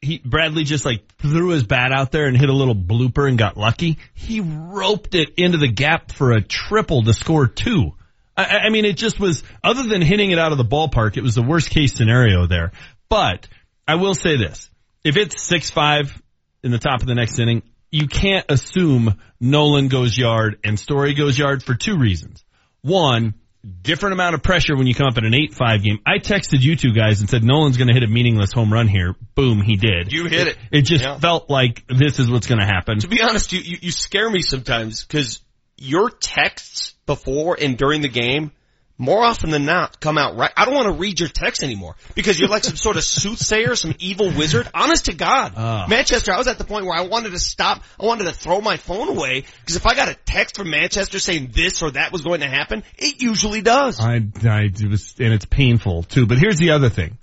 he 0.00 0.18
Bradley 0.18 0.64
just 0.64 0.84
like 0.84 1.04
threw 1.18 1.50
his 1.50 1.64
bat 1.64 1.92
out 1.92 2.10
there 2.10 2.26
and 2.26 2.36
hit 2.36 2.48
a 2.48 2.52
little 2.52 2.74
blooper 2.74 3.28
and 3.28 3.38
got 3.38 3.56
lucky. 3.56 3.98
He 4.14 4.40
roped 4.40 5.14
it 5.14 5.34
into 5.36 5.58
the 5.58 5.68
gap 5.68 6.12
for 6.12 6.32
a 6.32 6.42
triple 6.42 7.02
to 7.04 7.14
score 7.14 7.46
two. 7.46 7.92
I, 8.36 8.44
I 8.44 8.58
I 8.64 8.68
mean, 8.70 8.84
it 8.84 8.96
just 8.96 9.20
was 9.20 9.44
other 9.62 9.84
than 9.84 10.02
hitting 10.02 10.32
it 10.32 10.38
out 10.38 10.50
of 10.52 10.58
the 10.58 10.64
ballpark, 10.64 11.16
it 11.16 11.22
was 11.22 11.36
the 11.36 11.42
worst 11.42 11.70
case 11.70 11.94
scenario 11.94 12.46
there. 12.46 12.72
But 13.08 13.48
I 13.86 13.94
will 13.94 14.14
say 14.14 14.36
this: 14.36 14.68
if 15.04 15.16
it's 15.16 15.40
six 15.40 15.70
five 15.70 16.20
in 16.64 16.72
the 16.72 16.78
top 16.78 17.00
of 17.00 17.06
the 17.06 17.14
next 17.14 17.38
inning, 17.38 17.62
you 17.92 18.08
can't 18.08 18.46
assume 18.48 19.20
Nolan 19.40 19.86
goes 19.88 20.18
yard 20.18 20.58
and 20.64 20.80
Story 20.80 21.14
goes 21.14 21.38
yard 21.38 21.62
for 21.62 21.74
two 21.74 21.96
reasons. 21.96 22.44
One, 22.80 23.34
different 23.64 24.14
amount 24.14 24.34
of 24.34 24.42
pressure 24.42 24.76
when 24.76 24.86
you 24.86 24.94
come 24.94 25.06
up 25.06 25.16
in 25.18 25.24
an 25.24 25.32
8-5 25.32 25.82
game. 25.82 25.98
I 26.06 26.18
texted 26.18 26.60
you 26.60 26.74
two 26.76 26.92
guys 26.92 27.20
and 27.20 27.30
said 27.30 27.44
Nolan's 27.44 27.76
going 27.76 27.88
to 27.88 27.94
hit 27.94 28.02
a 28.02 28.08
meaningless 28.08 28.52
home 28.52 28.72
run 28.72 28.88
here. 28.88 29.14
Boom, 29.34 29.60
he 29.62 29.76
did. 29.76 30.12
You 30.12 30.26
hit 30.26 30.48
it. 30.48 30.58
It 30.70 30.82
just 30.82 31.04
Yeah. 31.04 31.18
felt 31.18 31.48
like 31.48 31.84
this 31.88 32.18
is 32.18 32.30
what's 32.30 32.46
going 32.46 32.60
to 32.60 32.66
happen. 32.66 32.98
To 33.00 33.08
be 33.08 33.22
honest, 33.22 33.52
you, 33.52 33.60
you, 33.60 33.78
you 33.82 33.92
scare 33.92 34.28
me 34.30 34.40
sometimes 34.42 35.04
because 35.04 35.40
your 35.76 36.10
texts 36.10 36.94
before 37.06 37.56
and 37.60 37.76
during 37.76 38.00
the 38.02 38.08
game, 38.08 38.52
more 38.98 39.22
often 39.22 39.50
than 39.50 39.64
not, 39.64 40.00
come 40.00 40.18
out 40.18 40.36
right. 40.36 40.50
I 40.56 40.64
don't 40.64 40.74
want 40.74 40.86
to 40.86 40.92
read 40.92 41.18
your 41.18 41.28
text 41.28 41.62
anymore 41.62 41.96
because 42.14 42.38
you're 42.38 42.48
like 42.48 42.64
some 42.64 42.76
sort 42.76 42.96
of 42.96 43.04
soothsayer, 43.04 43.74
some 43.74 43.94
evil 43.98 44.26
wizard. 44.26 44.68
Honest 44.74 45.06
to 45.06 45.14
God. 45.14 45.54
Ah. 45.56 45.86
Manchester, 45.88 46.32
I 46.32 46.38
was 46.38 46.46
at 46.46 46.58
the 46.58 46.64
point 46.64 46.86
where 46.86 46.96
I 46.96 47.02
wanted 47.02 47.30
to 47.30 47.38
stop. 47.38 47.82
I 48.00 48.06
wanted 48.06 48.24
to 48.24 48.32
throw 48.32 48.60
my 48.60 48.76
phone 48.76 49.08
away 49.08 49.44
because 49.60 49.76
if 49.76 49.86
I 49.86 49.94
got 49.94 50.08
a 50.08 50.14
text 50.14 50.56
from 50.56 50.70
Manchester 50.70 51.18
saying 51.18 51.50
this 51.54 51.82
or 51.82 51.90
that 51.92 52.12
was 52.12 52.22
going 52.22 52.40
to 52.40 52.48
happen, 52.48 52.84
it 52.98 53.20
usually 53.20 53.62
does. 53.62 53.98
I, 54.00 54.20
I 54.44 54.70
it 54.72 54.88
was, 54.88 55.14
and 55.18 55.32
it's 55.32 55.46
painful 55.46 56.04
too. 56.04 56.26
But 56.26 56.38
here's 56.38 56.58
the 56.58 56.70
other 56.70 56.88
thing. 56.88 57.18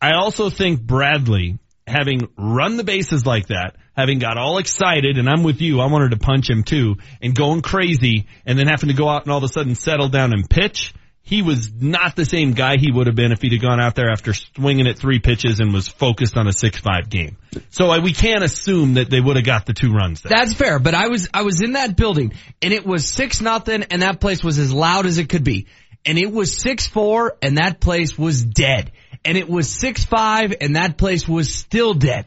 I 0.00 0.12
also 0.12 0.50
think 0.50 0.82
Bradley, 0.82 1.58
having 1.86 2.28
run 2.36 2.76
the 2.76 2.84
bases 2.84 3.24
like 3.24 3.46
that, 3.46 3.76
having 3.96 4.18
got 4.18 4.36
all 4.36 4.58
excited, 4.58 5.18
and 5.18 5.28
I'm 5.28 5.42
with 5.42 5.60
you, 5.60 5.80
I 5.80 5.86
wanted 5.86 6.10
to 6.10 6.18
punch 6.18 6.50
him 6.50 6.62
too, 6.62 6.96
and 7.22 7.34
going 7.34 7.62
crazy, 7.62 8.26
and 8.44 8.58
then 8.58 8.66
having 8.66 8.88
to 8.90 8.94
go 8.94 9.08
out 9.08 9.22
and 9.22 9.32
all 9.32 9.38
of 9.38 9.44
a 9.44 9.48
sudden 9.48 9.74
settle 9.74 10.08
down 10.08 10.32
and 10.32 10.48
pitch. 10.48 10.92
He 11.22 11.42
was 11.42 11.72
not 11.72 12.14
the 12.14 12.24
same 12.24 12.52
guy 12.52 12.76
he 12.76 12.92
would 12.92 13.08
have 13.08 13.16
been 13.16 13.32
if 13.32 13.42
he'd 13.42 13.50
have 13.50 13.60
gone 13.60 13.80
out 13.80 13.96
there 13.96 14.10
after 14.10 14.32
swinging 14.32 14.86
at 14.86 14.96
three 14.96 15.18
pitches 15.18 15.58
and 15.58 15.72
was 15.72 15.88
focused 15.88 16.36
on 16.36 16.46
a 16.46 16.50
6-5 16.50 17.08
game. 17.10 17.36
So 17.70 17.90
I, 17.90 17.98
we 17.98 18.12
can't 18.12 18.44
assume 18.44 18.94
that 18.94 19.10
they 19.10 19.20
would 19.20 19.34
have 19.34 19.44
got 19.44 19.66
the 19.66 19.72
two 19.72 19.90
runs 19.90 20.20
there. 20.20 20.30
That's 20.36 20.54
fair, 20.54 20.78
but 20.78 20.94
I 20.94 21.08
was 21.08 21.28
I 21.34 21.42
was 21.42 21.62
in 21.62 21.72
that 21.72 21.96
building 21.96 22.34
and 22.62 22.72
it 22.72 22.86
was 22.86 23.08
six 23.08 23.40
nothing, 23.40 23.82
and 23.90 24.02
that 24.02 24.20
place 24.20 24.44
was 24.44 24.60
as 24.60 24.72
loud 24.72 25.04
as 25.04 25.18
it 25.18 25.28
could 25.28 25.42
be, 25.42 25.66
and 26.04 26.16
it 26.16 26.30
was 26.30 26.56
six 26.56 26.86
four, 26.86 27.36
and 27.42 27.58
that 27.58 27.80
place 27.80 28.16
was 28.16 28.44
dead, 28.44 28.92
and 29.24 29.36
it 29.36 29.48
was 29.48 29.68
six 29.68 30.04
five, 30.04 30.54
and 30.60 30.76
that 30.76 30.96
place 30.96 31.26
was 31.26 31.52
still 31.52 31.94
dead. 31.94 32.26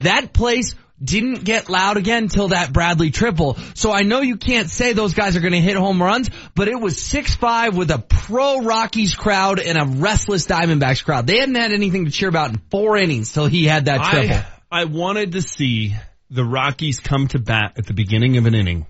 That 0.00 0.32
place 0.32 0.74
didn't 1.02 1.44
get 1.44 1.68
loud 1.68 1.96
again 1.96 2.28
till 2.28 2.48
that 2.48 2.72
Bradley 2.72 3.10
triple. 3.10 3.56
So 3.74 3.90
I 3.92 4.02
know 4.02 4.20
you 4.20 4.36
can't 4.36 4.68
say 4.68 4.92
those 4.92 5.14
guys 5.14 5.36
are 5.36 5.40
going 5.40 5.52
to 5.52 5.60
hit 5.60 5.76
home 5.76 6.02
runs, 6.02 6.30
but 6.54 6.68
it 6.68 6.78
was 6.78 7.02
six 7.02 7.34
five 7.34 7.76
with 7.76 7.90
a 7.90 7.98
pro 7.98 8.62
Rockies 8.62 9.14
crowd 9.14 9.60
and 9.60 9.78
a 9.78 9.84
restless 9.84 10.46
Diamondbacks 10.46 11.04
crowd. 11.04 11.26
They 11.26 11.38
hadn't 11.38 11.54
had 11.54 11.72
anything 11.72 12.04
to 12.04 12.10
cheer 12.10 12.28
about 12.28 12.50
in 12.50 12.60
four 12.70 12.96
innings 12.96 13.32
till 13.32 13.46
he 13.46 13.64
had 13.64 13.86
that 13.86 14.04
triple. 14.04 14.36
I, 14.70 14.82
I 14.82 14.84
wanted 14.84 15.32
to 15.32 15.42
see 15.42 15.94
the 16.30 16.44
Rockies 16.44 17.00
come 17.00 17.28
to 17.28 17.38
bat 17.38 17.74
at 17.76 17.86
the 17.86 17.94
beginning 17.94 18.36
of 18.36 18.46
an 18.46 18.54
inning 18.54 18.86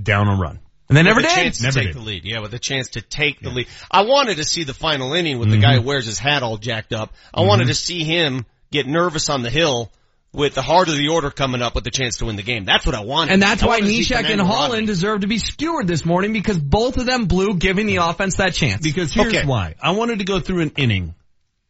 down 0.00 0.28
a 0.28 0.36
run. 0.36 0.60
And 0.88 0.96
they 0.96 1.02
never 1.02 1.22
with 1.22 1.26
a 1.26 1.28
did. 1.28 1.36
chance 1.36 1.56
to 1.58 1.62
Never 1.64 1.74
take 1.78 1.86
did. 1.88 1.96
the 1.96 2.00
lead. 2.00 2.24
Yeah, 2.24 2.40
with 2.40 2.52
a 2.52 2.58
chance 2.58 2.88
to 2.90 3.00
take 3.00 3.40
the 3.40 3.48
lead. 3.48 3.66
I 3.90 4.02
wanted 4.02 4.36
to 4.36 4.44
see 4.44 4.64
the 4.64 4.74
final 4.74 5.14
inning 5.14 5.38
with 5.38 5.48
the 5.48 5.56
mm-hmm. 5.56 5.62
guy 5.62 5.74
who 5.76 5.82
wears 5.82 6.04
his 6.04 6.18
hat 6.18 6.42
all 6.42 6.58
jacked 6.58 6.92
up. 6.92 7.14
I 7.32 7.42
wanted 7.42 7.62
mm-hmm. 7.62 7.68
to 7.68 7.74
see 7.74 8.04
him 8.04 8.44
get 8.70 8.86
nervous 8.86 9.30
on 9.30 9.42
the 9.42 9.48
hill 9.48 9.90
with 10.34 10.54
the 10.54 10.62
heart 10.62 10.88
of 10.88 10.96
the 10.96 11.08
order 11.08 11.30
coming 11.30 11.60
up 11.60 11.74
with 11.74 11.84
the 11.84 11.90
chance 11.90 12.18
to 12.18 12.26
win 12.26 12.36
the 12.36 12.42
game. 12.42 12.64
That's 12.64 12.86
what 12.86 12.94
I 12.94 13.04
wanted. 13.04 13.32
And 13.32 13.42
that's 13.42 13.62
I 13.62 13.66
why 13.66 13.78
wanted 13.78 13.86
to 13.86 14.04
see 14.04 14.14
Neshek 14.14 14.30
and 14.30 14.40
Holland 14.40 14.72
Rodney. 14.72 14.86
deserve 14.86 15.20
to 15.20 15.26
be 15.26 15.38
skewered 15.38 15.86
this 15.86 16.04
morning 16.04 16.32
because 16.32 16.58
both 16.58 16.96
of 16.96 17.06
them 17.06 17.26
blew 17.26 17.54
giving 17.54 17.86
the 17.86 17.96
offense 17.96 18.36
that 18.36 18.54
chance. 18.54 18.82
Because 18.82 19.12
here's 19.12 19.34
Okay. 19.34 19.46
why. 19.46 19.74
I 19.80 19.90
wanted 19.90 20.20
to 20.20 20.24
go 20.24 20.40
through 20.40 20.62
an 20.62 20.72
inning 20.76 21.14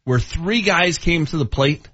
where 0.05 0.19
three 0.19 0.61
guys 0.61 0.97
came 0.97 1.25
to 1.27 1.37
the 1.37 1.45
plate. 1.45 1.89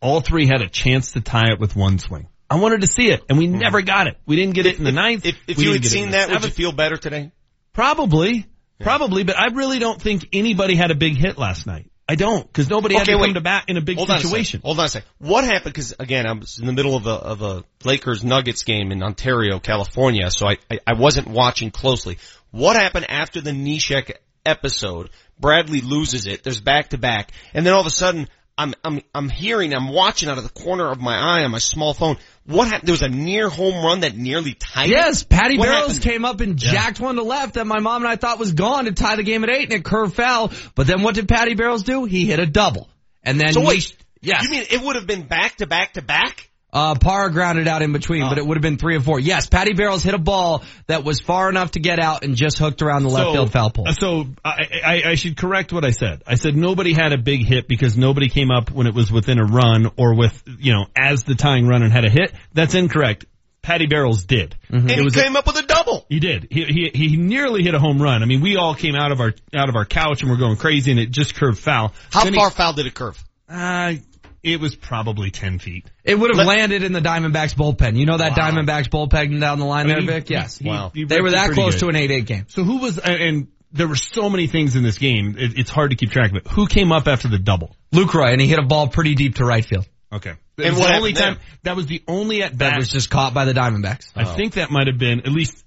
All 0.00 0.20
three 0.20 0.46
had 0.46 0.62
a 0.62 0.68
chance 0.68 1.12
to 1.12 1.20
tie 1.20 1.50
it 1.50 1.58
with 1.58 1.74
one 1.74 1.98
swing. 1.98 2.28
I 2.48 2.56
wanted 2.56 2.82
to 2.82 2.86
see 2.86 3.10
it, 3.10 3.22
and 3.28 3.36
we 3.36 3.46
hmm. 3.46 3.58
never 3.58 3.82
got 3.82 4.06
it. 4.06 4.16
We 4.24 4.36
didn't 4.36 4.54
get 4.54 4.66
it 4.66 4.78
in 4.78 4.84
the 4.84 4.92
ninth. 4.92 5.26
If, 5.26 5.36
if 5.46 5.58
you 5.58 5.72
had 5.72 5.82
get 5.82 5.92
it 5.92 5.96
in 5.96 6.02
seen 6.02 6.10
the 6.12 6.18
that, 6.18 6.30
would 6.30 6.44
you 6.44 6.50
feel 6.50 6.72
better 6.72 6.96
today? 6.96 7.32
Probably. 7.72 8.46
Probably, 8.80 9.24
but 9.24 9.36
I 9.36 9.48
really 9.54 9.80
don't 9.80 10.00
think 10.00 10.28
anybody 10.32 10.76
had 10.76 10.92
a 10.92 10.94
big 10.94 11.16
hit 11.16 11.36
last 11.36 11.66
night. 11.66 11.90
I 12.10 12.14
don't, 12.14 12.46
because 12.46 12.70
nobody 12.70 12.94
had 12.94 13.02
Okay, 13.02 13.12
to 13.12 13.18
wait. 13.18 13.26
come 13.26 13.34
to 13.34 13.40
bat 13.42 13.64
in 13.68 13.76
a 13.76 13.82
big 13.82 13.98
Hold 13.98 14.10
on 14.10 14.16
a 14.16 14.20
situation. 14.20 14.62
Hold 14.64 14.78
on 14.78 14.86
a 14.86 14.88
second. 14.88 15.08
What 15.18 15.44
happened? 15.44 15.74
Because 15.74 15.94
again, 15.98 16.26
I 16.26 16.32
was 16.32 16.58
in 16.58 16.66
the 16.66 16.72
middle 16.72 16.96
of 16.96 17.06
a 17.06 17.10
of 17.10 17.42
a 17.42 17.64
Lakers 17.84 18.24
Nuggets 18.24 18.62
game 18.62 18.92
in 18.92 19.02
Ontario, 19.02 19.58
California, 19.58 20.30
so 20.30 20.46
I, 20.48 20.56
I 20.70 20.78
I 20.86 20.92
wasn't 20.94 21.28
watching 21.28 21.70
closely. 21.70 22.16
What 22.50 22.76
happened 22.76 23.10
after 23.10 23.42
the 23.42 23.50
Neshek 23.50 24.12
episode? 24.46 25.10
Bradley 25.38 25.82
loses 25.82 26.26
it. 26.26 26.42
There's 26.42 26.60
back 26.60 26.88
to 26.90 26.98
back, 26.98 27.32
and 27.52 27.64
then 27.66 27.74
all 27.74 27.80
of 27.80 27.86
a 27.86 27.90
sudden, 27.90 28.28
I'm 28.58 28.74
I'm 28.84 29.00
I'm 29.14 29.28
hearing, 29.28 29.72
I'm 29.72 29.88
watching 29.88 30.28
out 30.28 30.36
of 30.36 30.42
the 30.44 30.50
corner 30.50 30.90
of 30.90 31.00
my 31.00 31.14
eye 31.16 31.44
on 31.44 31.52
my 31.52 31.58
small 31.58 31.94
phone. 31.94 32.16
What 32.44 32.66
happened? 32.66 32.88
There 32.88 32.92
was 32.92 33.02
a 33.02 33.08
near 33.08 33.48
home 33.48 33.84
run 33.84 34.00
that 34.00 34.16
nearly 34.16 34.54
tied. 34.54 34.88
it? 34.88 34.92
Yes, 34.92 35.22
Patty 35.22 35.56
What 35.58 35.66
Barrows 35.68 35.86
happened? 35.98 36.02
came 36.02 36.24
up 36.24 36.40
and 36.40 36.56
jacked 36.56 36.98
one 36.98 37.14
to 37.14 37.22
left 37.22 37.54
that 37.54 37.66
my 37.66 37.78
mom 37.78 38.02
and 38.02 38.10
I 38.10 38.16
thought 38.16 38.38
was 38.40 38.52
gone 38.52 38.86
to 38.86 38.92
tie 38.92 39.14
the 39.16 39.22
game 39.22 39.44
at 39.44 39.50
eight 39.50 39.64
and 39.64 39.74
it 39.74 39.84
curved 39.84 40.14
foul. 40.14 40.50
But 40.74 40.88
then 40.88 41.02
what 41.02 41.14
did 41.14 41.28
Patty 41.28 41.54
Barrows 41.54 41.84
do? 41.84 42.04
He 42.04 42.26
hit 42.26 42.40
a 42.40 42.46
double. 42.46 42.88
And 43.22 43.38
then 43.40 43.52
So 43.52 43.64
wait, 43.64 43.96
yes. 44.20 44.42
You 44.42 44.50
mean 44.50 44.64
it 44.70 44.80
would 44.82 44.96
have 44.96 45.06
been 45.06 45.22
back 45.22 45.56
to 45.58 45.66
back 45.66 45.92
to 45.92 46.02
back? 46.02 46.50
Uh, 46.70 46.94
Parra 46.96 47.32
grounded 47.32 47.66
out 47.66 47.80
in 47.80 47.92
between, 47.92 48.22
Oh. 48.24 48.28
but 48.28 48.36
it 48.36 48.46
would 48.46 48.58
have 48.58 48.62
been 48.62 48.76
three 48.76 48.94
or 48.96 49.00
four. 49.00 49.18
Yes, 49.18 49.46
Patty 49.46 49.72
Barrows 49.72 50.02
hit 50.02 50.12
a 50.14 50.18
ball 50.18 50.62
that 50.86 51.02
was 51.02 51.18
far 51.18 51.48
enough 51.48 51.70
to 51.72 51.80
get 51.80 51.98
out 51.98 52.24
and 52.24 52.36
just 52.36 52.58
hooked 52.58 52.82
around 52.82 53.04
the 53.04 53.08
left 53.08 53.32
field 53.32 53.50
foul 53.50 53.70
pole. 53.70 53.88
uh, 53.88 53.92
So 53.92 54.26
I, 54.44 54.66
I, 54.84 55.02
I 55.10 55.14
should 55.14 55.36
correct 55.38 55.72
what 55.72 55.84
I 55.86 55.90
said. 55.92 56.22
I 56.26 56.34
said 56.34 56.56
nobody 56.56 56.92
had 56.92 57.14
a 57.14 57.18
big 57.18 57.42
hit 57.46 57.68
because 57.68 57.96
nobody 57.96 58.28
came 58.28 58.50
up 58.50 58.70
when 58.70 58.86
it 58.86 58.94
was 58.94 59.10
within 59.10 59.38
a 59.38 59.44
run 59.46 59.90
or 59.96 60.14
with, 60.14 60.42
you 60.58 60.72
know, 60.74 60.84
as 60.94 61.24
the 61.24 61.34
tying 61.34 61.66
run 61.66 61.82
and 61.82 61.90
had 61.90 62.04
a 62.04 62.10
hit. 62.10 62.34
That's 62.52 62.74
incorrect. 62.74 63.24
Patty 63.62 63.86
Barrels 63.86 64.24
did. 64.24 64.54
And 64.68 64.90
It 64.90 64.98
he 64.98 65.02
was 65.04 65.16
a- 65.16 65.22
came 65.22 65.36
up 65.36 65.46
with 65.46 65.56
a 65.56 65.62
double. 65.62 66.04
he 66.10 66.20
did. 66.20 66.48
He, 66.50 66.64
he 66.64 66.90
he 66.94 67.16
nearly 67.16 67.62
hit 67.62 67.74
a 67.74 67.78
home 67.78 68.00
run. 68.00 68.22
I 68.22 68.26
mean, 68.26 68.40
we 68.42 68.56
all 68.56 68.74
came 68.74 68.94
out 68.94 69.10
of 69.10 69.20
our 69.20 69.32
out 69.54 69.68
of 69.70 69.74
our 69.76 69.84
couch 69.86 70.20
and 70.22 70.30
we're 70.30 70.36
going 70.38 70.56
crazy, 70.56 70.90
and 70.90 71.00
it 71.00 71.10
just 71.10 71.34
curved 71.34 71.58
foul. 71.58 71.92
How 72.12 72.24
Then 72.24 72.34
he- 72.34 72.38
far 72.38 72.50
foul 72.50 72.74
did 72.74 72.86
it 72.86 72.94
curve? 72.94 73.22
Uh, 73.50 73.94
it 74.42 74.60
was 74.60 74.74
probably 74.76 75.30
ten 75.30 75.58
feet. 75.58 75.90
It 76.04 76.18
would 76.18 76.30
have 76.30 76.38
Let- 76.38 76.46
landed 76.58 76.82
in 76.82 76.92
the 76.92 77.00
Diamondbacks 77.00 77.54
bullpen. 77.54 77.96
You 77.96 78.06
know 78.06 78.16
that 78.18 78.36
Wow. 78.36 78.50
Diamondbacks 78.50 78.88
bullpen 78.88 79.40
down 79.40 79.58
the 79.58 79.64
line 79.64 79.86
I 79.86 79.88
there, 79.88 79.96
mean, 79.98 80.06
Vic? 80.06 80.28
he- 80.28 80.34
Yes. 80.34 80.58
he- 80.58 80.68
Wow. 80.68 80.90
he 80.94 81.04
They 81.04 81.20
were 81.20 81.32
that 81.32 81.52
close 81.52 81.74
good. 81.74 81.80
to 81.80 81.88
an 81.88 81.96
8-8 81.96 82.26
game. 82.26 82.44
So 82.48 82.64
who 82.64 82.78
was 82.78 82.98
and, 82.98 83.20
and 83.22 83.46
there 83.72 83.88
were 83.88 83.96
so 83.96 84.30
many 84.30 84.46
things 84.46 84.76
in 84.76 84.82
this 84.82 84.98
game. 84.98 85.36
It, 85.38 85.58
it's 85.58 85.70
hard 85.70 85.90
to 85.90 85.96
keep 85.96 86.10
track 86.10 86.30
of 86.30 86.36
it. 86.36 86.46
Who 86.48 86.66
came 86.66 86.90
up 86.92 87.06
after 87.08 87.28
the 87.28 87.38
double? 87.38 87.74
Lucroy, 87.92 88.32
and 88.32 88.40
he 88.40 88.46
hit 88.46 88.58
a 88.58 88.62
ball 88.62 88.88
pretty 88.88 89.14
deep 89.14 89.34
to 89.36 89.44
right 89.44 89.64
field. 89.64 89.86
Okay. 90.12 90.32
And 90.56 90.76
what 90.76 90.88
the 90.88 90.94
only 90.96 91.12
happened 91.12 91.36
time 91.36 91.46
that 91.64 91.76
was 91.76 91.86
the 91.86 92.02
only 92.08 92.42
at 92.42 92.52
That 92.52 92.70
bat. 92.70 92.78
was 92.78 92.88
just 92.88 93.10
caught 93.10 93.34
by 93.34 93.44
the 93.44 93.52
Diamondbacks. 93.52 94.10
I 94.16 94.24
think 94.24 94.54
that 94.54 94.70
might 94.70 94.86
have 94.86 94.96
been 94.98 95.20
at 95.20 95.28
least 95.32 95.62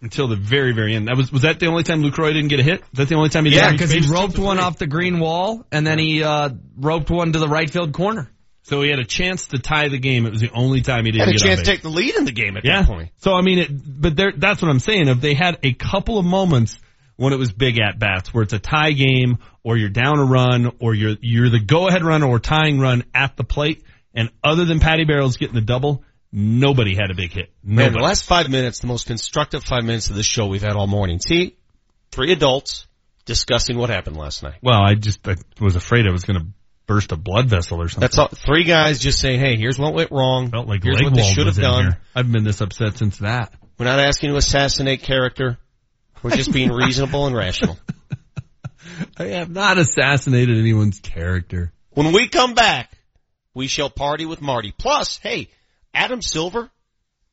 until 0.00 0.28
the 0.28 0.36
very, 0.36 0.72
very 0.72 0.94
end. 0.94 1.08
That 1.08 1.16
was 1.16 1.32
was 1.32 1.42
that 1.42 1.58
the 1.58 1.66
only 1.66 1.82
time 1.82 2.02
Lucroy 2.02 2.32
didn't 2.32 2.48
get 2.48 2.60
a 2.60 2.62
hit? 2.62 2.80
Was 2.80 2.98
that 2.98 3.08
the 3.08 3.16
only 3.16 3.30
time 3.30 3.44
he 3.44 3.54
Yeah, 3.54 3.70
didn't 3.70 3.78
because 3.78 3.90
he 3.92 4.12
roped 4.12 4.38
one 4.38 4.58
off 4.58 4.78
the 4.78 4.86
green 4.86 5.18
wall 5.18 5.66
and 5.72 5.86
then 5.86 5.98
he 5.98 6.22
uh 6.22 6.50
roped 6.76 7.10
one 7.10 7.32
to 7.32 7.38
the 7.38 7.48
right 7.48 7.68
field 7.68 7.92
corner. 7.92 8.30
So 8.62 8.82
he 8.82 8.90
had 8.90 8.98
a 8.98 9.04
chance 9.04 9.46
to 9.48 9.58
tie 9.58 9.88
the 9.88 9.98
game. 9.98 10.26
It 10.26 10.30
was 10.30 10.42
the 10.42 10.50
only 10.50 10.82
time 10.82 11.06
he 11.06 11.12
didn't 11.12 11.26
Had 11.26 11.28
a 11.34 11.38
get 11.38 11.42
chance 11.42 11.60
on 11.60 11.64
to 11.64 11.70
take 11.70 11.82
the 11.82 11.88
lead 11.88 12.16
in 12.16 12.26
the 12.26 12.32
game 12.32 12.56
at 12.56 12.66
yeah. 12.66 12.82
that 12.82 12.86
point. 12.86 13.10
So 13.16 13.32
I 13.32 13.40
mean, 13.40 13.58
it, 13.60 13.70
but 13.70 14.14
there, 14.14 14.32
that's 14.36 14.60
what 14.60 14.70
I'm 14.70 14.78
saying. 14.78 15.08
If 15.08 15.20
they 15.20 15.34
had 15.34 15.58
a 15.62 15.72
couple 15.72 16.18
of 16.18 16.26
moments 16.26 16.78
when 17.16 17.32
it 17.32 17.38
was 17.38 17.50
big 17.50 17.80
at 17.80 17.98
bats, 17.98 18.32
where 18.32 18.42
it's 18.42 18.52
a 18.52 18.58
tie 18.58 18.92
game, 18.92 19.38
or 19.64 19.76
you're 19.76 19.88
down 19.88 20.18
a 20.18 20.24
run, 20.24 20.70
or 20.80 20.94
you're 20.94 21.16
you're 21.20 21.48
the 21.48 21.60
go 21.60 21.88
ahead 21.88 22.04
run 22.04 22.22
or 22.22 22.38
tying 22.38 22.78
run 22.78 23.04
at 23.14 23.36
the 23.36 23.44
plate, 23.44 23.82
and 24.14 24.30
other 24.44 24.66
than 24.66 24.80
Patty 24.80 25.04
Barrels 25.04 25.38
getting 25.38 25.54
the 25.54 25.60
double, 25.62 26.04
nobody 26.32 26.94
had 26.94 27.10
a 27.10 27.14
big 27.14 27.32
hit. 27.32 27.50
Man, 27.62 27.92
the 27.92 27.98
last 27.98 28.24
five 28.24 28.48
minutes, 28.48 28.80
the 28.80 28.86
most 28.86 29.06
constructive 29.06 29.64
five 29.64 29.84
minutes 29.84 30.10
of 30.10 30.16
this 30.16 30.26
show 30.26 30.46
we've 30.46 30.62
had 30.62 30.72
all 30.72 30.86
morning. 30.86 31.20
See, 31.20 31.56
three 32.10 32.32
adults 32.32 32.86
discussing 33.24 33.76
what 33.76 33.90
happened 33.90 34.16
last 34.16 34.42
night. 34.42 34.58
well, 34.62 34.80
I 34.80 34.94
just 34.94 35.26
I 35.28 35.36
was 35.60 35.76
afraid 35.76 36.06
I 36.06 36.12
was 36.12 36.24
going 36.24 36.40
to 36.40 36.46
burst 36.86 37.12
a 37.12 37.16
blood 37.16 37.48
vessel 37.48 37.80
or 37.80 37.88
something. 37.88 38.00
That's 38.00 38.18
all. 38.18 38.28
Three 38.28 38.64
guys 38.64 38.98
just 38.98 39.20
saying, 39.20 39.40
"Hey, 39.40 39.56
here's 39.56 39.78
what 39.78 39.94
went 39.94 40.10
wrong. 40.10 40.50
Felt 40.50 40.66
like 40.66 40.82
here's 40.82 41.02
what 41.02 41.14
they 41.14 41.22
should 41.22 41.46
have 41.46 41.56
done." 41.56 41.84
here. 41.84 42.00
I've 42.14 42.30
been 42.30 42.44
this 42.44 42.60
upset 42.60 42.96
since 42.98 43.18
that. 43.18 43.52
We're 43.78 43.84
not 43.84 44.00
asking 44.00 44.30
to 44.30 44.36
assassinate 44.36 45.02
character. 45.02 45.58
We're 46.22 46.30
just 46.30 46.52
being 46.52 46.70
reasonable 46.72 47.26
and 47.26 47.36
rational. 47.36 47.78
I 49.16 49.24
have 49.26 49.50
not 49.50 49.78
assassinated 49.78 50.58
anyone's 50.58 50.98
character. 50.98 51.72
When 51.90 52.12
we 52.12 52.28
come 52.28 52.54
back, 52.54 52.90
we 53.54 53.68
shall 53.68 53.90
party 53.90 54.26
with 54.26 54.40
Marty. 54.40 54.72
Plus, 54.76 55.18
hey, 55.18 55.50
Adam 55.98 56.22
Silver, 56.22 56.70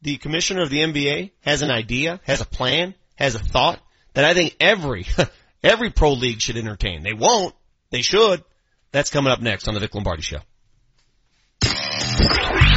the 0.01 0.17
commissioner 0.17 0.63
of 0.63 0.71
the 0.71 0.79
NBA, 0.79 1.31
has 1.41 1.61
an 1.61 1.69
idea, 1.69 2.19
has 2.23 2.41
a 2.41 2.45
plan, 2.45 2.95
has 3.13 3.35
a 3.35 3.39
thought 3.39 3.79
that 4.15 4.25
I 4.25 4.33
think 4.33 4.55
every, 4.59 5.05
every 5.63 5.91
pro 5.91 6.13
league 6.13 6.41
should 6.41 6.57
entertain. 6.57 7.03
They 7.03 7.13
won't. 7.13 7.53
They 7.91 8.01
should. 8.01 8.43
That's 8.91 9.11
coming 9.11 9.31
up 9.31 9.39
next 9.39 9.67
on 9.67 9.75
the 9.75 9.79
Vic 9.79 9.93
Lombardi 9.93 10.23
Show. 10.23 10.39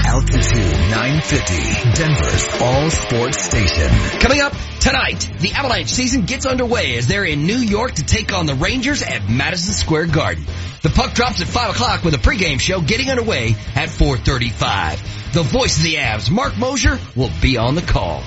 Altitude 0.09 0.73
950, 0.89 1.93
Denver's 1.93 2.49
all 2.63 2.89
sports 2.89 3.45
station. 3.45 3.91
Coming 4.21 4.41
up 4.41 4.55
tonight, 4.81 5.31
the 5.39 5.53
Avalanche 5.53 5.91
season 5.91 6.23
gets 6.23 6.47
underway 6.47 6.97
as 6.97 7.07
they're 7.07 7.27
in 7.27 7.47
New 7.47 7.59
York 7.59 7.93
to 7.93 8.03
take 8.03 8.33
on 8.33 8.47
the 8.47 8.55
Rangers 8.55 9.03
at 9.03 9.29
Madison 9.29 9.75
Square 9.75 10.07
Garden. 10.07 10.45
The 10.81 10.89
puck 10.89 11.13
drops 11.13 11.43
at 11.43 11.47
5 11.47 11.75
o'clock 11.75 12.05
with 12.05 12.15
a 12.15 12.17
pregame 12.17 12.59
show 12.59 12.81
getting 12.81 13.11
underway 13.11 13.55
at 13.77 13.91
4.35. 13.91 15.33
The 15.35 15.43
voice 15.43 15.77
of 15.77 15.83
the 15.83 15.97
Avs, 15.97 16.31
Mark 16.31 16.57
Moser, 16.57 16.99
will 17.15 17.31
be 17.43 17.59
on 17.59 17.75
the 17.75 17.83
call. 17.83 18.23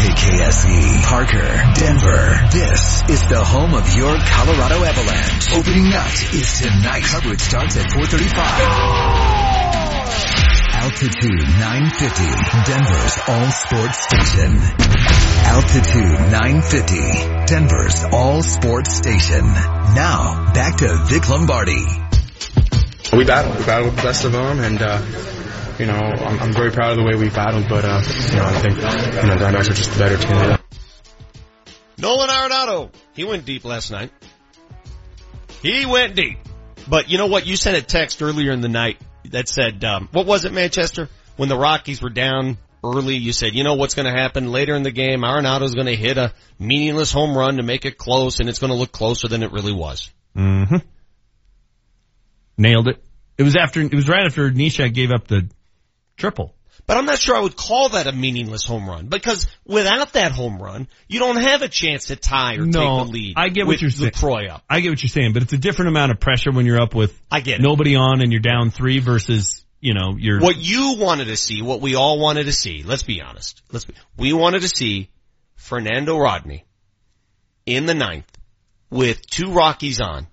KKSE, 0.00 1.02
Parker, 1.02 1.72
Denver. 1.74 2.48
This 2.52 3.02
is 3.10 3.28
the 3.28 3.42
home 3.44 3.74
of 3.74 3.92
your 3.96 4.16
Colorado 4.16 4.84
Avalanche. 4.84 5.52
Opening 5.52 5.90
night 5.90 6.32
is 6.32 6.60
tonight. 6.60 7.02
Coverage 7.02 7.40
starts 7.40 7.76
at 7.76 7.90
435. 7.90 9.39
Altitude 10.90 11.40
950, 11.40 12.70
Denver's 12.70 13.18
all 13.28 13.50
sports 13.50 13.98
station. 14.04 14.56
Altitude 15.46 16.20
950, 16.32 17.46
Denver's 17.46 18.04
all 18.12 18.42
sports 18.42 18.96
station. 18.96 19.44
Now, 19.94 20.52
back 20.52 20.78
to 20.78 20.88
Vic 21.06 21.28
Lombardi. 21.28 21.84
We 23.12 23.24
battled. 23.24 23.58
We 23.58 23.64
battled 23.64 23.86
with 23.86 23.96
the 23.96 24.02
best 24.02 24.24
of 24.24 24.32
them, 24.32 24.60
and 24.60 24.82
uh, 24.82 25.02
you 25.78 25.86
know, 25.86 25.94
I'm, 25.94 26.38
I'm 26.40 26.52
very 26.52 26.70
proud 26.70 26.90
of 26.90 26.96
the 26.96 27.04
way 27.04 27.14
we 27.14 27.28
battled. 27.30 27.68
But 27.68 27.84
uh, 27.84 28.02
you 28.30 28.36
know, 28.36 28.44
I 28.44 28.60
think 28.60 28.76
you 28.76 29.28
know, 29.28 29.38
the 29.38 29.44
Diamondbacks 29.44 29.70
are 29.70 29.74
just 29.74 29.94
a 29.94 29.98
better 29.98 30.16
team. 30.16 30.58
Nolan 31.98 32.28
Arenado, 32.28 32.90
he 33.14 33.24
went 33.24 33.44
deep 33.44 33.64
last 33.64 33.90
night. 33.90 34.10
He 35.62 35.86
went 35.86 36.16
deep. 36.16 36.38
But 36.88 37.10
you 37.10 37.18
know 37.18 37.26
what? 37.26 37.46
You 37.46 37.56
sent 37.56 37.76
a 37.76 37.82
text 37.82 38.22
earlier 38.22 38.52
in 38.52 38.60
the 38.60 38.68
night 38.68 38.98
that 39.26 39.48
said, 39.48 39.84
um, 39.84 40.08
what 40.12 40.26
was 40.26 40.44
it, 40.44 40.52
Manchester? 40.52 41.08
When 41.36 41.48
the 41.48 41.56
Rockies 41.56 42.02
were 42.02 42.10
down 42.10 42.58
early, 42.84 43.16
you 43.16 43.32
said, 43.32 43.54
you 43.54 43.64
know 43.64 43.74
what's 43.74 43.94
going 43.94 44.06
to 44.06 44.18
happen 44.18 44.52
later 44.52 44.74
in 44.74 44.82
the 44.82 44.90
game? 44.90 45.24
Arenado's 45.24 45.74
going 45.74 45.86
to 45.86 45.96
hit 45.96 46.18
a 46.18 46.32
meaningless 46.58 47.12
home 47.12 47.36
run 47.36 47.56
to 47.56 47.62
make 47.62 47.84
it 47.84 47.96
close, 47.98 48.40
and 48.40 48.48
it's 48.48 48.58
going 48.58 48.72
to 48.72 48.78
look 48.78 48.92
closer 48.92 49.28
than 49.28 49.42
it 49.42 49.52
really 49.52 49.72
was. 49.72 50.10
Mm-hmm. 50.36 50.76
Nailed 52.58 52.88
it. 52.88 53.02
It 53.38 53.42
was 53.42 53.56
after, 53.56 53.80
it 53.80 53.94
was 53.94 54.08
right 54.08 54.26
after 54.26 54.50
Neshek 54.50 54.92
gave 54.92 55.10
up 55.10 55.26
the 55.26 55.48
triple. 56.16 56.54
But 56.90 56.96
I'm 56.96 57.06
not 57.06 57.20
sure 57.20 57.36
I 57.36 57.40
would 57.40 57.54
call 57.54 57.90
that 57.90 58.08
a 58.08 58.12
meaningless 58.12 58.64
home 58.64 58.88
run 58.90 59.06
because 59.06 59.46
without 59.64 60.14
that 60.14 60.32
home 60.32 60.60
run, 60.60 60.88
you 61.06 61.20
don't 61.20 61.36
have 61.40 61.62
a 61.62 61.68
chance 61.68 62.06
to 62.06 62.16
tie 62.16 62.56
or 62.56 62.66
no, 62.66 62.80
take 62.98 63.06
the 63.06 63.12
lead. 63.12 63.34
I 63.36 63.48
get 63.48 63.68
with 63.68 63.76
what 63.76 63.82
you're 63.82 63.90
saying. 63.92 64.10
Lucroy 64.10 64.50
up. 64.50 64.64
I 64.68 64.80
get 64.80 64.88
what 64.88 65.00
you're 65.00 65.08
saying, 65.08 65.32
but 65.32 65.42
it's 65.44 65.52
a 65.52 65.56
different 65.56 65.90
amount 65.90 66.10
of 66.10 66.18
pressure 66.18 66.50
when 66.50 66.66
you're 66.66 66.80
up 66.80 66.92
with 66.96 67.16
I 67.30 67.42
get 67.42 67.60
it. 67.60 67.62
nobody 67.62 67.94
on 67.94 68.22
and 68.22 68.32
you're 68.32 68.40
down 68.40 68.72
three 68.72 68.98
versus, 68.98 69.64
you 69.78 69.94
know, 69.94 70.16
you're 70.18 70.40
What 70.40 70.56
you 70.56 70.96
wanted 70.98 71.26
to 71.26 71.36
see, 71.36 71.62
what 71.62 71.80
we 71.80 71.94
all 71.94 72.18
wanted 72.18 72.46
to 72.46 72.52
see, 72.52 72.82
let's 72.82 73.04
be 73.04 73.22
honest. 73.22 73.62
Let's 73.70 73.84
be, 73.84 73.94
we 74.16 74.32
wanted 74.32 74.62
to 74.62 74.68
see 74.68 75.10
Fernando 75.54 76.18
Rodney 76.18 76.64
in 77.66 77.86
the 77.86 77.94
ninth 77.94 78.26
with 78.90 79.24
two 79.28 79.52
Rockies 79.52 80.00
on 80.00 80.26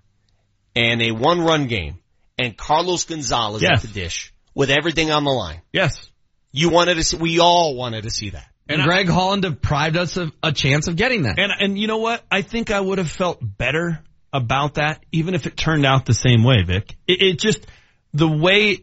and 0.75 1.03
a 1.03 1.11
one 1.11 1.39
run 1.41 1.67
game 1.67 1.99
and 2.35 2.57
Carlos 2.57 3.05
Gonzalez 3.05 3.61
Yes. 3.61 3.71
at 3.73 3.81
the 3.83 3.93
dish 3.93 4.33
with 4.55 4.71
everything 4.71 5.11
on 5.11 5.23
the 5.23 5.29
line. 5.29 5.61
Yes. 5.71 6.09
You 6.51 6.69
wanted 6.69 6.95
to 6.95 7.03
see, 7.03 7.17
we 7.17 7.39
all 7.39 7.75
wanted 7.75 8.03
to 8.03 8.09
see 8.09 8.31
that. 8.31 8.45
And, 8.69 8.83
Greg 8.83 9.07
Holland 9.07 9.43
deprived 9.43 9.95
us 9.95 10.17
of 10.17 10.31
a 10.43 10.51
chance 10.51 10.87
of 10.87 10.95
getting 10.97 11.23
that. 11.23 11.39
And 11.39 11.51
and 11.57 11.79
you 11.79 11.87
know 11.87 11.97
what? 11.99 12.21
I 12.29 12.41
think 12.41 12.69
I 12.69 12.79
would 12.79 12.97
have 12.97 13.09
felt 13.09 13.39
better 13.41 13.99
about 14.33 14.73
that, 14.75 15.03
even 15.11 15.35
if 15.35 15.47
it 15.47 15.55
turned 15.55 15.85
out 15.85 16.05
the 16.05 16.13
same 16.13 16.43
way, 16.43 16.63
Vic. 16.63 16.95
It, 17.07 17.21
it 17.21 17.39
just 17.39 17.65
the 18.13 18.27
way 18.27 18.79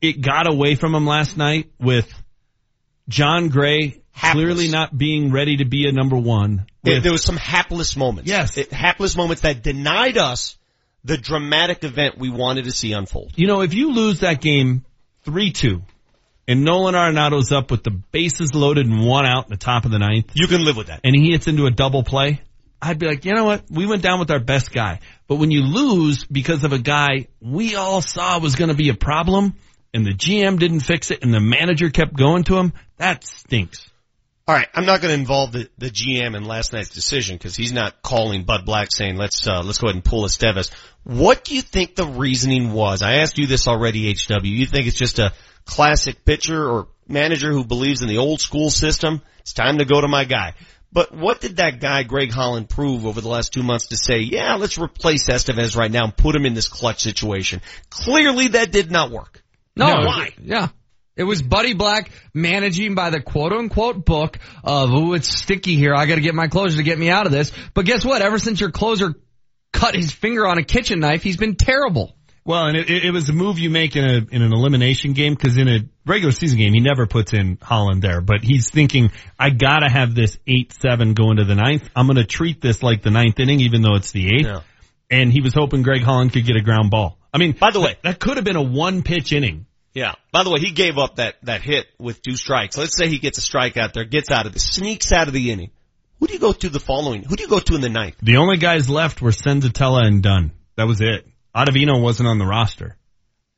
it 0.00 0.20
got 0.20 0.48
away 0.48 0.76
from 0.76 0.94
him 0.94 1.06
last 1.06 1.36
night 1.36 1.70
with 1.80 2.12
Jon 3.08 3.48
Gray 3.48 4.02
clearly 4.16 4.68
not 4.68 4.96
being 4.96 5.32
ready 5.32 5.56
to 5.58 5.64
be 5.64 5.88
a 5.88 5.92
number 5.92 6.16
one. 6.16 6.66
There- 6.82 7.00
there 7.00 7.12
was 7.12 7.24
some 7.24 7.36
hapless 7.36 7.96
moments. 7.96 8.30
Yes. 8.30 8.56
It- 8.56 8.72
hapless 8.72 9.16
moments 9.16 9.42
that 9.42 9.62
denied 9.62 10.18
us 10.18 10.56
the 11.04 11.16
dramatic 11.16 11.82
event 11.82 12.18
we 12.18 12.28
wanted 12.28 12.64
to 12.64 12.70
see 12.72 12.92
unfold. 12.92 13.32
You 13.36 13.46
know, 13.46 13.62
if 13.62 13.74
you 13.74 13.92
lose 13.92 14.20
that 14.20 14.40
game 14.40 14.84
3-2 15.26 15.82
and 16.48 16.64
Nolan 16.64 16.94
Arenado's 16.94 17.52
up 17.52 17.70
with 17.70 17.84
the 17.84 17.90
bases 17.90 18.54
loaded 18.54 18.86
and 18.86 19.04
one 19.06 19.26
out 19.26 19.44
in 19.44 19.50
the 19.50 19.56
top 19.56 19.84
of 19.84 19.90
the 19.90 19.98
ninth. 19.98 20.32
You 20.34 20.46
can 20.46 20.64
live 20.64 20.76
with 20.76 20.88
that. 20.88 21.00
And 21.04 21.14
he 21.14 21.30
hits 21.30 21.46
into 21.46 21.66
a 21.66 21.70
double 21.70 22.02
play. 22.02 22.40
I'd 22.80 22.98
be 22.98 23.06
like, 23.06 23.24
you 23.24 23.32
know 23.32 23.44
what? 23.44 23.64
We 23.70 23.86
went 23.86 24.02
down 24.02 24.18
with 24.18 24.30
our 24.32 24.40
best 24.40 24.72
guy. 24.72 24.98
But 25.28 25.36
when 25.36 25.52
you 25.52 25.62
lose 25.62 26.24
because 26.24 26.64
of 26.64 26.72
a 26.72 26.78
guy 26.78 27.28
we 27.40 27.76
all 27.76 28.02
saw 28.02 28.40
was 28.40 28.56
going 28.56 28.70
to 28.70 28.76
be 28.76 28.88
a 28.88 28.94
problem 28.94 29.54
and 29.94 30.04
the 30.04 30.14
GM 30.14 30.58
didn't 30.58 30.80
fix 30.80 31.10
it 31.10 31.22
and 31.22 31.32
the 31.32 31.40
manager 31.40 31.90
kept 31.90 32.14
going 32.14 32.42
to 32.44 32.56
him, 32.56 32.72
that 32.96 33.24
stinks. 33.24 33.88
All 34.48 34.56
right, 34.56 34.68
I'm 34.74 34.86
not 34.86 35.00
going 35.00 35.14
to 35.14 35.20
involve 35.20 35.52
the, 35.52 35.70
the 35.78 35.88
GM 35.88 36.36
in 36.36 36.44
last 36.44 36.72
night's 36.72 36.90
decision 36.90 37.36
because 37.36 37.54
he's 37.54 37.72
not 37.72 38.02
calling 38.02 38.42
Bud 38.42 38.66
Black 38.66 38.88
saying 38.90 39.16
let's 39.16 39.46
uh, 39.46 39.62
let's 39.62 39.78
go 39.78 39.86
ahead 39.86 39.94
and 39.94 40.04
pull 40.04 40.24
Estevez. 40.24 40.72
What 41.04 41.44
do 41.44 41.54
you 41.54 41.62
think 41.62 41.94
the 41.94 42.06
reasoning 42.06 42.72
was? 42.72 43.02
I 43.02 43.14
asked 43.18 43.38
you 43.38 43.46
this 43.46 43.68
already, 43.68 44.12
HW. 44.12 44.42
You 44.42 44.66
think 44.66 44.88
it's 44.88 44.96
just 44.96 45.20
a 45.20 45.32
classic 45.64 46.24
pitcher 46.24 46.68
or 46.68 46.88
manager 47.06 47.52
who 47.52 47.64
believes 47.64 48.02
in 48.02 48.08
the 48.08 48.18
old 48.18 48.40
school 48.40 48.70
system? 48.70 49.22
It's 49.40 49.52
time 49.52 49.78
to 49.78 49.84
go 49.84 50.00
to 50.00 50.08
my 50.08 50.24
guy. 50.24 50.54
But 50.92 51.14
what 51.14 51.40
did 51.40 51.56
that 51.56 51.80
guy 51.80 52.02
Greg 52.02 52.30
Holland 52.30 52.68
prove 52.68 53.06
over 53.06 53.20
the 53.20 53.28
last 53.28 53.52
two 53.52 53.62
months 53.62 53.88
to 53.88 53.96
say? 53.96 54.18
Yeah, 54.18 54.56
let's 54.56 54.76
replace 54.76 55.28
Estevez 55.28 55.76
right 55.76 55.90
now 55.90 56.04
and 56.04 56.16
put 56.16 56.34
him 56.34 56.44
in 56.44 56.54
this 56.54 56.68
clutch 56.68 57.00
situation. 57.02 57.62
Clearly, 57.88 58.48
that 58.48 58.72
did 58.72 58.90
not 58.90 59.10
work. 59.10 59.42
No, 59.74 59.86
why? 59.86 60.34
Yeah. 60.42 60.68
It 61.22 61.26
was 61.26 61.40
Buddy 61.40 61.72
Black 61.72 62.10
managing 62.34 62.96
by 62.96 63.10
the 63.10 63.20
quote 63.22 63.52
unquote 63.52 64.04
book 64.04 64.40
of, 64.64 64.90
ooh, 64.90 65.14
it's 65.14 65.28
sticky 65.28 65.76
here. 65.76 65.94
I 65.94 66.06
gotta 66.06 66.20
get 66.20 66.34
my 66.34 66.48
closer 66.48 66.78
to 66.78 66.82
get 66.82 66.98
me 66.98 67.10
out 67.10 67.26
of 67.26 67.32
this. 67.32 67.52
But 67.74 67.84
guess 67.86 68.04
what? 68.04 68.22
Ever 68.22 68.40
since 68.40 68.60
your 68.60 68.72
closer 68.72 69.14
cut 69.72 69.94
his 69.94 70.10
finger 70.10 70.48
on 70.48 70.58
a 70.58 70.64
kitchen 70.64 70.98
knife, 70.98 71.22
he's 71.22 71.36
been 71.36 71.54
terrible. 71.54 72.16
Well, 72.44 72.66
and 72.66 72.76
it, 72.76 72.90
it 72.90 73.12
was 73.12 73.28
a 73.28 73.32
move 73.32 73.60
you 73.60 73.70
make 73.70 73.94
in 73.94 74.04
a 74.04 74.16
in 74.34 74.42
an 74.42 74.52
elimination 74.52 75.12
game 75.12 75.34
because 75.34 75.56
in 75.58 75.68
a 75.68 75.78
regular 76.04 76.32
season 76.32 76.58
game 76.58 76.74
he 76.74 76.80
never 76.80 77.06
puts 77.06 77.32
in 77.32 77.56
Holland 77.62 78.02
there, 78.02 78.20
but 78.20 78.42
he's 78.42 78.68
thinking 78.68 79.12
I 79.38 79.50
gotta 79.50 79.88
have 79.88 80.12
this 80.16 80.38
eight 80.44 80.72
seven 80.72 81.14
going 81.14 81.36
to 81.36 81.44
the 81.44 81.54
ninth. 81.54 81.88
I'm 81.94 82.08
gonna 82.08 82.24
treat 82.24 82.60
this 82.60 82.82
like 82.82 83.02
the 83.02 83.12
ninth 83.12 83.38
inning, 83.38 83.60
even 83.60 83.82
though 83.82 83.94
it's 83.94 84.10
the 84.10 84.26
eighth. 84.26 84.46
Yeah. 84.46 84.60
And 85.08 85.32
he 85.32 85.40
was 85.40 85.54
hoping 85.54 85.82
Greg 85.82 86.02
Holland 86.02 86.32
could 86.32 86.44
get 86.44 86.56
a 86.56 86.62
ground 86.62 86.90
ball. 86.90 87.16
I 87.32 87.38
mean, 87.38 87.52
By 87.52 87.70
the 87.70 87.80
way- 87.80 87.96
that, 88.02 88.02
that 88.02 88.18
could 88.18 88.38
have 88.38 88.44
been 88.44 88.56
a 88.56 88.62
one 88.62 89.02
pitch 89.02 89.32
inning. 89.32 89.66
Yeah. 89.94 90.14
By 90.32 90.42
the 90.42 90.50
way, 90.50 90.60
he 90.60 90.72
gave 90.72 90.98
up 90.98 91.16
that, 91.16 91.36
that 91.42 91.62
hit 91.62 91.86
with 91.98 92.22
two 92.22 92.36
strikes. 92.36 92.76
Let's 92.76 92.96
say 92.96 93.08
he 93.08 93.18
gets 93.18 93.38
a 93.38 93.42
strike 93.42 93.76
out 93.76 93.92
there, 93.94 94.04
gets 94.04 94.30
out 94.30 94.46
of 94.46 94.52
the, 94.52 94.58
sneaks 94.58 95.12
out 95.12 95.28
of 95.28 95.34
the 95.34 95.50
inning. 95.50 95.70
Who 96.20 96.28
do 96.28 96.34
you 96.34 96.40
go 96.40 96.52
to 96.52 96.68
the 96.68 96.80
following? 96.80 97.24
Who 97.24 97.36
do 97.36 97.42
you 97.42 97.48
go 97.48 97.58
to 97.58 97.74
in 97.74 97.80
the 97.80 97.88
ninth? 97.88 98.16
The 98.22 98.36
only 98.36 98.56
guys 98.56 98.88
left 98.88 99.20
were 99.20 99.32
Senzatela 99.32 100.06
and 100.06 100.22
Dunn. 100.22 100.52
That 100.76 100.86
was 100.86 101.00
it. 101.00 101.26
Ottavino 101.54 102.00
wasn't 102.00 102.28
on 102.28 102.38
the 102.38 102.46
roster. 102.46 102.96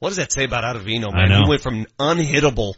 What 0.01 0.09
does 0.09 0.16
that 0.16 0.32
say 0.32 0.44
about 0.44 0.65
Ottavino, 0.65 1.12
man? 1.12 1.31
He 1.31 1.48
went 1.48 1.62
from 1.62 1.86
unhittable 1.98 2.74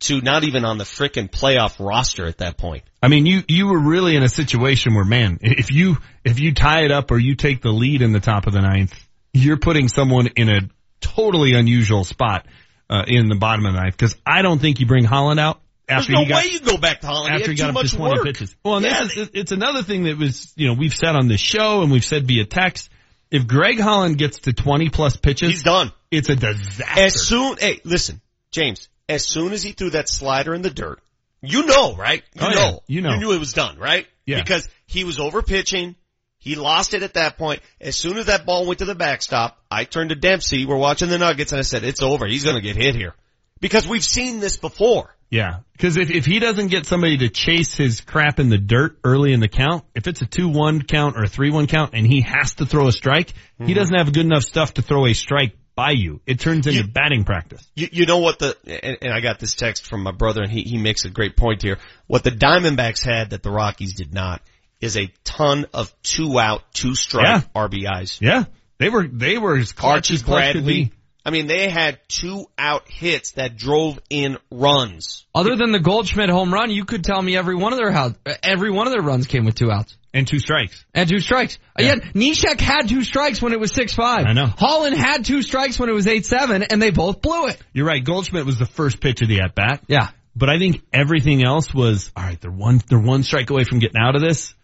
to 0.00 0.20
not 0.20 0.44
even 0.44 0.64
on 0.64 0.78
the 0.78 0.84
frickin' 0.84 1.30
playoff 1.30 1.84
roster 1.84 2.26
at 2.26 2.38
that 2.38 2.56
point. 2.56 2.82
I 3.02 3.08
mean, 3.08 3.26
you, 3.26 3.42
you 3.48 3.68
were 3.68 3.78
really 3.78 4.16
in 4.16 4.22
a 4.22 4.28
situation 4.28 4.94
where, 4.94 5.04
man, 5.04 5.38
if 5.40 5.70
you, 5.70 5.98
if 6.24 6.40
you 6.40 6.52
tie 6.52 6.84
it 6.84 6.90
up 6.90 7.10
or 7.10 7.18
you 7.18 7.36
take 7.36 7.62
the 7.62 7.70
lead 7.70 8.02
in 8.02 8.12
the 8.12 8.20
top 8.20 8.46
of 8.46 8.52
the 8.52 8.60
ninth, 8.60 8.92
you're 9.32 9.58
putting 9.58 9.88
someone 9.88 10.28
in 10.36 10.48
a 10.48 10.60
totally 11.00 11.54
unusual 11.54 12.04
spot, 12.04 12.46
uh, 12.90 13.04
in 13.06 13.28
the 13.28 13.34
bottom 13.36 13.66
of 13.66 13.74
the 13.74 13.80
ninth. 13.80 13.96
Cause 13.96 14.16
I 14.26 14.42
don't 14.42 14.60
think 14.60 14.80
you 14.80 14.86
bring 14.86 15.04
Holland 15.04 15.40
out 15.40 15.60
after 15.88 16.12
There's 16.12 16.22
no 16.24 16.28
got, 16.28 16.44
way 16.44 16.50
you 16.50 16.60
go 16.60 16.76
back 16.78 17.00
to 17.00 17.06
Holland. 17.06 17.34
after 17.34 17.50
he 17.50 17.56
got 17.56 17.72
too 17.72 17.78
up 17.78 17.86
to 17.86 17.96
20 17.96 18.14
work. 18.16 18.24
pitches. 18.24 18.56
Well, 18.64 18.76
and 18.76 18.86
Yeah, 18.86 19.02
is, 19.02 19.30
it's 19.34 19.52
another 19.52 19.82
thing 19.82 20.04
that 20.04 20.16
was, 20.18 20.52
you 20.56 20.68
know, 20.68 20.74
we've 20.74 20.94
said 20.94 21.14
on 21.16 21.28
this 21.28 21.40
show 21.40 21.82
and 21.82 21.90
we've 21.92 22.04
said 22.04 22.26
via 22.26 22.44
text. 22.46 22.88
If 23.30 23.46
Greg 23.46 23.80
Holland 23.80 24.16
gets 24.18 24.38
to 24.40 24.52
20 24.52 24.90
plus 24.90 25.16
pitches, 25.16 25.50
He's 25.50 25.62
done. 25.62 25.92
It's 26.10 26.28
a 26.28 26.36
disaster. 26.36 27.00
As 27.00 27.20
soon, 27.26 27.56
hey, 27.58 27.80
listen, 27.84 28.20
James, 28.52 28.88
as 29.08 29.26
soon 29.26 29.52
as 29.52 29.62
he 29.62 29.72
threw 29.72 29.90
that 29.90 30.08
slider 30.08 30.54
in 30.54 30.62
the 30.62 30.70
dirt, 30.70 31.00
you 31.42 31.66
know, 31.66 31.94
right? 31.96 32.22
You 32.34 32.42
Oh, 32.42 32.48
yeah. 32.48 32.54
know. 32.54 32.80
You 32.86 33.00
know. 33.02 33.14
You 33.14 33.20
knew 33.20 33.32
it 33.32 33.38
was 33.38 33.52
done, 33.52 33.76
right? 33.78 34.06
Yeah. 34.24 34.40
Because 34.40 34.68
he 34.86 35.04
was 35.04 35.18
over 35.18 35.42
pitching. 35.42 35.96
He 36.44 36.56
lost 36.56 36.92
it 36.92 37.02
at 37.02 37.14
that 37.14 37.38
point. 37.38 37.62
As 37.80 37.96
soon 37.96 38.18
as 38.18 38.26
that 38.26 38.44
ball 38.44 38.66
went 38.66 38.80
to 38.80 38.84
the 38.84 38.94
backstop, 38.94 39.58
I 39.70 39.84
turned 39.84 40.10
to 40.10 40.14
Dempsey. 40.14 40.66
We're 40.66 40.76
watching 40.76 41.08
the 41.08 41.16
Nuggets 41.16 41.52
and 41.52 41.58
I 41.58 41.62
said, 41.62 41.84
it's 41.84 42.02
over. 42.02 42.26
He's 42.26 42.44
going 42.44 42.56
to 42.56 42.62
get 42.62 42.76
hit 42.76 42.94
here. 42.94 43.14
Because 43.60 43.88
we've 43.88 44.04
seen 44.04 44.40
this 44.40 44.58
before. 44.58 45.16
Yeah, 45.30 45.60
because 45.72 45.96
if, 45.96 46.10
if 46.10 46.26
he 46.26 46.38
doesn't 46.38 46.68
get 46.68 46.84
somebody 46.84 47.16
to 47.18 47.28
chase 47.30 47.74
his 47.74 48.02
crap 48.02 48.38
in 48.38 48.50
the 48.50 48.58
dirt 48.58 48.98
early 49.02 49.32
in 49.32 49.40
the 49.40 49.48
count, 49.48 49.84
if 49.94 50.06
it's 50.06 50.20
a 50.20 50.26
2-1 50.26 50.86
count 50.86 51.16
or 51.16 51.22
a 51.24 51.28
3-1 51.28 51.66
count 51.68 51.92
and 51.94 52.06
he 52.06 52.20
has 52.20 52.54
to 52.56 52.66
throw 52.66 52.88
a 52.88 52.92
strike, 52.92 53.32
he 53.58 53.72
Mhm. 53.72 53.74
doesn't 53.74 53.96
have 53.96 54.12
good 54.12 54.26
enough 54.26 54.44
stuff 54.44 54.74
to 54.74 54.82
throw 54.82 55.06
a 55.06 55.14
strike 55.14 55.56
by 55.74 55.90
you. 55.90 56.20
It 56.26 56.38
turns 56.38 56.66
into 56.68 56.86
batting 56.86 57.24
practice. 57.24 57.66
You, 57.74 57.88
you 57.90 58.06
know 58.06 58.18
what 58.18 58.38
the, 58.38 58.56
and, 58.66 58.98
and 59.02 59.12
I 59.12 59.20
got 59.20 59.40
this 59.40 59.54
text 59.54 59.86
from 59.86 60.02
my 60.04 60.12
brother 60.12 60.42
and 60.42 60.52
he, 60.52 60.62
he 60.62 60.78
makes 60.78 61.04
a 61.04 61.10
great 61.10 61.36
point 61.36 61.62
here. 61.62 61.78
What 62.06 62.22
the 62.22 62.30
Diamondbacks 62.30 63.02
had 63.02 63.30
that 63.30 63.42
the 63.42 63.50
Rockies 63.50 63.94
did 63.94 64.14
not 64.14 64.40
is 64.84 64.96
a 64.96 65.12
ton 65.24 65.66
of 65.72 65.92
two 66.02 66.38
out, 66.38 66.62
two 66.72 66.94
strike 66.94 67.52
RBIs. 67.54 68.20
Yeah, 68.20 68.44
they 68.78 68.88
were, 68.88 69.06
they 69.06 69.38
were 69.38 69.56
as 69.56 69.72
clutch 69.72 69.94
Archie 69.94 70.14
as 70.14 70.22
clutch 70.22 70.52
Bradley. 70.52 70.92
I 71.26 71.30
mean, 71.30 71.46
they 71.46 71.70
had 71.70 71.98
two 72.06 72.46
out 72.58 72.86
hits 72.86 73.32
that 73.32 73.56
drove 73.56 73.98
in 74.10 74.36
runs. 74.50 75.24
Other 75.34 75.56
than 75.56 75.72
the 75.72 75.80
Goldschmidt 75.80 76.28
home 76.28 76.52
run, 76.52 76.70
you 76.70 76.84
could 76.84 77.02
tell 77.02 77.20
me 77.22 77.34
every 77.34 77.54
one 77.56 77.72
of 77.72 77.78
their 77.78 77.90
house, 77.90 78.12
every 78.42 78.70
one 78.70 78.86
of 78.86 78.92
their 78.92 79.02
runs 79.02 79.26
came 79.26 79.46
with 79.46 79.54
two 79.54 79.70
outs 79.70 79.96
and 80.12 80.28
two 80.28 80.38
strikes 80.38 80.84
and 80.92 81.08
two 81.08 81.20
strikes. 81.20 81.58
Yet 81.78 82.00
Neshek 82.14 82.60
had 82.60 82.88
two 82.88 83.02
strikes 83.02 83.40
when 83.40 83.52
it 83.52 83.60
was 83.60 83.72
six 83.72 83.94
five. 83.94 84.26
I 84.26 84.34
know. 84.34 84.46
Holland 84.46 84.96
had 84.96 85.24
two 85.24 85.40
strikes 85.40 85.78
when 85.78 85.88
it 85.88 85.94
was 85.94 86.06
eight 86.06 86.26
seven, 86.26 86.62
and 86.62 86.80
they 86.80 86.90
both 86.90 87.22
blew 87.22 87.46
it. 87.46 87.58
You're 87.72 87.86
right. 87.86 88.04
Goldschmidt 88.04 88.44
was 88.44 88.58
the 88.58 88.66
first 88.66 89.00
pitch 89.00 89.22
of 89.22 89.28
the 89.28 89.40
at 89.40 89.54
bat. 89.54 89.82
Yeah. 89.88 90.10
But 90.36 90.50
I 90.50 90.58
think 90.58 90.82
everything 90.92 91.44
else 91.44 91.72
was, 91.72 92.10
alright, 92.16 92.40
they're 92.40 92.50
one, 92.50 92.80
they're 92.88 92.98
one 92.98 93.22
strike 93.22 93.50
away 93.50 93.64
from 93.64 93.78
getting 93.78 94.00
out 94.00 94.16
of 94.16 94.22
this. 94.22 94.54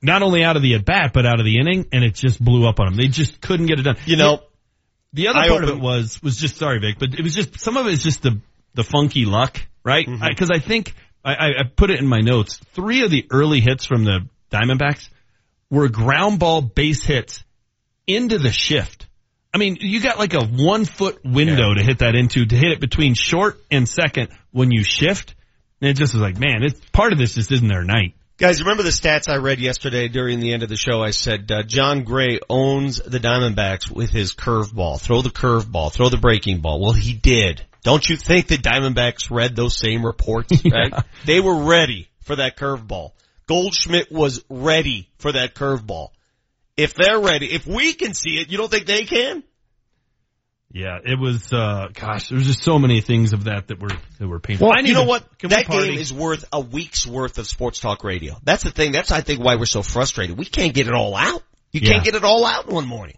Not 0.00 0.22
only 0.22 0.44
out 0.44 0.56
of 0.56 0.62
the 0.62 0.74
at 0.74 0.84
bat, 0.84 1.12
but 1.12 1.26
out 1.26 1.40
of 1.40 1.44
the 1.44 1.58
inning, 1.58 1.86
and 1.92 2.04
it 2.04 2.14
just 2.14 2.42
blew 2.42 2.68
up 2.68 2.78
on 2.78 2.86
them. 2.86 2.96
They 2.96 3.08
just 3.08 3.40
couldn't 3.40 3.66
get 3.66 3.80
it 3.80 3.82
done. 3.82 3.96
You 4.06 4.16
know, 4.16 4.40
the 5.12 5.28
other 5.28 5.40
I 5.40 5.48
part 5.48 5.64
of 5.64 5.70
it 5.70 5.80
was, 5.80 6.22
was 6.22 6.36
just, 6.36 6.56
sorry 6.56 6.78
Vic, 6.78 6.96
but 6.98 7.14
it 7.14 7.22
was 7.22 7.34
just, 7.34 7.58
some 7.58 7.76
of 7.76 7.86
it 7.86 7.94
is 7.94 8.02
just 8.02 8.22
the, 8.22 8.40
the 8.74 8.84
funky 8.84 9.24
luck, 9.24 9.60
right? 9.84 10.06
Mm-hmm. 10.06 10.24
Because 10.28 10.50
I 10.50 10.60
think, 10.60 10.94
I, 11.24 11.34
I, 11.34 11.46
I 11.46 11.62
put 11.74 11.90
it 11.90 11.98
in 11.98 12.06
my 12.06 12.20
notes, 12.20 12.58
three 12.74 13.02
of 13.02 13.10
the 13.10 13.26
early 13.30 13.60
hits 13.60 13.84
from 13.84 14.04
the 14.04 14.28
Diamondbacks 14.50 15.08
were 15.70 15.88
ground 15.88 16.38
ball 16.38 16.62
base 16.62 17.02
hits 17.02 17.44
into 18.06 18.38
the 18.38 18.52
shift. 18.52 19.06
I 19.52 19.58
mean, 19.58 19.78
you 19.80 20.00
got 20.00 20.18
like 20.18 20.34
a 20.34 20.44
one 20.44 20.84
foot 20.84 21.24
window 21.24 21.74
to 21.74 21.82
hit 21.82 21.98
that 21.98 22.14
into, 22.14 22.46
to 22.46 22.56
hit 22.56 22.70
it 22.70 22.80
between 22.80 23.14
short 23.14 23.58
and 23.70 23.88
second 23.88 24.28
when 24.52 24.70
you 24.70 24.84
shift. 24.84 25.34
And 25.80 25.90
it 25.90 25.94
just 25.94 26.12
was 26.12 26.22
like, 26.22 26.38
man, 26.38 26.62
it's 26.62 26.80
part 26.92 27.12
of 27.12 27.18
this 27.18 27.34
just 27.34 27.50
isn't 27.52 27.66
their 27.66 27.84
night. 27.84 28.14
Guys, 28.38 28.62
remember 28.62 28.84
the 28.84 28.90
stats 28.90 29.28
I 29.28 29.38
read 29.38 29.58
yesterday 29.58 30.06
during 30.06 30.38
the 30.38 30.52
end 30.52 30.62
of 30.62 30.68
the 30.68 30.76
show? 30.76 31.02
I 31.02 31.10
said 31.10 31.50
uh, 31.50 31.64
Jon 31.64 32.04
Gray 32.04 32.38
owns 32.48 32.98
the 32.98 33.18
Diamondbacks 33.18 33.90
with 33.90 34.10
his 34.10 34.32
curveball. 34.32 35.00
Throw 35.00 35.22
the 35.22 35.30
curveball. 35.30 35.92
Throw 35.92 36.08
the 36.08 36.18
breaking 36.18 36.60
ball. 36.60 36.80
Well, 36.80 36.92
he 36.92 37.14
did. 37.14 37.66
Don't 37.82 38.08
you 38.08 38.16
think 38.16 38.46
the 38.46 38.56
Diamondbacks 38.56 39.28
read 39.28 39.56
those 39.56 39.76
same 39.76 40.06
reports? 40.06 40.62
Right? 40.72 40.94
They 41.26 41.40
were 41.40 41.64
ready 41.64 42.10
for 42.22 42.36
that 42.36 42.56
curveball. 42.56 43.10
Goldschmidt 43.48 44.12
was 44.12 44.44
ready 44.48 45.10
for 45.18 45.32
that 45.32 45.56
curveball. 45.56 46.10
If 46.76 46.94
they're 46.94 47.18
ready, 47.18 47.52
if 47.52 47.66
we 47.66 47.92
can 47.94 48.14
see 48.14 48.38
it, 48.38 48.52
you 48.52 48.56
don't 48.56 48.70
think 48.70 48.86
they 48.86 49.02
can? 49.02 49.42
Yeah, 50.70 50.98
it 51.02 51.18
was, 51.18 51.50
uh, 51.52 51.88
gosh, 51.94 52.28
there 52.28 52.36
was 52.36 52.46
just 52.46 52.62
so 52.62 52.78
many 52.78 53.00
things 53.00 53.32
of 53.32 53.44
that 53.44 53.68
that 53.68 53.80
were, 53.80 53.88
that 54.18 54.28
were 54.28 54.38
painful. 54.38 54.68
Well, 54.68 54.76
I 54.76 54.82
you 54.82 54.92
know 54.92 55.02
to- 55.04 55.08
what? 55.08 55.38
can 55.38 55.48
That 55.50 55.66
game 55.66 55.94
is 55.98 56.12
worth 56.12 56.44
a 56.52 56.60
week's 56.60 57.06
worth 57.06 57.38
of 57.38 57.46
sports 57.46 57.80
talk 57.80 58.04
radio. 58.04 58.36
That's 58.44 58.64
the 58.64 58.70
thing. 58.70 58.92
That's 58.92 59.10
I 59.10 59.22
think 59.22 59.42
why 59.42 59.56
we're 59.56 59.64
so 59.66 59.82
frustrated. 59.82 60.36
We 60.36 60.44
can't 60.44 60.74
get 60.74 60.86
it 60.86 60.92
all 60.92 61.16
out. 61.16 61.42
You 61.72 61.80
Yeah. 61.82 61.92
can't 61.92 62.04
get 62.04 62.14
it 62.16 62.24
all 62.24 62.44
out 62.44 62.66
in 62.68 62.74
one 62.74 62.86
morning. 62.86 63.16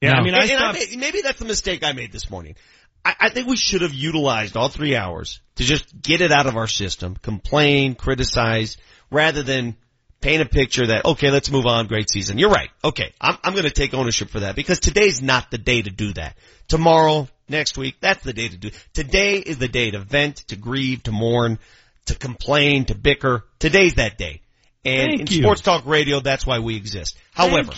Yeah, 0.00 0.14
I 0.14 0.22
mean, 0.24 0.34
I 0.34 0.38
and, 0.42 0.50
and 0.50 0.58
stopped- 0.58 0.78
made- 0.90 0.98
maybe 0.98 1.20
that's 1.22 1.38
the 1.38 1.44
mistake 1.44 1.84
I 1.84 1.92
made 1.92 2.10
this 2.10 2.28
morning. 2.28 2.56
I, 3.04 3.14
I 3.20 3.28
think 3.28 3.46
we 3.46 3.56
should 3.56 3.82
have 3.82 3.94
utilized 3.94 4.56
all 4.56 4.68
three 4.68 4.96
hours 4.96 5.40
to 5.56 5.64
just 5.64 6.00
get 6.02 6.20
it 6.20 6.32
out 6.32 6.46
of 6.46 6.56
our 6.56 6.66
system, 6.66 7.14
complain, 7.16 7.94
criticize, 7.94 8.76
rather 9.10 9.42
than 9.44 9.76
paint 10.24 10.40
a 10.40 10.46
picture 10.46 10.86
that, 10.86 11.04
okay, 11.04 11.30
let's 11.30 11.50
move 11.50 11.66
on, 11.66 11.86
great 11.86 12.10
season. 12.10 12.38
You're 12.38 12.50
right. 12.50 12.70
Okay, 12.82 13.12
I'm, 13.20 13.36
I'm 13.44 13.54
gonna 13.54 13.70
take 13.70 13.92
ownership 13.92 14.30
for 14.30 14.40
that 14.40 14.56
because 14.56 14.80
today's 14.80 15.20
not 15.20 15.50
the 15.50 15.58
day 15.58 15.82
to 15.82 15.90
do 15.90 16.14
that. 16.14 16.36
Tomorrow, 16.66 17.28
next 17.48 17.76
week, 17.76 17.96
that's 18.00 18.24
the 18.24 18.32
day 18.32 18.48
to 18.48 18.56
do. 18.56 18.70
Today 18.94 19.36
is 19.36 19.58
the 19.58 19.68
day 19.68 19.90
to 19.90 19.98
vent, 19.98 20.36
to 20.48 20.56
grieve, 20.56 21.02
to 21.02 21.12
mourn, 21.12 21.58
to 22.06 22.14
complain, 22.14 22.86
to 22.86 22.94
bicker. 22.94 23.44
Today's 23.58 23.96
that 23.96 24.16
day. 24.16 24.40
And 24.86 25.10
Thank 25.10 25.20
in 25.20 25.36
you. 25.36 25.42
Sports 25.42 25.60
Talk 25.62 25.86
Radio, 25.86 26.20
that's 26.20 26.46
why 26.46 26.58
we 26.58 26.76
exist. 26.76 27.16
However, 27.32 27.72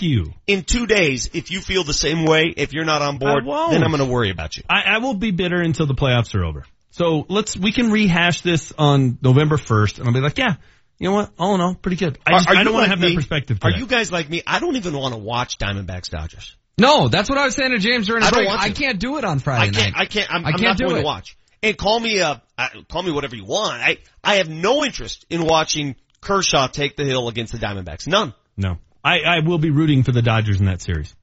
in 0.46 0.62
two 0.62 0.86
days, 0.86 1.30
if 1.34 1.52
you 1.52 1.60
feel 1.60 1.84
the 1.84 1.92
same 1.92 2.24
way, 2.24 2.52
if 2.56 2.72
you're 2.72 2.84
not 2.84 3.00
on 3.00 3.18
board, 3.18 3.44
then 3.44 3.84
I'm 3.84 3.90
going 3.90 4.04
to 4.04 4.12
worry 4.12 4.30
about 4.30 4.56
you. 4.56 4.64
I, 4.68 4.82
I 4.86 4.98
will 4.98 5.14
be 5.14 5.30
bitter 5.30 5.60
until 5.60 5.86
the 5.86 5.94
playoffs 5.94 6.34
are 6.34 6.44
over. 6.44 6.64
So 6.90 7.24
let's, 7.28 7.56
we 7.56 7.70
can 7.70 7.92
rehash 7.92 8.40
this 8.40 8.72
on 8.76 9.18
November 9.22 9.56
1st 9.56 9.98
and 9.98 10.08
I'll 10.08 10.14
be 10.14 10.20
like, 10.20 10.38
yeah, 10.38 10.56
you 10.98 11.08
know 11.10 11.14
what? 11.16 11.30
All 11.38 11.54
in 11.54 11.60
all, 11.60 11.74
pretty 11.74 11.96
good. 11.96 12.18
I, 12.26 12.32
just, 12.32 12.48
I 12.48 12.64
don't 12.64 12.72
want 12.72 12.82
like 12.82 12.84
to 12.86 12.90
have 12.90 13.00
that 13.00 13.08
me? 13.08 13.16
perspective 13.16 13.58
Are 13.62 13.70
you 13.70 13.86
guys 13.86 14.10
like 14.10 14.28
me? 14.30 14.42
I 14.46 14.58
don't 14.60 14.76
even 14.76 14.96
want 14.96 15.12
to 15.14 15.18
watch 15.18 15.58
Diamondbacks 15.58 16.10
Dodgers. 16.10 16.56
No, 16.78 17.08
that's 17.08 17.28
what 17.30 17.38
I 17.38 17.44
was 17.46 17.54
saying 17.54 17.70
to 17.72 17.78
James 17.78 18.06
during 18.06 18.20
the 18.22 18.26
I 18.28 18.30
break. 18.30 18.48
I 18.50 18.70
can't 18.70 18.98
do 19.00 19.16
it 19.18 19.24
on 19.24 19.38
Friday 19.38 19.68
I 19.68 19.70
can't. 19.70 19.94
night. 19.96 20.00
I 20.02 20.04
can't. 20.06 20.30
I'm, 20.32 20.44
I 20.44 20.48
I'm 20.48 20.52
can't 20.54 20.62
not 20.62 20.76
do 20.78 20.84
going 20.84 20.96
it. 20.96 21.00
to 21.00 21.06
watch. 21.06 21.36
And 21.62 21.76
call 21.76 21.98
me 21.98 22.20
uh, 22.20 22.36
uh, 22.58 22.68
call 22.90 23.02
me 23.02 23.10
whatever 23.12 23.34
you 23.34 23.44
want. 23.46 23.80
I 23.82 23.98
I 24.22 24.36
have 24.36 24.48
no 24.50 24.84
interest 24.84 25.24
in 25.30 25.44
watching 25.44 25.96
Kershaw 26.20 26.66
take 26.68 26.96
the 26.96 27.04
hill 27.04 27.28
against 27.28 27.52
the 27.52 27.58
Diamondbacks. 27.58 28.06
None. 28.06 28.34
No. 28.56 28.76
I, 29.02 29.20
I 29.20 29.40
will 29.44 29.58
be 29.58 29.70
rooting 29.70 30.02
for 30.02 30.12
the 30.12 30.20
Dodgers 30.22 30.60
in 30.60 30.66
that 30.66 30.82
series. 30.82 31.14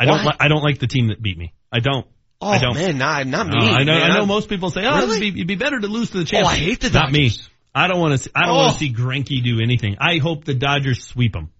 I 0.00 0.06
don't 0.06 0.24
li- 0.24 0.36
I 0.40 0.48
don't 0.48 0.62
like 0.62 0.78
the 0.78 0.86
team 0.86 1.08
that 1.08 1.22
beat 1.22 1.38
me. 1.38 1.52
I 1.70 1.78
don't. 1.80 2.06
Oh 2.40 2.48
I 2.48 2.58
don't. 2.58 2.74
man, 2.74 2.98
not 2.98 3.26
not 3.26 3.46
me. 3.46 3.58
No, 3.58 3.72
I 3.72 3.84
know. 3.84 3.92
man. 3.92 4.02
I 4.02 4.08
know. 4.08 4.14
I'm- 4.20 4.28
Most 4.28 4.48
people 4.48 4.70
say, 4.70 4.84
"Oh, 4.84 4.96
Really? 4.98 5.10
it'd, 5.18 5.20
be, 5.34 5.40
it'd 5.40 5.46
be 5.48 5.54
better 5.56 5.78
to 5.78 5.86
lose 5.86 6.10
to 6.10 6.24
the 6.24 6.36
Oh. 6.36 6.44
I 6.46 6.56
hate 6.56 6.80
the 6.80 6.90
Dodgers. 6.90 7.02
Not 7.02 7.12
me. 7.12 7.30
Dodgers. 7.74 7.84
I 7.84 7.88
don't 7.88 8.00
want 8.00 8.22
to. 8.22 8.30
I 8.34 8.46
don't 8.46 8.50
Oh. 8.56 8.58
want 8.62 8.72
to 8.74 8.78
see 8.78 8.92
Greinke 8.92 9.42
do 9.42 9.60
anything. 9.60 9.96
I 10.00 10.18
hope 10.18 10.44
the 10.44 10.54
Dodgers 10.54 11.04
sweep 11.04 11.32
them. 11.32 11.50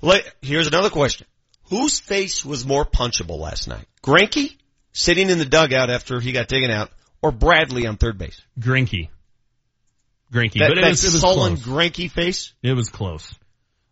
Let- 0.00 0.24
here's 0.42 0.66
another 0.66 0.90
question: 0.90 1.26
Whose 1.64 1.98
face 1.98 2.44
was 2.44 2.64
more 2.64 2.84
punchable 2.84 3.38
last 3.38 3.68
night? 3.68 3.84
Greinke 4.02 4.56
sitting 4.92 5.30
in 5.30 5.38
the 5.38 5.44
dugout 5.44 5.90
after 5.90 6.20
he 6.20 6.32
got 6.32 6.48
taken 6.48 6.70
out, 6.70 6.90
or 7.22 7.32
Bradley 7.32 7.86
on 7.86 7.96
third 7.96 8.18
base? 8.18 8.40
Greinke. 8.58 9.08
Greinke, 10.32 10.58
That, 10.58 10.68
but 10.68 10.78
it 10.78 10.82
that 10.82 10.90
was, 10.90 11.04
it 11.04 11.12
was 11.12 11.20
sullen 11.22 11.56
close. 11.56 11.66
Greinke 11.90 12.10
face. 12.10 12.52
It 12.62 12.74
was 12.74 12.90
close. 12.90 13.34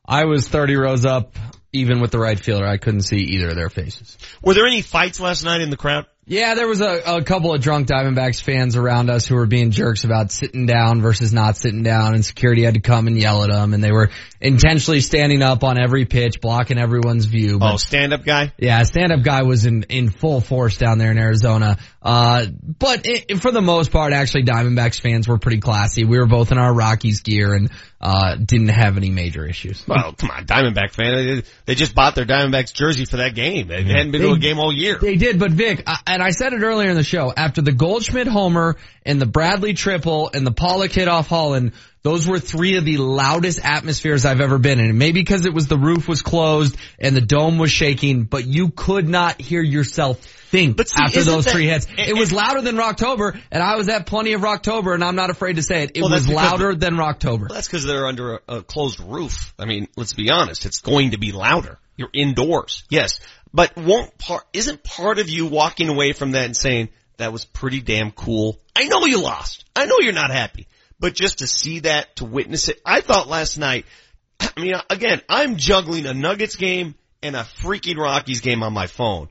I 0.08 0.26
was 0.26 0.46
30 0.46 0.76
rows 0.76 1.04
up, 1.06 1.34
even 1.72 2.00
with 2.00 2.10
the 2.12 2.18
right 2.18 2.38
fielder. 2.38 2.66
I 2.66 2.76
couldn't 2.76 3.00
see 3.02 3.16
either 3.16 3.48
of 3.48 3.56
their 3.56 3.70
faces. 3.70 4.16
Were 4.42 4.54
there 4.54 4.66
any 4.66 4.82
fights 4.82 5.18
last 5.18 5.44
night 5.44 5.62
in 5.62 5.70
the 5.70 5.76
crowd? 5.78 6.06
Yeah, 6.28 6.54
there 6.54 6.66
was 6.66 6.80
a, 6.80 7.18
a 7.18 7.22
couple 7.22 7.54
of 7.54 7.60
drunk 7.60 7.86
Diamondbacks 7.86 8.42
fans 8.42 8.74
around 8.74 9.10
us 9.10 9.26
who 9.26 9.36
were 9.36 9.46
being 9.46 9.70
jerks 9.70 10.02
about 10.02 10.32
sitting 10.32 10.66
down 10.66 11.00
versus 11.00 11.32
not 11.32 11.56
sitting 11.56 11.84
down 11.84 12.14
and 12.14 12.24
security 12.24 12.64
had 12.64 12.74
to 12.74 12.80
come 12.80 13.06
and 13.06 13.16
yell 13.16 13.44
at 13.44 13.50
them 13.50 13.74
and 13.74 13.82
they 13.82 13.92
were 13.92 14.10
intentionally 14.40 15.00
standing 15.00 15.40
up 15.40 15.62
on 15.62 15.78
every 15.78 16.04
pitch, 16.04 16.40
blocking 16.40 16.78
everyone's 16.78 17.26
view. 17.26 17.60
But 17.60 17.74
Oh, 17.74 17.76
stand 17.76 18.12
up 18.12 18.24
guy. 18.24 18.52
Yeah, 18.58 18.82
stand 18.82 19.12
up 19.12 19.22
guy 19.22 19.42
was 19.42 19.66
in, 19.66 19.84
in 19.84 20.10
full 20.10 20.40
force 20.40 20.76
down 20.78 20.98
there 20.98 21.12
in 21.12 21.18
Arizona. 21.18 21.78
Uh, 22.06 22.46
but 22.78 23.00
it, 23.04 23.40
for 23.40 23.50
the 23.50 23.60
most 23.60 23.90
part, 23.90 24.12
actually 24.12 24.44
Diamondbacks 24.44 25.00
fans 25.00 25.26
were 25.26 25.38
pretty 25.38 25.58
classy. 25.58 26.04
We 26.04 26.20
were 26.20 26.26
both 26.26 26.52
in 26.52 26.58
our 26.58 26.72
Rockies 26.72 27.22
gear 27.22 27.52
and, 27.52 27.68
uh, 28.00 28.36
didn't 28.36 28.68
have 28.68 28.96
any 28.96 29.10
major 29.10 29.44
issues. 29.44 29.82
Well, 29.88 30.12
come 30.12 30.30
on, 30.30 30.46
Diamondback 30.46 30.92
fan. 30.92 31.14
They, 31.16 31.42
they 31.64 31.74
just 31.74 31.96
bought 31.96 32.14
their 32.14 32.24
Diamondbacks 32.24 32.72
jersey 32.72 33.06
for 33.06 33.16
that 33.16 33.34
game. 33.34 33.66
They 33.66 33.82
hadn't 33.82 34.12
been 34.12 34.22
to 34.22 34.30
a 34.30 34.38
game 34.38 34.60
all 34.60 34.72
year. 34.72 34.98
They 35.00 35.16
did, 35.16 35.40
but 35.40 35.50
Vic, 35.50 35.82
I, 35.84 35.98
and 36.06 36.22
I 36.22 36.30
said 36.30 36.52
it 36.52 36.62
earlier 36.62 36.90
in 36.90 36.94
the 36.94 37.02
show, 37.02 37.32
after 37.36 37.60
the 37.60 37.72
Goldschmidt 37.72 38.28
homer 38.28 38.76
and 39.04 39.20
the 39.20 39.26
Bradley 39.26 39.74
triple 39.74 40.30
and 40.32 40.46
the 40.46 40.52
Pollock 40.52 40.92
hit 40.92 41.08
off 41.08 41.26
Holland, 41.26 41.72
those 42.06 42.24
were 42.24 42.38
three 42.38 42.76
of 42.76 42.84
the 42.84 42.98
loudest 42.98 43.58
atmospheres 43.64 44.24
I've 44.24 44.40
ever 44.40 44.58
been 44.58 44.78
in. 44.78 44.96
Maybe 44.96 45.18
because 45.22 45.44
it 45.44 45.52
was 45.52 45.66
the 45.66 45.76
roof 45.76 46.06
was 46.06 46.22
closed 46.22 46.76
and 47.00 47.16
the 47.16 47.20
dome 47.20 47.58
was 47.58 47.72
shaking, 47.72 48.22
but 48.22 48.46
you 48.46 48.68
could 48.68 49.08
not 49.08 49.40
hear 49.40 49.60
yourself 49.60 50.20
think 50.20 50.76
But 50.76 50.88
see, 50.88 51.02
after 51.02 51.24
those 51.24 51.46
that- 51.46 51.50
three 51.50 51.66
hits. 51.66 51.88
and- 51.88 51.98
It 51.98 52.16
was 52.16 52.30
louder 52.30 52.60
than 52.62 52.76
Rocktober, 52.76 53.36
and 53.50 53.60
I 53.60 53.74
was 53.74 53.88
at 53.88 54.06
plenty 54.06 54.34
of 54.34 54.40
Rocktober, 54.42 54.94
and 54.94 55.02
I'm 55.02 55.16
not 55.16 55.30
afraid 55.30 55.56
to 55.56 55.64
say 55.64 55.82
it. 55.82 55.96
It 55.96 56.02
Well, 56.02 56.10
was 56.12 56.28
louder 56.28 56.76
than 56.76 56.94
Rocktober. 56.94 57.48
Well, 57.48 57.54
that's 57.54 57.66
because 57.66 57.84
they're 57.84 58.06
under 58.06 58.34
a, 58.34 58.40
a 58.58 58.62
closed 58.62 59.00
roof. 59.00 59.52
I 59.58 59.64
mean, 59.64 59.88
let's 59.96 60.12
be 60.12 60.30
honest. 60.30 60.64
It's 60.64 60.78
going 60.82 61.10
to 61.10 61.18
be 61.18 61.32
louder. 61.32 61.76
You're 61.96 62.10
indoors. 62.12 62.84
Yes. 62.88 63.18
But 63.52 63.76
won't 63.76 64.16
part, 64.16 64.44
isn't 64.52 64.84
part 64.84 65.18
of 65.18 65.28
you 65.28 65.46
walking 65.46 65.88
away 65.88 66.12
from 66.12 66.30
that 66.32 66.44
and 66.44 66.56
saying, 66.56 66.90
that 67.16 67.32
was 67.32 67.44
pretty 67.44 67.80
damn 67.80 68.12
cool. 68.12 68.60
I 68.76 68.84
know 68.84 69.06
you 69.06 69.20
lost. 69.20 69.64
I 69.74 69.86
know 69.86 69.96
you're 69.98 70.12
not 70.12 70.30
happy. 70.30 70.68
But 70.98 71.14
just 71.14 71.38
to 71.38 71.46
see 71.46 71.80
that, 71.80 72.16
to 72.16 72.24
witness 72.24 72.68
it, 72.68 72.80
I 72.84 73.00
thought 73.00 73.28
last 73.28 73.58
night, 73.58 73.86
I 74.40 74.60
mean, 74.60 74.74
again, 74.88 75.20
I'm 75.28 75.56
juggling 75.56 76.06
a 76.06 76.14
Nuggets 76.14 76.56
game 76.56 76.94
and 77.22 77.36
a 77.36 77.40
freaking 77.40 77.96
Rockies 77.96 78.40
game 78.40 78.62
on 78.62 78.72
my 78.72 78.86
phone. 78.86 79.28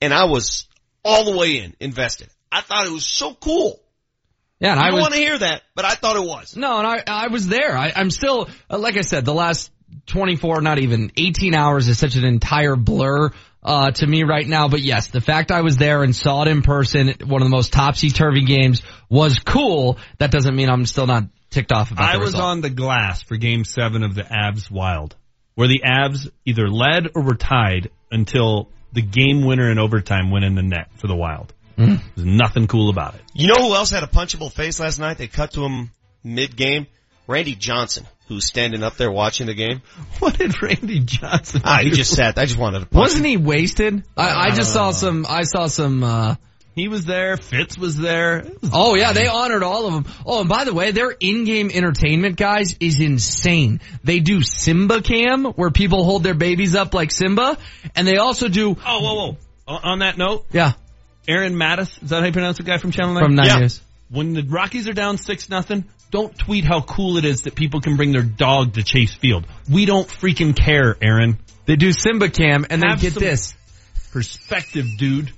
And 0.00 0.14
I 0.14 0.24
was 0.24 0.68
all 1.04 1.24
the 1.24 1.36
way 1.36 1.58
in, 1.58 1.74
invested. 1.80 2.28
I 2.52 2.60
thought 2.60 2.86
it 2.86 2.92
was 2.92 3.06
so 3.06 3.34
cool. 3.34 3.80
Yeah, 4.60 4.72
and 4.72 4.80
I 4.80 4.90
don't 4.90 5.00
want 5.00 5.14
to 5.14 5.20
hear 5.20 5.38
that, 5.38 5.62
but 5.76 5.84
I 5.84 5.94
thought 5.94 6.16
it 6.16 6.24
was. 6.24 6.56
No, 6.56 6.78
and 6.78 6.86
I 6.86 7.02
I 7.06 7.28
was 7.28 7.46
there. 7.46 7.76
I, 7.76 7.92
I'm 7.94 8.10
still 8.10 8.48
like 8.68 8.96
I 8.96 9.02
said, 9.02 9.24
the 9.24 9.34
last 9.34 9.70
24, 10.06 10.60
not 10.60 10.78
even 10.78 11.12
18 11.16 11.54
hours 11.54 11.86
is 11.86 11.98
such 11.98 12.16
an 12.16 12.24
entire 12.24 12.74
blur 12.74 13.30
uh, 13.62 13.90
to 13.90 14.06
me 14.06 14.22
right 14.24 14.46
now. 14.46 14.68
But 14.68 14.80
yes, 14.80 15.08
the 15.08 15.20
fact 15.20 15.50
I 15.50 15.62
was 15.62 15.76
there 15.76 16.02
and 16.02 16.14
saw 16.14 16.42
it 16.42 16.48
in 16.48 16.62
person, 16.62 17.14
one 17.26 17.42
of 17.42 17.46
the 17.46 17.54
most 17.54 17.72
topsy 17.72 18.10
turvy 18.10 18.44
games, 18.44 18.82
was 19.08 19.38
cool. 19.38 19.98
That 20.18 20.30
doesn't 20.30 20.54
mean 20.54 20.70
I'm 20.70 20.86
still 20.86 21.06
not 21.06 21.24
ticked 21.50 21.72
off 21.72 21.90
about 21.90 22.04
it. 22.04 22.08
I 22.08 22.12
the 22.14 22.20
was 22.20 22.28
result. 22.30 22.44
on 22.44 22.60
the 22.60 22.70
glass 22.70 23.22
for 23.22 23.36
game 23.36 23.64
seven 23.64 24.02
of 24.02 24.14
the 24.14 24.22
Avs 24.22 24.70
Wild, 24.70 25.16
where 25.54 25.68
the 25.68 25.82
Avs 25.84 26.30
either 26.44 26.68
led 26.68 27.08
or 27.14 27.22
were 27.22 27.34
tied 27.34 27.90
until 28.10 28.70
the 28.92 29.02
game 29.02 29.44
winner 29.44 29.70
in 29.70 29.78
overtime 29.78 30.30
went 30.30 30.44
in 30.44 30.54
the 30.54 30.62
net 30.62 30.88
for 30.96 31.06
the 31.06 31.16
Wild. 31.16 31.52
Mm. 31.76 32.00
There's 32.16 32.26
nothing 32.26 32.66
cool 32.66 32.90
about 32.90 33.14
it. 33.14 33.20
You 33.34 33.48
know 33.48 33.68
who 33.68 33.74
else 33.74 33.90
had 33.90 34.02
a 34.02 34.08
punchable 34.08 34.50
face 34.50 34.80
last 34.80 34.98
night? 34.98 35.18
They 35.18 35.28
cut 35.28 35.52
to 35.52 35.64
him 35.64 35.92
mid 36.24 36.56
game. 36.56 36.86
Randy 37.28 37.54
Johnson, 37.54 38.06
who's 38.26 38.46
standing 38.46 38.82
up 38.82 38.96
there 38.96 39.10
watching 39.12 39.46
the 39.46 39.54
game. 39.54 39.82
What 40.18 40.36
did 40.38 40.60
Randy 40.60 40.98
Johnson? 41.00 41.60
Ah, 41.64 41.78
he 41.82 41.90
just 41.90 42.12
sat. 42.14 42.36
I 42.38 42.46
just 42.46 42.58
wanted 42.58 42.80
to. 42.80 42.86
Punch 42.90 43.00
Wasn't 43.00 43.24
him. 43.24 43.30
he 43.30 43.36
wasted? 43.36 44.02
I, 44.16 44.48
I 44.48 44.50
just 44.54 44.72
saw 44.72 44.88
Uh. 44.88 44.92
some. 44.92 45.26
I 45.28 45.42
saw 45.42 45.66
some. 45.68 46.02
uh 46.02 46.34
He 46.74 46.88
was 46.88 47.04
there. 47.04 47.36
Fitz 47.36 47.76
was 47.78 47.96
there. 47.96 48.44
Was- 48.62 48.70
Oh 48.72 48.94
yeah, 48.96 49.12
they 49.12 49.26
honored 49.28 49.62
all 49.62 49.86
of 49.86 49.92
them. 50.04 50.12
Oh, 50.26 50.40
and 50.40 50.48
by 50.48 50.64
the 50.64 50.72
way, 50.74 50.90
their 50.92 51.10
in-game 51.10 51.70
entertainment, 51.72 52.36
guys, 52.36 52.76
is 52.80 52.98
insane. 53.00 53.80
They 54.04 54.20
do 54.20 54.42
Simba 54.42 55.02
Cam, 55.02 55.44
where 55.44 55.70
people 55.70 56.04
hold 56.04 56.22
their 56.24 56.34
babies 56.34 56.74
up 56.74 56.94
like 56.94 57.10
Simba, 57.12 57.58
and 57.94 58.06
they 58.08 58.16
also 58.16 58.48
do. 58.48 58.76
Oh, 58.86 59.00
whoa, 59.00 59.14
whoa. 59.14 59.36
On 59.68 59.80
on 59.84 59.98
that 60.00 60.16
note, 60.18 60.46
Yeah, 60.50 60.72
Aaron 61.28 61.54
Mattis, 61.54 62.02
is 62.02 62.08
that 62.10 62.20
how 62.20 62.26
you 62.26 62.32
pronounce 62.32 62.56
the 62.56 62.62
guy 62.64 62.78
from 62.78 62.90
Channel 62.90 63.14
9? 63.14 63.22
from 63.22 63.34
nine 63.34 63.46
Yeah. 63.46 63.58
years. 63.58 63.80
When 64.10 64.32
the 64.32 64.42
Rockies 64.42 64.88
are 64.88 64.94
down 64.94 65.18
six 65.18 65.50
nothing, 65.50 65.84
don't 66.10 66.36
tweet 66.38 66.64
how 66.64 66.80
cool 66.80 67.16
it 67.18 67.24
is 67.24 67.42
that 67.42 67.54
people 67.54 67.80
can 67.80 67.96
bring 67.96 68.12
their 68.12 68.22
dog 68.22 68.74
to 68.74 68.82
Chase 68.82 69.14
Field. 69.14 69.46
We 69.70 69.84
don't 69.84 70.08
freaking 70.08 70.56
care, 70.56 70.96
Aaron. 71.02 71.38
They 71.66 71.76
do 71.76 71.92
Simba 71.92 72.30
Cam, 72.30 72.64
and 72.70 72.80
then 72.82 72.90
Have 72.90 73.00
get 73.00 73.14
this. 73.14 73.54
Perspective, 74.12 74.86
dude. 74.96 75.32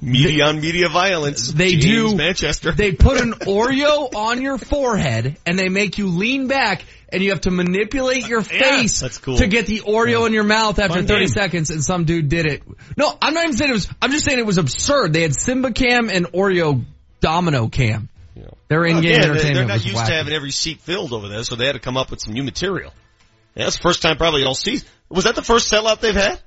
media 0.00 0.46
on 0.46 0.60
media 0.60 0.88
violence. 0.88 1.52
They 1.52 1.72
James 1.76 2.12
do- 2.12 2.16
Manchester. 2.16 2.72
They 2.72 2.92
put 2.92 3.20
an 3.20 3.32
Oreo 3.32 4.14
on 4.14 4.40
your 4.40 4.56
forehead, 4.56 5.36
and 5.44 5.58
they 5.58 5.68
make 5.68 5.98
you 5.98 6.06
lean 6.06 6.46
back, 6.46 6.84
and 7.10 7.22
you 7.22 7.30
have 7.30 7.42
to 7.42 7.50
manipulate 7.50 8.26
your 8.28 8.40
Yeah, 8.40 8.44
face 8.78 9.00
that's 9.00 9.18
cool. 9.18 9.36
to 9.38 9.46
get 9.46 9.66
the 9.66 9.80
Oreo 9.80 10.26
in 10.26 10.32
your 10.32 10.44
mouth 10.44 10.78
after 10.78 10.94
Fun 10.98 11.06
30 11.06 11.20
game. 11.26 11.28
seconds, 11.28 11.70
and 11.70 11.84
some 11.84 12.04
dude 12.04 12.28
did 12.28 12.46
it. 12.46 12.62
No, 12.96 13.12
I'm 13.20 13.34
not 13.34 13.44
even 13.44 13.56
saying 13.56 13.70
it 13.70 13.74
was, 13.74 13.88
I'm 14.00 14.12
just 14.12 14.24
saying 14.24 14.38
it 14.38 14.46
was 14.46 14.58
absurd. 14.58 15.12
They 15.12 15.22
had 15.22 15.34
Simba 15.34 15.72
Cam 15.72 16.08
and 16.08 16.32
Oreo 16.32 16.84
Domino 17.20 17.68
Cam. 17.68 18.08
Their 18.68 18.80
Well, 18.80 18.90
in-game 18.90 18.98
again, 18.98 19.20
they're- 19.22 19.30
entertainment 19.32 19.54
They're 19.68 19.76
not 19.76 19.84
used 19.84 19.96
wacky. 19.98 20.06
to 20.06 20.14
having 20.14 20.32
every 20.34 20.50
seat 20.50 20.80
filled 20.80 21.12
over 21.12 21.28
there, 21.28 21.42
so 21.44 21.56
they 21.56 21.66
had 21.66 21.72
to 21.72 21.78
come 21.80 21.96
up 21.96 22.10
with 22.10 22.20
some 22.20 22.34
new 22.34 22.42
material. 22.42 22.92
Yeah, 23.54 23.64
that's 23.64 23.76
the 23.76 23.82
first 23.82 24.02
time 24.02 24.16
probably 24.16 24.44
all 24.44 24.54
season. 24.54 24.86
Was 25.08 25.24
that 25.24 25.34
the 25.34 25.42
first 25.42 25.72
sellout 25.72 26.00
they've 26.00 26.14
had? 26.14 26.40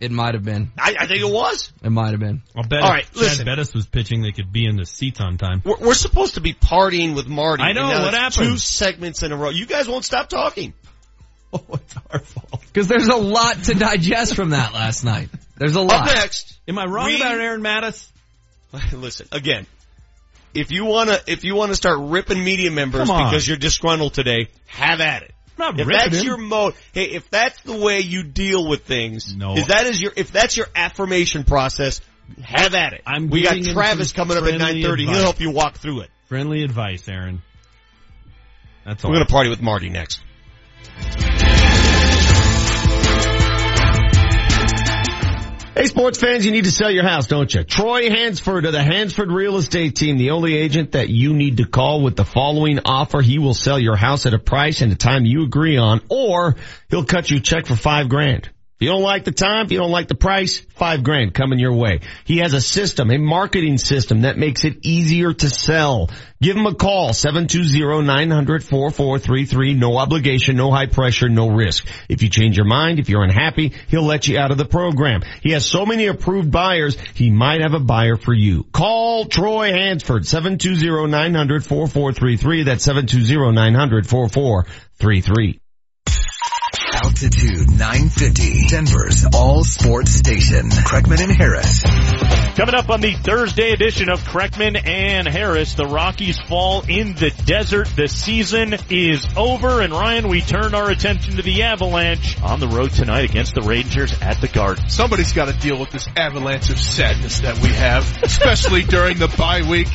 It 0.00 0.10
might 0.10 0.32
have 0.34 0.44
been. 0.44 0.72
I, 0.78 0.94
I 0.98 1.06
think 1.06 1.20
it 1.20 1.28
was. 1.30 1.70
It 1.84 1.90
might 1.90 2.12
have 2.12 2.20
been. 2.20 2.40
I'll 2.56 2.62
bet 2.66 2.80
All 2.80 2.86
if 2.88 2.90
right, 2.94 3.04
Chad 3.04 3.16
listen. 3.16 3.44
Bettis 3.44 3.74
was 3.74 3.84
pitching, 3.86 4.22
they 4.22 4.32
could 4.32 4.50
be 4.50 4.64
in 4.64 4.76
the 4.76 4.86
seats 4.86 5.20
on 5.20 5.36
time. 5.36 5.60
We're, 5.62 5.76
we're 5.76 5.94
supposed 5.94 6.34
to 6.34 6.40
be 6.40 6.54
partying 6.54 7.14
with 7.14 7.26
Marty. 7.28 7.62
I 7.62 7.72
know, 7.72 7.86
what 7.86 8.14
happened? 8.14 8.32
Two 8.48 8.56
segments 8.56 9.22
in 9.22 9.30
a 9.30 9.36
row. 9.36 9.50
You 9.50 9.66
guys 9.66 9.86
won't 9.88 10.04
stop 10.04 10.28
talking. 10.28 10.72
Oh, 11.52 11.64
it's 11.74 11.94
our 12.12 12.20
fault. 12.20 12.62
Cause 12.72 12.86
there's 12.86 13.08
a 13.08 13.16
lot 13.16 13.64
to 13.64 13.74
digest 13.74 14.36
from 14.36 14.50
that 14.50 14.72
last 14.72 15.02
night. 15.02 15.30
There's 15.56 15.74
a 15.74 15.80
lot. 15.80 16.02
Up 16.02 16.06
lot. 16.06 16.14
next, 16.14 16.56
Am 16.68 16.78
I 16.78 16.84
wrong 16.86 17.06
We- 17.06 17.16
about 17.16 17.40
Aaron 17.40 17.60
Mattis? 17.60 18.08
listen 18.92 19.26
again. 19.32 19.66
If 20.54 20.70
you 20.72 20.84
wanna, 20.84 21.18
if 21.26 21.44
you 21.44 21.54
wanna 21.54 21.74
start 21.74 21.98
ripping 22.00 22.42
media 22.42 22.70
members 22.70 23.08
because 23.08 23.46
you're 23.46 23.56
disgruntled 23.56 24.14
today, 24.14 24.48
have 24.66 25.00
at 25.00 25.22
it. 25.22 25.32
I'm 25.58 25.76
not 25.76 25.80
If 25.80 25.88
that's 25.88 26.16
him. 26.18 26.24
your 26.24 26.36
mode, 26.38 26.74
hey, 26.92 27.04
if 27.04 27.28
that's 27.30 27.60
the 27.62 27.76
way 27.76 28.00
you 28.00 28.22
deal 28.22 28.66
with 28.66 28.84
things, 28.84 29.34
No. 29.36 29.54
is 29.56 29.66
that 29.66 29.86
is 29.86 30.00
your, 30.00 30.12
if 30.16 30.32
that's 30.32 30.56
your 30.56 30.66
affirmation 30.74 31.44
process, 31.44 32.00
have 32.42 32.74
at 32.74 32.94
it. 32.94 33.02
I'm 33.06 33.28
we 33.28 33.42
got 33.42 33.56
Travis 33.62 34.12
coming 34.12 34.36
up 34.36 34.44
at 34.44 34.54
9.30. 34.60 34.98
He'll 35.00 35.12
help 35.22 35.40
you 35.40 35.50
walk 35.50 35.76
through 35.76 36.00
it. 36.00 36.10
Friendly 36.28 36.62
advice, 36.62 37.08
Aaron. 37.08 37.42
That's 38.86 39.04
all. 39.04 39.10
We're 39.10 39.16
gonna 39.16 39.26
party 39.26 39.50
with 39.50 39.60
Marty 39.60 39.90
next. 39.90 40.22
Hey 45.72 45.86
sports 45.86 46.18
fans, 46.18 46.44
you 46.44 46.50
need 46.50 46.64
to 46.64 46.72
sell 46.72 46.90
your 46.90 47.04
house, 47.04 47.28
don't 47.28 47.54
you? 47.54 47.62
Troy 47.62 48.10
Hansford 48.10 48.64
of 48.64 48.72
the 48.72 48.82
Hansford 48.82 49.30
Real 49.30 49.56
Estate 49.56 49.94
Team, 49.94 50.18
the 50.18 50.30
only 50.30 50.56
agent 50.56 50.92
that 50.92 51.08
you 51.08 51.32
need 51.32 51.58
to 51.58 51.64
call 51.64 52.02
with 52.02 52.16
the 52.16 52.24
following 52.24 52.80
offer. 52.84 53.20
He 53.20 53.38
will 53.38 53.54
sell 53.54 53.78
your 53.78 53.94
house 53.94 54.26
at 54.26 54.34
a 54.34 54.38
price 54.40 54.80
and 54.80 54.90
a 54.92 54.96
time 54.96 55.24
you 55.24 55.44
agree 55.44 55.76
on, 55.76 56.00
or 56.08 56.56
he'll 56.90 57.04
cut 57.04 57.30
you 57.30 57.36
a 57.36 57.40
check 57.40 57.66
for 57.66 57.76
five 57.76 58.08
grand. 58.08 58.50
You 58.80 58.88
don't 58.88 59.02
like 59.02 59.24
the 59.24 59.30
time, 59.30 59.66
you 59.68 59.76
don't 59.76 59.90
like 59.90 60.08
the 60.08 60.14
price, 60.14 60.60
five 60.74 61.02
grand 61.02 61.34
coming 61.34 61.58
your 61.58 61.74
way. 61.74 62.00
He 62.24 62.38
has 62.38 62.54
a 62.54 62.62
system, 62.62 63.10
a 63.10 63.18
marketing 63.18 63.76
system 63.76 64.22
that 64.22 64.38
makes 64.38 64.64
it 64.64 64.86
easier 64.86 65.34
to 65.34 65.50
sell. 65.50 66.08
Give 66.40 66.56
him 66.56 66.64
a 66.64 66.74
call, 66.74 67.10
720-900-4433. 67.10 69.76
No 69.76 69.98
obligation, 69.98 70.56
no 70.56 70.70
high 70.70 70.86
pressure, 70.86 71.28
no 71.28 71.50
risk. 71.50 71.86
If 72.08 72.22
you 72.22 72.30
change 72.30 72.56
your 72.56 72.64
mind, 72.64 72.98
if 72.98 73.10
you're 73.10 73.22
unhappy, 73.22 73.74
he'll 73.88 74.06
let 74.06 74.28
you 74.28 74.38
out 74.38 74.50
of 74.50 74.56
the 74.56 74.64
program. 74.64 75.20
He 75.42 75.52
has 75.52 75.66
so 75.66 75.84
many 75.84 76.06
approved 76.06 76.50
buyers, 76.50 76.96
he 77.12 77.30
might 77.30 77.60
have 77.60 77.74
a 77.74 77.80
buyer 77.80 78.16
for 78.16 78.32
you. 78.32 78.64
Call 78.72 79.26
Troy 79.26 79.72
Hansford, 79.72 80.22
720-900-4433. 80.22 82.64
That's 82.64 82.86
720-900-4433. 82.86 85.60
Altitude 87.02 87.70
950, 87.70 88.66
Denver's 88.66 89.24
all 89.32 89.64
sports 89.64 90.12
station. 90.12 90.68
Kreckman 90.68 91.20
and 91.22 91.32
Harris. 91.32 92.49
Coming 92.60 92.74
up 92.74 92.90
on 92.90 93.00
the 93.00 93.14
Thursday 93.14 93.72
edition 93.72 94.10
of 94.10 94.20
Kreckman 94.20 94.86
and 94.86 95.26
Harris, 95.26 95.72
the 95.76 95.86
Rockies 95.86 96.38
fall 96.38 96.82
in 96.86 97.14
the 97.14 97.30
desert. 97.46 97.88
The 97.96 98.06
season 98.06 98.76
is 98.90 99.26
over, 99.34 99.80
and 99.80 99.94
Ryan, 99.94 100.28
we 100.28 100.42
turn 100.42 100.74
our 100.74 100.90
attention 100.90 101.36
to 101.36 101.42
the 101.42 101.62
Avalanche 101.62 102.38
on 102.42 102.60
the 102.60 102.68
road 102.68 102.90
tonight 102.90 103.30
against 103.30 103.54
the 103.54 103.62
Rangers 103.62 104.12
at 104.20 104.42
the 104.42 104.48
Garden. 104.48 104.90
Somebody's 104.90 105.32
got 105.32 105.46
to 105.46 105.58
deal 105.58 105.80
with 105.80 105.88
this 105.88 106.06
avalanche 106.14 106.68
of 106.68 106.78
sadness 106.78 107.40
that 107.40 107.56
we 107.62 107.70
have, 107.70 108.04
especially 108.24 108.82
during 108.90 109.16
the 109.16 109.28
bye 109.38 109.62
week. 109.62 109.88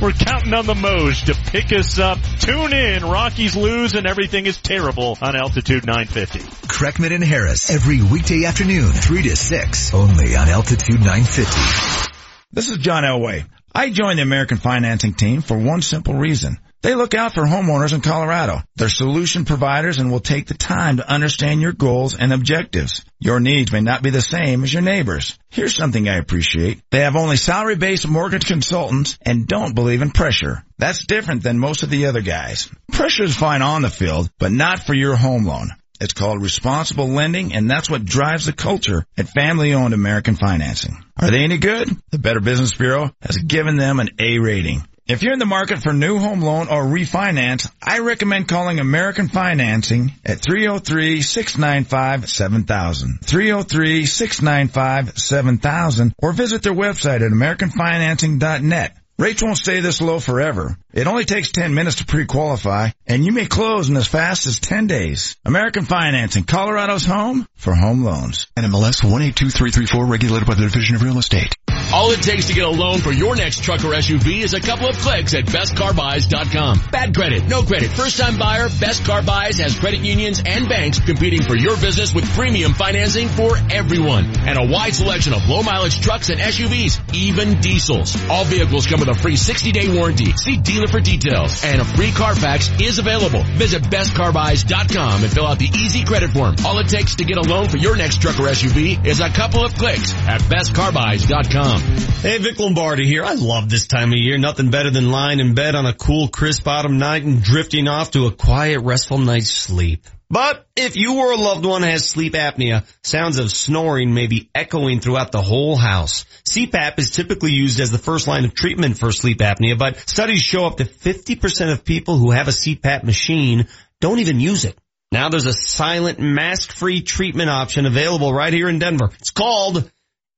We're 0.00 0.12
counting 0.12 0.54
on 0.54 0.66
the 0.66 0.74
Moj 0.74 1.24
to 1.24 1.34
pick 1.50 1.76
us 1.76 1.98
up. 1.98 2.20
Tune 2.38 2.72
in. 2.72 3.04
Rockies 3.04 3.56
lose 3.56 3.94
and 3.94 4.06
everything 4.06 4.46
is 4.46 4.58
terrible 4.58 5.18
on 5.20 5.34
Altitude 5.34 5.84
950. 5.86 6.38
Kreckman 6.68 7.12
and 7.12 7.24
Harris 7.24 7.68
every 7.68 8.00
weekday 8.00 8.44
afternoon, 8.44 8.92
3 8.92 9.22
to 9.22 9.34
6, 9.34 9.92
only 9.92 10.36
on 10.36 10.48
Altitude 10.48 11.00
950. 11.00 12.11
This 12.54 12.68
is 12.68 12.76
John 12.76 13.02
Elway. 13.02 13.46
I 13.74 13.88
joined 13.88 14.18
the 14.18 14.24
American 14.24 14.58
financing 14.58 15.14
team 15.14 15.40
for 15.40 15.56
one 15.56 15.80
simple 15.80 16.12
reason. 16.12 16.58
They 16.82 16.94
look 16.94 17.14
out 17.14 17.32
for 17.32 17.44
homeowners 17.44 17.94
in 17.94 18.02
Colorado. 18.02 18.60
They're 18.76 18.90
solution 18.90 19.46
providers 19.46 19.98
and 19.98 20.10
will 20.10 20.20
take 20.20 20.48
the 20.48 20.54
time 20.54 20.98
to 20.98 21.10
understand 21.10 21.62
your 21.62 21.72
goals 21.72 22.14
and 22.14 22.30
objectives. 22.30 23.06
Your 23.18 23.40
needs 23.40 23.72
may 23.72 23.80
not 23.80 24.02
be 24.02 24.10
the 24.10 24.20
same 24.20 24.64
as 24.64 24.72
your 24.72 24.82
neighbors. 24.82 25.38
Here's 25.48 25.74
something 25.74 26.06
I 26.06 26.18
appreciate. 26.18 26.82
They 26.90 27.00
have 27.00 27.16
only 27.16 27.38
salary-based 27.38 28.06
mortgage 28.06 28.44
consultants 28.44 29.16
and 29.22 29.46
don't 29.46 29.74
believe 29.74 30.02
in 30.02 30.10
pressure. 30.10 30.62
That's 30.76 31.06
different 31.06 31.42
than 31.42 31.58
most 31.58 31.84
of 31.84 31.88
the 31.88 32.04
other 32.04 32.20
guys. 32.20 32.68
Pressure 32.90 33.24
is 33.24 33.34
fine 33.34 33.62
on 33.62 33.80
the 33.80 33.88
field, 33.88 34.28
but 34.38 34.52
not 34.52 34.80
for 34.80 34.92
your 34.92 35.16
home 35.16 35.46
loan. 35.46 35.70
It's 36.02 36.12
called 36.14 36.42
responsible 36.42 37.06
lending, 37.06 37.54
and 37.54 37.70
that's 37.70 37.88
what 37.88 38.04
drives 38.04 38.46
the 38.46 38.52
culture 38.52 39.06
at 39.16 39.28
family-owned 39.28 39.94
American 39.94 40.34
Financing. 40.34 40.96
Are 41.16 41.30
they 41.30 41.44
any 41.44 41.58
good? 41.58 41.88
The 42.10 42.18
Better 42.18 42.40
Business 42.40 42.74
Bureau 42.74 43.14
has 43.22 43.36
given 43.36 43.76
them 43.76 44.00
an 44.00 44.08
A 44.18 44.40
rating. 44.40 44.82
If 45.06 45.22
you're 45.22 45.32
in 45.32 45.38
the 45.38 45.46
market 45.46 45.80
for 45.80 45.92
new 45.92 46.18
home 46.18 46.40
loan 46.40 46.66
or 46.66 46.84
refinance, 46.84 47.70
I 47.80 48.00
recommend 48.00 48.48
calling 48.48 48.80
American 48.80 49.28
Financing 49.28 50.10
at 50.24 50.38
303-695-7000. 50.38 53.20
303-695-7000 53.20 56.12
or 56.18 56.32
visit 56.32 56.64
their 56.64 56.74
website 56.74 57.22
at 57.22 57.30
americanfinancing.net. 57.30 58.96
Rates 59.18 59.42
won't 59.42 59.58
stay 59.58 59.80
this 59.80 60.00
low 60.00 60.18
forever. 60.18 60.76
It 60.92 61.06
only 61.06 61.24
takes 61.24 61.52
10 61.52 61.74
minutes 61.74 61.96
to 61.96 62.06
pre-qualify, 62.06 62.90
and 63.06 63.24
you 63.24 63.32
may 63.32 63.46
close 63.46 63.88
in 63.88 63.96
as 63.96 64.06
fast 64.06 64.46
as 64.46 64.58
10 64.58 64.86
days. 64.86 65.36
American 65.44 65.84
Financing, 65.84 66.44
Colorado's 66.44 67.04
home 67.04 67.46
for 67.54 67.74
home 67.74 68.04
loans. 68.04 68.46
NMLS 68.56 69.04
182334, 69.04 70.06
regulated 70.06 70.48
by 70.48 70.54
the 70.54 70.62
Division 70.62 70.96
of 70.96 71.02
Real 71.02 71.18
Estate. 71.18 71.54
All 71.92 72.10
it 72.10 72.22
takes 72.22 72.46
to 72.46 72.54
get 72.54 72.64
a 72.64 72.70
loan 72.70 73.00
for 73.00 73.12
your 73.12 73.36
next 73.36 73.62
truck 73.62 73.84
or 73.84 73.92
SUV 73.92 74.42
is 74.42 74.54
a 74.54 74.60
couple 74.60 74.88
of 74.88 74.96
clicks 74.96 75.34
at 75.34 75.44
bestcarbuys.com. 75.44 76.80
Bad 76.90 77.14
credit, 77.14 77.46
no 77.48 77.62
credit, 77.62 77.90
first 77.90 78.18
time 78.18 78.38
buyer, 78.38 78.68
Best 78.80 79.04
Car 79.04 79.20
Buys 79.22 79.58
has 79.58 79.78
credit 79.78 80.00
unions 80.00 80.42
and 80.44 80.70
banks 80.70 81.00
competing 81.00 81.42
for 81.42 81.54
your 81.54 81.76
business 81.76 82.14
with 82.14 82.24
premium 82.32 82.72
financing 82.72 83.28
for 83.28 83.58
everyone. 83.70 84.24
And 84.48 84.58
a 84.58 84.66
wide 84.72 84.94
selection 84.94 85.34
of 85.34 85.46
low 85.46 85.62
mileage 85.62 86.00
trucks 86.00 86.30
and 86.30 86.40
SUVs, 86.40 87.14
even 87.14 87.60
diesels. 87.60 88.16
All 88.30 88.44
vehicles 88.44 88.86
come 88.86 89.00
with 89.00 89.10
a 89.10 89.14
free 89.14 89.36
60 89.36 89.72
day 89.72 89.94
warranty. 89.94 90.32
See 90.32 90.56
dealer 90.56 90.88
for 90.88 91.00
details. 91.00 91.62
And 91.62 91.82
a 91.82 91.84
free 91.84 92.12
Carfax 92.12 92.70
is 92.80 93.00
available. 93.00 93.42
Visit 93.58 93.82
bestcarbuys.com 93.82 95.24
and 95.24 95.32
fill 95.32 95.46
out 95.46 95.58
the 95.58 95.68
easy 95.68 96.04
credit 96.04 96.30
form. 96.30 96.56
All 96.64 96.78
it 96.78 96.88
takes 96.88 97.16
to 97.16 97.24
get 97.24 97.36
a 97.36 97.42
loan 97.42 97.68
for 97.68 97.76
your 97.76 97.96
next 97.96 98.22
truck 98.22 98.40
or 98.40 98.44
SUV 98.44 99.06
is 99.06 99.20
a 99.20 99.28
couple 99.28 99.62
of 99.62 99.74
clicks 99.74 100.14
at 100.14 100.40
bestcarbuys.com. 100.40 101.81
Hey, 102.22 102.38
Vic 102.38 102.56
Lombardi 102.60 103.04
here. 103.04 103.24
I 103.24 103.34
love 103.34 103.68
this 103.68 103.88
time 103.88 104.12
of 104.12 104.18
year. 104.18 104.38
Nothing 104.38 104.70
better 104.70 104.90
than 104.90 105.10
lying 105.10 105.40
in 105.40 105.56
bed 105.56 105.74
on 105.74 105.86
a 105.86 105.92
cool, 105.92 106.28
crisp 106.28 106.68
autumn 106.68 106.98
night 106.98 107.24
and 107.24 107.42
drifting 107.42 107.88
off 107.88 108.12
to 108.12 108.26
a 108.26 108.30
quiet, 108.30 108.78
restful 108.80 109.18
night's 109.18 109.50
sleep. 109.50 110.06
But 110.30 110.64
if 110.76 110.96
you 110.96 111.18
or 111.18 111.32
a 111.32 111.36
loved 111.36 111.66
one 111.66 111.82
has 111.82 112.08
sleep 112.08 112.34
apnea, 112.34 112.86
sounds 113.02 113.38
of 113.40 113.50
snoring 113.50 114.14
may 114.14 114.28
be 114.28 114.50
echoing 114.54 115.00
throughout 115.00 115.32
the 115.32 115.42
whole 115.42 115.76
house. 115.76 116.24
CPAP 116.48 116.98
is 117.00 117.10
typically 117.10 117.50
used 117.50 117.80
as 117.80 117.90
the 117.90 117.98
first 117.98 118.28
line 118.28 118.44
of 118.44 118.54
treatment 118.54 118.98
for 118.98 119.10
sleep 119.10 119.38
apnea, 119.38 119.76
but 119.76 119.96
studies 120.08 120.40
show 120.40 120.64
up 120.64 120.76
to 120.76 120.84
50% 120.84 121.72
of 121.72 121.84
people 121.84 122.16
who 122.16 122.30
have 122.30 122.46
a 122.46 122.52
CPAP 122.52 123.02
machine 123.02 123.66
don't 124.00 124.20
even 124.20 124.38
use 124.38 124.64
it. 124.64 124.78
Now 125.10 125.28
there's 125.28 125.46
a 125.46 125.52
silent, 125.52 126.20
mask-free 126.20 127.02
treatment 127.02 127.50
option 127.50 127.84
available 127.84 128.32
right 128.32 128.52
here 128.52 128.68
in 128.68 128.78
Denver. 128.78 129.10
It's 129.18 129.30
called 129.30 129.90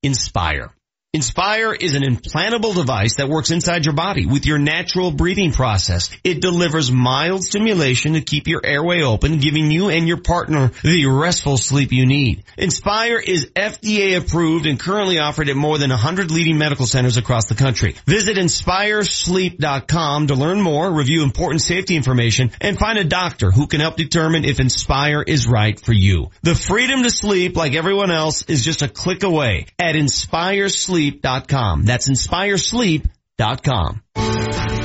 Inspire. 0.03 0.73
Inspire 1.15 1.73
is 1.73 1.95
an 1.95 2.03
implantable 2.03 2.75
device 2.75 3.19
that 3.19 3.29
works 3.29 3.53
inside 3.53 3.85
your 3.85 3.95
body 3.95 4.27
with 4.27 4.47
your 4.47 4.59
natural 4.59 5.13
breathing 5.13 5.53
process. 5.53 6.11
It 6.25 6.41
delivers 6.41 6.91
mild 6.91 7.45
stimulation 7.45 8.15
to 8.15 8.21
keep 8.21 8.49
your 8.49 8.61
airway 8.67 9.03
open, 9.03 9.39
giving 9.39 9.71
you 9.71 9.91
and 9.91 10.09
your 10.09 10.17
partner 10.17 10.73
the 10.83 11.07
restful 11.07 11.57
sleep 11.57 11.93
you 11.93 12.05
need. 12.05 12.43
Inspire 12.59 13.21
is 13.21 13.47
FDA 13.55 14.17
approved 14.17 14.67
and 14.67 14.81
currently 14.81 15.21
offered 15.21 15.49
at 15.49 15.55
more 15.55 15.79
than 15.79 15.91
100 15.91 16.33
leading 16.33 16.59
medical 16.59 16.85
centers 16.85 17.17
across 17.17 17.47
the 17.47 17.55
country. 17.55 17.95
Visit 18.07 18.37
inspiresleep.com 18.37 20.27
to 20.27 20.35
learn 20.35 20.61
more, 20.61 20.91
review 20.91 21.23
important 21.23 21.63
safety 21.63 21.95
information, 21.95 22.51
and 22.61 22.77
find 22.77 22.99
a 22.99 23.05
doctor 23.05 23.53
who 23.53 23.69
can 23.69 23.79
help 23.79 23.97
determine 23.97 24.45
if 24.45 24.59
Inspire 24.59 25.23
is 25.23 25.47
right 25.47 25.79
for 25.79 25.93
you. 25.93 26.31
The 26.43 26.57
freedom 26.57 27.05
to 27.05 27.11
sleep 27.11 27.57
like 27.57 27.75
everyone 27.75 28.11
else 28.11 28.43
is 28.49 28.65
just 28.65 28.83
a 28.83 28.89
click 28.89 29.23
away 29.23 29.67
at 29.79 29.95
inspiresleep.com. 31.13 31.85
That's 31.85 32.09
inspiresleep.com. 32.09 33.11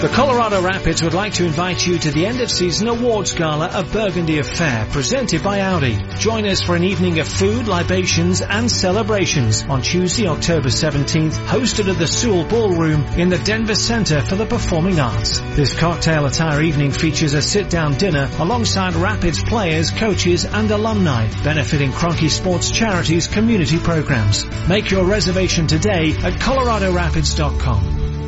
The 0.01 0.09
Colorado 0.11 0.63
Rapids 0.63 1.03
would 1.03 1.13
like 1.13 1.33
to 1.33 1.45
invite 1.45 1.85
you 1.85 1.99
to 1.99 2.09
the 2.09 2.25
end 2.25 2.41
of 2.41 2.49
season 2.49 2.87
awards 2.87 3.35
gala 3.35 3.67
of 3.67 3.93
Burgundy 3.93 4.39
Affair 4.39 4.87
presented 4.89 5.43
by 5.43 5.59
Audi. 5.59 5.99
Join 6.17 6.47
us 6.47 6.63
for 6.63 6.75
an 6.75 6.83
evening 6.83 7.19
of 7.19 7.27
food, 7.27 7.67
libations 7.67 8.41
and 8.41 8.71
celebrations 8.71 9.61
on 9.61 9.83
Tuesday, 9.83 10.27
October 10.27 10.69
17th, 10.69 11.33
hosted 11.45 11.91
at 11.91 11.99
the 11.99 12.07
Seawell 12.07 12.43
Ballroom 12.43 13.03
in 13.19 13.29
the 13.29 13.37
Denver 13.37 13.75
Center 13.75 14.19
for 14.21 14.35
the 14.35 14.47
Performing 14.47 14.99
Arts. 14.99 15.41
This 15.55 15.77
cocktail 15.77 16.25
attire 16.25 16.63
evening 16.63 16.91
features 16.91 17.35
a 17.35 17.41
sit-down 17.43 17.97
dinner 17.97 18.31
alongside 18.39 18.95
Rapids 18.95 19.43
players, 19.43 19.91
coaches 19.91 20.45
and 20.45 20.71
alumni, 20.71 21.27
benefiting 21.43 21.91
Kroenke 21.91 22.31
Sports 22.31 22.71
Charities 22.71 23.27
community 23.27 23.77
programs. 23.77 24.43
Make 24.67 24.89
your 24.89 25.05
reservation 25.05 25.67
today 25.67 26.13
at 26.13 26.33
coloradorapids.com. 26.33 28.18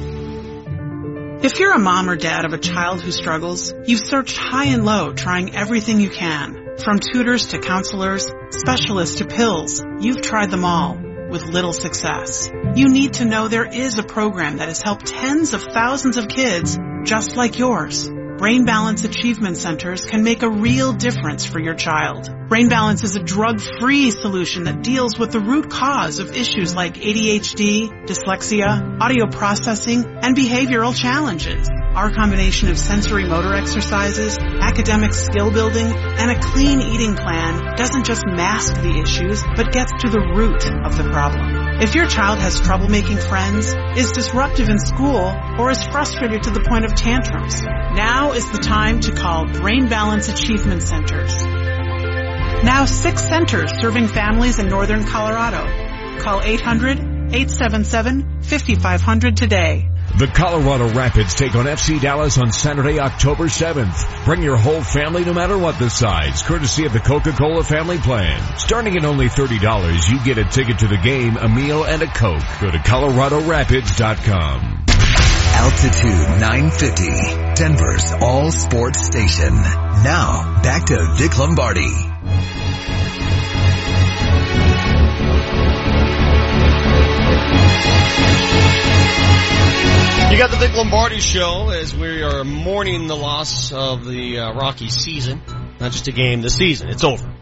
If 1.43 1.59
you're 1.59 1.73
a 1.73 1.79
mom 1.79 2.07
or 2.07 2.15
dad 2.15 2.45
of 2.45 2.53
a 2.53 2.59
child 2.59 3.01
who 3.01 3.11
struggles, 3.11 3.73
you've 3.87 4.05
searched 4.05 4.37
high 4.37 4.65
and 4.65 4.85
low 4.85 5.11
trying 5.11 5.55
everything 5.55 5.99
you 5.99 6.11
can. 6.11 6.77
From 6.83 6.99
tutors 6.99 7.47
to 7.47 7.57
counselors, 7.57 8.31
specialists 8.51 9.15
to 9.15 9.25
pills, 9.25 9.83
you've 10.01 10.21
tried 10.21 10.51
them 10.51 10.63
all 10.63 10.99
with 11.31 11.47
little 11.47 11.73
success. 11.73 12.51
You 12.75 12.89
need 12.89 13.13
to 13.13 13.25
know 13.25 13.47
there 13.47 13.65
is 13.65 13.97
a 13.97 14.03
program 14.03 14.57
that 14.57 14.67
has 14.67 14.83
helped 14.83 15.07
tens 15.07 15.55
of 15.55 15.63
thousands 15.63 16.17
of 16.17 16.27
kids 16.27 16.77
just 17.05 17.35
like 17.35 17.57
yours. 17.57 18.07
Brain 18.41 18.65
Balance 18.65 19.03
Achievement 19.03 19.55
Centers 19.55 20.03
can 20.03 20.23
make 20.23 20.41
a 20.41 20.49
real 20.49 20.93
difference 20.93 21.45
for 21.45 21.59
your 21.59 21.75
child. 21.75 22.27
Brain 22.49 22.69
Balance 22.69 23.03
is 23.03 23.15
a 23.15 23.21
drug-free 23.21 24.09
solution 24.09 24.63
that 24.63 24.81
deals 24.81 25.19
with 25.19 25.31
the 25.31 25.39
root 25.39 25.69
cause 25.69 26.17
of 26.17 26.35
issues 26.35 26.73
like 26.73 26.95
ADHD, 26.95 28.07
dyslexia, 28.07 28.99
audio 28.99 29.27
processing, 29.27 30.03
and 30.23 30.35
behavioral 30.35 30.95
challenges. 30.95 31.69
Our 31.69 32.09
combination 32.09 32.71
of 32.71 32.79
sensory 32.79 33.27
motor 33.27 33.53
exercises, 33.53 34.39
academic 34.39 35.13
skill 35.13 35.51
building, 35.51 35.85
and 35.85 36.31
a 36.31 36.41
clean 36.41 36.81
eating 36.81 37.15
plan 37.15 37.75
doesn't 37.75 38.07
just 38.07 38.25
mask 38.25 38.73
the 38.73 39.01
issues, 39.03 39.43
but 39.55 39.71
gets 39.71 39.91
to 40.01 40.09
the 40.09 40.19
root 40.19 40.65
of 40.83 40.97
the 40.97 41.11
problem. 41.11 41.60
If 41.81 41.95
your 41.95 42.05
child 42.05 42.37
has 42.37 42.61
trouble 42.61 42.89
making 42.89 43.17
friends, 43.17 43.73
is 43.97 44.11
disruptive 44.11 44.69
in 44.69 44.77
school, 44.77 45.35
or 45.57 45.71
is 45.71 45.83
frustrated 45.83 46.43
to 46.43 46.51
the 46.51 46.59
point 46.59 46.85
of 46.85 46.93
tantrums, 46.93 47.63
now 47.63 48.33
is 48.33 48.51
the 48.51 48.59
time 48.59 48.99
to 48.99 49.11
call 49.11 49.47
Brain 49.47 49.89
Balance 49.89 50.29
Achievement 50.29 50.83
Centers. 50.83 51.43
Now 52.63 52.85
six 52.85 53.23
centers 53.23 53.71
serving 53.81 54.09
families 54.09 54.59
in 54.59 54.67
northern 54.67 55.05
Colorado. 55.05 55.65
Call 56.19 56.41
800-877-5500 56.41 59.35
today. 59.35 59.90
The 60.17 60.27
Colorado 60.27 60.90
Rapids 60.93 61.33
take 61.33 61.56
on 61.56 61.65
FC 61.65 61.99
Dallas 61.99 62.38
on 62.38 62.51
Saturday, 62.51 62.99
October 62.99 63.45
7th. 63.45 64.25
Bring 64.25 64.43
your 64.43 64.57
whole 64.57 64.81
family 64.81 65.25
no 65.25 65.33
matter 65.33 65.57
what 65.57 65.80
the 65.80 65.90
size, 65.90 66.43
courtesy 66.43 66.85
of 66.85 66.93
the 66.93 66.99
Coca-Cola 66.99 67.64
family 67.64 67.98
plan. 67.98 68.40
Starting 68.57 68.95
at 68.98 69.06
only 69.06 69.27
$30, 69.27 70.11
you 70.11 70.23
get 70.23 70.38
a 70.38 70.43
ticket 70.43 70.77
to 70.80 70.88
the 70.88 70.98
game, 70.98 71.38
a 71.38 71.49
meal, 71.49 71.85
and 71.85 72.01
a 72.03 72.07
Coke. 72.07 72.43
Go 72.59 72.69
to 72.69 72.77
coloradorapids.com. 72.77 74.85
Altitude 75.53 76.40
950, 76.40 77.56
Denver's 77.56 78.14
all 78.22 78.51
sports 78.51 79.06
station. 79.06 79.53
Now, 79.56 80.61
back 80.61 80.85
to 80.88 81.14
Vic 81.17 81.38
Lombardi. 81.38 81.90
You 90.31 90.37
got 90.37 90.49
the 90.49 90.55
Vic 90.55 90.73
Lombardi 90.73 91.19
show 91.19 91.71
as 91.71 91.93
we 91.93 92.23
are 92.23 92.45
mourning 92.45 93.07
the 93.07 93.17
loss 93.17 93.73
of 93.73 94.05
the 94.05 94.39
uh, 94.39 94.53
Rocky 94.53 94.87
season. 94.87 95.41
Not 95.77 95.91
just 95.91 96.07
a 96.07 96.13
game, 96.13 96.41
the 96.41 96.49
season. 96.49 96.87
It's 96.87 97.03
over. 97.03 97.35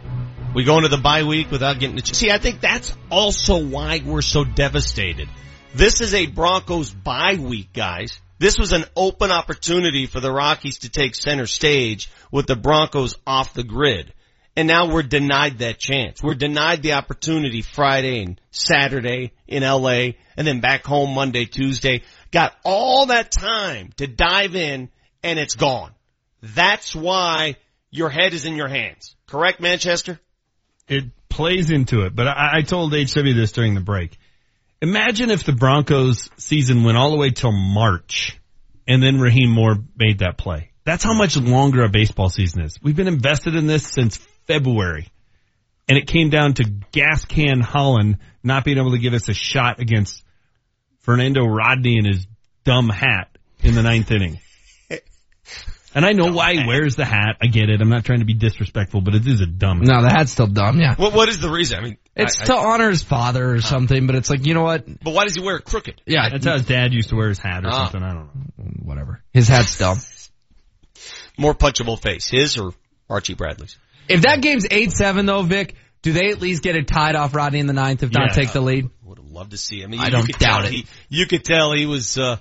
We 0.56 0.64
go 0.64 0.78
into 0.78 0.90
the 0.90 0.98
bye 0.98 1.22
week 1.22 1.52
without 1.52 1.78
getting 1.78 1.98
to 1.98 2.16
see. 2.16 2.32
I 2.32 2.40
think 2.40 2.62
that's 2.62 2.98
also 3.12 3.64
why 3.64 4.02
we're 4.04 4.24
so 4.24 4.44
devastated. 4.44 5.30
This 5.76 6.02
is 6.02 6.16
a 6.16 6.26
Broncos 6.26 6.90
bye 6.90 7.38
week, 7.40 7.74
guys. 7.74 8.20
This 8.40 8.58
was 8.58 8.74
an 8.74 8.86
open 8.96 9.30
opportunity 9.30 10.08
for 10.08 10.20
the 10.20 10.32
Rockies 10.32 10.80
to 10.80 10.90
take 10.90 11.14
center 11.14 11.46
stage 11.46 12.10
with 12.32 12.48
the 12.48 12.56
Broncos 12.56 13.14
off 13.28 13.54
the 13.54 13.64
grid. 13.64 14.12
And 14.56 14.68
now 14.68 14.92
we're 14.92 15.04
denied 15.04 15.60
that 15.60 15.78
chance. 15.78 16.24
We're 16.24 16.34
denied 16.34 16.82
the 16.82 16.94
opportunity 16.94 17.62
Friday 17.62 18.24
and 18.24 18.42
Saturday 18.52 19.32
in 19.48 19.64
LA 19.64 20.16
and 20.36 20.48
then 20.48 20.60
back 20.60 20.86
home 20.86 21.14
Monday, 21.14 21.46
Tuesday. 21.46 22.02
Got 22.32 22.56
all 22.64 23.08
that 23.08 23.32
time 23.32 23.92
to 23.98 24.08
dive 24.08 24.56
in 24.56 24.90
and 25.24 25.40
it's 25.40 25.56
gone. 25.56 25.92
That's 26.42 26.96
why 26.96 27.56
your 27.92 28.10
head 28.10 28.34
is 28.34 28.46
in 28.46 28.56
your 28.56 28.68
hands. 28.68 29.16
Correct, 29.28 29.60
Manchester? 29.60 30.20
It 30.88 31.06
plays 31.28 31.72
into 31.72 32.02
it, 32.02 32.16
but 32.16 32.28
I, 32.28 32.58
I 32.58 32.62
told 32.62 32.94
HW 32.94 33.34
this 33.36 33.52
during 33.52 33.74
the 33.74 33.82
break. 33.82 34.18
Imagine 34.82 35.30
if 35.30 35.44
the 35.44 35.54
Broncos 35.54 36.30
season 36.38 36.84
went 36.84 36.98
all 36.98 37.12
the 37.12 37.18
way 37.18 37.32
till 37.32 37.52
March 37.52 38.40
and 38.88 39.04
then 39.04 39.20
Rahim 39.20 39.50
Moore 39.50 39.76
made 39.98 40.20
that 40.20 40.38
play. 40.38 40.72
That's 40.84 41.04
how 41.04 41.14
much 41.14 41.38
longer 41.38 41.84
a 41.84 41.90
baseball 41.90 42.30
season 42.30 42.64
is. 42.64 42.82
We've 42.82 42.96
been 42.96 43.08
invested 43.08 43.56
in 43.56 43.68
this 43.68 43.86
since 43.86 44.18
February. 44.48 45.08
And 45.88 45.98
it 45.98 46.08
came 46.08 46.30
down 46.30 46.54
to 46.56 46.64
gas 46.92 47.26
can 47.26 47.62
Holland 47.62 48.18
not 48.44 48.64
being 48.64 48.78
able 48.78 48.92
to 48.92 48.98
give 48.98 49.14
us 49.14 49.28
a 49.28 49.34
shot 49.34 49.80
against 49.80 50.24
Fernando 51.10 51.44
Rodney 51.44 51.98
and 51.98 52.06
his 52.06 52.28
dumb 52.66 52.88
hat 52.90 53.30
in 53.64 53.74
the 53.74 53.82
ninth 53.82 54.12
inning. 54.12 54.40
And 55.96 56.06
I 56.06 56.12
know 56.12 56.32
why 56.32 56.54
he 56.54 56.68
wears 56.68 56.96
the 56.96 57.04
hat. 57.04 57.38
I 57.42 57.48
get 57.48 57.68
it. 57.72 57.82
I'm 57.82 57.90
not 57.90 58.06
trying 58.06 58.20
to 58.20 58.26
be 58.26 58.36
disrespectful, 58.36 59.02
but 59.02 59.16
it 59.16 59.26
is 59.26 59.42
a 59.42 59.48
dumb. 59.48 59.80
No, 59.82 60.04
the 60.04 60.10
hat's 60.10 60.32
still 60.32 60.46
dumb. 60.46 60.80
Yeah. 60.80 60.94
What, 60.96 61.14
what 61.14 61.30
is 61.30 61.40
the 61.40 61.50
reason? 61.50 61.80
I 61.80 61.82
mean, 61.82 61.98
It's 62.16 62.40
I- 62.42 62.46
to 62.46 62.54
I- 62.54 62.74
honor 62.74 62.90
his 62.92 63.02
father 63.02 63.56
or 63.56 63.60
something, 63.60 64.06
but 64.06 64.16
it's 64.16 64.30
like, 64.30 64.46
you 64.46 64.54
know 64.54 64.62
what? 64.62 64.86
but 65.04 65.16
why 65.16 65.24
does 65.24 65.34
he 65.34 65.42
wear 65.42 65.56
it 65.56 65.66
crooked? 65.66 66.00
Yeah. 66.06 66.30
That's 66.30 66.46
how 66.46 66.54
his 66.54 66.68
dad 66.68 66.94
used 66.94 67.10
to 67.10 67.16
wear 67.16 67.30
his 67.30 67.40
hat 67.40 67.66
or 67.66 67.70
Ah. 67.72 67.86
something. 67.86 68.04
I 68.04 68.14
don't 68.14 68.26
know. 68.60 68.66
Whatever. 68.84 69.24
His 69.34 69.48
hat's 69.48 69.80
dumb. 69.80 69.98
More 71.40 71.56
punchable 71.56 72.00
face, 72.00 72.28
his 72.28 72.60
or 72.60 72.74
Archie 73.10 73.34
Bradley's? 73.34 73.76
If 74.08 74.22
that 74.22 74.42
game's 74.42 74.68
8-7 74.68 75.26
though, 75.26 75.42
Vic, 75.42 75.74
do 76.02 76.14
they 76.14 76.28
at 76.30 76.40
least 76.40 76.64
get 76.64 76.76
it 76.76 76.88
tied 76.88 77.16
off 77.16 77.36
Rodney 77.36 77.60
in 77.60 77.68
the 77.68 77.74
ninth 77.74 78.04
if 78.04 78.12
not 78.12 78.30
Yeah. 78.30 78.42
take 78.44 78.52
the 78.54 78.62
lead? 78.62 78.90
Would 79.04 79.18
have 79.18 79.28
loved 79.28 79.52
to 79.52 79.58
see. 79.58 79.84
I 79.84 79.88
mean, 79.88 80.00
I 80.00 80.10
don't 80.10 80.26
could 80.26 80.38
doubt 80.38 80.64
tell 80.64 80.66
it. 80.66 80.72
He, 80.74 80.86
you 81.10 81.26
could 81.28 81.44
tell 81.44 81.74
he 81.74 81.86
was, 81.86 82.18
uh, 82.18 82.38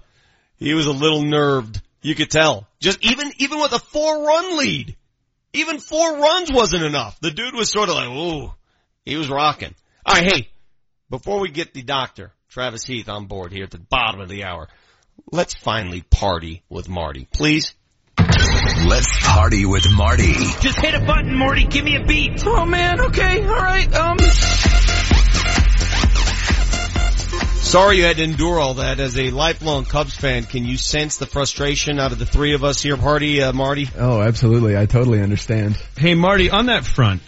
he 0.56 0.74
was 0.74 0.86
a 0.86 0.92
little 0.92 1.22
nerved. 1.22 1.80
You 2.02 2.14
could 2.14 2.30
tell. 2.30 2.66
Just 2.78 3.02
even, 3.02 3.32
even 3.38 3.60
with 3.60 3.72
a 3.72 3.78
four 3.78 4.24
run 4.24 4.56
lead, 4.58 4.96
even 5.52 5.78
four 5.78 6.18
runs 6.18 6.52
wasn't 6.52 6.84
enough. 6.84 7.18
The 7.20 7.30
dude 7.30 7.54
was 7.54 7.70
sort 7.70 7.88
of 7.88 7.96
like, 7.96 8.08
ooh, 8.08 8.52
he 9.04 9.16
was 9.16 9.28
rocking. 9.28 9.74
All 10.06 10.14
right, 10.14 10.32
hey, 10.32 10.48
before 11.10 11.40
we 11.40 11.50
get 11.50 11.74
the 11.74 11.82
doctor, 11.82 12.32
Travis 12.48 12.84
Heath 12.84 13.08
on 13.08 13.26
board 13.26 13.52
here 13.52 13.64
at 13.64 13.70
the 13.70 13.78
bottom 13.78 14.20
of 14.20 14.28
the 14.28 14.44
hour, 14.44 14.68
let's 15.32 15.54
finally 15.54 16.02
party 16.02 16.62
with 16.68 16.88
Marty, 16.88 17.26
please. 17.32 17.74
Let's 18.88 19.18
party 19.22 19.66
with 19.66 19.84
Marty. 19.92 20.32
Just 20.60 20.78
hit 20.80 20.94
a 20.94 21.00
button, 21.00 21.36
Morty. 21.36 21.64
Give 21.64 21.84
me 21.84 21.96
a 21.96 22.06
beat. 22.06 22.42
Oh 22.46 22.64
man, 22.64 23.02
okay, 23.02 23.46
alright, 23.46 23.94
um. 23.94 24.18
Sorry 27.58 27.98
you 27.98 28.04
had 28.04 28.16
to 28.16 28.24
endure 28.24 28.58
all 28.58 28.74
that. 28.74 28.98
As 28.98 29.18
a 29.18 29.30
lifelong 29.30 29.84
Cubs 29.84 30.16
fan, 30.16 30.44
can 30.44 30.64
you 30.64 30.78
sense 30.78 31.18
the 31.18 31.26
frustration 31.26 32.00
out 32.00 32.12
of 32.12 32.18
the 32.18 32.24
three 32.24 32.54
of 32.54 32.64
us 32.64 32.80
here, 32.80 32.96
Party, 32.96 33.42
uh, 33.42 33.52
Marty? 33.52 33.90
Oh, 33.94 34.22
absolutely. 34.22 34.74
I 34.74 34.86
totally 34.86 35.20
understand. 35.20 35.76
Hey, 35.94 36.14
Marty, 36.14 36.50
on 36.50 36.66
that 36.66 36.86
front, 36.86 37.20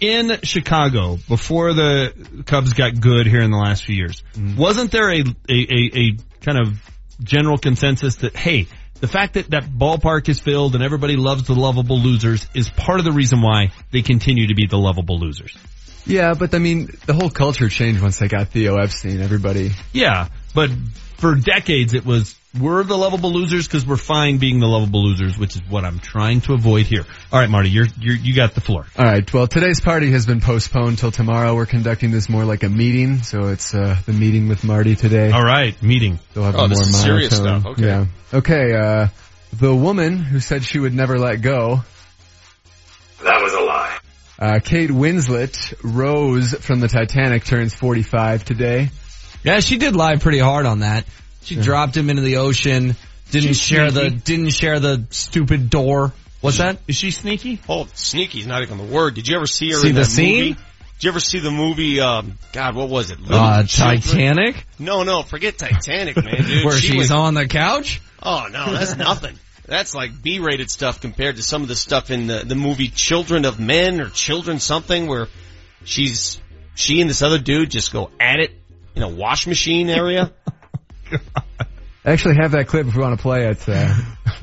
in 0.00 0.38
Chicago, 0.44 1.18
before 1.28 1.74
the 1.74 2.42
Cubs 2.46 2.72
got 2.72 2.98
good 2.98 3.26
here 3.26 3.42
in 3.42 3.50
the 3.50 3.58
last 3.58 3.84
few 3.84 3.96
years, 3.96 4.22
wasn't 4.56 4.92
there 4.92 5.10
a, 5.10 5.20
a, 5.20 5.52
a, 5.52 5.90
a 5.94 6.16
kind 6.40 6.58
of 6.58 6.82
general 7.22 7.58
consensus 7.58 8.14
that, 8.16 8.34
hey, 8.34 8.66
the 9.00 9.08
fact 9.08 9.34
that 9.34 9.50
that 9.50 9.64
ballpark 9.64 10.28
is 10.28 10.40
filled 10.40 10.74
and 10.74 10.84
everybody 10.84 11.16
loves 11.16 11.44
the 11.44 11.54
lovable 11.54 11.98
losers 11.98 12.46
is 12.54 12.68
part 12.70 12.98
of 12.98 13.04
the 13.04 13.12
reason 13.12 13.40
why 13.40 13.72
they 13.90 14.02
continue 14.02 14.48
to 14.48 14.54
be 14.54 14.66
the 14.66 14.78
lovable 14.78 15.18
losers. 15.18 15.56
Yeah, 16.06 16.34
but 16.34 16.54
I 16.54 16.58
mean, 16.58 16.90
the 17.06 17.14
whole 17.14 17.30
culture 17.30 17.68
changed 17.68 18.02
once 18.02 18.18
they 18.18 18.28
got 18.28 18.48
Theo 18.48 18.76
Epstein. 18.76 19.20
Everybody. 19.20 19.72
Yeah, 19.92 20.28
but 20.54 20.70
for 21.16 21.34
decades 21.34 21.94
it 21.94 22.04
was 22.04 22.34
we're 22.58 22.82
the 22.82 22.96
lovable 22.96 23.30
losers 23.32 23.68
because 23.68 23.86
we're 23.86 23.96
fine 23.96 24.38
being 24.38 24.58
the 24.58 24.66
lovable 24.66 25.04
losers, 25.04 25.38
which 25.38 25.54
is 25.54 25.62
what 25.68 25.84
I'm 25.84 25.98
trying 26.00 26.40
to 26.42 26.54
avoid 26.54 26.86
here. 26.86 27.04
All 27.32 27.38
right, 27.38 27.48
Marty, 27.48 27.70
you're, 27.70 27.86
you're 28.00 28.16
you 28.16 28.34
got 28.34 28.54
the 28.54 28.60
floor. 28.60 28.86
All 28.98 29.04
right. 29.04 29.32
Well, 29.32 29.46
today's 29.46 29.80
party 29.80 30.10
has 30.12 30.26
been 30.26 30.40
postponed 30.40 30.98
till 30.98 31.12
tomorrow. 31.12 31.54
We're 31.54 31.66
conducting 31.66 32.10
this 32.10 32.28
more 32.28 32.44
like 32.44 32.62
a 32.64 32.68
meeting, 32.68 33.18
so 33.22 33.48
it's 33.48 33.72
uh, 33.72 33.96
the 34.04 34.12
meeting 34.12 34.48
with 34.48 34.64
Marty 34.64 34.96
today. 34.96 35.30
All 35.30 35.44
right, 35.44 35.80
meeting. 35.82 36.18
They'll 36.34 36.44
have 36.44 36.56
Oh, 36.56 36.64
a 36.64 36.68
this 36.68 36.78
more 36.78 36.88
is 36.88 37.00
serious 37.00 37.38
monotone. 37.40 37.60
stuff. 37.60 37.72
Okay. 37.72 37.86
Yeah. 37.86 38.06
Okay. 38.34 38.74
Uh, 38.74 39.08
the 39.52 39.74
woman 39.74 40.18
who 40.18 40.40
said 40.40 40.64
she 40.64 40.78
would 40.80 40.94
never 40.94 41.18
let 41.18 41.42
go. 41.42 41.82
That 43.22 43.42
was 43.42 43.52
a 43.52 43.60
lie. 43.60 43.98
Uh, 44.38 44.58
Kate 44.64 44.90
Winslet, 44.90 45.74
Rose 45.82 46.54
from 46.54 46.80
the 46.80 46.88
Titanic, 46.88 47.44
turns 47.44 47.74
45 47.74 48.44
today. 48.44 48.88
Yeah, 49.44 49.60
she 49.60 49.76
did 49.76 49.94
lie 49.94 50.16
pretty 50.16 50.38
hard 50.38 50.66
on 50.66 50.80
that. 50.80 51.04
She 51.42 51.56
dropped 51.56 51.96
him 51.96 52.10
into 52.10 52.22
the 52.22 52.36
ocean, 52.36 52.96
didn't 53.30 53.48
She's 53.48 53.60
share 53.60 53.90
the, 53.90 54.10
didn't 54.10 54.50
share 54.50 54.78
the 54.80 55.04
stupid 55.10 55.70
door. 55.70 56.12
What's 56.40 56.58
that? 56.58 56.78
Is 56.88 56.96
she 56.96 57.10
sneaky? 57.10 57.60
Oh, 57.68 57.86
sneaky's 57.94 58.46
not 58.46 58.62
even 58.62 58.78
the 58.78 58.84
word. 58.84 59.14
Did 59.14 59.28
you 59.28 59.36
ever 59.36 59.46
see 59.46 59.70
her 59.70 59.76
See 59.78 59.88
in 59.90 59.94
the 59.94 60.00
that 60.02 60.06
scene? 60.06 60.38
movie? 60.50 60.52
Did 60.54 61.04
you 61.04 61.10
ever 61.10 61.20
see 61.20 61.38
the 61.38 61.50
movie, 61.50 62.00
um, 62.00 62.38
God, 62.52 62.74
what 62.74 62.88
was 62.88 63.10
it? 63.10 63.20
Little 63.20 63.36
Uh, 63.38 63.62
Children? 63.64 64.00
Titanic? 64.02 64.66
No, 64.78 65.02
no, 65.02 65.22
forget 65.22 65.56
Titanic, 65.58 66.16
man, 66.16 66.44
dude. 66.44 66.64
Where 66.64 66.76
She 66.76 66.88
she's 66.88 67.10
went- 67.10 67.12
on 67.12 67.34
the 67.34 67.46
couch? 67.48 68.00
Oh 68.22 68.46
no, 68.50 68.72
that's 68.72 68.96
nothing. 68.96 69.38
That's 69.66 69.94
like 69.94 70.20
B-rated 70.22 70.70
stuff 70.70 71.00
compared 71.00 71.36
to 71.36 71.42
some 71.42 71.62
of 71.62 71.68
the 71.68 71.76
stuff 71.76 72.10
in 72.10 72.26
the, 72.26 72.40
the 72.44 72.54
movie 72.56 72.88
Children 72.88 73.44
of 73.44 73.60
Men 73.60 74.00
or 74.00 74.08
Children 74.10 74.58
something 74.58 75.06
where 75.06 75.28
she's, 75.84 76.40
she 76.74 77.00
and 77.00 77.08
this 77.08 77.22
other 77.22 77.38
dude 77.38 77.70
just 77.70 77.92
go 77.92 78.10
at 78.18 78.40
it 78.40 78.50
in 78.94 79.02
a 79.02 79.08
wash 79.08 79.46
machine 79.46 79.88
area. 79.88 80.32
I 81.12 81.64
actually 82.04 82.36
have 82.36 82.52
that 82.52 82.66
clip 82.68 82.86
if 82.86 82.94
we 82.94 83.02
want 83.02 83.18
to 83.18 83.22
play 83.22 83.48
it. 83.48 83.68
Uh, 83.68 83.94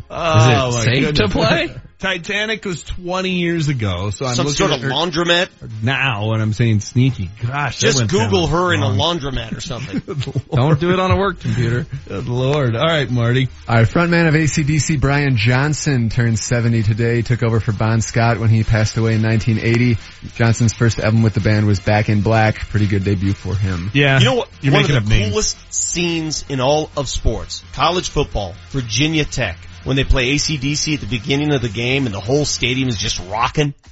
Oh, 0.09 0.69
Is 0.79 0.85
it 0.85 0.89
my 0.89 0.93
safe 0.93 1.15
to 1.15 1.27
play? 1.27 1.75
Titanic 1.99 2.63
was 2.63 2.83
20 2.83 3.31
years 3.31 3.69
ago, 3.69 4.11
so 4.11 4.27
I'm 4.27 4.35
Some 4.35 4.45
looking 4.45 4.57
sort 4.67 4.71
of 4.71 4.81
her 4.81 4.89
laundromat. 4.89 5.49
now, 5.81 6.31
and 6.33 6.43
I'm 6.43 6.53
saying 6.53 6.81
sneaky. 6.81 7.31
Gosh, 7.43 7.79
Just 7.79 8.07
Google 8.07 8.41
down 8.43 8.51
her 8.51 8.73
in 8.75 8.83
a 8.83 8.85
laundromat 8.85 9.57
or 9.57 9.61
something. 9.61 10.01
Don't 10.51 10.79
do 10.79 10.91
it 10.91 10.99
on 10.99 11.09
a 11.09 11.17
work 11.17 11.39
computer. 11.39 11.87
Good 12.07 12.27
Lord. 12.27 12.75
All 12.75 12.85
right, 12.85 13.09
Marty. 13.09 13.49
All 13.67 13.77
right, 13.77 13.87
frontman 13.87 14.27
of 14.27 14.35
ACDC, 14.35 15.01
Brian 15.01 15.37
Johnson, 15.37 16.09
turned 16.09 16.37
70 16.37 16.83
today. 16.83 17.23
Took 17.23 17.41
over 17.41 17.59
for 17.59 17.71
Bon 17.71 17.99
Scott 18.01 18.37
when 18.37 18.49
he 18.49 18.63
passed 18.63 18.95
away 18.97 19.15
in 19.15 19.23
1980. 19.23 19.97
Johnson's 20.35 20.73
first 20.75 20.99
album 20.99 21.23
with 21.23 21.33
the 21.33 21.41
band 21.41 21.65
was 21.65 21.79
Back 21.79 22.09
in 22.09 22.21
Black. 22.21 22.57
Pretty 22.69 22.85
good 22.85 23.05
debut 23.05 23.33
for 23.33 23.55
him. 23.55 23.89
Yeah. 23.95 24.19
You 24.19 24.25
know 24.25 24.35
what? 24.35 24.49
You're 24.61 24.73
One 24.73 24.83
making 24.83 24.97
of 24.97 25.03
up 25.03 25.09
the 25.09 25.17
names. 25.17 25.31
coolest 25.31 25.73
scenes 25.73 26.45
in 26.47 26.59
all 26.59 26.91
of 26.95 27.09
sports, 27.09 27.63
college 27.73 28.09
football, 28.09 28.53
Virginia 28.69 29.25
Tech, 29.25 29.57
when 29.87 29.95
they 29.95 30.03
play 30.03 30.35
ACDC 30.35 30.95
at 30.95 30.99
the 31.01 31.07
beginning 31.07 31.53
of 31.53 31.61
the 31.61 31.69
game 31.69 32.05
and 32.05 32.13
the 32.13 32.19
whole 32.19 32.45
stadium 32.45 32.89
is 32.89 32.97
just 32.97 33.19
rocking. 33.27 33.73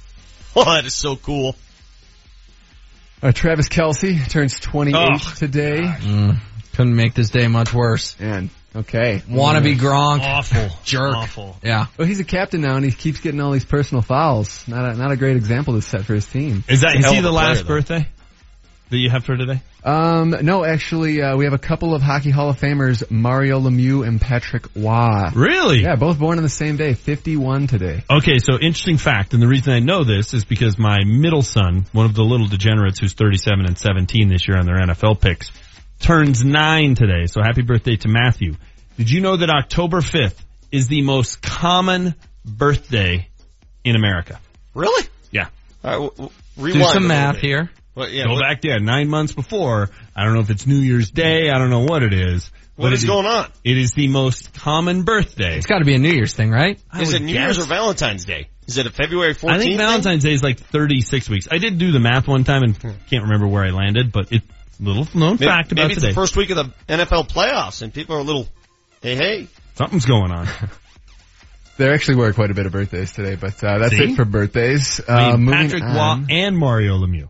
Oh, 0.58 0.64
that 0.64 0.86
is 0.86 0.94
so 0.94 1.16
cool. 1.16 1.54
Uh, 3.22 3.30
Travis 3.30 3.68
Kelce 3.68 4.26
turns 4.30 4.58
28 4.58 4.94
Oh, 4.96 5.34
today. 5.36 5.82
Mm, 5.82 6.38
couldn't 6.74 6.96
make 6.96 7.12
this 7.12 7.28
day 7.28 7.46
much 7.46 7.74
worse. 7.74 8.16
And 8.18 8.48
okay, 8.74 9.22
Wannabe 9.28 9.76
Gronk. 9.76 10.20
Awful. 10.20 10.68
Jerk. 10.84 11.14
Awful. 11.14 11.56
Yeah. 11.62 11.88
Well, 11.98 12.08
he's 12.08 12.20
a 12.20 12.24
captain 12.24 12.62
now, 12.62 12.76
and 12.76 12.84
he 12.86 12.90
keeps 12.90 13.20
getting 13.20 13.38
all 13.42 13.50
these 13.52 13.66
personal 13.66 14.00
fouls. 14.00 14.66
Not 14.66 14.94
a, 14.94 14.96
not 14.96 15.10
a 15.12 15.16
great 15.16 15.36
example 15.36 15.74
to 15.74 15.82
set 15.82 16.06
for 16.06 16.14
his 16.14 16.24
team. 16.24 16.64
Is 16.68 16.80
that, 16.80 16.94
He's 16.94 16.96
a 16.96 16.98
is 17.00 17.04
hell 17.04 17.14
he 17.16 17.20
the 17.20 17.28
a 17.28 17.32
player, 17.32 17.46
last 17.48 17.62
though. 17.62 17.68
birthday 17.68 18.08
that 18.90 18.96
you 18.98 19.10
have 19.10 19.24
for 19.24 19.36
today? 19.36 19.60
Um, 19.84 20.30
no, 20.42 20.64
actually, 20.64 21.22
uh, 21.22 21.36
we 21.36 21.44
have 21.44 21.52
a 21.54 21.58
couple 21.58 21.94
of 21.94 22.02
hockey 22.02 22.30
Hall 22.30 22.50
of 22.50 22.58
Famers, 22.58 23.08
Mario 23.10 23.60
Lemieux 23.60 24.06
and 24.06 24.20
Patrick 24.20 24.66
Roy. 24.74 25.30
Really? 25.34 25.82
Yeah, 25.82 25.96
both 25.96 26.18
born 26.18 26.38
on 26.38 26.42
the 26.42 26.48
same 26.48 26.76
day, 26.76 26.94
51 26.94 27.66
today. 27.68 28.02
Okay, 28.10 28.38
so 28.38 28.54
interesting 28.54 28.96
fact, 28.98 29.32
and 29.32 29.42
the 29.42 29.46
reason 29.48 29.72
I 29.72 29.78
know 29.80 30.04
this 30.04 30.34
is 30.34 30.44
because 30.44 30.78
my 30.78 30.98
middle 31.04 31.42
son, 31.42 31.86
one 31.92 32.06
of 32.06 32.14
the 32.14 32.22
little 32.24 32.46
degenerates 32.46 32.98
who's 32.98 33.12
37 33.14 33.64
and 33.66 33.78
17 33.78 34.28
this 34.28 34.48
year 34.48 34.58
on 34.58 34.66
their 34.66 34.76
NFL 34.76 35.20
picks, 35.20 35.50
turns 36.00 36.44
nine 36.44 36.94
today. 36.94 37.26
So 37.26 37.40
happy 37.42 37.62
birthday 37.62 37.96
to 37.96 38.08
Matthew. 38.08 38.56
Did 38.96 39.10
you 39.10 39.20
know 39.20 39.36
that 39.36 39.50
October 39.50 40.00
5th 40.00 40.36
is 40.72 40.88
the 40.88 41.02
most 41.02 41.42
common 41.42 42.14
birthday 42.44 43.28
in 43.84 43.94
America? 43.96 44.40
Really? 44.74 45.06
Yeah. 45.30 45.48
All 45.84 45.90
right, 45.90 45.92
w- 45.92 46.10
w- 46.10 46.30
Do 46.56 46.62
rewind 46.62 46.82
a 46.82 46.92
some 46.92 47.06
math 47.06 47.36
here. 47.38 47.70
Well, 47.96 48.08
yeah, 48.10 48.24
Go 48.24 48.34
what, 48.34 48.42
back, 48.42 48.60
yeah, 48.62 48.76
nine 48.76 49.08
months 49.08 49.32
before. 49.32 49.88
I 50.14 50.24
don't 50.24 50.34
know 50.34 50.40
if 50.40 50.50
it's 50.50 50.66
New 50.66 50.76
Year's 50.76 51.10
Day. 51.10 51.48
I 51.50 51.58
don't 51.58 51.70
know 51.70 51.84
what 51.84 52.02
it 52.02 52.12
is. 52.12 52.50
what 52.76 52.88
but 52.90 52.92
is 52.92 53.04
going 53.06 53.24
on? 53.26 53.50
It 53.64 53.78
is 53.78 53.92
the 53.92 54.06
most 54.08 54.52
common 54.52 55.02
birthday. 55.04 55.56
It's 55.56 55.66
gotta 55.66 55.84
be 55.86 55.94
a 55.94 55.98
New 55.98 56.12
Year's 56.12 56.34
thing, 56.34 56.50
right? 56.50 56.78
I 56.92 57.00
Is 57.00 57.14
it 57.14 57.22
New 57.22 57.32
guess. 57.32 57.56
Year's 57.56 57.58
or 57.58 57.64
Valentine's 57.68 58.24
Day? 58.26 58.48
Is 58.66 58.76
it 58.76 58.86
a 58.86 58.90
February 58.90 59.34
14th? 59.34 59.50
I 59.50 59.58
think 59.58 59.76
Valentine's 59.78 60.24
Day 60.24 60.32
is 60.32 60.42
like 60.42 60.58
36 60.58 61.30
weeks. 61.30 61.48
I 61.50 61.56
did 61.58 61.78
do 61.78 61.90
the 61.90 62.00
math 62.00 62.28
one 62.28 62.44
time 62.44 62.62
and 62.64 62.78
can't 62.78 63.22
remember 63.24 63.46
where 63.48 63.64
I 63.64 63.70
landed, 63.70 64.12
but 64.12 64.30
it's 64.30 64.44
a 64.78 64.82
little 64.82 65.06
known 65.14 65.34
Maybe, 65.40 65.46
fact 65.46 65.72
about 65.72 65.82
it. 65.82 65.84
maybe 65.84 65.92
it's 65.94 66.02
today. 66.02 66.12
the 66.12 66.14
first 66.14 66.36
week 66.36 66.50
of 66.50 66.56
the 66.56 66.64
NFL 66.88 67.30
playoffs 67.30 67.80
and 67.80 67.94
people 67.94 68.16
are 68.16 68.20
a 68.20 68.22
little, 68.24 68.46
hey, 69.00 69.14
hey. 69.16 69.48
Something's 69.74 70.04
going 70.06 70.30
on. 70.32 70.46
There 71.78 71.92
actually 71.92 72.16
were 72.16 72.32
quite 72.32 72.50
a 72.50 72.54
bit 72.54 72.64
of 72.64 72.72
birthdays 72.72 73.12
today, 73.12 73.34
but 73.34 73.62
uh, 73.62 73.76
that's 73.76 73.94
See? 73.94 74.04
it 74.04 74.16
for 74.16 74.24
birthdays. 74.24 74.98
Uh, 75.06 75.12
I 75.12 75.36
mean, 75.36 75.50
Patrick 75.52 75.82
on. 75.82 76.20
Roy 76.22 76.26
and 76.30 76.56
Mario 76.56 76.96
Lemieux. 76.96 77.28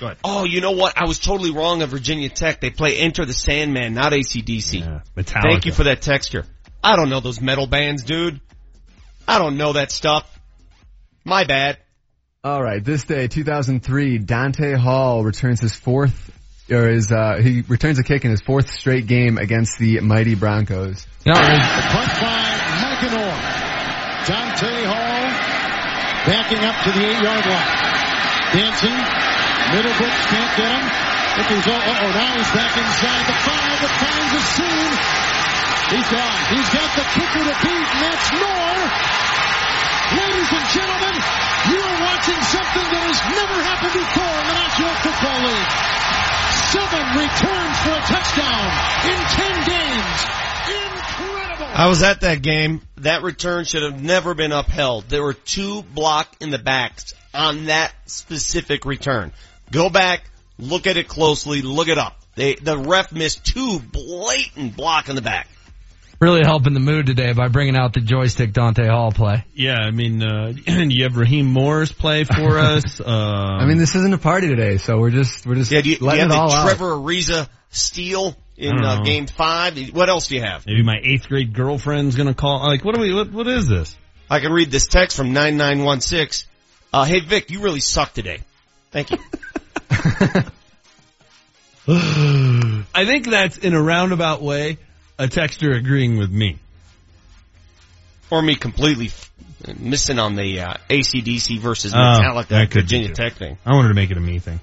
Go 0.00 0.06
ahead. 0.06 0.18
Oh, 0.24 0.44
you 0.44 0.60
know 0.60 0.72
what? 0.72 0.94
I 0.96 1.06
was 1.06 1.18
totally 1.18 1.50
wrong 1.50 1.82
on 1.82 1.88
Virginia 1.88 2.28
Tech. 2.28 2.60
They 2.60 2.70
play 2.70 2.96
Enter 2.98 3.24
the 3.24 3.32
Sandman, 3.32 3.94
not 3.94 4.12
ACDC. 4.12 4.80
Yeah, 4.80 5.00
Metallica. 5.16 5.42
Thank 5.42 5.66
you 5.66 5.72
for 5.72 5.84
that 5.84 6.02
texture. 6.02 6.44
I 6.82 6.96
don't 6.96 7.08
know 7.08 7.20
those 7.20 7.40
metal 7.40 7.66
bands, 7.66 8.04
dude. 8.04 8.40
I 9.26 9.38
don't 9.38 9.56
know 9.56 9.72
that 9.72 9.90
stuff. 9.90 10.30
My 11.24 11.44
bad. 11.44 11.78
All 12.44 12.62
right, 12.62 12.84
this 12.84 13.04
day, 13.04 13.26
2003, 13.26 14.18
Dante 14.18 14.74
Hall 14.74 15.24
returns 15.24 15.60
his 15.60 15.74
fourth, 15.74 16.30
or 16.70 16.86
his, 16.88 17.10
uh, 17.10 17.40
he 17.42 17.62
returns 17.62 17.98
a 17.98 18.04
kick 18.04 18.24
in 18.24 18.30
his 18.30 18.40
fourth 18.40 18.70
straight 18.70 19.08
game 19.08 19.36
against 19.36 19.78
the 19.80 19.98
mighty 19.98 20.36
Broncos. 20.36 21.04
You 21.24 21.32
know, 21.32 21.40
Punt 21.40 22.10
by 22.20 22.56
McEnroe. 22.86 23.66
Dante 24.28 24.84
Hall 24.84 25.16
backing 26.26 26.62
up 26.62 26.84
to 26.84 26.92
the 26.92 27.04
eight-yard 27.04 27.46
line. 27.46 27.86
Dancing, 28.52 29.25
Middlebrooks 29.74 30.22
can't 30.30 30.52
get 30.56 30.70
him. 30.70 30.86
If 31.36 31.46
he's, 31.52 31.66
oh, 31.68 31.74
oh, 31.74 32.10
now 32.16 32.32
he's 32.38 32.52
back 32.54 32.72
inside 32.78 33.22
the 33.26 33.36
five, 33.44 33.76
but 33.82 33.92
finds 33.98 34.32
a 34.32 34.42
seam. 34.56 34.92
He's 35.90 36.08
gone. 36.10 36.40
He's 36.54 36.70
got 36.70 36.90
the 36.96 37.06
kicker 37.14 37.44
to 37.44 37.56
beat, 37.60 37.88
and 37.92 38.00
that's 38.02 38.30
more. 38.34 38.78
Ladies 40.16 40.50
and 40.54 40.66
gentlemen, 40.70 41.16
you 41.66 41.78
are 41.82 41.98
watching 42.08 42.40
something 42.46 42.86
that 42.94 43.04
has 43.10 43.20
never 43.36 43.56
happened 43.58 43.94
before 44.00 44.36
in 44.38 44.46
the 44.46 44.56
National 44.56 44.94
Football 45.02 45.40
League. 45.50 45.70
Seven 46.72 47.04
returns 47.20 47.76
for 47.82 47.94
a 47.94 48.02
touchdown 48.06 48.66
in 49.12 49.18
ten 49.34 49.56
games. 49.66 50.18
Incredible. 50.72 51.66
I 51.74 51.86
was 51.88 52.02
at 52.02 52.20
that 52.22 52.42
game. 52.42 52.82
That 52.98 53.22
return 53.22 53.64
should 53.64 53.82
have 53.82 54.02
never 54.02 54.34
been 54.34 54.52
upheld. 54.52 55.08
There 55.08 55.22
were 55.22 55.34
two 55.34 55.82
block 55.82 56.34
in 56.40 56.50
the 56.50 56.58
backs 56.58 57.14
on 57.34 57.66
that 57.66 57.92
specific 58.06 58.84
return. 58.84 59.32
Go 59.70 59.90
back, 59.90 60.24
look 60.58 60.86
at 60.86 60.96
it 60.96 61.08
closely, 61.08 61.62
look 61.62 61.88
it 61.88 61.98
up. 61.98 62.18
They, 62.34 62.54
the 62.54 62.76
ref 62.76 63.12
missed 63.12 63.44
two 63.44 63.80
blatant 63.80 64.76
block 64.76 65.08
in 65.08 65.16
the 65.16 65.22
back. 65.22 65.48
Really 66.18 66.42
helping 66.44 66.72
the 66.72 66.80
mood 66.80 67.06
today 67.06 67.32
by 67.34 67.48
bringing 67.48 67.76
out 67.76 67.92
the 67.92 68.00
joystick 68.00 68.54
Dante 68.54 68.86
Hall 68.86 69.12
play. 69.12 69.44
Yeah, 69.54 69.76
I 69.76 69.90
mean, 69.90 70.22
uh, 70.22 70.52
you 70.66 71.04
have 71.04 71.16
Rahim 71.16 71.46
Moore's 71.46 71.92
play 71.92 72.24
for 72.24 72.58
us. 72.58 73.00
Um, 73.00 73.06
I 73.06 73.66
mean, 73.66 73.76
this 73.76 73.94
isn't 73.94 74.14
a 74.14 74.18
party 74.18 74.48
today, 74.48 74.78
so 74.78 74.98
we're 74.98 75.10
just 75.10 75.46
we're 75.46 75.56
just 75.56 75.70
Yeah, 75.70 75.82
do 75.82 75.90
you, 75.90 75.96
do 75.96 76.04
you 76.06 76.10
have 76.12 76.30
it 76.30 76.32
all 76.32 76.50
the 76.50 76.56
out. 76.56 76.64
Trevor 76.64 76.92
Ariza 76.92 77.48
steal 77.68 78.34
in 78.56 78.82
uh, 78.82 79.02
game 79.02 79.26
five? 79.26 79.78
What 79.92 80.08
else 80.08 80.28
do 80.28 80.36
you 80.36 80.40
have? 80.40 80.66
maybe 80.66 80.82
my 80.82 80.96
eighth 81.02 81.28
grade 81.28 81.52
girlfriend's 81.52 82.16
gonna 82.16 82.34
call. 82.34 82.60
Like, 82.60 82.82
what 82.82 82.94
do 82.94 83.02
we? 83.02 83.12
What, 83.12 83.30
what 83.32 83.46
is 83.46 83.68
this? 83.68 83.94
I 84.30 84.40
can 84.40 84.52
read 84.52 84.70
this 84.70 84.86
text 84.86 85.18
from 85.18 85.34
9916. 85.34 86.48
Uh, 86.94 87.04
hey 87.04 87.20
Vic, 87.20 87.50
you 87.50 87.60
really 87.60 87.80
suck 87.80 88.14
today. 88.14 88.40
Thank 88.90 89.10
you. 89.10 89.18
I 91.88 93.04
think 93.04 93.28
that's 93.28 93.58
in 93.58 93.74
a 93.74 93.82
roundabout 93.82 94.42
way 94.42 94.78
a 95.18 95.26
texter 95.28 95.74
agreeing 95.76 96.18
with 96.18 96.30
me. 96.30 96.58
or 98.30 98.42
me 98.42 98.54
completely 98.56 99.06
f- 99.06 99.30
missing 99.78 100.18
on 100.18 100.34
the 100.34 100.60
uh, 100.60 100.74
ACDC 100.90 101.58
versus 101.60 101.94
Oh, 101.94 101.96
Metallica 101.96 102.48
that 102.48 102.70
could 102.70 102.82
Virginia. 102.82 103.12
Tech 103.14 103.34
thing. 103.34 103.56
I 103.64 103.72
wanted 103.74 103.88
to 103.88 103.94
make 103.94 104.10
it 104.10 104.16
a 104.16 104.20
me 104.20 104.38
thing. 104.40 104.60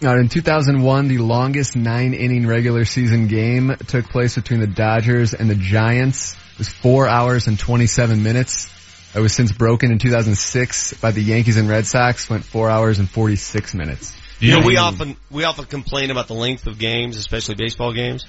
Now, 0.00 0.14
in 0.16 0.28
2001, 0.28 1.08
the 1.08 1.18
longest 1.18 1.74
nine 1.76 2.12
inning 2.14 2.46
regular 2.46 2.84
season 2.84 3.26
game 3.28 3.74
took 3.86 4.08
place 4.10 4.34
between 4.36 4.60
the 4.60 4.66
Dodgers 4.66 5.34
and 5.34 5.48
the 5.50 5.54
Giants. 5.56 6.34
It 6.52 6.58
was 6.58 6.68
four 6.68 7.08
hours 7.08 7.46
and 7.46 7.58
27 7.58 8.22
minutes. 8.22 8.68
It 9.14 9.20
was 9.20 9.32
since 9.32 9.50
broken 9.52 9.90
in 9.90 9.98
2006 9.98 10.94
by 11.00 11.10
the 11.12 11.22
Yankees 11.22 11.56
and 11.56 11.68
Red 11.68 11.86
Sox, 11.86 12.28
went 12.28 12.44
four 12.44 12.68
hours 12.68 12.98
and 12.98 13.08
46 13.10 13.74
minutes. 13.74 14.12
You 14.40 14.60
know, 14.60 14.66
we 14.66 14.76
often 14.76 15.16
we 15.30 15.44
often 15.44 15.64
complain 15.64 16.10
about 16.10 16.28
the 16.28 16.34
length 16.34 16.66
of 16.66 16.78
games, 16.78 17.16
especially 17.16 17.56
baseball 17.56 17.92
games. 17.92 18.26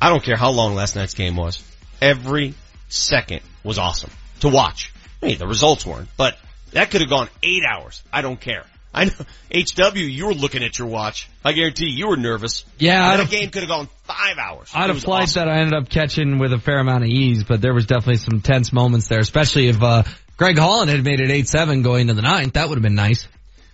I 0.00 0.10
don't 0.10 0.22
care 0.22 0.36
how 0.36 0.50
long 0.50 0.74
last 0.74 0.96
night's 0.96 1.14
game 1.14 1.36
was. 1.36 1.62
Every 2.00 2.54
second 2.88 3.40
was 3.64 3.78
awesome 3.78 4.10
to 4.40 4.48
watch. 4.48 4.92
I 5.22 5.26
mean, 5.26 5.38
the 5.38 5.46
results 5.46 5.86
weren't, 5.86 6.08
but 6.16 6.38
that 6.72 6.90
could 6.90 7.00
have 7.00 7.08
gone 7.08 7.28
eight 7.42 7.62
hours. 7.64 8.02
I 8.12 8.20
don't 8.20 8.38
care. 8.38 8.64
I 8.92 9.04
know, 9.04 9.12
HW, 9.94 9.98
you 9.98 10.26
were 10.26 10.34
looking 10.34 10.62
at 10.62 10.78
your 10.78 10.88
watch. 10.88 11.28
I 11.44 11.52
guarantee 11.52 11.88
you 11.88 12.08
were 12.08 12.16
nervous. 12.16 12.64
Yeah, 12.78 13.16
that 13.16 13.30
game 13.30 13.50
could 13.50 13.62
have 13.62 13.68
gone 13.68 13.88
five 14.04 14.38
hours. 14.38 14.70
I'd 14.74 14.82
have 14.82 14.90
a 14.90 14.94
was 14.94 15.04
flight 15.04 15.22
awesome. 15.24 15.46
that 15.46 15.54
I 15.54 15.58
ended 15.60 15.74
up 15.74 15.88
catching 15.88 16.38
with 16.38 16.52
a 16.52 16.58
fair 16.58 16.78
amount 16.78 17.04
of 17.04 17.10
ease, 17.10 17.44
but 17.44 17.60
there 17.60 17.74
was 17.74 17.86
definitely 17.86 18.16
some 18.16 18.40
tense 18.40 18.72
moments 18.72 19.08
there, 19.08 19.20
especially 19.20 19.68
if 19.68 19.82
uh, 19.82 20.02
Greg 20.36 20.58
Holland 20.58 20.90
had 20.90 21.04
made 21.04 21.20
it 21.20 21.30
8-7 21.30 21.82
going 21.82 22.08
to 22.08 22.14
the 22.14 22.22
ninth. 22.22 22.54
That 22.54 22.68
would 22.68 22.76
have 22.76 22.82
been 22.82 22.94
nice. 22.94 23.26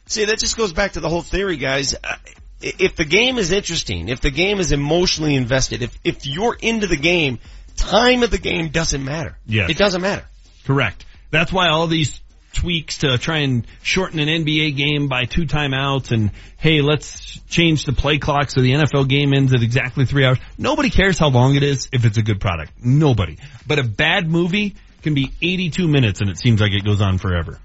See, 0.06 0.24
that 0.24 0.38
just 0.38 0.56
goes 0.56 0.72
back 0.72 0.92
to 0.92 1.00
the 1.00 1.08
whole 1.08 1.22
theory, 1.22 1.56
guys. 1.56 1.94
Uh, 1.94 2.16
If 2.60 2.96
the 2.96 3.04
game 3.04 3.38
is 3.38 3.50
interesting, 3.50 4.08
if 4.08 4.20
the 4.20 4.30
game 4.30 4.60
is 4.60 4.72
emotionally 4.72 5.34
invested, 5.34 5.82
if, 5.82 5.98
if 6.04 6.26
you're 6.26 6.54
into 6.54 6.86
the 6.86 6.96
game, 6.96 7.38
time 7.76 8.22
of 8.22 8.30
the 8.30 8.38
game 8.38 8.68
doesn't 8.68 9.04
matter. 9.04 9.36
Yes. 9.46 9.70
It 9.70 9.78
doesn't 9.78 10.00
matter. 10.02 10.24
Correct. 10.64 11.04
That's 11.30 11.52
why 11.52 11.68
all 11.68 11.86
these 11.86 12.20
tweaks 12.52 12.98
to 12.98 13.16
try 13.18 13.38
and 13.38 13.66
shorten 13.82 14.20
an 14.20 14.28
NBA 14.28 14.76
game 14.76 15.08
by 15.08 15.24
two 15.24 15.46
timeouts 15.46 16.12
and 16.12 16.30
hey, 16.58 16.82
let's 16.82 17.40
change 17.48 17.84
the 17.84 17.92
play 17.92 18.18
clock 18.18 18.50
so 18.50 18.60
the 18.60 18.72
NFL 18.72 19.08
game 19.08 19.32
ends 19.34 19.54
at 19.54 19.62
exactly 19.62 20.04
three 20.04 20.24
hours. 20.24 20.38
Nobody 20.58 20.90
cares 20.90 21.18
how 21.18 21.30
long 21.30 21.56
it 21.56 21.62
is 21.62 21.88
if 21.92 22.04
it's 22.04 22.18
a 22.18 22.22
good 22.22 22.40
product. 22.40 22.72
Nobody. 22.82 23.38
But 23.66 23.78
a 23.78 23.82
bad 23.82 24.28
movie 24.30 24.76
can 25.02 25.14
be 25.14 25.32
82 25.40 25.88
minutes 25.88 26.20
and 26.20 26.28
it 26.30 26.38
seems 26.38 26.60
like 26.60 26.72
it 26.72 26.84
goes 26.84 27.00
on 27.00 27.18
forever. 27.18 27.58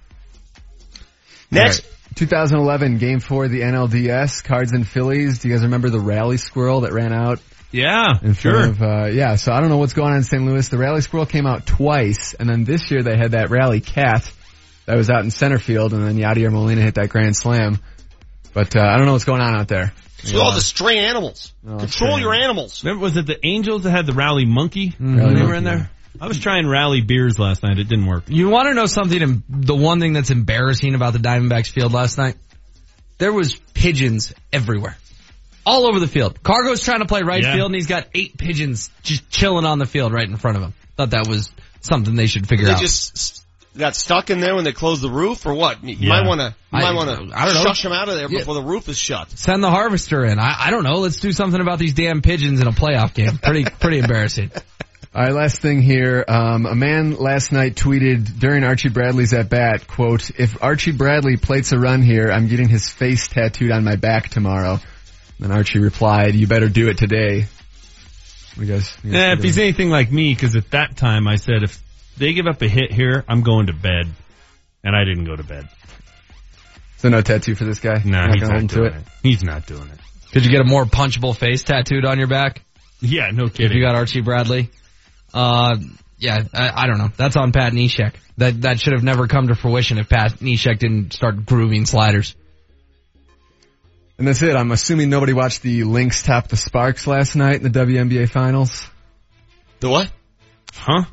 Next. 1.52 1.86
All 2.22 2.28
right. 2.30 2.30
2011 2.30 2.98
game 2.98 3.20
four 3.20 3.46
of 3.46 3.52
the 3.52 3.62
NLDS, 3.62 4.44
Cards 4.44 4.72
and 4.74 4.88
Phillies. 4.88 5.40
Do 5.40 5.48
you 5.48 5.54
guys 5.54 5.64
remember 5.64 5.90
the 5.90 6.00
rally 6.00 6.38
squirrel 6.38 6.82
that 6.82 6.94
ran 6.94 7.14
out? 7.14 7.40
Yeah, 7.72 8.14
in 8.22 8.34
sure. 8.34 8.68
of, 8.68 8.82
uh, 8.82 9.06
yeah, 9.06 9.36
so 9.36 9.52
I 9.52 9.60
don't 9.60 9.70
know 9.70 9.78
what's 9.78 9.94
going 9.94 10.12
on 10.12 10.18
in 10.18 10.24
St. 10.24 10.44
Louis. 10.44 10.68
The 10.70 10.78
rally 10.78 11.02
squirrel 11.02 11.26
came 11.26 11.46
out 11.46 11.66
twice, 11.66 12.34
and 12.34 12.50
then 12.50 12.64
this 12.64 12.90
year 12.92 13.04
they 13.04 13.18
had 13.18 13.32
that 13.32 13.50
rally 13.50 13.82
cat 13.82 14.32
that 14.86 14.96
was 14.96 15.10
out 15.10 15.24
in 15.24 15.32
center 15.32 15.60
field, 15.60 15.94
and 15.94 16.02
then 16.02 16.16
Yadier 16.18 16.52
Molina 16.52 16.82
hit 16.82 16.96
that 16.96 17.10
grand 17.10 17.36
slam. 17.36 17.80
But 18.54 18.76
uh, 18.76 18.82
I 18.82 18.98
don't 18.98 19.06
know 19.06 19.12
what's 19.12 19.26
going 19.26 19.42
on 19.42 19.60
out 19.60 19.68
there. 19.68 19.94
It's 20.20 20.34
all 20.34 20.54
the 20.54 20.62
stray 20.62 20.98
animals. 20.98 21.54
Oh, 21.66 21.78
Control 21.78 22.14
stray 22.14 22.22
your 22.22 22.34
animals. 22.34 22.84
Remember, 22.84 23.04
was 23.04 23.18
it 23.18 23.28
the 23.28 23.46
Angels 23.46 23.84
that 23.84 23.92
had 23.92 24.06
the 24.06 24.14
rally 24.14 24.46
monkey 24.46 24.96
when 24.98 25.18
Rally 25.18 25.36
they 25.36 25.42
were 25.42 25.48
monkey, 25.48 25.58
in 25.58 25.64
there? 25.66 25.90
I 26.20 26.28
was 26.28 26.40
trying 26.40 26.68
rally 26.68 27.02
beers 27.02 27.38
last 27.40 27.64
night. 27.64 27.78
It 27.80 27.88
didn't 27.88 28.06
work. 28.08 28.24
You 28.28 28.50
want 28.50 28.68
to 28.68 28.74
know 28.74 28.86
something? 28.86 29.44
The 29.50 29.76
one 29.76 30.00
thing 30.00 30.14
that's 30.14 30.32
embarrassing 30.32 30.96
about 30.96 31.14
the 31.14 31.20
Diamondbacks 31.20 31.70
field 31.70 31.94
last 31.94 32.18
night? 32.18 32.36
There 33.18 33.34
was 33.34 33.56
pigeons 33.74 34.34
everywhere. 34.54 34.98
All 35.66 35.88
over 35.88 36.00
the 36.00 36.08
field. 36.08 36.42
Cargo's 36.44 36.82
trying 36.84 37.00
to 37.00 37.06
play 37.06 37.24
right 37.24 37.42
Yeah. 37.44 37.56
field 37.56 37.68
and 37.68 37.76
he's 37.76 37.88
got 37.88 38.08
eight 38.14 38.38
pigeons 38.38 38.90
just 39.04 39.30
chilling 39.30 39.66
on 39.66 39.80
the 39.80 39.86
field 39.86 40.14
right 40.14 40.28
in 40.28 40.38
front 40.38 40.58
of 40.58 40.64
him. 40.64 40.74
Thought 40.96 41.10
that 41.12 41.28
was 41.28 41.52
something 41.82 42.16
they 42.16 42.28
should 42.28 42.48
figure 42.48 42.66
They 42.66 42.72
out. 42.72 42.78
They 42.80 42.86
just 42.86 43.44
got 43.78 43.96
stuck 43.96 44.30
in 44.30 44.40
there 44.40 44.56
when 44.56 44.64
they 44.64 44.72
closed 44.72 45.02
the 45.02 45.10
roof 45.10 45.46
or 45.46 45.54
what? 45.54 45.84
You 45.84 45.96
Yeah. 46.00 46.10
might 46.10 46.28
want 46.28 46.40
to, 46.42 46.56
I- 46.72 46.82
might 46.82 46.94
want 46.96 47.10
to 47.10 47.38
I 47.38 47.46
don't 47.46 47.54
know. 47.56 47.64
shush 47.64 47.84
them 47.84 47.92
out 47.92 48.08
of 48.08 48.16
there 48.16 48.28
Yeah. 48.30 48.40
before 48.40 48.54
the 48.56 48.62
roof 48.64 48.88
is 48.88 48.98
shut. 48.98 49.30
Send 49.38 49.64
the 49.64 49.70
harvester 49.70 50.24
in. 50.26 50.40
I, 50.40 50.56
I 50.68 50.72
don't 50.72 50.84
know. 50.84 51.00
Let's 51.00 51.20
do 51.20 51.32
something 51.32 51.60
about 51.60 51.80
these 51.80 51.94
damn 51.94 52.22
pigeons 52.22 52.60
in 52.62 52.68
a 52.68 52.72
playoff 52.72 53.14
game. 53.14 53.38
Pretty, 53.38 53.66
pretty 53.66 54.00
embarrassing. 54.00 54.52
All 55.18 55.24
right, 55.24 55.34
last 55.34 55.62
thing 55.62 55.82
here. 55.82 56.24
Um, 56.28 56.68
a 56.68 56.76
man 56.76 57.16
last 57.16 57.52
night 57.52 57.74
tweeted 57.74 58.40
during 58.40 58.64
Archie 58.64 58.90
Bradley's 58.90 59.34
at 59.34 59.50
bat, 59.50 59.88
quote, 59.88 60.30
if 60.40 60.62
Archie 60.62 60.92
Bradley 60.92 61.38
plates 61.38 61.72
a 61.72 61.80
run 61.80 62.04
here, 62.04 62.30
I'm 62.32 62.48
getting 62.48 62.70
his 62.70 62.88
face 62.88 63.28
tattooed 63.28 63.72
on 63.72 63.84
my 63.84 63.96
back 63.96 64.30
tomorrow. 64.30 64.80
Then 65.40 65.52
Archie 65.52 65.80
replied, 65.80 66.36
you 66.36 66.46
better 66.46 66.70
do 66.70 66.88
it 66.90 67.00
today. 67.00 67.48
What 68.54 68.58
do 68.58 68.66
you 68.68 68.74
guys? 68.74 68.96
you 69.04 69.12
guys 69.12 69.20
Yeah, 69.20 69.34
if 69.34 69.42
he's 69.42 69.58
of 69.58 69.64
anything 69.64 69.90
like 69.90 70.12
me, 70.12 70.36
because 70.36 70.56
at 70.56 70.70
that 70.70 70.96
time 70.96 71.28
I 71.28 71.38
said 71.38 71.64
if 71.64 71.82
they 72.20 72.34
give 72.34 72.46
up 72.46 72.62
a 72.62 72.68
hit 72.68 72.92
here, 72.92 73.26
I'm 73.28 73.42
going 73.42 73.68
to 73.68 73.74
bed, 73.74 74.06
and 74.84 74.96
I 74.96 75.04
didn't 75.04 75.26
go 75.26 75.36
to 75.36 75.44
bed. 75.44 75.68
So 76.98 77.10
no 77.10 77.22
tattoo 77.22 77.56
for 77.56 77.66
this 77.66 77.80
guy? 77.80 78.04
No, 78.06 78.22
You're 78.26 78.34
he's 78.34 78.50
not 78.50 78.60
him 78.60 78.68
to 78.68 78.76
doing 78.76 78.94
it? 78.94 78.98
it. 78.98 79.04
He's 79.24 79.44
not 79.44 79.66
doing 79.66 79.90
it. 79.90 80.00
Could 80.32 80.46
you 80.46 80.52
get 80.52 80.62
a 80.62 80.66
more 80.66 80.86
punchable 80.86 81.36
face 81.36 81.64
tattooed 81.64 82.06
on 82.06 82.20
your 82.20 82.28
back? 82.28 82.62
Yeah, 83.02 83.32
no 83.32 83.46
kidding. 83.46 83.48
If 83.48 83.54
kidding. 83.54 83.78
you 83.78 83.84
got 83.84 83.96
Archie 83.96 84.22
Bradley? 84.22 84.70
Uh, 85.38 85.78
yeah, 86.18 86.44
I, 86.54 86.84
I 86.84 86.88
don't 86.88 86.98
know. 86.98 87.10
That's 87.16 87.36
on 87.36 87.52
Pat 87.52 87.74
Neshek. 87.74 88.14
That, 88.38 88.62
that 88.62 88.80
should 88.80 88.94
have 88.94 89.04
never 89.04 89.28
come 89.28 89.50
to 89.50 89.56
fruition 89.56 89.98
if 90.00 90.10
Pat 90.10 90.34
Neshek 90.40 90.80
didn't 90.80 91.14
start 91.14 91.46
grooving 91.46 91.86
sliders. 91.86 92.36
And 94.18 94.28
that's 94.28 94.42
it. 94.42 94.56
I'm 94.56 94.72
assuming 94.72 95.10
nobody 95.10 95.34
watched 95.34 95.62
the 95.62 95.84
Lynx 95.84 96.24
tap 96.24 96.48
the 96.48 96.58
Sparks 96.58 97.06
last 97.06 97.36
night 97.36 97.58
in 97.62 97.72
the 97.72 97.80
WNBA 97.80 98.30
finals. 98.32 98.88
The 99.80 99.90
what? 99.90 100.12
Huh? 100.74 101.04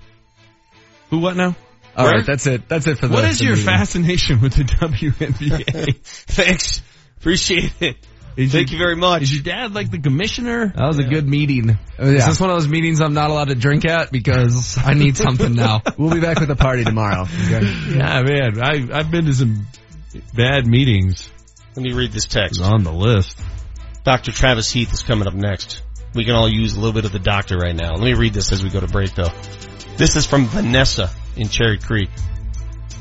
Who 1.10 1.18
what 1.18 1.36
now? 1.36 1.54
All 1.96 2.06
Where? 2.06 2.14
right, 2.14 2.26
that's 2.26 2.46
it. 2.46 2.66
That's 2.66 2.86
it 2.86 2.98
for 2.98 3.08
the 3.08 3.14
What 3.14 3.24
is 3.24 3.38
the 3.38 3.44
your 3.44 3.56
meeting. 3.56 3.66
fascination 3.70 4.40
with 4.40 4.54
the 4.54 4.62
WNBA? 4.64 5.96
Thanks. 6.02 6.80
Appreciate 7.18 7.72
it. 7.80 7.96
Thank 8.36 8.72
you 8.72 8.78
very 8.78 8.96
much. 8.96 9.22
Is 9.22 9.32
your 9.32 9.42
dad 9.44 9.74
like 9.74 9.90
the 9.90 10.00
commissioner? 10.00 10.72
That 10.74 10.86
was 10.86 10.98
a 10.98 11.04
good 11.04 11.28
meeting. 11.28 11.78
Oh, 11.98 12.10
yeah. 12.10 12.16
Is 12.16 12.26
this 12.26 12.40
one 12.40 12.50
of 12.50 12.56
those 12.56 12.68
meetings 12.68 13.00
I'm 13.00 13.14
not 13.14 13.30
allowed 13.30 13.48
to 13.48 13.54
drink 13.54 13.84
at 13.84 14.10
because 14.10 14.76
I 14.76 14.94
need 14.94 15.16
something 15.16 15.54
now? 15.54 15.82
We'll 15.96 16.12
be 16.12 16.20
back 16.20 16.40
with 16.40 16.48
the 16.48 16.56
party 16.56 16.82
tomorrow. 16.82 17.22
Okay? 17.22 17.64
Yeah, 17.94 18.22
man. 18.22 18.60
I, 18.60 18.98
I've 18.98 19.10
been 19.10 19.26
to 19.26 19.34
some 19.34 19.66
bad 20.34 20.66
meetings. 20.66 21.30
Let 21.76 21.84
me 21.84 21.92
read 21.92 22.10
this 22.10 22.26
text. 22.26 22.58
It's 22.58 22.68
on 22.68 22.82
the 22.82 22.92
list. 22.92 23.38
Dr. 24.02 24.32
Travis 24.32 24.70
Heath 24.70 24.92
is 24.92 25.02
coming 25.02 25.28
up 25.28 25.34
next. 25.34 25.82
We 26.14 26.24
can 26.24 26.34
all 26.34 26.48
use 26.48 26.74
a 26.74 26.80
little 26.80 26.92
bit 26.92 27.04
of 27.04 27.12
the 27.12 27.18
doctor 27.18 27.56
right 27.56 27.74
now. 27.74 27.92
Let 27.92 28.02
me 28.02 28.14
read 28.14 28.34
this 28.34 28.52
as 28.52 28.62
we 28.62 28.70
go 28.70 28.80
to 28.80 28.88
break 28.88 29.14
though. 29.14 29.32
This 29.96 30.16
is 30.16 30.26
from 30.26 30.46
Vanessa 30.46 31.10
in 31.36 31.48
Cherry 31.48 31.78
Creek. 31.78 32.10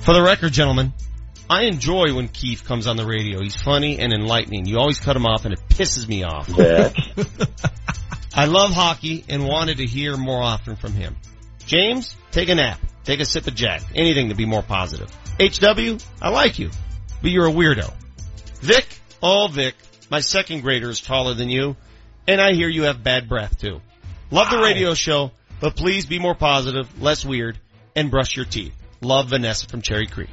For 0.01 0.13
the 0.13 0.21
record, 0.21 0.53
gentlemen, 0.53 0.93
I 1.53 1.65
enjoy 1.65 2.15
when 2.15 2.29
Keith 2.29 2.65
comes 2.65 2.87
on 2.87 2.97
the 2.97 3.05
radio. 3.05 3.39
He's 3.39 3.55
funny 3.55 3.99
and 3.99 4.11
enlightening. 4.11 4.65
You 4.65 4.79
always 4.79 4.99
cut 4.99 5.15
him 5.15 5.27
off 5.27 5.45
and 5.45 5.53
it 5.53 5.59
pisses 5.69 6.07
me 6.07 6.23
off. 6.23 6.49
I 8.35 8.45
love 8.45 8.71
hockey 8.71 9.23
and 9.29 9.47
wanted 9.47 9.77
to 9.77 9.85
hear 9.85 10.17
more 10.17 10.41
often 10.41 10.75
from 10.75 10.93
him. 10.93 11.15
James, 11.67 12.17
take 12.31 12.49
a 12.49 12.55
nap. 12.55 12.79
Take 13.03 13.19
a 13.19 13.25
sip 13.25 13.45
of 13.45 13.53
Jack. 13.53 13.83
Anything 13.93 14.29
to 14.29 14.35
be 14.35 14.47
more 14.47 14.63
positive. 14.63 15.15
HW, 15.39 15.99
I 16.19 16.29
like 16.29 16.57
you, 16.57 16.71
but 17.21 17.29
you're 17.29 17.45
a 17.45 17.51
weirdo. 17.51 17.93
Vic, 18.61 18.87
oh 19.21 19.47
Vic, 19.47 19.75
my 20.09 20.21
second 20.21 20.61
grader 20.61 20.89
is 20.89 21.01
taller 21.01 21.35
than 21.35 21.49
you, 21.49 21.75
and 22.27 22.41
I 22.41 22.53
hear 22.53 22.67
you 22.67 22.83
have 22.83 23.03
bad 23.03 23.29
breath 23.29 23.59
too. 23.59 23.79
Love 24.31 24.49
the 24.49 24.57
radio 24.57 24.95
show, 24.95 25.29
but 25.59 25.75
please 25.75 26.07
be 26.07 26.17
more 26.17 26.33
positive, 26.33 26.99
less 26.99 27.23
weird, 27.23 27.59
and 27.95 28.09
brush 28.09 28.35
your 28.35 28.45
teeth. 28.45 28.73
Love 29.01 29.29
Vanessa 29.29 29.67
from 29.67 29.83
Cherry 29.83 30.07
Creek. 30.07 30.31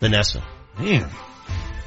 Vanessa. 0.00 0.42
Man. 0.78 1.08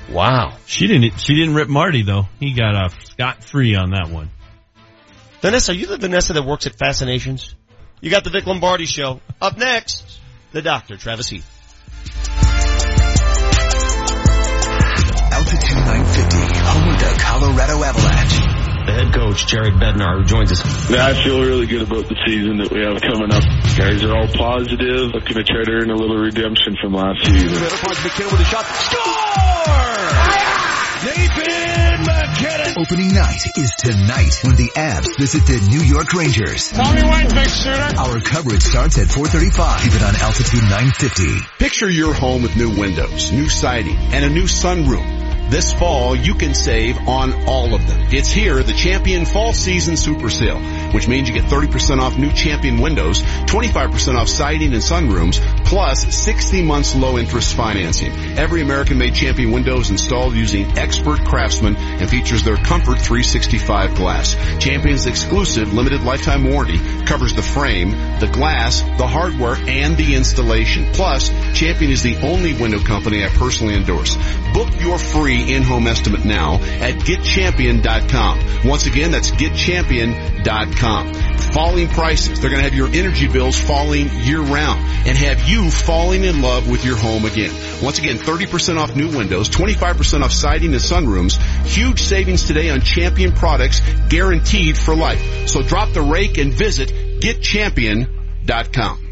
Wow. 0.09 0.57
She 0.65 0.87
didn't, 0.87 1.19
she 1.19 1.35
didn't 1.35 1.55
rip 1.55 1.67
Marty 1.67 2.03
though. 2.03 2.27
He 2.39 2.53
got 2.53 2.75
uh, 2.75 2.85
off 2.85 3.05
scot 3.05 3.43
free 3.43 3.75
on 3.75 3.91
that 3.91 4.09
one. 4.09 4.29
Vanessa, 5.41 5.71
are 5.71 5.75
you 5.75 5.87
the 5.87 5.97
Vanessa 5.97 6.33
that 6.33 6.45
works 6.45 6.67
at 6.67 6.75
Fascinations? 6.75 7.53
You 7.99 8.09
got 8.09 8.23
the 8.23 8.29
Vic 8.29 8.45
Lombardi 8.45 8.85
show. 8.85 9.19
Up 9.41 9.57
next, 9.57 10.19
the 10.51 10.61
doctor, 10.61 10.95
Travis 10.95 11.29
Heath. 11.29 11.49
Altitude 15.31 15.77
950, 15.77 16.37
home 16.63 16.93
of 16.93 16.99
the 16.99 17.23
Colorado 17.23 17.83
Avalanche. 17.83 18.52
The 18.85 18.91
head 18.91 19.13
coach, 19.13 19.47
Jared 19.47 19.75
Bednar, 19.75 20.19
who 20.19 20.25
joins 20.25 20.51
us. 20.51 20.59
Yeah, 20.91 21.07
I 21.07 21.13
feel 21.13 21.39
really 21.41 21.65
good 21.67 21.83
about 21.83 22.03
the 22.09 22.19
season 22.27 22.57
that 22.57 22.67
we 22.71 22.83
have 22.83 22.99
coming 22.99 23.31
up. 23.31 23.43
Guys 23.79 24.03
are 24.03 24.11
all 24.11 24.27
positive, 24.27 25.15
looking 25.15 25.39
to 25.39 25.43
try 25.47 25.63
to 25.63 25.71
earn 25.71 25.89
a 25.89 25.95
little 25.95 26.17
redemption 26.19 26.75
from 26.81 26.91
last 26.93 27.23
season. 27.23 27.47
Middle 27.47 27.79
punch 27.79 28.03
MacKinnon 28.03 28.31
with 28.35 28.41
a 28.41 28.49
shot. 28.51 28.65
Score! 28.67 30.03
Nathan 31.07 32.03
MacKinnon. 32.03 32.75
Opening 32.75 33.13
night 33.15 33.43
is 33.55 33.71
tonight 33.79 34.35
when 34.43 34.55
the 34.59 34.67
Avs 34.75 35.15
visit 35.17 35.47
the 35.47 35.63
New 35.71 35.79
York 35.87 36.11
Rangers. 36.13 36.71
Tommy 36.71 37.03
White, 37.07 37.31
big 37.33 37.47
shooter. 37.47 37.87
Our 37.95 38.19
coverage 38.19 38.63
starts 38.63 38.99
at 38.99 39.07
435. 39.07 39.79
Keep 39.79 39.95
it 39.95 40.03
on 40.03 40.15
Altitude 40.19 40.63
950. 40.67 41.39
Picture 41.59 41.89
your 41.89 42.13
home 42.13 42.43
with 42.43 42.55
new 42.57 42.75
windows, 42.75 43.31
new 43.31 43.47
siding, 43.47 43.95
and 44.11 44.25
a 44.25 44.29
new 44.29 44.43
sunroom. 44.43 45.22
This 45.49 45.73
fall, 45.73 46.15
you 46.15 46.33
can 46.33 46.53
save 46.53 46.97
on 47.07 47.47
all 47.47 47.75
of 47.75 47.85
them. 47.87 48.07
It's 48.11 48.31
here, 48.31 48.63
the 48.63 48.73
Champion 48.73 49.25
Fall 49.25 49.53
Season 49.53 49.97
Super 49.97 50.29
Sale, 50.29 50.59
which 50.93 51.07
means 51.07 51.29
you 51.29 51.35
get 51.35 51.45
30% 51.45 51.99
off 51.99 52.17
new 52.17 52.31
Champion 52.31 52.79
windows, 52.81 53.21
25% 53.21 54.15
off 54.15 54.27
siding 54.27 54.73
and 54.73 54.81
sunrooms, 54.81 55.39
plus 55.65 56.01
60 56.15 56.63
months 56.63 56.95
low 56.95 57.17
interest 57.17 57.55
financing. 57.55 58.11
Every 58.37 58.61
American-made 58.61 59.13
Champion 59.13 59.51
window 59.51 59.79
is 59.79 59.91
installed 59.91 60.33
using 60.33 60.77
expert 60.77 61.23
craftsmen 61.23 61.75
and 61.75 62.09
features 62.09 62.43
their 62.43 62.57
Comfort 62.57 62.97
365 62.97 63.95
glass. 63.95 64.35
Champion's 64.59 65.05
exclusive 65.05 65.73
limited 65.73 66.03
lifetime 66.03 66.43
warranty 66.45 66.79
covers 67.05 67.33
the 67.33 67.41
frame, 67.41 67.91
the 68.19 68.29
glass, 68.31 68.81
the 68.97 69.07
hardware, 69.07 69.55
and 69.67 69.97
the 69.97 70.15
installation. 70.15 70.85
Plus, 70.93 71.29
Champion 71.53 71.91
is 71.91 72.01
the 72.01 72.17
only 72.17 72.53
window 72.53 72.79
company 72.79 73.23
I 73.23 73.29
personally 73.29 73.75
endorse. 73.75 74.15
Book 74.53 74.69
your 74.79 74.97
free 74.97 75.42
in-home 75.49 75.87
estimate 75.87 76.25
now 76.25 76.55
at 76.55 76.95
getchampion.com. 76.95 78.67
Once 78.67 78.85
again, 78.85 79.11
that's 79.11 79.31
getchampion.com. 79.31 81.13
Falling 81.53 81.87
prices. 81.87 82.39
They're 82.39 82.49
going 82.49 82.63
to 82.63 82.69
have 82.69 82.77
your 82.77 82.87
energy 82.87 83.27
bills 83.27 83.59
falling 83.59 84.09
year 84.09 84.41
round 84.41 84.79
and 85.07 85.17
have 85.17 85.47
you 85.47 85.69
falling 85.69 86.23
in 86.23 86.41
love 86.41 86.69
with 86.69 86.85
your 86.85 86.97
home 86.97 87.25
again. 87.25 87.51
Once 87.83 87.99
again, 87.99 88.17
30% 88.17 88.79
off 88.79 88.95
new 88.95 89.15
windows, 89.15 89.49
25% 89.49 90.21
off 90.21 90.31
siding 90.31 90.71
and 90.71 90.81
sunrooms. 90.81 91.37
Huge 91.65 92.01
savings 92.01 92.43
today 92.43 92.69
on 92.69 92.81
Champion 92.81 93.33
products 93.33 93.81
guaranteed 94.09 94.77
for 94.77 94.95
life. 94.95 95.47
So 95.47 95.61
drop 95.61 95.93
the 95.93 96.01
rake 96.01 96.37
and 96.37 96.53
visit 96.53 96.89
getchampion.com. 96.89 99.02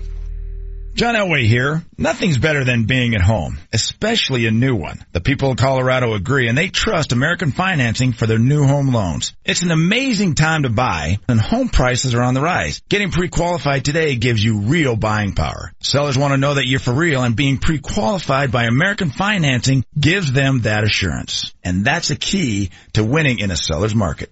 John 0.93 1.15
Elway 1.15 1.47
here. 1.47 1.83
Nothing's 1.97 2.37
better 2.37 2.63
than 2.63 2.83
being 2.83 3.15
at 3.15 3.21
home, 3.21 3.57
especially 3.71 4.45
a 4.45 4.51
new 4.51 4.75
one. 4.75 5.03
The 5.13 5.21
people 5.21 5.51
of 5.51 5.57
Colorado 5.57 6.13
agree 6.13 6.49
and 6.49 6.57
they 6.57 6.67
trust 6.67 7.13
American 7.13 7.51
financing 7.51 8.11
for 8.11 8.27
their 8.27 8.37
new 8.37 8.67
home 8.67 8.93
loans. 8.93 9.33
It's 9.45 9.63
an 9.63 9.71
amazing 9.71 10.35
time 10.35 10.63
to 10.63 10.69
buy 10.69 11.19
and 11.27 11.39
home 11.39 11.69
prices 11.69 12.13
are 12.13 12.21
on 12.21 12.33
the 12.33 12.41
rise. 12.41 12.81
Getting 12.89 13.09
pre-qualified 13.09 13.85
today 13.85 14.15
gives 14.15 14.43
you 14.43 14.61
real 14.61 14.95
buying 14.95 15.33
power. 15.33 15.71
Sellers 15.79 16.17
want 16.17 16.33
to 16.33 16.37
know 16.37 16.55
that 16.55 16.67
you're 16.67 16.79
for 16.79 16.93
real 16.93 17.23
and 17.23 17.35
being 17.35 17.57
pre-qualified 17.57 18.51
by 18.51 18.65
American 18.65 19.11
financing 19.11 19.85
gives 19.97 20.31
them 20.33 20.61
that 20.61 20.83
assurance. 20.83 21.53
And 21.63 21.85
that's 21.85 22.09
a 22.09 22.15
key 22.15 22.71
to 22.93 23.03
winning 23.03 23.39
in 23.39 23.49
a 23.49 23.57
seller's 23.57 23.95
market. 23.95 24.31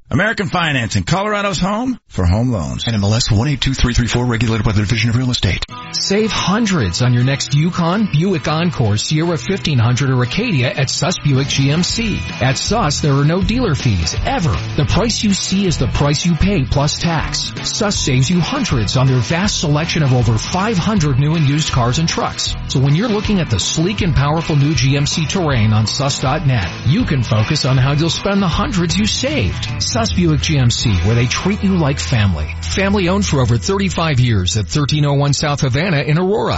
American 0.11 0.49
Financing, 0.49 1.03
Colorado's 1.03 1.57
home 1.57 1.97
for 2.09 2.25
home 2.25 2.51
loans. 2.51 2.83
NMLS 2.83 3.31
182334 3.31 4.25
regulated 4.25 4.65
by 4.65 4.73
the 4.73 4.81
Division 4.81 5.09
of 5.09 5.15
Real 5.15 5.31
Estate. 5.31 5.63
Save 5.93 6.33
hundreds 6.33 7.01
on 7.01 7.13
your 7.13 7.23
next 7.23 7.55
Yukon, 7.55 8.09
Buick 8.11 8.45
Encore, 8.45 8.97
Sierra 8.97 9.37
1500 9.37 10.09
or 10.09 10.23
Acadia 10.23 10.69
at 10.69 10.89
Suss 10.89 11.17
Buick 11.23 11.47
GMC. 11.47 12.19
At 12.41 12.57
Suss, 12.57 12.99
there 12.99 13.13
are 13.13 13.23
no 13.23 13.41
dealer 13.41 13.73
fees, 13.73 14.13
ever. 14.25 14.51
The 14.75 14.85
price 14.89 15.23
you 15.23 15.33
see 15.33 15.65
is 15.65 15.77
the 15.77 15.87
price 15.87 16.25
you 16.25 16.35
pay 16.35 16.65
plus 16.65 16.99
tax. 16.99 17.53
Suss 17.63 17.97
saves 17.97 18.29
you 18.29 18.41
hundreds 18.41 18.97
on 18.97 19.07
their 19.07 19.19
vast 19.19 19.61
selection 19.61 20.03
of 20.03 20.11
over 20.11 20.37
500 20.37 21.19
new 21.19 21.35
and 21.35 21.47
used 21.47 21.71
cars 21.71 21.99
and 21.99 22.09
trucks. 22.09 22.53
So 22.67 22.81
when 22.81 22.95
you're 22.95 23.07
looking 23.07 23.39
at 23.39 23.49
the 23.49 23.59
sleek 23.59 24.01
and 24.01 24.13
powerful 24.13 24.57
new 24.57 24.73
GMC 24.73 25.29
Terrain 25.29 25.71
on 25.71 25.87
sus.net, 25.87 26.87
you 26.87 27.05
can 27.05 27.23
focus 27.23 27.63
on 27.63 27.77
how 27.77 27.93
you'll 27.93 28.09
spend 28.09 28.41
the 28.41 28.47
hundreds 28.49 28.97
you 28.97 29.05
saved. 29.05 29.81
Suss 29.81 30.00
Buick 30.09 30.39
GMC, 30.41 31.05
where 31.05 31.13
they 31.13 31.27
treat 31.27 31.63
you 31.63 31.77
like 31.77 31.99
family. 31.99 32.51
Family 32.61 33.07
owned 33.07 33.25
for 33.25 33.39
over 33.39 33.57
35 33.57 34.19
years 34.19 34.57
at 34.57 34.65
1301 34.65 35.33
South 35.33 35.61
Havana 35.61 35.99
in 35.99 36.17
Aurora. 36.17 36.57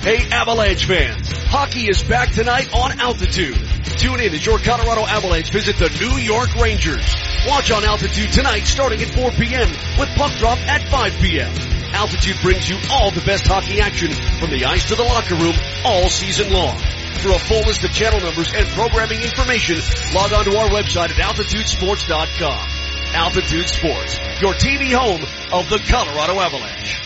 Hey 0.00 0.28
Avalanche 0.30 0.86
fans, 0.86 1.30
hockey 1.30 1.88
is 1.88 2.02
back 2.02 2.32
tonight 2.32 2.74
on 2.74 2.98
Altitude. 2.98 3.54
Tune 3.96 4.18
in 4.18 4.34
as 4.34 4.44
your 4.44 4.58
Colorado 4.58 5.02
Avalanche 5.02 5.50
visit 5.50 5.76
the 5.76 5.88
New 6.00 6.18
York 6.18 6.52
Rangers. 6.56 7.14
Watch 7.46 7.70
on 7.70 7.84
Altitude 7.84 8.32
tonight 8.32 8.64
starting 8.64 9.00
at 9.00 9.08
4 9.08 9.30
p.m. 9.30 9.68
with 9.98 10.08
puck 10.16 10.32
drop 10.38 10.58
at 10.66 10.88
5 10.88 11.12
p.m. 11.20 11.69
Altitude 11.92 12.36
brings 12.42 12.68
you 12.68 12.78
all 12.90 13.10
the 13.10 13.20
best 13.22 13.46
hockey 13.46 13.80
action 13.80 14.12
from 14.12 14.50
the 14.50 14.64
ice 14.64 14.88
to 14.88 14.94
the 14.94 15.02
locker 15.02 15.34
room 15.34 15.54
all 15.84 16.08
season 16.08 16.52
long. 16.52 16.78
For 17.20 17.32
a 17.32 17.38
full 17.38 17.60
list 17.60 17.84
of 17.84 17.92
channel 17.92 18.20
numbers 18.20 18.52
and 18.54 18.66
programming 18.68 19.20
information, 19.20 19.78
log 20.14 20.32
on 20.32 20.44
to 20.44 20.56
our 20.56 20.68
website 20.68 21.10
at 21.10 21.34
altitudesports.com. 21.34 22.68
Altitude 23.12 23.68
Sports, 23.68 24.18
your 24.40 24.54
TV 24.54 24.94
home 24.94 25.20
of 25.52 25.68
the 25.68 25.78
Colorado 25.88 26.38
Avalanche. 26.40 27.00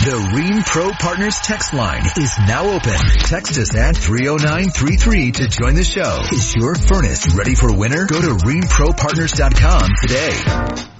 The 0.00 0.16
Rheem 0.32 0.64
Pro 0.64 0.92
Partners 0.92 1.40
text 1.40 1.74
line 1.74 2.00
is 2.16 2.32
now 2.48 2.70
open. 2.70 2.96
Text 3.24 3.58
us 3.58 3.76
at 3.76 3.94
30933 3.96 5.32
to 5.32 5.46
join 5.48 5.74
the 5.74 5.84
show. 5.84 6.22
Is 6.32 6.54
your 6.56 6.74
furnace 6.74 7.34
ready 7.34 7.54
for 7.54 7.76
winter? 7.76 8.06
Go 8.06 8.18
to 8.18 8.28
rheempropartners.com 8.28 9.90
today. 10.00 10.99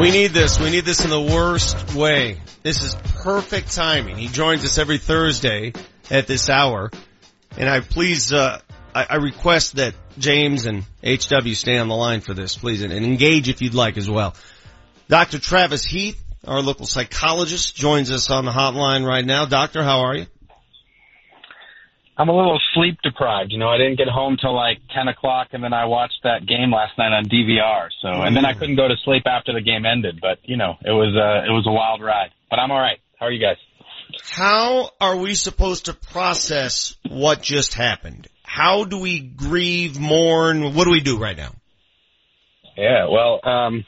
We 0.00 0.10
need 0.10 0.32
this. 0.32 0.60
We 0.60 0.70
need 0.70 0.84
this 0.84 1.04
in 1.04 1.10
the 1.10 1.20
worst 1.20 1.94
way. 1.94 2.38
This 2.62 2.82
is 2.82 2.94
perfect 3.22 3.74
timing. 3.74 4.18
He 4.18 4.28
joins 4.28 4.62
us 4.62 4.76
every 4.76 4.98
Thursday 4.98 5.72
at 6.10 6.26
this 6.26 6.50
hour. 6.50 6.90
And 7.56 7.66
I 7.66 7.80
please, 7.80 8.30
uh, 8.30 8.60
I, 8.94 9.06
I 9.08 9.16
request 9.16 9.76
that 9.76 9.94
James 10.18 10.66
and 10.66 10.84
HW 11.02 11.54
stay 11.54 11.78
on 11.78 11.88
the 11.88 11.96
line 11.96 12.20
for 12.20 12.34
this, 12.34 12.56
please, 12.56 12.82
and, 12.82 12.92
and 12.92 13.06
engage 13.06 13.48
if 13.48 13.62
you'd 13.62 13.74
like 13.74 13.96
as 13.96 14.08
well. 14.08 14.34
Dr. 15.08 15.38
Travis 15.38 15.84
Heath, 15.84 16.22
our 16.46 16.60
local 16.60 16.84
psychologist, 16.84 17.74
joins 17.74 18.10
us 18.10 18.30
on 18.30 18.44
the 18.44 18.52
hotline 18.52 19.06
right 19.06 19.24
now. 19.24 19.46
Doctor, 19.46 19.82
how 19.82 20.00
are 20.00 20.14
you? 20.14 20.26
I'm 22.18 22.28
a 22.28 22.36
little 22.36 22.58
sleep 22.74 22.98
deprived. 23.02 23.52
You 23.52 23.58
know, 23.58 23.68
I 23.68 23.76
didn't 23.76 23.98
get 23.98 24.08
home 24.08 24.38
till 24.40 24.54
like 24.54 24.78
10 24.94 25.08
o'clock 25.08 25.48
and 25.52 25.62
then 25.62 25.74
I 25.74 25.84
watched 25.84 26.20
that 26.24 26.46
game 26.46 26.72
last 26.72 26.96
night 26.96 27.12
on 27.12 27.26
DVR. 27.26 27.88
So, 28.00 28.08
and 28.08 28.34
then 28.34 28.46
I 28.46 28.54
couldn't 28.54 28.76
go 28.76 28.88
to 28.88 28.94
sleep 29.04 29.24
after 29.26 29.52
the 29.52 29.60
game 29.60 29.84
ended, 29.84 30.18
but 30.20 30.38
you 30.44 30.56
know, 30.56 30.74
it 30.80 30.92
was, 30.92 31.14
uh, 31.14 31.46
it 31.46 31.52
was 31.52 31.66
a 31.66 31.72
wild 31.72 32.02
ride, 32.02 32.30
but 32.48 32.58
I'm 32.58 32.70
all 32.70 32.80
right. 32.80 32.98
How 33.18 33.26
are 33.26 33.32
you 33.32 33.40
guys? 33.40 33.56
How 34.22 34.90
are 35.00 35.16
we 35.16 35.34
supposed 35.34 35.86
to 35.86 35.92
process 35.94 36.96
what 37.08 37.42
just 37.42 37.74
happened? 37.74 38.28
How 38.42 38.84
do 38.84 38.98
we 38.98 39.20
grieve, 39.20 39.98
mourn? 39.98 40.74
What 40.74 40.84
do 40.84 40.90
we 40.90 41.00
do 41.00 41.18
right 41.18 41.36
now? 41.36 41.52
Yeah, 42.76 43.08
well, 43.10 43.40
um, 43.42 43.84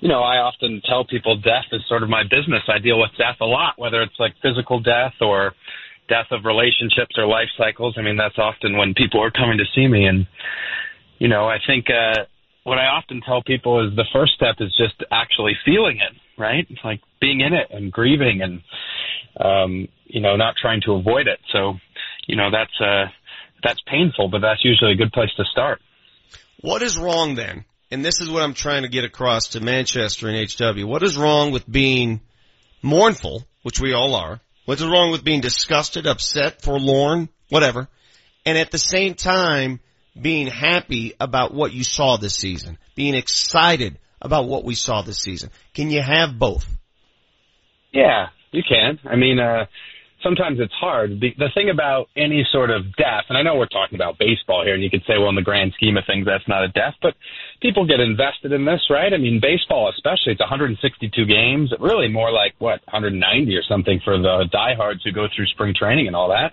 you 0.00 0.08
know, 0.08 0.20
I 0.20 0.38
often 0.38 0.82
tell 0.84 1.04
people 1.04 1.36
death 1.36 1.70
is 1.72 1.80
sort 1.88 2.02
of 2.02 2.08
my 2.08 2.24
business. 2.24 2.62
I 2.68 2.78
deal 2.78 2.98
with 2.98 3.10
death 3.16 3.36
a 3.40 3.44
lot, 3.44 3.78
whether 3.78 4.02
it's 4.02 4.18
like 4.18 4.34
physical 4.42 4.80
death 4.80 5.14
or 5.20 5.54
death 6.12 6.28
of 6.30 6.44
relationships 6.44 7.16
or 7.16 7.26
life 7.26 7.48
cycles. 7.56 7.94
I 7.96 8.02
mean, 8.02 8.18
that's 8.18 8.36
often 8.36 8.76
when 8.76 8.92
people 8.92 9.22
are 9.22 9.30
coming 9.30 9.56
to 9.56 9.64
see 9.74 9.88
me. 9.88 10.04
And, 10.04 10.26
you 11.18 11.28
know, 11.28 11.48
I 11.48 11.56
think, 11.66 11.86
uh, 11.88 12.24
what 12.64 12.78
I 12.78 12.86
often 12.86 13.22
tell 13.26 13.42
people 13.42 13.88
is 13.88 13.96
the 13.96 14.04
first 14.12 14.34
step 14.34 14.56
is 14.60 14.76
just 14.76 15.02
actually 15.10 15.54
feeling 15.64 15.96
it, 15.96 16.14
right? 16.38 16.66
It's 16.68 16.84
like 16.84 17.00
being 17.20 17.40
in 17.40 17.54
it 17.54 17.68
and 17.70 17.90
grieving 17.90 18.42
and, 18.42 18.60
um, 19.40 19.88
you 20.04 20.20
know, 20.20 20.36
not 20.36 20.54
trying 20.60 20.82
to 20.82 20.92
avoid 20.92 21.26
it. 21.26 21.40
So, 21.50 21.78
you 22.26 22.36
know, 22.36 22.50
that's, 22.52 22.78
uh, 22.78 23.06
that's 23.64 23.80
painful, 23.86 24.28
but 24.28 24.42
that's 24.42 24.64
usually 24.64 24.92
a 24.92 24.96
good 24.96 25.12
place 25.12 25.30
to 25.38 25.44
start. 25.50 25.80
What 26.60 26.82
is 26.82 26.98
wrong 26.98 27.34
then? 27.34 27.64
And 27.90 28.04
this 28.04 28.20
is 28.20 28.30
what 28.30 28.42
I'm 28.42 28.54
trying 28.54 28.82
to 28.82 28.88
get 28.88 29.04
across 29.04 29.48
to 29.48 29.60
Manchester 29.60 30.28
and 30.28 30.36
HW. 30.36 30.86
What 30.86 31.02
is 31.02 31.16
wrong 31.16 31.50
with 31.52 31.70
being 31.70 32.20
mournful, 32.82 33.44
which 33.62 33.80
we 33.80 33.92
all 33.92 34.14
are? 34.14 34.40
What's 34.64 34.82
wrong 34.82 35.10
with 35.10 35.24
being 35.24 35.40
disgusted, 35.40 36.06
upset, 36.06 36.62
forlorn, 36.62 37.28
whatever, 37.48 37.88
and 38.46 38.56
at 38.56 38.70
the 38.70 38.78
same 38.78 39.14
time 39.14 39.80
being 40.20 40.46
happy 40.46 41.14
about 41.18 41.52
what 41.52 41.72
you 41.72 41.84
saw 41.84 42.16
this 42.16 42.34
season, 42.34 42.78
being 42.94 43.14
excited 43.14 43.98
about 44.20 44.46
what 44.46 44.64
we 44.64 44.74
saw 44.74 45.02
this 45.02 45.18
season? 45.18 45.50
Can 45.74 45.90
you 45.90 46.00
have 46.00 46.38
both? 46.38 46.66
Yeah, 47.92 48.28
you 48.52 48.62
can. 48.66 49.00
I 49.04 49.16
mean, 49.16 49.40
uh, 49.40 49.66
sometimes 50.22 50.58
it's 50.60 50.72
hard. 50.74 51.20
The, 51.20 51.34
the 51.36 51.50
thing 51.54 51.68
about 51.68 52.08
any 52.16 52.46
sort 52.52 52.70
of 52.70 52.94
death, 52.96 53.24
and 53.28 53.36
I 53.36 53.42
know 53.42 53.56
we're 53.56 53.66
talking 53.66 53.96
about 53.96 54.18
baseball 54.18 54.64
here, 54.64 54.74
and 54.74 54.82
you 54.82 54.90
could 54.90 55.02
say, 55.06 55.14
well, 55.18 55.28
in 55.28 55.34
the 55.34 55.42
grand 55.42 55.72
scheme 55.74 55.96
of 55.96 56.04
things, 56.06 56.26
that's 56.26 56.46
not 56.46 56.64
a 56.64 56.68
death, 56.68 56.94
but 57.02 57.14
people 57.62 57.86
get 57.86 58.00
invested 58.00 58.52
in 58.52 58.64
this, 58.64 58.82
right? 58.90 59.14
I 59.14 59.16
mean, 59.16 59.40
baseball 59.40 59.88
especially, 59.88 60.32
it's 60.32 60.40
162 60.40 61.24
games, 61.24 61.72
really 61.80 62.08
more 62.08 62.30
like, 62.32 62.54
what, 62.58 62.82
190 62.90 63.56
or 63.56 63.62
something 63.62 64.00
for 64.04 64.18
the 64.18 64.44
diehards 64.50 65.02
who 65.04 65.12
go 65.12 65.28
through 65.34 65.46
spring 65.46 65.72
training 65.78 66.08
and 66.08 66.16
all 66.16 66.28
that. 66.28 66.52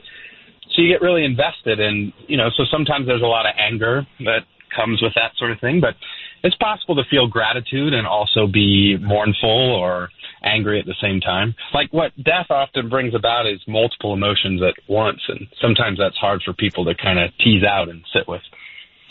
So 0.76 0.84
you 0.84 0.94
get 0.94 1.02
really 1.02 1.26
invested, 1.26 1.80
and, 1.80 2.14
you 2.28 2.38
know, 2.38 2.50
so 2.56 2.64
sometimes 2.72 3.08
there's 3.08 3.24
a 3.24 3.26
lot 3.26 3.48
of 3.48 3.54
anger 3.58 4.08
that 4.20 4.46
comes 4.74 5.02
with 5.02 5.14
that 5.16 5.32
sort 5.38 5.52
of 5.52 5.60
thing, 5.60 5.82
but 5.82 5.96
it's 6.44 6.56
possible 6.56 6.96
to 6.96 7.04
feel 7.10 7.28
gratitude 7.28 7.94
and 7.94 8.06
also 8.06 8.48
be 8.48 8.96
mournful 9.02 9.50
or 9.50 10.10
angry 10.44 10.80
at 10.80 10.86
the 10.86 10.96
same 11.02 11.20
time. 11.20 11.56
Like 11.74 11.92
what 11.92 12.12
death 12.24 12.48
often 12.50 12.88
brings 12.88 13.14
about 13.16 13.48
is 13.48 13.60
multiple 13.68 14.14
emotions 14.14 14.62
at 14.62 14.76
once, 14.88 15.20
and 15.28 15.48
sometimes 15.60 15.98
that's 15.98 16.18
hard 16.18 16.42
for 16.46 16.54
people 16.54 16.86
to 16.86 16.94
kind 16.96 17.20
of 17.20 17.32
tease 17.44 17.64
out 17.64 17.90
and 17.90 18.04
sit 18.14 18.28
with. 18.28 18.42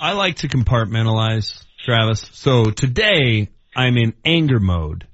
I 0.00 0.12
like 0.12 0.36
to 0.36 0.48
compartmentalize, 0.48 1.66
Travis. 1.88 2.22
So 2.34 2.66
today 2.66 3.48
I'm 3.74 3.96
in 3.96 4.12
anger 4.22 4.60
mode. 4.60 5.06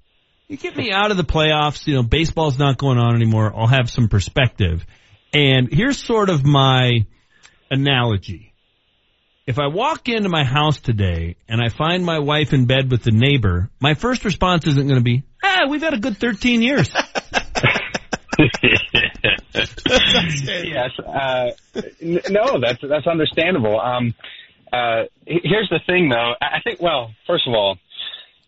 You 0.48 0.56
get 0.56 0.76
me 0.76 0.90
out 0.90 1.12
of 1.12 1.16
the 1.16 1.22
playoffs, 1.22 1.86
you 1.86 1.94
know, 1.94 2.02
baseball's 2.02 2.58
not 2.58 2.78
going 2.78 2.98
on 2.98 3.14
anymore. 3.14 3.52
I'll 3.54 3.68
have 3.68 3.88
some 3.88 4.08
perspective. 4.08 4.84
And 5.32 5.72
here's 5.72 6.02
sort 6.02 6.30
of 6.30 6.44
my 6.44 7.06
analogy. 7.70 8.52
If 9.46 9.60
I 9.60 9.68
walk 9.68 10.08
into 10.08 10.28
my 10.28 10.42
house 10.42 10.80
today 10.80 11.36
and 11.48 11.60
I 11.62 11.68
find 11.68 12.04
my 12.04 12.18
wife 12.18 12.52
in 12.52 12.64
bed 12.64 12.90
with 12.90 13.04
the 13.04 13.12
neighbor, 13.12 13.70
my 13.78 13.94
first 13.94 14.24
response 14.24 14.66
isn't 14.66 14.88
going 14.88 14.98
to 14.98 15.04
be, 15.04 15.22
ah, 15.44 15.66
we've 15.68 15.82
had 15.82 15.94
a 15.94 15.98
good 15.98 16.16
13 16.16 16.60
years. 16.60 16.92
yes. 19.54 20.90
Uh, 20.98 21.50
n- 22.02 22.20
no, 22.30 22.58
that's 22.60 22.80
that's 22.82 23.06
understandable. 23.06 23.80
Um, 23.80 24.12
uh, 24.74 25.04
here's 25.26 25.68
the 25.70 25.80
thing, 25.86 26.08
though. 26.08 26.32
I 26.40 26.60
think, 26.64 26.80
well, 26.80 27.12
first 27.26 27.46
of 27.46 27.54
all, 27.54 27.78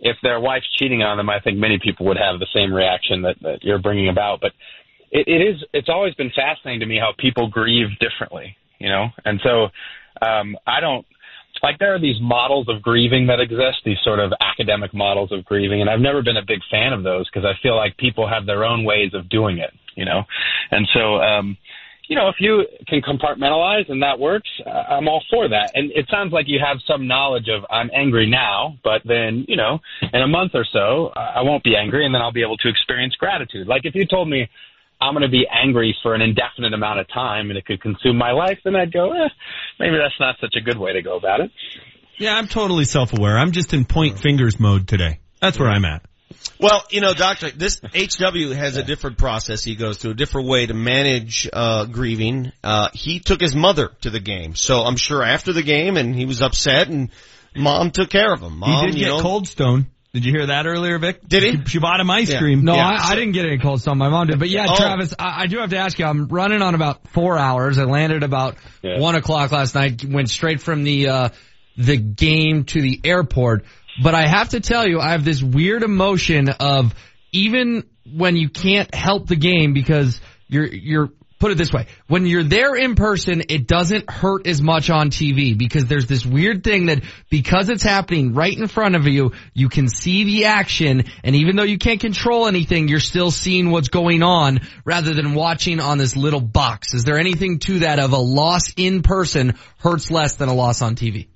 if 0.00 0.16
their 0.22 0.40
wife's 0.40 0.66
cheating 0.78 1.02
on 1.02 1.16
them, 1.16 1.30
I 1.30 1.40
think 1.40 1.58
many 1.58 1.78
people 1.82 2.06
would 2.06 2.16
have 2.16 2.40
the 2.40 2.46
same 2.54 2.72
reaction 2.72 3.22
that, 3.22 3.36
that 3.42 3.58
you're 3.62 3.78
bringing 3.78 4.08
about. 4.08 4.40
But 4.40 4.52
it, 5.10 5.28
it 5.28 5.40
is. 5.40 5.64
It's 5.72 5.88
always 5.88 6.14
been 6.14 6.32
fascinating 6.34 6.80
to 6.80 6.86
me 6.86 6.98
how 6.98 7.12
people 7.16 7.48
grieve 7.48 7.88
differently. 8.00 8.56
You 8.78 8.90
know, 8.90 9.06
and 9.24 9.40
so 9.42 9.68
um, 10.20 10.56
I 10.66 10.80
don't 10.80 11.06
like 11.62 11.78
there 11.78 11.94
are 11.94 12.00
these 12.00 12.20
models 12.20 12.68
of 12.68 12.82
grieving 12.82 13.28
that 13.28 13.40
exist, 13.40 13.78
these 13.86 13.96
sort 14.04 14.18
of 14.20 14.32
academic 14.38 14.92
models 14.92 15.32
of 15.32 15.46
grieving, 15.46 15.80
and 15.80 15.88
I've 15.88 16.00
never 16.00 16.22
been 16.22 16.36
a 16.36 16.44
big 16.46 16.60
fan 16.70 16.92
of 16.92 17.02
those 17.02 17.26
because 17.30 17.46
I 17.46 17.54
feel 17.62 17.74
like 17.74 17.96
people 17.96 18.28
have 18.28 18.44
their 18.44 18.64
own 18.64 18.84
ways 18.84 19.14
of 19.14 19.30
doing 19.30 19.58
it, 19.58 19.72
you 19.94 20.04
know, 20.04 20.24
and 20.70 20.86
so. 20.92 21.16
um 21.16 21.56
you 22.08 22.16
know, 22.16 22.28
if 22.28 22.36
you 22.38 22.64
can 22.86 23.00
compartmentalize 23.02 23.90
and 23.90 24.02
that 24.02 24.18
works, 24.18 24.48
uh, 24.64 24.70
I'm 24.70 25.08
all 25.08 25.22
for 25.30 25.48
that. 25.48 25.72
And 25.74 25.90
it 25.92 26.06
sounds 26.10 26.32
like 26.32 26.46
you 26.48 26.60
have 26.64 26.78
some 26.86 27.06
knowledge 27.06 27.48
of 27.48 27.64
I'm 27.70 27.90
angry 27.94 28.28
now, 28.28 28.78
but 28.84 29.02
then, 29.04 29.44
you 29.48 29.56
know, 29.56 29.80
in 30.00 30.22
a 30.22 30.28
month 30.28 30.52
or 30.54 30.64
so, 30.72 31.12
I 31.16 31.42
won't 31.42 31.64
be 31.64 31.76
angry 31.76 32.06
and 32.06 32.14
then 32.14 32.22
I'll 32.22 32.32
be 32.32 32.42
able 32.42 32.56
to 32.58 32.68
experience 32.68 33.14
gratitude. 33.16 33.66
Like 33.66 33.82
if 33.84 33.94
you 33.94 34.06
told 34.06 34.28
me 34.28 34.48
I'm 35.00 35.14
going 35.14 35.22
to 35.22 35.28
be 35.28 35.46
angry 35.50 35.96
for 36.02 36.14
an 36.14 36.22
indefinite 36.22 36.72
amount 36.72 37.00
of 37.00 37.08
time 37.08 37.50
and 37.50 37.58
it 37.58 37.66
could 37.66 37.80
consume 37.80 38.16
my 38.16 38.32
life, 38.32 38.58
then 38.64 38.76
I'd 38.76 38.92
go, 38.92 39.12
eh, 39.12 39.28
maybe 39.78 39.96
that's 39.96 40.18
not 40.20 40.36
such 40.40 40.54
a 40.56 40.60
good 40.60 40.78
way 40.78 40.92
to 40.92 41.02
go 41.02 41.16
about 41.16 41.40
it. 41.40 41.50
Yeah, 42.18 42.36
I'm 42.36 42.48
totally 42.48 42.84
self-aware. 42.84 43.36
I'm 43.36 43.52
just 43.52 43.74
in 43.74 43.84
point 43.84 44.18
fingers 44.18 44.58
mode 44.58 44.88
today. 44.88 45.20
That's 45.40 45.58
where 45.58 45.68
I'm 45.68 45.84
at. 45.84 46.02
Well, 46.58 46.84
you 46.90 47.00
know, 47.00 47.12
doctor, 47.14 47.50
this 47.50 47.80
HW 47.80 48.52
has 48.54 48.76
a 48.76 48.82
different 48.82 49.18
process 49.18 49.62
he 49.62 49.74
goes 49.74 49.98
through, 49.98 50.12
a 50.12 50.14
different 50.14 50.48
way 50.48 50.66
to 50.66 50.74
manage 50.74 51.48
uh 51.52 51.84
grieving. 51.86 52.52
Uh 52.64 52.88
he 52.94 53.20
took 53.20 53.40
his 53.40 53.54
mother 53.54 53.90
to 54.02 54.10
the 54.10 54.20
game. 54.20 54.54
So 54.54 54.80
I'm 54.80 54.96
sure 54.96 55.22
after 55.22 55.52
the 55.52 55.62
game 55.62 55.96
and 55.96 56.14
he 56.14 56.24
was 56.26 56.42
upset 56.42 56.88
and 56.88 57.10
Mom 57.54 57.90
took 57.90 58.10
care 58.10 58.32
of 58.32 58.40
him. 58.40 58.58
Mom, 58.58 58.80
he 58.80 58.86
did 58.86 58.94
you 58.98 59.04
get 59.06 59.08
know, 59.16 59.20
Cold 59.20 59.48
Stone. 59.48 59.86
Did 60.12 60.24
you 60.24 60.32
hear 60.32 60.46
that 60.46 60.66
earlier, 60.66 60.98
Vic? 60.98 61.20
Did 61.28 61.42
he? 61.42 61.52
She, 61.52 61.64
she 61.72 61.78
bought 61.78 62.00
him 62.00 62.10
ice 62.10 62.30
Yeah. 62.30 62.38
cream. 62.38 62.64
No, 62.64 62.74
Yeah. 62.74 62.86
I, 62.86 63.10
I 63.10 63.14
didn't 63.16 63.32
get 63.32 63.44
any 63.44 63.58
cold 63.58 63.82
stone. 63.82 63.98
My 63.98 64.08
mom 64.08 64.28
did. 64.28 64.38
But 64.38 64.48
yeah, 64.48 64.66
Oh. 64.68 64.74
Travis, 64.74 65.12
I, 65.18 65.42
I 65.42 65.46
do 65.46 65.58
have 65.58 65.70
to 65.70 65.76
ask 65.76 65.98
you. 65.98 66.06
I'm 66.06 66.26
running 66.28 66.62
on 66.62 66.74
about 66.74 67.06
four 67.08 67.36
hours. 67.36 67.76
I 67.78 67.84
landed 67.84 68.22
about 68.22 68.56
Yeah. 68.82 68.98
one 68.98 69.14
o'clock 69.14 69.52
last 69.52 69.74
night. 69.74 70.02
Went 70.06 70.30
straight 70.30 70.62
from 70.62 70.84
the 70.84 71.08
uh, 71.08 71.28
the 71.76 71.98
game 71.98 72.64
to 72.64 72.80
the 72.80 72.98
airport. 73.04 73.64
But 74.02 74.14
I 74.14 74.26
have 74.28 74.50
to 74.50 74.60
tell 74.60 74.86
you, 74.86 75.00
I 75.00 75.10
have 75.10 75.24
this 75.24 75.42
weird 75.42 75.82
emotion 75.82 76.48
of 76.48 76.94
even 77.32 77.84
when 78.14 78.36
you 78.36 78.48
can't 78.48 78.94
help 78.94 79.26
the 79.26 79.36
game 79.36 79.72
because 79.72 80.20
you're 80.48 80.66
you're 80.66 81.10
put 81.38 81.52
it 81.52 81.58
this 81.58 81.72
way. 81.72 81.86
When 82.06 82.26
you're 82.26 82.42
there 82.42 82.74
in 82.74 82.94
person, 82.94 83.42
it 83.48 83.66
doesn't 83.66 84.10
hurt 84.10 84.46
as 84.46 84.62
much 84.62 84.88
on 84.90 85.10
TV 85.10 85.56
because 85.56 85.86
there's 85.86 86.06
this 86.06 86.24
weird 86.24 86.64
thing 86.64 86.86
that 86.86 87.02
because 87.28 87.68
it's 87.68 87.82
happening 87.82 88.32
right 88.32 88.56
in 88.56 88.68
front 88.68 88.96
of 88.96 89.06
you, 89.06 89.32
you 89.52 89.68
can 89.68 89.88
see 89.88 90.24
the 90.24 90.46
action 90.46 91.04
and 91.22 91.36
even 91.36 91.56
though 91.56 91.62
you 91.62 91.78
can't 91.78 92.00
control 92.00 92.46
anything, 92.46 92.88
you're 92.88 93.00
still 93.00 93.30
seeing 93.30 93.70
what's 93.70 93.88
going 93.88 94.22
on 94.22 94.60
rather 94.84 95.14
than 95.14 95.34
watching 95.34 95.80
on 95.80 95.98
this 95.98 96.16
little 96.16 96.40
box. 96.40 96.94
Is 96.94 97.04
there 97.04 97.18
anything 97.18 97.58
to 97.60 97.80
that 97.80 97.98
of 97.98 98.12
a 98.12 98.18
loss 98.18 98.72
in 98.76 99.02
person 99.02 99.58
hurts 99.78 100.10
less 100.10 100.36
than 100.36 100.48
a 100.48 100.54
loss 100.54 100.80
on 100.80 100.96
TV? 100.96 101.28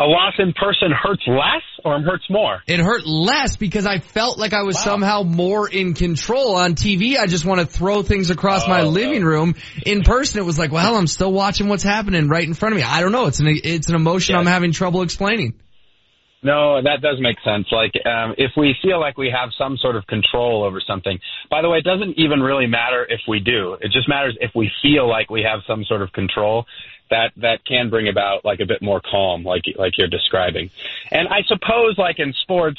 A 0.00 0.04
loss 0.04 0.32
in 0.38 0.54
person 0.54 0.92
hurts 0.92 1.22
less 1.26 1.62
or 1.84 2.00
hurts 2.00 2.24
more? 2.30 2.62
It 2.66 2.80
hurt 2.80 3.06
less 3.06 3.58
because 3.58 3.84
I 3.84 3.98
felt 3.98 4.38
like 4.38 4.54
I 4.54 4.62
was 4.62 4.80
somehow 4.80 5.24
more 5.24 5.68
in 5.68 5.92
control 5.92 6.56
on 6.56 6.74
TV. 6.74 7.18
I 7.18 7.26
just 7.26 7.44
want 7.44 7.60
to 7.60 7.66
throw 7.66 8.02
things 8.02 8.30
across 8.30 8.66
my 8.66 8.80
living 8.80 9.22
room. 9.22 9.56
In 9.84 10.02
person, 10.02 10.40
it 10.40 10.46
was 10.46 10.58
like, 10.58 10.72
well, 10.72 10.96
I'm 10.96 11.06
still 11.06 11.30
watching 11.30 11.68
what's 11.68 11.82
happening 11.82 12.28
right 12.28 12.44
in 12.44 12.54
front 12.54 12.74
of 12.74 12.78
me. 12.78 12.82
I 12.82 13.02
don't 13.02 13.12
know. 13.12 13.26
It's 13.26 13.40
an 13.40 13.46
it's 13.48 13.90
an 13.90 13.94
emotion 13.94 14.36
I'm 14.36 14.46
having 14.46 14.72
trouble 14.72 15.02
explaining. 15.02 15.52
No, 16.42 16.80
that 16.82 17.02
does 17.02 17.18
make 17.20 17.36
sense. 17.44 17.66
Like, 17.70 17.92
um, 18.06 18.34
if 18.38 18.52
we 18.56 18.74
feel 18.82 18.98
like 18.98 19.18
we 19.18 19.28
have 19.28 19.50
some 19.58 19.76
sort 19.76 19.96
of 19.96 20.06
control 20.06 20.64
over 20.64 20.80
something, 20.80 21.18
by 21.50 21.60
the 21.60 21.68
way, 21.68 21.78
it 21.78 21.84
doesn't 21.84 22.18
even 22.18 22.40
really 22.40 22.66
matter 22.66 23.04
if 23.06 23.20
we 23.28 23.40
do. 23.40 23.74
It 23.74 23.92
just 23.92 24.08
matters 24.08 24.38
if 24.40 24.52
we 24.54 24.70
feel 24.80 25.06
like 25.06 25.28
we 25.28 25.42
have 25.42 25.60
some 25.68 25.84
sort 25.84 26.00
of 26.00 26.10
control. 26.12 26.64
That 27.10 27.32
that 27.38 27.64
can 27.64 27.90
bring 27.90 28.08
about 28.08 28.44
like 28.44 28.60
a 28.60 28.66
bit 28.66 28.82
more 28.82 29.00
calm, 29.00 29.44
like 29.44 29.62
like 29.76 29.98
you're 29.98 30.08
describing. 30.08 30.70
And 31.10 31.28
I 31.28 31.42
suppose, 31.46 31.98
like 31.98 32.18
in 32.18 32.32
sports, 32.42 32.78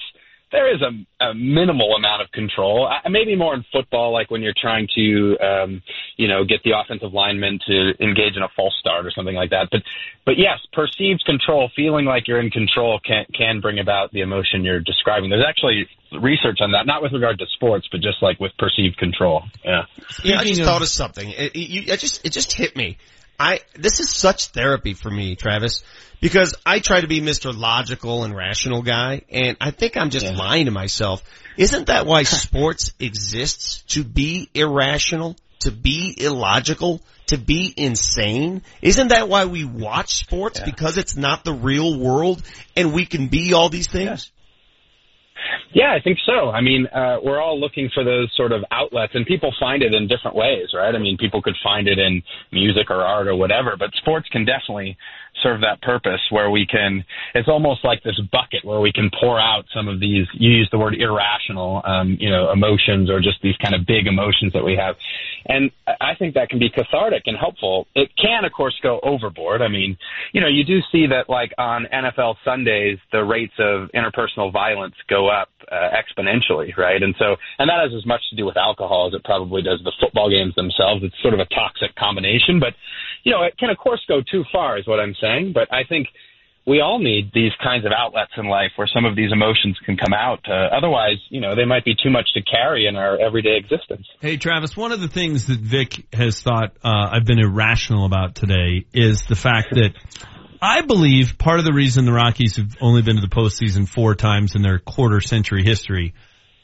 there 0.52 0.74
is 0.74 0.82
a, 0.82 1.24
a 1.24 1.34
minimal 1.34 1.96
amount 1.96 2.22
of 2.22 2.32
control. 2.32 2.90
Maybe 3.10 3.36
more 3.36 3.54
in 3.54 3.64
football, 3.72 4.12
like 4.12 4.30
when 4.30 4.42
you're 4.42 4.54
trying 4.60 4.88
to, 4.96 5.38
um, 5.40 5.82
you 6.18 6.28
know, 6.28 6.44
get 6.44 6.62
the 6.64 6.72
offensive 6.78 7.14
lineman 7.14 7.60
to 7.68 7.94
engage 8.04 8.36
in 8.36 8.44
a 8.44 8.50
false 8.56 8.76
start 8.80 9.06
or 9.06 9.12
something 9.12 9.36
like 9.36 9.52
that. 9.52 9.70
But, 9.72 9.82
but 10.26 10.38
yes, 10.38 10.60
perceived 10.74 11.24
control, 11.26 11.70
feeling 11.76 12.06
like 12.06 12.28
you're 12.28 12.42
in 12.42 12.52
control, 12.52 13.00
can 13.00 13.26
can 13.34 13.62
bring 13.62 13.80
about 13.80 14.12
the 14.12 14.22
emotion 14.22 14.64
you're 14.64 14.82
describing. 14.82 15.30
There's 15.30 15.46
actually 15.48 15.88
research 16.20 16.60
on 16.60 16.72
that, 16.72 16.86
not 16.86 17.02
with 17.02 17.14
regard 17.14 17.40
to 17.40 17.46
sports, 17.54 17.88
but 17.92 18.02
just 18.02 18.22
like 18.22 18.40
with 18.40 18.52
perceived 18.60 18.98
control. 18.98 19.44
Yeah. 19.64 19.86
Yeah, 20.24 20.40
I 20.40 20.44
just 20.44 20.62
thought 20.62 20.82
of 20.82 20.90
something. 20.90 21.30
It, 21.30 21.56
it, 21.56 21.70
you, 21.70 21.94
I 21.94 21.96
just, 21.96 22.26
it 22.26 22.34
just 22.34 22.52
hit 22.52 22.76
me. 22.76 22.98
I, 23.42 23.60
this 23.74 24.00
is 24.00 24.14
such 24.14 24.48
therapy 24.48 24.94
for 24.94 25.10
me, 25.10 25.36
Travis, 25.36 25.82
because 26.20 26.54
I 26.64 26.78
try 26.78 27.02
to 27.02 27.08
be 27.08 27.22
Mr. 27.22 27.58
Logical 27.58 28.24
and 28.24 28.36
rational 28.36 28.84
guy, 28.84 29.24
and 29.32 29.58
I 29.60 29.72
think 29.72 29.98
I'm 29.98 30.12
just 30.12 30.32
lying 30.32 30.66
to 30.66 30.72
myself. 30.72 31.24
Isn't 31.58 31.88
that 31.88 32.06
why 32.06 32.22
sports 32.44 32.94
exists? 33.00 33.82
To 33.94 34.04
be 34.04 34.48
irrational? 34.54 35.38
To 35.62 35.72
be 35.72 36.16
illogical? 36.20 37.02
To 37.28 37.40
be 37.40 37.74
insane? 37.76 38.62
Isn't 38.84 39.08
that 39.08 39.28
why 39.28 39.46
we 39.46 39.66
watch 39.66 40.18
sports? 40.18 40.60
Because 40.60 41.00
it's 41.00 41.18
not 41.18 41.44
the 41.44 41.54
real 41.54 41.98
world 41.98 42.44
and 42.76 42.94
we 42.94 43.08
can 43.08 43.28
be 43.28 43.54
all 43.54 43.70
these 43.70 43.88
things? 43.88 44.32
Yeah, 45.74 45.94
I 45.94 46.02
think 46.02 46.18
so. 46.26 46.50
I 46.50 46.62
mean, 46.62 46.88
uh, 46.88 47.18
we're 47.24 47.42
all 47.42 47.60
looking 47.60 47.90
for 47.94 48.04
those 48.04 48.32
sort 48.36 48.52
of 48.52 48.64
outlets, 48.72 49.14
and 49.16 49.26
people 49.26 49.54
find 49.60 49.84
it 49.84 49.94
in 49.94 50.08
different 50.08 50.36
ways, 50.36 50.70
right? 50.74 50.94
I 50.94 50.98
mean, 50.98 51.18
people 51.18 51.42
could 51.42 51.56
find 51.64 51.88
it 51.88 52.00
in 52.00 52.22
music 52.52 52.90
or 52.90 53.02
art 53.02 53.28
or 53.28 53.36
whatever, 53.36 53.76
but 53.78 53.90
sports 53.96 54.28
can 54.30 54.46
definitely 54.46 54.98
serve 55.42 55.62
that 55.62 55.82
purpose 55.82 56.22
where 56.30 56.50
we 56.50 56.66
can, 56.66 57.04
it's 57.36 57.48
almost 57.48 57.84
like 57.84 58.04
this 58.04 58.20
bucket 58.32 58.64
where 58.64 58.80
we 58.80 58.92
can 58.92 59.10
pour 59.20 59.40
out 59.40 59.66
some 59.74 59.88
of 59.88 60.00
these, 60.00 60.28
you 60.34 60.52
use 60.52 60.70
the 60.72 60.78
word 60.78 60.96
irrational, 60.96 61.82
um, 61.86 62.18
you 62.20 62.30
know, 62.30 62.52
emotions 62.52 63.10
or 63.10 63.20
just 63.20 63.42
these 63.42 63.56
kind 63.58 63.76
of 63.76 63.86
big 63.86 64.08
emotions 64.08 64.54
that 64.54 64.64
we 64.64 64.76
have. 64.76 64.96
And 65.46 65.72
I 65.88 66.16
think 66.18 66.36
that 66.36 66.50
can 66.50 66.60
be 66.60 66.70
cathartic 66.70 67.24
and 67.26 67.38
helpful. 67.38 67.88
It 67.96 68.10
can, 68.22 68.46
of 68.46 68.52
course, 68.52 68.78
go 68.84 69.00
overboard. 69.02 69.62
I 69.62 69.68
mean, 69.68 69.98
you 70.34 70.42
know, 70.42 70.48
you 70.48 70.64
do 70.64 70.80
see 70.92 71.08
that 71.08 71.30
like 71.30 71.52
on 71.58 71.88
NFL 71.92 72.36
Sundays, 72.46 73.00
the 73.12 73.24
rates 73.24 73.54
of 73.60 73.90
interpersonal 73.96 74.54
violence 74.54 74.96
go 75.10 75.30
up 75.30 75.50
uh, 75.72 75.90
exponentially, 75.92 76.76
right? 76.78 77.02
And 77.02 77.16
so, 77.18 77.36
and 77.58 77.70
that 77.70 77.80
has 77.82 77.92
as 77.98 78.06
much 78.06 78.22
to 78.30 78.36
do 78.36 78.46
with 78.46 78.58
alcohol 78.58 79.08
as 79.08 79.14
it 79.14 79.24
probably 79.24 79.62
does 79.62 79.80
the 79.84 79.94
football 80.00 80.30
games 80.30 80.54
themselves. 80.56 81.04
It's 81.04 81.16
sort 81.22 81.34
of 81.34 81.40
a 81.40 81.46
toxic 81.46 81.96
combination, 81.96 82.60
but 82.60 82.74
you 83.24 83.32
know, 83.32 83.44
it 83.44 83.58
can 83.58 83.70
of 83.70 83.78
course 83.78 84.02
go 84.08 84.22
too 84.22 84.44
far, 84.52 84.78
is 84.78 84.88
what 84.88 85.00
I'm 85.00 85.16
saying. 85.22 85.54
But 85.54 85.74
I 85.74 85.84
think 85.88 86.08
we 86.66 86.80
all 86.80 87.00
need 87.00 87.32
these 87.34 87.52
kinds 87.64 87.86
of 87.86 87.92
outlets 87.96 88.32
in 88.38 88.46
life 88.46 88.72
where 88.76 88.88
some 88.88 89.06
of 89.06 89.16
these 89.16 89.32
emotions 89.32 89.78
can 89.86 89.98
come 89.98 90.14
out. 90.14 90.40
Uh, 90.48 90.76
otherwise, 90.76 91.18
you 91.30 91.42
know, 91.42 91.56
they 91.56 91.66
might 91.66 91.84
be 91.84 91.96
too 91.96 92.12
much 92.12 92.30
to 92.36 92.42
carry 92.42 92.86
in 92.86 92.96
our 92.96 93.20
everyday 93.20 93.58
existence. 93.58 94.06
Hey 94.22 94.38
Travis, 94.38 94.78
one 94.78 94.92
of 94.92 95.02
the 95.02 95.08
things 95.08 95.48
that 95.48 95.60
Vic 95.60 96.06
has 96.14 96.42
thought 96.42 96.76
uh, 96.84 97.10
I've 97.12 97.26
been 97.26 97.40
irrational 97.40 98.06
about 98.06 98.36
today 98.36 98.86
is 98.94 99.24
the 99.24 99.36
fact 99.36 99.70
that 99.72 99.94
I 100.62 100.82
believe 100.82 101.40
part 101.40 101.58
of 101.58 101.66
the 101.66 101.74
reason 101.74 102.06
the 102.06 102.14
Rockies 102.14 102.58
have 102.58 102.78
only 102.82 103.02
been 103.02 103.16
to 103.16 103.22
the 103.22 103.28
postseason 103.28 103.88
four 103.88 104.14
times 104.14 104.56
in 104.56 104.62
their 104.62 104.78
quarter 104.78 105.20
century 105.20 105.64
history 105.64 106.14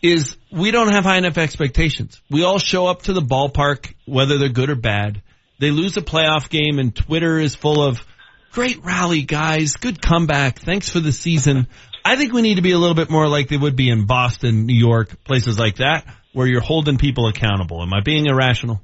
is 0.04 0.38
we 0.52 0.70
don't 0.70 0.94
have 0.94 1.04
high 1.04 1.18
enough 1.18 1.40
expectations. 1.40 2.22
We 2.30 2.44
all 2.44 2.60
show 2.60 2.86
up 2.86 3.04
to 3.04 3.14
the 3.14 3.22
ballpark, 3.22 3.92
whether 4.06 4.38
they're 4.38 4.50
good 4.50 4.70
or 4.70 4.76
bad. 4.76 5.24
They 5.60 5.72
lose 5.72 5.98
a 5.98 6.02
playoff 6.02 6.50
game 6.50 6.80
and 6.80 6.96
Twitter 6.96 7.40
is 7.40 7.56
full 7.56 7.82
of 7.82 8.06
great 8.52 8.84
rally 8.84 9.24
guys, 9.24 9.74
good 9.74 10.02
comeback, 10.02 10.60
thanks 10.60 10.90
for 10.90 11.00
the 11.00 11.12
season. 11.12 11.68
I 12.06 12.16
think 12.16 12.34
we 12.34 12.42
need 12.42 12.56
to 12.56 12.62
be 12.62 12.72
a 12.72 12.78
little 12.78 12.96
bit 12.96 13.10
more 13.10 13.28
like 13.28 13.50
they 13.50 13.58
would 13.58 13.76
be 13.76 13.90
in 13.90 14.06
Boston, 14.06 14.66
New 14.66 14.78
York, 14.78 15.24
places 15.24 15.60
like 15.60 15.78
that, 15.78 16.06
where 16.34 16.48
you're 16.48 16.62
holding 16.62 16.98
people 16.98 17.28
accountable. 17.28 17.82
Am 17.82 17.94
I 17.94 18.02
being 18.02 18.28
irrational? 18.28 18.82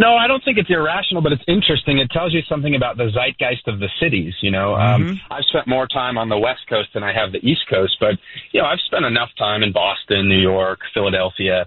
No, 0.00 0.16
I 0.16 0.26
don't 0.28 0.42
think 0.42 0.56
it's 0.56 0.70
irrational, 0.70 1.20
but 1.20 1.32
it's 1.32 1.44
interesting. 1.46 1.98
It 1.98 2.10
tells 2.10 2.32
you 2.32 2.40
something 2.48 2.74
about 2.74 2.96
the 2.96 3.10
zeitgeist 3.12 3.68
of 3.68 3.80
the 3.80 3.90
cities. 4.00 4.32
You 4.40 4.50
know, 4.50 4.74
um, 4.74 5.20
I've 5.30 5.44
spent 5.44 5.68
more 5.68 5.86
time 5.86 6.16
on 6.16 6.30
the 6.30 6.38
West 6.38 6.64
Coast 6.70 6.88
than 6.94 7.02
I 7.02 7.12
have 7.12 7.32
the 7.32 7.46
East 7.46 7.68
Coast, 7.68 7.98
but 8.00 8.16
you 8.52 8.62
know, 8.62 8.66
I've 8.66 8.80
spent 8.86 9.04
enough 9.04 9.28
time 9.36 9.62
in 9.62 9.72
Boston, 9.72 10.26
New 10.26 10.40
York, 10.40 10.80
Philadelphia, 10.94 11.66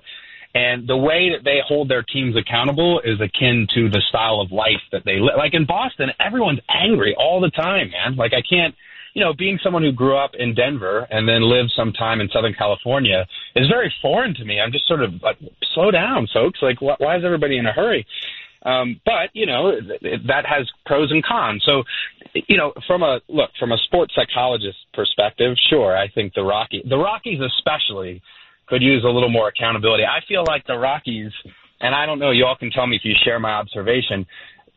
and 0.53 0.87
the 0.87 0.97
way 0.97 1.31
that 1.35 1.43
they 1.43 1.59
hold 1.67 1.89
their 1.89 2.03
teams 2.03 2.35
accountable 2.37 3.01
is 3.03 3.19
akin 3.19 3.67
to 3.73 3.89
the 3.89 4.01
style 4.09 4.39
of 4.39 4.51
life 4.51 4.81
that 4.91 5.03
they 5.05 5.19
live. 5.19 5.35
Like 5.37 5.53
in 5.53 5.65
Boston, 5.65 6.09
everyone's 6.19 6.59
angry 6.69 7.15
all 7.17 7.41
the 7.41 7.49
time, 7.49 7.89
man. 7.91 8.15
Like 8.15 8.33
I 8.33 8.41
can't 8.47 8.75
you 9.13 9.23
know, 9.23 9.33
being 9.33 9.59
someone 9.63 9.83
who 9.83 9.91
grew 9.91 10.17
up 10.17 10.31
in 10.37 10.55
Denver 10.55 11.07
and 11.09 11.27
then 11.27 11.43
lived 11.43 11.71
some 11.75 11.93
time 11.93 12.19
in 12.19 12.29
Southern 12.29 12.53
California 12.53 13.25
is 13.55 13.67
very 13.67 13.93
foreign 14.01 14.33
to 14.35 14.45
me. 14.45 14.59
I'm 14.59 14.71
just 14.71 14.87
sort 14.87 15.03
of 15.03 15.21
like, 15.21 15.37
slow 15.73 15.91
down, 15.91 16.27
folks. 16.33 16.59
Like, 16.61 16.79
wh- 16.79 16.99
why 16.99 17.17
is 17.17 17.23
everybody 17.23 17.57
in 17.57 17.65
a 17.65 17.71
hurry? 17.71 18.05
Um, 18.65 18.99
but 19.05 19.29
you 19.33 19.45
know, 19.45 19.73
th- 20.01 20.21
that 20.27 20.45
has 20.45 20.69
pros 20.85 21.11
and 21.11 21.23
cons. 21.23 21.63
So, 21.65 21.83
you 22.33 22.57
know, 22.57 22.73
from 22.87 23.03
a 23.03 23.19
look 23.27 23.49
from 23.59 23.73
a 23.73 23.77
sports 23.77 24.15
psychologist 24.15 24.77
perspective, 24.93 25.57
sure, 25.69 25.95
I 25.95 26.07
think 26.07 26.33
the 26.33 26.43
Rocky, 26.43 26.81
the 26.87 26.97
Rockies 26.97 27.39
especially, 27.41 28.21
could 28.67 28.81
use 28.81 29.03
a 29.03 29.09
little 29.09 29.29
more 29.29 29.47
accountability. 29.49 30.03
I 30.03 30.19
feel 30.27 30.43
like 30.47 30.65
the 30.67 30.77
Rockies, 30.77 31.31
and 31.81 31.93
I 31.93 32.05
don't 32.05 32.19
know, 32.19 32.31
you 32.31 32.45
all 32.45 32.55
can 32.55 32.71
tell 32.71 32.87
me 32.87 32.95
if 32.95 33.03
you 33.03 33.13
share 33.23 33.39
my 33.39 33.51
observation. 33.51 34.25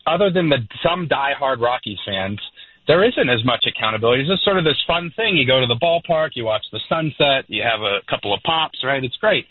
Other 0.07 0.31
than 0.31 0.49
the 0.49 0.59
some 0.83 1.09
diehard 1.09 1.61
Rockies 1.61 1.99
fans, 2.07 2.41
there 2.87 3.05
isn't 3.05 3.29
as 3.29 3.45
much 3.45 3.65
accountability. 3.67 4.23
It's 4.23 4.31
just 4.31 4.45
sort 4.45 4.59
of 4.59 4.65
this 4.65 4.81
fun 4.87 5.13
thing. 5.17 5.37
You 5.37 5.47
go 5.47 5.61
to 5.61 5.67
the 5.67 5.79
ballpark, 5.81 6.31
you 6.35 6.45
watch 6.45 6.65
the 6.71 6.81
sunset, 6.89 7.45
you 7.49 7.63
have 7.63 7.81
a 7.83 7.99
couple 8.09 8.33
of 8.33 8.41
pops, 8.43 8.85
right? 8.85 9.03
It's 9.03 9.17
great. 9.17 9.47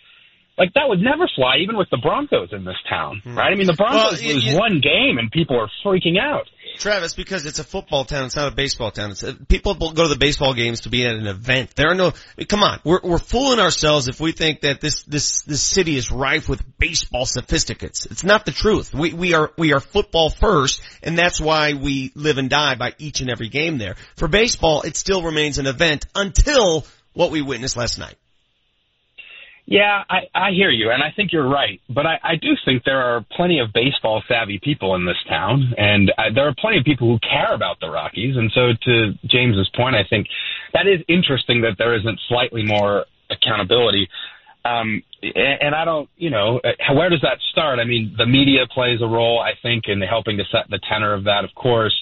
Like 0.58 0.74
that 0.74 0.88
would 0.88 1.02
never 1.02 1.30
fly, 1.36 1.58
even 1.62 1.76
with 1.76 1.90
the 1.92 1.98
Broncos 1.98 2.54
in 2.54 2.64
this 2.64 2.80
town, 2.90 3.22
hmm. 3.24 3.38
right? 3.38 3.52
I 3.52 3.56
mean, 3.56 3.68
the 3.68 3.74
Broncos 3.74 4.20
Well, 4.20 4.22
y- 4.22 4.34
lose 4.34 4.46
y- 4.48 4.58
one 4.58 4.80
game 4.80 5.18
and 5.18 5.30
people 5.30 5.60
are 5.60 5.70
freaking 5.84 6.18
out. 6.18 6.48
Travis, 6.80 7.14
because 7.14 7.46
it's 7.46 7.60
a 7.60 7.64
football 7.64 8.06
town, 8.06 8.26
it's 8.26 8.36
not 8.36 8.52
a 8.52 8.56
baseball 8.56 8.92
town. 8.92 9.12
It's 9.12 9.24
a, 9.24 9.34
people 9.34 9.76
go 9.76 10.04
to 10.04 10.08
the 10.08 10.18
baseball 10.18 10.54
games 10.54 10.82
to 10.82 10.90
be 10.90 11.06
at 11.06 11.16
an 11.16 11.28
event. 11.28 11.76
There 11.76 11.90
are 11.90 11.96
no, 11.96 12.14
come 12.48 12.64
on, 12.64 12.80
we're 12.84 13.00
we're 13.04 13.18
fooling 13.18 13.60
ourselves 13.60 14.08
if 14.08 14.20
we 14.20 14.32
think 14.32 14.62
that 14.62 14.82
this 14.82 15.04
this 15.04 15.42
this 15.44 15.62
city 15.62 15.98
is 15.98 16.12
rife 16.12 16.48
with 16.50 16.64
baseball 16.78 17.26
sophisticates. 17.26 18.06
It's 18.06 18.24
not 18.24 18.46
the 18.46 18.52
truth. 18.52 18.94
We 18.94 19.14
we 19.14 19.34
are 19.34 19.52
we 19.58 19.74
are 19.74 19.80
football 19.80 20.30
first, 20.30 20.82
and 21.04 21.18
that's 21.18 21.40
why 21.42 21.74
we 21.74 22.12
live 22.16 22.38
and 22.38 22.50
die 22.50 22.76
by 22.76 22.94
each 22.98 23.22
and 23.22 23.30
every 23.30 23.50
game 23.50 23.78
there. 23.78 23.96
For 24.16 24.28
baseball, 24.28 24.82
it 24.82 24.96
still 24.96 25.22
remains 25.22 25.58
an 25.58 25.68
event 25.68 26.06
until 26.16 26.86
what 27.14 27.32
we 27.32 27.42
witnessed 27.42 27.78
last 27.78 27.98
night. 27.98 28.16
Yeah, 29.68 30.04
I, 30.08 30.20
I 30.36 30.52
hear 30.52 30.70
you, 30.70 30.92
and 30.92 31.02
I 31.02 31.12
think 31.16 31.34
you're 31.34 31.50
right. 31.50 31.82
But 31.90 32.06
I, 32.06 32.20
I 32.24 32.36
do 32.36 32.50
think 32.66 32.84
there 32.84 33.02
are 33.02 33.26
plenty 33.36 33.60
of 33.60 33.74
baseball 33.74 34.22
savvy 34.28 34.60
people 34.62 34.94
in 34.94 35.06
this 35.06 35.18
town, 35.28 35.74
and 35.78 36.12
uh, 36.18 36.24
there 36.34 36.48
are 36.48 36.54
plenty 36.60 36.78
of 36.78 36.86
people 36.86 37.08
who 37.08 37.20
care 37.20 37.54
about 37.54 37.80
the 37.80 37.90
Rockies. 37.90 38.38
And 38.38 38.52
so, 38.54 38.74
to 38.84 39.14
James's 39.26 39.70
point, 39.76 39.96
I 39.96 40.04
think 40.08 40.28
that 40.74 40.86
is 40.86 41.02
interesting 41.08 41.62
that 41.62 41.78
there 41.80 41.96
isn't 41.96 42.20
slightly 42.28 42.64
more 42.64 43.06
accountability. 43.32 44.08
Um, 44.66 45.02
and, 45.24 45.62
and 45.62 45.76
I 45.76 45.84
don't, 45.84 46.10
you 46.16 46.30
know, 46.30 46.60
uh, 46.64 46.94
where 46.94 47.10
does 47.10 47.22
that 47.22 47.40
start? 47.52 47.80
I 47.80 47.86
mean, 47.86 48.14
the 48.18 48.28
media 48.28 48.68
plays 48.72 49.02
a 49.02 49.08
role, 49.08 49.40
I 49.40 49.54
think, 49.64 49.86
in 49.88 50.00
helping 50.02 50.38
to 50.38 50.44
set 50.52 50.70
the 50.70 50.80
tenor 50.88 51.14
of 51.14 51.24
that, 51.24 51.44
of 51.44 51.56
course. 51.56 51.96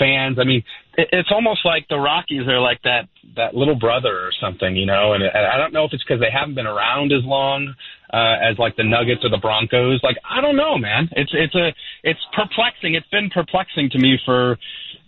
Fans, 0.00 0.38
I 0.40 0.44
mean, 0.44 0.62
it's 0.98 1.30
almost 1.30 1.64
like 1.64 1.86
the 1.88 1.96
Rockies 1.96 2.48
are 2.48 2.60
like 2.60 2.82
that 2.82 3.08
that 3.36 3.54
little 3.54 3.76
brother 3.76 4.10
or 4.10 4.32
something, 4.40 4.74
you 4.74 4.84
know. 4.84 5.12
And, 5.12 5.22
and 5.22 5.46
I 5.46 5.56
don't 5.56 5.72
know 5.72 5.84
if 5.84 5.92
it's 5.92 6.02
because 6.02 6.20
they 6.20 6.30
haven't 6.32 6.56
been 6.56 6.66
around 6.66 7.12
as 7.12 7.22
long 7.24 7.74
uh, 8.12 8.36
as 8.42 8.58
like 8.58 8.74
the 8.76 8.82
Nuggets 8.82 9.24
or 9.24 9.30
the 9.30 9.38
Broncos. 9.38 10.00
Like 10.02 10.16
I 10.28 10.40
don't 10.40 10.56
know, 10.56 10.76
man. 10.76 11.08
It's 11.12 11.30
it's 11.32 11.54
a 11.54 11.70
it's 12.02 12.20
perplexing. 12.34 12.94
It's 12.94 13.06
been 13.08 13.30
perplexing 13.30 13.90
to 13.90 13.98
me 13.98 14.18
for 14.24 14.58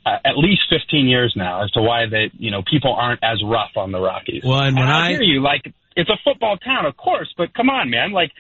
uh, 0.06 0.18
at 0.24 0.38
least 0.38 0.62
15 0.70 1.06
years 1.06 1.34
now 1.36 1.64
as 1.64 1.70
to 1.72 1.82
why 1.82 2.06
that 2.06 2.30
you 2.38 2.52
know 2.52 2.62
people 2.62 2.94
aren't 2.94 3.22
as 3.24 3.42
rough 3.44 3.76
on 3.76 3.90
the 3.90 4.00
Rockies. 4.00 4.42
Well, 4.44 4.60
and 4.62 4.76
when 4.76 4.88
I, 4.88 5.06
I 5.06 5.10
hear 5.10 5.22
you, 5.22 5.42
like 5.42 5.62
it's 5.96 6.10
a 6.10 6.18
football 6.22 6.56
town, 6.56 6.86
of 6.86 6.96
course, 6.96 7.34
but 7.36 7.52
come 7.54 7.68
on, 7.68 7.90
man, 7.90 8.12
like. 8.12 8.30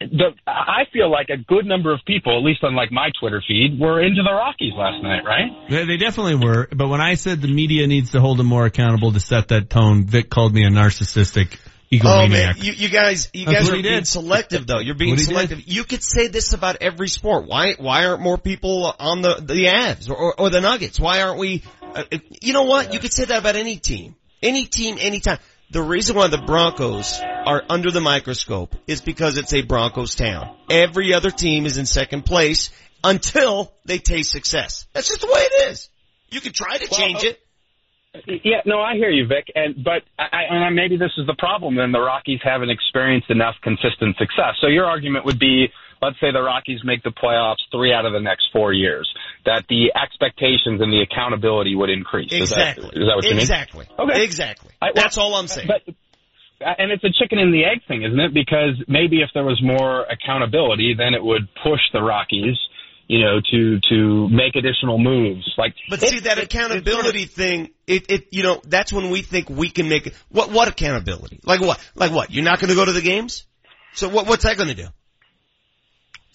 The, 0.00 0.30
I 0.46 0.84
feel 0.92 1.10
like 1.10 1.28
a 1.28 1.36
good 1.36 1.66
number 1.66 1.92
of 1.92 2.00
people, 2.06 2.34
at 2.38 2.42
least 2.42 2.64
on 2.64 2.74
like 2.74 2.90
my 2.90 3.10
Twitter 3.20 3.42
feed, 3.46 3.78
were 3.78 4.00
into 4.00 4.22
the 4.22 4.32
Rockies 4.32 4.72
last 4.74 5.02
night, 5.02 5.24
right? 5.26 5.68
They, 5.68 5.84
they 5.84 5.96
definitely 5.98 6.36
were. 6.36 6.68
But 6.74 6.88
when 6.88 7.02
I 7.02 7.14
said 7.14 7.42
the 7.42 7.48
media 7.52 7.86
needs 7.86 8.12
to 8.12 8.20
hold 8.20 8.38
them 8.38 8.46
more 8.46 8.64
accountable 8.64 9.12
to 9.12 9.20
set 9.20 9.48
that 9.48 9.68
tone, 9.68 10.04
Vic 10.06 10.30
called 10.30 10.54
me 10.54 10.64
a 10.64 10.70
narcissistic 10.70 11.58
Egomaniac. 11.92 12.24
Oh 12.24 12.28
man, 12.28 12.54
you, 12.56 12.72
you 12.72 12.88
guys, 12.88 13.28
you 13.34 13.44
That's 13.44 13.58
guys 13.58 13.68
are 13.68 13.72
being 13.72 13.84
did. 13.84 14.06
selective 14.06 14.66
though. 14.66 14.78
You're 14.78 14.94
being 14.94 15.10
What 15.10 15.18
he 15.20 15.26
did. 15.26 15.32
selective. 15.34 15.62
You 15.66 15.84
could 15.84 16.02
say 16.02 16.28
this 16.28 16.54
about 16.54 16.76
every 16.80 17.08
sport. 17.08 17.46
Why, 17.46 17.74
why 17.78 18.06
aren't 18.06 18.22
more 18.22 18.38
people 18.38 18.94
on 18.98 19.20
the 19.20 19.34
the 19.34 19.66
Avs 19.66 20.08
or, 20.08 20.14
or, 20.16 20.40
or 20.40 20.50
the 20.50 20.60
Nuggets? 20.62 20.98
Why 20.98 21.20
aren't 21.20 21.38
we? 21.38 21.62
Uh, 21.82 22.04
you 22.40 22.52
know 22.54 22.62
what? 22.62 22.94
You 22.94 23.00
could 23.00 23.12
say 23.12 23.24
that 23.26 23.38
about 23.40 23.56
any 23.56 23.76
team, 23.76 24.14
any 24.42 24.64
team, 24.64 24.96
anytime. 24.98 25.38
The 25.72 25.82
reason 25.82 26.16
why 26.16 26.26
the 26.26 26.38
Broncos 26.38 27.20
are 27.20 27.62
under 27.68 27.92
the 27.92 28.00
microscope 28.00 28.74
is 28.88 29.00
because 29.00 29.36
it's 29.38 29.52
a 29.54 29.62
Broncos 29.62 30.16
town. 30.16 30.56
Every 30.68 31.14
other 31.14 31.30
team 31.30 31.64
is 31.64 31.78
in 31.78 31.86
second 31.86 32.26
place 32.26 32.70
until 33.04 33.72
they 33.84 33.98
taste 33.98 34.32
success. 34.32 34.86
That's 34.92 35.06
just 35.06 35.20
the 35.20 35.28
way 35.28 35.40
it 35.40 35.70
is. 35.70 35.88
You 36.28 36.40
can 36.40 36.52
try 36.52 36.76
to 36.76 36.88
change 36.88 37.22
it. 37.22 37.38
Uh, 38.12 38.18
yeah, 38.42 38.62
no, 38.66 38.80
I 38.80 38.94
hear 38.94 39.10
you, 39.10 39.28
Vic, 39.28 39.52
and 39.54 39.84
but 39.84 40.02
I, 40.18 40.42
and 40.50 40.74
maybe 40.74 40.96
this 40.96 41.12
is 41.16 41.28
the 41.28 41.36
problem. 41.38 41.76
Then 41.76 41.92
the 41.92 42.00
Rockies 42.00 42.40
haven't 42.42 42.70
experienced 42.70 43.30
enough 43.30 43.54
consistent 43.62 44.16
success. 44.18 44.58
So 44.60 44.66
your 44.66 44.86
argument 44.86 45.24
would 45.24 45.38
be, 45.38 45.68
let's 46.02 46.18
say 46.20 46.32
the 46.32 46.42
Rockies 46.42 46.80
make 46.84 47.02
the 47.02 47.10
playoffs 47.10 47.62
three 47.70 47.92
out 47.92 48.06
of 48.06 48.12
the 48.12 48.20
next 48.20 48.44
four 48.52 48.72
years, 48.72 49.08
that 49.44 49.64
the 49.68 49.92
expectations 50.00 50.80
and 50.80 50.92
the 50.92 51.02
accountability 51.02 51.74
would 51.74 51.90
increase. 51.90 52.30
Exactly. 52.32 52.84
Is 52.86 52.90
that, 52.92 53.00
is 53.00 53.06
that 53.08 53.16
what 53.16 53.24
you 53.24 53.30
mean? 53.30 53.40
exactly. 53.40 53.86
Okay. 53.98 54.24
Exactly. 54.24 54.70
I- 54.80 54.86
well, 54.86 54.92
That's 54.96 55.18
all 55.18 55.34
I'm 55.34 55.46
saying. 55.48 55.68
But 55.68 55.94
and 56.62 56.92
it's 56.92 57.04
a 57.04 57.10
chicken 57.18 57.38
and 57.38 57.54
the 57.54 57.64
egg 57.64 57.80
thing, 57.88 58.02
isn't 58.02 58.20
it? 58.20 58.34
Because 58.34 58.76
maybe 58.86 59.22
if 59.22 59.30
there 59.32 59.44
was 59.44 59.60
more 59.62 60.04
accountability, 60.04 60.94
then 60.96 61.14
it 61.14 61.24
would 61.24 61.48
push 61.62 61.80
the 61.94 62.02
Rockies, 62.02 62.56
you 63.08 63.20
know, 63.20 63.40
to 63.50 63.80
to 63.88 64.28
make 64.28 64.56
additional 64.56 64.98
moves. 64.98 65.48
Like, 65.56 65.74
But 65.88 66.00
see 66.02 66.20
that 66.20 66.36
it- 66.38 66.44
it's 66.44 66.54
sort 66.54 66.70
of- 66.70 66.76
accountability 66.78 67.24
thing, 67.24 67.70
it, 67.86 68.10
it, 68.10 68.26
you 68.30 68.42
know, 68.42 68.60
that's 68.66 68.92
when 68.92 69.08
we 69.10 69.22
think 69.22 69.48
we 69.48 69.70
can 69.70 69.88
make 69.88 70.06
it. 70.06 70.14
What, 70.28 70.50
what 70.50 70.68
accountability? 70.68 71.40
Like 71.44 71.60
what? 71.62 71.80
Like 71.94 72.12
what? 72.12 72.30
You're 72.30 72.44
not 72.44 72.60
going 72.60 72.68
to 72.70 72.76
go 72.76 72.84
to 72.84 72.92
the 72.92 73.00
games? 73.00 73.46
So 73.94 74.08
what, 74.08 74.26
what's 74.26 74.44
that 74.44 74.56
going 74.58 74.68
to 74.68 74.74
do? 74.74 74.86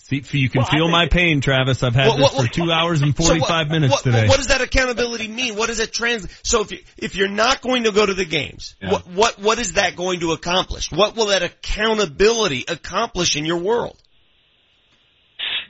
See, 0.07 0.21
you 0.33 0.49
can 0.51 0.61
Well, 0.61 0.69
feel 0.69 0.87
my 0.87 1.07
pain, 1.07 1.41
Travis. 1.41 1.81
I've 1.81 1.95
had 1.95 2.09
What- 2.09 2.17
this 2.17 2.33
what- 2.33 2.45
for 2.45 2.53
two 2.53 2.71
hours 2.71 3.01
and 3.01 3.15
So 3.17 3.23
what- 3.23 3.39
45 3.39 3.71
minutes 3.71 3.91
what, 3.91 4.03
today. 4.03 4.27
What 4.27 4.37
does 4.37 4.47
that 4.47 4.61
accountability 4.61 5.27
mean? 5.27 5.55
What 5.55 5.65
does 5.67 5.79
it 5.79 5.91
translate? 5.93 6.31
So 6.43 6.61
if 6.61 6.71
you, 6.71 6.79
if 6.95 7.15
you're 7.15 7.27
not 7.27 7.61
going 7.61 7.85
to 7.85 7.91
go 7.91 8.05
to 8.05 8.13
the 8.13 8.23
games, 8.25 8.75
Yeah. 8.79 8.91
what, 8.91 9.07
what, 9.07 9.39
what 9.39 9.57
is 9.57 9.73
that 9.73 9.95
going 9.95 10.19
to 10.19 10.31
accomplish? 10.33 10.91
What 10.91 11.15
will 11.15 11.27
that 11.27 11.41
accountability 11.41 12.65
accomplish 12.67 13.35
in 13.35 13.45
your 13.45 13.57
world? 13.57 13.97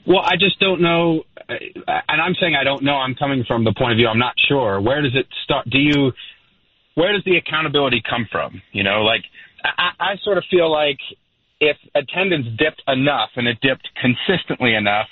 Well, 0.06 0.20
I 0.22 0.36
just 0.38 0.60
don't 0.60 0.82
know, 0.82 1.22
uh, 1.48 1.54
and 2.08 2.20
I'm 2.20 2.34
saying 2.38 2.54
I 2.54 2.62
don't 2.64 2.82
know. 2.82 2.94
I'm 2.96 3.14
coming 3.14 3.42
from 3.48 3.64
the 3.64 3.72
point 3.72 3.92
of 3.92 3.96
view 3.96 4.06
I'm 4.06 4.18
not 4.18 4.34
sure. 4.48 4.80
Where 4.82 5.00
does 5.00 5.14
it 5.14 5.26
start? 5.44 5.68
Do 5.70 5.78
you? 5.78 6.12
Where 6.94 7.12
does 7.14 7.24
the 7.24 7.36
accountability 7.36 8.02
come 8.08 8.28
from? 8.30 8.60
You 8.72 8.84
know, 8.84 9.02
like 9.02 9.24
I, 9.64 9.90
I 9.98 10.16
sort 10.22 10.38
of 10.38 10.44
feel 10.50 10.70
like 10.70 10.98
if 11.60 11.76
attendance 11.94 12.46
dipped 12.58 12.82
enough 12.88 13.30
and 13.36 13.48
it 13.48 13.58
dipped 13.60 13.88
consistently 14.00 14.74
enough, 14.74 15.06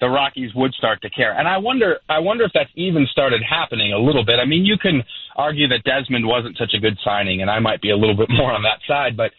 the 0.00 0.08
Rockies 0.08 0.50
would 0.54 0.74
start 0.74 1.00
to 1.02 1.10
care. 1.10 1.38
And 1.38 1.48
I 1.48 1.58
wonder, 1.58 1.98
I 2.08 2.18
wonder 2.18 2.44
if 2.44 2.52
that's 2.52 2.70
even 2.74 3.06
started 3.10 3.40
happening 3.48 3.92
a 3.92 3.98
little 3.98 4.24
bit. 4.24 4.38
I 4.38 4.44
mean, 4.44 4.64
you 4.64 4.76
can 4.76 5.02
argue 5.36 5.68
that 5.68 5.84
Desmond 5.84 6.26
wasn't 6.26 6.58
such 6.58 6.74
a 6.76 6.80
good 6.80 6.98
signing, 7.04 7.40
and 7.40 7.50
I 7.50 7.60
might 7.60 7.80
be 7.80 7.90
a 7.90 7.96
little 7.96 8.16
bit 8.16 8.28
more 8.30 8.52
on 8.52 8.62
that 8.62 8.80
side, 8.86 9.16
but 9.16 9.32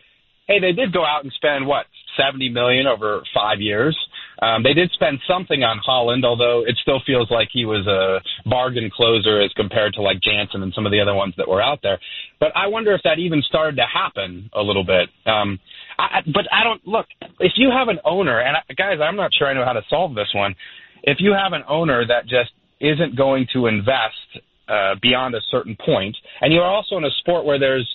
hey, 0.47 0.59
they 0.59 0.71
did 0.71 0.93
go 0.93 1.05
out 1.05 1.23
and 1.23 1.31
spend 1.33 1.67
what 1.67 1.85
seventy 2.17 2.49
million 2.49 2.87
over 2.87 3.21
five 3.33 3.61
years. 3.61 3.95
Um, 4.41 4.63
they 4.63 4.73
did 4.73 4.91
spend 4.91 5.19
something 5.27 5.63
on 5.63 5.79
Holland, 5.83 6.23
although 6.23 6.63
it 6.65 6.77
still 6.81 7.01
feels 7.05 7.29
like 7.31 7.49
he 7.51 7.65
was 7.65 7.85
a 7.87 8.21
bargain 8.47 8.89
closer 8.95 9.41
as 9.41 9.51
compared 9.55 9.93
to 9.93 10.01
like 10.01 10.21
Jansen 10.21 10.61
and 10.61 10.73
some 10.73 10.85
of 10.85 10.91
the 10.91 11.01
other 11.01 11.13
ones 11.13 11.33
that 11.37 11.47
were 11.47 11.61
out 11.61 11.79
there. 11.81 11.99
But 12.39 12.49
I 12.55 12.67
wonder 12.67 12.93
if 12.93 13.01
that 13.03 13.19
even 13.19 13.41
started 13.41 13.77
to 13.77 13.85
happen 13.85 14.49
a 14.53 14.61
little 14.61 14.83
bit. 14.83 15.09
Um, 15.25 15.59
I, 15.99 16.21
but 16.25 16.45
I 16.51 16.63
don't 16.63 16.85
look 16.87 17.07
if 17.39 17.53
you 17.55 17.71
have 17.71 17.87
an 17.87 17.99
owner, 18.05 18.39
and 18.39 18.55
I, 18.57 18.73
guys, 18.73 18.99
I'm 19.01 19.15
not 19.15 19.31
sure 19.33 19.47
I 19.47 19.53
know 19.53 19.65
how 19.65 19.73
to 19.73 19.83
solve 19.89 20.15
this 20.15 20.29
one. 20.33 20.55
If 21.03 21.17
you 21.19 21.33
have 21.33 21.53
an 21.53 21.63
owner 21.67 22.05
that 22.05 22.23
just 22.23 22.51
isn't 22.79 23.15
going 23.15 23.47
to 23.53 23.67
invest 23.67 24.43
uh, 24.67 24.95
beyond 25.01 25.35
a 25.35 25.41
certain 25.49 25.75
point, 25.83 26.15
and 26.41 26.53
you're 26.53 26.65
also 26.65 26.97
in 26.97 27.05
a 27.05 27.11
sport 27.19 27.45
where 27.45 27.59
there's 27.59 27.87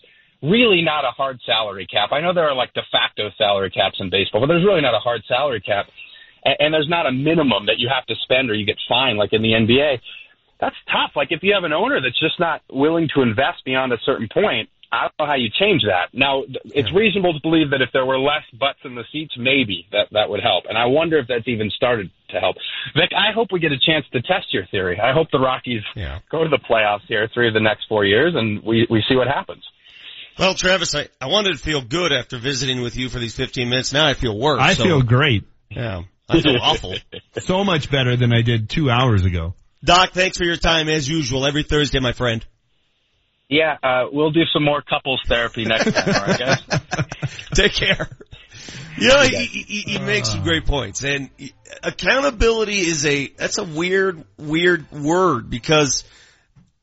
really 0.42 0.82
not 0.82 1.04
a 1.04 1.10
hard 1.10 1.38
salary 1.46 1.86
cap. 1.86 2.10
I 2.10 2.20
know 2.20 2.34
there 2.34 2.48
are 2.48 2.54
like 2.54 2.74
de 2.74 2.82
facto 2.90 3.30
salary 3.38 3.70
caps 3.70 3.96
in 4.00 4.10
baseball, 4.10 4.40
but 4.40 4.48
there's 4.48 4.64
really 4.64 4.80
not 4.80 4.94
a 4.94 4.98
hard 4.98 5.22
salary 5.28 5.60
cap. 5.60 5.86
And, 6.44 6.56
and 6.58 6.74
there's 6.74 6.88
not 6.88 7.06
a 7.06 7.12
minimum 7.12 7.66
that 7.66 7.78
you 7.78 7.88
have 7.88 8.04
to 8.06 8.14
spend 8.24 8.50
or 8.50 8.54
you 8.54 8.66
get 8.66 8.78
fined 8.88 9.18
like 9.18 9.32
in 9.32 9.42
the 9.42 9.50
NBA. 9.50 10.00
That's 10.60 10.76
tough. 10.90 11.12
Like 11.14 11.28
if 11.30 11.42
you 11.42 11.54
have 11.54 11.64
an 11.64 11.72
owner 11.72 12.00
that's 12.00 12.18
just 12.18 12.40
not 12.40 12.62
willing 12.70 13.08
to 13.14 13.22
invest 13.22 13.64
beyond 13.64 13.92
a 13.92 13.98
certain 14.04 14.28
point, 14.32 14.68
I 14.92 15.08
don't 15.08 15.14
know 15.20 15.26
how 15.26 15.36
you 15.36 15.48
change 15.48 15.82
that. 15.88 16.12
Now, 16.12 16.42
th- 16.44 16.58
it's 16.66 16.92
reasonable 16.92 17.32
to 17.32 17.40
believe 17.42 17.70
that 17.70 17.80
if 17.80 17.88
there 17.94 18.04
were 18.04 18.18
less 18.18 18.44
butts 18.52 18.80
in 18.84 18.94
the 18.94 19.04
seats, 19.10 19.32
maybe 19.38 19.86
that 19.90 20.08
that 20.12 20.28
would 20.28 20.42
help. 20.42 20.64
And 20.68 20.76
I 20.76 20.84
wonder 20.84 21.18
if 21.18 21.28
that's 21.28 21.48
even 21.48 21.70
started 21.70 22.10
to 22.30 22.38
help. 22.38 22.56
Vic, 22.94 23.10
I 23.16 23.32
hope 23.32 23.48
we 23.52 23.58
get 23.58 23.72
a 23.72 23.80
chance 23.80 24.04
to 24.12 24.20
test 24.20 24.52
your 24.52 24.66
theory. 24.66 25.00
I 25.00 25.14
hope 25.14 25.28
the 25.32 25.38
Rockies 25.38 25.80
go 26.30 26.44
to 26.44 26.50
the 26.50 26.58
playoffs 26.58 27.06
here 27.08 27.26
three 27.32 27.48
of 27.48 27.54
the 27.54 27.60
next 27.60 27.86
four 27.88 28.04
years, 28.04 28.34
and 28.36 28.62
we 28.62 28.86
we 28.90 29.02
see 29.08 29.16
what 29.16 29.28
happens. 29.28 29.64
Well, 30.38 30.54
Travis, 30.54 30.94
I, 30.94 31.08
I 31.20 31.26
wanted 31.26 31.52
to 31.52 31.58
feel 31.58 31.82
good 31.82 32.12
after 32.12 32.38
visiting 32.38 32.82
with 32.82 32.96
you 32.96 33.08
for 33.08 33.18
these 33.18 33.34
15 33.34 33.68
minutes. 33.68 33.92
Now 33.92 34.06
I 34.06 34.14
feel 34.14 34.38
worse. 34.38 34.60
I 34.60 34.74
so- 34.74 34.84
feel 34.84 35.02
great. 35.02 35.44
Yeah, 35.70 36.02
I 36.28 36.40
feel 36.40 36.58
awful. 36.62 36.94
So 37.40 37.64
much 37.64 37.90
better 37.90 38.16
than 38.16 38.32
I 38.32 38.42
did 38.42 38.68
two 38.68 38.90
hours 38.90 39.24
ago. 39.24 39.54
Doc, 39.84 40.10
thanks 40.12 40.36
for 40.36 40.44
your 40.44 40.56
time 40.56 40.88
as 40.88 41.08
usual 41.08 41.46
every 41.46 41.64
Thursday, 41.64 41.98
my 41.98 42.12
friend. 42.12 42.44
Yeah, 43.52 43.76
uh, 43.82 44.06
we'll 44.10 44.30
do 44.30 44.44
some 44.50 44.64
more 44.64 44.80
couples 44.80 45.20
therapy 45.28 45.66
next 45.66 45.92
time, 45.92 46.14
all 46.14 46.22
right, 46.26 46.38
guys? 46.38 46.62
Take 47.54 47.74
care. 47.74 48.08
You 48.96 49.08
know, 49.08 49.20
he, 49.20 49.44
he, 49.44 49.80
he 49.82 49.98
makes 49.98 50.30
some 50.30 50.42
great 50.42 50.64
points, 50.64 51.04
and 51.04 51.28
accountability 51.82 52.78
is 52.78 53.04
a 53.04 53.26
that's 53.28 53.58
a 53.58 53.64
weird, 53.64 54.24
weird 54.38 54.90
word 54.90 55.50
because 55.50 56.04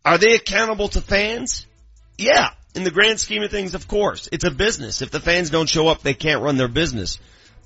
are 0.06 0.20
they 0.20 0.36
accountable 0.36 0.90
to 0.90 1.02
fans? 1.02 1.66
Yeah, 2.20 2.50
in 2.76 2.84
the 2.84 2.92
grand 2.92 3.20
scheme 3.20 3.42
of 3.42 3.50
things, 3.50 3.74
of 3.74 3.88
course, 3.88 4.30
it's 4.32 4.44
a 4.44 4.52
business. 4.52 5.02
If 5.02 5.10
the 5.10 5.20
fans 5.20 5.50
don't 5.50 5.68
show 5.70 5.88
up, 5.88 6.04
they 6.04 6.14
can't 6.14 6.44
run 6.44 6.58
their 6.58 6.68
business. 6.68 7.18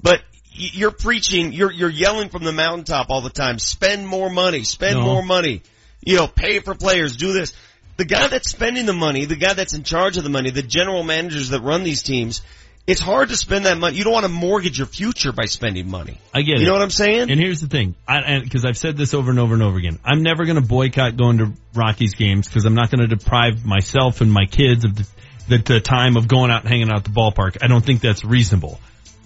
But 0.01 0.21
you're 0.51 0.91
preaching, 0.91 1.51
you're 1.51 1.71
you're 1.71 1.89
yelling 1.89 2.29
from 2.29 2.45
the 2.45 2.53
mountaintop 2.53 3.09
all 3.09 3.19
the 3.21 3.29
time. 3.29 3.59
Spend 3.59 4.07
more 4.07 4.29
money, 4.29 4.63
spend 4.63 4.95
No. 4.95 5.01
more 5.03 5.23
money. 5.23 5.61
You 6.05 6.17
know, 6.17 6.27
pay 6.27 6.59
for 6.59 6.73
players, 6.75 7.17
do 7.17 7.33
this. 7.33 7.53
The 7.97 8.05
guy 8.05 8.27
that's 8.27 8.49
spending 8.49 8.85
the 8.85 8.93
money, 8.93 9.25
the 9.25 9.35
guy 9.35 9.53
that's 9.53 9.73
in 9.73 9.83
charge 9.83 10.17
of 10.17 10.23
the 10.23 10.29
money, 10.29 10.49
the 10.49 10.63
general 10.63 11.03
managers 11.03 11.49
that 11.49 11.61
run 11.61 11.83
these 11.83 12.01
teams, 12.01 12.41
it's 12.85 12.99
hard 12.99 13.29
to 13.29 13.37
spend 13.37 13.65
that 13.65 13.77
money. 13.77 13.95
You 13.95 14.03
don't 14.03 14.13
want 14.13 14.25
to 14.25 14.31
mortgage 14.31 14.77
your 14.77 14.87
future 14.87 15.31
by 15.31 15.45
spending 15.45 15.89
money. 15.89 16.17
I 16.33 16.41
get 16.41 16.55
it. 16.55 16.61
You 16.61 16.65
know 16.65 16.73
what 16.73 16.81
I'm 16.81 16.89
saying? 16.89 17.29
And 17.31 17.39
here's 17.39 17.61
the 17.61 17.67
thing, 17.67 17.95
because 18.07 18.65
I've 18.65 18.77
said 18.77 18.97
this 18.97 19.13
over 19.13 19.29
and 19.29 19.39
over 19.39 19.53
and 19.53 19.63
over 19.63 19.77
again, 19.77 19.99
I'm 20.03 20.21
never 20.21 20.43
going 20.43 20.61
to 20.61 20.67
boycott 20.67 21.15
going 21.15 21.37
to 21.37 21.53
Rockies 21.73 22.15
games 22.15 22.47
because 22.47 22.65
I'm 22.65 22.75
not 22.75 22.91
going 22.91 23.07
to 23.07 23.15
deprive 23.15 23.63
myself 23.65 24.21
and 24.21 24.31
my 24.31 24.45
kids 24.45 24.83
of 24.83 24.95
the, 24.95 25.07
the, 25.49 25.57
the 25.59 25.79
time 25.79 26.17
of 26.17 26.27
going 26.27 26.51
out 26.51 26.61
and 26.61 26.69
hanging 26.69 26.89
out 26.89 26.97
at 26.97 27.03
the 27.05 27.11
ballpark. 27.11 27.57
I 27.61 27.67
don't 27.67 27.85
think 27.85 28.01
that's 28.01 28.25
reasonable. 28.25 28.79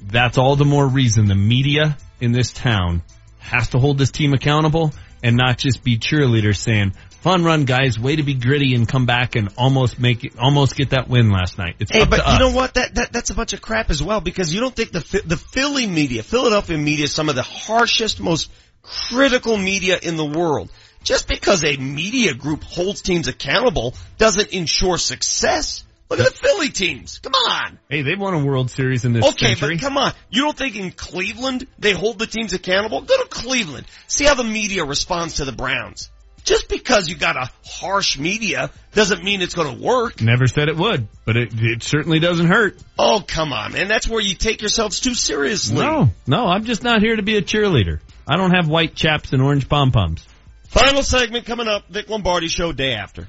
That's 0.04 0.38
all 0.38 0.56
the 0.56 0.66
more 0.66 0.88
reason 0.88 1.28
the 1.28 1.36
media 1.36 1.98
in 2.22 2.34
this 2.34 2.52
town 2.52 3.02
has 3.40 3.70
to 3.70 3.80
hold 3.80 3.98
this 3.98 4.12
team 4.12 4.34
accountable 4.34 4.94
and 5.24 5.36
not 5.36 5.58
just 5.58 5.84
be 5.84 5.98
cheerleaders 5.98 6.58
saying, 6.58 6.94
fun 7.28 7.44
run, 7.44 7.66
guys. 7.66 8.00
Way 8.00 8.16
to 8.16 8.24
be 8.24 8.34
gritty 8.36 8.74
and 8.74 8.88
come 8.88 9.06
back 9.06 9.36
and 9.36 9.50
almost 9.58 10.00
make 10.00 10.24
it, 10.24 10.38
almost 10.40 10.76
get 10.76 10.92
that 10.92 11.10
win 11.10 11.30
last 11.30 11.58
night. 11.58 11.76
It's 11.80 11.92
Hey, 11.92 12.06
but 12.06 12.26
you 12.26 12.40
know 12.40 12.52
what? 12.52 12.76
That, 12.76 12.96
that 12.96 13.12
that's 13.12 13.30
a 13.30 13.36
bunch 13.36 13.54
of 13.54 13.62
crap 13.62 13.90
as 13.90 14.02
well 14.02 14.22
because 14.22 14.54
you 14.54 14.62
don't 14.62 14.76
think 14.76 14.92
the 14.92 15.22
the 15.26 15.38
Philly 15.38 15.88
media, 15.88 16.24
Philadelphia 16.24 16.78
media, 16.78 17.06
is 17.06 17.14
some 17.14 17.30
of 17.30 17.36
the 17.36 17.44
harshest, 17.44 18.20
most 18.22 18.50
critical 18.82 19.58
media 19.58 19.98
in 20.02 20.16
the 20.16 20.26
world. 20.26 20.72
Just 21.04 21.28
because 21.28 21.64
a 21.64 21.78
media 21.78 22.34
group 22.34 22.64
holds 22.64 23.02
teams 23.02 23.28
accountable 23.28 23.94
doesn't 24.18 24.50
ensure 24.50 24.98
success. 24.98 25.84
Look 26.10 26.20
at 26.20 26.26
the 26.26 26.32
Philly 26.32 26.70
teams. 26.70 27.20
Come 27.20 27.34
on. 27.34 27.80
Hey, 27.90 28.02
they've 28.02 28.20
won 28.20 28.34
a 28.34 28.44
World 28.44 28.72
Series 28.72 29.04
in 29.04 29.12
this 29.12 29.26
Okay, 29.26 29.56
century. 29.56 29.76
but 29.76 29.82
come 29.82 29.98
on. 29.98 30.14
You 30.30 30.44
don't 30.44 30.58
think 30.58 30.78
in 30.78 30.92
Cleveland 30.92 31.68
they 31.78 31.92
hold 31.92 32.18
the 32.20 32.28
teams 32.28 32.54
accountable? 32.54 33.02
Go 33.02 33.22
to 33.22 33.28
Cleveland. 33.28 33.86
See 34.08 34.24
how 34.24 34.36
the 34.36 34.46
media 34.46 34.86
responds 34.86 35.36
to 35.36 35.46
the 35.46 35.52
Browns. 35.52 36.10
Just 36.48 36.70
because 36.70 37.10
you 37.10 37.18
got 37.18 37.36
a 37.36 37.52
harsh 37.66 38.18
media 38.18 38.72
doesn't 38.94 39.22
mean 39.22 39.42
it's 39.42 39.54
going 39.54 39.78
to 39.78 39.84
work. 39.84 40.22
Never 40.22 40.48
said 40.48 40.70
it 40.70 40.78
would, 40.78 41.10
but 41.26 41.36
it, 41.36 41.50
it 41.54 41.84
certainly 41.84 42.20
doesn't 42.20 42.48
hurt. 42.48 42.82
Oh, 42.98 43.22
come 43.28 43.52
on, 43.52 43.74
man. 43.74 43.90
That's 43.90 44.08
where 44.08 44.22
you 44.22 44.34
take 44.34 44.62
yourselves 44.62 45.02
too 45.02 45.14
seriously. 45.14 45.86
No, 45.86 46.10
no, 46.26 46.48
I'm 46.48 46.64
just 46.64 46.84
not 46.84 47.02
here 47.02 47.18
to 47.18 47.22
be 47.22 47.36
a 47.36 47.42
cheerleader. 47.42 48.00
I 48.26 48.38
don't 48.38 48.52
have 48.52 48.70
white 48.70 48.96
chaps 48.96 49.34
and 49.34 49.42
orange 49.42 49.68
pom 49.68 49.92
poms. 49.92 50.26
Final 50.70 51.04
segment 51.04 51.46
coming 51.46 51.68
up. 51.68 51.90
Vic 51.90 52.08
Lombardi 52.08 52.48
show 52.48 52.72
day 52.72 52.94
after. 52.94 53.28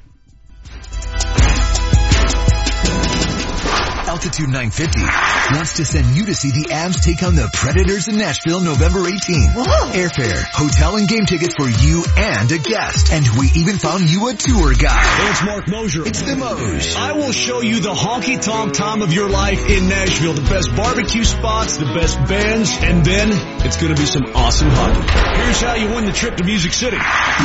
Altitude 4.08 4.48
950 4.48 5.04
wants 5.52 5.76
to 5.76 5.84
send 5.84 6.16
you 6.16 6.24
to 6.24 6.34
see 6.34 6.48
the 6.48 6.72
Avs 6.72 7.04
take 7.04 7.22
on 7.22 7.34
the 7.34 7.46
Predators 7.52 8.08
in 8.08 8.16
Nashville 8.16 8.60
November 8.60 9.00
18th. 9.00 9.52
Airfare, 9.92 10.42
hotel 10.48 10.96
and 10.96 11.06
game 11.06 11.26
tickets 11.26 11.54
for 11.54 11.68
you 11.68 12.04
and 12.16 12.50
a 12.50 12.56
guest. 12.56 13.12
And 13.12 13.28
we 13.38 13.52
even 13.60 13.76
found 13.76 14.08
you 14.08 14.28
a 14.28 14.32
tour 14.32 14.72
guide. 14.72 15.28
It's 15.28 15.44
Mark 15.44 15.68
Moser. 15.68 16.08
It's 16.08 16.22
the 16.22 16.32
Moj. 16.32 16.96
I 16.96 17.12
will 17.12 17.32
show 17.32 17.60
you 17.60 17.80
the 17.80 17.92
honky 17.92 18.40
tonk 18.40 18.72
time 18.72 19.02
of 19.02 19.12
your 19.12 19.28
life 19.28 19.68
in 19.68 19.88
Nashville. 19.88 20.32
The 20.32 20.48
best 20.48 20.74
barbecue 20.74 21.24
spots, 21.24 21.76
the 21.76 21.92
best 21.92 22.16
bands, 22.26 22.72
and 22.80 23.04
then 23.04 23.28
it's 23.66 23.76
going 23.76 23.94
to 23.94 24.00
be 24.00 24.06
some 24.06 24.24
awesome 24.34 24.70
hockey. 24.70 25.04
Here's 25.42 25.60
how 25.60 25.74
you 25.74 25.94
win 25.94 26.06
the 26.06 26.12
trip 26.12 26.38
to 26.38 26.44
Music 26.44 26.72
City. 26.72 26.96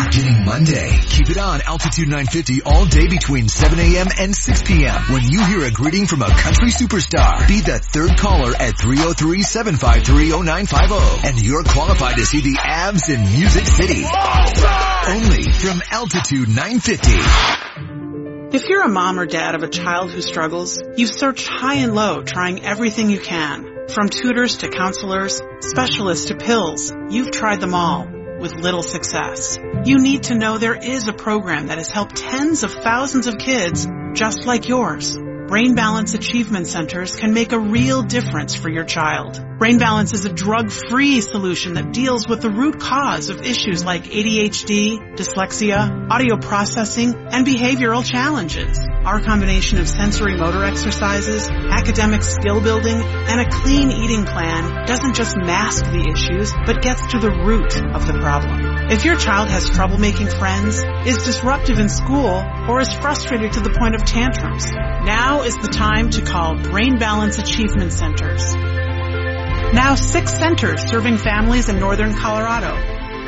Beginning 0.05 0.45
Monday, 0.45 0.97
keep 1.07 1.29
it 1.29 1.37
on 1.37 1.59
Altitude 1.61 2.07
950 2.07 2.63
all 2.63 2.85
day 2.85 3.09
between 3.09 3.49
7 3.49 3.77
a.m. 3.77 4.07
and 4.17 4.33
6 4.33 4.63
p.m. 4.63 5.11
When 5.11 5.27
you 5.27 5.43
hear 5.45 5.65
a 5.65 5.71
greeting 5.71 6.07
from 6.07 6.21
a 6.21 6.29
country 6.29 6.52
superstar, 6.53 7.47
be 7.47 7.61
the 7.61 7.79
third 7.79 8.17
caller 8.17 8.53
at 8.55 8.75
303-753-0950 8.75 11.25
and 11.25 11.41
you're 11.41 11.63
qualified 11.63 12.17
to 12.17 12.25
see 12.25 12.41
the 12.41 12.55
Avs 12.55 13.09
in 13.09 13.23
Music 13.23 13.65
City. 13.65 14.03
Only 15.07 15.51
from 15.51 15.81
Altitude 15.91 16.49
950. 16.49 17.13
If 18.55 18.69
you're 18.69 18.83
a 18.83 18.89
mom 18.89 19.19
or 19.19 19.25
dad 19.25 19.55
of 19.55 19.63
a 19.63 19.67
child 19.67 20.11
who 20.11 20.21
struggles, 20.21 20.79
you've 20.95 21.09
searched 21.09 21.47
high 21.47 21.73
and 21.75 21.95
low 21.95 22.21
trying 22.21 22.63
everything 22.63 23.09
you 23.09 23.19
can. 23.19 23.87
From 23.89 24.09
tutors 24.09 24.57
to 24.57 24.69
counselors, 24.69 25.41
specialists 25.61 26.27
to 26.27 26.35
pills, 26.35 26.93
you've 27.09 27.31
tried 27.31 27.61
them 27.61 27.73
all 27.73 28.07
with 28.39 28.53
little 28.53 28.83
success. 28.83 29.57
You 29.85 29.99
need 29.99 30.23
to 30.23 30.35
know 30.35 30.57
there 30.57 30.75
is 30.75 31.07
a 31.07 31.13
program 31.13 31.67
that 31.67 31.77
has 31.77 31.89
helped 31.89 32.17
tens 32.17 32.63
of 32.63 32.71
thousands 32.71 33.27
of 33.27 33.37
kids 33.37 33.87
just 34.13 34.45
like 34.45 34.67
yours. 34.67 35.17
Brain 35.53 35.75
Balance 35.75 36.15
Achievement 36.15 36.65
Centers 36.65 37.15
can 37.15 37.31
make 37.31 37.51
a 37.51 37.59
real 37.59 38.01
difference 38.01 38.55
for 38.55 38.69
your 38.69 38.85
child. 38.85 39.39
Brain 39.59 39.77
Balance 39.77 40.11
is 40.11 40.25
a 40.25 40.33
drug-free 40.33 41.21
solution 41.21 41.75
that 41.75 41.93
deals 41.93 42.27
with 42.27 42.41
the 42.41 42.49
root 42.49 42.79
cause 42.79 43.29
of 43.29 43.39
issues 43.45 43.85
like 43.85 44.05
ADHD, 44.05 45.15
dyslexia, 45.15 46.09
audio 46.09 46.37
processing, 46.37 47.13
and 47.13 47.45
behavioral 47.45 48.03
challenges. 48.03 48.79
Our 49.05 49.21
combination 49.21 49.77
of 49.77 49.87
sensory 49.87 50.35
motor 50.35 50.63
exercises, 50.63 51.47
academic 51.47 52.23
skill 52.23 52.59
building, 52.59 52.99
and 52.99 53.39
a 53.39 53.47
clean 53.47 53.91
eating 53.91 54.25
plan 54.25 54.87
doesn't 54.87 55.13
just 55.13 55.37
mask 55.37 55.85
the 55.85 56.11
issues, 56.15 56.51
but 56.65 56.81
gets 56.81 57.05
to 57.11 57.19
the 57.19 57.29
root 57.29 57.79
of 57.93 58.07
the 58.07 58.13
problem. 58.13 58.72
If 58.91 59.05
your 59.05 59.15
child 59.17 59.47
has 59.49 59.69
trouble 59.69 59.97
making 59.97 60.27
friends, 60.27 60.83
is 61.07 61.23
disruptive 61.23 61.79
in 61.79 61.87
school, 61.87 62.43
or 62.67 62.81
is 62.81 62.91
frustrated 62.93 63.53
to 63.53 63.61
the 63.61 63.69
point 63.69 63.95
of 63.95 64.03
tantrums, 64.03 64.69
now 64.71 65.43
is 65.43 65.55
the 65.57 65.69
time 65.69 66.09
to 66.11 66.21
call 66.21 66.57
Brain 66.57 66.99
Balance 66.99 67.39
Achievement 67.39 67.93
Centers. 67.93 68.53
Now 69.73 69.95
six 69.95 70.33
centers 70.33 70.81
serving 70.89 71.15
families 71.17 71.69
in 71.69 71.79
northern 71.79 72.13
Colorado. 72.13 72.75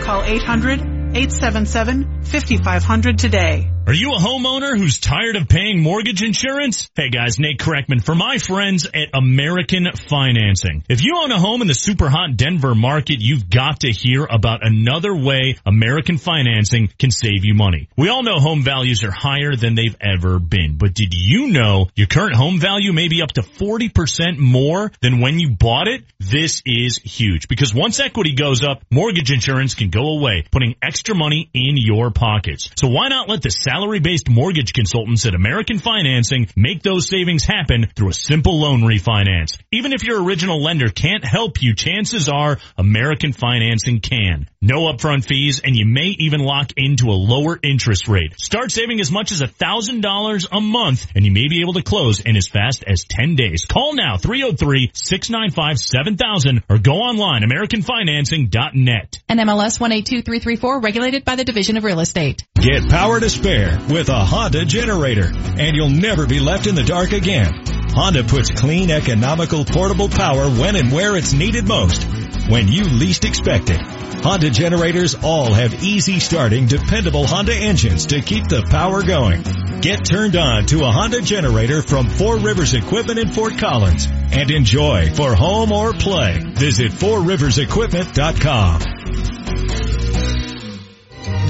Call 0.02 0.24
800-877-5500 0.24 3.18
today. 3.18 3.72
Are 3.88 3.94
you 3.94 4.14
a 4.14 4.18
homeowner 4.18 4.76
who's 4.76 4.98
tired 4.98 5.36
of 5.36 5.48
paying 5.48 5.80
mortgage 5.80 6.24
insurance? 6.24 6.90
Hey 6.96 7.12
guys, 7.12 7.38
Nate 7.38 7.60
Kreckman 7.60 8.04
for 8.04 8.16
my 8.16 8.40
friends 8.40 8.88
at 8.88 9.10
American 9.14 9.86
Financing. 10.10 10.84
If 10.90 11.04
you 11.04 11.20
own 11.22 11.32
a 11.32 11.38
home 11.40 11.62
in 11.62 11.68
the 11.68 11.76
super 11.76 12.10
hot 12.10 12.36
Denver 12.36 12.74
market, 12.74 13.18
you've 13.20 13.48
got 13.48 13.82
to 13.82 13.92
hear 13.92 14.26
about 14.26 14.66
another 14.66 15.16
way 15.16 15.58
American 15.68 16.18
Financing 16.18 16.90
can 16.98 17.12
save 17.12 17.46
you 17.46 17.54
money. 17.54 17.88
We 17.96 18.10
all 18.10 18.24
know 18.24 18.40
home 18.40 18.64
values 18.64 19.04
are 19.04 19.12
higher 19.12 19.56
than 19.56 19.76
they've 19.76 19.96
ever 20.02 20.40
been, 20.40 20.80
but 20.80 20.96
did 20.96 21.14
you 21.14 21.52
know 21.52 21.86
your 21.94 22.08
current 22.08 22.36
home 22.36 22.60
value 22.60 22.92
may 22.92 23.08
be 23.08 23.22
up 23.22 23.34
to 23.34 23.44
40% 23.44 24.40
more 24.40 24.92
than 25.02 25.20
when 25.22 25.38
you 25.38 25.52
bought 25.52 25.88
it? 25.88 26.06
This 26.20 26.64
is 26.66 26.98
huge 26.98 27.48
because 27.48 27.72
once 27.72 28.00
equity 28.00 28.34
goes 28.34 28.64
up, 28.64 28.82
mortgage 28.90 29.32
insurance 29.32 29.76
can 29.76 29.92
go 29.92 30.18
away, 30.18 30.44
putting 30.52 30.74
extra 30.82 31.14
money 31.14 31.52
in 31.54 31.78
your 31.78 32.10
pockets. 32.10 32.72
So 32.78 32.88
why 32.88 33.10
not 33.10 33.30
let 33.30 33.44
the 33.44 33.52
salary-based 33.76 34.30
mortgage 34.30 34.72
consultants 34.72 35.26
at 35.26 35.36
American 35.36 35.80
Financing 35.80 36.48
make 36.56 36.82
those 36.82 37.10
savings 37.10 37.44
happen 37.44 37.88
through 37.94 38.08
a 38.08 38.14
simple 38.14 38.58
loan 38.58 38.84
refinance. 38.84 39.58
Even 39.70 39.92
if 39.92 40.02
your 40.04 40.24
original 40.24 40.64
lender 40.64 40.88
can't 40.88 41.26
help 41.26 41.62
you, 41.62 41.76
chances 41.76 42.30
are 42.30 42.58
American 42.78 43.34
Financing 43.34 44.00
can. 44.00 44.48
No 44.62 44.90
upfront 44.92 45.26
fees, 45.26 45.60
and 45.60 45.76
you 45.76 45.86
may 45.86 46.16
even 46.20 46.40
lock 46.40 46.72
into 46.78 47.10
a 47.10 47.20
lower 47.20 47.60
interest 47.62 48.08
rate. 48.08 48.40
Start 48.40 48.72
saving 48.72 49.02
as 49.02 49.12
much 49.12 49.34
as 49.34 49.42
$1,000 49.42 50.48
a 50.52 50.62
month, 50.62 51.08
and 51.14 51.26
you 51.26 51.32
may 51.32 51.50
be 51.50 51.60
able 51.62 51.74
to 51.74 51.84
close 51.84 52.22
in 52.22 52.38
as 52.38 52.48
fast 52.48 52.86
as 52.88 53.04
10 53.10 53.36
days. 53.36 53.66
Call 53.66 53.94
now, 53.94 54.16
303-695-7000, 54.16 56.64
or 56.70 56.78
go 56.78 56.94
online, 56.94 57.44
at 57.44 57.50
AmericanFinancing.net. 57.50 59.20
NMLS 59.30 59.82
182334, 59.82 60.80
regulated 60.80 61.26
by 61.26 61.36
the 61.36 61.44
Division 61.44 61.76
of 61.76 61.84
Real 61.84 62.00
Estate. 62.00 62.46
Get 62.56 62.88
power 62.90 63.20
to 63.20 63.30
spare 63.30 63.65
with 63.90 64.10
a 64.10 64.26
Honda 64.26 64.66
generator, 64.66 65.32
and 65.34 65.76
you'll 65.76 65.90
never 65.90 66.28
be 66.28 66.40
left 66.40 66.68
in 66.68 66.76
the 66.76 66.84
dark 66.84 67.12
again. 67.12 67.64
Honda 67.94 68.24
puts 68.24 68.52
clean, 68.52 68.92
economical, 68.92 69.66
portable 69.66 70.10
power 70.10 70.50
when 70.50 70.76
and 70.76 70.92
where 70.92 71.16
it's 71.16 71.34
needed 71.34 71.68
most, 71.68 72.04
when 72.50 72.68
you 72.68 72.84
least 72.84 73.26
expect 73.26 73.70
it. 73.70 73.82
Honda 74.24 74.50
generators 74.50 75.16
all 75.24 75.54
have 75.54 75.84
easy 75.84 76.20
starting, 76.20 76.66
dependable 76.66 77.28
Honda 77.28 77.56
engines 77.56 78.08
to 78.08 78.22
keep 78.22 78.48
the 78.48 78.66
power 78.70 79.04
going. 79.04 79.44
Get 79.82 80.04
turned 80.04 80.36
on 80.36 80.66
to 80.68 80.84
a 80.84 80.92
Honda 80.92 81.22
generator 81.22 81.82
from 81.82 82.10
Four 82.10 82.40
Rivers 82.40 82.74
Equipment 82.74 83.20
in 83.20 83.32
Fort 83.32 83.58
Collins 83.58 84.08
and 84.32 84.50
enjoy 84.50 85.14
for 85.14 85.36
home 85.36 85.72
or 85.72 85.94
play. 85.94 86.44
Visit 86.56 86.92
fourriversequipment.com. 86.92 89.85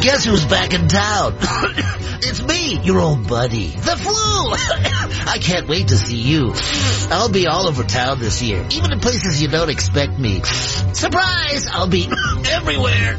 Guess 0.05 0.23
who's 0.23 0.45
back 0.45 0.71
in 0.71 0.87
town? 0.87 1.35
it's 2.21 2.39
me, 2.43 2.79
your 2.81 2.99
old 2.99 3.27
buddy. 3.27 3.69
The 3.69 3.97
flu! 3.97 4.13
I 5.33 5.39
can't 5.41 5.67
wait 5.67 5.87
to 5.87 5.97
see 5.97 6.21
you. 6.21 6.53
I'll 7.09 7.31
be 7.31 7.47
all 7.47 7.67
over 7.67 7.83
town 7.83 8.19
this 8.19 8.39
year, 8.39 8.63
even 8.69 8.91
in 8.91 8.99
places 8.99 9.41
you 9.41 9.47
don't 9.47 9.71
expect 9.71 10.19
me. 10.19 10.43
Surprise! 10.43 11.67
I'll 11.71 11.87
be 11.87 12.07
everywhere. 12.51 13.17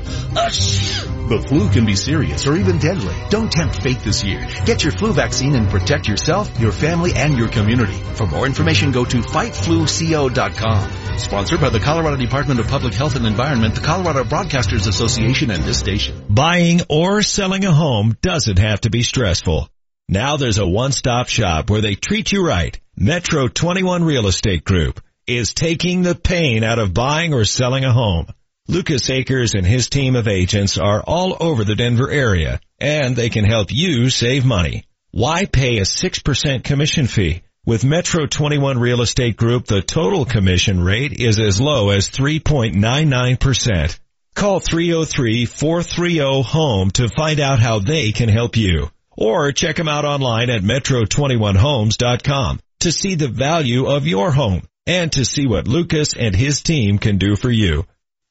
The 1.26 1.44
flu 1.48 1.68
can 1.70 1.86
be 1.86 1.96
serious 1.96 2.46
or 2.46 2.54
even 2.54 2.78
deadly. 2.78 3.16
Don't 3.30 3.50
tempt 3.50 3.82
fate 3.82 3.98
this 4.04 4.22
year. 4.22 4.46
Get 4.64 4.84
your 4.84 4.92
flu 4.92 5.12
vaccine 5.12 5.56
and 5.56 5.68
protect 5.68 6.06
yourself, 6.06 6.60
your 6.60 6.70
family, 6.70 7.14
and 7.16 7.36
your 7.36 7.48
community. 7.48 7.98
For 8.14 8.28
more 8.28 8.46
information, 8.46 8.92
go 8.92 9.04
to 9.04 9.16
fightfluco.com. 9.16 11.18
Sponsored 11.18 11.60
by 11.60 11.70
the 11.70 11.80
Colorado 11.80 12.16
Department 12.16 12.60
of 12.60 12.68
Public 12.68 12.92
Health 12.92 13.16
and 13.16 13.26
Environment, 13.26 13.74
the 13.74 13.80
Colorado 13.80 14.22
Broadcasters 14.22 14.86
Association, 14.86 15.50
and 15.50 15.64
this 15.64 15.78
station. 15.78 16.22
Buying 16.28 16.75
or 16.88 17.22
selling 17.22 17.64
a 17.64 17.72
home 17.72 18.16
doesn't 18.22 18.58
have 18.58 18.80
to 18.82 18.90
be 18.90 19.02
stressful. 19.02 19.68
Now 20.08 20.36
there's 20.36 20.58
a 20.58 20.66
one-stop 20.66 21.28
shop 21.28 21.68
where 21.68 21.80
they 21.80 21.94
treat 21.94 22.32
you 22.32 22.46
right. 22.46 22.78
Metro 22.96 23.48
21 23.48 24.04
Real 24.04 24.26
Estate 24.26 24.64
Group 24.64 25.00
is 25.26 25.52
taking 25.52 26.02
the 26.02 26.14
pain 26.14 26.62
out 26.62 26.78
of 26.78 26.94
buying 26.94 27.34
or 27.34 27.44
selling 27.44 27.84
a 27.84 27.92
home. 27.92 28.26
Lucas 28.68 29.10
Akers 29.10 29.54
and 29.54 29.66
his 29.66 29.88
team 29.88 30.16
of 30.16 30.28
agents 30.28 30.78
are 30.78 31.02
all 31.02 31.36
over 31.40 31.64
the 31.64 31.74
Denver 31.74 32.10
area 32.10 32.60
and 32.80 33.16
they 33.16 33.30
can 33.30 33.44
help 33.44 33.68
you 33.70 34.10
save 34.10 34.44
money. 34.44 34.84
Why 35.10 35.46
pay 35.46 35.78
a 35.78 35.82
6% 35.82 36.64
commission 36.64 37.06
fee? 37.06 37.42
With 37.64 37.84
Metro 37.84 38.26
21 38.26 38.78
Real 38.78 39.00
Estate 39.02 39.36
Group, 39.36 39.66
the 39.66 39.82
total 39.82 40.24
commission 40.24 40.84
rate 40.84 41.12
is 41.12 41.40
as 41.40 41.60
low 41.60 41.90
as 41.90 42.08
3.99%. 42.08 43.98
Call 44.36 44.60
303-430-HOME 44.60 46.92
to 46.92 47.08
find 47.08 47.40
out 47.40 47.58
how 47.58 47.78
they 47.78 48.12
can 48.12 48.28
help 48.28 48.58
you. 48.58 48.90
Or 49.16 49.50
check 49.50 49.76
them 49.76 49.88
out 49.88 50.04
online 50.04 50.50
at 50.50 50.60
metro21homes.com 50.60 52.60
to 52.80 52.92
see 52.92 53.14
the 53.14 53.28
value 53.28 53.86
of 53.86 54.06
your 54.06 54.30
home 54.30 54.60
and 54.86 55.10
to 55.12 55.24
see 55.24 55.46
what 55.46 55.66
Lucas 55.66 56.14
and 56.14 56.36
his 56.36 56.60
team 56.60 56.98
can 56.98 57.16
do 57.16 57.34
for 57.34 57.50
you. 57.50 57.86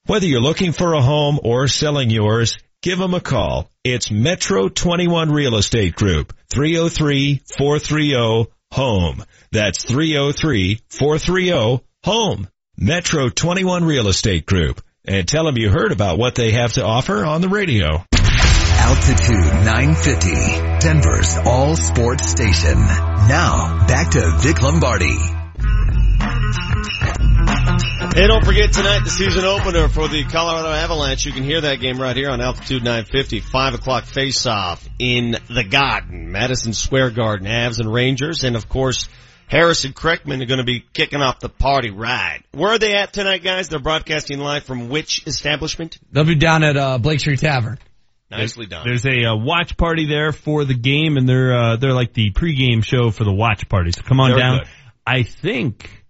Whether 0.06 0.27
you're 0.27 0.42
looking 0.42 0.74
for 0.74 0.93
a 0.93 1.01
home 1.01 1.40
or 1.43 1.67
selling 1.67 2.11
yours, 2.11 2.59
give 2.84 3.00
them 3.00 3.16
a 3.16 3.19
call. 3.19 3.72
It's 3.84 4.11
Metro 4.11 4.69
21 4.69 5.32
Real 5.32 5.56
Estate 5.56 5.95
Group, 5.95 6.35
303-430-HOME. 6.53 9.24
That's 9.51 9.85
303-430-HOME. 9.85 12.48
Metro 12.77 13.30
21 13.30 13.85
Real 13.85 14.08
Estate 14.08 14.45
Group. 14.45 14.84
And 15.08 15.27
tell 15.27 15.45
them 15.45 15.58
you 15.58 15.69
heard 15.69 15.92
about 15.92 16.17
what 16.17 16.34
they 16.35 16.51
have 16.51 16.74
to 16.74 16.84
offer 16.84 17.24
on 17.24 17.42
the 17.42 17.50
radio. 17.50 18.03
Altitude 18.77 19.66
950, 19.66 20.80
Denver's 20.80 21.38
all 21.45 21.75
sports 21.75 22.27
station. 22.27 22.77
Now, 22.77 23.85
back 23.88 24.11
to 24.11 24.38
Vic 24.40 24.61
Lombardi. 24.61 25.16
Hey, 28.16 28.27
don't 28.27 28.45
forget 28.45 28.72
tonight 28.72 29.03
the 29.03 29.09
season 29.09 29.43
opener 29.43 29.90
for 29.90 30.08
the 30.08 30.24
Colorado 30.24 30.69
Avalanche. 30.69 31.25
You 31.25 31.34
can 31.34 31.43
hear 31.43 31.61
that 31.61 31.80
game 31.82 32.01
right 32.01 32.16
here 32.16 32.30
on 32.30 32.42
Altitude 32.42 32.84
950, 32.84 33.42
5 33.42 33.74
o'clock 33.74 34.06
face-off 34.06 34.88
in 34.98 35.38
the 35.50 35.64
Garden, 35.64 36.32
Madison 36.32 36.74
Square 36.74 37.11
Garden, 37.11 37.48
Avs 37.48 37.80
and 37.80 37.92
Rangers. 37.92 38.43
And 38.43 38.56
of 38.56 38.69
course, 38.69 39.09
Harris 39.48 39.85
and 39.85 39.95
Kreckman 39.95 40.41
are 40.41 40.45
going 40.45 40.57
to 40.59 40.64
be 40.64 40.83
kicking 40.93 41.22
off 41.22 41.40
the 41.40 41.49
party 41.49 41.91
ride. 41.91 42.43
Where 42.51 42.72
are 42.72 42.80
they 42.80 42.95
at 42.95 43.14
tonight, 43.14 43.43
guys? 43.43 43.69
They're 43.69 43.80
broadcasting 43.80 44.40
live 44.40 44.64
from 44.64 44.90
which 44.90 45.25
establishment? 45.27 45.98
They'll 46.11 46.24
be 46.24 46.35
down 46.35 46.64
at 46.64 46.77
uh, 46.77 46.98
Blake 46.98 47.19
Street 47.19 47.40
Tavern. 47.40 47.77
Nicely 48.32 48.65
done. 48.65 48.85
There's 48.88 49.06
a 49.06 49.25
uh, 49.32 49.35
watch 49.35 49.77
party 49.77 50.07
there 50.07 50.32
for 50.32 50.65
the 50.65 50.74
game, 50.74 51.15
and 51.17 51.30
they're 51.30 51.53
uh, 51.56 51.75
they're 51.77 51.93
like 51.93 52.14
the 52.14 52.32
pregame 52.32 52.83
show 52.83 53.11
for 53.11 53.24
the 53.24 53.32
watch 53.32 53.69
party. 53.69 53.91
So 53.91 54.01
come 54.01 54.19
on 54.19 54.32
Very 54.32 54.41
down. 54.41 54.57
good. 54.59 54.67
I 55.06 55.24
think 55.24 56.03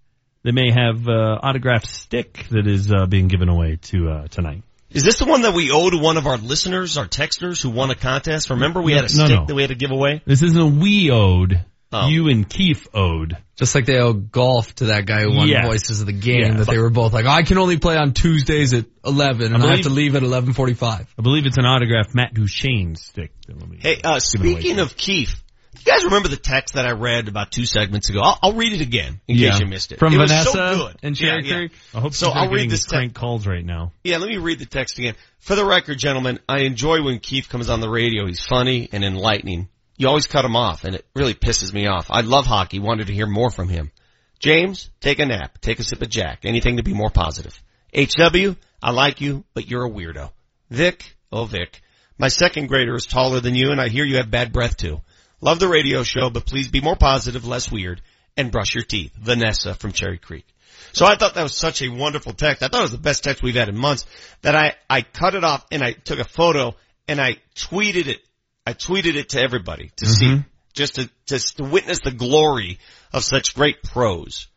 they 0.43 0.51
may 0.51 0.72
have 0.72 1.07
uh, 1.07 1.11
autographed 1.43 1.88
stick 1.88 2.47
that 2.51 2.67
is 2.67 2.91
uh, 2.91 3.05
being 3.05 3.27
given 3.27 3.49
away 3.49 3.80
to 3.89 4.09
uh, 4.09 4.27
tonight. 4.30 4.64
Is 4.91 5.03
this 5.03 5.19
the 5.19 5.25
one 5.25 5.41
that 5.41 5.53
we 5.53 5.72
owe 5.72 5.89
to 5.89 5.97
one 5.97 6.15
of 6.15 6.25
our 6.25 6.38
listeners, 6.38 6.97
our 6.97 7.05
texters 7.05 7.61
who 7.61 7.69
won 7.69 7.91
a 7.91 7.95
contest? 7.95 8.49
Remember 8.49 8.81
we 8.81 8.93
had 8.93 9.11
a 9.11 9.17
No, 9.17 9.25
stick 9.25 9.39
no. 9.41 9.45
that 9.47 9.53
we 9.55 9.61
had 9.61 9.69
to 9.72 9.75
give 9.75 9.91
away? 9.91 10.22
This 10.25 10.41
isn't 10.41 10.57
a 10.59 10.65
we 10.65 11.11
ode. 11.11 11.65
Oh. 12.03 12.07
You 12.09 12.27
and 12.30 12.48
Keith 12.49 12.88
owed. 12.93 13.38
Just 13.56 13.74
like 13.74 13.85
they 13.85 13.98
owe 13.99 14.11
golf 14.14 14.75
to 14.75 14.85
that 14.88 15.06
guy 15.06 15.22
who 15.22 15.33
won 15.35 15.48
Yes. 15.48 15.65
Voices 15.65 16.01
of 16.01 16.07
the 16.07 16.14
Game, 16.14 16.41
Yeah. 16.41 16.53
that 16.57 16.67
they 16.67 16.77
were 16.77 16.90
both 16.90 17.14
like, 17.14 17.25
I 17.25 17.43
can 17.43 17.57
only 17.57 17.77
play 17.77 17.95
on 17.95 18.11
Tuesdays 18.14 18.74
at 18.74 18.85
11 19.06 19.53
and 19.53 19.64
I, 19.64 19.72
have 19.77 19.82
to 19.83 19.90
leave 19.90 20.15
at 20.15 20.24
11:45. 20.24 21.07
I 21.17 21.22
believe 21.22 21.45
it's 21.45 21.57
an 21.57 21.65
autographed 21.65 22.14
Matt 22.14 22.33
Duchene 22.33 22.95
stick. 22.95 23.32
That 23.48 23.57
will 23.59 23.67
be 23.67 23.77
Hey, 23.77 24.01
uh, 24.03 24.19
speaking 24.19 24.80
of 24.80 24.98
Keith, 24.98 25.41
you 25.77 25.83
guys 25.91 26.03
remember 26.03 26.27
the 26.27 26.35
text 26.38 26.75
that 26.75 26.85
I 26.85 26.91
read 26.91 27.27
about 27.30 27.51
two 27.51 27.65
segments 27.65 28.09
ago? 28.09 28.19
I'll, 28.24 28.40
I'll 28.43 28.53
read 28.53 28.74
it 28.74 28.82
again 28.82 29.22
in 29.27 29.38
Yeah. 29.38 29.51
case 29.51 29.59
you 29.61 29.65
missed 29.67 29.91
it. 29.93 29.99
From 29.99 30.14
it 30.14 30.17
Vanessa 30.17 30.51
so 30.51 30.75
good. 30.88 30.98
in 31.03 31.14
Yeah, 31.14 31.19
Cherry 31.30 31.45
yeah. 31.48 31.56
Creek? 31.56 31.72
I 31.93 31.99
hope 32.01 32.14
so. 32.14 32.30
I'll 32.32 32.49
read 32.49 32.69
this 32.69 32.82
text. 32.82 32.90
crank 32.90 33.14
calls 33.14 33.48
right 33.48 33.64
now. 33.65 33.93
Yeah, 34.03 34.17
let 34.17 34.27
me 34.30 34.38
read 34.38 34.59
the 34.59 34.65
text 34.65 34.98
again. 34.99 35.15
For 35.40 35.56
the 35.56 35.64
record, 35.65 35.98
gentlemen, 35.98 36.40
I 36.49 36.61
enjoy 36.64 37.01
when 37.03 37.19
Keith 37.19 37.48
comes 37.48 37.69
on 37.69 37.80
the 37.80 37.90
radio. 37.90 38.25
He's 38.25 38.41
funny 38.43 38.90
and 38.91 39.03
enlightening. 39.06 39.69
You 39.98 40.07
always 40.07 40.27
cut 40.27 40.45
him 40.45 40.56
off, 40.56 40.83
and 40.83 40.95
it 40.95 41.06
really 41.15 41.33
pisses 41.33 41.74
me 41.74 41.88
off. 41.88 42.07
I 42.09 42.22
love 42.22 42.45
hockey. 42.45 42.80
Wanted 42.80 43.07
to 43.07 43.14
hear 43.14 43.27
more 43.27 43.49
from 43.49 43.69
him. 43.69 43.91
James, 44.40 44.90
take 44.99 45.19
a 45.19 45.25
nap. 45.25 45.59
Take 45.61 45.80
a 45.80 45.83
sip 45.83 46.01
of 46.01 46.09
Jack. 46.09 46.40
Anything 46.43 46.77
to 46.77 46.83
be 46.83 46.93
more 46.93 47.09
positive. 47.09 47.61
HW, 47.95 48.56
I 48.83 48.91
like 48.91 49.22
you, 49.22 49.45
but 49.53 49.69
you're 49.69 49.85
a 49.85 49.90
weirdo. 49.90 50.32
Vic, 50.69 51.15
oh 51.32 51.45
Vic, 51.45 51.82
my 52.17 52.27
second 52.27 52.67
grader 52.67 52.95
is 52.95 53.06
taller 53.06 53.40
than 53.40 53.56
you, 53.56 53.72
and 53.72 53.80
I 53.80 53.88
hear 53.88 54.03
you 54.03 54.17
have 54.17 54.30
bad 54.30 54.51
breath 54.51 54.75
too. 54.75 55.01
Love 55.41 55.59
the 55.59 55.67
radio 55.67 56.03
show, 56.03 56.30
but 56.30 56.45
please 56.45 56.69
be 56.69 56.82
more 56.82 56.95
positive, 56.95 57.45
less 57.45 57.72
weird, 57.72 58.01
and 58.35 58.51
brush 58.51 58.75
your 58.75 58.83
teeth. 58.83 59.14
Vanessa 59.15 59.75
from 59.75 59.91
Cherry 59.91 60.17
Creek. 60.17 60.45
So 60.91 61.06
I 61.06 61.15
thought 61.15 61.35
that 61.35 61.43
was 61.43 61.57
such 61.57 61.82
a 61.82 61.90
wonderful 61.90 62.33
text. 62.33 62.64
I 62.64 62.67
thought 62.67 62.80
it 62.80 62.83
was 62.83 62.91
the 62.91 62.98
best 62.98 63.24
text 63.24 63.43
we've 63.43 63.56
had 63.56 63.69
in 63.69 63.77
months 63.77 64.06
that 64.41 64.56
I, 64.56 64.75
I 64.90 65.01
cut 65.01 65.35
it 65.35 65.43
off 65.43 65.65
and 65.72 65.83
I 65.83 65.91
took 65.91 66.19
a 66.19 66.24
photo 66.24 66.75
and 67.07 67.19
I 67.19 67.38
tweeted 67.56 68.07
it. 68.07 68.22
I 68.66 68.74
tweeted 68.74 69.16
it 69.16 69.30
to 69.30 69.42
everybody 69.42 69.92
to 69.98 70.06
see, 70.06 70.26
mm-hmm. 70.26 70.42
just 70.74 70.95
to, 70.95 71.10
just 71.26 71.58
to 71.58 71.64
witness 71.64 72.00
the 72.00 72.11
glory 72.11 72.80
of 73.14 73.24
such 73.24 73.56
great 73.56 73.84
prose. 73.84 74.48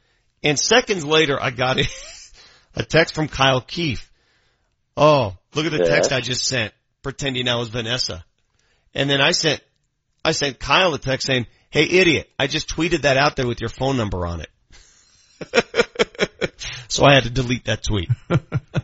And 0.43 0.59
seconds 0.59 1.05
later, 1.05 1.39
I 1.41 1.51
got 1.51 1.79
a, 1.79 1.85
a 2.75 2.83
text 2.83 3.15
from 3.15 3.29
Kyle 3.29 3.61
Keefe. 3.61 4.11
Oh, 4.97 5.37
look 5.55 5.67
at 5.67 5.73
the 5.73 5.79
Yes. 5.79 5.89
text 5.89 6.13
I 6.13 6.21
just 6.21 6.45
sent, 6.45 6.73
pretending 7.03 7.49
I 7.49 7.57
was 7.57 7.69
Vanessa. 7.69 8.25
And 8.95 9.09
then 9.11 9.21
I 9.21 9.33
sent, 9.33 9.63
I 10.25 10.33
sent 10.33 10.59
Kyle 10.59 10.95
a 10.95 10.99
text 10.99 11.27
saying, 11.27 11.47
hey 11.71 11.85
idiot, 11.85 12.31
I 12.39 12.47
just 12.47 12.69
tweeted 12.69 13.03
that 13.03 13.17
out 13.17 13.37
there 13.37 13.47
with 13.47 13.61
your 13.61 13.71
phone 13.71 13.97
number 13.97 14.27
on 14.27 14.41
it. 14.41 14.51
so 16.89 17.05
I 17.05 17.15
had 17.15 17.25
to 17.25 17.31
delete 17.31 17.67
that 17.67 17.83
tweet. 17.83 18.09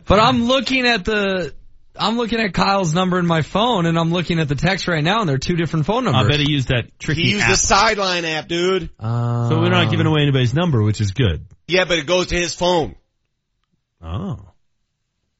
But 0.07 0.19
I'm 0.19 0.43
looking 0.43 0.85
at 0.85 1.03
the, 1.03 1.55
I'm 1.97 2.17
looking 2.17 2.39
at 2.39 2.53
Kyle's 2.53 2.93
number 2.93 3.19
in 3.19 3.25
my 3.25 3.41
phone 3.41 3.85
and 3.85 3.97
I'm 3.97 4.11
looking 4.11 4.39
at 4.39 4.47
the 4.47 4.55
text 4.55 4.87
right 4.87 5.03
now 5.03 5.21
and 5.21 5.29
they're 5.29 5.37
two 5.37 5.55
different 5.55 5.85
phone 5.85 6.03
numbers. 6.03 6.25
I 6.25 6.29
bet 6.29 6.39
he 6.39 6.51
used 6.51 6.67
that 6.69 6.97
tricky 6.99 7.23
He 7.23 7.31
used 7.31 7.43
app. 7.43 7.51
the 7.51 7.57
sideline 7.57 8.25
app, 8.25 8.47
dude. 8.47 8.89
Uh, 8.99 9.49
so 9.49 9.59
we're 9.61 9.69
not 9.69 9.89
giving 9.91 10.05
away 10.05 10.21
anybody's 10.21 10.53
number, 10.53 10.81
which 10.83 11.01
is 11.01 11.11
good. 11.11 11.45
Yeah, 11.67 11.85
but 11.85 11.97
it 11.97 12.05
goes 12.07 12.27
to 12.27 12.35
his 12.35 12.53
phone. 12.53 12.95
Oh. 14.01 14.51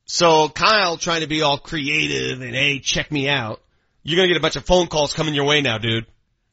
So 0.05 0.49
Kyle 0.49 0.97
trying 0.97 1.21
to 1.21 1.27
be 1.27 1.41
all 1.41 1.57
creative 1.57 2.41
and 2.41 2.53
hey, 2.55 2.79
check 2.79 3.11
me 3.11 3.27
out. 3.27 3.61
You're 4.03 4.17
gonna 4.17 4.27
get 4.27 4.37
a 4.37 4.41
bunch 4.41 4.55
of 4.55 4.65
phone 4.65 4.87
calls 4.87 5.13
coming 5.13 5.33
your 5.33 5.45
way 5.45 5.61
now, 5.61 5.77
dude. 5.77 6.05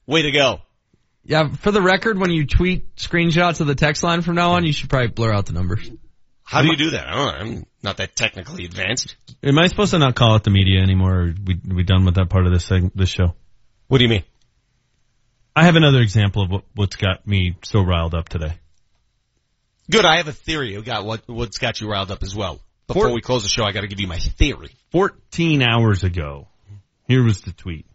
Way 0.07 0.23
to 0.23 0.31
go. 0.31 0.61
Yeah, 1.25 1.49
for 1.49 1.71
the 1.71 1.81
record, 1.83 2.19
when 2.19 2.31
you 2.31 2.47
tweet 2.47 2.97
screenshots 2.97 3.61
of 3.61 3.67
the 3.69 3.75
text 3.77 4.03
line 4.03 4.23
from 4.23 4.35
now 4.35 4.53
on, 4.53 4.65
you 4.65 4.73
should 4.73 4.91
probably 4.91 5.09
blur 5.09 5.33
out 5.33 5.47
the 5.47 5.53
numbers. 5.53 5.89
How 6.45 6.63
do 6.63 6.69
you 6.69 6.77
do 6.77 6.91
that? 6.91 7.07
I 7.07 7.15
don't 7.15 7.27
know. 7.27 7.33
I'm 7.57 7.67
not 7.83 7.97
that 7.99 8.15
technically 8.15 8.65
advanced. 8.65 9.17
Am 9.43 9.59
I 9.59 9.69
supposed 9.69 9.93
to 9.93 9.99
not 9.99 10.15
call 10.15 10.37
it 10.37 10.45
the 10.45 10.51
media 10.51 10.81
anymore? 10.81 11.15
Or 11.15 11.35
we 11.45 11.61
we 11.67 11.83
done 11.83 12.05
with 12.05 12.17
that 12.17 12.29
part 12.29 12.47
of 12.47 12.53
this 12.53 12.69
thing, 12.69 12.91
this 12.95 13.09
show? 13.09 13.35
What 13.89 13.99
do 13.99 14.05
you 14.05 14.11
mean? 14.11 14.25
I 15.55 15.65
have 15.65 15.77
another 15.77 16.01
example 16.01 16.43
of 16.43 16.51
what, 16.51 16.65
what's 16.75 16.97
got 16.97 17.27
me 17.27 17.57
so 17.63 17.83
riled 17.83 18.15
up 18.15 18.29
today. 18.29 18.55
Good. 19.91 20.05
I 20.07 20.17
have 20.17 20.29
a 20.29 20.33
theory 20.33 20.75
about 20.77 21.05
what 21.05 21.23
what's 21.27 21.59
got 21.59 21.81
you 21.81 21.91
riled 21.91 22.11
up 22.11 22.23
as 22.23 22.35
well. 22.35 22.61
Before 22.87 23.09
For- 23.09 23.15
we 23.15 23.21
close 23.21 23.43
the 23.43 23.49
show, 23.49 23.65
I 23.65 23.73
got 23.73 23.83
to 23.83 23.89
give 23.89 24.01
you 24.01 24.07
my 24.09 24.19
theory. 24.19 24.71
14 24.91 25.63
hours 25.63 26.05
ago, 26.05 26.49
here 27.07 27.23
was 27.23 27.41
the 27.41 27.53
tweet. 27.53 27.87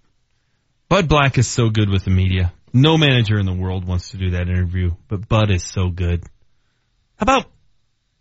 Bud 0.89 1.07
Black 1.07 1.37
is 1.37 1.47
so 1.47 1.69
good 1.69 1.89
with 1.89 2.05
the 2.05 2.11
media. 2.11 2.53
No 2.73 2.97
manager 2.97 3.37
in 3.39 3.45
the 3.45 3.53
world 3.53 3.85
wants 3.85 4.11
to 4.11 4.17
do 4.17 4.31
that 4.31 4.47
interview, 4.47 4.91
but 5.07 5.27
Bud 5.27 5.51
is 5.51 5.63
so 5.63 5.89
good. 5.89 6.23
How 7.17 7.23
about 7.23 7.45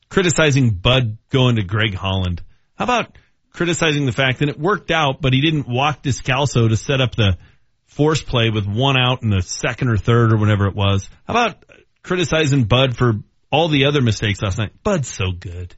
criticizing 0.09 0.71
Bud 0.71 1.19
going 1.31 1.57
to 1.57 1.63
Greg 1.63 1.95
Holland? 1.95 2.43
How 2.77 2.85
about 2.85 3.17
criticizing 3.53 4.07
the 4.07 4.13
fact 4.13 4.41
that 4.41 4.49
it 4.49 4.59
worked 4.59 4.91
out, 4.91 5.21
but 5.21 5.33
he 5.33 5.41
didn't 5.41 5.69
walk 5.69 6.03
Descalso 6.03 6.69
to 6.69 6.77
set 6.77 7.01
up 7.01 7.15
the 7.15 7.39
force 7.87 8.23
play 8.23 8.51
with 8.51 8.67
one 8.67 8.99
out 8.99 9.23
in 9.23 9.31
the 9.31 9.43
second 9.43 9.89
or 9.89 9.97
third 9.97 10.33
or 10.33 10.37
whatever 10.37 10.67
it 10.67 10.75
was? 10.75 11.09
How 11.27 11.35
about 11.35 11.65
criticizing 12.03 12.65
Bud 12.65 12.97
for 12.97 13.15
all 13.51 13.69
the 13.69 13.87
other 13.87 14.03
mistakes 14.03 14.43
last 14.43 14.59
night? 14.59 14.73
Bud's 14.83 15.09
so 15.09 15.33
good. 15.33 15.75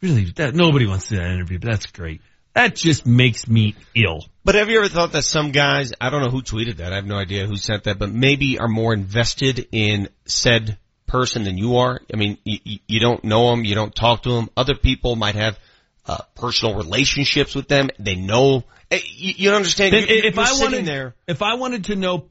Really, 0.00 0.26
that, 0.36 0.54
nobody 0.54 0.86
wants 0.86 1.08
to 1.08 1.16
do 1.16 1.20
that 1.20 1.30
interview, 1.30 1.58
but 1.58 1.70
that's 1.70 1.86
great. 1.86 2.20
That 2.54 2.74
just 2.74 3.04
makes 3.04 3.46
me 3.46 3.74
ill. 3.94 4.24
But 4.44 4.54
have 4.54 4.70
you 4.70 4.78
ever 4.78 4.88
thought 4.88 5.12
that 5.12 5.24
some 5.24 5.50
guys, 5.52 5.92
I 6.00 6.08
don't 6.08 6.22
know 6.22 6.30
who 6.30 6.42
tweeted 6.42 6.76
that, 6.76 6.92
I 6.92 6.96
have 6.96 7.06
no 7.06 7.16
idea 7.16 7.46
who 7.46 7.56
sent 7.56 7.84
that, 7.84 7.98
but 7.98 8.10
maybe 8.10 8.58
are 8.58 8.68
more 8.68 8.94
invested 8.94 9.68
in 9.72 10.08
said 10.24 10.78
person 11.06 11.44
than 11.44 11.56
you 11.58 11.76
are? 11.76 12.00
I 12.12 12.16
mean, 12.16 12.38
you, 12.44 12.78
you 12.86 13.00
don't 13.00 13.22
know 13.24 13.50
them, 13.50 13.64
you 13.64 13.74
don't 13.74 13.94
talk 13.94 14.22
to 14.24 14.30
them. 14.32 14.48
Other 14.56 14.74
people 14.74 15.16
might 15.16 15.34
have 15.34 15.58
uh, 16.06 16.18
personal 16.34 16.74
relationships 16.76 17.54
with 17.54 17.68
them. 17.68 17.90
They 17.98 18.14
know. 18.16 18.64
eh, 18.90 19.00
You, 19.14 19.34
you 19.36 19.50
understand? 19.52 19.94
If 19.94 20.34
you're 20.36 20.44
I 20.44 20.52
wanted, 20.60 20.86
there, 20.86 21.14
if 21.26 21.42
I 21.42 21.54
wanted 21.54 21.84
to 21.84 21.96
know 21.96 22.28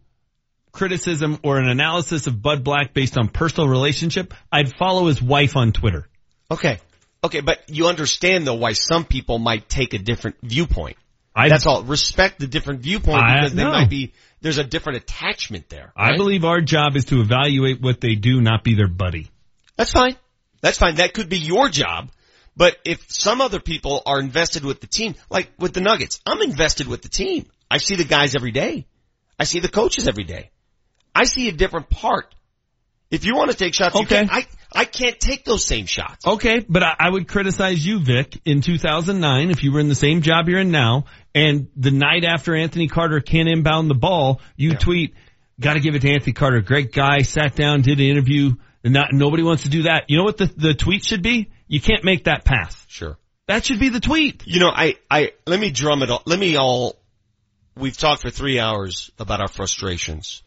criticism 0.72 1.40
or 1.44 1.58
an 1.58 1.70
analysis 1.70 2.28
of 2.28 2.42
Bud 2.42 2.64
Black 2.64 2.94
based 2.94 3.18
on 3.18 3.30
personal 3.30 3.70
relationship, 3.70 4.34
I'd 4.52 4.76
follow 4.78 5.08
his 5.08 5.22
wife 5.22 5.56
on 5.56 5.72
Twitter. 5.72 6.08
okay, 6.52 6.80
okay, 7.24 7.40
but 7.42 7.60
you 7.70 7.88
understand 7.88 8.46
though 8.46 8.56
why 8.56 8.74
some 8.74 9.04
people 9.06 9.40
might 9.40 9.68
take 9.70 9.94
a 9.94 9.98
different 9.98 10.38
viewpoint. 10.44 10.98
I- 11.36 11.50
That's 11.50 11.66
all. 11.66 11.84
Respect 11.84 12.40
the 12.40 12.48
different 12.48 12.82
viewpoint 12.82 13.22
I- 13.24 13.40
because 13.40 13.54
they 13.54 13.64
no. 13.64 13.72
might 13.72 13.90
be. 13.90 14.14
There's 14.46 14.60
a 14.60 14.64
different 14.64 14.98
attachment 14.98 15.70
there. 15.70 15.92
I 15.98 16.18
believe 16.18 16.46
our 16.46 16.62
job 16.62 16.96
is 16.96 17.06
to 17.06 17.20
evaluate 17.20 17.82
what 17.82 18.00
they 18.00 18.14
do, 18.14 18.42
not 18.42 18.64
be 18.64 18.76
their 18.76 18.88
buddy. 18.88 19.32
That's 19.76 19.92
fine. 19.92 20.18
That's 20.62 20.78
fine. 20.78 20.98
That 20.98 21.16
could 21.16 21.30
be 21.30 21.40
your 21.40 21.68
job. 21.68 22.12
But 22.56 22.78
if 22.86 23.12
some 23.12 23.42
other 23.42 23.60
people 23.60 24.04
are 24.06 24.20
invested 24.20 24.64
with 24.64 24.82
the 24.82 24.86
team, 24.88 25.16
like 25.32 25.50
with 25.58 25.74
the 25.74 25.82
Nuggets, 25.82 26.22
I'm 26.28 26.44
invested 26.44 26.88
with 26.88 27.02
the 27.02 27.10
team. 27.10 27.48
I 27.72 27.80
see 27.80 27.96
the 27.96 28.04
guys 28.04 28.36
every 28.36 28.52
day. 28.52 28.86
I 29.40 29.46
see 29.46 29.62
the 29.62 29.68
coaches 29.68 30.08
every 30.08 30.26
day. 30.26 30.52
I 31.16 31.24
see 31.24 31.50
a 31.50 31.52
different 31.52 31.90
part. 31.90 32.36
If 33.10 33.26
you 33.26 33.36
want 33.36 33.50
to 33.50 33.58
take 33.58 33.74
shots, 33.74 33.96
you 33.96 34.02
Okay. 34.02 34.28
can. 34.28 34.30
I, 34.30 34.46
I 34.72 34.86
can't 34.86 35.20
take 35.20 35.44
those 35.44 35.66
same 35.66 35.88
shots. 35.88 36.28
Okay, 36.28 36.64
but 36.70 36.84
I, 36.84 36.96
I 37.00 37.10
would 37.10 37.28
criticize 37.28 37.84
you, 37.84 37.98
Vic, 38.00 38.40
in 38.46 38.62
2009 38.62 39.50
if 39.50 39.64
you 39.64 39.72
were 39.72 39.80
in 39.80 39.90
the 39.90 39.96
same 39.96 40.22
job 40.22 40.50
you're 40.50 40.60
in 40.60 40.70
now, 40.70 41.06
and 41.36 41.68
the 41.76 41.92
night 41.92 42.24
after 42.24 42.56
Anthony 42.56 42.88
Carter 42.88 43.20
can't 43.20 43.50
inbound 43.50 43.90
the 43.90 43.96
ball, 43.96 44.42
you 44.56 44.72
yeah. 44.72 44.78
tweet, 44.78 45.14
"Got 45.60 45.74
to 45.74 45.82
give 45.82 45.94
it 45.94 46.02
to 46.02 46.12
Anthony 46.12 46.34
Carter. 46.34 46.62
Great 46.62 46.94
guy. 46.94 47.20
Sat 47.20 47.56
down, 47.56 47.82
did 47.82 48.00
an 48.00 48.06
interview." 48.06 48.56
Not 48.84 49.14
nobody 49.14 49.42
wants 49.42 49.64
to 49.64 49.70
do 49.70 49.84
that. 49.84 50.06
You 50.10 50.18
know 50.18 50.24
what 50.24 50.38
the 50.38 50.46
the 50.46 50.74
tweet 50.74 51.04
should 51.04 51.22
be? 51.24 51.52
You 51.68 51.82
can't 51.82 52.04
make 52.04 52.26
that 52.26 52.46
pass. 52.46 52.86
Sure. 52.88 53.18
That 53.48 53.66
should 53.66 53.80
be 53.80 53.90
the 53.90 54.00
tweet. 54.00 54.44
You 54.46 54.60
know, 54.60 54.70
I 54.70 54.96
I 55.10 55.34
let 55.46 55.60
me 55.60 55.72
drum 55.72 56.04
it. 56.04 56.10
All, 56.10 56.22
let 56.26 56.40
me 56.40 56.56
all. 56.56 56.96
We've 57.76 57.98
talked 57.98 58.22
for 58.22 58.30
three 58.30 58.60
hours 58.60 59.12
about 59.20 59.42
our 59.42 59.48
frustrations. 59.48 60.44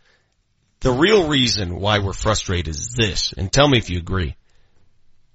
The 0.80 0.92
real 0.92 1.28
reason 1.28 1.80
why 1.80 1.98
we're 1.98 2.12
frustrated 2.12 2.68
is 2.68 2.94
this, 2.96 3.34
and 3.36 3.52
tell 3.52 3.68
me 3.68 3.78
if 3.78 3.90
you 3.90 3.98
agree. 3.98 4.36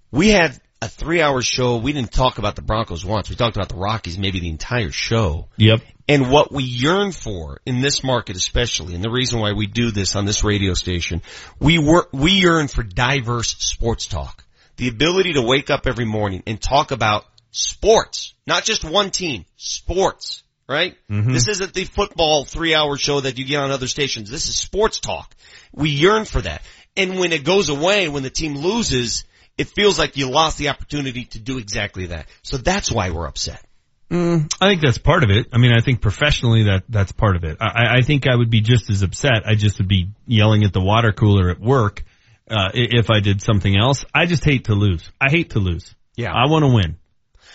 We 0.09 0.29
had 0.29 0.59
a 0.83 0.87
three 0.89 1.21
hour 1.21 1.41
show. 1.41 1.77
We 1.77 1.93
didn't 1.93 2.11
talk 2.11 2.37
about 2.37 2.55
the 2.55 2.61
Broncos 2.61 3.05
once. 3.05 3.29
We 3.29 3.35
talked 3.35 3.55
about 3.55 3.69
the 3.69 3.75
Rockies 3.75 4.17
maybe 4.17 4.39
the 4.39 4.49
entire 4.49 4.91
show. 4.91 5.47
Yep. 5.57 5.81
And 6.07 6.29
what 6.29 6.51
we 6.51 6.63
yearn 6.63 7.13
for 7.13 7.61
in 7.65 7.79
this 7.79 8.03
market 8.03 8.35
especially, 8.35 8.93
and 8.93 9.03
the 9.03 9.09
reason 9.09 9.39
why 9.39 9.53
we 9.53 9.67
do 9.67 9.91
this 9.91 10.15
on 10.15 10.25
this 10.25 10.43
radio 10.43 10.73
station, 10.73 11.21
we 11.59 11.79
work, 11.79 12.09
we 12.11 12.31
yearn 12.31 12.67
for 12.67 12.83
diverse 12.83 13.55
sports 13.57 14.07
talk. 14.07 14.43
The 14.75 14.89
ability 14.89 15.33
to 15.33 15.41
wake 15.41 15.69
up 15.69 15.87
every 15.87 16.05
morning 16.05 16.43
and 16.45 16.61
talk 16.61 16.91
about 16.91 17.23
sports, 17.51 18.33
not 18.45 18.65
just 18.65 18.83
one 18.83 19.11
team, 19.11 19.45
sports 19.55 20.43
right? 20.65 20.95
Mm-hmm. 21.11 21.33
This 21.33 21.49
isn't 21.49 21.73
the 21.73 21.83
football 21.83 22.45
three 22.45 22.73
hour 22.73 22.97
show 22.97 23.19
that 23.19 23.37
you 23.37 23.45
get 23.45 23.57
on 23.57 23.71
other 23.71 23.87
stations. 23.87 24.29
This 24.29 24.47
is 24.47 24.55
sports 24.55 24.99
talk. 24.99 25.35
We 25.73 25.89
yearn 25.89 26.25
for 26.25 26.41
that. 26.41 26.61
And 26.95 27.19
when 27.19 27.33
it 27.33 27.43
goes 27.43 27.69
away, 27.69 28.07
when 28.07 28.23
the 28.23 28.29
team 28.29 28.55
loses, 28.55 29.25
it 29.57 29.67
feels 29.67 29.99
like 29.99 30.17
you 30.17 30.29
lost 30.29 30.57
the 30.57 30.69
opportunity 30.69 31.25
to 31.25 31.39
do 31.39 31.57
exactly 31.57 32.07
that. 32.07 32.27
So 32.41 32.57
that's 32.57 32.91
why 32.91 33.11
we're 33.11 33.27
upset. 33.27 33.63
Mm, 34.09 34.53
I 34.61 34.69
think 34.69 34.81
that's 34.81 34.97
part 34.97 35.23
of 35.23 35.31
it. 35.31 35.47
I 35.51 35.57
mean, 35.57 35.71
I 35.73 35.81
think 35.81 36.01
professionally 36.01 36.63
that 36.65 36.83
that's 36.89 37.11
part 37.11 37.35
of 37.35 37.43
it. 37.43 37.57
I, 37.59 37.97
I 37.97 38.01
think 38.01 38.27
I 38.27 38.35
would 38.35 38.49
be 38.49 38.61
just 38.61 38.89
as 38.89 39.01
upset. 39.01 39.43
I 39.45 39.55
just 39.55 39.79
would 39.79 39.87
be 39.87 40.09
yelling 40.27 40.63
at 40.63 40.73
the 40.73 40.81
water 40.81 41.11
cooler 41.11 41.49
at 41.49 41.59
work 41.59 42.03
uh, 42.49 42.69
if 42.73 43.09
I 43.09 43.21
did 43.21 43.41
something 43.41 43.75
else. 43.75 44.05
I 44.13 44.25
just 44.25 44.45
hate 44.45 44.65
to 44.65 44.75
lose. 44.75 45.09
I 45.19 45.29
hate 45.29 45.51
to 45.51 45.59
lose. 45.59 45.95
Yeah, 46.15 46.31
I 46.31 46.47
want 46.47 46.63
to 46.63 46.73
win. 46.73 46.97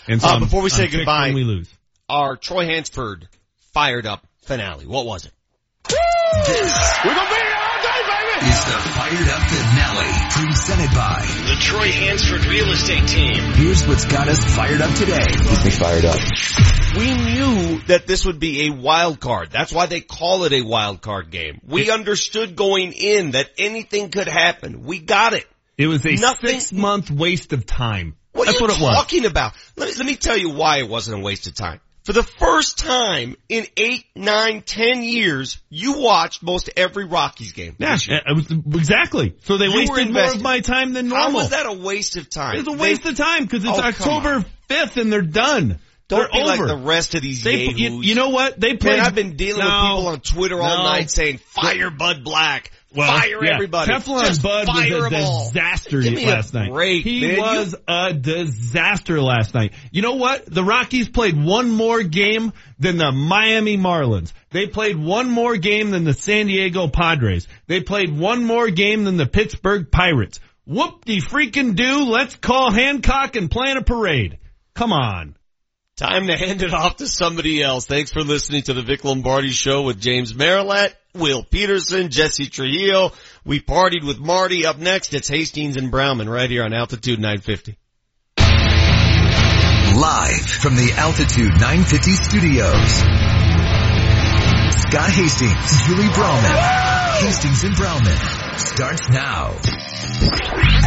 And 0.08 0.20
so 0.20 0.28
uh, 0.28 0.40
before 0.40 0.62
we 0.62 0.70
say 0.70 0.84
I'm 0.84 0.90
goodbye, 0.90 1.32
we 1.32 1.44
lose 1.44 1.72
our 2.08 2.36
Troy 2.36 2.64
Hansford 2.64 3.28
fired 3.72 4.06
up 4.06 4.26
finale. 4.42 4.86
What 4.86 5.06
was 5.06 5.26
it? 5.26 5.32
This 6.46 6.72
We're 7.04 7.14
gonna 7.14 7.30
be 7.30 7.36
all 7.36 7.38
day, 7.38 7.38
baby! 7.38 7.47
Is 8.42 8.64
the 8.64 8.78
fired 8.94 9.28
up 9.28 9.42
finale 9.48 10.12
presented 10.30 10.94
by 10.94 11.24
the 11.46 11.56
Troy 11.60 11.90
Hansford 11.90 12.44
Real 12.46 12.70
Estate 12.70 13.08
Team. 13.08 13.34
Here's 13.54 13.86
what's 13.86 14.04
got 14.04 14.28
us 14.28 14.38
fired 14.54 14.80
up 14.80 14.94
today. 14.94 15.24
Keep 15.26 15.64
me 15.64 15.70
fired 15.70 16.04
up. 16.04 16.20
We 16.96 17.14
knew 17.14 17.78
that 17.88 18.06
this 18.06 18.24
would 18.24 18.38
be 18.38 18.68
a 18.68 18.72
wild 18.72 19.20
card. 19.20 19.50
That's 19.50 19.72
why 19.72 19.86
they 19.86 20.00
call 20.00 20.44
it 20.44 20.52
a 20.52 20.62
wild 20.62 21.02
card 21.02 21.30
game. 21.30 21.60
We 21.66 21.90
understood 21.90 22.54
going 22.56 22.92
in 22.92 23.32
that 23.32 23.50
anything 23.58 24.10
could 24.10 24.28
happen. 24.28 24.84
We 24.84 25.00
got 25.00 25.32
it. 25.32 25.46
It 25.76 25.86
was 25.86 26.04
a 26.06 26.14
Nothing, 26.14 26.60
six 26.60 26.72
month 26.72 27.10
waste 27.10 27.52
of 27.52 27.66
time. 27.66 28.16
What 28.32 28.46
That's 28.46 28.56
are 28.56 28.60
you 28.60 28.66
what 28.68 28.76
it 28.76 28.94
talking 28.94 29.22
was. 29.22 29.30
about? 29.30 29.52
Let 29.76 29.88
me, 29.88 29.94
let 29.96 30.06
me 30.06 30.16
tell 30.16 30.36
you 30.36 30.50
why 30.50 30.78
it 30.78 30.88
wasn't 30.88 31.20
a 31.20 31.22
waste 31.22 31.46
of 31.46 31.54
time. 31.54 31.80
For 32.08 32.14
the 32.14 32.22
first 32.22 32.78
time 32.78 33.36
in 33.50 33.66
eight, 33.76 34.06
nine, 34.16 34.62
ten 34.62 35.02
years, 35.02 35.60
you 35.68 35.98
watched 35.98 36.42
most 36.42 36.70
every 36.74 37.04
Rockies 37.04 37.52
game. 37.52 37.76
Yeah, 37.76 37.98
exactly. 38.74 39.34
So 39.42 39.58
they 39.58 39.66
you 39.66 39.76
wasted 39.76 40.10
more 40.10 40.24
of 40.24 40.40
my 40.40 40.60
time 40.60 40.94
than 40.94 41.08
normal. 41.08 41.32
How 41.32 41.36
was 41.36 41.50
that 41.50 41.66
a 41.66 41.74
waste 41.74 42.16
of 42.16 42.30
time? 42.30 42.60
It's 42.60 42.66
a 42.66 42.72
waste 42.72 43.02
they, 43.02 43.10
of 43.10 43.16
time 43.16 43.42
because 43.42 43.62
it's 43.62 43.78
oh, 43.78 43.82
October 43.82 44.42
5th 44.70 44.96
and 44.96 45.12
they're 45.12 45.20
done. 45.20 45.80
Don't 46.08 46.32
they're 46.32 46.44
be 46.44 46.50
over. 46.50 46.66
like 46.66 46.78
the 46.78 46.82
rest 46.82 47.14
of 47.14 47.20
these 47.20 47.44
they, 47.44 47.66
you, 47.66 48.00
you, 48.00 48.14
know 48.14 48.30
what? 48.30 48.58
They 48.58 48.74
played. 48.76 48.96
Man, 48.96 49.00
I've 49.00 49.14
been 49.14 49.36
dealing 49.36 49.60
no, 49.60 49.66
with 49.66 49.82
people 49.82 50.06
on 50.06 50.20
Twitter 50.20 50.62
all 50.62 50.78
no, 50.78 50.84
night 50.84 51.10
saying, 51.10 51.36
fire 51.36 51.90
Bud 51.90 52.24
Black. 52.24 52.72
Well, 52.94 53.06
fire 53.06 53.44
yeah. 53.44 53.54
everybody. 53.54 53.92
Teflon 53.92 54.26
Just 54.26 54.42
Bud 54.42 54.66
was 54.66 54.78
a 54.78 55.10
disaster 55.10 56.00
last 56.00 56.54
night. 56.54 56.70
Break, 56.70 57.04
he 57.04 57.20
man. 57.20 57.38
was 57.38 57.72
you... 57.72 57.78
a 57.86 58.14
disaster 58.14 59.20
last 59.20 59.54
night. 59.54 59.74
You 59.92 60.00
know 60.00 60.14
what? 60.14 60.46
The 60.46 60.64
Rockies 60.64 61.08
played 61.08 61.36
one 61.36 61.70
more 61.70 62.02
game 62.02 62.52
than 62.78 62.96
the 62.96 63.12
Miami 63.12 63.76
Marlins. 63.76 64.32
They 64.50 64.66
played 64.66 64.96
one 64.96 65.30
more 65.30 65.58
game 65.58 65.90
than 65.90 66.04
the 66.04 66.14
San 66.14 66.46
Diego 66.46 66.88
Padres. 66.88 67.46
They 67.66 67.82
played 67.82 68.16
one 68.16 68.44
more 68.44 68.70
game 68.70 69.04
than 69.04 69.18
the 69.18 69.26
Pittsburgh 69.26 69.90
Pirates. 69.90 70.40
Whoop 70.66 71.04
de 71.04 71.20
freaking 71.20 71.76
do. 71.76 72.04
Let's 72.04 72.36
call 72.36 72.70
Hancock 72.70 73.36
and 73.36 73.50
plan 73.50 73.76
a 73.76 73.82
parade. 73.82 74.38
Come 74.74 74.92
on. 74.92 75.34
Time 75.96 76.28
to 76.28 76.36
hand 76.36 76.62
it 76.62 76.72
off 76.72 76.96
to 76.96 77.08
somebody 77.08 77.60
else. 77.60 77.86
Thanks 77.86 78.12
for 78.12 78.22
listening 78.22 78.62
to 78.62 78.72
the 78.72 78.82
Vic 78.82 79.04
Lombardi 79.04 79.50
Show 79.50 79.82
with 79.82 80.00
James 80.00 80.32
Merilatt, 80.32 80.94
Will 81.18 81.42
Peterson, 81.42 82.10
Jesse 82.10 82.46
Trujillo. 82.46 83.12
We 83.44 83.60
partied 83.60 84.06
with 84.06 84.18
Marty. 84.18 84.66
Up 84.66 84.78
next, 84.78 85.14
it's 85.14 85.28
Hastings 85.28 85.76
and 85.76 85.90
Browman 85.90 86.28
right 86.28 86.48
here 86.48 86.64
on 86.64 86.72
Altitude 86.72 87.18
950. 87.18 87.76
Live 89.98 90.46
from 90.46 90.76
the 90.76 90.92
Altitude 90.96 91.52
950 91.52 92.12
studios. 92.12 92.92
Scott 94.82 95.10
Hastings, 95.10 95.86
Julie 95.86 96.08
Browman, 96.14 96.56
Hastings 97.20 97.64
and 97.64 97.74
Browman 97.74 98.47
starts 98.58 99.08
now. 99.10 99.54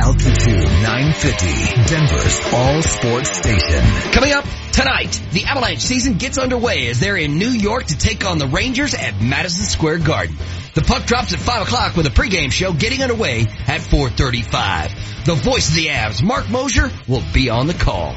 Altitude 0.03 0.63
950, 0.63 1.93
Denver's 1.93 2.39
all 2.53 2.81
sports 2.81 3.37
station. 3.37 3.83
Coming 4.11 4.33
up 4.33 4.45
tonight, 4.71 5.21
the 5.31 5.45
Avalanche 5.45 5.81
season 5.81 6.17
gets 6.17 6.37
underway 6.37 6.87
as 6.87 6.99
they're 6.99 7.17
in 7.17 7.37
New 7.37 7.49
York 7.49 7.85
to 7.85 7.97
take 7.97 8.25
on 8.25 8.37
the 8.37 8.47
Rangers 8.47 8.93
at 8.93 9.21
Madison 9.21 9.65
Square 9.65 9.99
Garden. 9.99 10.35
The 10.73 10.81
puck 10.81 11.05
drops 11.05 11.33
at 11.33 11.39
5 11.39 11.63
o'clock 11.63 11.95
with 11.95 12.05
a 12.07 12.11
pregame 12.11 12.51
show 12.51 12.73
getting 12.73 13.01
underway 13.01 13.41
at 13.67 13.81
4.35. 13.81 15.25
The 15.25 15.35
voice 15.35 15.69
of 15.69 15.75
the 15.75 15.87
Avs, 15.87 16.23
Mark 16.23 16.49
Moser, 16.49 16.89
will 17.07 17.23
be 17.33 17.49
on 17.49 17.67
the 17.67 17.73
call. 17.73 18.15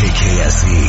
KKSE 0.00 0.78